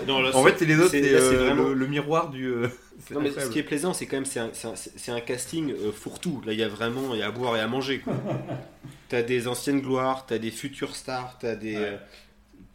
Non, 0.07 0.21
là, 0.23 0.35
En 0.37 0.43
fait, 0.45 0.55
c'est 0.59 0.65
les 0.65 0.79
autres, 0.79 0.91
c'est- 0.91 1.15
euh, 1.15 1.45
vraiment- 1.47 1.69
le, 1.69 1.75
le 1.75 1.87
miroir 1.87 2.31
du. 2.31 2.47
euh, 2.47 2.69
Non 3.11 3.21
mais 3.21 3.31
ce 3.31 3.49
qui 3.51 3.59
est 3.59 3.63
plaisant, 3.65 3.93
c'est 3.93 4.07
quand 4.07 4.17
même 4.17 4.25
c'est 4.25 5.11
un, 5.11 5.21
casting 5.21 5.73
euh, 5.73 5.93
fourre-tout. 5.93 6.41
Là, 6.47 6.53
il 6.53 6.59
y 6.59 6.63
a 6.63 6.69
vraiment 6.69 7.13
il 7.15 7.21
y 7.21 7.23
a 7.23 7.27
à 7.27 7.31
boire 7.31 7.57
et 7.57 7.61
à 7.61 7.67
manger. 7.67 8.03
t'as 9.09 9.23
des 9.23 9.47
anciennes 9.49 9.81
gloires, 9.81 10.25
t'as 10.27 10.39
des 10.39 10.51
futures 10.51 10.95
stars, 10.97 11.37
t'as 11.41 11.55
des 11.57 11.77
Ouais. 11.77 11.99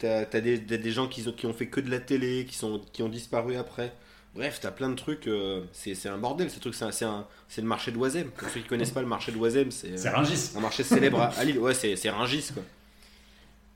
euh, 0.04 0.24
t'as, 0.30 0.40
des, 0.40 0.58
des, 0.58 0.78
des 0.78 0.90
gens 0.92 1.08
qui 1.08 1.26
ont, 1.26 1.32
qui 1.32 1.46
ont 1.46 1.52
fait 1.52 1.66
que 1.66 1.80
de 1.80 1.90
la 1.90 1.98
télé, 2.00 2.46
qui 2.48 2.54
sont 2.56 2.80
qui 2.92 3.02
ont 3.02 3.08
disparu 3.08 3.56
après. 3.56 3.92
Bref, 4.34 4.60
t'as 4.62 4.70
plein 4.70 4.88
de 4.90 4.94
trucs. 4.94 5.26
euh, 5.26 5.62
c'est, 5.72 5.94
c'est 5.96 6.08
un 6.08 6.16
bordel. 6.18 6.50
Ce 6.50 6.60
truc, 6.60 6.74
c'est, 6.74 7.60
le 7.60 7.66
marché 7.66 7.90
de 7.90 7.96
Oisem. 7.98 8.30
Pour 8.30 8.48
ceux 8.48 8.60
qui 8.60 8.66
connaissent 8.68 8.92
pas 8.92 9.00
le 9.00 9.08
marché 9.08 9.32
de 9.32 9.36
Oisem, 9.38 9.70
c'est, 9.72 9.88
euh, 9.88 9.96
C'est 9.96 10.08
Ringis. 10.10 10.52
un 10.56 10.60
marché 10.60 10.84
célèbre 10.84 11.20
à, 11.20 11.26
à 11.36 11.44
Lille. 11.44 11.58
Ouais, 11.58 11.74
c'est, 11.74 11.96
c'est 11.96 12.10
Rungis 12.10 12.50
quoi. 12.54 12.62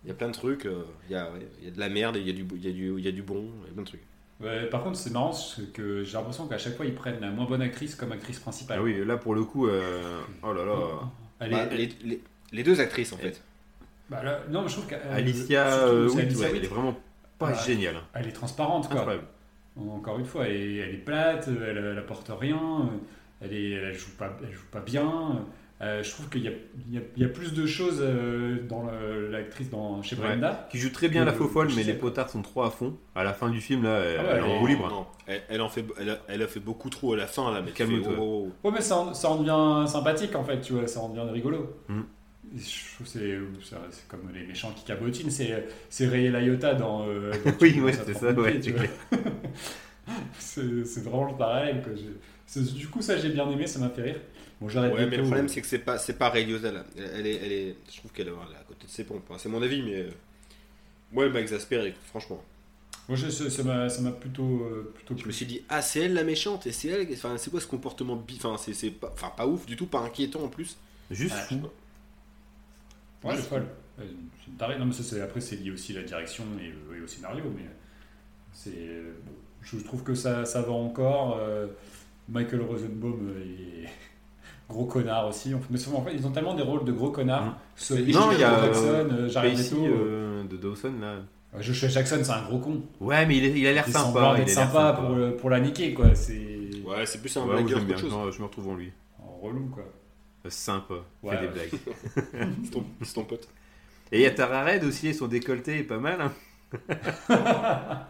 Il 0.05 0.09
y 0.09 0.10
a 0.10 0.14
plein 0.14 0.28
de 0.28 0.32
trucs. 0.35 0.66
euh, 0.66 0.85
Il 1.09 1.12
y, 1.12 1.16
a, 1.16 1.28
il 1.60 1.64
y 1.64 1.68
a 1.68 1.70
de 1.70 1.81
la 1.81 1.89
merde, 1.89 2.16
et 2.16 2.20
il 2.20 2.26
y 2.26 2.31
a 2.31 2.32
du 2.32 2.47
il 2.55 2.64
y 2.64 2.68
a 2.68 2.72
du 2.72 2.94
il 2.98 3.05
y 3.05 3.09
a 3.09 3.12
du 3.12 3.22
bon, 3.22 3.48
il 3.62 3.68
y 3.68 3.70
a 3.70 3.72
plein 3.74 3.82
de 3.82 3.89
trucs. 3.89 4.02
Ouais, 4.40 4.66
par 4.66 4.82
contre, 4.82 4.97
c'est 4.98 5.10
marrant 5.12 5.28
parce 5.31 5.60
que 5.72 6.02
j'ai 6.05 6.12
l'impression 6.12 6.47
qu'à 6.47 6.59
chaque 6.59 6.76
fois, 6.76 6.85
ils 6.86 6.94
prennent 6.94 7.20
la 7.20 7.31
moins 7.31 7.47
bonne 7.47 7.62
actrice 7.62 7.94
comme 7.94 8.12
actrice 8.12 8.39
principale. 8.40 8.78
Ah 8.81 8.82
oui, 8.82 9.05
là 9.05 9.16
pour 9.16 9.35
le 9.35 9.44
coup, 9.44 9.68
euh, 9.68 10.20
oh 10.43 10.52
là 10.52 10.64
là. 10.64 10.74
Bah, 11.51 11.66
les, 11.74 11.89
les- 12.05 12.20
les 12.52 12.62
deux 12.62 12.81
actrices 12.81 13.12
en 13.12 13.16
fait. 13.16 13.40
bah, 14.10 14.22
là- 14.22 14.40
non, 14.51 14.62
mais 14.62 14.68
je 14.68 14.74
trouve 14.74 14.86
qu'elle 14.86 15.01
Alicia, 15.10 15.70
surtout, 15.70 15.86
euh, 15.94 16.09
oui, 16.09 16.36
ouais, 16.36 16.51
elle 16.56 16.64
est 16.64 16.68
vraiment 16.68 16.98
pas 17.39 17.48
Ouais. 17.51 17.55
géniale. 17.66 17.97
Elle 18.12 18.26
est 18.28 18.32
transparente, 18.32 18.89
quoi. 18.89 18.98
Incroyable. 19.01 19.26
Encore 19.76 20.18
une 20.18 20.26
fois, 20.26 20.47
elle 20.47 20.56
est, 20.56 20.76
elle 20.76 20.94
est 20.94 20.98
plate, 20.98 21.48
elle, 21.48 21.78
elle 21.78 21.98
apporte 21.98 22.31
rien, 22.39 22.90
elle, 23.40 23.52
est, 23.52 23.70
elle 23.70 23.94
joue 23.94 24.12
pas, 24.18 24.36
elle 24.43 24.52
joue 24.52 24.66
pas 24.70 24.81
bien. 24.81 25.44
Euh, 25.85 26.02
je 26.02 26.11
trouve 26.12 26.28
qu'il 26.31 26.43
y 26.43 26.48
a, 26.48 26.52
il 26.89 26.94
y 26.94 26.98
a- 26.98 27.02
il 27.16 27.23
y 27.23 27.27
a 27.27 27.28
plus 27.28 27.52
de 27.52 27.66
choses 27.66 27.98
euh, 28.01 28.56
dans 28.69 28.85
le- 28.85 29.28
l'actrice 29.28 29.69
dans 29.69 30.02
chez 30.02 30.16
Ouais. 30.16 30.23
Brenda. 30.28 30.66
Qui 30.70 30.78
joue 30.78 30.89
très 30.90 31.09
bien 31.09 31.24
la 31.24 31.32
faux 31.32 31.47
folle, 31.47 31.69
mais 31.77 31.82
sais 31.82 31.93
les 31.93 31.98
potards 31.98 32.31
sont 32.31 32.40
trop 32.43 32.62
à 32.62 32.70
fond. 32.70 32.97
À 33.15 33.23
la 33.23 33.35
fin 33.35 33.51
du 33.51 33.61
film, 33.61 33.82
là, 33.82 33.98
elle, 33.98 34.16
Ah 34.19 34.23
ouais, 34.23 34.28
elle 34.31 34.35
est 34.36 34.39
elle 34.39 34.44
en 34.44 34.59
roue 34.61 34.66
libre. 34.66 34.89
Non, 34.89 35.06
elle, 35.27 35.43
elle 35.51 35.61
en 35.61 35.69
fait, 35.69 35.85
elle 36.01 36.11
a, 36.11 36.19
elle 36.28 36.43
a 36.43 36.47
fait 36.47 36.61
beaucoup 36.61 36.89
trop 36.89 37.12
à 37.12 37.16
la 37.19 37.27
fin 37.27 37.52
là, 37.52 37.61
mais 37.61 37.73
Calme-toi. 37.73 38.12
fait, 38.12 38.19
oh, 38.19 38.47
oh, 38.47 38.52
oh. 38.62 38.66
Ouais, 38.69 38.74
mais 38.74 38.81
ça, 38.81 38.97
en- 38.97 39.12
ça 39.15 39.28
en 39.31 39.36
devient 39.43 39.86
sympathique 39.90 40.35
en 40.36 40.44
fait, 40.44 40.61
tu 40.61 40.73
vois, 40.73 40.86
ça 40.86 41.01
en 41.01 41.11
devient 41.11 41.31
rigolo. 41.31 41.77
Mm. 41.89 42.01
Je 42.56 42.94
trouve 42.94 43.06
que 43.06 43.12
c'est, 43.12 43.39
c'est 43.62 43.77
c'est 43.90 44.09
comme 44.09 44.31
les 44.32 44.47
méchants 44.47 44.73
qui 44.77 44.85
cabotinent, 44.85 45.31
c'est, 45.31 45.66
c'est 45.90 46.06
Ray 46.06 46.31
Liotta 46.31 46.74
dans. 46.74 47.06
euh, 47.09 47.32
dans 47.44 47.52
Oui, 47.61 47.81
ouais, 47.81 47.93
c'est 47.93 48.15
ça, 48.15 48.31
ouais, 48.32 48.52
c'est 48.55 48.61
tu 48.61 48.73
vois. 48.73 48.86
c'est, 50.39 50.85
c'est 50.85 51.01
vraiment. 51.05 51.35
Quoi. 51.35 51.47
C'est- 52.47 52.74
du 52.74 52.86
coup, 52.89 53.02
ça 53.02 53.16
j'ai 53.16 53.31
bien 53.31 53.51
aimé, 53.51 53.66
ça 53.66 53.78
m'a 53.81 53.89
fait 53.89 54.02
rire. 54.02 54.20
Bon, 54.60 54.68
j'arrête 54.68 54.94
Ouais, 54.94 55.06
mais 55.06 55.16
le 55.16 55.22
problème 55.24 55.48
c'est 55.48 55.60
que 55.60 55.66
c'est 55.66 55.78
pas, 55.78 55.98
c'est 55.98 56.18
pas 56.18 56.31
Ray 56.31 56.47
Liotta 56.47 56.72
là. 56.72 56.85
Elle, 56.97 57.05
elle 57.14 57.26
est, 57.26 57.35
elle 57.44 57.52
est, 57.52 57.76
je 57.90 57.97
trouve 57.98 58.12
qu'elle 58.12 58.28
est 58.28 58.31
à 58.32 58.64
côté 58.66 58.86
de 58.86 58.90
ses 58.90 59.05
pompes. 59.05 59.31
C'est 59.39 59.48
mon 59.48 59.62
avis, 59.62 59.82
mais 59.82 59.94
euh, 60.02 60.10
moi 61.12 61.24
elle 61.26 61.32
m'a 61.32 61.40
exaspéré, 61.40 61.94
franchement. 62.06 62.43
Moi, 63.06 63.18
je- 63.18 63.28
ça, 63.28 63.62
m'a, 63.62 63.89
ça 63.90 64.01
m'a 64.01 64.12
plutôt, 64.12 64.62
euh, 64.62 64.90
plutôt 64.94 65.14
Je 65.20 65.26
me 65.26 65.32
suis 65.32 65.44
dit, 65.44 65.62
ah 65.68 65.82
c'est 65.82 66.01
elle 66.01 66.14
la 66.14 66.24
méchante 66.24 66.66
et 66.66 66.72
c'est 66.72 66.89
elle. 66.89 67.06
Enfin, 67.12 67.36
c'est 67.36 67.51
quoi 67.51 67.60
ce 67.60 67.66
comportement 67.66 68.16
bi, 68.16 68.36
enfin 68.43 68.56
c'est, 68.56 68.72
c'est 68.72 68.90
pas, 68.90 69.10
enfin 69.12 69.31
pas 69.36 69.47
ouf 69.47 69.66
du 69.66 69.76
tout, 69.76 69.86
pas 69.86 70.01
inquiétant 70.01 70.43
en 70.44 70.48
plus. 70.48 70.78
Juste 71.10 71.35
Ah, 71.36 71.43
fou. 71.43 71.56
Ouais, 73.24 73.32
elle 73.35 73.39
est 73.39 73.43
folle. 73.43 73.66
C'est 73.98 74.05
une 74.51 74.56
tarée. 74.56 74.78
Non, 74.78 74.86
mais 74.86 74.93
ça, 74.93 75.02
c'est- 75.02 75.20
après, 75.20 75.40
c'est 75.40 75.56
lié 75.56 75.70
aussi 75.70 75.93
à 75.97 76.01
la 76.01 76.06
direction 76.06 76.44
et, 76.60 76.97
et 76.97 77.01
au 77.01 77.06
scénario. 77.06 77.44
Mais 77.55 77.64
c'est, 78.52 78.70
euh, 78.74 79.12
bon, 79.24 79.32
je 79.62 79.76
trouve 79.78 80.02
que 80.02 80.14
ça, 80.14 80.44
ça 80.47 80.62
va 80.62 80.72
encore. 80.72 81.36
Euh, 81.39 81.66
Michael 82.28 82.62
Rosenbaum 82.62 83.35
est 83.39 83.89
gros 84.69 84.86
connard 84.86 85.28
aussi. 85.28 85.53
Mais 85.70 85.78
souvent, 85.78 85.99
en 85.99 86.03
fait, 86.05 86.12
ils 86.15 86.27
ont 86.27 86.31
tellement 86.31 86.55
des 86.55 86.62
rôles 86.62 86.85
de 86.85 86.93
gros 86.93 87.11
connards. 87.11 87.57
Ce- 87.77 87.95
Non, 87.95 88.31
il 88.32 88.41
y 88.41 88.45
a, 88.45 88.61
Jackson, 88.66 88.85
euh, 88.86 89.05
euh, 89.12 89.28
Jared 89.28 89.59
Leto. 89.59 89.77
euh, 89.86 90.45
de 90.45 90.57
Dawson, 90.57 90.93
là. 91.01 91.16
Joshua 91.61 91.89
Jackson, 91.89 92.19
c'est 92.23 92.31
un 92.32 92.43
gros 92.43 92.59
con. 92.59 92.82
Ouais, 93.01 93.24
mais 93.27 93.36
il, 93.36 93.45
est- 93.45 93.69
a 93.69 93.73
l'air 93.73 93.86
sympa. 93.89 94.35
Il 94.36 94.45
l'air 94.45 94.49
sympa 94.49 94.93
pour, 94.95 95.36
pour 95.36 95.51
la 95.51 95.61
niquer, 95.61 95.95
quoi. 95.95 96.07
Ouais, 96.07 97.07
c'est 97.07 97.20
plus 97.20 97.36
un 97.36 97.47
blagueur 97.47 97.78
qu'autre 97.86 97.97
je 97.99 98.03
chose. 98.09 98.12
me, 98.27 98.31
je 98.32 98.39
me 98.41 98.45
retrouve 98.47 98.69
en 98.69 98.74
lui. 98.74 98.93
en 99.23 99.39
relou, 99.41 99.66
quoi. 99.73 99.85
Sympa, 100.49 100.95
Ouais, 101.23 101.36
fait 101.36 101.43
des 101.43 101.47
ouais. 101.47 101.53
blagues. 101.70 102.51
C'est 103.05 103.15
ton, 103.15 103.24
pote. 103.24 103.49
Et 104.12 104.19
il 104.19 104.23
y 104.23 104.27
a 104.27 104.31
Tara 104.31 104.62
Red 104.65 104.85
aussi, 104.85 105.15
son 105.15 105.27
décolleté 105.27 105.78
est 105.78 105.85
pas 105.85 105.97
mal. 105.99 106.20
hein. 106.20 106.32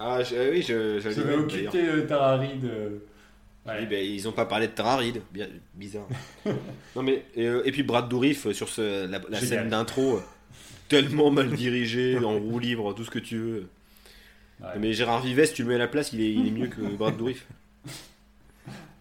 Ah 0.00 0.22
je- 0.22 0.34
euh, 0.36 0.50
oui, 0.52 0.62
je, 0.62 1.00
je 1.00 1.08
l'ai 1.20 1.34
occupé 1.34 2.06
Tara 2.06 2.36
Reid. 2.36 2.64
Ouais. 3.68 3.86
Ben, 3.86 4.04
ils 4.04 4.26
ont 4.28 4.32
pas 4.32 4.46
parlé 4.46 4.68
de. 4.68 5.20
Bien- 5.32 5.48
bizarre. 5.74 6.06
non 6.96 7.02
mais 7.02 7.24
et, 7.36 7.46
euh, 7.46 7.62
et 7.64 7.72
puis 7.72 7.82
Brad 7.82 8.08
Dourif 8.08 8.46
euh, 8.46 8.52
sur 8.52 8.68
ce, 8.68 9.06
la, 9.06 9.40
scène 9.40 9.68
d'intro. 9.68 10.16
euh, 10.16 10.22
tellement 10.88 11.30
mal 11.30 11.50
dirigé, 11.52 12.18
en 12.24 12.38
roue 12.38 12.58
libre, 12.58 12.94
tout 12.94 13.04
ce 13.04 13.10
que 13.10 13.18
tu 13.18 13.36
veux. 13.38 13.68
Ouais. 14.60 14.68
Mais 14.78 14.92
Gérard 14.92 15.22
Vives, 15.22 15.52
tu 15.52 15.62
le 15.62 15.68
mets 15.68 15.74
à 15.76 15.78
la 15.78 15.88
place, 15.88 16.12
il 16.12 16.20
est, 16.20 16.32
il 16.32 16.48
est 16.48 16.50
mieux 16.50 16.66
que 16.68 16.80
Brad 16.80 17.16
Dourif. 17.16 17.46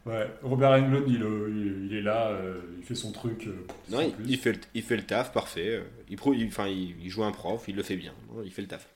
Ouais, 0.05 0.25
Robert 0.41 0.71
Englund, 0.71 1.03
il, 1.07 1.15
il- 1.15 1.87
il 1.91 1.97
est 1.97 2.01
là, 2.01 2.29
euh, 2.29 2.61
il 2.79 2.85
fait 2.85 2.95
son 2.95 3.11
truc. 3.11 3.45
euh, 3.47 3.65
Non, 3.89 3.99
il, 4.25 4.37
fait 4.37 4.53
le, 4.53 4.59
il 4.73 4.81
fait 4.81 4.95
le 4.95 5.03
taf, 5.03 5.33
parfait. 5.33 5.83
Il, 6.09 6.15
pro- 6.15 6.33
il- 6.33 6.47
enfin, 6.47 6.67
il, 6.69 6.95
il 7.03 7.09
joue 7.09 7.25
un 7.25 7.33
prof, 7.33 7.65
il 7.67 7.75
le 7.75 7.83
fait 7.83 7.97
bien. 7.97 8.13
Non, 8.33 8.41
Il 8.41 8.51
fait 8.51 8.61
le 8.61 8.69
taf. 8.69 8.87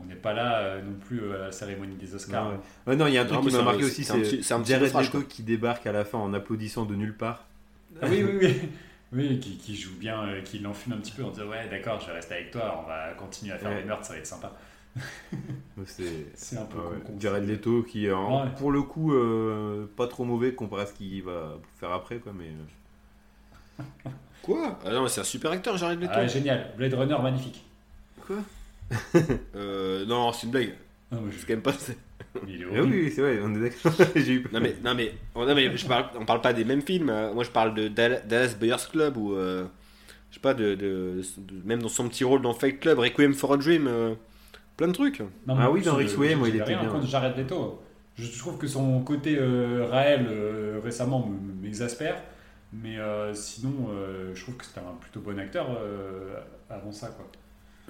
On 0.00 0.04
n'est 0.06 0.14
pas 0.14 0.32
là 0.32 0.58
euh, 0.60 0.82
non 0.82 0.94
plus 0.94 1.20
euh, 1.22 1.34
à 1.36 1.38
la 1.46 1.52
cérémonie 1.52 1.96
des 1.96 2.14
Oscars. 2.14 2.44
Non, 2.44 2.50
ouais. 2.50 2.56
Ouais, 2.86 2.96
non, 2.96 3.06
il 3.06 3.14
y 3.14 3.18
a 3.18 3.22
un 3.22 3.24
truc 3.26 3.40
Non, 3.40 3.46
qui 3.46 3.54
m'a 3.56 3.62
marqué 3.62 3.84
aussi, 3.84 4.04
c'est 4.04 4.52
un 4.54 4.64
Jared 4.64 4.94
Leto 4.94 5.22
qui 5.22 5.42
débarque 5.42 5.86
à 5.86 5.92
la 5.92 6.04
fin 6.04 6.18
en 6.18 6.32
applaudissant 6.34 6.84
de 6.84 6.94
nulle 6.94 7.16
part. 7.16 7.44
Ah 8.02 8.06
oui, 8.08 8.22
oui, 8.24 8.38
oui. 8.42 8.54
Oui, 9.10 9.40
qui, 9.40 9.56
qui 9.56 9.74
joue 9.74 9.96
bien, 9.98 10.20
euh, 10.22 10.42
qui 10.42 10.58
l'enfume 10.58 10.92
un 10.92 10.98
petit 10.98 11.12
peu 11.12 11.24
en 11.24 11.30
disant 11.30 11.46
Ouais, 11.46 11.66
d'accord, 11.70 11.98
je 11.98 12.08
vais 12.08 12.12
rester 12.12 12.34
avec 12.34 12.50
toi, 12.50 12.82
on 12.84 12.86
va 12.86 13.14
continuer 13.14 13.52
à 13.54 13.56
faire 13.56 13.70
Ouais. 13.70 13.80
des 13.80 13.88
meurtres, 13.88 14.04
ça 14.04 14.12
va 14.12 14.18
être 14.18 14.26
sympa. 14.26 14.52
C'est 15.86 16.58
un 16.58 16.64
peu 16.66 16.76
ouais, 16.76 16.84
con- 16.84 16.90
ouais. 16.90 17.00
con- 17.06 17.16
Jared 17.18 17.48
Leto 17.48 17.82
qui, 17.84 18.06
euh, 18.06 18.14
en- 18.16 18.44
Ouais. 18.44 18.50
pour 18.58 18.70
le 18.70 18.82
coup, 18.82 19.14
euh, 19.14 19.86
pas 19.96 20.08
trop 20.08 20.24
mauvais 20.24 20.52
comparé 20.52 20.82
à 20.82 20.86
ce 20.86 20.92
qu'il 20.92 21.22
va 21.22 21.54
faire 21.80 21.90
après, 21.92 22.16
quoi. 22.18 22.32
Mais 22.36 22.50
euh, 23.80 24.10
Quoi? 24.42 24.78
Ah 24.84 24.90
Non, 24.90 25.04
mais 25.04 25.08
c'est 25.08 25.22
un 25.22 25.24
super 25.24 25.52
acteur, 25.52 25.78
Jared 25.78 25.98
Leto. 26.00 26.12
Ah, 26.14 26.26
génial, 26.26 26.72
Blade 26.76 26.92
Runner 26.92 27.16
magnifique. 27.22 27.64
Euh, 29.54 30.06
non, 30.06 30.32
c'est 30.32 30.46
une 30.46 30.52
blague. 30.52 30.74
Non, 31.10 31.20
mais, 31.22 31.32
C'est 31.32 31.46
quand 31.46 31.54
même 31.54 31.62
pas. 31.62 31.74
il 32.46 32.62
est 32.62 32.64
Ah 32.76 32.82
oui, 32.82 32.90
oui, 33.04 33.12
c'est 33.14 33.20
vrai, 33.22 33.38
on 33.42 33.54
est 33.54 33.60
d'accord. 33.70 33.92
J'ai 34.16 34.32
eu. 34.34 34.46
Non 34.52 34.60
mais, 34.60 34.76
non 34.84 34.94
mais, 34.94 35.14
oh, 35.34 35.44
non 35.46 35.54
mais 35.54 35.76
je 35.76 35.86
parle, 35.86 36.06
on 36.18 36.24
parle 36.24 36.40
pas 36.40 36.52
des 36.52 36.64
mêmes 36.64 36.82
films. 36.82 37.10
euh, 37.10 37.32
Moi 37.32 37.44
je 37.44 37.50
parle 37.50 37.74
de 37.74 37.88
Dal- 37.88 38.22
Dallas 38.26 38.54
Buyers 38.58 38.76
Club 38.90 39.16
ou 39.16 39.34
euh, 39.34 39.66
je 40.30 40.34
sais 40.36 40.40
pas 40.40 40.54
de, 40.54 40.74
de- 40.74 41.22
de- 41.38 41.66
même 41.66 41.82
dans 41.82 41.88
son 41.88 42.08
petit 42.08 42.24
rôle 42.24 42.42
dans 42.42 42.54
Fight 42.54 42.80
Club, 42.80 42.98
Requiem 42.98 43.34
for 43.34 43.54
a 43.54 43.56
Dream, 43.56 43.86
euh, 43.88 44.14
plein 44.76 44.88
de 44.88 44.92
trucs. 44.92 45.20
Non, 45.46 45.56
Ah 45.58 45.64
mais 45.64 45.66
oui, 45.68 45.82
dans 45.82 45.96
plus, 45.96 46.14
Requiem, 46.14 46.40
il 46.46 46.56
était 46.56 46.64
rien 46.64 46.80
bien. 46.80 46.90
contre 46.90 47.06
Jared 47.06 47.36
Leto. 47.36 47.82
Je 48.16 48.38
trouve 48.38 48.58
que 48.58 48.66
son 48.66 49.00
côté 49.02 49.36
euh, 49.38 49.86
Raël 49.90 50.26
euh, 50.28 50.80
récemment 50.82 51.26
me- 51.26 51.62
m'exaspère, 51.62 52.22
mais 52.72 52.98
euh, 52.98 53.32
sinon, 53.34 53.88
euh, 53.90 54.34
je 54.34 54.42
trouve 54.42 54.56
que 54.56 54.64
c'était 54.64 54.80
un 54.80 54.94
plutôt 55.00 55.20
bon 55.20 55.38
acteur 55.38 55.68
euh, 55.80 56.34
avant 56.68 56.92
ça, 56.92 57.08
quoi. 57.08 57.26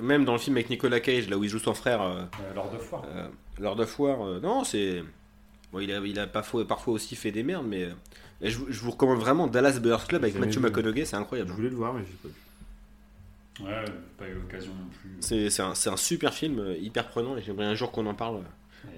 Même 0.00 0.24
dans 0.24 0.32
le 0.34 0.38
film 0.38 0.56
avec 0.56 0.70
Nicolas 0.70 1.00
Cage, 1.00 1.28
là 1.28 1.36
où 1.36 1.44
il 1.44 1.50
joue 1.50 1.58
son 1.58 1.74
frère, 1.74 2.00
euh, 2.02 2.22
Euh, 2.40 2.54
Lord 2.54 2.74
of 2.74 2.92
War. 2.92 3.04
euh, 3.08 3.28
Lord 3.58 3.80
of 3.80 3.98
War, 3.98 4.22
euh, 4.26 4.40
non 4.40 4.64
c'est, 4.64 5.02
bon 5.72 5.80
il 5.80 5.90
a, 5.92 5.98
il 5.98 6.18
a 6.18 6.26
parfois, 6.26 6.66
parfois 6.66 6.94
aussi 6.94 7.16
fait 7.16 7.32
des 7.32 7.42
merdes, 7.42 7.66
mais 7.68 7.84
euh, 7.84 7.90
et 8.40 8.50
je, 8.50 8.58
vous- 8.58 8.66
je 8.70 8.80
vous 8.80 8.92
recommande 8.92 9.18
vraiment 9.18 9.46
Dallas 9.48 9.78
Buyers 9.80 9.96
Club 10.06 10.22
avec 10.22 10.36
Matthew 10.38 10.54
vu. 10.58 10.60
McConaughey, 10.60 11.04
c'est 11.04 11.16
Je 11.16 11.20
incroyable. 11.22 11.50
voulais 11.50 11.70
le 11.70 11.76
voir, 11.76 11.92
mais 11.94 12.02
j'ai 12.06 12.16
pas 12.22 12.28
vu. 12.28 12.34
Ouais, 13.66 13.84
pas 14.16 14.28
eu 14.28 14.34
l'occasion 14.34 14.70
non 14.72 14.88
plus. 15.00 15.48
C'est 15.50 15.88
un, 15.88 15.96
super 15.96 16.32
film, 16.32 16.62
hyper 16.80 17.08
prenant, 17.08 17.36
et 17.36 17.42
j'aimerais 17.42 17.66
un 17.66 17.74
jour 17.74 17.90
qu'on 17.90 18.06
en 18.06 18.14
parle 18.14 18.42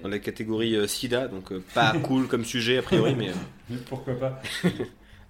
dans 0.03 0.09
la 0.09 0.19
catégorie 0.19 0.75
euh, 0.75 0.85
SIDA, 0.85 1.27
donc 1.27 1.51
euh, 1.51 1.63
pas 1.73 1.93
cool 2.03 2.27
comme 2.27 2.45
sujet 2.45 2.77
a 2.77 2.81
priori, 2.83 3.15
mais 3.15 3.29
euh, 3.29 3.75
pourquoi 3.89 4.13
pas 4.13 4.39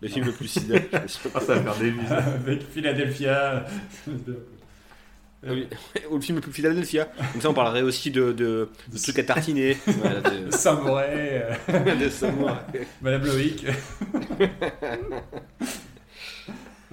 le 0.01 0.07
film 0.09 0.25
le 0.25 0.31
plus 0.33 0.47
SIDA. 0.49 0.79
je 1.03 1.07
suis 1.07 1.19
sûr. 1.21 1.31
Ah, 1.33 1.39
ça 1.39 1.55
va 1.55 1.71
faire 1.71 1.79
des. 1.79 2.13
Avec 2.13 2.63
Philadelphia. 2.69 3.65
Ah 5.45 5.49
oui. 5.53 5.67
Ou 6.11 6.15
le 6.15 6.21
film 6.21 6.35
le 6.37 6.41
plus 6.41 6.51
Philadelphia. 6.51 7.05
Comme 7.31 7.41
ça, 7.41 7.49
on 7.49 7.53
parlerait 7.53 7.81
aussi 7.81 8.11
de, 8.11 8.31
de, 8.31 8.69
de 8.91 8.97
trucs 8.97 9.17
à 9.19 9.23
tartiner. 9.23 9.75
Voilà, 9.87 10.21
de, 10.21 10.51
Samouraï, 10.51 11.41
euh, 11.69 11.95
de 11.99 12.09
samouraï. 12.09 12.57
Madame 13.01 13.25
Loïc. 13.25 13.65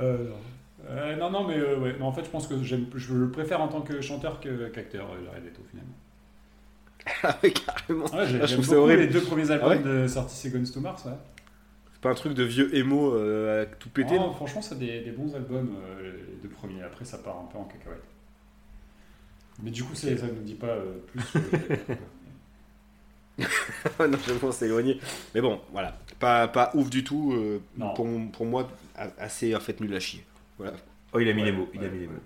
Euh, 0.01 0.29
non. 0.29 0.35
Euh, 0.91 1.17
non, 1.17 1.31
non, 1.31 1.47
mais 1.47 1.59
euh, 1.59 1.79
ouais. 1.79 1.95
Mais 1.99 2.05
en 2.05 2.13
fait, 2.13 2.25
je 2.25 2.31
pense 2.31 2.47
que 2.47 2.63
j'aime, 2.63 2.87
je 2.95 3.13
le 3.15 3.31
préfère 3.31 3.61
en 3.61 3.69
tant 3.69 3.83
que 3.83 4.01
chanteur 4.01 4.41
que, 4.41 4.69
qu'acteur, 4.69 5.07
euh, 5.11 5.25
Jared 5.27 5.45
Leto, 5.45 5.61
finalement. 5.71 5.93
Ah 7.23 7.37
ouais, 7.43 7.51
carrément. 7.53 8.05
Ouais, 8.07 8.27
j'ai- 8.27 8.41
Ah, 8.43 8.47
je 8.47 8.55
trouve 8.55 8.67
ça 8.67 8.77
horrible. 8.79 9.03
les 9.03 9.09
deux 9.09 9.21
premiers 9.21 9.51
albums 9.51 9.69
Ah 9.73 9.77
ouais 9.89 10.03
de 10.03 10.07
sortie 10.09 10.37
Seconds 10.37 10.71
to 10.73 10.81
Mars. 10.81 11.05
Ouais. 11.05 11.13
C'est 11.93 12.01
pas 12.01 12.11
un 12.11 12.15
truc 12.15 12.33
de 12.35 12.45
vieux 12.45 12.75
émo 12.77 13.15
euh, 13.15 13.63
à 13.63 13.67
tout 13.67 13.89
péter. 13.91 14.15
Non, 14.17 14.29
non? 14.29 14.33
franchement, 14.35 14.63
c'est 14.63 14.79
des, 14.79 15.01
des 15.01 15.11
bons 15.11 15.35
albums, 15.35 15.75
euh, 16.01 16.13
les 16.29 16.37
deux 16.43 16.49
premiers. 16.49 16.83
Après, 16.83 17.05
ça 17.05 17.19
part 17.19 17.37
un 17.37 17.49
peu 17.53 17.59
en 17.59 17.65
cacahuète. 17.65 18.03
Mais 19.63 19.71
du 19.71 19.83
coup, 19.85 19.95
ça 19.95 20.09
ne 20.11 20.15
nous 20.17 20.43
dit 20.43 20.55
pas 20.55 20.67
euh, 20.69 20.99
plus. 21.07 21.21
sur 21.23 21.41
les- 23.39 24.09
non, 24.09 24.19
on 24.43 24.53
s'est 24.53 24.67
éloigné. 24.67 25.01
Mais 25.35 25.41
bon, 25.41 25.61
voilà. 25.73 25.97
Pas, 26.19 26.49
pas 26.49 26.71
ouf 26.75 26.91
du 26.91 27.05
tout. 27.05 27.33
euh, 27.35 27.61
Non. 27.77 27.95
pour, 27.95 28.07
pour 28.33 28.47
moi, 28.47 28.69
a- 28.97 29.11
assez 29.19 29.55
en 29.55 29.61
fait 29.61 29.81
nul 29.81 29.95
à 29.95 30.01
chier. 30.01 30.25
Voilà. 30.59 30.75
Oh, 31.13 31.21
il 31.21 31.29
a 31.29 31.33
mis 31.33 31.43
Ouais, 31.43 31.47
les 31.51 31.57
mots. 31.57 31.69
Il 31.75 31.81
a 31.81 31.83
ouais, 31.85 31.91
mis 31.91 31.99
les 32.01 32.07
mots. 32.07 32.21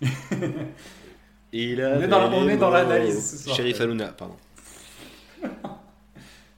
Il 1.52 1.80
On 1.82 2.00
est 2.02 2.08
dans 2.08 2.18
la- 2.20 2.36
on 2.36 2.48
est 2.48 2.56
dans 2.58 2.70
l'analyse 2.70 3.30
ce 3.30 3.36
soir. 3.44 3.56
Sheriff 3.56 3.80
Aluna, 3.80 4.08
pardon. 4.08 4.36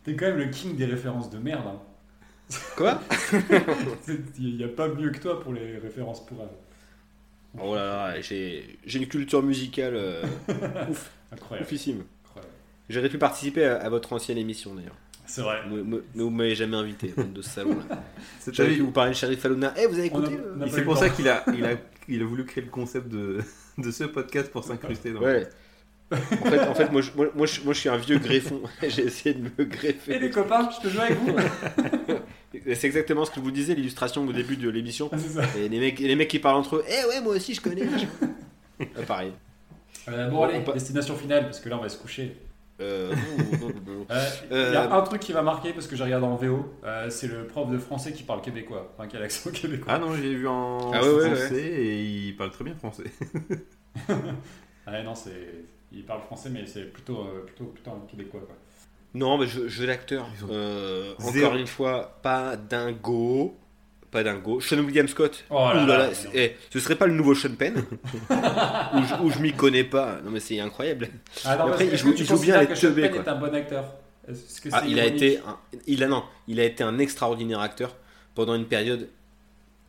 T'es 0.04 0.16
quand 0.16 0.26
même 0.26 0.38
le 0.38 0.46
king 0.48 0.74
des 0.76 0.86
références 0.86 1.30
de 1.30 1.38
merde. 1.38 1.66
hein. 1.66 1.78
Quoi? 2.76 3.00
Il 4.38 4.56
n'y 4.56 4.64
a 4.64 4.68
pas 4.68 4.88
mieux 4.88 5.10
que 5.10 5.18
toi 5.20 5.40
pour 5.40 5.52
les 5.52 5.76
références 5.78 6.24
pour. 6.26 6.38
Euh, 7.56 7.60
Oh 7.62 7.74
là 7.74 7.84
là, 7.86 8.20
j'ai 8.20 8.78
j'ai 8.86 8.98
une 8.98 9.08
culture 9.08 9.42
musicale 9.42 9.94
euh, 9.96 10.22
Incroyable. 11.32 11.66
oufissime. 11.66 12.04
J'aurais 12.88 13.08
pu 13.08 13.18
participer 13.18 13.64
à, 13.64 13.76
à 13.76 13.88
votre 13.88 14.12
ancienne 14.12 14.38
émission 14.38 14.74
d'ailleurs. 14.74 14.96
C'est 15.26 15.42
vrai. 15.42 15.60
Mais 15.70 15.98
vous 16.14 16.30
m'avez 16.30 16.56
jamais 16.56 16.76
invité, 16.76 17.14
de 17.16 17.40
salon 17.42 17.76
là. 17.88 18.02
T'as 18.44 18.64
pu 18.64 18.80
vous 18.80 18.90
parler 18.90 19.12
de 19.12 19.16
Sheriff 19.16 19.44
Aluna. 19.44 19.72
Eh, 19.76 19.86
vous 19.86 19.96
avez 19.96 20.06
écouté 20.08 20.36
pas 20.36 20.68
c'est 20.68 20.82
pour 20.82 20.96
ça 20.98 21.08
qu'il 21.08 21.28
a, 21.28 21.44
il 21.54 21.64
a, 21.64 21.76
il 22.08 22.20
a 22.20 22.24
voulu 22.24 22.44
créer 22.44 22.64
le 22.64 22.70
concept 22.70 23.08
de, 23.08 23.38
de 23.78 23.90
ce 23.92 24.04
podcast 24.04 24.50
pour 24.50 24.64
s'incruster 24.64 25.12
dans. 25.12 25.20
Ouais. 25.20 25.48
En 26.12 26.16
fait, 26.16 26.60
en 26.60 26.74
fait 26.74 26.90
moi, 26.92 27.02
je, 27.02 27.10
moi, 27.16 27.26
moi, 27.34 27.46
je, 27.46 27.60
moi, 27.62 27.72
je 27.72 27.78
suis 27.80 27.88
un 27.88 27.96
vieux 27.96 28.18
greffon. 28.18 28.60
J'ai 28.82 29.04
essayé 29.06 29.34
de 29.34 29.42
me 29.42 29.50
Et 29.58 29.66
greffer. 29.66 30.18
les 30.18 30.30
copains, 30.30 30.68
je 30.76 30.80
peux 30.82 30.88
jouer 30.88 31.02
avec 31.02 31.18
vous 31.18 31.36
Et 32.66 32.74
C'est 32.74 32.86
exactement 32.88 33.24
ce 33.24 33.30
que 33.30 33.38
vous 33.40 33.50
disais, 33.52 33.74
l'illustration 33.74 34.26
au 34.26 34.32
début 34.32 34.56
de 34.56 34.68
l'émission. 34.68 35.08
Ah. 35.12 35.16
Et 35.58 35.68
les 35.68 35.78
mecs, 35.78 36.00
et 36.00 36.08
les 36.08 36.16
mecs 36.16 36.28
qui 36.28 36.38
parlent 36.40 36.56
entre 36.56 36.76
eux. 36.76 36.84
Eh 36.88 37.06
ouais, 37.08 37.20
moi 37.20 37.34
aussi 37.36 37.54
je 37.54 37.60
connais. 37.60 37.82
Ah, 38.98 39.02
pareil. 39.06 39.32
Euh, 40.08 40.28
bon, 40.30 40.42
allez, 40.44 40.56
On 40.58 40.62
pa- 40.64 40.72
destination 40.72 41.14
finale, 41.14 41.44
parce 41.44 41.60
que 41.60 41.68
là, 41.68 41.76
on 41.78 41.82
va 41.82 41.90
se 41.90 41.98
coucher. 41.98 42.34
Euh. 42.80 43.12
Euh, 44.10 44.26
Il 44.50 44.56
Euh, 44.56 44.72
y 44.72 44.76
a 44.76 44.90
un 44.94 45.02
truc 45.02 45.20
qui 45.20 45.34
m'a 45.34 45.42
marqué 45.42 45.74
parce 45.74 45.86
que 45.86 45.94
j'ai 45.96 46.04
regardé 46.04 46.24
en 46.24 46.36
VO, 46.36 46.64
euh, 46.84 47.10
c'est 47.10 47.26
le 47.26 47.46
prof 47.46 47.70
de 47.70 47.76
français 47.76 48.12
qui 48.14 48.22
parle 48.22 48.40
québécois, 48.40 48.90
enfin 48.96 49.06
qui 49.06 49.18
a 49.18 49.20
l'accent 49.20 49.50
québécois. 49.50 49.92
Ah 49.94 49.98
non, 49.98 50.14
j'ai 50.16 50.34
vu 50.34 50.48
en 50.48 50.90
Ah 50.94 51.02
ouais, 51.02 51.12
ouais, 51.12 51.34
français 51.36 51.62
et 51.62 52.00
il 52.28 52.36
parle 52.36 52.50
très 52.52 52.64
bien 52.64 52.74
français. 52.74 53.04
Ah 54.86 54.92
ouais, 54.92 55.02
non, 55.02 55.14
c'est, 55.14 55.30
il 55.92 56.04
parle 56.04 56.22
français, 56.22 56.50
mais 56.50 56.64
c'est 56.66 56.84
plutôt, 56.84 57.20
euh, 57.20 57.44
plutôt, 57.46 57.64
plutôt 57.64 57.90
un 57.90 58.06
québécois 58.10 58.40
quoi. 58.46 58.56
Non, 59.14 59.38
mais 59.38 59.46
je, 59.48 59.66
je 59.68 59.84
l'acteur. 59.84 60.28
Euh, 60.50 61.14
zéro. 61.18 61.46
encore 61.46 61.58
une 61.58 61.66
fois, 61.66 62.18
pas 62.22 62.56
dingo. 62.56 63.56
Pas 64.10 64.22
dingo. 64.24 64.60
Sean 64.60 64.78
William 64.80 65.06
Scott. 65.08 65.44
Oh 65.50 65.68
là 65.72 66.10
eh, 66.34 66.56
ce 66.70 66.80
serait 66.80 66.96
pas 66.96 67.06
le 67.06 67.14
nouveau 67.14 67.34
Sean 67.34 67.54
Penn 67.56 67.76
où 68.30 69.02
je, 69.04 69.22
où 69.22 69.30
je 69.30 69.38
m'y 69.40 69.52
connais 69.52 69.84
pas. 69.84 70.20
Non 70.24 70.30
mais 70.30 70.40
c'est 70.40 70.58
incroyable. 70.60 71.08
Ah 71.44 71.56
non, 71.56 71.66
Après, 71.68 71.86
il 71.86 71.96
joue- 71.96 72.14
il 72.16 72.24
joue 72.24 72.38
bien 72.40 72.60
les 72.60 72.66
que 72.66 72.74
Sean 72.74 72.92
Penn 72.92 73.10
quoi. 73.10 73.20
est 73.22 73.28
un 73.28 73.36
bon 73.36 73.54
acteur? 73.54 73.84
Que 74.26 74.68
Ah, 74.72 74.82
il 74.86 75.00
a 75.00 75.06
été, 75.06 75.38
un, 75.38 75.56
il 75.88 76.02
a 76.04 76.08
non, 76.08 76.22
il 76.46 76.60
a 76.60 76.64
été 76.64 76.84
un 76.84 76.98
extraordinaire 76.98 77.60
acteur 77.60 77.96
pendant 78.36 78.54
une 78.54 78.66
période, 78.66 79.08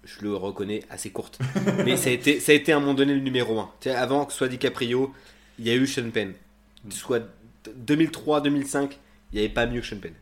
je 0.04 0.22
le 0.24 0.36
reconnais 0.36 0.82
assez 0.90 1.12
courte, 1.12 1.38
mais 1.86 1.96
ça 1.98 2.10
a 2.10 2.14
été, 2.14 2.40
ça 2.40 2.52
a 2.52 2.56
été 2.56 2.72
à 2.74 2.78
un 2.78 2.80
moment 2.80 2.96
donné 2.96 3.14
le 3.14 3.20
numéro 3.20 3.60
un. 3.60 3.70
Tu 3.80 3.90
sais, 3.90 3.96
avant 3.96 4.26
que 4.26 4.32
ce 4.32 4.40
soit 4.40 4.48
DiCaprio, 4.48 5.14
il 5.60 5.68
y 5.68 5.72
a 5.72 5.76
eu 5.76 5.86
Sean 5.88 6.10
Penn. 6.12 6.34
Mm. 6.86 6.92
Soit 6.92 7.24
2003-2005, 7.88 8.98
il 9.34 9.40
n'y 9.40 9.46
avait 9.46 9.54
pas 9.54 9.66
mieux 9.66 9.82
que 9.82 9.88
Sean 9.88 9.98
Penn. 9.98 10.14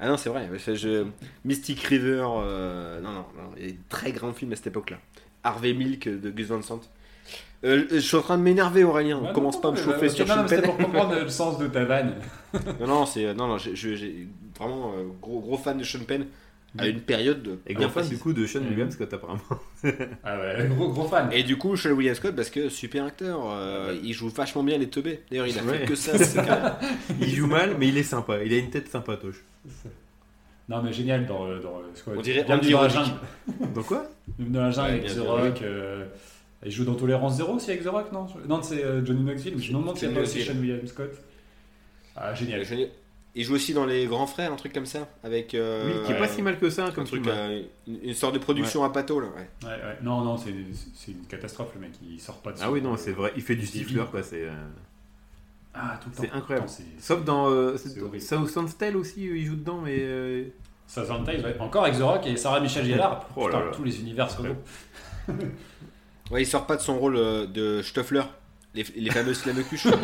Ah 0.00 0.08
non, 0.08 0.16
c'est 0.16 0.28
vrai. 0.30 0.48
je- 0.74 1.06
Mystic 1.44 1.80
River, 1.82 2.26
euh, 2.28 3.00
non, 3.00 3.12
non, 3.12 3.24
non, 3.36 3.50
il 3.56 3.62
y 3.62 3.68
a 3.68 3.70
des 3.72 3.78
très 3.88 4.10
grands 4.12 4.32
films 4.32 4.52
à 4.52 4.56
cette 4.56 4.66
époque-là. 4.68 4.98
Harvey 5.44 5.72
Milk 5.74 6.08
de 6.08 6.30
Gus 6.30 6.48
Van 6.48 6.62
Sant. 6.62 6.80
Euh, 7.64 7.86
je 7.92 7.98
suis 7.98 8.16
en 8.16 8.22
train 8.22 8.36
de 8.36 8.42
m'énerver, 8.42 8.82
Aurélien. 8.82 9.20
On 9.22 9.32
commence 9.32 9.54
non, 9.56 9.60
pas 9.60 9.68
à 9.68 9.70
me 9.72 9.76
chauffer 9.76 10.06
euh, 10.06 10.08
sur 10.08 10.26
non, 10.26 10.48
c'était 10.48 10.62
pour 10.62 10.76
comprendre 10.76 11.14
le 11.14 11.28
sens 11.28 11.58
de 11.58 11.68
ta 11.68 11.84
vanne. 11.84 12.14
Non, 12.80 12.86
non, 12.88 13.06
c'est 13.06 13.32
non, 13.34 13.46
non, 13.46 13.56
je- 13.58 14.26
vraiment 14.58 14.92
euh, 14.96 15.04
gros, 15.22 15.40
gros 15.40 15.56
fan 15.56 15.78
de 15.78 15.84
Sean 15.84 16.00
Penn 16.06 16.26
à 16.78 16.86
une 16.86 17.00
période 17.00 17.42
de 17.42 17.58
Et 17.66 17.74
bien 17.74 17.88
gros 17.88 18.00
fan 18.00 18.08
du 18.08 18.16
coup 18.18 18.32
de 18.32 18.46
Sean 18.46 18.60
Mhm. 18.60 18.68
William 18.70 18.90
Scott 18.90 19.12
apparemment. 19.12 19.40
Ah 20.24 20.38
ouais, 20.38 20.68
gros, 20.68 20.88
gros 20.90 21.06
fan. 21.08 21.28
Et 21.32 21.42
du 21.42 21.56
coup, 21.58 21.76
Sean 21.76 21.90
William 21.90 22.14
Scott, 22.14 22.34
parce 22.34 22.50
que 22.50 22.68
super 22.68 23.04
acteur, 23.04 23.40
euh, 23.50 23.94
il 24.02 24.12
joue 24.14 24.28
vachement 24.28 24.62
bien 24.62 24.78
les 24.78 24.88
teubés. 24.88 25.20
D'ailleurs, 25.30 25.46
il 25.48 25.58
a 25.58 25.62
Ouais. 25.64 25.78
fait 25.80 25.84
que 25.86 25.94
ça. 25.94 26.16
c'est 26.18 26.44
carré. 26.44 26.72
Il 27.20 27.28
joue 27.30 27.46
mal, 27.46 27.76
mais 27.78 27.88
il 27.88 27.98
est 27.98 28.02
sympa. 28.02 28.42
Il 28.44 28.52
a 28.52 28.56
une 28.58 28.70
tête 28.70 28.88
sympatoche. 28.88 29.42
Non, 30.68 30.80
mais 30.82 30.92
génial 30.92 31.26
dans, 31.26 31.46
euh, 31.46 31.58
dans 31.60 31.78
euh, 31.80 32.14
On 32.16 32.20
dirait 32.22 32.44
Bienvenue 32.44 32.74
Andy 32.74 32.88
dans 32.88 32.88
jungle. 32.88 33.16
Donc 33.74 33.86
quoi 33.86 34.06
Bienvenue 34.38 34.54
dans 34.56 34.62
la 34.62 34.70
jungle 34.70 34.88
Ouais, 34.92 34.98
avec 35.00 35.14
The 35.14 35.18
Rock. 35.18 35.62
euh, 35.62 36.04
il 36.64 36.70
joue 36.70 36.84
dans 36.84 36.94
Tolérance 36.94 37.36
Zéro 37.36 37.54
aussi 37.54 37.70
avec 37.72 37.82
The 37.82 37.88
Rock, 37.88 38.12
non? 38.12 38.26
Non, 38.48 38.62
c'est 38.62 38.82
euh, 38.84 39.04
Johnny 39.04 39.22
Knoxville. 39.24 39.54
Mais 39.56 39.62
je 39.62 39.72
me 39.72 39.78
demande 39.78 39.94
aussi 39.96 40.06
Knoxville. 40.06 40.44
Sean 40.46 40.58
William 40.60 40.86
Scott. 40.86 41.10
Ah, 42.16 42.32
génial. 42.34 42.64
Johnny, 42.64 42.86
Il 43.34 43.44
joue 43.44 43.54
aussi 43.54 43.72
dans 43.72 43.86
Les 43.86 44.06
Grands 44.06 44.26
Frères, 44.26 44.52
un 44.52 44.56
truc 44.56 44.72
comme 44.74 44.84
ça. 44.86 45.08
Avec. 45.24 45.54
euh, 45.54 45.86
Oui, 45.86 45.92
qui 46.06 46.12
est 46.12 46.14
ouais, 46.14 46.20
pas 46.20 46.28
si 46.28 46.42
mal 46.42 46.58
que 46.58 46.68
ça, 46.68 46.84
hein, 46.84 46.88
un 46.88 46.92
comme 46.92 47.04
truc, 47.04 47.26
euh, 47.26 47.62
une, 47.86 47.98
une 48.02 48.14
sorte 48.14 48.34
de 48.34 48.38
production 48.38 48.84
à 48.84 48.90
pâteau, 48.90 49.20
là. 49.20 49.28
ouais. 49.28 49.48
Ouais, 49.66 49.70
ouais. 49.70 49.98
Non, 50.02 50.20
non, 50.20 50.36
c'est 50.36 50.52
c'est 50.94 51.12
une 51.12 51.24
catastrophe 51.26 51.70
le 51.74 51.80
mec, 51.80 51.92
il 52.06 52.20
sort 52.20 52.42
pas 52.42 52.52
de 52.52 52.58
Ah 52.60 52.70
oui, 52.70 52.82
non, 52.82 52.96
c'est 52.98 53.12
vrai. 53.12 53.32
Il 53.36 53.42
fait 53.42 53.56
du 53.56 53.64
vide, 53.64 54.04
quoi. 54.10 54.22
C'est. 54.22 54.44
euh, 54.44 54.50
Ah, 55.72 55.98
tout 56.02 56.10
le 56.10 56.14
temps. 56.16 56.22
C'est 56.24 56.30
incroyable. 56.36 56.66
Temps, 56.66 56.72
c'est- 56.72 56.84
Sauf 57.00 57.24
dans 57.24 57.48
euh, 57.48 57.76
C'est 57.78 57.88
c'est- 57.88 58.02
horrible. 58.02 58.20
South 58.20 58.76
Tale 58.76 58.96
aussi, 58.98 59.22
il 59.24 59.44
joue 59.46 59.56
dedans, 59.56 59.80
mais. 59.82 59.96
euh, 60.00 60.44
Tales, 60.94 61.40
ouais. 61.42 61.56
Encore 61.58 61.84
avec 61.84 61.96
The 61.98 62.02
Rock 62.02 62.26
et 62.26 62.36
Sarah 62.36 62.60
Michel 62.60 62.84
Gellar. 62.84 63.26
Oh 63.36 63.48
là 63.48 63.54
Putain, 63.56 63.64
là. 63.64 63.72
tous 63.74 63.84
les 63.84 63.98
univers 64.00 64.30
se 64.30 64.42
Ouais. 64.42 64.54
Ouais, 66.30 66.42
il 66.42 66.46
sort 66.46 66.66
pas 66.66 66.76
de 66.76 66.82
son 66.82 66.98
rôle 66.98 67.16
euh, 67.16 67.46
de 67.46 67.80
Stoffler, 67.80 68.22
les, 68.74 68.84
les 68.96 69.10
fameuses 69.10 69.38
flammecuches. 69.38 69.86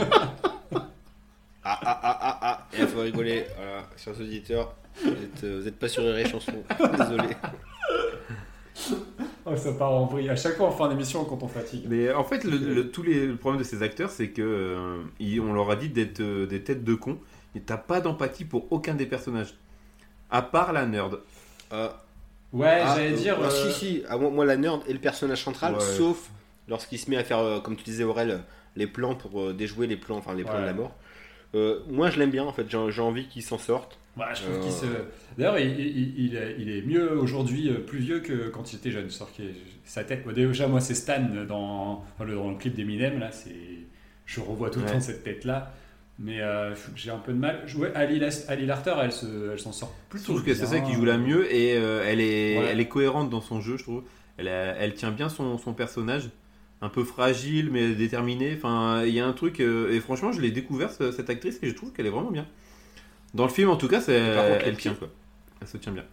rigoler, 3.03 3.45
voilà, 3.57 3.89
chers 3.97 4.19
auditeurs, 4.21 4.75
vous 5.03 5.11
êtes, 5.11 5.45
euh, 5.45 5.59
vous 5.61 5.69
êtes 5.69 5.79
pas 5.79 5.89
sur 5.89 6.03
les 6.03 6.29
chansons, 6.29 6.63
désolé. 6.99 7.35
Oh, 9.45 9.57
ça 9.57 9.73
part 9.73 9.93
en 9.93 10.07
vrille. 10.07 10.29
À 10.29 10.37
chaque 10.37 10.57
fois 10.57 10.69
en 10.69 10.73
fin 10.73 10.89
d'émission 10.89 11.25
quand 11.25 11.43
on 11.43 11.49
fatigue. 11.49 11.85
Mais 11.89 12.13
en 12.13 12.23
fait, 12.25 12.45
le, 12.45 12.59
le- 12.59 12.91
tous 12.91 13.03
les, 13.03 13.27
le 13.27 13.37
problème 13.37 13.61
de 13.61 13.67
ces 13.67 13.83
acteurs, 13.83 14.11
c'est 14.11 14.29
que 14.29 14.43
euh, 14.43 15.03
ils- 15.19 15.41
on 15.41 15.53
leur 15.53 15.71
a 15.71 15.77
dit 15.77 15.89
d'être 15.89 16.21
euh, 16.21 16.47
des 16.47 16.63
têtes 16.63 16.85
de 16.85 16.95
cons, 16.95 17.19
et 17.57 17.61
t'as 17.61 17.77
pas 17.79 18.01
d'empathie 18.01 18.45
pour 18.45 18.71
aucun 18.73 18.95
des 18.95 19.07
personnages. 19.07 19.55
À 20.31 20.43
part 20.43 20.73
la 20.73 20.87
nerd. 20.87 21.21
Euh, 21.73 21.89
Ouais, 22.53 22.81
ah, 22.83 22.95
j'allais 22.97 23.13
euh, 23.13 23.17
dire. 23.17 23.37
ah, 23.43 23.47
euh, 23.47 23.51
Si, 23.51 23.73
si, 23.79 24.03
ah, 24.09 24.17
moi, 24.17 24.31
moi, 24.31 24.45
la 24.47 24.57
nerd 24.57 24.81
est 24.89 24.93
le 24.95 24.99
personnage 24.99 25.43
central, 25.43 25.75
Ouais. 25.75 25.81
sauf 25.81 26.31
lorsqu'il 26.67 26.99
se 26.99 27.11
met 27.11 27.17
à 27.19 27.25
faire, 27.25 27.39
euh, 27.41 27.61
comme 27.61 27.77
tu 27.77 27.85
disais 27.85 28.05
Aurel, 28.05 28.31
euh, 28.31 28.39
les 28.77 28.87
plans 28.87 29.15
pour 29.15 29.41
euh, 29.41 29.53
déjouer 29.53 29.87
les 29.87 29.97
plans, 29.97 30.17
enfin 30.17 30.35
les 30.35 30.45
plans 30.45 30.55
Ouais. 30.55 30.61
de 30.63 30.67
la 30.67 30.73
mort. 30.73 30.95
Euh, 31.55 31.81
moi 31.89 32.11
je 32.11 32.19
l'aime 32.19 32.31
bien 32.31 32.45
en 32.45 32.53
fait, 32.53 32.67
j'ai 32.69 33.01
envie 33.01 33.27
qu'il 33.27 33.43
s'en 33.43 33.59
sorte. 33.59 33.99
Ouais, 34.17 34.25
je 34.35 34.43
trouve 34.43 34.57
Euh. 34.57 34.61
qu'il 34.61 34.73
se. 34.73 34.87
D'ailleurs, 35.39 35.59
il, 35.61 35.79
il- 35.81 36.25
il 36.59 36.69
est, 36.71 36.83
mieux 36.83 37.17
aujourd'hui, 37.17 37.69
euh, 37.71 37.75
plus 37.79 38.01
vieux 38.01 38.19
que 38.21 38.49
quand 38.49 38.73
il 38.73 38.77
était 38.77 38.91
jeune. 38.91 39.09
Sauf 39.11 39.33
que 39.37 39.45
sa 39.85 40.03
tête. 40.03 40.27
déjà, 40.29 40.67
moi, 40.67 40.81
c'est 40.81 40.95
Stan 40.95 41.21
dans, 41.49 42.05
dans 42.19 42.25
le, 42.25 42.35
dans 42.35 42.51
le 42.51 42.57
clip 42.57 42.75
d'Eminem. 42.75 43.21
Là, 43.21 43.31
c'est. 43.31 43.55
Je 44.27 44.41
revois 44.41 44.71
tout 44.71 44.81
le 44.81 44.87
Ouais. 44.87 44.93
temps 44.93 45.01
cette 45.01 45.23
tête-là. 45.23 45.73
Mais 46.19 46.41
euh, 46.41 46.75
j'ai 46.97 47.13
un 47.13 47.19
peu 47.19 47.33
de 47.33 47.39
mal. 47.39 47.65
Ouais, 47.77 47.93
Ali, 47.95 48.21
Ali 48.49 48.67
Larter, 48.67 48.95
elle 49.01 49.13
se- 49.13 49.53
elle 49.53 49.59
s'en 49.61 49.71
sort 49.71 49.95
Je 50.07 50.11
plutôt 50.11 50.33
trouve 50.33 50.45
que 50.45 50.53
c'est 50.53 50.67
ça 50.67 50.81
qui 50.81 50.93
joue 50.93 51.05
la 51.05 51.17
mieux, 51.17 51.51
et 51.55 51.77
euh, 51.77 52.03
elle, 52.05 52.21
est, 52.21 52.59
Ouais. 52.59 52.67
elle 52.73 52.81
est 52.81 52.89
cohérente 52.89 53.31
dans 53.31 53.41
son 53.41 53.61
jeu, 53.61 53.77
je 53.77 53.85
trouve. 53.85 54.03
Elle, 54.37 54.49
a- 54.49 54.75
elle 54.79 54.95
tient 54.95 55.13
bien 55.13 55.29
son, 55.29 55.57
son 55.59 55.73
personnage, 55.75 56.29
un 56.81 56.89
peu 56.89 57.05
fragile, 57.05 57.71
mais 57.73 57.89
déterminé. 57.95 58.55
Enfin, 58.57 59.03
il 59.05 59.13
y 59.15 59.21
a 59.21 59.27
un 59.27 59.33
truc, 59.33 59.61
euh, 59.61 59.93
et 59.93 60.01
franchement, 60.01 60.33
je 60.33 60.41
l'ai 60.41 60.51
découvert, 60.51 60.93
ce- 60.93 61.11
cette 61.13 61.29
actrice, 61.31 61.59
et 61.63 61.69
je 61.69 61.75
trouve 61.75 61.93
qu'elle 61.93 62.07
est 62.07 62.11
vraiment 62.11 62.31
bien. 62.31 62.47
Dans 63.35 63.45
le 63.45 63.51
film, 63.51 63.69
en 63.71 63.77
tout 63.77 63.89
cas, 63.89 64.01
c'est, 64.01 64.35
Par 64.35 64.45
contre, 64.47 64.65
elle 64.65 64.71
les 64.71 64.77
tient, 64.77 64.95
quoi. 64.95 65.09
Elle 65.61 65.69
se 65.69 65.77
tient 65.77 65.93
bien. 65.93 66.05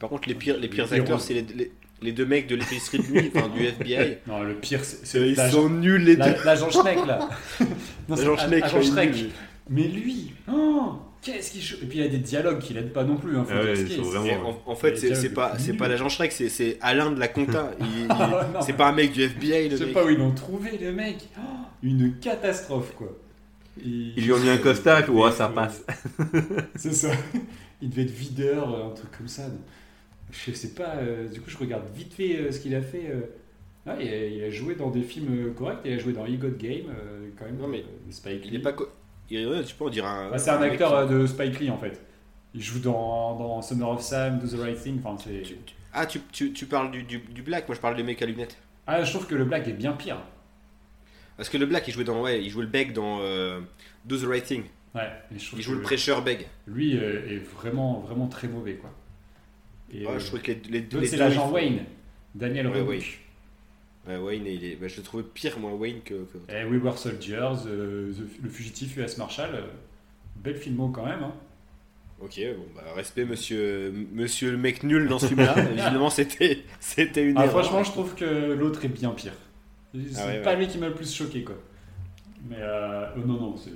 Par 0.00 0.10
contre 0.10 0.28
les 0.28 0.34
pires, 0.34 0.58
les 0.58 0.68
pires 0.68 0.86
Les 0.90 0.98
acteurs 1.00 1.20
c'est 1.20 1.34
les, 1.34 1.42
les- 1.54 1.72
les 2.02 2.12
deux 2.12 2.26
mecs 2.26 2.46
de 2.48 2.56
l'épicerie 2.56 2.98
de 2.98 3.06
nuit, 3.10 3.30
enfin 3.34 3.48
du 3.48 3.64
FBI. 3.64 4.18
Non, 4.26 4.42
le 4.42 4.54
pire, 4.54 4.80
c'est 4.84 5.16
Euh, 5.18 5.26
Ils 5.28 5.36
sont 5.36 5.70
nuls 5.70 6.02
les 6.04 6.16
deux. 6.16 6.22
la- 6.22 6.44
l'agent 6.44 6.68
Schneck, 6.70 7.06
là. 7.06 7.30
Non, 8.08 8.16
L'agent 8.16 8.36
Schneck. 8.82 9.14
Mais 9.70 9.84
lui, 9.84 10.32
oh, 10.52 10.94
qu'est-ce 11.24 11.50
qu'il. 11.50 11.62
Et 11.82 11.86
puis 11.86 11.98
il 11.98 12.02
y 12.04 12.06
a 12.06 12.08
des 12.08 12.18
dialogues 12.18 12.58
qui 12.60 12.74
l'aident 12.74 12.92
pas 12.92 13.02
non 13.04 13.16
plus. 13.16 13.36
Hein, 13.36 13.44
faut 13.44 13.54
Ah 13.56 13.64
ouais, 13.64 13.74
vraiment- 13.74 14.60
en, 14.66 14.72
en 14.72 14.74
fait, 14.76 14.96
c'est 14.96 15.30
pas, 15.34 15.58
c'est 15.58 15.70
nuls. 15.72 15.76
pas 15.78 15.88
l'agent 15.88 16.08
Shrek, 16.08 16.30
c'est- 16.32 16.78
Alain 16.80 17.10
de 17.10 17.18
la 17.18 17.28
compta. 17.28 17.72
Il- 17.80 17.86
il- 18.02 18.06
Ah, 18.10 18.60
c'est 18.64 18.74
pas 18.74 18.88
un 18.88 18.92
mec 18.92 19.12
du 19.12 19.22
FBI, 19.22 19.70
Je 19.70 19.76
sais 19.76 19.84
mec. 19.86 19.94
pas 19.94 20.04
où 20.04 20.10
ils 20.10 20.18
l'ont 20.18 20.32
trouvé, 20.34 20.78
le 20.78 20.92
mec. 20.92 21.16
Oh, 21.38 21.40
une 21.82 22.14
catastrophe, 22.20 22.92
quoi. 22.96 23.16
Et- 23.80 23.88
Ils 24.16 24.24
lui 24.24 24.32
ont 24.32 24.38
mis 24.38 24.50
un 24.50 24.58
costard, 24.58 25.02
puis, 25.02 25.12
ouais, 25.12 25.32
ça 25.32 25.48
passe. 25.48 25.84
C'est 26.76 26.92
ça. 26.94 27.10
Il 27.82 27.90
devait 27.90 28.02
être 28.02 28.10
videur, 28.10 28.72
euh, 28.72 28.86
un 28.86 28.90
truc 28.94 29.10
comme 29.18 29.28
ça. 29.28 29.42
Je 30.30 30.52
sais 30.52 30.68
pas. 30.74 30.96
euh, 30.96 31.28
du 31.28 31.40
coup, 31.40 31.50
je 31.50 31.58
regarde 31.58 31.84
vite 31.94 32.12
fait 32.14 32.36
euh, 32.36 32.52
ce 32.52 32.58
qu'il 32.60 32.74
a 32.74 32.80
fait. 32.82 33.10
euh. 33.10 33.20
Ah, 33.86 33.96
il, 34.00 34.08
a, 34.08 34.26
il 34.26 34.42
a 34.44 34.50
joué 34.50 34.74
dans 34.74 34.90
des 34.90 35.02
films 35.02 35.28
euh, 35.48 35.50
corrects. 35.52 35.78
Il 35.84 35.92
a 35.92 35.98
joué 35.98 36.12
dans 36.12 36.24
He 36.24 36.38
Got 36.38 36.56
Game, 36.58 36.86
euh, 36.88 37.28
quand 37.38 37.44
même. 37.44 37.56
Non, 37.58 37.68
mais 37.68 37.80
euh, 37.80 38.10
Spike 38.10 38.40
Il 38.44 38.52
Lee. 38.52 38.56
est 38.56 38.60
pas. 38.60 38.72
co- 38.72 38.88
Il, 39.30 39.46
ouais, 39.46 39.64
tu 39.64 39.74
peux 39.74 39.84
en 39.84 39.90
dire 39.90 40.06
un. 40.06 40.30
Ah, 40.32 40.38
c'est 40.38 40.50
un 40.50 40.60
acteur 40.62 40.90
qui- 41.08 41.14
euh, 41.14 41.20
de 41.20 41.26
Spike 41.26 41.60
Lee, 41.60 41.70
en 41.70 41.78
fait. 41.78 42.00
Il 42.54 42.62
joue 42.62 42.78
dans, 42.78 43.36
dans 43.36 43.62
Summer 43.62 43.88
of 43.90 44.00
Sam, 44.00 44.38
Do 44.38 44.46
the 44.46 44.60
Right 44.60 44.80
Thing. 44.80 45.00
Enfin, 45.04 45.16
c'est... 45.22 45.42
Tu- 45.42 45.56
tu- 45.64 45.74
Ah, 45.92 46.06
tu, 46.06 46.20
tu, 46.32 46.52
tu 46.52 46.66
parles 46.66 46.90
du, 46.90 47.02
du, 47.02 47.18
du 47.18 47.42
Black, 47.42 47.66
moi 47.68 47.74
je 47.74 47.80
parle 47.80 47.96
du 47.96 48.02
mec 48.04 48.20
à 48.22 48.26
lunettes. 48.26 48.56
Ah, 48.86 49.02
je 49.02 49.10
trouve 49.10 49.26
que 49.26 49.34
le 49.34 49.44
Black 49.44 49.66
est 49.66 49.72
bien 49.72 49.92
pire. 49.92 50.18
Parce 51.36 51.48
que 51.48 51.56
le 51.58 51.66
Black, 51.66 51.88
il 51.88 51.94
jouait 51.94 52.04
dans. 52.04 52.20
Ouais, 52.22 52.40
il 52.42 52.48
jouait 52.50 52.62
le 52.64 52.70
Beg 52.70 52.92
dans 52.92 53.18
euh, 53.22 53.60
Do 54.04 54.16
the 54.16 54.24
Right 54.26 54.44
Thing. 54.44 54.64
Ouais, 54.94 55.10
et 55.34 55.38
je 55.38 55.46
trouve 55.48 55.58
Il 55.58 55.64
que 55.64 55.70
joue 55.70 55.76
le 55.76 55.82
prêcheur 55.82 56.22
Beg. 56.22 56.46
Lui 56.68 56.96
euh, 56.96 57.28
est 57.28 57.38
vraiment, 57.38 57.98
vraiment 58.00 58.28
très 58.28 58.46
mauvais, 58.46 58.74
quoi. 58.74 58.90
Et, 59.92 60.06
Ouais, 60.06 60.12
euh, 60.12 60.18
je 60.20 60.26
trouve 60.26 60.40
que 60.40 60.52
les, 60.52 60.60
les, 60.68 60.80
les 61.00 61.06
c'est 61.06 61.16
l'agent 61.16 61.50
Wayne, 61.50 61.84
Daniel 62.36 62.68
Ouais. 62.68 62.98
Ouais, 64.06 64.16
Wayne, 64.18 64.44
il 64.46 64.64
est. 64.64 64.76
bah, 64.76 64.86
je 64.88 64.96
le 64.98 65.02
trouvais 65.02 65.22
pire, 65.22 65.58
moi, 65.58 65.72
Wayne, 65.74 66.00
que. 66.04 66.14
que- 66.14 66.52
Et 66.52 66.64
We 66.64 66.82
Were 66.82 66.98
Soldiers, 66.98 67.50
euh, 67.66 68.12
The- 68.12 68.42
Le 68.42 68.48
Fugitif 68.50 68.96
US 68.98 69.16
Marshal, 69.16 69.50
euh, 69.54 69.62
bel 70.36 70.56
filmo 70.56 70.88
quand 70.88 71.06
même. 71.06 71.22
Hein. 71.22 71.32
Ok, 72.20 72.38
bon, 72.56 72.64
bah, 72.76 72.82
respect, 72.94 73.24
monsieur, 73.24 73.92
monsieur 74.12 74.50
le 74.52 74.56
mec 74.58 74.82
nul 74.82 75.08
dans 75.08 75.18
ce 75.18 75.26
film-là. 75.26 75.54
Évidemment, 75.72 76.10
c'était, 76.10 76.64
c'était 76.80 77.24
une 77.24 77.36
Ah, 77.38 77.46
erreur. 77.46 77.62
franchement, 77.62 77.82
je 77.82 77.90
trouve 77.92 78.14
que 78.14 78.52
l'autre 78.52 78.84
est 78.84 78.88
bien 78.88 79.10
pire. 79.10 79.32
C'est 79.94 80.00
Ah 80.20 80.26
ouais, 80.26 80.42
pas 80.42 80.50
ouais. 80.52 80.58
lui 80.58 80.68
qui 80.68 80.78
m'a 80.78 80.88
le 80.88 80.94
plus 80.94 81.12
choqué, 81.14 81.42
quoi. 81.42 81.56
Mais 82.48 82.56
euh, 82.58 83.06
oh 83.16 83.20
non, 83.20 83.40
non, 83.40 83.56
c'est- 83.56 83.70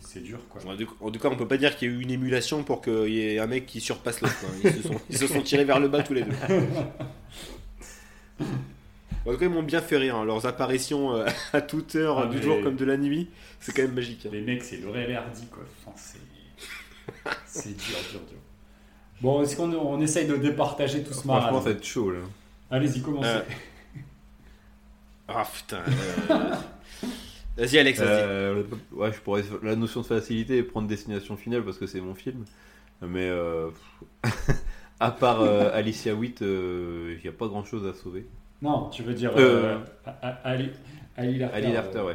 c'est 0.00 0.20
dur, 0.22 0.38
quoi. 0.48 0.62
En 0.66 0.76
tout- 0.76 0.88
en 1.00 1.10
tout 1.10 1.18
cas, 1.20 1.28
on 1.28 1.36
peut 1.36 1.46
pas 1.46 1.58
dire 1.58 1.76
qu'il 1.76 1.90
y 1.90 1.94
a 1.94 1.94
eu 1.96 2.00
une 2.00 2.10
émulation 2.10 2.64
pour 2.64 2.80
qu'il 2.80 3.10
y 3.10 3.20
ait 3.20 3.38
un 3.38 3.46
mec 3.46 3.66
qui 3.66 3.80
surpasse 3.80 4.20
l'autre. 4.22 4.34
hein. 4.44 4.52
Ils, 4.64 4.72
se 4.72 4.82
sont, 4.88 5.00
ils 5.10 5.18
se 5.18 5.26
sont 5.26 5.42
tirés 5.42 5.64
vers 5.64 5.78
le 5.80 5.88
bas 5.88 6.02
tous 6.02 6.14
les 6.14 6.22
deux. 6.22 6.32
En 9.26 9.32
tout 9.32 9.38
cas, 9.38 9.44
ils 9.46 9.50
m'ont 9.50 9.62
bien 9.62 9.80
fait 9.82 9.96
rire. 9.98 10.16
hein. 10.16 10.24
Leurs 10.24 10.46
apparitions 10.46 11.14
euh, 11.14 11.26
à 11.52 11.60
toute 11.60 11.94
heure, 11.96 12.20
Ah, 12.20 12.26
du 12.26 12.36
mais- 12.38 12.42
jour 12.42 12.60
comme 12.62 12.76
de 12.76 12.84
la 12.84 12.96
nuit, 12.96 13.28
c'est 13.60 13.72
quand 13.74 13.82
même 13.82 13.94
magique. 13.94 14.24
hein. 14.26 14.30
Les 14.32 14.40
mecs, 14.40 14.62
c'est 14.64 14.78
Laurel 14.78 15.14
Hardy, 15.14 15.46
quoi. 15.46 15.62
Enfin, 15.84 15.92
c'est 15.96 16.18
c'est 17.46 17.76
dur, 17.76 17.96
dur, 18.10 18.20
dur. 18.28 18.38
Bon, 19.20 19.42
est-ce 19.42 19.56
qu'on 19.56 19.70
on 19.72 20.00
essaye 20.00 20.26
de 20.26 20.36
départager 20.36 21.02
tout 21.02 21.12
ce 21.12 21.20
Franchement, 21.22 21.34
marasme 21.34 21.58
ça 21.58 21.64
va 21.72 21.76
être 21.76 21.84
chaud, 21.84 22.10
là. 22.12 22.20
Allez-y, 22.70 23.02
commencez. 23.02 23.28
Euh, 23.28 23.40
Ah 25.32 25.44
putain. 25.52 25.78
euh, 26.30 26.54
Vas-y, 27.56 27.78
Alex, 27.78 28.00
vas-y. 28.00 28.08
Euh, 28.22 28.62
ouais, 28.92 29.12
je 29.12 29.20
pourrais 29.20 29.44
la 29.62 29.76
notion 29.76 30.00
de 30.00 30.06
facilité 30.06 30.56
et 30.58 30.62
prendre 30.64 30.88
destination 30.88 31.36
finale 31.36 31.62
parce 31.62 31.78
que 31.78 31.86
c'est 31.86 32.00
mon 32.00 32.14
film. 32.16 32.44
Mais 33.02 33.28
euh, 33.28 33.68
à 34.98 35.10
part 35.12 35.40
euh, 35.42 35.70
Alicia 35.72 36.14
Witt, 36.14 36.40
il 36.40 37.18
n'y 37.22 37.28
a 37.28 37.32
pas 37.32 37.46
grand 37.46 37.64
chose 37.64 37.86
à 37.86 37.94
sauver. 37.94 38.26
Non, 38.62 38.90
tu 38.90 39.02
veux 39.02 39.14
dire 39.14 39.32
Euh, 39.36 39.78
euh, 40.06 40.12
Ali, 40.44 40.70
Ali 41.16 41.38
Larter. 41.38 41.56
Ali 41.56 41.72
Larter, 41.72 41.98
euh, 41.98 42.06
ouais. 42.06 42.14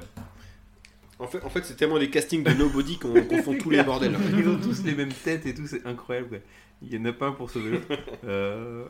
En 1.17 1.27
fait, 1.27 1.43
en 1.43 1.49
fait 1.49 1.63
c'est 1.63 1.75
tellement 1.75 1.97
des 1.97 2.09
castings 2.09 2.43
de 2.43 2.51
nobody 2.53 2.97
qu'on 2.99 3.15
font 3.41 3.57
tous 3.57 3.69
les 3.69 3.81
bordels. 3.83 4.15
Ils 4.37 4.47
ont 4.49 4.59
tous 4.59 4.83
les 4.83 4.93
mêmes 4.95 5.13
têtes 5.13 5.45
et 5.45 5.53
tout, 5.53 5.65
c'est 5.67 5.85
incroyable. 5.85 6.27
quoi. 6.29 6.37
Il 6.81 6.89
n'y 6.99 7.07
en 7.07 7.09
a 7.09 7.13
pas 7.13 7.27
un 7.27 7.31
pour 7.31 7.49
sauver 7.49 7.71
l'autre. 7.71 7.87
Euh, 8.25 8.85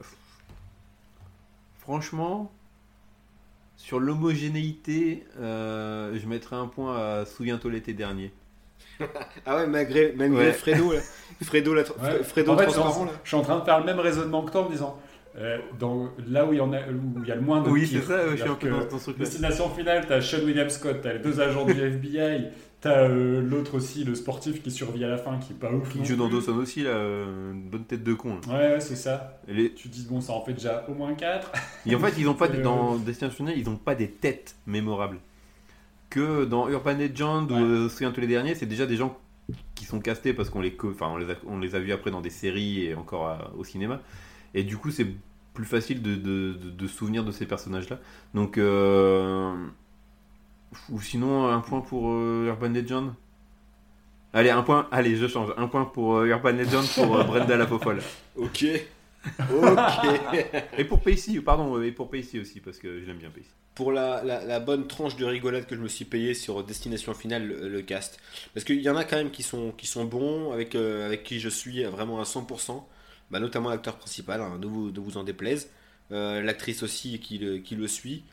Franchement, 1.80 2.52
sur 3.78 4.00
l'homogénéité, 4.00 5.24
euh, 5.40 6.18
je 6.20 6.28
mettrais 6.28 6.56
un 6.56 6.66
point 6.68 6.98
à 6.98 7.26
Souviens-toi 7.26 7.72
l'été 7.72 7.94
dernier. 7.94 8.32
Ah 9.46 9.58
ouais, 9.58 9.68
malgré, 9.68 10.14
malgré 10.16 10.48
Ouais. 10.48 10.52
Fredo, 10.54 10.94
là. 10.94 11.00
Fredo, 11.44 11.74
la, 11.76 11.82
Ouais. 11.84 12.24
Fredo 12.24 12.54
En 12.54 12.58
fait, 12.58 12.64
transparent, 12.66 13.06
là. 13.06 13.12
Je 13.24 13.28
suis 13.28 13.38
en 13.38 13.42
train 13.44 13.60
de 13.60 13.66
faire 13.66 13.78
le 13.80 13.86
même 13.86 14.00
raisonnement 14.00 14.42
que 14.44 14.52
toi 14.52 14.62
en 14.62 14.66
me 14.66 14.72
disant 14.72 15.00
euh, 15.38 15.58
dans, 15.80 16.10
là 16.28 16.46
où 16.46 16.54
il 16.54 16.58
y 16.58 16.62
en 16.62 16.72
a 16.72 16.80
où 16.80 17.22
il 17.22 17.28
y 17.28 17.32
a 17.32 17.36
le 17.36 17.42
moins 17.42 17.62
de 17.62 17.70
Oui, 17.70 17.86
c'est 17.88 18.02
ça, 18.02 18.30
je 18.32 18.36
suis 18.42 18.50
un 18.50 18.56
peu 18.56 18.70
dans, 18.70 19.00
ce. 19.00 19.12
Destination 19.12 19.70
finale, 19.70 20.06
t'as 20.08 20.22
Sean 20.22 20.44
William 20.46 20.70
Scott, 20.70 21.00
t'as 21.04 21.14
les 21.14 21.20
deux 21.20 21.40
agents 21.42 21.66
du 21.66 21.72
FBI, 21.80 22.46
t'as 22.80 23.10
euh, 23.10 23.42
l'autre 23.42 23.76
aussi, 23.76 24.04
le 24.06 24.16
sportif 24.16 24.64
qui 24.64 24.72
survit 24.72 25.04
à 25.04 25.10
la 25.10 25.18
fin, 25.18 25.38
qui 25.38 25.52
est 25.54 25.56
pas 25.58 25.72
ouf. 25.74 25.90
Qui 25.92 26.06
joue 26.06 26.16
dans. 26.16 26.30
Dawson 26.30 26.56
aussi, 26.58 26.84
là, 26.84 26.92
euh, 26.92 27.52
une 27.52 27.70
bonne 27.70 27.84
tête 27.84 28.04
de 28.04 28.14
con. 28.14 28.40
là. 28.48 28.54
Ouais, 28.54 28.74
ouais, 28.76 28.80
c'est 28.80 28.96
ça. 28.96 29.40
Les- 29.48 29.74
Tu 29.74 29.90
te 29.90 29.94
dis 29.94 30.06
bon, 30.10 30.22
ça 30.22 30.32
en 30.34 30.42
fait 30.42 30.54
déjà 30.54 30.86
au 30.88 30.94
moins 30.94 31.14
4. 31.16 31.52
Et 31.86 31.96
en 31.96 32.00
fait, 32.00 32.14
ils 32.18 32.28
ont 32.30 32.34
pas 32.34 32.48
Euh, 32.54 32.62
dans 32.62 32.96
Destination 32.96 33.36
Finale, 33.36 33.58
ils 33.58 33.68
ont 33.70 33.76
pas 33.78 33.96
des 33.96 34.10
têtes 34.10 34.56
mémorables. 34.66 35.18
Que 36.10 36.46
dans 36.46 36.70
Urban 36.70 36.94
Legend 36.98 37.52
ou 37.52 37.56
Ouais. 37.56 37.62
euh, 37.62 37.90
Souviens-toi 37.90 38.22
les 38.22 38.28
derniers, 38.28 38.56
c'est 38.56 38.68
déjà 38.68 38.86
des 38.86 38.96
gens 38.96 39.18
qui 39.76 39.84
sont 39.86 40.00
castés 40.00 40.34
parce 40.34 40.50
qu'on 40.50 40.62
les, 40.62 40.76
enfin, 40.86 41.08
on 41.10 41.18
les, 41.18 41.30
a, 41.30 41.36
on 41.46 41.60
les 41.60 41.76
a 41.76 41.80
vus 41.80 41.92
après 41.92 42.10
dans 42.12 42.22
des 42.22 42.30
séries 42.30 42.86
et 42.86 42.96
encore 42.96 43.28
à- 43.28 43.52
au 43.58 43.64
cinéma. 43.64 44.00
Et 44.56 44.64
du 44.64 44.78
coup, 44.78 44.90
c'est 44.90 45.06
plus 45.54 45.66
facile 45.66 46.02
de, 46.02 46.16
de, 46.16 46.54
de- 46.54 46.88
souvenir 46.88 47.24
de 47.24 47.32
ces 47.32 47.46
personnages-là. 47.46 48.00
Donc, 48.34 48.58
euh, 48.58 49.54
ou 50.90 51.00
sinon, 51.02 51.48
un 51.48 51.60
point 51.62 51.82
pour 51.82 52.10
euh, 52.12 52.48
Urban 52.48 52.70
Legend. 52.70 53.14
Allez, 54.34 54.50
un 54.50 54.64
point. 54.64 54.88
Allez, 54.92 55.16
je 55.16 55.28
change. 55.28 55.54
Un 55.58 55.68
point 55.68 55.86
pour 55.86 56.18
euh, 56.18 56.26
Urban 56.26 56.52
Legend 56.52 56.86
pour 56.96 57.16
euh, 57.18 57.24
Brenda 57.24 57.56
la 57.56 57.68
fofolle. 57.68 58.00
Ok. 58.36 58.66
Ok. 59.50 60.20
Et 60.78 60.84
pour 60.84 61.02
Pacey, 61.02 61.40
pardon, 61.42 61.82
et 61.82 61.92
pour 61.92 62.10
Pacey 62.12 62.40
aussi, 62.40 62.60
parce 62.60 62.78
que 62.78 63.00
je 63.02 63.06
l'aime 63.06 63.18
bien 63.18 63.30
Pacey. 63.30 63.48
Pour 63.74 63.92
la, 63.92 64.24
la- 64.24 64.44
la 64.46 64.60
bonne 64.60 64.88
tranche 64.88 65.16
de 65.16 65.26
rigolade 65.26 65.66
que 65.66 65.76
je 65.76 65.82
me 65.82 65.88
suis 65.88 66.06
payé 66.06 66.34
sur 66.34 66.64
Destination 66.64 67.14
Finale, 67.14 67.48
le, 67.48 67.68
le 67.70 67.82
cast. 67.82 68.20
Parce 68.54 68.64
qu'il 68.66 68.82
y 68.82 68.90
en 68.90 68.96
a 68.96 69.04
quand 69.04 69.16
même 69.18 69.32
qui 69.32 69.42
sont, 69.44 69.72
qui 69.72 69.88
sont 69.88 70.06
bons, 70.06 70.52
avec, 70.52 70.76
euh, 70.76 71.06
avec 71.08 71.24
qui 71.24 71.40
je 71.40 71.50
suis 71.50 71.84
vraiment 71.86 72.20
à 72.20 72.24
100%. 72.24 72.84
Bah, 73.32 73.40
notamment 73.40 73.70
l'acteur 73.70 73.96
principal, 73.98 74.42
hein, 74.42 74.58
ne, 74.60 74.68
vous, 74.68 74.92
ne 74.92 75.00
vous 75.00 75.18
en 75.18 75.24
déplaise. 75.24 75.70
Euh, 76.12 76.42
L'actrice 76.42 76.84
aussi 76.84 77.20
qui 77.20 77.38
le, 77.40 77.58
qui 77.58 77.76
le 77.76 77.88
suit. 77.88 78.24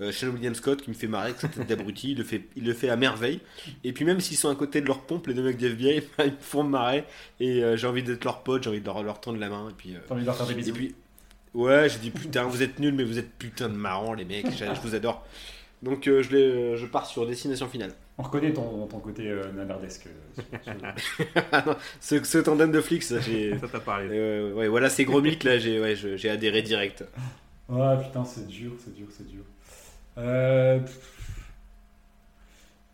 Euh, 0.00 0.12
Sean 0.12 0.28
William 0.28 0.54
Scott 0.54 0.80
qui 0.80 0.88
me 0.90 0.94
fait 0.94 1.06
marrer 1.06 1.26
avec 1.26 1.40
sa 1.40 1.48
tête 1.48 1.66
d'abruti, 1.68 2.12
il 2.12 2.18
le, 2.18 2.24
fait, 2.24 2.42
il 2.56 2.64
le 2.64 2.72
fait 2.72 2.88
à 2.88 2.96
merveille. 2.96 3.40
Et 3.84 3.92
puis 3.92 4.04
même 4.06 4.18
s'ils 4.20 4.38
sont 4.38 4.48
à 4.48 4.54
côté 4.54 4.80
de 4.80 4.86
leur 4.86 5.02
pompe, 5.02 5.26
les 5.26 5.34
deux 5.34 5.42
mecs 5.42 5.58
d'FBI, 5.58 6.02
ils 6.18 6.24
me 6.24 6.30
font 6.40 6.64
marrer. 6.64 7.04
Et 7.38 7.62
euh, 7.62 7.76
j'ai 7.76 7.86
envie 7.86 8.02
d'être 8.02 8.24
leur 8.24 8.42
pote, 8.42 8.62
j'ai 8.64 8.70
envie 8.70 8.80
de 8.80 8.86
leur, 8.86 9.02
leur 9.02 9.20
tendre 9.20 9.38
la 9.38 9.48
main. 9.50 9.68
Et 9.68 9.74
puis, 9.74 9.94
euh, 9.94 9.98
T'as 10.08 10.14
envie 10.14 10.22
de 10.22 10.26
leur 10.26 10.36
faire 10.36 10.46
des 10.46 10.52
et 10.52 10.56
bisous. 10.56 10.72
puis, 10.72 10.94
ouais, 11.54 11.88
j'ai 11.90 11.98
dit 11.98 12.10
putain, 12.10 12.44
vous 12.44 12.62
êtes 12.62 12.78
nuls, 12.78 12.94
mais 12.94 13.04
vous 13.04 13.18
êtes 13.18 13.30
putain 13.38 13.68
de 13.68 13.74
marrants, 13.74 14.14
les 14.14 14.24
mecs. 14.24 14.50
Je, 14.50 14.64
je 14.64 14.80
vous 14.80 14.94
adore. 14.94 15.24
Donc, 15.82 16.04
je, 16.06 16.22
je 16.76 16.86
pars 16.86 17.06
sur 17.06 17.26
destination 17.26 17.68
finale. 17.68 17.92
On 18.20 18.22
reconnaît 18.22 18.52
ton, 18.52 18.86
ton 18.86 18.98
côté 19.00 19.30
euh, 19.30 19.50
nanardesque. 19.52 20.06
euh, 20.08 20.42
sur- 20.62 20.62
sur- 20.62 21.26
Ah 21.52 21.64
non, 21.66 21.74
ce, 22.00 22.22
ce 22.22 22.36
tandem 22.36 22.70
de 22.70 22.82
flics, 22.82 23.02
ça, 23.02 23.16
t'a 23.72 23.80
parlé. 23.80 24.08
euh, 24.12 24.52
ouais, 24.52 24.68
voilà, 24.68 24.90
ces 24.90 25.06
gros 25.06 25.22
mythes 25.22 25.42
là, 25.44 25.58
j'ai 25.58 25.80
ouais, 25.80 25.96
adhéré 26.28 26.60
direct. 26.60 27.02
Ah 27.72 27.96
putain, 28.02 28.22
c'est 28.26 28.46
dur, 28.46 28.72
c'est 28.84 28.94
dur, 28.94 29.06
c'est 29.10 29.26
dur. 29.26 29.42
Euh. 30.18 30.80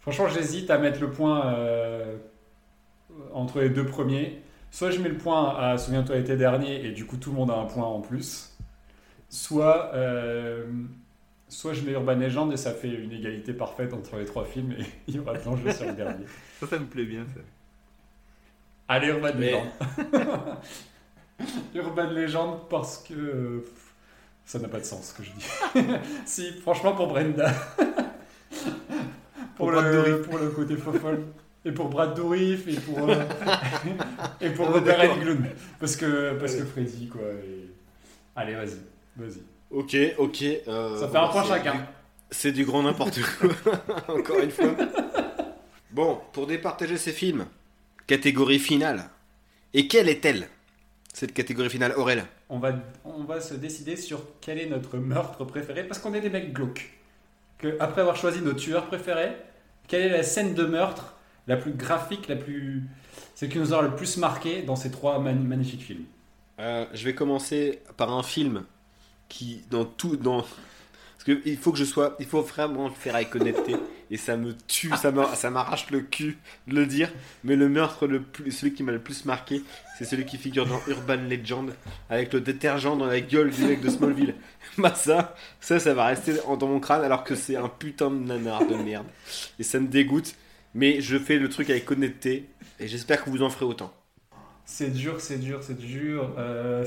Franchement, 0.00 0.28
j'hésite 0.28 0.70
à 0.70 0.78
mettre 0.78 1.00
le 1.00 1.10
point 1.10 1.52
euh, 1.54 2.16
entre 3.32 3.60
les 3.60 3.70
deux 3.70 3.86
premiers. 3.86 4.40
Soit 4.70 4.90
je 4.92 5.00
mets 5.00 5.08
le 5.08 5.16
point 5.18 5.56
à 5.56 5.76
Souviens-toi 5.76 6.16
l'été 6.16 6.36
dernier 6.36 6.84
et 6.86 6.92
du 6.92 7.04
coup 7.06 7.16
tout 7.16 7.30
le 7.30 7.36
monde 7.36 7.50
a 7.50 7.54
un 7.56 7.64
point 7.64 7.84
en 7.84 8.00
plus. 8.00 8.56
Soit, 9.28 9.90
euh, 9.94 10.64
soit 11.48 11.72
je 11.74 11.82
mets 11.82 11.92
Urban 11.92 12.14
Legend 12.16 12.52
et 12.52 12.56
ça 12.56 12.72
fait 12.72 12.88
une 12.90 13.12
égalité 13.12 13.52
parfaite 13.52 13.92
entre 13.94 14.16
les 14.16 14.24
trois 14.24 14.44
films 14.44 14.72
et 14.72 14.84
il 15.08 15.16
y 15.16 15.18
aura 15.18 15.34
de 15.38 15.44
l'enjeu 15.44 15.70
sur 15.72 15.86
le 15.86 15.92
dernier. 15.92 16.24
Ça, 16.60 16.66
ça 16.66 16.78
me 16.78 16.86
plaît 16.86 17.04
bien. 17.04 17.24
Ça. 17.34 17.40
Allez, 18.88 19.08
Urban 19.08 19.30
Mais- 19.38 19.52
Legend. 19.52 20.56
Urban 21.74 22.10
Legend 22.10 22.58
parce 22.70 22.98
que 22.98 23.58
pff, 23.60 23.92
ça 24.44 24.58
n'a 24.58 24.68
pas 24.68 24.78
de 24.80 24.84
sens 24.84 25.08
ce 25.10 25.14
que 25.14 25.22
je 25.24 25.30
dis. 25.32 25.88
si, 26.26 26.52
franchement, 26.60 26.94
pour 26.94 27.08
Brenda. 27.08 27.52
pour, 29.56 29.70
le, 29.70 30.22
pour 30.22 30.38
le 30.38 30.48
côté 30.50 30.76
fofolle. 30.76 31.24
Et 31.64 31.72
pour 31.72 31.88
Brad 31.88 32.14
Dourif 32.14 32.68
et 32.68 32.78
pour, 32.78 33.10
euh, 33.10 33.24
et 34.40 34.50
pour 34.50 34.72
Robert. 34.72 35.10
Englund. 35.10 35.46
Parce 35.80 35.96
que, 35.96 36.38
parce 36.38 36.54
que 36.54 36.64
Freddy, 36.64 37.08
quoi. 37.08 37.22
et- 37.22 37.72
Allez, 38.36 38.54
vas-y. 38.54 38.78
Vas-y. 39.16 39.42
Ok, 39.70 39.96
ok. 40.18 40.42
euh, 40.68 41.00
Ça 41.00 41.08
fait 41.08 41.18
un 41.18 41.28
point 41.28 41.44
chacun. 41.44 41.86
C'est 42.30 42.52
du 42.52 42.64
grand 42.64 42.82
n'importe 42.82 43.20
quoi, 43.22 43.50
encore 44.08 44.38
une 44.40 44.50
fois. 44.50 44.74
Bon, 45.90 46.20
pour 46.32 46.46
départager 46.46 46.96
ces 46.96 47.12
films, 47.12 47.46
catégorie 48.06 48.58
finale. 48.58 49.04
Et 49.74 49.86
quelle 49.88 50.08
est-elle 50.08 50.48
Cette 51.12 51.32
catégorie 51.32 51.70
finale, 51.70 51.94
Aurel? 51.96 52.24
On 52.48 52.58
va, 52.58 52.72
on 53.04 53.24
va 53.24 53.40
se 53.40 53.54
décider 53.54 53.96
sur 53.96 54.20
quel 54.40 54.58
est 54.58 54.66
notre 54.66 54.98
meurtre 54.98 55.44
préféré 55.44 55.84
parce 55.84 56.00
qu'on 56.00 56.14
est 56.14 56.20
des 56.20 56.30
mecs 56.30 56.52
glauques. 56.52 56.90
Que, 57.58 57.76
après 57.80 58.02
avoir 58.02 58.16
choisi 58.16 58.40
nos 58.42 58.52
tueurs 58.52 58.86
préférés, 58.86 59.36
quelle 59.88 60.02
est 60.02 60.16
la 60.16 60.22
scène 60.22 60.54
de 60.54 60.64
meurtre 60.64 61.14
la 61.46 61.56
plus 61.56 61.72
graphique, 61.72 62.28
la 62.28 62.36
plus. 62.36 62.82
celle 63.34 63.48
qui 63.48 63.58
nous 63.58 63.72
aura 63.72 63.82
le 63.82 63.94
plus 63.94 64.16
marqué 64.16 64.62
dans 64.62 64.76
ces 64.76 64.90
trois 64.90 65.18
magnifiques 65.20 65.82
films? 65.82 66.04
Euh, 66.58 66.86
je 66.92 67.04
vais 67.04 67.14
commencer 67.14 67.80
par 67.96 68.12
un 68.12 68.22
film 68.22 68.64
qui, 69.28 69.62
dans 69.70 69.84
tout, 69.84 70.16
dans, 70.16 70.42
parce 70.42 71.24
que 71.24 71.40
il 71.44 71.56
faut 71.56 71.72
que 71.72 71.78
je 71.78 71.84
sois, 71.84 72.16
il 72.20 72.26
faut 72.26 72.42
vraiment 72.42 72.88
le 72.88 72.94
faire 72.94 73.14
avec 73.16 73.34
honnêteté, 73.34 73.76
et 74.10 74.16
ça 74.16 74.36
me 74.36 74.56
tue, 74.68 74.90
ça 74.96 75.10
me- 75.12 75.24
ça 75.34 75.50
m'arrache 75.50 75.90
le 75.90 76.00
cul 76.00 76.38
de 76.66 76.74
le 76.76 76.86
dire, 76.86 77.10
mais 77.44 77.56
le 77.56 77.68
meurtre 77.68 78.06
le 78.06 78.22
plus, 78.22 78.50
celui 78.52 78.74
qui 78.74 78.82
m'a 78.82 78.92
le 78.92 79.00
plus 79.00 79.24
marqué, 79.24 79.62
c'est 79.98 80.04
celui 80.04 80.24
qui 80.26 80.38
figure 80.38 80.66
dans 80.66 80.80
Urban 80.86 81.16
Legend, 81.28 81.72
avec 82.10 82.32
le 82.32 82.40
détergent 82.40 82.96
dans 82.96 83.06
la 83.06 83.20
gueule 83.20 83.50
du 83.50 83.64
mec 83.64 83.80
de 83.80 83.88
Smallville. 83.90 84.34
bah 84.78 84.94
ça, 84.94 85.34
ça, 85.60 85.78
ça 85.80 85.94
va 85.94 86.06
rester 86.06 86.34
dans 86.46 86.68
mon 86.68 86.80
crâne, 86.80 87.02
alors 87.02 87.24
que 87.24 87.34
c'est 87.34 87.56
un 87.56 87.68
putain 87.68 88.10
de 88.10 88.18
nanar 88.18 88.66
de 88.66 88.74
merde, 88.76 89.06
et 89.58 89.62
ça 89.62 89.80
me 89.80 89.88
dégoûte, 89.88 90.34
mais 90.74 91.00
je 91.00 91.18
fais 91.18 91.38
le 91.38 91.48
truc 91.48 91.70
avec 91.70 91.90
honnêteté, 91.90 92.48
et 92.78 92.88
j'espère 92.88 93.24
que 93.24 93.30
vous 93.30 93.42
en 93.42 93.50
ferez 93.50 93.64
autant. 93.64 93.92
C'est 94.64 94.90
dur, 94.92 95.20
c'est 95.20 95.38
dur, 95.38 95.60
c'est 95.62 95.78
dur. 95.78 96.34
Euh, 96.38 96.84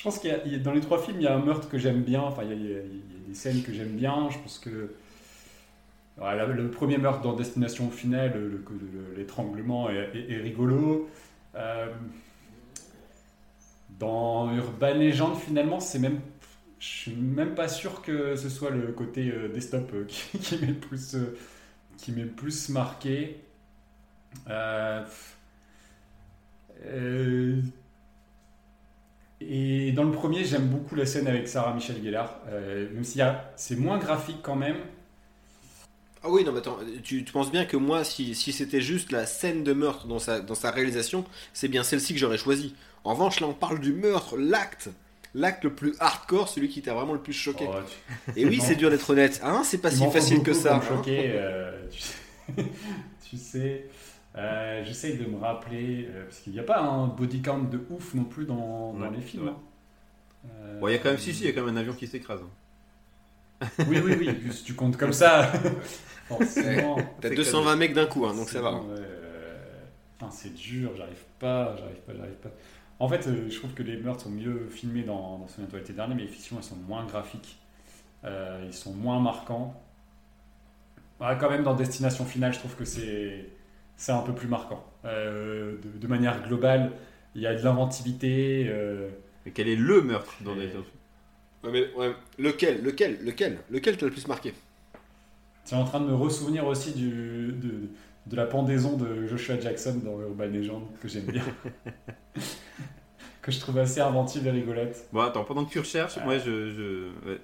je 0.00 0.04
pense 0.04 0.18
qu'il 0.18 0.30
y 0.30 0.54
a- 0.54 0.58
dans 0.58 0.72
les 0.72 0.80
trois 0.80 0.98
films, 0.98 1.18
il 1.20 1.24
y 1.24 1.26
a 1.26 1.36
un 1.36 1.44
meurtre 1.44 1.68
que 1.68 1.76
j'aime 1.76 2.00
bien. 2.02 2.22
Enfin, 2.22 2.42
il 2.44 2.50
y, 2.52 2.74
a, 2.74 2.78
des 3.28 3.34
scènes 3.34 3.62
que 3.62 3.70
j'aime 3.70 3.96
bien. 3.96 4.30
Je 4.30 4.38
pense 4.38 4.58
que 4.58 4.94
le 6.18 6.70
premier 6.70 6.96
meurtre 6.96 7.20
dans 7.20 7.34
Destination 7.34 7.90
Finale, 7.90 8.32
le- 8.32 8.48
le- 8.48 9.14
l'étranglement 9.18 9.90
est, 9.90 10.38
rigolo. 10.38 11.10
Euh, 11.54 11.92
dans 13.98 14.50
Urban 14.54 14.94
Legend, 14.94 15.36
finalement, 15.36 15.80
c'est 15.80 15.98
même, 15.98 16.20
je 16.78 16.86
suis 16.88 17.12
même 17.12 17.54
pas 17.54 17.68
sûr 17.68 18.00
que 18.00 18.36
ce 18.36 18.48
soit 18.48 18.70
le 18.70 18.92
côté 18.92 19.30
euh, 19.30 19.48
euh, 19.94 20.04
qui, 20.08 20.38
qui 20.38 20.56
m'est 20.64 20.72
plus, 20.72 21.14
euh, 21.14 21.36
plus 22.24 22.70
marqué. 22.70 23.36
Et 29.40 29.92
dans 29.92 30.04
le 30.04 30.10
premier, 30.12 30.44
j'aime 30.44 30.66
beaucoup 30.68 30.94
la 30.94 31.06
scène 31.06 31.26
avec 31.26 31.48
Sarah 31.48 31.72
Michel 31.74 32.02
Gellar, 32.04 32.40
euh, 32.48 32.88
même 32.92 33.04
si 33.04 33.20
c'est 33.56 33.76
moins 33.76 33.98
graphique 33.98 34.38
quand 34.42 34.56
même. 34.56 34.76
Ah 36.22 36.28
oui, 36.28 36.44
non, 36.44 36.52
mais 36.52 36.58
attends, 36.58 36.78
tu, 37.02 37.24
tu 37.24 37.32
penses 37.32 37.50
bien 37.50 37.64
que 37.64 37.78
moi, 37.78 38.04
si, 38.04 38.34
si 38.34 38.52
c'était 38.52 38.82
juste 38.82 39.10
la 39.10 39.24
scène 39.24 39.64
de 39.64 39.72
meurtre 39.72 40.06
dans 40.06 40.18
sa, 40.18 40.40
dans 40.40 40.54
sa 40.54 40.70
réalisation, 40.70 41.24
c'est 41.54 41.68
bien 41.68 41.82
celle-ci 41.82 42.12
que 42.12 42.18
j'aurais 42.20 42.36
choisi. 42.36 42.74
En 43.04 43.14
revanche, 43.14 43.40
là, 43.40 43.46
on 43.46 43.54
parle 43.54 43.80
du 43.80 43.94
meurtre, 43.94 44.36
l'acte. 44.36 44.90
L'acte 45.32 45.64
le 45.64 45.72
plus 45.72 45.94
hardcore, 46.00 46.48
celui 46.48 46.68
qui 46.68 46.82
t'a 46.82 46.92
vraiment 46.92 47.14
le 47.14 47.20
plus 47.20 47.32
choqué. 47.32 47.66
Oh, 47.70 47.76
tu- 48.34 48.38
Et 48.40 48.44
oui, 48.44 48.60
c'est 48.60 48.74
dur 48.74 48.90
d'être 48.90 49.08
honnête. 49.08 49.40
Hein, 49.44 49.62
c'est 49.64 49.78
pas 49.78 49.90
il 49.90 49.96
si 49.96 50.04
facile 50.10 50.42
que 50.42 50.52
ça. 50.52 50.76
hein. 50.76 50.80
choquer, 50.86 51.30
euh, 51.36 51.80
tu 51.90 52.00
sais. 52.02 52.14
tu 53.30 53.36
sais, 53.38 53.86
euh, 54.36 54.84
j'essaye 54.84 55.18
de 55.18 55.26
me 55.26 55.38
rappeler, 55.38 56.06
euh, 56.10 56.24
parce 56.24 56.40
qu'il 56.40 56.52
n'y 56.52 56.58
a 56.60 56.62
pas 56.64 56.80
un 56.80 57.08
body 57.08 57.42
count 57.42 57.64
de 57.64 57.84
ouf 57.90 58.14
non 58.14 58.24
plus 58.24 58.46
dans, 58.46 58.94
dans 58.94 59.08
Ouais, 59.08 59.10
les 59.10 59.20
films. 59.20 59.48
hein. 59.48 59.56
Euh, 60.46 60.80
Bon, 60.80 60.88
il 60.88 60.92
y 60.92 60.94
a 60.96 60.98
quand 60.98 61.10
même, 61.10 61.18
si, 61.18 61.32
si, 61.34 61.44
il 61.44 61.46
y 61.46 61.50
a 61.50 61.52
quand 61.52 61.64
même 61.64 61.76
un 61.76 61.80
avion 61.80 61.94
qui 61.94 62.06
s'écrase. 62.08 62.40
hein. 62.42 62.50
Oui, 63.86 63.98
oui, 64.00 64.14
oui, 64.18 64.32
plus 64.34 64.62
tu 64.64 64.74
comptes 64.74 64.96
comme 64.96 65.12
ça. 65.12 65.50
Forcément. 66.28 67.18
T'as 67.20 67.28
C'est 67.28 67.36
220 67.36 67.76
mecs 67.76 67.92
d'un 67.94 68.06
coup, 68.06 68.26
hein, 68.26 68.34
donc 68.34 68.48
ça 68.50 68.62
va. 68.62 68.80
putain, 70.18 70.30
c'est 70.30 70.54
dur, 70.54 70.92
j'arrive 70.96 71.24
pas, 71.38 71.76
j'arrive 71.76 72.00
pas, 72.06 72.12
j'arrive 72.16 72.34
pas. 72.36 72.50
En 72.98 73.08
fait, 73.08 73.26
euh, 73.26 73.48
je 73.48 73.58
trouve 73.58 73.72
que 73.74 73.82
les 73.82 73.96
meurtres 73.96 74.24
sont 74.24 74.30
mieux 74.30 74.68
filmés 74.68 75.02
dans, 75.02 75.38
dans 75.38 75.48
Souviens-toi 75.48 75.78
l'été 75.78 75.92
dernier, 75.92 76.14
mais 76.14 76.24
effectivement, 76.24 76.60
ils 76.60 76.64
sont 76.66 76.76
moins 76.76 77.04
graphiques. 77.06 77.58
Euh, 78.24 78.64
ils 78.66 78.74
sont 78.74 78.94
moins 78.94 79.20
marquants. 79.20 79.82
Ouais, 81.20 81.36
quand 81.38 81.50
même, 81.50 81.62
dans 81.62 81.74
Destination 81.74 82.24
Finale, 82.24 82.52
je 82.54 82.58
trouve 82.60 82.74
que 82.76 82.84
c'est, 82.84 83.50
c'est 84.00 84.12
un 84.12 84.22
peu 84.22 84.32
plus 84.34 84.48
marquant. 84.48 84.82
Euh, 85.04 85.76
de, 85.82 85.98
de 85.98 86.06
manière 86.06 86.42
globale, 86.48 86.90
il 87.34 87.42
y 87.42 87.46
a 87.46 87.54
de 87.54 87.62
l'inventivité. 87.62 88.66
euh, 88.68 89.10
Et 89.44 89.50
quel 89.50 89.68
est 89.68 89.76
le 89.76 90.00
meurtre 90.00 90.34
dans 90.40 90.54
Et- 90.56 90.60
les 90.60 90.72
Ouais, 91.62 91.70
mais, 91.70 91.92
ouais, 91.94 92.14
lequel 92.38 92.82
Lequel 92.82 93.18
Lequel 93.22 93.58
Lequel 93.70 93.98
t'a 93.98 94.06
le 94.06 94.10
plus 94.12 94.26
marqué? 94.26 94.54
Tu 95.66 95.74
es 95.74 95.76
en 95.76 95.84
train 95.84 96.00
de 96.00 96.06
me 96.06 96.14
ressouvenir 96.14 96.66
aussi 96.66 96.92
du, 96.94 97.52
de, 97.52 97.90
de 98.26 98.36
la 98.36 98.46
pendaison 98.46 98.96
de 98.96 99.26
Joshua 99.26 99.60
Jackson 99.60 100.00
dans 100.02 100.18
Urban 100.18 100.46
Legend, 100.46 100.82
que 101.02 101.08
j'aime 101.08 101.26
bien. 101.26 101.44
que 103.42 103.52
je 103.52 103.60
trouve 103.60 103.76
assez 103.78 104.00
inventive 104.00 104.46
et 104.46 104.50
rigolote. 104.50 104.96
Bon, 105.12 105.20
attends, 105.20 105.44
pendant 105.44 105.66
que 105.66 105.70
tu 105.72 105.78
recherches, 105.78 106.16
moi 106.24 106.38
je. 106.38 106.70
je... 106.70 107.28
ouais. 107.28 107.38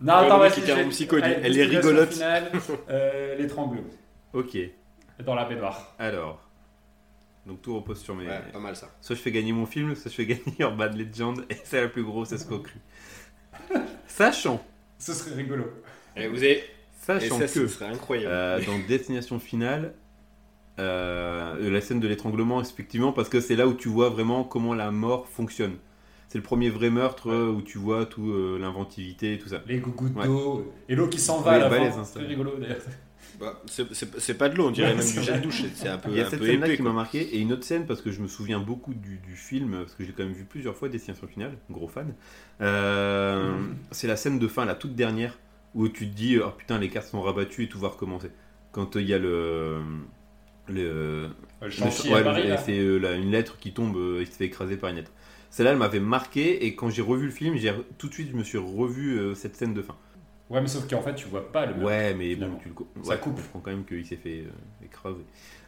Non, 0.00 0.14
attends, 0.14 0.38
vas-y, 0.38 0.60
elle 0.68 1.58
est 1.58 1.64
rigolote. 1.64 2.12
finale, 2.12 2.50
euh, 2.88 3.36
L'étrangle, 3.36 3.78
Ok, 4.32 4.56
dans 5.24 5.34
la 5.34 5.44
baignoire. 5.44 5.94
alors. 5.98 6.40
Donc 7.46 7.62
tout 7.62 7.74
repose 7.74 8.00
sur 8.00 8.14
mes. 8.14 8.26
Ouais, 8.26 8.40
pas 8.52 8.58
mal 8.58 8.76
ça. 8.76 8.90
Soit 9.00 9.16
je 9.16 9.20
fais 9.22 9.32
gagner 9.32 9.52
mon 9.52 9.64
film, 9.66 9.94
soit 9.94 10.10
je 10.10 10.14
fais 10.16 10.26
gagner 10.34 10.54
Urban 10.58 10.90
Legend, 10.94 11.44
et 11.48 11.56
c'est 11.64 11.80
la 11.80 11.88
plus 11.88 12.04
grosse 12.04 12.32
escroquerie. 12.32 12.78
Sachant, 14.06 14.62
Ce 14.98 15.14
serait 15.14 15.34
rigolo. 15.36 15.64
Et 16.16 16.28
vous 16.28 16.36
avez. 16.36 16.58
Et 16.58 16.64
sachant 17.00 17.36
ça, 17.38 17.40
que 17.44 17.46
ce 17.48 17.66
serait 17.66 17.86
incroyable. 17.86 18.28
euh, 18.30 18.60
dans 18.66 18.78
Destination 18.86 19.38
Finale, 19.40 19.94
euh, 20.78 21.70
la 21.70 21.80
scène 21.80 21.98
de 21.98 22.06
l'étranglement, 22.08 22.60
effectivement, 22.60 23.12
parce 23.12 23.28
que 23.30 23.40
c'est 23.40 23.56
là 23.56 23.66
où 23.66 23.72
tu 23.74 23.88
vois 23.88 24.10
vraiment 24.10 24.44
comment 24.44 24.74
la 24.74 24.90
mort 24.90 25.26
fonctionne. 25.26 25.76
C'est 26.28 26.38
le 26.38 26.44
premier 26.44 26.68
vrai 26.68 26.90
meurtre 26.90 27.32
où 27.32 27.62
tu 27.62 27.78
vois 27.78 28.06
tout 28.06 28.30
euh, 28.30 28.58
l'inventivité 28.60 29.34
et 29.34 29.38
tout 29.38 29.48
ça. 29.48 29.62
Les 29.66 29.78
gouttes 29.78 30.14
Ouais. 30.14 30.26
d'eau, 30.26 30.72
et 30.88 30.94
l'eau 30.94 31.08
qui 31.08 31.18
s'en 31.18 31.40
va 31.40 31.52
à 31.52 31.58
la 31.58 31.70
fin. 31.70 32.04
C'est 32.04 32.20
rigolo 32.20 32.52
d'ailleurs. 32.58 32.78
Bah, 33.40 33.62
c'est- 33.66 34.34
pas 34.34 34.48
de 34.50 34.56
l'eau, 34.56 34.68
on 34.68 34.70
dirait 34.70 34.90
Ouais, 34.90 34.96
même 34.96 35.06
du 35.06 35.22
gel 35.22 35.34
vrai. 35.34 35.40
douche. 35.40 35.62
C'est 35.74 35.88
un 35.88 35.96
peu, 35.98 36.10
Il 36.10 36.16
y 36.16 36.20
a 36.20 36.26
un 36.26 36.30
cette 36.30 36.40
peu 36.40 36.46
scène-là 36.46 36.68
qui 36.76 36.82
m'a 36.82 36.92
marqué, 36.92 37.20
et 37.22 37.38
une 37.40 37.52
autre 37.52 37.64
scène 37.64 37.86
parce 37.86 38.02
que 38.02 38.10
je 38.12 38.20
me 38.20 38.28
souviens 38.28 38.58
beaucoup 38.60 38.92
du, 38.92 39.16
du 39.18 39.34
film, 39.36 39.78
parce 39.80 39.94
que 39.94 40.04
j'ai 40.04 40.12
quand 40.12 40.24
même 40.24 40.32
vu 40.34 40.44
plusieurs 40.44 40.76
fois 40.76 40.88
Destination 40.90 41.26
Finale, 41.26 41.56
gros 41.70 41.88
fan. 41.88 42.14
Euh, 42.60 43.56
C'est 43.92 44.06
la 44.08 44.16
scène 44.16 44.38
de 44.38 44.48
fin, 44.48 44.64
la 44.66 44.74
toute 44.74 44.94
dernière, 44.94 45.38
où 45.74 45.88
tu 45.88 46.08
te 46.10 46.14
dis, 46.14 46.38
oh 46.38 46.50
putain, 46.56 46.78
les 46.78 46.90
cartes 46.90 47.08
sont 47.08 47.22
rabattues 47.22 47.64
et 47.64 47.68
tout 47.68 47.78
va 47.78 47.88
recommencer. 47.88 48.30
Quand 48.72 48.96
euh, 48.96 49.00
il 49.00 49.08
y 49.08 49.14
a 49.14 49.18
le. 49.18 49.78
le 50.68 51.28
Le 51.60 52.12
ouais, 52.12 52.22
Paris, 52.24 52.48
c'est 52.64 52.78
euh, 52.78 53.16
une 53.20 53.30
lettre 53.30 53.58
qui 53.58 53.72
tombe, 53.72 53.96
euh, 53.96 54.18
il 54.20 54.26
se 54.26 54.32
fait 54.32 54.46
écraser 54.46 54.76
par 54.76 54.90
une 54.90 54.96
lettre. 54.96 55.12
Celle-là, 55.50 55.72
elle 55.72 55.78
m'avait 55.78 56.00
marqué, 56.00 56.64
et 56.64 56.74
quand 56.76 56.90
j'ai 56.90 57.02
revu 57.02 57.26
le 57.26 57.32
film, 57.32 57.56
j'ai 57.56 57.72
tout 57.98 58.08
de 58.08 58.14
suite, 58.14 58.28
je 58.30 58.36
me 58.36 58.44
suis 58.44 58.58
revu 58.58 59.18
euh, 59.18 59.34
cette 59.34 59.56
scène 59.56 59.74
de 59.74 59.82
fin. 59.82 59.96
Ouais, 60.50 60.60
mais 60.60 60.66
sauf 60.66 60.88
qu'en 60.88 61.00
fait, 61.00 61.14
tu 61.14 61.28
vois 61.28 61.50
pas 61.52 61.64
le 61.66 61.74
meurtre. 61.74 61.86
Ouais, 61.86 62.12
mais 62.14 62.34
bon, 62.34 62.56
tu 62.60 62.68
le 62.68 62.74
co- 62.74 62.88
Ça 63.02 63.10
ouais, 63.10 63.18
coupe. 63.20 63.36
Tu 63.36 63.42
comprends 63.42 63.60
quand 63.60 63.70
même 63.70 63.84
qu'il 63.84 64.04
s'est 64.04 64.16
fait 64.16 64.40
euh, 64.40 64.84
écraser. 64.84 65.24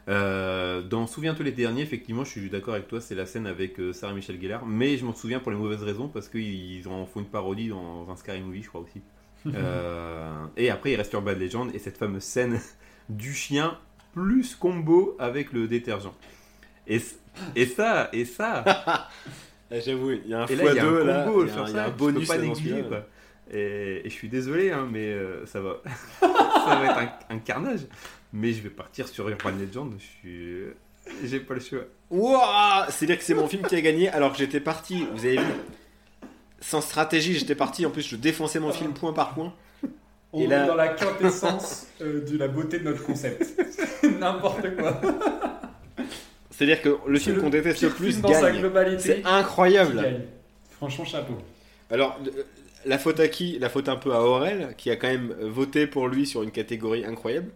Euh, 0.08 0.82
dans 0.82 1.06
Souviens-toi 1.06 1.44
les 1.44 1.52
derniers, 1.52 1.82
effectivement, 1.82 2.24
je 2.24 2.30
suis 2.30 2.50
d'accord 2.50 2.74
avec 2.74 2.88
toi, 2.88 3.00
c'est 3.00 3.14
la 3.14 3.24
scène 3.24 3.46
avec 3.46 3.78
euh, 3.78 3.92
Sarah 3.92 4.12
Michel 4.12 4.40
Gellar, 4.42 4.66
mais 4.66 4.96
je 4.96 5.04
m'en 5.04 5.14
souviens 5.14 5.38
pour 5.38 5.52
les 5.52 5.56
mauvaises 5.58 5.84
raisons 5.84 6.08
parce 6.08 6.28
qu'ils 6.28 6.86
en 6.88 7.06
font 7.06 7.20
une 7.20 7.26
parodie 7.26 7.68
dans 7.68 8.10
un 8.10 8.16
Scary 8.16 8.40
Movie, 8.40 8.62
je 8.62 8.68
crois 8.68 8.80
aussi. 8.80 9.00
Euh, 9.54 10.44
et 10.56 10.70
après, 10.70 10.92
il 10.92 10.96
reste 10.96 11.12
Urban 11.14 11.32
Legend 11.32 11.70
et 11.74 11.78
cette 11.80 11.98
fameuse 11.98 12.22
scène 12.22 12.60
du 13.08 13.32
chien 13.34 13.76
plus 14.14 14.54
combo 14.54 15.16
avec 15.18 15.52
le 15.52 15.66
détergent. 15.68 16.14
Et, 16.86 17.00
et 17.56 17.66
ça, 17.66 18.08
et 18.12 18.24
ça, 18.24 18.62
Ah, 18.66 19.08
J'avoue, 19.84 20.12
il 20.12 20.28
y 20.28 20.34
a 20.34 20.42
un 20.42 20.46
et 20.46 20.54
là, 20.56 20.64
il 20.72 20.76
y 20.76 20.78
a 20.78 20.84
x2 20.84 21.08
un 21.10 21.24
combo 21.24 21.42
il 21.44 21.48
y 21.48 21.50
a 21.50 21.54
sur 21.54 21.62
un- 21.64 21.68
il 21.70 21.74
y 21.74 21.78
a 21.78 21.84
un 21.86 21.90
bonus 21.90 22.28
pas 22.28 22.38
négliger. 22.38 22.84
Et, 23.50 24.02
et 24.04 24.08
je 24.08 24.14
suis 24.14 24.28
désolé, 24.28 24.70
hein, 24.70 24.86
mais 24.90 25.06
euh, 25.12 25.44
ça 25.46 25.60
va, 25.60 25.80
ça 26.20 26.26
va 26.76 26.84
être 26.86 26.98
un, 27.30 27.34
un 27.36 27.38
carnage. 27.38 27.80
Mais 28.32 28.52
je 28.52 28.62
vais 28.62 28.70
partir 28.70 29.08
sur 29.08 29.28
Urban 29.28 29.50
Legend. 29.60 29.92
Je 29.98 30.04
suis, 30.04 30.58
j'ai 31.24 31.40
pas 31.40 31.54
le 31.54 31.60
choix. 31.60 31.80
Wouah 32.10 32.86
C'est-à-dire 32.88 33.18
que 33.18 33.24
c'est 33.24 33.34
mon 33.34 33.48
film 33.48 33.62
qui 33.66 33.74
a 33.76 33.80
gagné 33.80 34.08
alors 34.08 34.32
que 34.32 34.38
j'étais 34.38 34.60
parti, 34.60 35.06
vous 35.12 35.24
avez 35.26 35.36
vu, 35.38 35.44
sans 36.60 36.80
stratégie, 36.80 37.34
j'étais 37.34 37.54
parti, 37.54 37.84
en 37.84 37.90
plus 37.90 38.06
je 38.08 38.16
défonçais 38.16 38.60
mon 38.60 38.72
film 38.72 38.92
point 38.94 39.12
par 39.12 39.34
point. 39.34 39.52
On 40.32 40.40
Et 40.40 40.44
est 40.44 40.46
là- 40.46 40.66
dans 40.66 40.76
la 40.76 40.88
quintessence 40.88 41.88
euh, 42.00 42.24
de 42.24 42.38
la 42.38 42.48
beauté 42.48 42.78
de 42.78 42.84
notre 42.84 43.02
concept. 43.04 43.44
N'importe 44.18 44.74
quoi. 44.76 44.98
C'est-à-dire 46.50 46.80
que 46.80 46.96
le 47.06 47.18
film 47.18 47.38
qu'on 47.40 47.50
déteste 47.50 47.82
le 47.82 47.90
plus 47.90 48.10
film 48.12 48.22
dans 48.22 48.32
sa 48.34 48.50
gagne. 48.50 48.60
globalité. 48.60 49.02
C'est 49.02 49.24
incroyable. 49.26 50.22
Franchement, 50.70 51.04
chapeau. 51.04 51.34
Alors, 51.90 52.18
euh, 52.26 52.30
la 52.86 52.98
faute 52.98 53.20
à 53.20 53.28
qui? 53.28 53.58
La 53.58 53.68
faute 53.68 53.88
un 53.88 53.96
peu 53.96 54.12
à 54.14 54.20
Aurel, 54.22 54.74
qui 54.76 54.90
a 54.90 54.96
quand 54.96 55.08
même 55.08 55.34
voté 55.40 55.86
pour 55.86 56.08
lui 56.08 56.26
sur 56.26 56.42
une 56.42 56.50
catégorie 56.50 57.04
incroyable. 57.04 57.50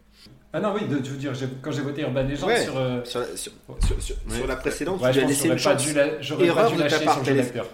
Ah 0.53 0.61
non, 0.61 0.73
oui, 0.75 0.87
de- 0.89 1.05
je 1.05 1.11
veux 1.11 1.17
dire, 1.19 1.33
quand 1.61 1.71
j'ai 1.71 1.83
voté 1.83 2.03
Urban 2.03 2.23
Legend 2.23 2.49
Ouais. 2.49 2.63
sur. 2.63 2.77
euh, 2.79 3.05
Sur 3.05 3.21
la, 3.21 3.27
sur, 3.37 3.53
sur- 3.87 4.03
sur- 4.03 4.17
Ouais. 4.29 4.37
sur 4.37 4.47
la 4.47 4.57
précédente, 4.57 5.03
ouais, 5.03 5.13
tu 5.13 5.19
as 5.19 5.25
laissé 5.25 5.49
j'aurais 5.49 5.49
une 5.59 5.63
pas 5.65 5.77
chance. 5.77 5.87
dû, 5.87 5.93
la- 5.95 6.21
j'aurais 6.23 6.47
Erreur 6.47 6.65
pas 6.65 6.71
dû 6.71 6.77
de 6.77 6.89
ta 6.89 7.05
lâcher 7.05 7.05
part. 7.53 7.67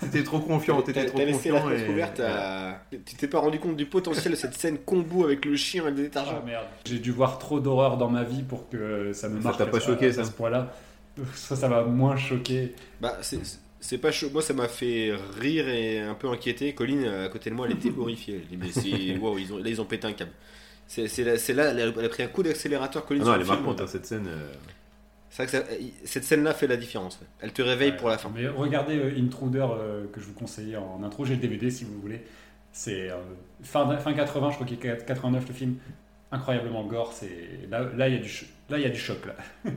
T'étais 0.00 0.22
trop 0.24 0.38
confiant, 0.40 0.82
t'étais 0.82 1.06
trop 1.06 1.18
t'as 1.18 1.24
laissé 1.24 1.50
la 1.50 1.58
confiant. 1.60 1.70
fenêtre 1.74 1.88
et- 1.88 1.92
ouverte 1.92 2.20
à... 2.20 2.82
Tu 3.06 3.16
t'es 3.16 3.26
pas 3.28 3.38
rendu 3.38 3.58
compte 3.58 3.76
du 3.76 3.86
potentiel 3.86 4.32
de 4.34 4.36
cette 4.36 4.54
scène 4.54 4.76
combo 4.78 5.24
avec 5.24 5.46
le 5.46 5.56
chien 5.56 5.84
et 5.86 5.90
le 5.90 5.96
Ah 5.96 6.02
détergent. 6.02 6.42
merde. 6.44 6.66
J'ai 6.84 6.98
dû 6.98 7.10
voir 7.12 7.38
trop 7.38 7.60
d'horreur 7.60 7.96
dans 7.96 8.10
ma 8.10 8.22
vie 8.22 8.42
pour 8.42 8.68
que 8.68 9.12
ça 9.14 9.30
me 9.30 9.38
Ça 9.40 9.48
marque. 9.48 9.58
t'a 9.58 9.66
pas 9.66 9.78
à 9.78 9.80
ce- 9.80 9.86
choqué, 9.86 10.08
à 10.08 10.12
ça 10.12 10.24
ce 10.24 10.32
point-là. 10.32 10.70
Ça, 11.34 11.56
ça 11.56 11.66
m'a 11.68 11.82
moins 11.82 12.14
choqué. 12.18 12.74
Bah, 13.00 13.16
c'est 13.22 13.38
c'est 13.86 13.98
pas 13.98 14.10
chaud. 14.12 14.28
Moi, 14.32 14.42
ça 14.42 14.52
m'a 14.54 14.68
fait 14.68 15.12
rire 15.38 15.68
et 15.68 16.00
un 16.00 16.14
peu 16.14 16.28
inquiété. 16.28 16.74
Colline, 16.74 17.04
à 17.06 17.28
côté 17.28 17.50
de 17.50 17.54
moi, 17.54 17.66
elle 17.68 17.76
était 17.76 17.90
horrifiée. 17.98 18.40
Elle 18.42 18.46
dit, 18.48 18.56
mais 18.56 18.70
c'est... 18.72 19.16
Wow, 19.18 19.38
ils 19.38 19.52
ont... 19.52 19.58
là, 19.58 19.68
ils 19.68 19.80
ont 19.80 19.84
pété 19.84 20.06
un 20.06 20.12
câble. 20.12 20.32
C'est 20.86 21.06
là, 21.24 21.34
là, 21.34 21.70
elle 21.70 21.80
a 21.80 21.92
elle 21.98 22.04
a 22.04 22.08
pris 22.08 22.22
un 22.22 22.28
coup 22.28 22.42
d'accélérateur, 22.42 23.02
Ah 23.04 23.08
Colline. 23.08 23.22
non, 23.24 23.26
sur 23.32 23.34
elle 23.34 23.40
le 23.40 23.46
est 23.46 23.48
marquante, 23.48 23.80
hein, 23.80 23.86
cette 23.88 24.06
scène. 24.06 24.26
euh. 24.28 24.52
C'est 25.30 25.42
vrai 25.42 25.60
que 25.60 25.68
ça- 25.68 25.74
cette 26.04 26.24
scène-là 26.24 26.54
fait 26.54 26.66
la 26.68 26.76
différence. 26.76 27.18
ouais. 27.20 27.26
Elle 27.40 27.52
te 27.52 27.60
réveille 27.62 27.90
Ouais. 27.90 27.96
pour 27.96 28.08
la 28.08 28.18
fin. 28.18 28.30
Mais 28.34 28.46
regardez 28.48 28.96
euh, 28.96 29.12
Intruder 29.18 29.66
euh, 29.68 30.06
que 30.12 30.20
je 30.20 30.26
vous 30.26 30.32
conseillais 30.34 30.76
en 30.76 31.02
intro, 31.02 31.24
j'ai 31.24 31.34
le 31.34 31.40
DVD 31.40 31.70
si 31.70 31.84
vous 31.84 32.00
voulez. 32.00 32.22
C'est 32.72 33.10
euh, 33.10 33.16
fin, 33.62 33.96
fin 33.98 34.12
80, 34.12 34.50
je 34.50 34.54
crois 34.54 34.66
qu'il 34.66 34.78
est 34.86 35.04
89 35.06 35.48
le 35.48 35.54
film. 35.54 35.74
Incroyablement 36.30 36.84
gore. 36.84 37.12
C'est 37.12 37.66
là, 37.70 37.82
là 37.96 38.08
il 38.08 38.14
y 38.14 38.18
a 38.18 38.20
du 38.20 38.28
ch- 38.28 38.50
là 38.70 38.78
il 38.78 38.82
y 38.82 38.86
a 38.86 38.90
du 38.90 38.98
choc 38.98 39.18
là. 39.26 39.34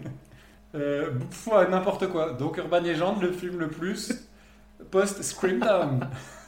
euh, 0.75 1.11
fois 1.31 1.67
n'importe 1.67 2.07
quoi. 2.09 2.33
Donc 2.33 2.57
Urban 2.57 2.81
Legend, 2.81 3.21
le 3.21 3.31
film 3.31 3.59
le 3.59 3.69
plus 3.69 4.13
post 4.91 5.21
Scream 5.23 5.59
Down. 5.59 6.07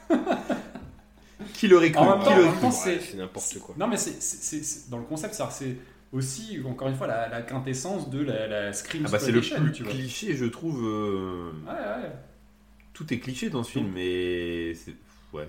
Qui 1.54 1.68
l'aurait 1.68 1.92
cru 1.92 2.02
En 2.04 2.18
même 2.18 2.20
Qui 2.20 2.62
temps, 2.62 2.72
c'est 2.72 3.16
n'importe 3.16 3.60
quoi. 3.60 3.76
Non 3.78 3.88
mais 3.88 3.98
c'est 3.98 4.90
dans 4.90 4.98
le 4.98 5.04
concept, 5.04 5.34
c'est 5.52 5.78
aussi 6.14 6.60
encore 6.66 6.88
une 6.88 6.96
fois 6.96 7.08
la, 7.08 7.28
la 7.30 7.42
quintessence 7.42 8.10
de 8.10 8.22
la, 8.22 8.48
la 8.48 8.74
Scream 8.74 9.04
Ah 9.08 9.12
bah 9.12 9.20
c'est 9.20 9.32
le 9.32 9.42
plus 9.42 9.72
tu 9.72 9.84
vois. 9.84 9.92
cliché, 9.92 10.36
je 10.36 10.46
trouve. 10.46 10.86
euh, 10.86 11.52
Ouais, 11.66 11.72
ouais. 12.04 12.12
Tout 12.94 13.12
est 13.14 13.20
cliché 13.20 13.50
dans 13.50 13.64
ce 13.64 13.72
film, 13.72 13.90
mais 13.94 14.74
c'est 14.76 14.94
ouais. 15.34 15.48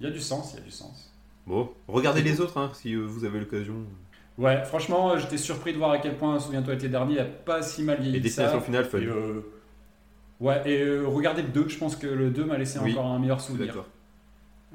Il 0.00 0.06
y 0.06 0.08
a 0.08 0.10
du 0.12 0.20
sens, 0.20 0.52
il 0.54 0.58
y 0.58 0.62
a 0.62 0.64
du 0.64 0.70
sens. 0.70 1.12
Bon, 1.46 1.70
regardez 1.86 2.22
les 2.22 2.40
autres 2.40 2.58
hein, 2.58 2.70
si 2.74 2.94
euh, 2.94 3.04
vous 3.04 3.24
avez 3.24 3.38
l'occasion. 3.38 3.84
Ouais, 4.38 4.62
franchement, 4.64 5.12
euh, 5.12 5.18
j'étais 5.18 5.38
surpris 5.38 5.72
de 5.72 5.78
voir 5.78 5.90
à 5.92 5.98
quel 5.98 6.16
point 6.16 6.38
Souviens-toi 6.38 6.74
l'été 6.74 6.88
dernier 6.88 7.14
il 7.14 7.18
a 7.20 7.24
pas 7.24 7.62
si 7.62 7.82
mal 7.82 8.00
vieilli. 8.00 8.16
Et 8.16 8.20
destination 8.20 8.60
finale, 8.60 8.84
fun. 8.84 8.98
Et, 8.98 9.06
euh, 9.06 9.40
Ouais, 10.38 10.60
et 10.66 10.82
euh, 10.82 11.06
regardez 11.06 11.40
le 11.40 11.48
2, 11.48 11.68
je 11.68 11.78
pense 11.78 11.96
que 11.96 12.06
le 12.06 12.28
2 12.28 12.44
m'a 12.44 12.58
laissé 12.58 12.78
Oui, 12.78 12.92
encore 12.92 13.06
un 13.06 13.18
meilleur 13.18 13.40
souvenir. 13.40 13.68
D'accord. 13.68 13.86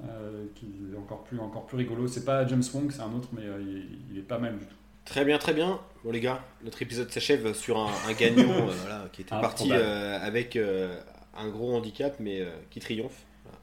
Euh, 0.10 0.46
qui 0.56 0.66
est 0.66 0.98
encore 0.98 1.24
plus, 1.24 1.40
encore 1.40 1.68
plus 1.68 1.78
rigolo. 1.78 2.08
C'est 2.08 2.26
pas 2.26 2.48
James 2.48 2.64
Wong, 2.74 2.90
c'est 2.92 3.02
un 3.04 3.14
autre, 3.14 3.28
mais 3.34 3.44
euh, 3.44 3.62
il, 3.62 3.78
est, 3.78 3.86
il 4.12 4.18
est 4.18 4.24
pas 4.24 4.40
mal 4.40 4.58
du 4.58 4.66
tout. 4.66 4.74
Très 5.06 5.24
bien, 5.24 5.38
très 5.38 5.54
bien. 5.54 5.80
Bon 6.04 6.12
les 6.12 6.20
gars, 6.20 6.42
notre 6.64 6.82
épisode 6.82 7.12
s'achève 7.12 7.54
sur 7.54 7.78
un, 7.80 7.90
un 8.08 8.14
gagnant 8.14 8.50
euh, 8.52 8.72
voilà, 8.82 9.06
qui 9.12 9.22
était 9.22 9.30
parti 9.40 9.66
Improbable. 9.66 9.84
euh, 9.86 10.20
avec 10.26 10.56
euh, 10.56 10.96
un 11.38 11.50
gros 11.50 11.76
handicap 11.76 12.16
mais 12.20 12.42
euh, 12.42 12.50
qui 12.72 12.80
triomphe. 12.80 13.24
Voilà. 13.44 13.60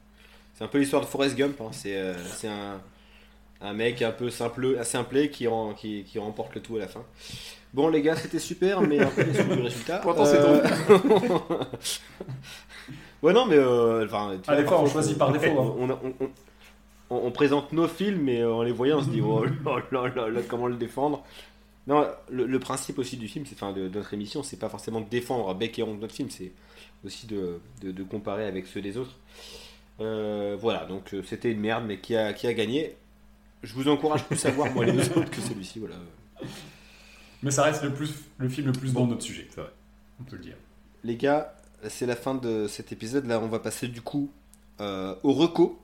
C'est 0.55 0.63
un 0.63 0.67
peu 0.67 0.77
l'histoire 0.77 1.01
de 1.01 1.07
Forrest 1.07 1.35
Gump. 1.35 1.59
hein. 1.59 1.69
C'est 1.73 1.97
euh, 1.97 2.13
c'est 2.25 2.47
un, 2.47 2.79
un 3.61 3.73
mec 3.73 4.01
un 4.01 4.11
peu 4.11 4.29
simple, 4.29 4.77
simplé 4.83 5.29
qui, 5.29 5.47
qui, 5.77 6.03
qui 6.03 6.19
remporte 6.19 6.55
le 6.55 6.61
tout 6.61 6.77
à 6.77 6.79
la 6.79 6.87
fin. 6.87 7.03
Bon 7.73 7.89
les 7.89 8.01
gars, 8.01 8.15
c'était 8.15 8.39
super, 8.39 8.81
mais 8.81 8.99
un 8.99 9.07
peu 9.09 9.23
déçu 9.23 9.43
du 9.43 9.61
résultat. 9.61 9.97
Pourtant, 10.03 10.25
c'est 10.25 10.37
Euh, 10.39 10.61
ouais 13.21 13.33
non 13.33 13.45
mais 13.45 13.57
euh, 13.57 14.05
enfin, 14.05 14.37
on 14.47 14.85
choisit 14.87 15.17
par 15.17 15.31
défaut. 15.31 15.57
On, 15.59 15.89
on- 15.89 15.91
on- 15.91 16.13
on- 17.11 17.21
on 17.25 17.31
présente 17.31 17.73
nos 17.73 17.87
films, 17.87 18.21
mais 18.23 18.43
en 18.43 18.61
les 18.61 18.71
voyant, 18.71 18.99
on 18.99 19.03
se 19.03 19.09
dit 19.09 19.21
oh 19.21 19.43
là 19.91 20.29
là 20.29 20.41
comment 20.47 20.67
le 20.67 20.75
défendre. 20.75 21.23
Non, 21.87 22.05
le, 22.29 22.45
le 22.45 22.59
principe 22.59 22.99
aussi 22.99 23.17
du 23.17 23.27
film, 23.27 23.45
c'est 23.47 23.55
enfin 23.55 23.73
de, 23.73 23.87
de 23.87 23.97
notre 23.97 24.13
émission, 24.13 24.43
c'est 24.43 24.59
pas 24.59 24.69
forcément 24.69 25.01
de 25.01 25.09
défendre 25.09 25.51
bec 25.55 25.79
et 25.79 25.83
ongle 25.83 26.01
notre 26.01 26.13
film, 26.13 26.29
c'est 26.29 26.51
aussi 27.03 27.25
de, 27.25 27.59
de- 27.81 27.91
de 27.91 28.03
comparer 28.03 28.45
avec 28.45 28.67
ceux 28.67 28.81
des 28.81 28.95
autres. 28.97 29.15
Euh, 30.01 30.55
voilà, 30.59 30.85
donc 30.85 31.13
euh, 31.15 31.23
c'était 31.25 31.51
une 31.51 31.59
merde, 31.61 31.83
mais 31.87 31.97
qui 31.97 32.15
a, 32.15 32.31
qui 32.33 32.45
a 32.45 32.53
gagné 32.53 32.95
Je 33.61 33.73
vous 33.73 33.87
encourage 33.87 34.23
plus 34.25 34.43
à 34.45 34.51
voir 34.51 34.71
moi 34.71 34.85
les 34.85 34.93
deux 34.93 35.09
autres 35.17 35.31
que 35.31 35.41
celui-ci. 35.41 35.79
Voilà. 35.79 35.95
Mais 37.43 37.51
ça 37.51 37.63
reste 37.63 37.83
le, 37.83 37.93
plus, 37.93 38.13
le 38.37 38.49
film 38.49 38.67
le 38.67 38.73
plus 38.73 38.93
dans 38.93 39.07
notre 39.07 39.23
sujet. 39.23 39.47
C'est 39.49 39.61
vrai. 39.61 39.71
On 40.19 40.23
peut 40.23 40.35
le 40.35 40.43
dire. 40.43 40.55
Les 41.03 41.15
gars, 41.15 41.55
c'est 41.87 42.05
la 42.05 42.15
fin 42.15 42.35
de 42.35 42.67
cet 42.67 42.91
épisode. 42.91 43.25
Là, 43.25 43.39
on 43.39 43.47
va 43.47 43.59
passer 43.59 43.87
du 43.87 44.01
coup 44.01 44.31
euh, 44.81 45.15
au 45.23 45.33
reco. 45.33 45.79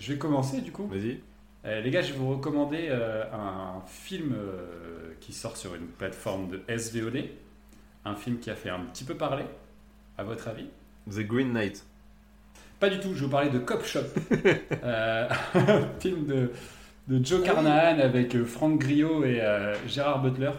Je- 0.00 0.12
vais 0.12 0.18
commencer 0.18 0.60
du 0.62 0.72
coup. 0.72 0.86
Vas-y. 0.88 1.20
Euh, 1.66 1.80
les 1.82 1.90
gars, 1.90 2.00
je 2.02 2.12
vais 2.12 2.18
vous 2.18 2.30
recommander 2.30 2.86
euh, 2.88 3.22
un 3.32 3.82
film 3.86 4.32
euh, 4.34 5.12
qui 5.20 5.32
sort 5.32 5.56
sur 5.56 5.74
une 5.74 5.86
plateforme 5.86 6.48
de 6.48 6.62
SVOD. 6.74 7.24
Un 8.06 8.14
film 8.16 8.38
qui 8.38 8.50
a 8.50 8.54
fait 8.56 8.70
un 8.70 8.80
petit 8.80 9.04
peu 9.04 9.14
parler, 9.14 9.44
à 10.16 10.24
votre 10.24 10.48
avis? 10.48 10.66
The 11.10 11.20
Green 11.20 11.52
Knight. 11.52 11.84
Pas 12.78 12.88
du 12.88 12.98
tout, 12.98 13.10
je 13.12 13.20
vais 13.20 13.24
vous 13.26 13.28
parler 13.30 13.50
de 13.50 13.58
Cop 13.58 13.84
Shop. 13.84 14.00
Euh, 14.82 15.28
un 15.54 15.88
film 16.00 16.24
de, 16.24 16.50
de 17.08 17.22
Joe 17.24 17.44
Carnahan 17.44 17.98
avec 18.00 18.34
euh, 18.34 18.46
Frank 18.46 18.80
Grillo 18.80 19.22
et 19.24 19.42
euh, 19.42 19.74
Gérard 19.86 20.22
Butler. 20.22 20.52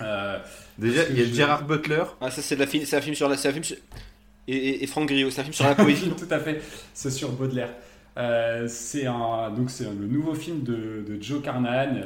Euh, 0.00 0.38
Déjà, 0.78 1.02
il 1.08 1.18
y 1.18 1.22
a 1.22 1.24
je- 1.26 1.32
Gérard 1.34 1.64
Butler. 1.66 2.04
Ah, 2.20 2.30
ça, 2.30 2.40
c'est 2.42 2.54
de 2.54 2.60
la 2.60 2.66
film, 2.68 2.84
c'est 2.84 2.96
un 2.96 3.00
film 3.00 3.16
sur 3.16 3.28
la. 3.28 3.36
c'est 3.36 3.48
un 3.48 3.52
film 3.52 3.64
sur- 3.64 3.76
Et, 4.46 4.54
et, 4.56 4.84
et 4.84 4.86
Franck 4.86 5.08
Griot, 5.08 5.30
c'est 5.30 5.40
un 5.40 5.44
film 5.44 5.54
sur 5.54 5.64
la 5.64 5.74
poésie. 5.74 6.10
tout 6.16 6.28
à 6.30 6.38
fait, 6.38 6.62
c'est 6.92 7.10
sur 7.10 7.32
Baudelaire. 7.32 7.70
Euh, 8.16 8.68
c'est 8.68 9.06
un, 9.06 9.50
donc 9.50 9.70
c'est 9.70 9.84
le 9.84 10.06
nouveau 10.06 10.34
film 10.34 10.62
de, 10.62 11.04
de 11.06 11.20
Joe 11.20 11.42
Carnahan, 11.42 11.96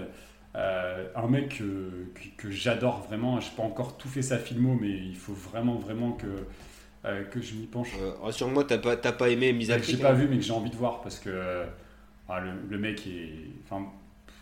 euh, 0.57 1.07
un 1.15 1.27
mec 1.29 1.59
que, 1.59 2.11
que 2.37 2.51
j'adore 2.51 3.03
vraiment. 3.07 3.41
Je 3.41 3.51
n'ai 3.51 3.57
pas 3.57 3.63
encore 3.63 3.97
tout 3.99 4.09
fait 4.09 4.23
sa 4.23 4.39
filmo, 4.39 4.77
mais 4.81 4.91
il 4.91 5.17
faut 5.17 5.35
vraiment, 5.35 5.77
vraiment 5.77 6.13
que, 6.13 6.27
euh, 7.05 7.25
que 7.25 7.41
je 7.41 7.55
m'y 7.55 7.67
penche. 7.67 7.93
Rassure-moi, 8.23 8.65
t'as 8.65 8.79
pas, 8.79 8.97
t'as 8.97 9.13
pas 9.13 9.29
aimé 9.29 9.53
Mise 9.53 9.71
à 9.71 9.79
j'ai 9.83 9.97
pas 9.99 10.13
même 10.13 10.21
vu, 10.21 10.29
mais 10.29 10.37
que 10.39 10.43
j'ai 10.43 10.53
envie 10.53 10.71
de 10.71 10.77
voir 10.77 11.03
parce 11.03 11.19
que 11.19 11.29
le, 11.31 12.53
le 12.71 12.79
mec 12.79 13.07
est. 13.07 13.33
Enfin, 13.65 13.87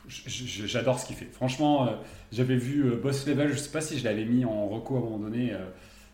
j'adore 0.09 1.01
ce 1.01 1.07
qu'il 1.07 1.17
fait. 1.17 1.27
Franchement, 1.33 1.89
j'avais 2.33 2.57
vu 2.57 2.97
Boss 3.03 3.27
Level, 3.27 3.53
je 3.53 3.59
sais 3.59 3.73
pas 3.73 3.81
si 3.81 3.99
je 3.99 4.05
l'avais 4.05 4.25
mis 4.25 4.45
en 4.45 4.69
reco 4.69 4.95
à 4.97 4.99
un 4.99 5.03
moment 5.03 5.19
donné, 5.19 5.53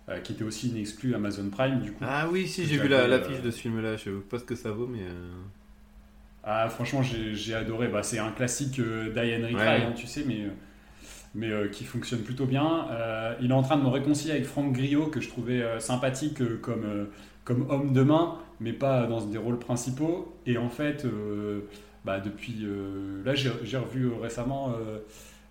euh, 0.09 0.19
qui 0.21 0.33
était 0.33 0.45
aussi 0.45 0.71
une 0.71 0.77
exclue 0.77 1.15
Amazon 1.15 1.49
Prime, 1.51 1.81
du 1.81 1.93
coup. 1.93 2.05
Ah 2.07 2.29
oui, 2.31 2.47
si, 2.49 2.67
j'ai 2.67 2.79
vu 2.79 2.89
la- 2.89 3.01
euh, 3.01 3.07
l'affiche 3.09 3.41
de 3.41 3.51
ce 3.51 3.59
film-là. 3.61 3.97
Je 3.97 4.05
sais 4.05 4.11
pas 4.31 4.39
ce 4.39 4.45
que 4.45 4.55
ça 4.57 4.71
vaut, 4.71 4.87
mais. 4.87 5.03
euh, 5.03 5.31
Ah, 6.45 6.69
franchement, 6.69 7.03
j'ai 7.03 7.55
adoré. 7.55 7.89
Bah, 7.89 8.03
c'est 8.03 8.19
un 8.19 8.33
classique 8.33 8.81
d'Ian 8.81 9.43
Retry, 9.43 9.55
Ouais. 9.55 9.83
hein, 9.85 9.93
tu 9.95 10.07
sais, 10.09 10.25
mais, 10.27 10.49
mais 11.35 11.51
euh, 11.51 11.69
qui 11.69 11.85
fonctionne 11.85 12.21
plutôt 12.23 12.47
bien. 12.47 12.89
Euh, 12.91 13.35
il 13.41 13.51
est 13.51 13.55
en 13.55 13.63
train 13.63 13.77
de 13.77 13.83
me 13.83 13.89
réconcilier 13.89 14.33
avec 14.33 14.45
Franck 14.47 14.73
Griot, 14.73 15.07
que 15.07 15.21
je 15.21 15.29
trouvais 15.29 15.63
euh, 15.63 15.79
sympathique 15.79 16.43
comme, 16.61 17.07
comme 17.45 17.71
homme 17.71 17.93
de 17.93 18.03
main, 18.03 18.39
mais 18.61 18.73
pas 18.73 19.07
dans 19.07 19.25
des 19.25 19.39
rôles 19.39 19.59
principaux. 19.61 20.37
Et 20.47 20.59
en 20.59 20.69
fait, 20.69 21.07
bah, 22.05 22.19
depuis. 22.19 22.67
là, 23.25 23.35
j'ai 23.35 23.77
revu 23.77 24.09
récemment. 24.21 24.75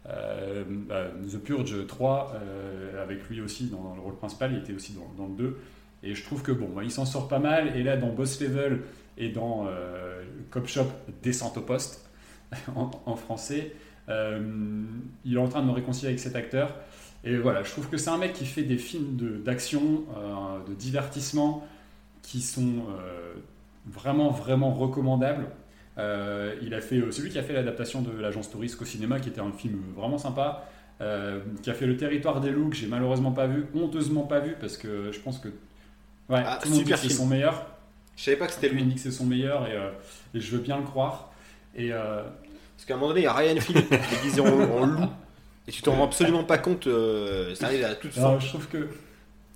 Euh, 0.07 0.63
euh, 0.89 1.09
The 1.31 1.37
Purge 1.37 1.85
3 1.85 2.33
euh, 2.33 3.03
avec 3.03 3.27
lui 3.29 3.39
aussi 3.41 3.67
dans, 3.67 3.93
le 3.95 4.01
rôle 4.01 4.15
principal, 4.15 4.51
il 4.53 4.59
était 4.59 4.73
aussi 4.73 4.95
dans, 5.17 5.27
le 5.27 5.35
2 5.35 5.59
et 6.03 6.15
je 6.15 6.23
trouve 6.23 6.41
que 6.41 6.51
bon, 6.51 6.69
bah, 6.69 6.83
il 6.83 6.91
s'en 6.91 7.05
sort 7.05 7.27
pas 7.27 7.39
mal. 7.39 7.77
Et 7.77 7.83
là 7.83 7.97
dans 7.97 8.09
Boss 8.09 8.41
Level 8.41 8.81
et 9.17 9.29
dans 9.29 9.67
euh, 9.67 10.23
Cop 10.49 10.67
Shop 10.67 10.87
Descente 11.21 11.57
au 11.57 11.61
poste 11.61 12.09
en, 12.75 13.15
français, 13.15 13.75
il 14.09 15.35
est 15.35 15.37
en 15.37 15.47
train 15.47 15.61
de 15.61 15.67
me 15.67 15.71
réconcilier 15.71 16.07
avec 16.07 16.19
cet 16.19 16.35
acteur. 16.35 16.75
Et 17.23 17.37
voilà, 17.37 17.63
je 17.63 17.71
trouve 17.71 17.87
que 17.87 17.97
c'est 17.97 18.09
un 18.09 18.17
mec 18.17 18.33
qui 18.33 18.45
fait 18.45 18.63
des 18.63 18.77
films 18.77 19.15
d'action, 19.45 20.03
de 20.67 20.73
divertissement 20.73 21.65
qui 22.23 22.41
sont 22.41 22.83
vraiment 23.85 24.31
vraiment 24.31 24.73
recommandables. 24.73 25.47
Euh, 25.97 26.55
il 26.61 26.73
a 26.73 26.81
fait 26.81 26.97
euh, 26.97 27.11
celui 27.11 27.29
qui 27.29 27.37
a 27.39 27.43
fait 27.43 27.53
l'adaptation 27.53 28.01
de 28.01 28.11
l'agence 28.19 28.49
touriste 28.49 28.81
au 28.81 28.85
cinéma, 28.85 29.19
qui 29.19 29.29
était 29.29 29.41
un 29.41 29.51
film 29.51 29.81
vraiment 29.95 30.17
sympa. 30.17 30.65
euh, 31.01 31.39
qui 31.63 31.69
a 31.69 31.73
fait 31.73 31.87
le 31.87 31.97
territoire 31.97 32.39
des 32.41 32.51
loups 32.51 32.69
que 32.69 32.75
j'ai 32.75 32.85
malheureusement 32.87 33.31
pas 33.31 33.47
vu, 33.47 33.65
honteusement 33.73 34.21
pas 34.23 34.39
vu 34.39 34.55
parce 34.61 34.77
que 34.77 35.11
je 35.11 35.19
pense 35.19 35.39
que 35.39 35.47
ouais, 36.29 36.43
Ah, 36.45 36.59
tout 36.61 36.69
le 36.69 36.75
monde 36.75 36.83
dit 36.83 36.91
que 36.91 36.97
c'est 36.97 37.09
son 37.09 37.25
meilleur. 37.25 37.65
Je 38.15 38.23
savais 38.23 38.37
pas 38.37 38.45
que 38.45 38.53
c'était 38.53 38.69
lui. 38.69 38.83
dit 38.83 38.93
que 38.95 38.99
c'est 39.01 39.11
son 39.11 39.25
meilleur 39.25 39.67
et, 39.67 39.73
euh, 39.75 39.89
et 40.35 40.39
je 40.39 40.51
veux 40.55 40.61
bien 40.61 40.77
le 40.77 40.83
croire. 40.83 41.31
Et 41.75 41.91
euh, 41.91 42.21
Parce 42.75 42.85
qu'à 42.85 42.93
un 42.93 42.97
moment 42.97 43.09
donné, 43.09 43.21
il 43.21 43.23
y 43.23 43.27
a 43.27 43.33
Ryan 43.33 43.59
Phillips 43.59 43.89
déguisé 44.11 44.41
en, 44.41 44.45
en 44.47 44.85
loup. 44.85 45.07
Et 45.67 45.71
tu 45.71 45.81
t'en 45.81 45.93
rends 45.93 46.05
absolument 46.05 46.43
pas 46.43 46.57
compte. 46.59 46.87
ça 47.55 47.65
arrive 47.65 47.83
à 47.83 47.95
toute 47.95 48.11
fin. 48.11 48.39
je 48.39 48.47
trouve 48.47 48.67
que 48.67 48.87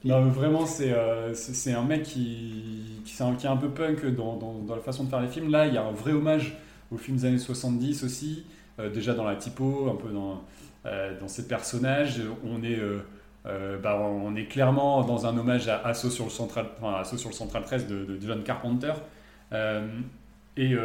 non, 0.06 0.30
vraiment 0.30 0.68
c'est 0.68 0.92
euh, 0.92 1.34
c'est 1.34 1.74
un 1.74 1.84
mec 1.84 2.04
qui, 2.04 3.02
qui, 3.04 3.24
est 3.24 3.48
un, 3.48 3.58
peu 3.58 3.70
punk 3.70 4.06
dans, 4.16 4.36
dans, 4.38 4.76
la 4.76 4.82
façon 4.82 5.04
de 5.04 5.10
faire 5.10 5.20
les 5.20 5.28
films. 5.28 5.50
Là, 5.50 5.66
il 5.66 5.74
y 5.74 5.78
a 5.78 5.84
un 5.84 5.92
vrai 5.92 6.14
hommage 6.14 6.56
aux 6.92 6.98
films 6.98 7.18
des 7.18 7.26
années 7.26 7.40
70 7.40 8.04
aussi, 8.04 8.46
euh, 8.80 8.92
déjà 8.92 9.16
dans 9.16 9.24
la 9.24 9.36
typo, 9.36 9.90
un 9.92 9.96
peu 9.96 10.14
dans, 10.14 10.44
euh, 10.86 11.20
dans 11.20 11.28
ses 11.28 11.48
personnages. 11.48 12.22
On 12.46 12.62
est, 12.64 12.80
bah, 13.82 14.00
on 14.00 14.36
est 14.36 14.46
clairement 14.46 15.04
dans 15.04 15.26
un 15.26 15.36
hommage 15.38 15.68
à 15.70 15.82
Assaut 15.88 16.12
sur 16.12 16.26
le 16.26 16.32
Central, 16.32 16.68
enfin, 16.80 17.00
Assaut 17.00 17.18
sur 17.18 17.30
le 17.30 17.36
Central 17.36 17.64
13 17.64 17.88
de, 17.88 18.06
de 18.06 18.20
John 18.22 18.44
Carpenter. 18.44 18.94
Et, 20.58 20.76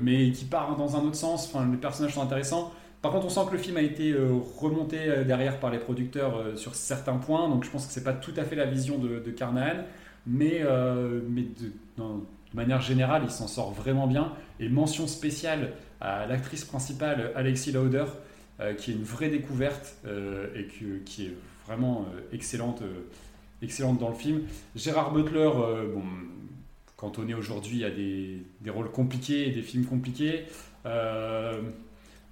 mais 0.00 0.30
qui 0.30 0.44
part 0.44 0.76
dans 0.76 0.96
un 0.96 1.00
autre 1.00 1.16
sens. 1.16 1.52
Enfin, 1.52 1.68
les 1.68 1.76
personnages 1.76 2.14
sont 2.14 2.22
intéressants. 2.22 2.72
Par 3.04 3.12
contre, 3.12 3.26
on 3.26 3.28
sent 3.28 3.42
que 3.48 3.52
le 3.52 3.58
film 3.58 3.76
a 3.76 3.82
été 3.82 4.12
euh, 4.12 4.30
remonté 4.56 4.96
euh, 4.98 5.24
derrière 5.24 5.60
par 5.60 5.70
les 5.70 5.76
producteurs 5.76 6.38
euh, 6.38 6.56
sur 6.56 6.74
certains 6.74 7.16
points, 7.16 7.50
donc 7.50 7.62
je 7.62 7.68
pense 7.68 7.86
que 7.86 7.92
c'est 7.92 8.02
pas 8.02 8.14
tout 8.14 8.32
à 8.38 8.44
fait 8.44 8.56
la 8.56 8.64
vision 8.64 8.96
de, 8.96 9.30
Carnahan, 9.30 9.84
mais, 10.26 10.60
de, 10.60 11.22
manière 12.54 12.80
générale, 12.80 13.20
il 13.26 13.30
s'en 13.30 13.46
sort 13.46 13.72
vraiment 13.72 14.06
bien. 14.06 14.32
Et 14.58 14.70
mention 14.70 15.06
spéciale 15.06 15.72
à 16.00 16.24
l'actrice 16.24 16.64
principale, 16.64 17.30
Alexis 17.36 17.72
Lauder, 17.72 18.06
qui 18.78 18.92
est 18.92 18.94
une 18.94 19.04
vraie 19.04 19.28
découverte 19.28 19.98
et 20.56 20.66
qui 21.04 21.26
est 21.26 21.34
vraiment 21.66 22.06
excellente, 22.32 22.82
dans 24.00 24.08
le 24.08 24.14
film. 24.14 24.44
Gérard 24.76 25.12
Butler, 25.12 25.50
bon, 25.94 26.04
quand 26.96 27.18
on 27.18 27.28
est 27.28 27.34
aujourd'hui 27.34 27.84
à 27.84 27.90
des, 27.90 28.42
des 28.62 28.70
rôles 28.70 28.90
compliqués 28.90 29.46
et 29.46 29.50
des 29.50 29.60
films 29.62 29.84
compliqués, 29.84 30.46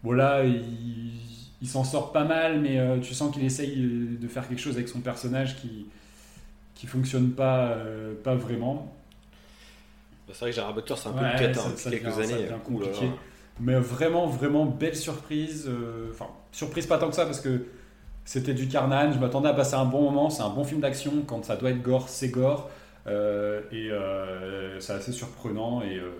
bon 0.03 0.13
là, 0.13 0.45
il, 0.45 1.13
il 1.61 1.69
s'en 1.69 1.85
sort 1.85 2.13
pas 2.13 2.25
mal, 2.25 2.61
mais 2.61 2.79
euh, 2.79 2.99
tu 3.01 3.15
sens 3.15 3.33
qu'il 3.33 3.45
essaye 3.45 3.77
de 4.21 4.29
faire 4.29 4.49
quelque 4.49 4.61
chose 4.61 4.75
avec 4.77 4.89
son 4.89 5.01
personnage 5.01 5.57
qui 5.61 5.87
qui 6.75 6.87
fonctionne 6.87 7.31
pas, 7.31 7.69
euh, 7.69 8.15
pas 8.25 8.35
vraiment. 8.35 8.93
C'est 10.33 10.39
vrai 10.41 10.51
que 10.51 10.57
Gérard 10.57 10.75
Butler, 10.75 10.95
c'est 10.97 11.09
un 11.09 11.13
peu 11.13 11.19
Ouais, 11.25 11.55
ça- 11.55 11.61
hein, 11.61 11.71
depuis 11.71 11.91
quelques 12.01 12.17
devient- 12.17 12.33
années. 12.35 12.49
compliqué. 12.65 13.11
Mais 13.61 13.75
vraiment, 13.75 14.27
vraiment 14.27 14.65
belle 14.65 14.97
surprise. 14.97 15.67
euh, 15.69 16.09
Enfin, 16.11 16.29
surprise 16.53 16.87
pas 16.87 16.99
tant 16.99 17.09
que 17.11 17.15
ça 17.15 17.27
parce 17.27 17.41
que 17.41 17.67
c'était 18.25 18.55
du 18.55 18.67
Carnage. 18.69 19.15
Je 19.15 19.19
m'attendais 19.21 19.51
à 19.51 19.55
passer 19.55 19.75
un 19.75 19.85
bon 19.85 20.01
moment. 20.03 20.31
C'est 20.31 20.43
un 20.43 20.49
bon 20.49 20.65
film 20.65 20.81
d'action. 20.81 21.13
Quand 21.27 21.45
ça 21.45 21.57
doit 21.57 21.71
être 21.71 21.83
gore, 21.83 22.09
c'est 22.09 22.31
gore. 22.31 22.71
Euh, 23.07 23.61
et 23.71 23.91
euh, 23.91 24.81
c'est 24.81 24.95
assez 24.95 25.13
surprenant. 25.13 25.83
Et, 25.83 25.99
euh, 25.99 26.11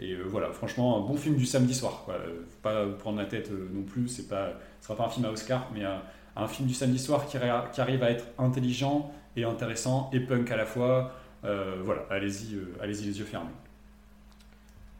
et 0.00 0.12
euh, 0.12 0.22
voilà, 0.26 0.50
franchement, 0.52 0.96
un 0.96 1.06
bon 1.06 1.16
film 1.16 1.36
du 1.36 1.44
samedi 1.44 1.74
soir. 1.74 2.02
Quoi. 2.06 2.14
Euh, 2.14 2.40
Faut 2.48 2.60
pas 2.62 2.86
prendre 2.98 3.18
la 3.18 3.26
tête 3.26 3.50
euh, 3.52 3.68
non 3.72 3.82
plus. 3.82 4.08
C'est 4.08 4.28
pas, 4.28 4.54
ce 4.80 4.86
sera 4.86 4.96
pas 4.96 5.04
un 5.04 5.10
film 5.10 5.26
à 5.26 5.30
Oscar, 5.30 5.68
mais 5.74 5.84
un, 5.84 6.00
un 6.36 6.48
film 6.48 6.66
du 6.66 6.74
samedi 6.74 6.98
soir 6.98 7.26
qui, 7.26 7.36
qui 7.72 7.80
arrive 7.80 8.02
à 8.02 8.10
être 8.10 8.24
intelligent 8.38 9.12
et 9.36 9.44
intéressant 9.44 10.10
et 10.12 10.20
punk 10.20 10.50
à 10.50 10.56
la 10.56 10.64
fois. 10.64 11.12
Euh, 11.44 11.76
voilà, 11.84 12.06
allez-y, 12.10 12.58
allez-y 12.82 13.04
les 13.04 13.18
yeux 13.18 13.24
fermés. 13.26 13.50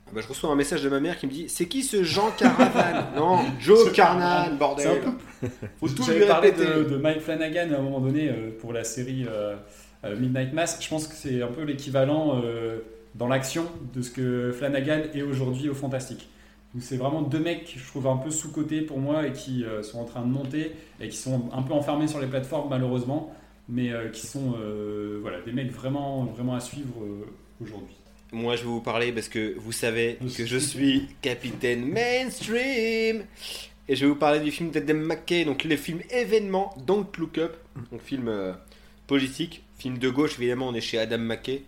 Ah 0.06 0.10
bah, 0.14 0.20
je 0.22 0.28
reçois 0.28 0.51
un 0.51 0.55
message 0.55 0.82
de 0.82 0.89
ma 0.90 1.01
mère 1.01 1.16
qui 1.16 1.27
me 1.27 1.32
dit 1.32 1.48
C'est 1.48 1.66
qui 1.66 1.82
ce 1.82 2.02
Jean 2.02 2.31
Caravan 2.32 3.06
Non, 3.16 3.39
Joe 3.59 3.93
Carnan, 3.93 4.55
bordel 4.56 5.01
peu 5.01 5.48
Faut 5.78 5.89
tout 5.89 6.10
lui 6.10 6.27
parlé 6.27 6.52
de, 6.52 6.85
de 6.85 6.97
Mike 6.97 7.20
Flanagan 7.20 7.72
à 7.72 7.78
un 7.78 7.82
moment 7.82 8.01
donné 8.01 8.28
pour 8.60 8.72
la 8.72 8.85
série 8.85 9.24
Midnight 10.05 10.52
Mass. 10.52 10.78
Je 10.82 10.89
pense 10.89 11.06
que 11.06 11.14
c'est 11.14 11.43
un 11.43 11.48
peu 11.48 11.62
l'équivalent 11.62 12.43
dans 13.14 13.28
l'action 13.28 13.66
de 13.94 14.02
ce 14.02 14.10
que 14.10 14.52
Flanagan 14.52 15.02
est 15.14 15.22
aujourd'hui 15.22 15.68
au 15.68 15.74
Fantastique. 15.74 16.28
Donc 16.74 16.82
c'est 16.84 16.96
vraiment 16.96 17.22
deux 17.22 17.40
mecs 17.40 17.64
que 17.64 17.80
je 17.80 17.86
trouve 17.86 18.06
un 18.06 18.16
peu 18.16 18.30
sous-cotés 18.30 18.82
pour 18.82 18.98
moi 18.98 19.26
et 19.26 19.32
qui 19.32 19.64
euh, 19.64 19.82
sont 19.82 19.98
en 19.98 20.04
train 20.04 20.22
de 20.22 20.30
monter 20.30 20.72
et 21.00 21.08
qui 21.08 21.16
sont 21.16 21.50
un 21.52 21.62
peu 21.62 21.72
enfermés 21.72 22.06
sur 22.06 22.20
les 22.20 22.28
plateformes 22.28 22.68
malheureusement, 22.70 23.34
mais 23.68 23.90
euh, 23.90 24.08
qui 24.08 24.26
sont 24.26 24.54
euh, 24.60 25.18
voilà, 25.20 25.40
des 25.40 25.52
mecs 25.52 25.72
vraiment, 25.72 26.24
vraiment 26.24 26.54
à 26.54 26.60
suivre 26.60 26.94
aujourd'hui. 27.60 27.96
Moi, 28.32 28.54
je 28.54 28.62
vais 28.62 28.68
vous 28.68 28.80
parler 28.80 29.10
parce 29.10 29.28
que 29.28 29.56
vous 29.58 29.72
savez 29.72 30.16
que 30.36 30.46
je 30.46 30.58
suis 30.58 31.08
capitaine 31.20 31.84
mainstream. 31.84 33.24
Et 33.88 33.96
je 33.96 34.04
vais 34.04 34.12
vous 34.12 34.18
parler 34.18 34.38
du 34.38 34.52
film 34.52 34.70
d'Adam 34.70 34.94
McKay, 34.94 35.44
donc 35.44 35.64
le 35.64 35.76
film 35.76 35.98
événement 36.10 36.72
Don't 36.86 37.06
Look 37.18 37.38
Up, 37.38 37.56
donc 37.90 38.00
film 38.00 38.54
politique, 39.08 39.64
film 39.78 39.98
de 39.98 40.08
gauche, 40.08 40.38
évidemment, 40.38 40.68
on 40.68 40.74
est 40.74 40.80
chez 40.80 40.96
Adam 40.96 41.18
McKay, 41.18 41.64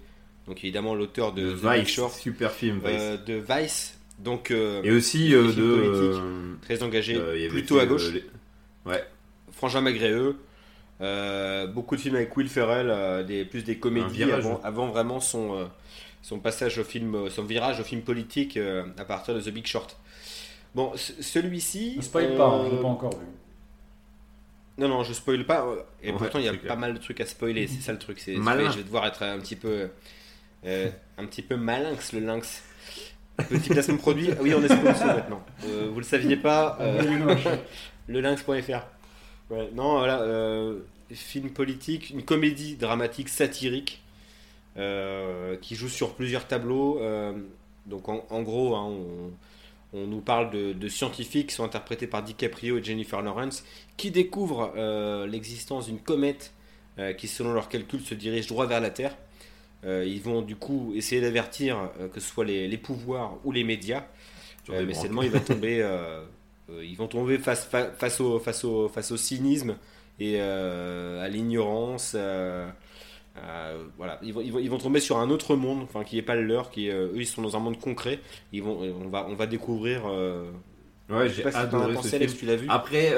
donc 0.46 0.58
évidemment 0.64 0.94
l'auteur 0.94 1.32
de 1.32 1.42
de 1.42 1.56
The 1.56 1.62
Big 1.62 1.80
Vice, 1.84 1.88
Short, 1.88 2.14
super 2.14 2.50
film 2.52 2.78
Vice. 2.78 2.86
euh, 3.00 3.16
de 3.16 3.34
Vice, 3.48 3.98
donc 4.18 4.50
euh, 4.50 4.82
Et 4.84 4.90
aussi 4.90 5.34
euh, 5.34 5.52
de. 5.52 5.62
euh, 5.62 6.54
très 6.62 6.82
engagé, 6.82 7.16
euh, 7.16 7.48
plutôt 7.48 7.76
fait, 7.76 7.82
à 7.82 7.86
gauche. 7.86 8.06
euh, 8.08 8.20
les- 8.86 8.98
Frangin 9.52 9.80
Magréeux, 9.80 10.36
euh, 11.00 11.66
beaucoup 11.66 11.94
de 11.96 12.00
films 12.00 12.16
avec 12.16 12.36
Will 12.36 12.48
Ferrell, 12.48 12.88
euh, 12.90 13.22
des, 13.22 13.44
plus 13.44 13.62
des 13.64 13.76
comédies 13.78 14.24
avant, 14.24 14.60
avant 14.64 14.86
vraiment 14.88 15.20
son, 15.20 15.56
euh, 15.56 15.64
son 16.22 16.38
passage 16.40 16.78
au 16.78 16.84
film, 16.84 17.28
son 17.30 17.44
virage 17.44 17.78
au 17.80 17.84
film 17.84 18.02
politique 18.02 18.56
euh, 18.56 18.84
à 18.98 19.04
partir 19.04 19.34
de 19.34 19.40
The 19.40 19.50
Big 19.50 19.66
Short. 19.66 19.96
Bon, 20.74 20.92
ce- 20.96 21.22
celui-ci. 21.22 21.94
Ne 21.98 22.02
spoil 22.02 22.24
euh, 22.32 22.36
pas, 22.36 22.46
hein, 22.46 22.64
je 22.70 22.74
l'ai 22.76 22.80
pas 22.82 22.88
encore 22.88 23.10
vu. 23.18 23.26
Non, 24.78 24.88
non, 24.88 25.04
je 25.04 25.12
spoil 25.12 25.44
pas. 25.44 25.66
Et 26.02 26.10
Ouais, 26.10 26.16
pourtant, 26.18 26.38
il 26.38 26.46
y 26.46 26.48
a 26.48 26.54
pas 26.54 26.76
mal 26.76 26.94
de 26.94 26.98
trucs 26.98 27.20
à 27.20 27.26
spoiler. 27.26 27.66
C'est 27.66 27.82
ça 27.82 27.92
le 27.92 27.98
truc. 27.98 28.18
C'est, 28.18 28.34
Malin. 28.36 28.70
je 28.70 28.78
vais 28.78 28.84
devoir 28.84 29.06
être 29.06 29.22
un 29.22 29.38
petit 29.38 29.54
peu, 29.56 29.88
euh, 30.64 30.90
un 31.18 31.26
petit 31.26 31.42
peu 31.42 31.56
malinx 31.56 32.12
le 32.12 32.20
lynx. 32.20 32.62
Petit 33.48 33.70
placement 33.70 33.94
de 33.96 34.00
produit. 34.00 34.28
Ah 34.32 34.36
oui, 34.40 34.52
on 34.54 34.62
est 34.62 34.68
sponsor 34.68 35.06
maintenant. 35.06 35.42
Euh, 35.64 35.88
vous 35.90 35.98
le 35.98 36.04
saviez 36.04 36.36
pas. 36.36 36.76
euh, 36.80 37.36
le 38.06 38.20
lynx.fr. 38.20 38.50
Ouais, 39.50 39.70
non, 39.74 39.98
voilà, 39.98 40.20
euh, 40.22 40.80
film 41.12 41.50
politique, 41.50 42.10
une 42.10 42.22
comédie 42.24 42.76
dramatique 42.76 43.28
satirique 43.28 44.02
euh, 44.76 45.56
qui 45.60 45.74
joue 45.76 45.88
sur 45.88 46.14
plusieurs 46.14 46.46
tableaux. 46.46 47.00
donc 47.86 48.08
en, 48.08 48.24
en 48.30 48.42
gros, 48.42 48.76
hein, 48.76 48.84
on, 48.86 49.98
on 49.98 50.06
nous 50.06 50.20
parle 50.20 50.50
de, 50.50 50.72
de 50.72 50.88
scientifiques 50.88 51.48
qui 51.48 51.54
sont 51.54 51.64
interprétés 51.64 52.06
par 52.06 52.22
DiCaprio 52.22 52.78
et 52.78 52.84
Jennifer 52.84 53.20
Lawrence 53.22 53.64
qui 53.96 54.10
découvrent 54.10 54.72
l'existence 55.26 55.86
d'une 55.86 56.00
comète 56.00 56.52
qui, 57.18 57.28
selon 57.28 57.52
leurs 57.54 57.68
calculs, 57.68 58.00
se 58.02 58.14
dirige 58.14 58.46
droit 58.46 58.66
vers 58.66 58.80
la 58.80 58.90
Terre. 58.90 59.16
Euh, 59.84 60.04
ils 60.06 60.20
vont 60.22 60.42
du 60.42 60.54
coup 60.56 60.92
essayer 60.94 61.20
d'avertir 61.20 61.90
euh, 62.00 62.08
que 62.08 62.20
ce 62.20 62.28
soit 62.28 62.44
les, 62.44 62.68
les 62.68 62.78
pouvoirs 62.78 63.38
ou 63.44 63.52
les 63.52 63.64
médias. 63.64 64.04
Euh, 64.70 64.84
mais 64.86 64.94
seulement 64.94 65.22
il 65.22 65.30
va 65.30 65.40
tomber, 65.52 65.84
ils 66.82 66.96
vont 66.96 67.08
tomber 67.08 67.38
face, 67.38 67.64
fa- 67.64 67.90
face, 67.92 68.20
au, 68.20 68.38
face, 68.38 68.64
au, 68.64 68.88
face 68.88 69.10
au 69.10 69.16
cynisme 69.16 69.76
et 70.20 70.40
à 70.40 71.28
l'ignorance, 71.28 72.14
voilà, 73.96 74.18
ils 74.22 74.32
vont, 74.32 74.40
ils, 74.40 74.52
vont, 74.52 74.58
ils 74.58 74.70
vont 74.70 74.78
tomber 74.78 75.00
sur 75.00 75.18
un 75.18 75.30
autre 75.30 75.56
monde, 75.56 75.82
enfin 75.82 76.04
qui 76.04 76.16
n'est 76.16 76.22
pas 76.22 76.36
le 76.36 76.42
leur, 76.42 76.70
qui 76.70 76.88
eux 76.88 77.12
ils 77.16 77.26
sont 77.26 77.42
dans 77.42 77.56
un 77.56 77.60
monde 77.60 77.80
concret. 77.80 78.20
Ils 78.52 78.62
vont, 78.62 78.78
on 79.04 79.08
va, 79.08 79.26
on 79.28 79.34
va 79.34 79.46
découvrir. 79.46 80.04
Ouais, 81.10 81.28
j'ai 81.28 81.42
pas 81.42 81.50
si 81.50 81.56
adoré 81.58 81.88
ce 81.92 81.96
pensé, 81.96 82.08
film. 82.10 82.22
Alex, 82.22 82.38
tu 82.38 82.46
l'as 82.46 82.56
vu. 82.56 82.66
Après, 82.70 83.12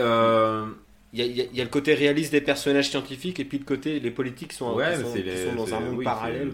Il 1.15 1.21
y, 1.21 1.41
a, 1.41 1.45
y 1.45 1.49
y 1.59 1.63
le 1.63 1.69
côté 1.69 1.95
réaliste 1.95 2.33
des 2.33 2.41
personnages 2.41 2.91
scientifiques 2.91 3.39
et 3.41 3.45
puis 3.45 3.59
le 3.59 3.65
côté 3.65 4.01
les 4.01 4.11
politiques 4.11 4.53
sont, 4.53 4.75
ouais, 4.75 4.93
qui 4.93 4.99
mais 4.99 5.05
sont, 5.05 5.13
c'est 5.15 5.23
qui 5.23 5.29
les- 5.31 5.45
sont 5.47 5.55
dans 5.55 5.67
c'est- 5.67 5.73
un 5.75 5.81
monde 5.81 5.99
oui, 5.99 6.05
parallèle. 6.05 6.53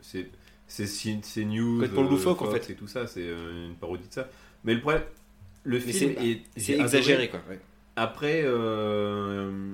c'est 0.00 0.28
C'est 0.68 0.86
c'est 0.86 1.18
c'est 1.22 1.44
news, 1.44 1.74
Complètement 1.74 2.06
euh, 2.06 2.10
loufoque, 2.10 2.42
en 2.42 2.50
fait. 2.50 2.70
et 2.70 2.74
tout 2.74 2.88
ça, 2.88 3.06
c'est 3.06 3.20
euh, 3.22 3.68
une 3.68 3.74
parodie 3.76 4.08
de 4.08 4.12
ça. 4.12 4.28
Mais 4.64 4.74
le 4.74 4.80
problème, 4.80 5.02
le 5.64 5.76
Mais 5.78 5.80
film 5.92 6.14
c'est- 6.18 6.26
est, 6.26 6.42
C'est 6.56 6.78
exagéré 6.78 7.28
quoi. 7.28 7.40
ouais. 7.48 7.60
Après, 7.96 8.42
euh, 8.44 9.72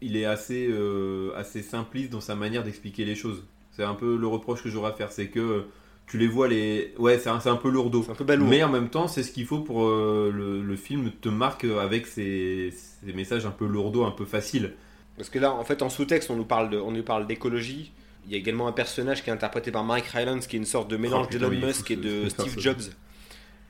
il 0.00 0.16
est 0.16 0.24
assez, 0.24 0.68
euh, 0.70 1.32
assez 1.36 1.62
simpliste 1.62 2.10
dans 2.10 2.20
sa 2.20 2.34
manière 2.36 2.62
d'expliquer 2.64 3.04
les 3.04 3.14
choses. 3.16 3.44
C'est 3.72 3.82
un 3.84 3.94
peu 3.94 4.16
le 4.16 4.26
reproche 4.26 4.62
que 4.62 4.68
j'aurais 4.70 4.90
à 4.90 4.94
faire, 4.94 5.10
c'est 5.12 5.28
que 5.28 5.64
tu 6.10 6.18
les 6.18 6.26
vois 6.26 6.48
les, 6.48 6.92
ouais, 6.98 7.18
c'est 7.18 7.28
un, 7.30 7.40
un 7.44 7.56
peu 7.56 7.70
lourdeau. 7.70 8.02
C'est 8.04 8.10
un 8.10 8.14
peu 8.16 8.24
balourd. 8.24 8.48
Mais 8.48 8.62
en 8.64 8.68
même 8.68 8.90
temps, 8.90 9.06
c'est 9.06 9.22
ce 9.22 9.30
qu'il 9.30 9.46
faut 9.46 9.60
pour 9.60 9.84
euh, 9.84 10.32
le, 10.34 10.60
le 10.60 10.76
film 10.76 11.12
te 11.20 11.28
marque 11.28 11.64
avec 11.64 12.06
ses 12.06 12.72
messages 13.02 13.46
un 13.46 13.52
peu 13.52 13.66
lourdeaux, 13.66 14.04
un 14.04 14.10
peu 14.10 14.24
faciles. 14.24 14.72
Parce 15.16 15.30
que 15.30 15.38
là, 15.38 15.52
en 15.52 15.64
fait, 15.64 15.82
en 15.82 15.88
sous-texte, 15.88 16.30
on 16.30 16.36
nous 16.36 16.44
parle 16.44 16.70
de- 16.70 16.78
on 16.78 16.90
nous 16.90 17.02
parle 17.04 17.26
d'écologie. 17.26 17.92
Il 18.26 18.32
y 18.32 18.34
a 18.34 18.38
également 18.38 18.66
un 18.66 18.72
personnage 18.72 19.22
qui 19.22 19.30
est 19.30 19.32
interprété 19.32 19.70
par 19.70 19.84
Mike 19.84 20.06
Rylance, 20.06 20.46
qui 20.46 20.56
est 20.56 20.58
une 20.58 20.64
sorte 20.66 20.90
de 20.90 20.96
mélange 20.96 21.28
putain, 21.28 21.48
d'Elon 21.48 21.66
Musk 21.66 21.90
et 21.90 21.96
de 21.96 22.28
Steve. 22.28 22.58
Jobs. 22.58 22.82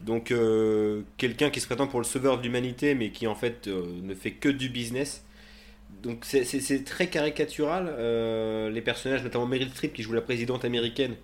Donc, 0.01 0.31
euh, 0.31 1.03
quelqu'un 1.19 1.51
qui 1.51 1.61
se 1.61 1.67
prétend 1.67 1.87
pour 1.87 2.01
le 2.01 2.05
sauveur 2.07 2.39
de 2.39 2.43
l'humanité, 2.43 2.95
mais 2.95 3.11
qui 3.11 3.27
en 3.27 3.35
fait 3.35 3.67
euh, 3.69 3.83
ne 4.03 4.15
fait 4.15 4.31
que 4.33 4.49
du 4.49 4.69
business. 4.71 5.25
Donc, 6.03 6.25
c'est 6.25 6.85
très 6.85 7.09
caricatural. 7.09 7.87
Euh, 7.99 8.71
les 8.71 8.81
personnages, 8.81 9.23
notamment 9.23 9.47
Meryl 9.47 9.69
Streep, 9.71 9.93
qui 9.93 10.03
joue 10.03 10.13
la 10.15 10.23
présidente 10.23 10.65
américaine. 10.65 11.17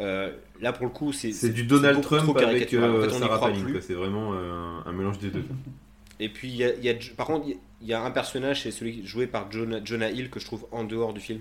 Euh, 0.00 0.32
là, 0.60 0.72
pour 0.72 0.86
le 0.86 0.92
coup, 0.92 1.12
c'est 1.12 1.32
C'est 1.32 1.50
du 1.50 1.64
Donald 1.64 2.00
Trump 2.02 2.24
avec 2.36 2.40
caricatural. 2.40 2.90
En 2.90 2.94
euh, 2.94 3.08
fait, 3.08 3.18
Sarah 3.18 3.40
Palin. 3.40 3.80
C'est 3.80 3.94
vraiment 3.94 4.32
euh, 4.34 4.78
un 4.86 4.92
mélange 4.92 5.18
des 5.18 5.28
deux. 5.30 5.44
Et 6.20 6.28
puis, 6.28 6.48
y 6.48 6.64
a, 6.64 6.74
y 6.74 6.88
a- 6.88 6.94
par 7.16 7.26
contre, 7.26 7.46
il 7.80 7.86
y 7.86 7.92
a- 7.92 8.02
un 8.02 8.10
personnage, 8.10 8.62
c'est 8.62 8.70
celui 8.72 9.06
joué 9.06 9.26
par 9.28 9.50
Jonah, 9.52 9.80
Jonah 9.84 10.10
Hill, 10.10 10.30
que 10.30 10.40
je 10.40 10.46
trouve 10.46 10.66
en 10.72 10.82
dehors 10.84 11.12
du 11.12 11.20
film, 11.20 11.40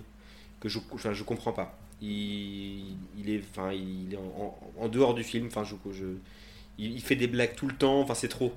que 0.59 0.69
je, 0.69 0.77
enfin, 0.91 1.13
je 1.13 1.23
comprends 1.23 1.51
pas. 1.53 1.79
Il, 2.01 2.95
il 3.17 3.29
est, 3.29 3.41
enfin, 3.51 3.71
il 3.73 4.13
est 4.13 4.17
en, 4.17 4.21
en- 4.79 4.83
en 4.85 4.87
dehors 4.87 5.13
du 5.15 5.23
film. 5.23 5.47
Enfin, 5.47 5.63
je, 5.63 5.73
je, 5.91 6.05
il, 6.77 6.91
il 6.93 7.01
fait 7.01 7.15
des 7.15 7.27
blagues 7.27 7.55
tout 7.55 7.67
le 7.67 7.73
temps. 7.75 8.01
Enfin, 8.01 8.13
c'est 8.13 8.27
trop. 8.27 8.53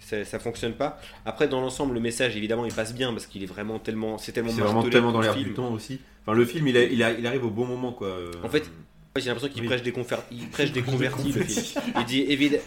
Ça, 0.00 0.24
ça 0.24 0.38
fonctionne 0.40 0.72
pas. 0.74 1.00
Après, 1.24 1.46
dans 1.46 1.60
l'ensemble, 1.60 1.94
le 1.94 2.00
message, 2.00 2.36
évidemment, 2.36 2.64
il 2.66 2.72
passe 2.74 2.92
bien 2.94 3.12
parce 3.12 3.26
qu'il 3.26 3.42
est 3.44 3.46
vraiment 3.46 3.78
tellement, 3.78 4.18
c'est 4.18 4.32
tellement 4.32 4.50
C'est 4.50 4.60
vraiment 4.60 4.82
tellement 4.82 5.12
dans 5.12 5.20
le 5.20 5.26
l'air 5.26 5.34
film. 5.34 5.48
du 5.50 5.54
temps 5.54 5.72
aussi. 5.72 6.00
Enfin, 6.26 6.36
le 6.36 6.44
film, 6.44 6.66
il, 6.66 6.76
a- 6.76 6.82
il, 6.84 7.02
a- 7.02 7.12
il 7.12 7.26
arrive 7.26 7.44
au 7.44 7.50
bon 7.50 7.64
moment, 7.66 7.92
quoi. 7.92 8.08
Euh, 8.08 8.32
En 8.42 8.48
fait, 8.48 8.68
J'ai 9.16 9.26
l'impression 9.26 9.48
qu'il 9.48 9.60
Oui. 9.62 9.68
prêche 9.68 9.82
des 9.82 9.94
il 10.32 10.48
prêche 10.48 10.72
des 10.72 10.82
convertis. 10.82 11.30
le 11.30 11.44
film. 11.44 11.82
Il 12.00 12.04
dit 12.04 12.22
évidemment. 12.22 12.62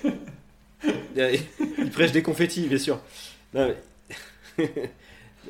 il 1.18 1.90
prêche 1.92 2.14
des 2.14 2.22
confettis, 2.24 2.68
bien 2.68 2.78
sûr. 2.78 3.02
Non, 3.54 3.74
mais- 4.58 4.70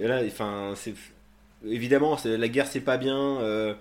Et 0.02 0.08
là, 0.08 0.22
enfin, 0.26 0.74
c'est 0.76 0.96
évidemment, 1.68 2.18
la 2.26 2.48
guerre 2.48 2.66
c'est 2.66 2.82
pas 2.82 2.98
bien. 2.98 3.16
euh, 3.42 3.76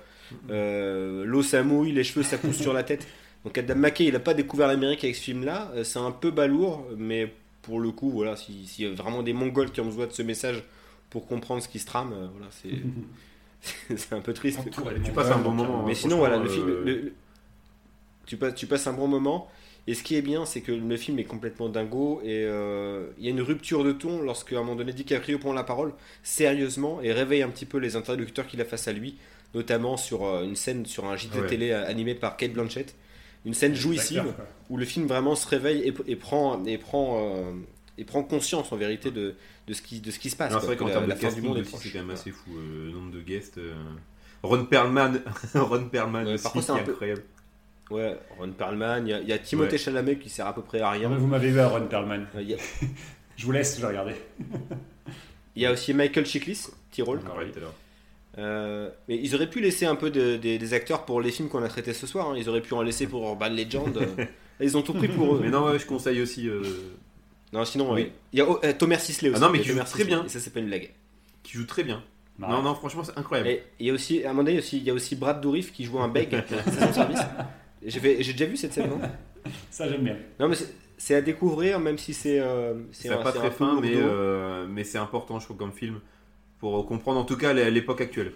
euh, 0.51 1.25
L'eau 1.25 1.43
ça 1.43 1.63
mouille, 1.63 1.93
les 1.93 2.05
cheveux 2.05 2.23
ça 2.23 2.37
pousse 2.37 2.59
sur 2.61 2.75
la 2.75 2.83
tête. 2.83 3.07
Donc 3.45 3.57
Adam 3.57 3.77
McKay, 3.77 4.05
il 4.07 4.17
a 4.17 4.21
pas 4.21 4.35
découvert 4.35 4.67
l'Amérique 4.69 5.03
avec 5.05 5.17
ce 5.17 5.23
film-là. 5.23 5.73
Euh, 5.75 5.85
C'est 5.85 5.99
un 5.99 6.11
peu 6.11 6.31
balourd, 6.31 6.87
mais 6.99 7.33
pour 7.63 7.81
le 7.81 7.93
coup, 7.93 8.11
voilà, 8.11 8.37
si- 8.37 8.67
s'il 8.67 8.85
y 8.89 8.91
a 8.91 8.95
vraiment 8.95 9.23
des 9.23 9.33
Mongols 9.33 9.71
qui 9.73 9.81
ont 9.81 9.87
besoin 9.87 10.07
de 10.07 10.13
ce 10.13 10.21
message 10.23 10.63
pour 11.09 11.27
comprendre 11.27 11.63
ce 11.63 11.69
qui 11.69 11.79
se 11.79 11.87
trame, 11.87 12.13
euh, 12.13 12.27
voilà, 12.31 12.49
c'est 12.51 12.69
c'est 13.97 14.13
un 14.13 14.21
peu 14.21 14.33
triste. 14.33 14.61
tu 15.05 15.13
passes 15.13 15.31
un 15.31 15.39
bon 15.39 15.51
moment. 15.53 15.83
Mais 15.85 15.93
hein, 15.93 15.95
sinon, 15.95 16.17
voilà, 16.19 16.37
le 16.39 16.49
film, 16.49 16.69
euh, 16.69 16.83
le- 16.85 17.01
le- 17.01 17.13
tu, 18.27 18.37
passes, 18.37 18.55
tu 18.55 18.67
passes 18.67 18.87
un 18.87 18.93
bon 18.93 19.09
moment. 19.09 19.49
Et 19.89 19.95
ce 19.95 20.03
qui 20.03 20.17
est 20.17 20.23
bien, 20.23 20.45
c'est 20.47 20.63
que 20.63 20.73
le 20.73 20.97
film 20.97 21.19
est 21.21 21.25
complètement 21.25 21.69
dingo. 21.69 22.21
Et 22.25 22.43
euh, 22.45 23.07
il 23.19 23.25
y 23.25 23.29
a 23.29 23.31
une 23.31 23.41
rupture 23.43 23.85
de 23.85 23.93
ton 23.93 24.21
lorsque, 24.21 24.53
à 24.53 24.57
un 24.57 24.61
moment 24.61 24.75
donné, 24.75 24.93
DiCaprio 24.93 25.39
prend 25.39 25.53
la 25.53 25.63
parole 25.63 25.93
sérieusement 26.25 27.01
et 27.03 27.13
réveille 27.13 27.43
un 27.43 27.49
petit 27.51 27.67
peu 27.67 27.79
les 27.79 27.95
interlocuteurs 27.95 28.47
qu'il 28.49 28.61
a 28.61 28.65
face 28.65 28.89
à 28.89 28.93
lui, 28.93 29.17
notamment 29.55 29.97
sur 29.97 30.25
euh, 30.25 30.43
une 30.43 30.57
scène 30.57 30.87
sur 30.87 31.05
un 31.05 31.17
JT 31.17 31.39
Ouais. 31.41 31.47
télé 31.47 31.73
animé 31.73 32.15
par 32.17 32.37
Kate 32.37 32.53
Blanchett. 32.53 32.97
Une 33.45 33.55
scène 33.55 33.77
jouissive 33.77 34.25
où 34.71 34.77
le 34.77 34.85
film 34.85 35.07
vraiment 35.07 35.37
se 35.37 35.47
réveille 35.47 35.83
et, 35.83 35.95
et 36.11 36.17
prend, 36.17 36.65
et, 36.65 36.79
prend, 36.79 37.21
euh, 37.21 37.53
et 37.99 38.05
prend 38.05 38.23
conscience 38.23 38.71
en 38.73 38.77
vérité 38.77 39.11
de, 39.11 39.35
de, 39.67 39.73
ce, 39.73 39.83
qui, 39.83 40.01
de 40.01 40.11
ce 40.11 40.19
qui 40.19 40.31
se 40.31 40.37
passe. 40.37 40.53
c'est 40.53 40.67
vrai 40.67 40.77
que 40.77 40.81
qu'en 40.83 40.89
termes 40.91 41.05
de 41.05 41.09
la 41.11 41.17
fin 41.17 41.29
du 41.29 41.35
casting 41.35 41.45
monde 41.49 41.65
c'est 41.65 41.91
quand 41.91 41.99
même 42.01 42.11
assez 42.11 42.31
fou. 42.31 42.51
euh, 42.57 42.87
le 42.87 42.91
nombre 42.93 43.11
de 43.13 43.21
guests. 43.21 43.59
euh, 43.59 43.75
Ron 44.43 44.65
Perlman, 44.67 45.23
Ron 45.55 45.89
Perlman 45.89 46.25
Ouais, 46.27 46.35
aussi, 46.35 46.43
par 46.43 46.53
contre, 46.53 46.67
qui 46.67 46.73
c'est 46.85 46.91
incroyable. 46.91 47.23
Ouais, 47.91 48.19
Ron 48.39 48.51
Perlman, 48.53 49.07
il 49.07 49.11
y 49.11 49.13
a, 49.15 49.21
il 49.21 49.29
y 49.29 49.33
a 49.33 49.39
Timothée 49.39 49.73
Ouais. 49.73 49.79
Chalamet 49.79 50.19
qui 50.19 50.29
sert 50.29 50.47
à 50.47 50.55
peu 50.55 50.63
près 50.63 50.81
à 50.81 50.91
rien. 50.91 51.11
Ah, 51.13 51.17
vous 51.17 51.27
m'avez 51.27 51.51
vu 51.51 51.59
à 51.61 51.69
Ron 51.69 51.87
Perlman. 51.87 52.27
Euh, 52.37 52.57
Je 53.37 53.45
vous 53.47 53.53
laisse, 53.53 53.77
je 53.77 53.81
vais 53.83 53.89
regarder. 53.89 54.15
il 55.55 55.63
y 55.63 55.67
a 55.67 55.73
aussi 55.73 55.93
Michael 55.95 56.25
Chiklis, 56.27 56.67
petit 56.91 57.03
rôle. 57.03 57.21
Euh, 58.39 58.91
mais 59.09 59.17
ils 59.23 59.35
auraient 59.35 59.49
pu 59.49 59.61
laisser 59.61 59.87
un 59.87 59.95
peu 59.97 60.11
de- 60.11 60.37
des- 60.37 60.59
des 60.59 60.75
acteurs 60.75 61.05
pour 61.07 61.21
les 61.23 61.31
films 61.31 61.49
qu'on 61.49 61.63
a 61.63 61.69
traités 61.69 61.95
ce 61.95 62.07
soir. 62.07 62.31
hein. 62.31 62.35
Ils 62.37 62.49
auraient 62.51 62.61
pu 62.61 62.75
en 62.75 62.83
laisser 62.83 63.07
pour 63.07 63.23
Urban 63.27 63.49
Legend. 63.49 63.99
ils 64.61 64.77
ont 64.77 64.83
tout 64.83 64.93
pris 64.93 65.09
pour 65.09 65.37
eux. 65.37 65.41
Mais 65.43 65.49
non, 65.49 65.65
ouais, 65.67 65.79
je 65.79 65.87
conseille 65.87 66.21
aussi. 66.21 66.49
euh, 66.49 66.63
Non, 67.53 67.65
sinon, 67.65 67.93
Oui. 67.93 68.11
il 68.33 68.39
y 68.39 68.43
a 68.43 68.49
oh, 68.49 68.59
euh, 68.65 68.73
Thomas 68.77 68.99
Sisley 68.99 69.31
aussi. 69.31 69.39
Ah 69.43 69.47
non, 69.47 69.53
mais 69.53 69.61
qui 69.61 69.69
joue 69.69 69.79
très 69.85 70.05
bien. 70.05 70.25
Et 70.25 70.29
ça, 70.29 70.41
c'est 70.41 70.53
pas 70.53 70.61
une 70.61 70.67
blague. 70.67 70.91
qui 71.43 71.53
joue 71.59 71.67
très 71.67 71.85
bien. 71.85 72.03
Bah, 72.39 72.49
Non, 72.51 72.61
non, 72.63 72.75
franchement, 72.75 73.03
c'est 73.05 73.17
incroyable. 73.17 73.49
Et 73.49 73.63
il 73.81 73.87
y 73.87 73.91
a 73.91 73.93
aussi, 73.95 74.25
à 74.25 74.31
un 74.31 74.33
moment 74.33 74.45
donné, 74.45 74.59
aussi, 74.59 74.79
il 74.79 74.83
y 74.85 74.91
a 74.91 74.95
aussi 74.95 75.17
Brad 75.17 75.41
Dourif 75.41 75.73
qui 75.73 75.85
joue 75.85 75.99
un 76.01 76.09
beg. 76.09 76.29
c'est 76.67 76.81
son 76.81 76.93
service. 76.93 77.21
J'ai 77.85 78.01
déjà 78.33 78.47
vu 78.47 78.57
cette 78.57 78.73
scène, 78.73 78.91
non? 78.91 79.01
Ça, 79.71 79.89
j'aime 79.89 80.03
bien. 80.03 80.17
Non, 80.41 80.49
mais 80.49 80.57
c'est- 80.99 81.15
à 81.15 81.21
découvrir, 81.21 81.79
même 81.79 81.99
si 81.99 82.13
c'est. 82.13 82.41
euh, 82.41 82.75
C'est 82.91 83.09
un- 83.11 83.23
pas 83.23 83.33
très 83.33 83.51
fin, 83.51 83.81
mais, 83.81 83.93
euh, 83.95 84.67
mais 84.69 84.83
c'est 84.85 84.99
important, 84.99 85.39
je 85.39 85.45
trouve, 85.45 85.57
comme 85.57 85.73
film. 85.73 86.01
Pour 86.59 86.85
comprendre 86.87 87.21
en 87.21 87.25
tout 87.25 87.37
cas 87.37 87.53
l'époque 87.53 88.01
actuelle. 88.01 88.33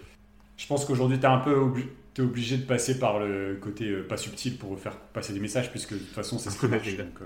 Je 0.57 0.67
pense 0.67 0.85
qu'aujourd'hui, 0.85 1.17
tu 1.19 1.23
es 1.25 1.27
un 1.27 1.39
peu 1.39 1.53
obli- 1.55 1.87
t'es 2.13 2.21
obligé 2.21 2.57
de 2.57 2.63
passer 2.63 2.99
par 2.99 3.19
le 3.19 3.57
côté 3.61 3.85
euh, 3.89 4.07
pas 4.07 4.17
subtil 4.17 4.57
pour 4.57 4.77
faire 4.79 4.97
passer 4.97 5.33
des 5.33 5.39
messages, 5.39 5.71
puisque 5.71 5.93
de 5.93 5.99
toute 5.99 6.07
façon, 6.09 6.37
c'est 6.37 6.49
ce 6.49 6.59
qui 6.59 6.67
marche. 6.67 6.97
Donc, 6.97 7.21
euh, 7.21 7.25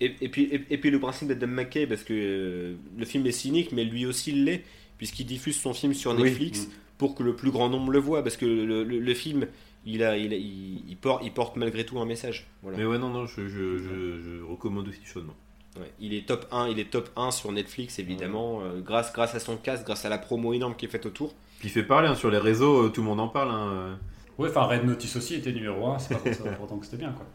Et, 0.00 0.14
et 0.20 0.28
puis, 0.28 0.44
et, 0.44 0.64
et 0.70 0.78
puis 0.78 0.90
le 0.90 1.00
principe 1.00 1.28
d'Adam 1.28 1.48
McKay, 1.48 1.86
parce 1.86 2.02
que 2.04 2.14
euh, 2.14 2.74
le 2.96 3.04
film 3.04 3.26
est 3.26 3.32
cynique, 3.32 3.72
mais 3.72 3.84
lui 3.84 4.06
aussi 4.06 4.30
il 4.30 4.44
l'est, 4.44 4.62
puisqu'il 4.98 5.26
diffuse 5.26 5.58
son 5.60 5.74
film 5.74 5.94
sur. 5.94 6.14
Netflix 6.14 6.66
Mm. 6.66 6.70
pour 6.98 7.14
que 7.14 7.22
le 7.22 7.34
plus 7.34 7.50
grand 7.50 7.68
nombre 7.70 7.90
le 7.92 7.98
voit, 7.98 8.22
parce 8.22 8.36
que 8.36 8.44
le, 8.46 8.84
le- 8.84 8.98
le 9.00 9.14
film, 9.14 9.46
il, 9.86 10.02
a, 10.04 10.16
il, 10.18 10.32
a- 10.32 10.36
il, 10.36 10.82
il 10.88 10.96
porte, 10.96 11.22
il 11.24 11.32
porte 11.32 11.56
malgré 11.56 11.84
tout 11.84 11.98
un 11.98 12.04
message. 12.04 12.46
Voilà. 12.62 12.76
Mais 12.78 12.84
ouais, 12.84 12.98
non, 12.98 13.08
non, 13.08 13.26
je, 13.26 13.48
je, 13.48 13.78
je, 13.78 14.20
je 14.20 14.42
recommande 14.44 14.86
aussi 14.88 15.00
chaudement. 15.04 15.34
Ouais. 15.78 15.90
Il 16.00 16.12
est 16.14 16.26
top 16.26 16.46
1, 16.52 16.68
il 16.68 16.78
est 16.78 16.90
top 16.90 17.08
1 17.16 17.30
sur 17.30 17.50
Netflix 17.52 17.98
évidemment, 17.98 18.60
euh, 18.62 18.80
grâce, 18.80 19.12
grâce 19.14 19.34
à 19.34 19.40
son 19.40 19.56
casque, 19.56 19.84
grâce 19.86 20.04
à 20.04 20.08
la 20.08 20.18
promo 20.18 20.52
énorme 20.52 20.74
qui 20.76 20.84
est 20.84 20.88
faite 20.88 21.06
autour. 21.06 21.32
Puis 21.60 21.68
il 21.68 21.70
fait 21.70 21.82
parler 21.84 22.08
hein, 22.08 22.14
sur 22.16 22.30
les 22.30 22.38
réseaux, 22.38 22.88
tout 22.90 23.00
le 23.02 23.06
monde 23.06 23.20
en 23.20 23.28
parle. 23.28 23.50
hein. 23.52 23.98
Ouais, 24.40 24.48
enfin, 24.48 24.62
Red 24.62 24.84
Notice 24.84 25.16
aussi 25.16 25.34
était 25.36 25.52
numéro 25.52 25.86
1, 25.88 25.98
c'est 25.98 26.14
pas 26.14 26.20
pour, 26.20 26.34
ça, 26.34 26.44
pour 26.44 26.64
autant 26.64 26.78
que 26.78 26.84
c'était 26.86 26.96
bien, 26.98 27.12
quoi. 27.12 27.26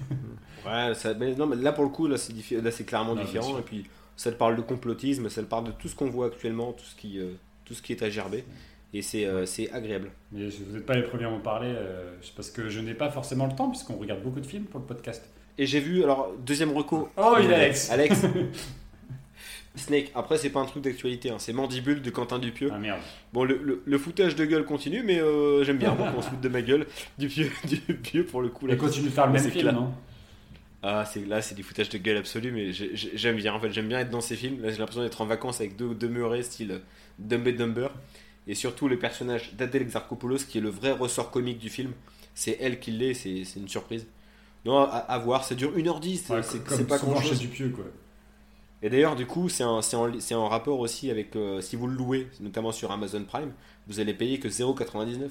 Ouais, 0.66 0.94
ça, 0.94 1.14
mais 1.14 1.34
non, 1.34 1.46
mais 1.46 1.56
là 1.56 1.72
pour 1.72 1.84
le 1.84 1.90
coup, 1.90 2.06
là 2.06 2.18
c'est, 2.18 2.34
diffé- 2.34 2.60
là, 2.60 2.70
c'est 2.70 2.84
clairement 2.84 3.14
Non, 3.14 3.22
différent. 3.22 3.58
Et 3.58 3.62
puis 3.62 3.84
ça 4.14 4.30
te 4.30 4.36
parle 4.36 4.56
de 4.56 4.60
complotisme, 4.60 5.28
ça 5.30 5.40
te 5.42 5.46
parle 5.46 5.64
de 5.64 5.70
tout 5.72 5.88
ce 5.88 5.94
qu'on 5.96 6.10
voit 6.10 6.26
actuellement, 6.26 6.72
tout 6.72 6.84
ce 6.84 6.94
qui, 6.94 7.18
euh, 7.18 7.32
tout 7.64 7.72
ce 7.72 7.80
qui 7.80 7.92
est 7.92 8.02
à 8.02 8.10
gerber. 8.10 8.44
Et 8.92 9.00
c'est, 9.02 9.24
euh, 9.24 9.46
c'est 9.46 9.70
agréable. 9.72 10.10
Mais 10.32 10.48
vous 10.48 10.74
n'êtes 10.74 10.84
pas 10.84 10.94
les 10.96 11.02
premiers 11.02 11.24
à 11.24 11.30
m'en 11.30 11.40
parler, 11.40 11.72
euh, 11.74 12.14
parce 12.36 12.50
que 12.50 12.68
je 12.68 12.80
n'ai 12.80 12.92
pas 12.94 13.08
forcément 13.08 13.46
le 13.46 13.54
temps, 13.54 13.70
puisqu'on 13.70 13.96
regarde 13.96 14.22
beaucoup 14.22 14.40
de 14.40 14.46
films 14.46 14.64
pour 14.64 14.80
le 14.80 14.86
podcast. 14.86 15.24
Et 15.56 15.64
j'ai 15.64 15.80
vu, 15.80 16.04
alors, 16.04 16.32
deuxième 16.44 16.72
reco. 16.76 17.08
Oh, 17.16 17.36
il 17.40 17.50
est 17.50 17.54
Alex 17.54 17.90
Alex. 17.90 18.22
Snake, 19.76 20.10
après, 20.16 20.36
c'est 20.36 20.50
pas 20.50 20.60
un 20.60 20.64
truc 20.64 20.82
d'actualité, 20.82 21.30
hein, 21.30 21.36
c'est 21.38 21.52
Mandibule 21.52 22.02
de 22.02 22.10
Quentin 22.10 22.38
Dupieux. 22.40 22.70
Ah 22.74 22.78
merde. 22.78 22.98
Bon, 23.32 23.44
le, 23.44 23.56
le- 23.62 23.82
le 23.84 23.98
foutage 23.98 24.34
de 24.34 24.44
gueule 24.44 24.64
continue, 24.64 25.02
mais 25.04 25.20
euh, 25.20 25.62
j'aime 25.64 25.78
bien 25.78 25.94
qu'on 25.94 26.20
se 26.22 26.28
foute 26.28 26.40
de 26.40 26.48
ma 26.48 26.60
gueule. 26.60 26.86
Dupieux, 27.18 27.50
Dupieux 27.88 28.24
pour 28.24 28.42
le 28.42 28.48
coup. 28.48 28.66
Là, 28.66 28.74
continue 28.76 29.06
de 29.08 29.12
faire 29.12 29.26
le 29.26 29.32
même 29.34 29.50
film, 29.50 29.70
non? 29.70 29.94
Ah, 30.82 31.04
c'est, 31.04 31.24
là, 31.26 31.40
c'est 31.42 31.54
du 31.54 31.62
foutage 31.62 31.88
de 31.90 31.98
gueule 31.98 32.16
absolu, 32.16 32.50
mais 32.52 32.72
j'ai- 32.72 32.96
j'ai- 32.96 33.10
j'aime 33.14 33.36
bien. 33.36 33.52
En 33.54 33.60
fait, 33.60 33.70
j'aime 33.70 33.86
bien 33.86 34.00
être 34.00 34.10
dans 34.10 34.20
ces 34.22 34.34
films. 34.34 34.60
Là, 34.62 34.70
j'ai 34.70 34.78
l'impression 34.78 35.02
d'être 35.02 35.20
en 35.20 35.26
vacances 35.26 35.60
avec 35.60 35.76
deux, 35.76 36.08
murets 36.08 36.42
style 36.42 36.80
Dumb 37.18 37.46
and 37.46 37.52
Dumber. 37.52 37.88
Et 38.48 38.54
surtout, 38.54 38.88
le 38.88 38.98
personnage 38.98 39.52
d'Adèle 39.54 39.82
Exarchopoulos, 39.82 40.38
qui 40.48 40.58
est 40.58 40.62
le 40.62 40.70
vrai 40.70 40.92
ressort 40.92 41.30
comique 41.30 41.58
du 41.58 41.68
film. 41.68 41.92
C'est 42.34 42.56
elle 42.60 42.80
qui 42.80 42.90
l'est, 42.92 43.14
c'est, 43.14 43.44
une 43.56 43.68
surprise. 43.68 44.06
Non, 44.64 44.78
à, 44.78 44.84
à 44.96 45.18
voir, 45.18 45.44
ça 45.44 45.54
dure 45.54 45.76
1h10, 45.76 46.16
c'est, 46.26 46.32
Ouais, 46.32 46.42
c'est- 46.42 46.86
pas 46.88 46.98
grand 46.98 47.20
chose. 47.20 47.38
Dupieux, 47.40 47.68
quoi. 47.68 47.84
Et 48.82 48.88
d'ailleurs, 48.90 49.14
du 49.16 49.26
coup, 49.26 49.48
c'est 49.48 49.64
en, 49.64 50.48
rapport 50.48 50.78
aussi 50.80 51.10
avec 51.10 51.36
euh, 51.36 51.60
si 51.60 51.76
vous 51.76 51.86
le 51.86 51.94
louez, 51.94 52.28
notamment 52.40 52.72
sur 52.72 52.90
Amazon 52.90 53.22
Prime, 53.24 53.52
vous 53.86 54.00
allez 54.00 54.14
payer 54.14 54.38
que 54.38 54.48
0,99. 54.48 55.20
Ouais. 55.20 55.30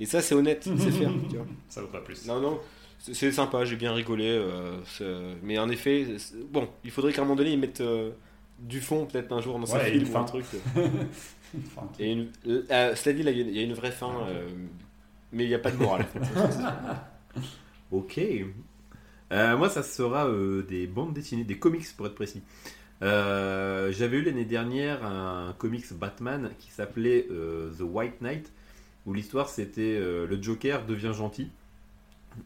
Et 0.00 0.06
ça, 0.06 0.20
c'est 0.20 0.34
honnête, 0.34 0.68
c'est 0.78 0.90
faire. 0.90 1.10
tu 1.30 1.36
vois. 1.36 1.46
Ça 1.68 1.80
vaut 1.80 1.88
pas 1.88 2.00
plus. 2.00 2.26
Non, 2.26 2.40
non, 2.40 2.60
c'est 2.98 3.32
sympa, 3.32 3.64
j'ai 3.64 3.76
bien 3.76 3.92
rigolé. 3.94 4.26
euh, 4.28 5.34
mais 5.42 5.58
en 5.58 5.68
effet, 5.70 6.06
bon, 6.50 6.68
il 6.84 6.90
faudrait 6.90 7.12
qu'à 7.12 7.22
un 7.22 7.24
moment 7.24 7.36
donné, 7.36 7.52
ils 7.52 7.58
mettent, 7.58 7.80
euh, 7.80 8.10
du 8.58 8.80
fond 8.80 9.06
peut-être 9.06 9.32
un 9.32 9.40
jour 9.40 9.58
dans 9.58 9.66
Ouais, 9.66 9.80
un 9.80 9.84
film 9.84 9.96
une 9.96 10.02
ou 10.04 10.10
un 10.10 10.12
fin. 10.20 10.24
truc. 10.24 10.44
Et 11.98 12.12
une, 12.12 12.28
euh, 12.46 12.94
cela 12.94 13.14
dit, 13.14 13.22
là, 13.22 13.30
il 13.30 13.38
y 13.38 13.42
a- 13.42 13.44
il 13.46 13.56
y 13.56 13.60
a 13.60 13.62
une 13.62 13.74
vraie 13.74 13.90
fin, 13.92 14.12
mais 15.32 15.44
il 15.44 15.48
n'y 15.48 15.54
a 15.54 15.58
pas 15.58 15.70
de 15.70 15.76
morale. 15.76 16.06
Ok. 17.92 18.20
Euh, 19.32 19.56
moi, 19.56 19.68
ça 19.68 19.82
sera 19.82 20.28
euh, 20.28 20.62
des 20.62 20.86
bandes 20.86 21.12
dessinées, 21.12 21.44
des 21.44 21.58
comics 21.58 21.86
pour 21.96 22.06
être 22.06 22.14
précis. 22.14 22.42
Euh, 23.02 23.92
J'avais 23.92 24.18
eu 24.18 24.22
l'année 24.22 24.44
dernière 24.44 25.04
un 25.04 25.54
comics 25.58 25.92
Batman 25.92 26.50
qui 26.58 26.70
s'appelait 26.70 27.26
The 27.78 27.82
White 27.82 28.20
Knight, 28.22 28.52
où 29.06 29.12
l'histoire 29.12 29.48
c'était 29.48 29.98
le 30.00 30.42
Joker 30.42 30.86
devient 30.86 31.12
gentil 31.14 31.50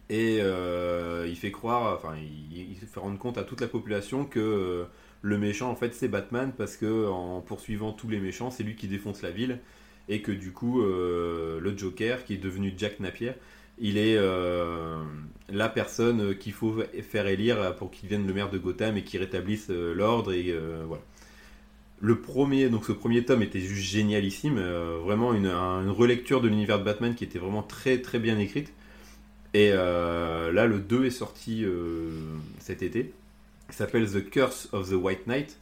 et 0.09 0.39
il 0.39 1.36
fait 1.36 1.52
croire, 1.52 1.97
enfin, 1.97 2.16
il, 2.19 2.73
il 2.73 2.77
fait 2.77 3.01
rendre 3.01 3.19
compte 3.19 3.39
à 3.39 3.44
toute 3.44 3.61
la 3.61 3.69
population 3.69 4.24
que 4.24 4.86
le 5.23 5.39
méchant 5.39 5.70
en 5.70 5.77
fait 5.77 5.94
c'est 5.94 6.09
Batman 6.09 6.52
parce 6.57 6.77
que 6.77 7.09
en 7.09 7.40
poursuivant 7.43 7.93
tous 7.93 8.09
les 8.09 8.20
méchants, 8.20 8.51
c'est 8.51 8.62
lui 8.65 8.74
qui 8.74 8.89
défonce 8.89 9.23
la 9.23 9.31
ville 9.31 9.59
et 10.09 10.23
que 10.23 10.32
du 10.32 10.52
coup 10.52 10.82
le 10.82 11.74
Joker 11.77 12.24
qui 12.24 12.35
est 12.35 12.39
devenu 12.39 12.74
Jack 12.77 12.98
Napier 13.01 13.35
il 13.81 13.97
est 13.98 14.16
euh, 14.16 15.02
la 15.51 15.69
personne 15.69 16.36
qu'il 16.36 16.52
faut 16.52 16.77
faire 17.09 17.27
élire 17.27 17.74
pour 17.77 17.90
qu'il 17.90 18.09
devienne 18.09 18.27
le 18.27 18.35
maire 18.35 18.51
de 18.51 18.59
Gotham 18.59 18.97
et 18.97 19.02
qu'il 19.05 19.20
rétablisse 19.20 19.66
euh, 19.70 19.94
l'ordre 19.94 20.32
et 20.32 20.47
euh. 20.51 20.85
Le 22.02 22.19
premier, 22.20 22.70
donc 22.70 22.86
ce 22.86 22.93
premier 22.93 23.24
tome 23.24 23.43
était 23.43 23.61
juste 23.61 23.82
génialissime, 23.90 24.59
vraiment 25.05 25.35
une, 25.35 25.47
un- 25.47 25.82
une 25.82 25.90
relecture 25.90 26.40
de 26.40 26.48
l'univers 26.48 26.78
de 26.78 26.85
Batman 26.85 27.15
qui 27.15 27.24
était 27.24 27.39
vraiment 27.39 27.62
très 27.62 28.01
très 28.01 28.19
bien 28.19 28.39
écrite. 28.39 28.73
Et 29.52 29.69
là, 29.70 30.65
le 30.66 30.78
2 30.78 31.05
est 31.05 31.11
sorti 31.11 31.66
cet 32.59 32.82
été. 32.82 33.12
Il 33.69 33.74
s'appelle 33.74 34.11
The 34.11 34.31
Curse 34.31 34.70
of 34.73 34.89
the 34.89 34.94
White 34.94 35.27
Knight, 35.27 35.59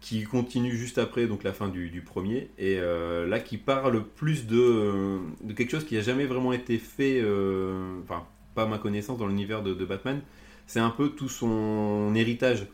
qui 0.00 0.22
continue 0.24 0.76
juste 0.76 0.98
après 0.98 1.26
donc 1.26 1.42
la 1.44 1.52
fin 1.52 1.68
du, 1.68 2.02
premier. 2.04 2.50
Et 2.58 2.78
euh, 2.78 3.26
là, 3.26 3.40
qui 3.40 3.58
parle 3.58 4.04
plus 4.04 4.46
de, 4.46 5.18
de 5.42 5.52
quelque 5.52 5.70
chose 5.70 5.84
qui 5.84 5.94
n'a 5.96 6.00
jamais 6.02 6.26
vraiment 6.26 6.52
été 6.52 6.78
fait, 6.78 7.20
euh, 7.22 8.00
enfin, 8.04 8.24
pas 8.54 8.62
à 8.64 8.66
ma 8.66 8.78
connaissance, 8.78 9.18
dans 9.18 9.26
l'univers 9.26 9.62
de, 9.62 9.72
Batman. 9.84 10.20
C'est 10.66 10.80
un 10.80 10.90
peu 10.90 11.10
tout 11.10 11.28
son 11.28 12.12
héritage, 12.14 12.66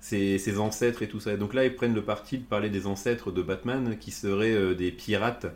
ses, 0.00 0.38
ses 0.38 0.58
ancêtres 0.58 1.02
et 1.02 1.08
tout 1.08 1.20
ça. 1.20 1.34
Et 1.34 1.36
donc 1.36 1.54
là, 1.54 1.64
ils 1.64 1.74
prennent 1.74 1.94
le 1.94 2.02
parti 2.02 2.38
de 2.38 2.44
parler 2.44 2.70
des 2.70 2.86
ancêtres 2.86 3.30
de 3.30 3.42
Batman, 3.42 3.96
qui 3.98 4.10
seraient 4.10 4.52
euh, 4.54 4.74
des 4.74 4.90
pirates 4.90 5.46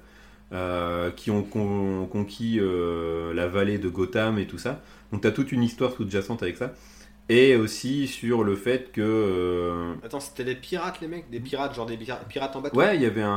euh, 0.53 1.11
qui 1.11 1.31
ont 1.32 1.43
con- 1.43 2.07
conquis 2.11 2.59
euh, 2.61 3.35
la 3.35 3.48
vallée 3.48 3.78
de 3.78 3.89
Gotham 3.89 4.39
et 4.39 4.47
tout 4.47 4.59
ça. 4.59 4.81
Donc 5.12 5.23
tu 5.23 5.28
as 5.28 5.32
toute 5.32 5.51
une 5.53 5.62
histoire 5.62 5.93
sous-jacente 5.93 6.43
avec 6.43 6.57
ça. 6.57 6.73
Et 7.28 7.57
aussi 7.57 8.07
sur 8.07 8.44
le 8.44 8.55
fait 8.55 8.93
que... 8.93 9.01
euh, 9.03 9.94
Attends, 10.05 10.20
c'était 10.20 10.44
des 10.44 10.55
pirates, 10.55 11.01
les 11.01 11.09
mecs 11.09 11.28
Des 11.28 11.40
pirates, 11.40 11.74
genre 11.74 11.86
des 11.86 11.97
pira- 11.97 12.20
pirates 12.28 12.55
en 12.55 12.61
bateau 12.61 12.78
ouais, 12.78 12.94
il 12.97 13.03
y 13.03 13.07
avait 13.07 13.23
un, 13.23 13.28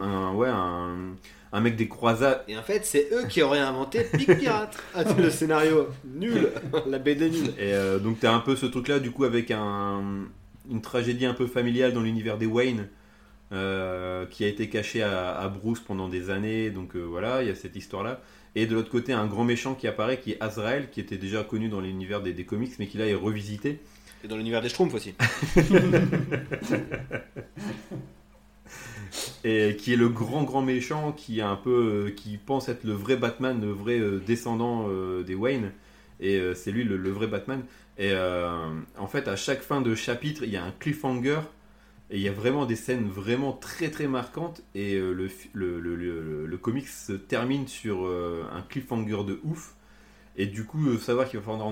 un- 0.00 0.32
ouais, 0.34 0.48
un, 0.48 1.14
un 1.52 1.60
mec 1.60 1.76
des 1.76 1.88
croisades. 1.88 2.42
Et 2.48 2.56
en 2.56 2.62
fait, 2.62 2.86
c'est 2.86 3.08
eux 3.12 3.24
qui 3.28 3.42
auraient 3.42 3.58
inventé 3.58 4.06
Big 4.14 4.34
Pirate. 4.38 4.78
Ah, 4.94 5.04
le 5.18 5.28
scénario 5.28 5.88
nul, 6.06 6.48
la 6.86 6.98
BD 6.98 7.28
nulle. 7.28 7.48
Et 7.58 7.74
euh, 7.74 7.98
donc 7.98 8.18
tu 8.20 8.26
as 8.26 8.32
un 8.32 8.40
peu 8.40 8.56
ce 8.56 8.64
truc-là, 8.64 8.98
du 8.98 9.10
coup, 9.10 9.24
avec 9.24 9.50
un, 9.50 10.24
une 10.70 10.80
tragédie 10.80 11.26
un 11.26 11.34
peu 11.34 11.46
familiale 11.46 11.92
dans 11.92 12.00
l'univers 12.02 12.38
des 12.38 12.46
Wayne, 12.46 12.88
euh, 13.52 14.26
qui 14.26 14.44
a 14.44 14.48
été 14.48 14.68
cachée 14.70 15.02
à, 15.02 15.38
à 15.38 15.48
Bruce 15.48 15.80
pendant 15.80 16.08
des 16.08 16.30
années. 16.30 16.70
Donc 16.70 16.96
euh, 16.96 17.00
voilà, 17.02 17.42
il 17.42 17.48
y 17.48 17.50
a 17.50 17.54
cette 17.54 17.76
histoire-là. 17.76 18.20
Et 18.54 18.66
de 18.66 18.74
l'autre 18.74 18.90
côté, 18.90 19.12
un 19.12 19.26
grand 19.26 19.44
méchant 19.44 19.74
qui 19.74 19.86
apparaît, 19.86 20.18
qui 20.18 20.32
est 20.32 20.42
Azrael, 20.42 20.90
qui 20.90 21.00
était 21.00 21.16
déjà 21.18 21.44
connu 21.44 21.68
dans 21.68 21.80
l'univers 21.80 22.22
des, 22.22 22.32
des 22.32 22.44
comics, 22.44 22.72
mais 22.78 22.86
qui 22.86 22.98
là 22.98 23.06
est 23.06 23.14
revisité. 23.14 23.80
Et 24.24 24.28
dans 24.28 24.36
l'univers 24.36 24.60
des 24.62 24.68
Schtroumpfs 24.68 24.94
aussi. 24.94 25.14
et 29.44 29.76
qui 29.76 29.92
est 29.92 29.96
le 29.96 30.08
grand 30.08 30.42
grand 30.42 30.62
méchant 30.62 31.12
qui 31.12 31.38
est 31.38 31.42
un 31.42 31.56
peu 31.56 32.06
euh, 32.08 32.10
qui 32.10 32.36
pense 32.38 32.68
être 32.68 32.84
le 32.84 32.92
vrai 32.92 33.16
Batman 33.16 33.60
le 33.60 33.70
vrai 33.70 33.98
euh, 33.98 34.18
descendant 34.18 34.86
euh, 34.88 35.22
des 35.22 35.34
Wayne 35.34 35.72
et 36.20 36.40
c'est 36.54 36.72
lui 36.72 36.82
le, 36.82 36.96
le 36.96 37.10
vrai 37.10 37.28
Batman 37.28 37.62
et 37.96 38.10
euh, 38.12 38.68
en 38.98 39.06
fait 39.06 39.28
à 39.28 39.36
chaque 39.36 39.60
fin 39.60 39.80
de 39.80 39.94
chapitre 39.94 40.42
il 40.42 40.50
y 40.50 40.56
a 40.56 40.64
un 40.64 40.72
cliffhanger 40.72 41.40
et 42.10 42.16
il 42.16 42.22
y 42.22 42.28
a 42.28 42.32
vraiment 42.32 42.64
des 42.66 42.76
scènes 42.76 43.08
vraiment 43.08 43.52
très 43.52 43.90
très 43.90 44.06
marquantes 44.08 44.62
et 44.74 44.94
euh, 44.94 45.12
le, 45.12 45.28
le, 45.52 45.78
le, 45.80 46.46
le, 46.46 46.58
comics 46.58 46.88
se 46.88 47.12
termine 47.12 47.68
sur 47.68 48.06
euh, 48.06 48.44
un 48.52 48.62
cliffhanger 48.62 49.24
de 49.24 49.40
ouf 49.44 49.74
et 50.36 50.46
du 50.46 50.64
coup 50.64 50.88
euh, 50.88 50.98
savoir 50.98 51.28
qu'il 51.28 51.38
va 51.38 51.44
falloir 51.44 51.68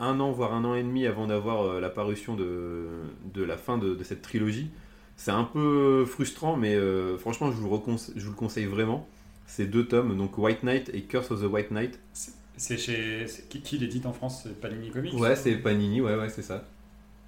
un 0.00 0.20
an 0.20 0.32
voire 0.32 0.54
un 0.54 0.64
an 0.64 0.74
et 0.74 0.82
demi 0.82 1.06
avant 1.06 1.26
d'avoir 1.26 1.80
la 1.80 1.90
parution 1.90 2.36
de, 2.36 2.86
de 3.34 3.42
la 3.42 3.56
fin 3.56 3.78
de- 3.78 3.94
de 3.94 4.04
cette 4.04 4.22
trilogie 4.22 4.70
c'est 5.16 5.32
un 5.32 5.44
peu 5.44 6.06
frustrant, 6.06 6.56
mais 6.56 6.78
franchement, 7.18 7.50
je 7.52 7.56
vous, 7.56 7.68
je 8.16 8.24
vous 8.24 8.30
le 8.30 8.36
conseille 8.36 8.64
vraiment. 8.64 9.06
Ces 9.46 9.66
deux 9.66 9.86
tomes, 9.86 10.16
donc 10.16 10.38
White 10.38 10.62
Knight 10.62 10.90
et 10.94 11.02
Curse 11.02 11.30
of 11.30 11.42
the 11.42 11.44
White 11.44 11.72
Knight. 11.72 12.00
C'est 12.56 12.78
chez. 12.78 13.26
Qui, 13.50 13.76
l'édite 13.76 14.06
en 14.06 14.14
France 14.14 14.48
Panini 14.62 14.90
Comics 14.90 15.12
Ouais, 15.14 15.36
c'est 15.36 15.56
Panini, 15.56 16.00
ouais, 16.00 16.14
ouais, 16.14 16.30
c'est 16.30 16.40
ça. 16.40 16.64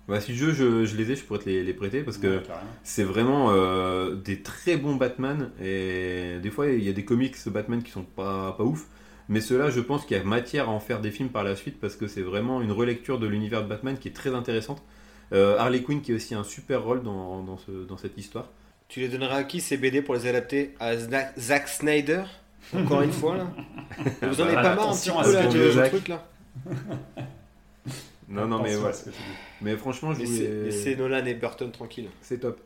Bah, 0.09 0.21
si 0.21 0.35
je, 0.35 0.51
je, 0.51 0.85
je 0.85 0.97
les 0.97 1.13
ai, 1.13 1.17
je 1.17 1.23
pourrais 1.25 1.39
te 1.39 1.49
les, 1.49 1.63
les 1.63 1.73
prêter 1.75 2.03
parce 2.03 2.19
que 2.19 2.39
Ouais, 2.39 2.43
c'est 2.83 3.05
vraiment 3.05 3.49
euh, 3.53 4.15
des 4.17 4.43
très 4.43 4.77
bons 4.77 4.97
Batman. 4.97 5.51
Et 5.63 6.39
des 6.43 6.51
fois, 6.51 6.67
il 6.69 6.83
y 6.83 6.89
a 6.89 6.93
des 6.93 7.05
comics 7.05 7.37
Batman 7.47 7.83
qui 7.83 7.91
sont 7.93 8.03
pas, 8.03 8.53
pas 8.59 8.65
ouf. 8.65 8.87
Mais 9.29 9.41
ceux-là, 9.41 9.71
je 9.71 9.81
pense 9.81 10.05
qu'il 10.05 10.17
y 10.17 10.21
a 10.21 10.25
matière 10.25 10.69
à 10.69 10.73
en 10.73 10.81
faire 10.81 11.01
des 11.01 11.11
films 11.13 11.29
par 11.29 11.45
la 11.45 11.55
suite 11.57 11.79
parce 11.81 11.95
que 11.97 12.09
c'est 12.09 12.23
vraiment 12.23 12.61
une 12.61 12.73
relecture 12.73 13.19
de 13.21 13.27
l'univers 13.29 13.63
de 13.63 13.69
Batman 13.69 13.97
qui 13.97 14.09
est 14.09 14.13
très 14.13 14.35
intéressante. 14.35 14.83
Euh, 15.33 15.57
Harley 15.59 15.83
Quinn 15.83 16.03
qui 16.03 16.13
a 16.13 16.17
aussi 16.17 16.35
un 16.35 16.45
super 16.45 16.83
rôle 16.83 17.03
dans, 17.03 17.43
dans, 17.43 17.57
ce- 17.57 17.87
dans 17.87 17.97
cette 17.97 18.19
histoire. 18.19 18.49
Tu 18.89 19.01
les 19.01 19.09
donneras 19.09 19.37
à 19.37 19.45
qui 19.45 19.61
ces 19.61 19.77
BD 19.79 20.03
pour 20.03 20.15
les 20.17 20.27
adapter? 20.27 20.75
À 20.81 20.97
Zna- 20.97 21.33
Zack 21.39 21.69
Snyder? 21.69 22.25
Encore 22.77 23.03
une 23.03 23.13
fois 23.13 23.37
là? 23.37 23.47
Vous 24.29 24.41
en 24.41 24.45
avez 24.45 24.55
Bah, 24.57 24.63
pas 24.63 24.75
marre 24.75 24.91
un 24.91 24.95
petit 24.97 25.11
peu 25.11 25.25
ce 25.25 25.33
là, 25.33 25.47
de 25.47 25.71
ce 25.71 25.89
truc 25.89 26.09
là 26.09 26.29
Non, 28.33 28.47
non, 28.49 28.63
mais 28.63 28.71
Attention 28.75 28.79
à 28.79 28.81
voilà. 28.81 28.95
ce 28.95 29.05
que 29.05 29.11
tu 29.11 29.17
dis. 29.17 29.37
Mais 29.61 29.77
franchement, 29.77 30.15
je 30.15 30.21
Laissez 30.21 30.47
voulais- 30.49 30.65
laissez 30.65 30.97
Nolan 30.97 31.25
et 31.27 31.35
Burton 31.35 31.71
tranquilles. 31.71 32.09
C'est 32.23 32.39
top. 32.39 32.61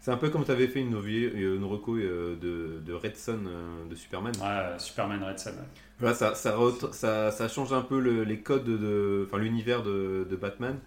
C'est 0.00 0.10
un 0.12 0.16
peu 0.18 0.28
comme 0.30 0.44
tu 0.44 0.50
avais 0.52 0.68
fait 0.68 0.80
une, 0.80 0.90
novi- 0.90 1.32
une 1.34 1.64
reco 1.64 1.96
euh, 1.96 2.36
de, 2.36 2.80
de 2.86 2.92
Red 2.92 3.16
Son 3.16 3.38
euh, 3.46 3.88
de 3.90 3.94
Superman. 3.96 4.32
Ouais, 4.40 4.78
Superman 4.78 5.22
Red 5.24 5.38
Son. 5.38 5.50
ouais. 5.50 5.56
Voilà, 5.98 6.14
ça, 6.14 6.34
ça, 6.34 6.56
re- 6.56 6.92
ça, 6.92 7.30
ça 7.32 7.48
change 7.48 7.72
un 7.72 7.80
peu 7.80 7.98
le- 7.98 8.22
les 8.24 8.38
codes 8.40 8.64
de. 8.64 9.26
Enfin, 9.26 9.38
l'univers 9.38 9.82
de, 9.82 10.26
de 10.30 10.36
Batman. 10.36 10.78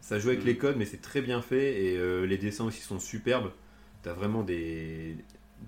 Ça 0.00 0.18
joue 0.18 0.28
avec 0.28 0.42
Mm. 0.42 0.46
les 0.46 0.56
codes, 0.56 0.76
mais 0.76 0.84
c'est 0.84 1.00
très 1.00 1.22
bien 1.22 1.40
fait 1.40 1.82
et 1.84 1.96
euh, 1.96 2.26
les 2.26 2.36
dessins 2.36 2.64
aussi 2.64 2.80
sont 2.80 2.98
superbes. 2.98 3.50
T'as 4.02 4.12
vraiment 4.12 4.42
des. 4.42 5.16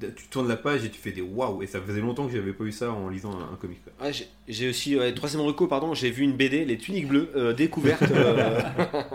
Tu 0.01 0.29
tournes 0.31 0.47
la 0.49 0.57
page 0.57 0.85
et 0.85 0.91
tu 0.91 0.99
fais 1.01 1.11
des 1.11 1.23
waouh! 1.23 1.63
Et 1.63 1.67
ça 1.67 1.81
faisait 1.81 2.01
longtemps 2.01 2.27
que 2.27 2.33
j'avais 2.33 2.53
pas 2.53 2.63
eu 2.65 2.71
ça 2.73 2.93
en 2.93 3.09
lisant 3.09 3.33
un, 3.33 3.53
un 3.53 3.57
comic. 3.57 3.79
Ouais, 4.01 4.13
j'ai- 4.47 4.69
aussi, 4.69 4.97
ouais, 4.97 5.13
troisième 5.13 5.43
reco, 5.43 5.67
pardon, 5.67 5.93
j'ai 5.95 6.11
vu 6.11 6.23
une 6.23 6.35
BD, 6.37 6.65
Les 6.65 6.79
Tuniques 6.79 7.09
Bleues, 7.09 7.31
euh, 7.35 7.53
découverte. 7.53 8.03
euh, 8.13 8.61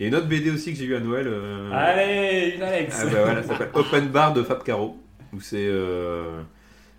Et 0.00 0.08
une 0.08 0.14
autre 0.14 0.26
BD 0.26 0.50
aussi 0.50 0.72
que 0.72 0.78
j'ai 0.78 0.84
eu 0.84 0.94
à 0.94 1.00
Noël. 1.00 1.26
euh, 1.28 1.70
Allez, 1.72 2.54
une 2.56 2.62
Alex 2.62 2.96
Ah 3.00 3.04
bah 3.06 3.22
voilà, 3.22 3.42
ça 3.42 3.56
s'appelle 3.56 3.70
Open 3.74 4.08
Bar 4.08 4.34
de 4.34 4.42
Fab 4.42 4.62
Caro, 4.62 4.96
où 5.32 5.40
c'est 5.40 5.56
euh, 5.68 6.42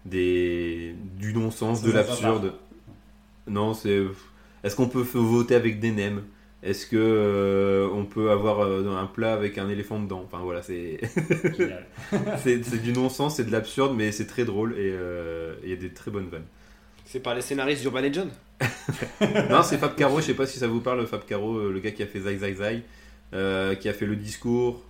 des 0.05 0.95
du 1.17 1.33
non-sens, 1.33 1.81
de 1.81 1.91
Ça, 1.91 2.03
ça, 2.03 2.15
ça 2.15 2.21
l'absurde. 2.23 2.53
Non, 3.47 3.73
c'est 3.73 4.03
est-ce 4.63 4.75
qu'on 4.75 4.87
peut 4.87 5.01
voter 5.01 5.55
avec 5.55 5.79
des 5.79 5.91
nems? 5.91 6.23
Est-ce 6.65 6.87
que 6.87 6.97
euh, 6.97 7.87
on 7.93 8.05
peut 8.05 8.31
avoir 8.31 8.61
euh, 8.61 8.97
un 8.97 9.05
plat 9.05 9.33
avec 9.33 9.57
un 9.57 9.69
éléphant 9.69 9.99
dedans? 9.99 10.23
Enfin 10.25 10.43
voilà, 10.43 10.61
c'est 10.63 10.99
Génial. 11.57 11.85
c'est 12.43 12.63
c'est 12.65 12.81
du 12.81 12.91
non-sens, 12.91 13.35
c'est 13.37 13.45
de 13.45 13.51
l'absurde, 13.51 13.95
mais 13.95 14.11
c'est 14.11 14.25
très 14.25 14.43
drôle 14.45 14.73
et 14.73 14.89
euh, 14.91 15.53
il 15.63 15.69
y 15.69 15.73
a 15.73 15.77
des 15.77 15.91
très 15.91 16.11
bonnes 16.11 16.27
vannes. 16.27 16.45
C'est 17.05 17.19
par 17.19 17.35
les 17.35 17.41
scénaristes 17.41 17.81
d'Urban 17.81 18.01
Legend 18.01 18.29
non, 19.49 19.61
c'est 19.63 19.77
Fab 19.77 19.95
Caro, 19.95 20.21
je 20.21 20.25
sais 20.27 20.33
pas 20.33 20.45
si 20.47 20.59
ça 20.59 20.67
vous 20.67 20.79
parle, 20.79 21.05
Fab 21.07 21.25
Caro, 21.25 21.69
le 21.69 21.79
gars 21.79 21.91
qui 21.91 22.01
a 22.03 22.07
fait 22.07 22.21
Zai 22.21 22.37
Zai 22.37 22.53
Zai, 22.55 22.83
euh, 23.33 23.75
qui 23.75 23.89
a 23.89 23.93
fait 23.93 24.05
Le 24.05 24.15
Discours, 24.15 24.81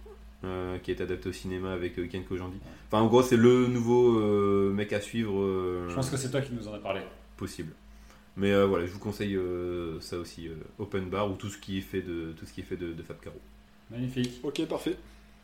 euh, 0.44 0.78
qui 0.78 0.92
est 0.92 1.02
adapté 1.02 1.30
au 1.30 1.32
cinéma 1.34 1.74
avec 1.74 1.98
euh, 1.98 2.08
Ken 2.08 2.24
Kojandi. 2.24 2.58
Enfin, 2.88 3.04
en 3.04 3.08
gros, 3.08 3.24
c'est 3.24 3.38
le 3.38 3.66
nouveau 3.68 4.20
euh, 4.20 4.72
mec 4.72 4.94
à 4.94 5.02
suivre 5.02 5.42
euh, 5.42 5.90
Je 5.90 5.96
pense 5.96 6.12
que 6.12 6.18
c'est 6.18 6.30
toi 6.30 6.42
qui 6.42 6.54
nous 6.54 6.68
en 6.68 6.74
as 6.76 6.80
parlé. 6.80 7.02
possible. 7.38 7.72
Mais 8.38 8.52
euh, 8.52 8.66
voilà, 8.66 8.86
je 8.86 8.92
vous 8.92 9.00
conseille 9.00 9.36
euh, 9.36 10.00
ça 10.02 10.18
aussi, 10.18 10.48
euh, 10.48 10.56
Open 10.80 11.06
Bar 11.06 11.30
ou 11.32 11.36
tout 11.36 11.50
ce 11.50 11.58
qui 11.58 11.78
est 11.78 11.82
fait 11.82 12.02
de, 12.02 12.34
tout 12.38 12.46
ce 12.46 12.52
qui 12.54 12.62
est 12.62 12.66
fait 12.66 12.76
de, 12.78 12.92
de 12.94 13.02
Fab 13.04 13.18
Caro. 13.22 13.38
Magnifique. 13.90 14.40
Ok, 14.44 14.66
parfait. 14.66 14.96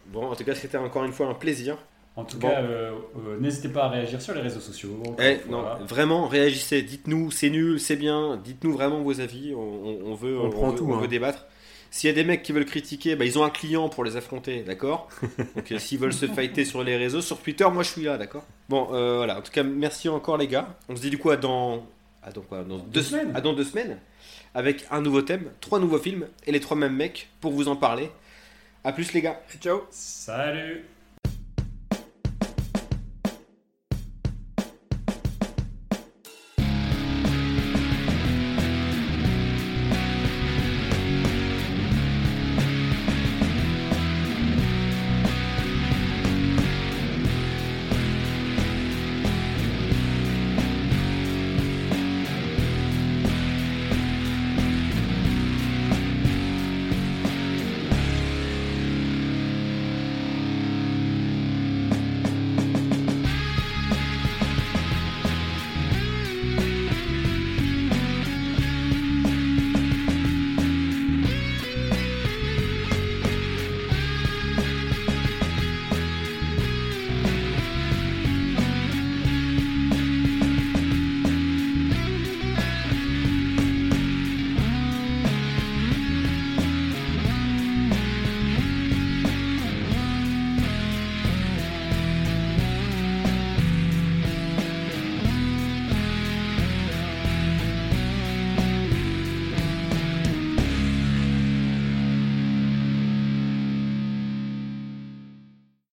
Bon, 0.07 0.25
en 0.29 0.35
tout 0.35 0.43
cas, 0.43 0.55
c'était 0.55 0.77
encore 0.77 1.03
une 1.05 1.13
fois 1.13 1.27
un 1.27 1.33
plaisir. 1.33 1.77
En 2.17 2.25
tout 2.25 2.37
Bon. 2.37 2.49
cas, 2.49 2.61
euh, 2.61 2.91
euh, 3.25 3.39
n'hésitez 3.39 3.69
pas 3.69 3.85
à 3.85 3.89
réagir 3.89 4.21
sur 4.21 4.33
les 4.33 4.41
réseaux 4.41 4.59
sociaux. 4.59 5.01
Eh, 5.19 5.37
non, 5.49 5.63
vraiment, 5.87 6.27
réagissez. 6.27 6.81
Dites-nous, 6.81 7.31
c'est 7.31 7.49
nul, 7.49 7.79
c'est 7.79 7.95
bien. 7.95 8.35
Dites-nous 8.43 8.73
vraiment 8.73 9.01
vos 9.01 9.21
avis. 9.21 9.53
On, 9.55 9.59
on- 9.61 9.99
on 10.11 10.15
veut, 10.15 10.37
On 10.37 10.49
prend 10.49 10.71
veut- 10.71 10.77
tout, 10.77 10.85
on 10.89 10.95
hein. 10.97 10.99
veut 11.01 11.07
débattre. 11.07 11.45
S'il 11.89 12.09
y 12.09 12.11
a 12.11 12.15
des 12.15 12.23
mecs 12.25 12.41
qui 12.43 12.51
veulent 12.51 12.65
critiquer, 12.65 13.15
bah, 13.15 13.23
ils 13.25 13.37
ont 13.39 13.43
un 13.45 13.49
client 13.49 13.87
pour 13.89 14.03
les 14.03 14.15
affronter, 14.17 14.63
d'accord 14.63 15.07
Donc, 15.55 15.71
euh, 15.71 15.77
s'ils 15.79 15.99
veulent 15.99 16.13
se 16.13 16.25
fighter 16.25 16.65
sur 16.65 16.83
les 16.83 16.95
réseaux, 16.97 17.21
sur 17.21 17.37
Twitter, 17.41 17.65
moi 17.71 17.83
je 17.83 17.89
suis 17.91 18.03
là, 18.03 18.17
d'accord 18.17 18.45
Bon, 18.69 18.89
euh, 18.93 19.17
voilà. 19.17 19.37
En 19.37 19.41
tout 19.41 19.51
cas, 19.51 19.63
merci 19.63 20.09
encore, 20.09 20.37
les 20.37 20.47
gars. 20.47 20.75
On 20.89 20.95
se 20.95 21.01
dit 21.01 21.09
du 21.09 21.17
coup 21.17 21.29
à 21.31 21.37
dans, 21.37 21.85
à 22.23 22.31
dans, 22.31 22.41
quoi, 22.41 22.63
dans 22.63 22.77
deux, 22.77 23.01
semaines. 23.01 23.35
à 23.35 23.41
dans 23.41 23.53
deux 23.53 23.63
semaines, 23.63 23.97
avec 24.53 24.85
un 24.91 25.01
nouveau 25.01 25.21
thème, 25.21 25.51
trois 25.59 25.79
nouveaux 25.79 25.99
films 25.99 26.27
et 26.45 26.51
les 26.51 26.59
trois 26.59 26.77
mêmes 26.77 26.95
mecs 26.95 27.29
pour 27.39 27.51
vous 27.51 27.67
en 27.67 27.75
parler. 27.75 28.11
A 28.83 28.93
plus 28.93 29.13
les 29.13 29.21
gars. 29.21 29.39
Ciao 29.59 29.83
Salut 29.91 30.85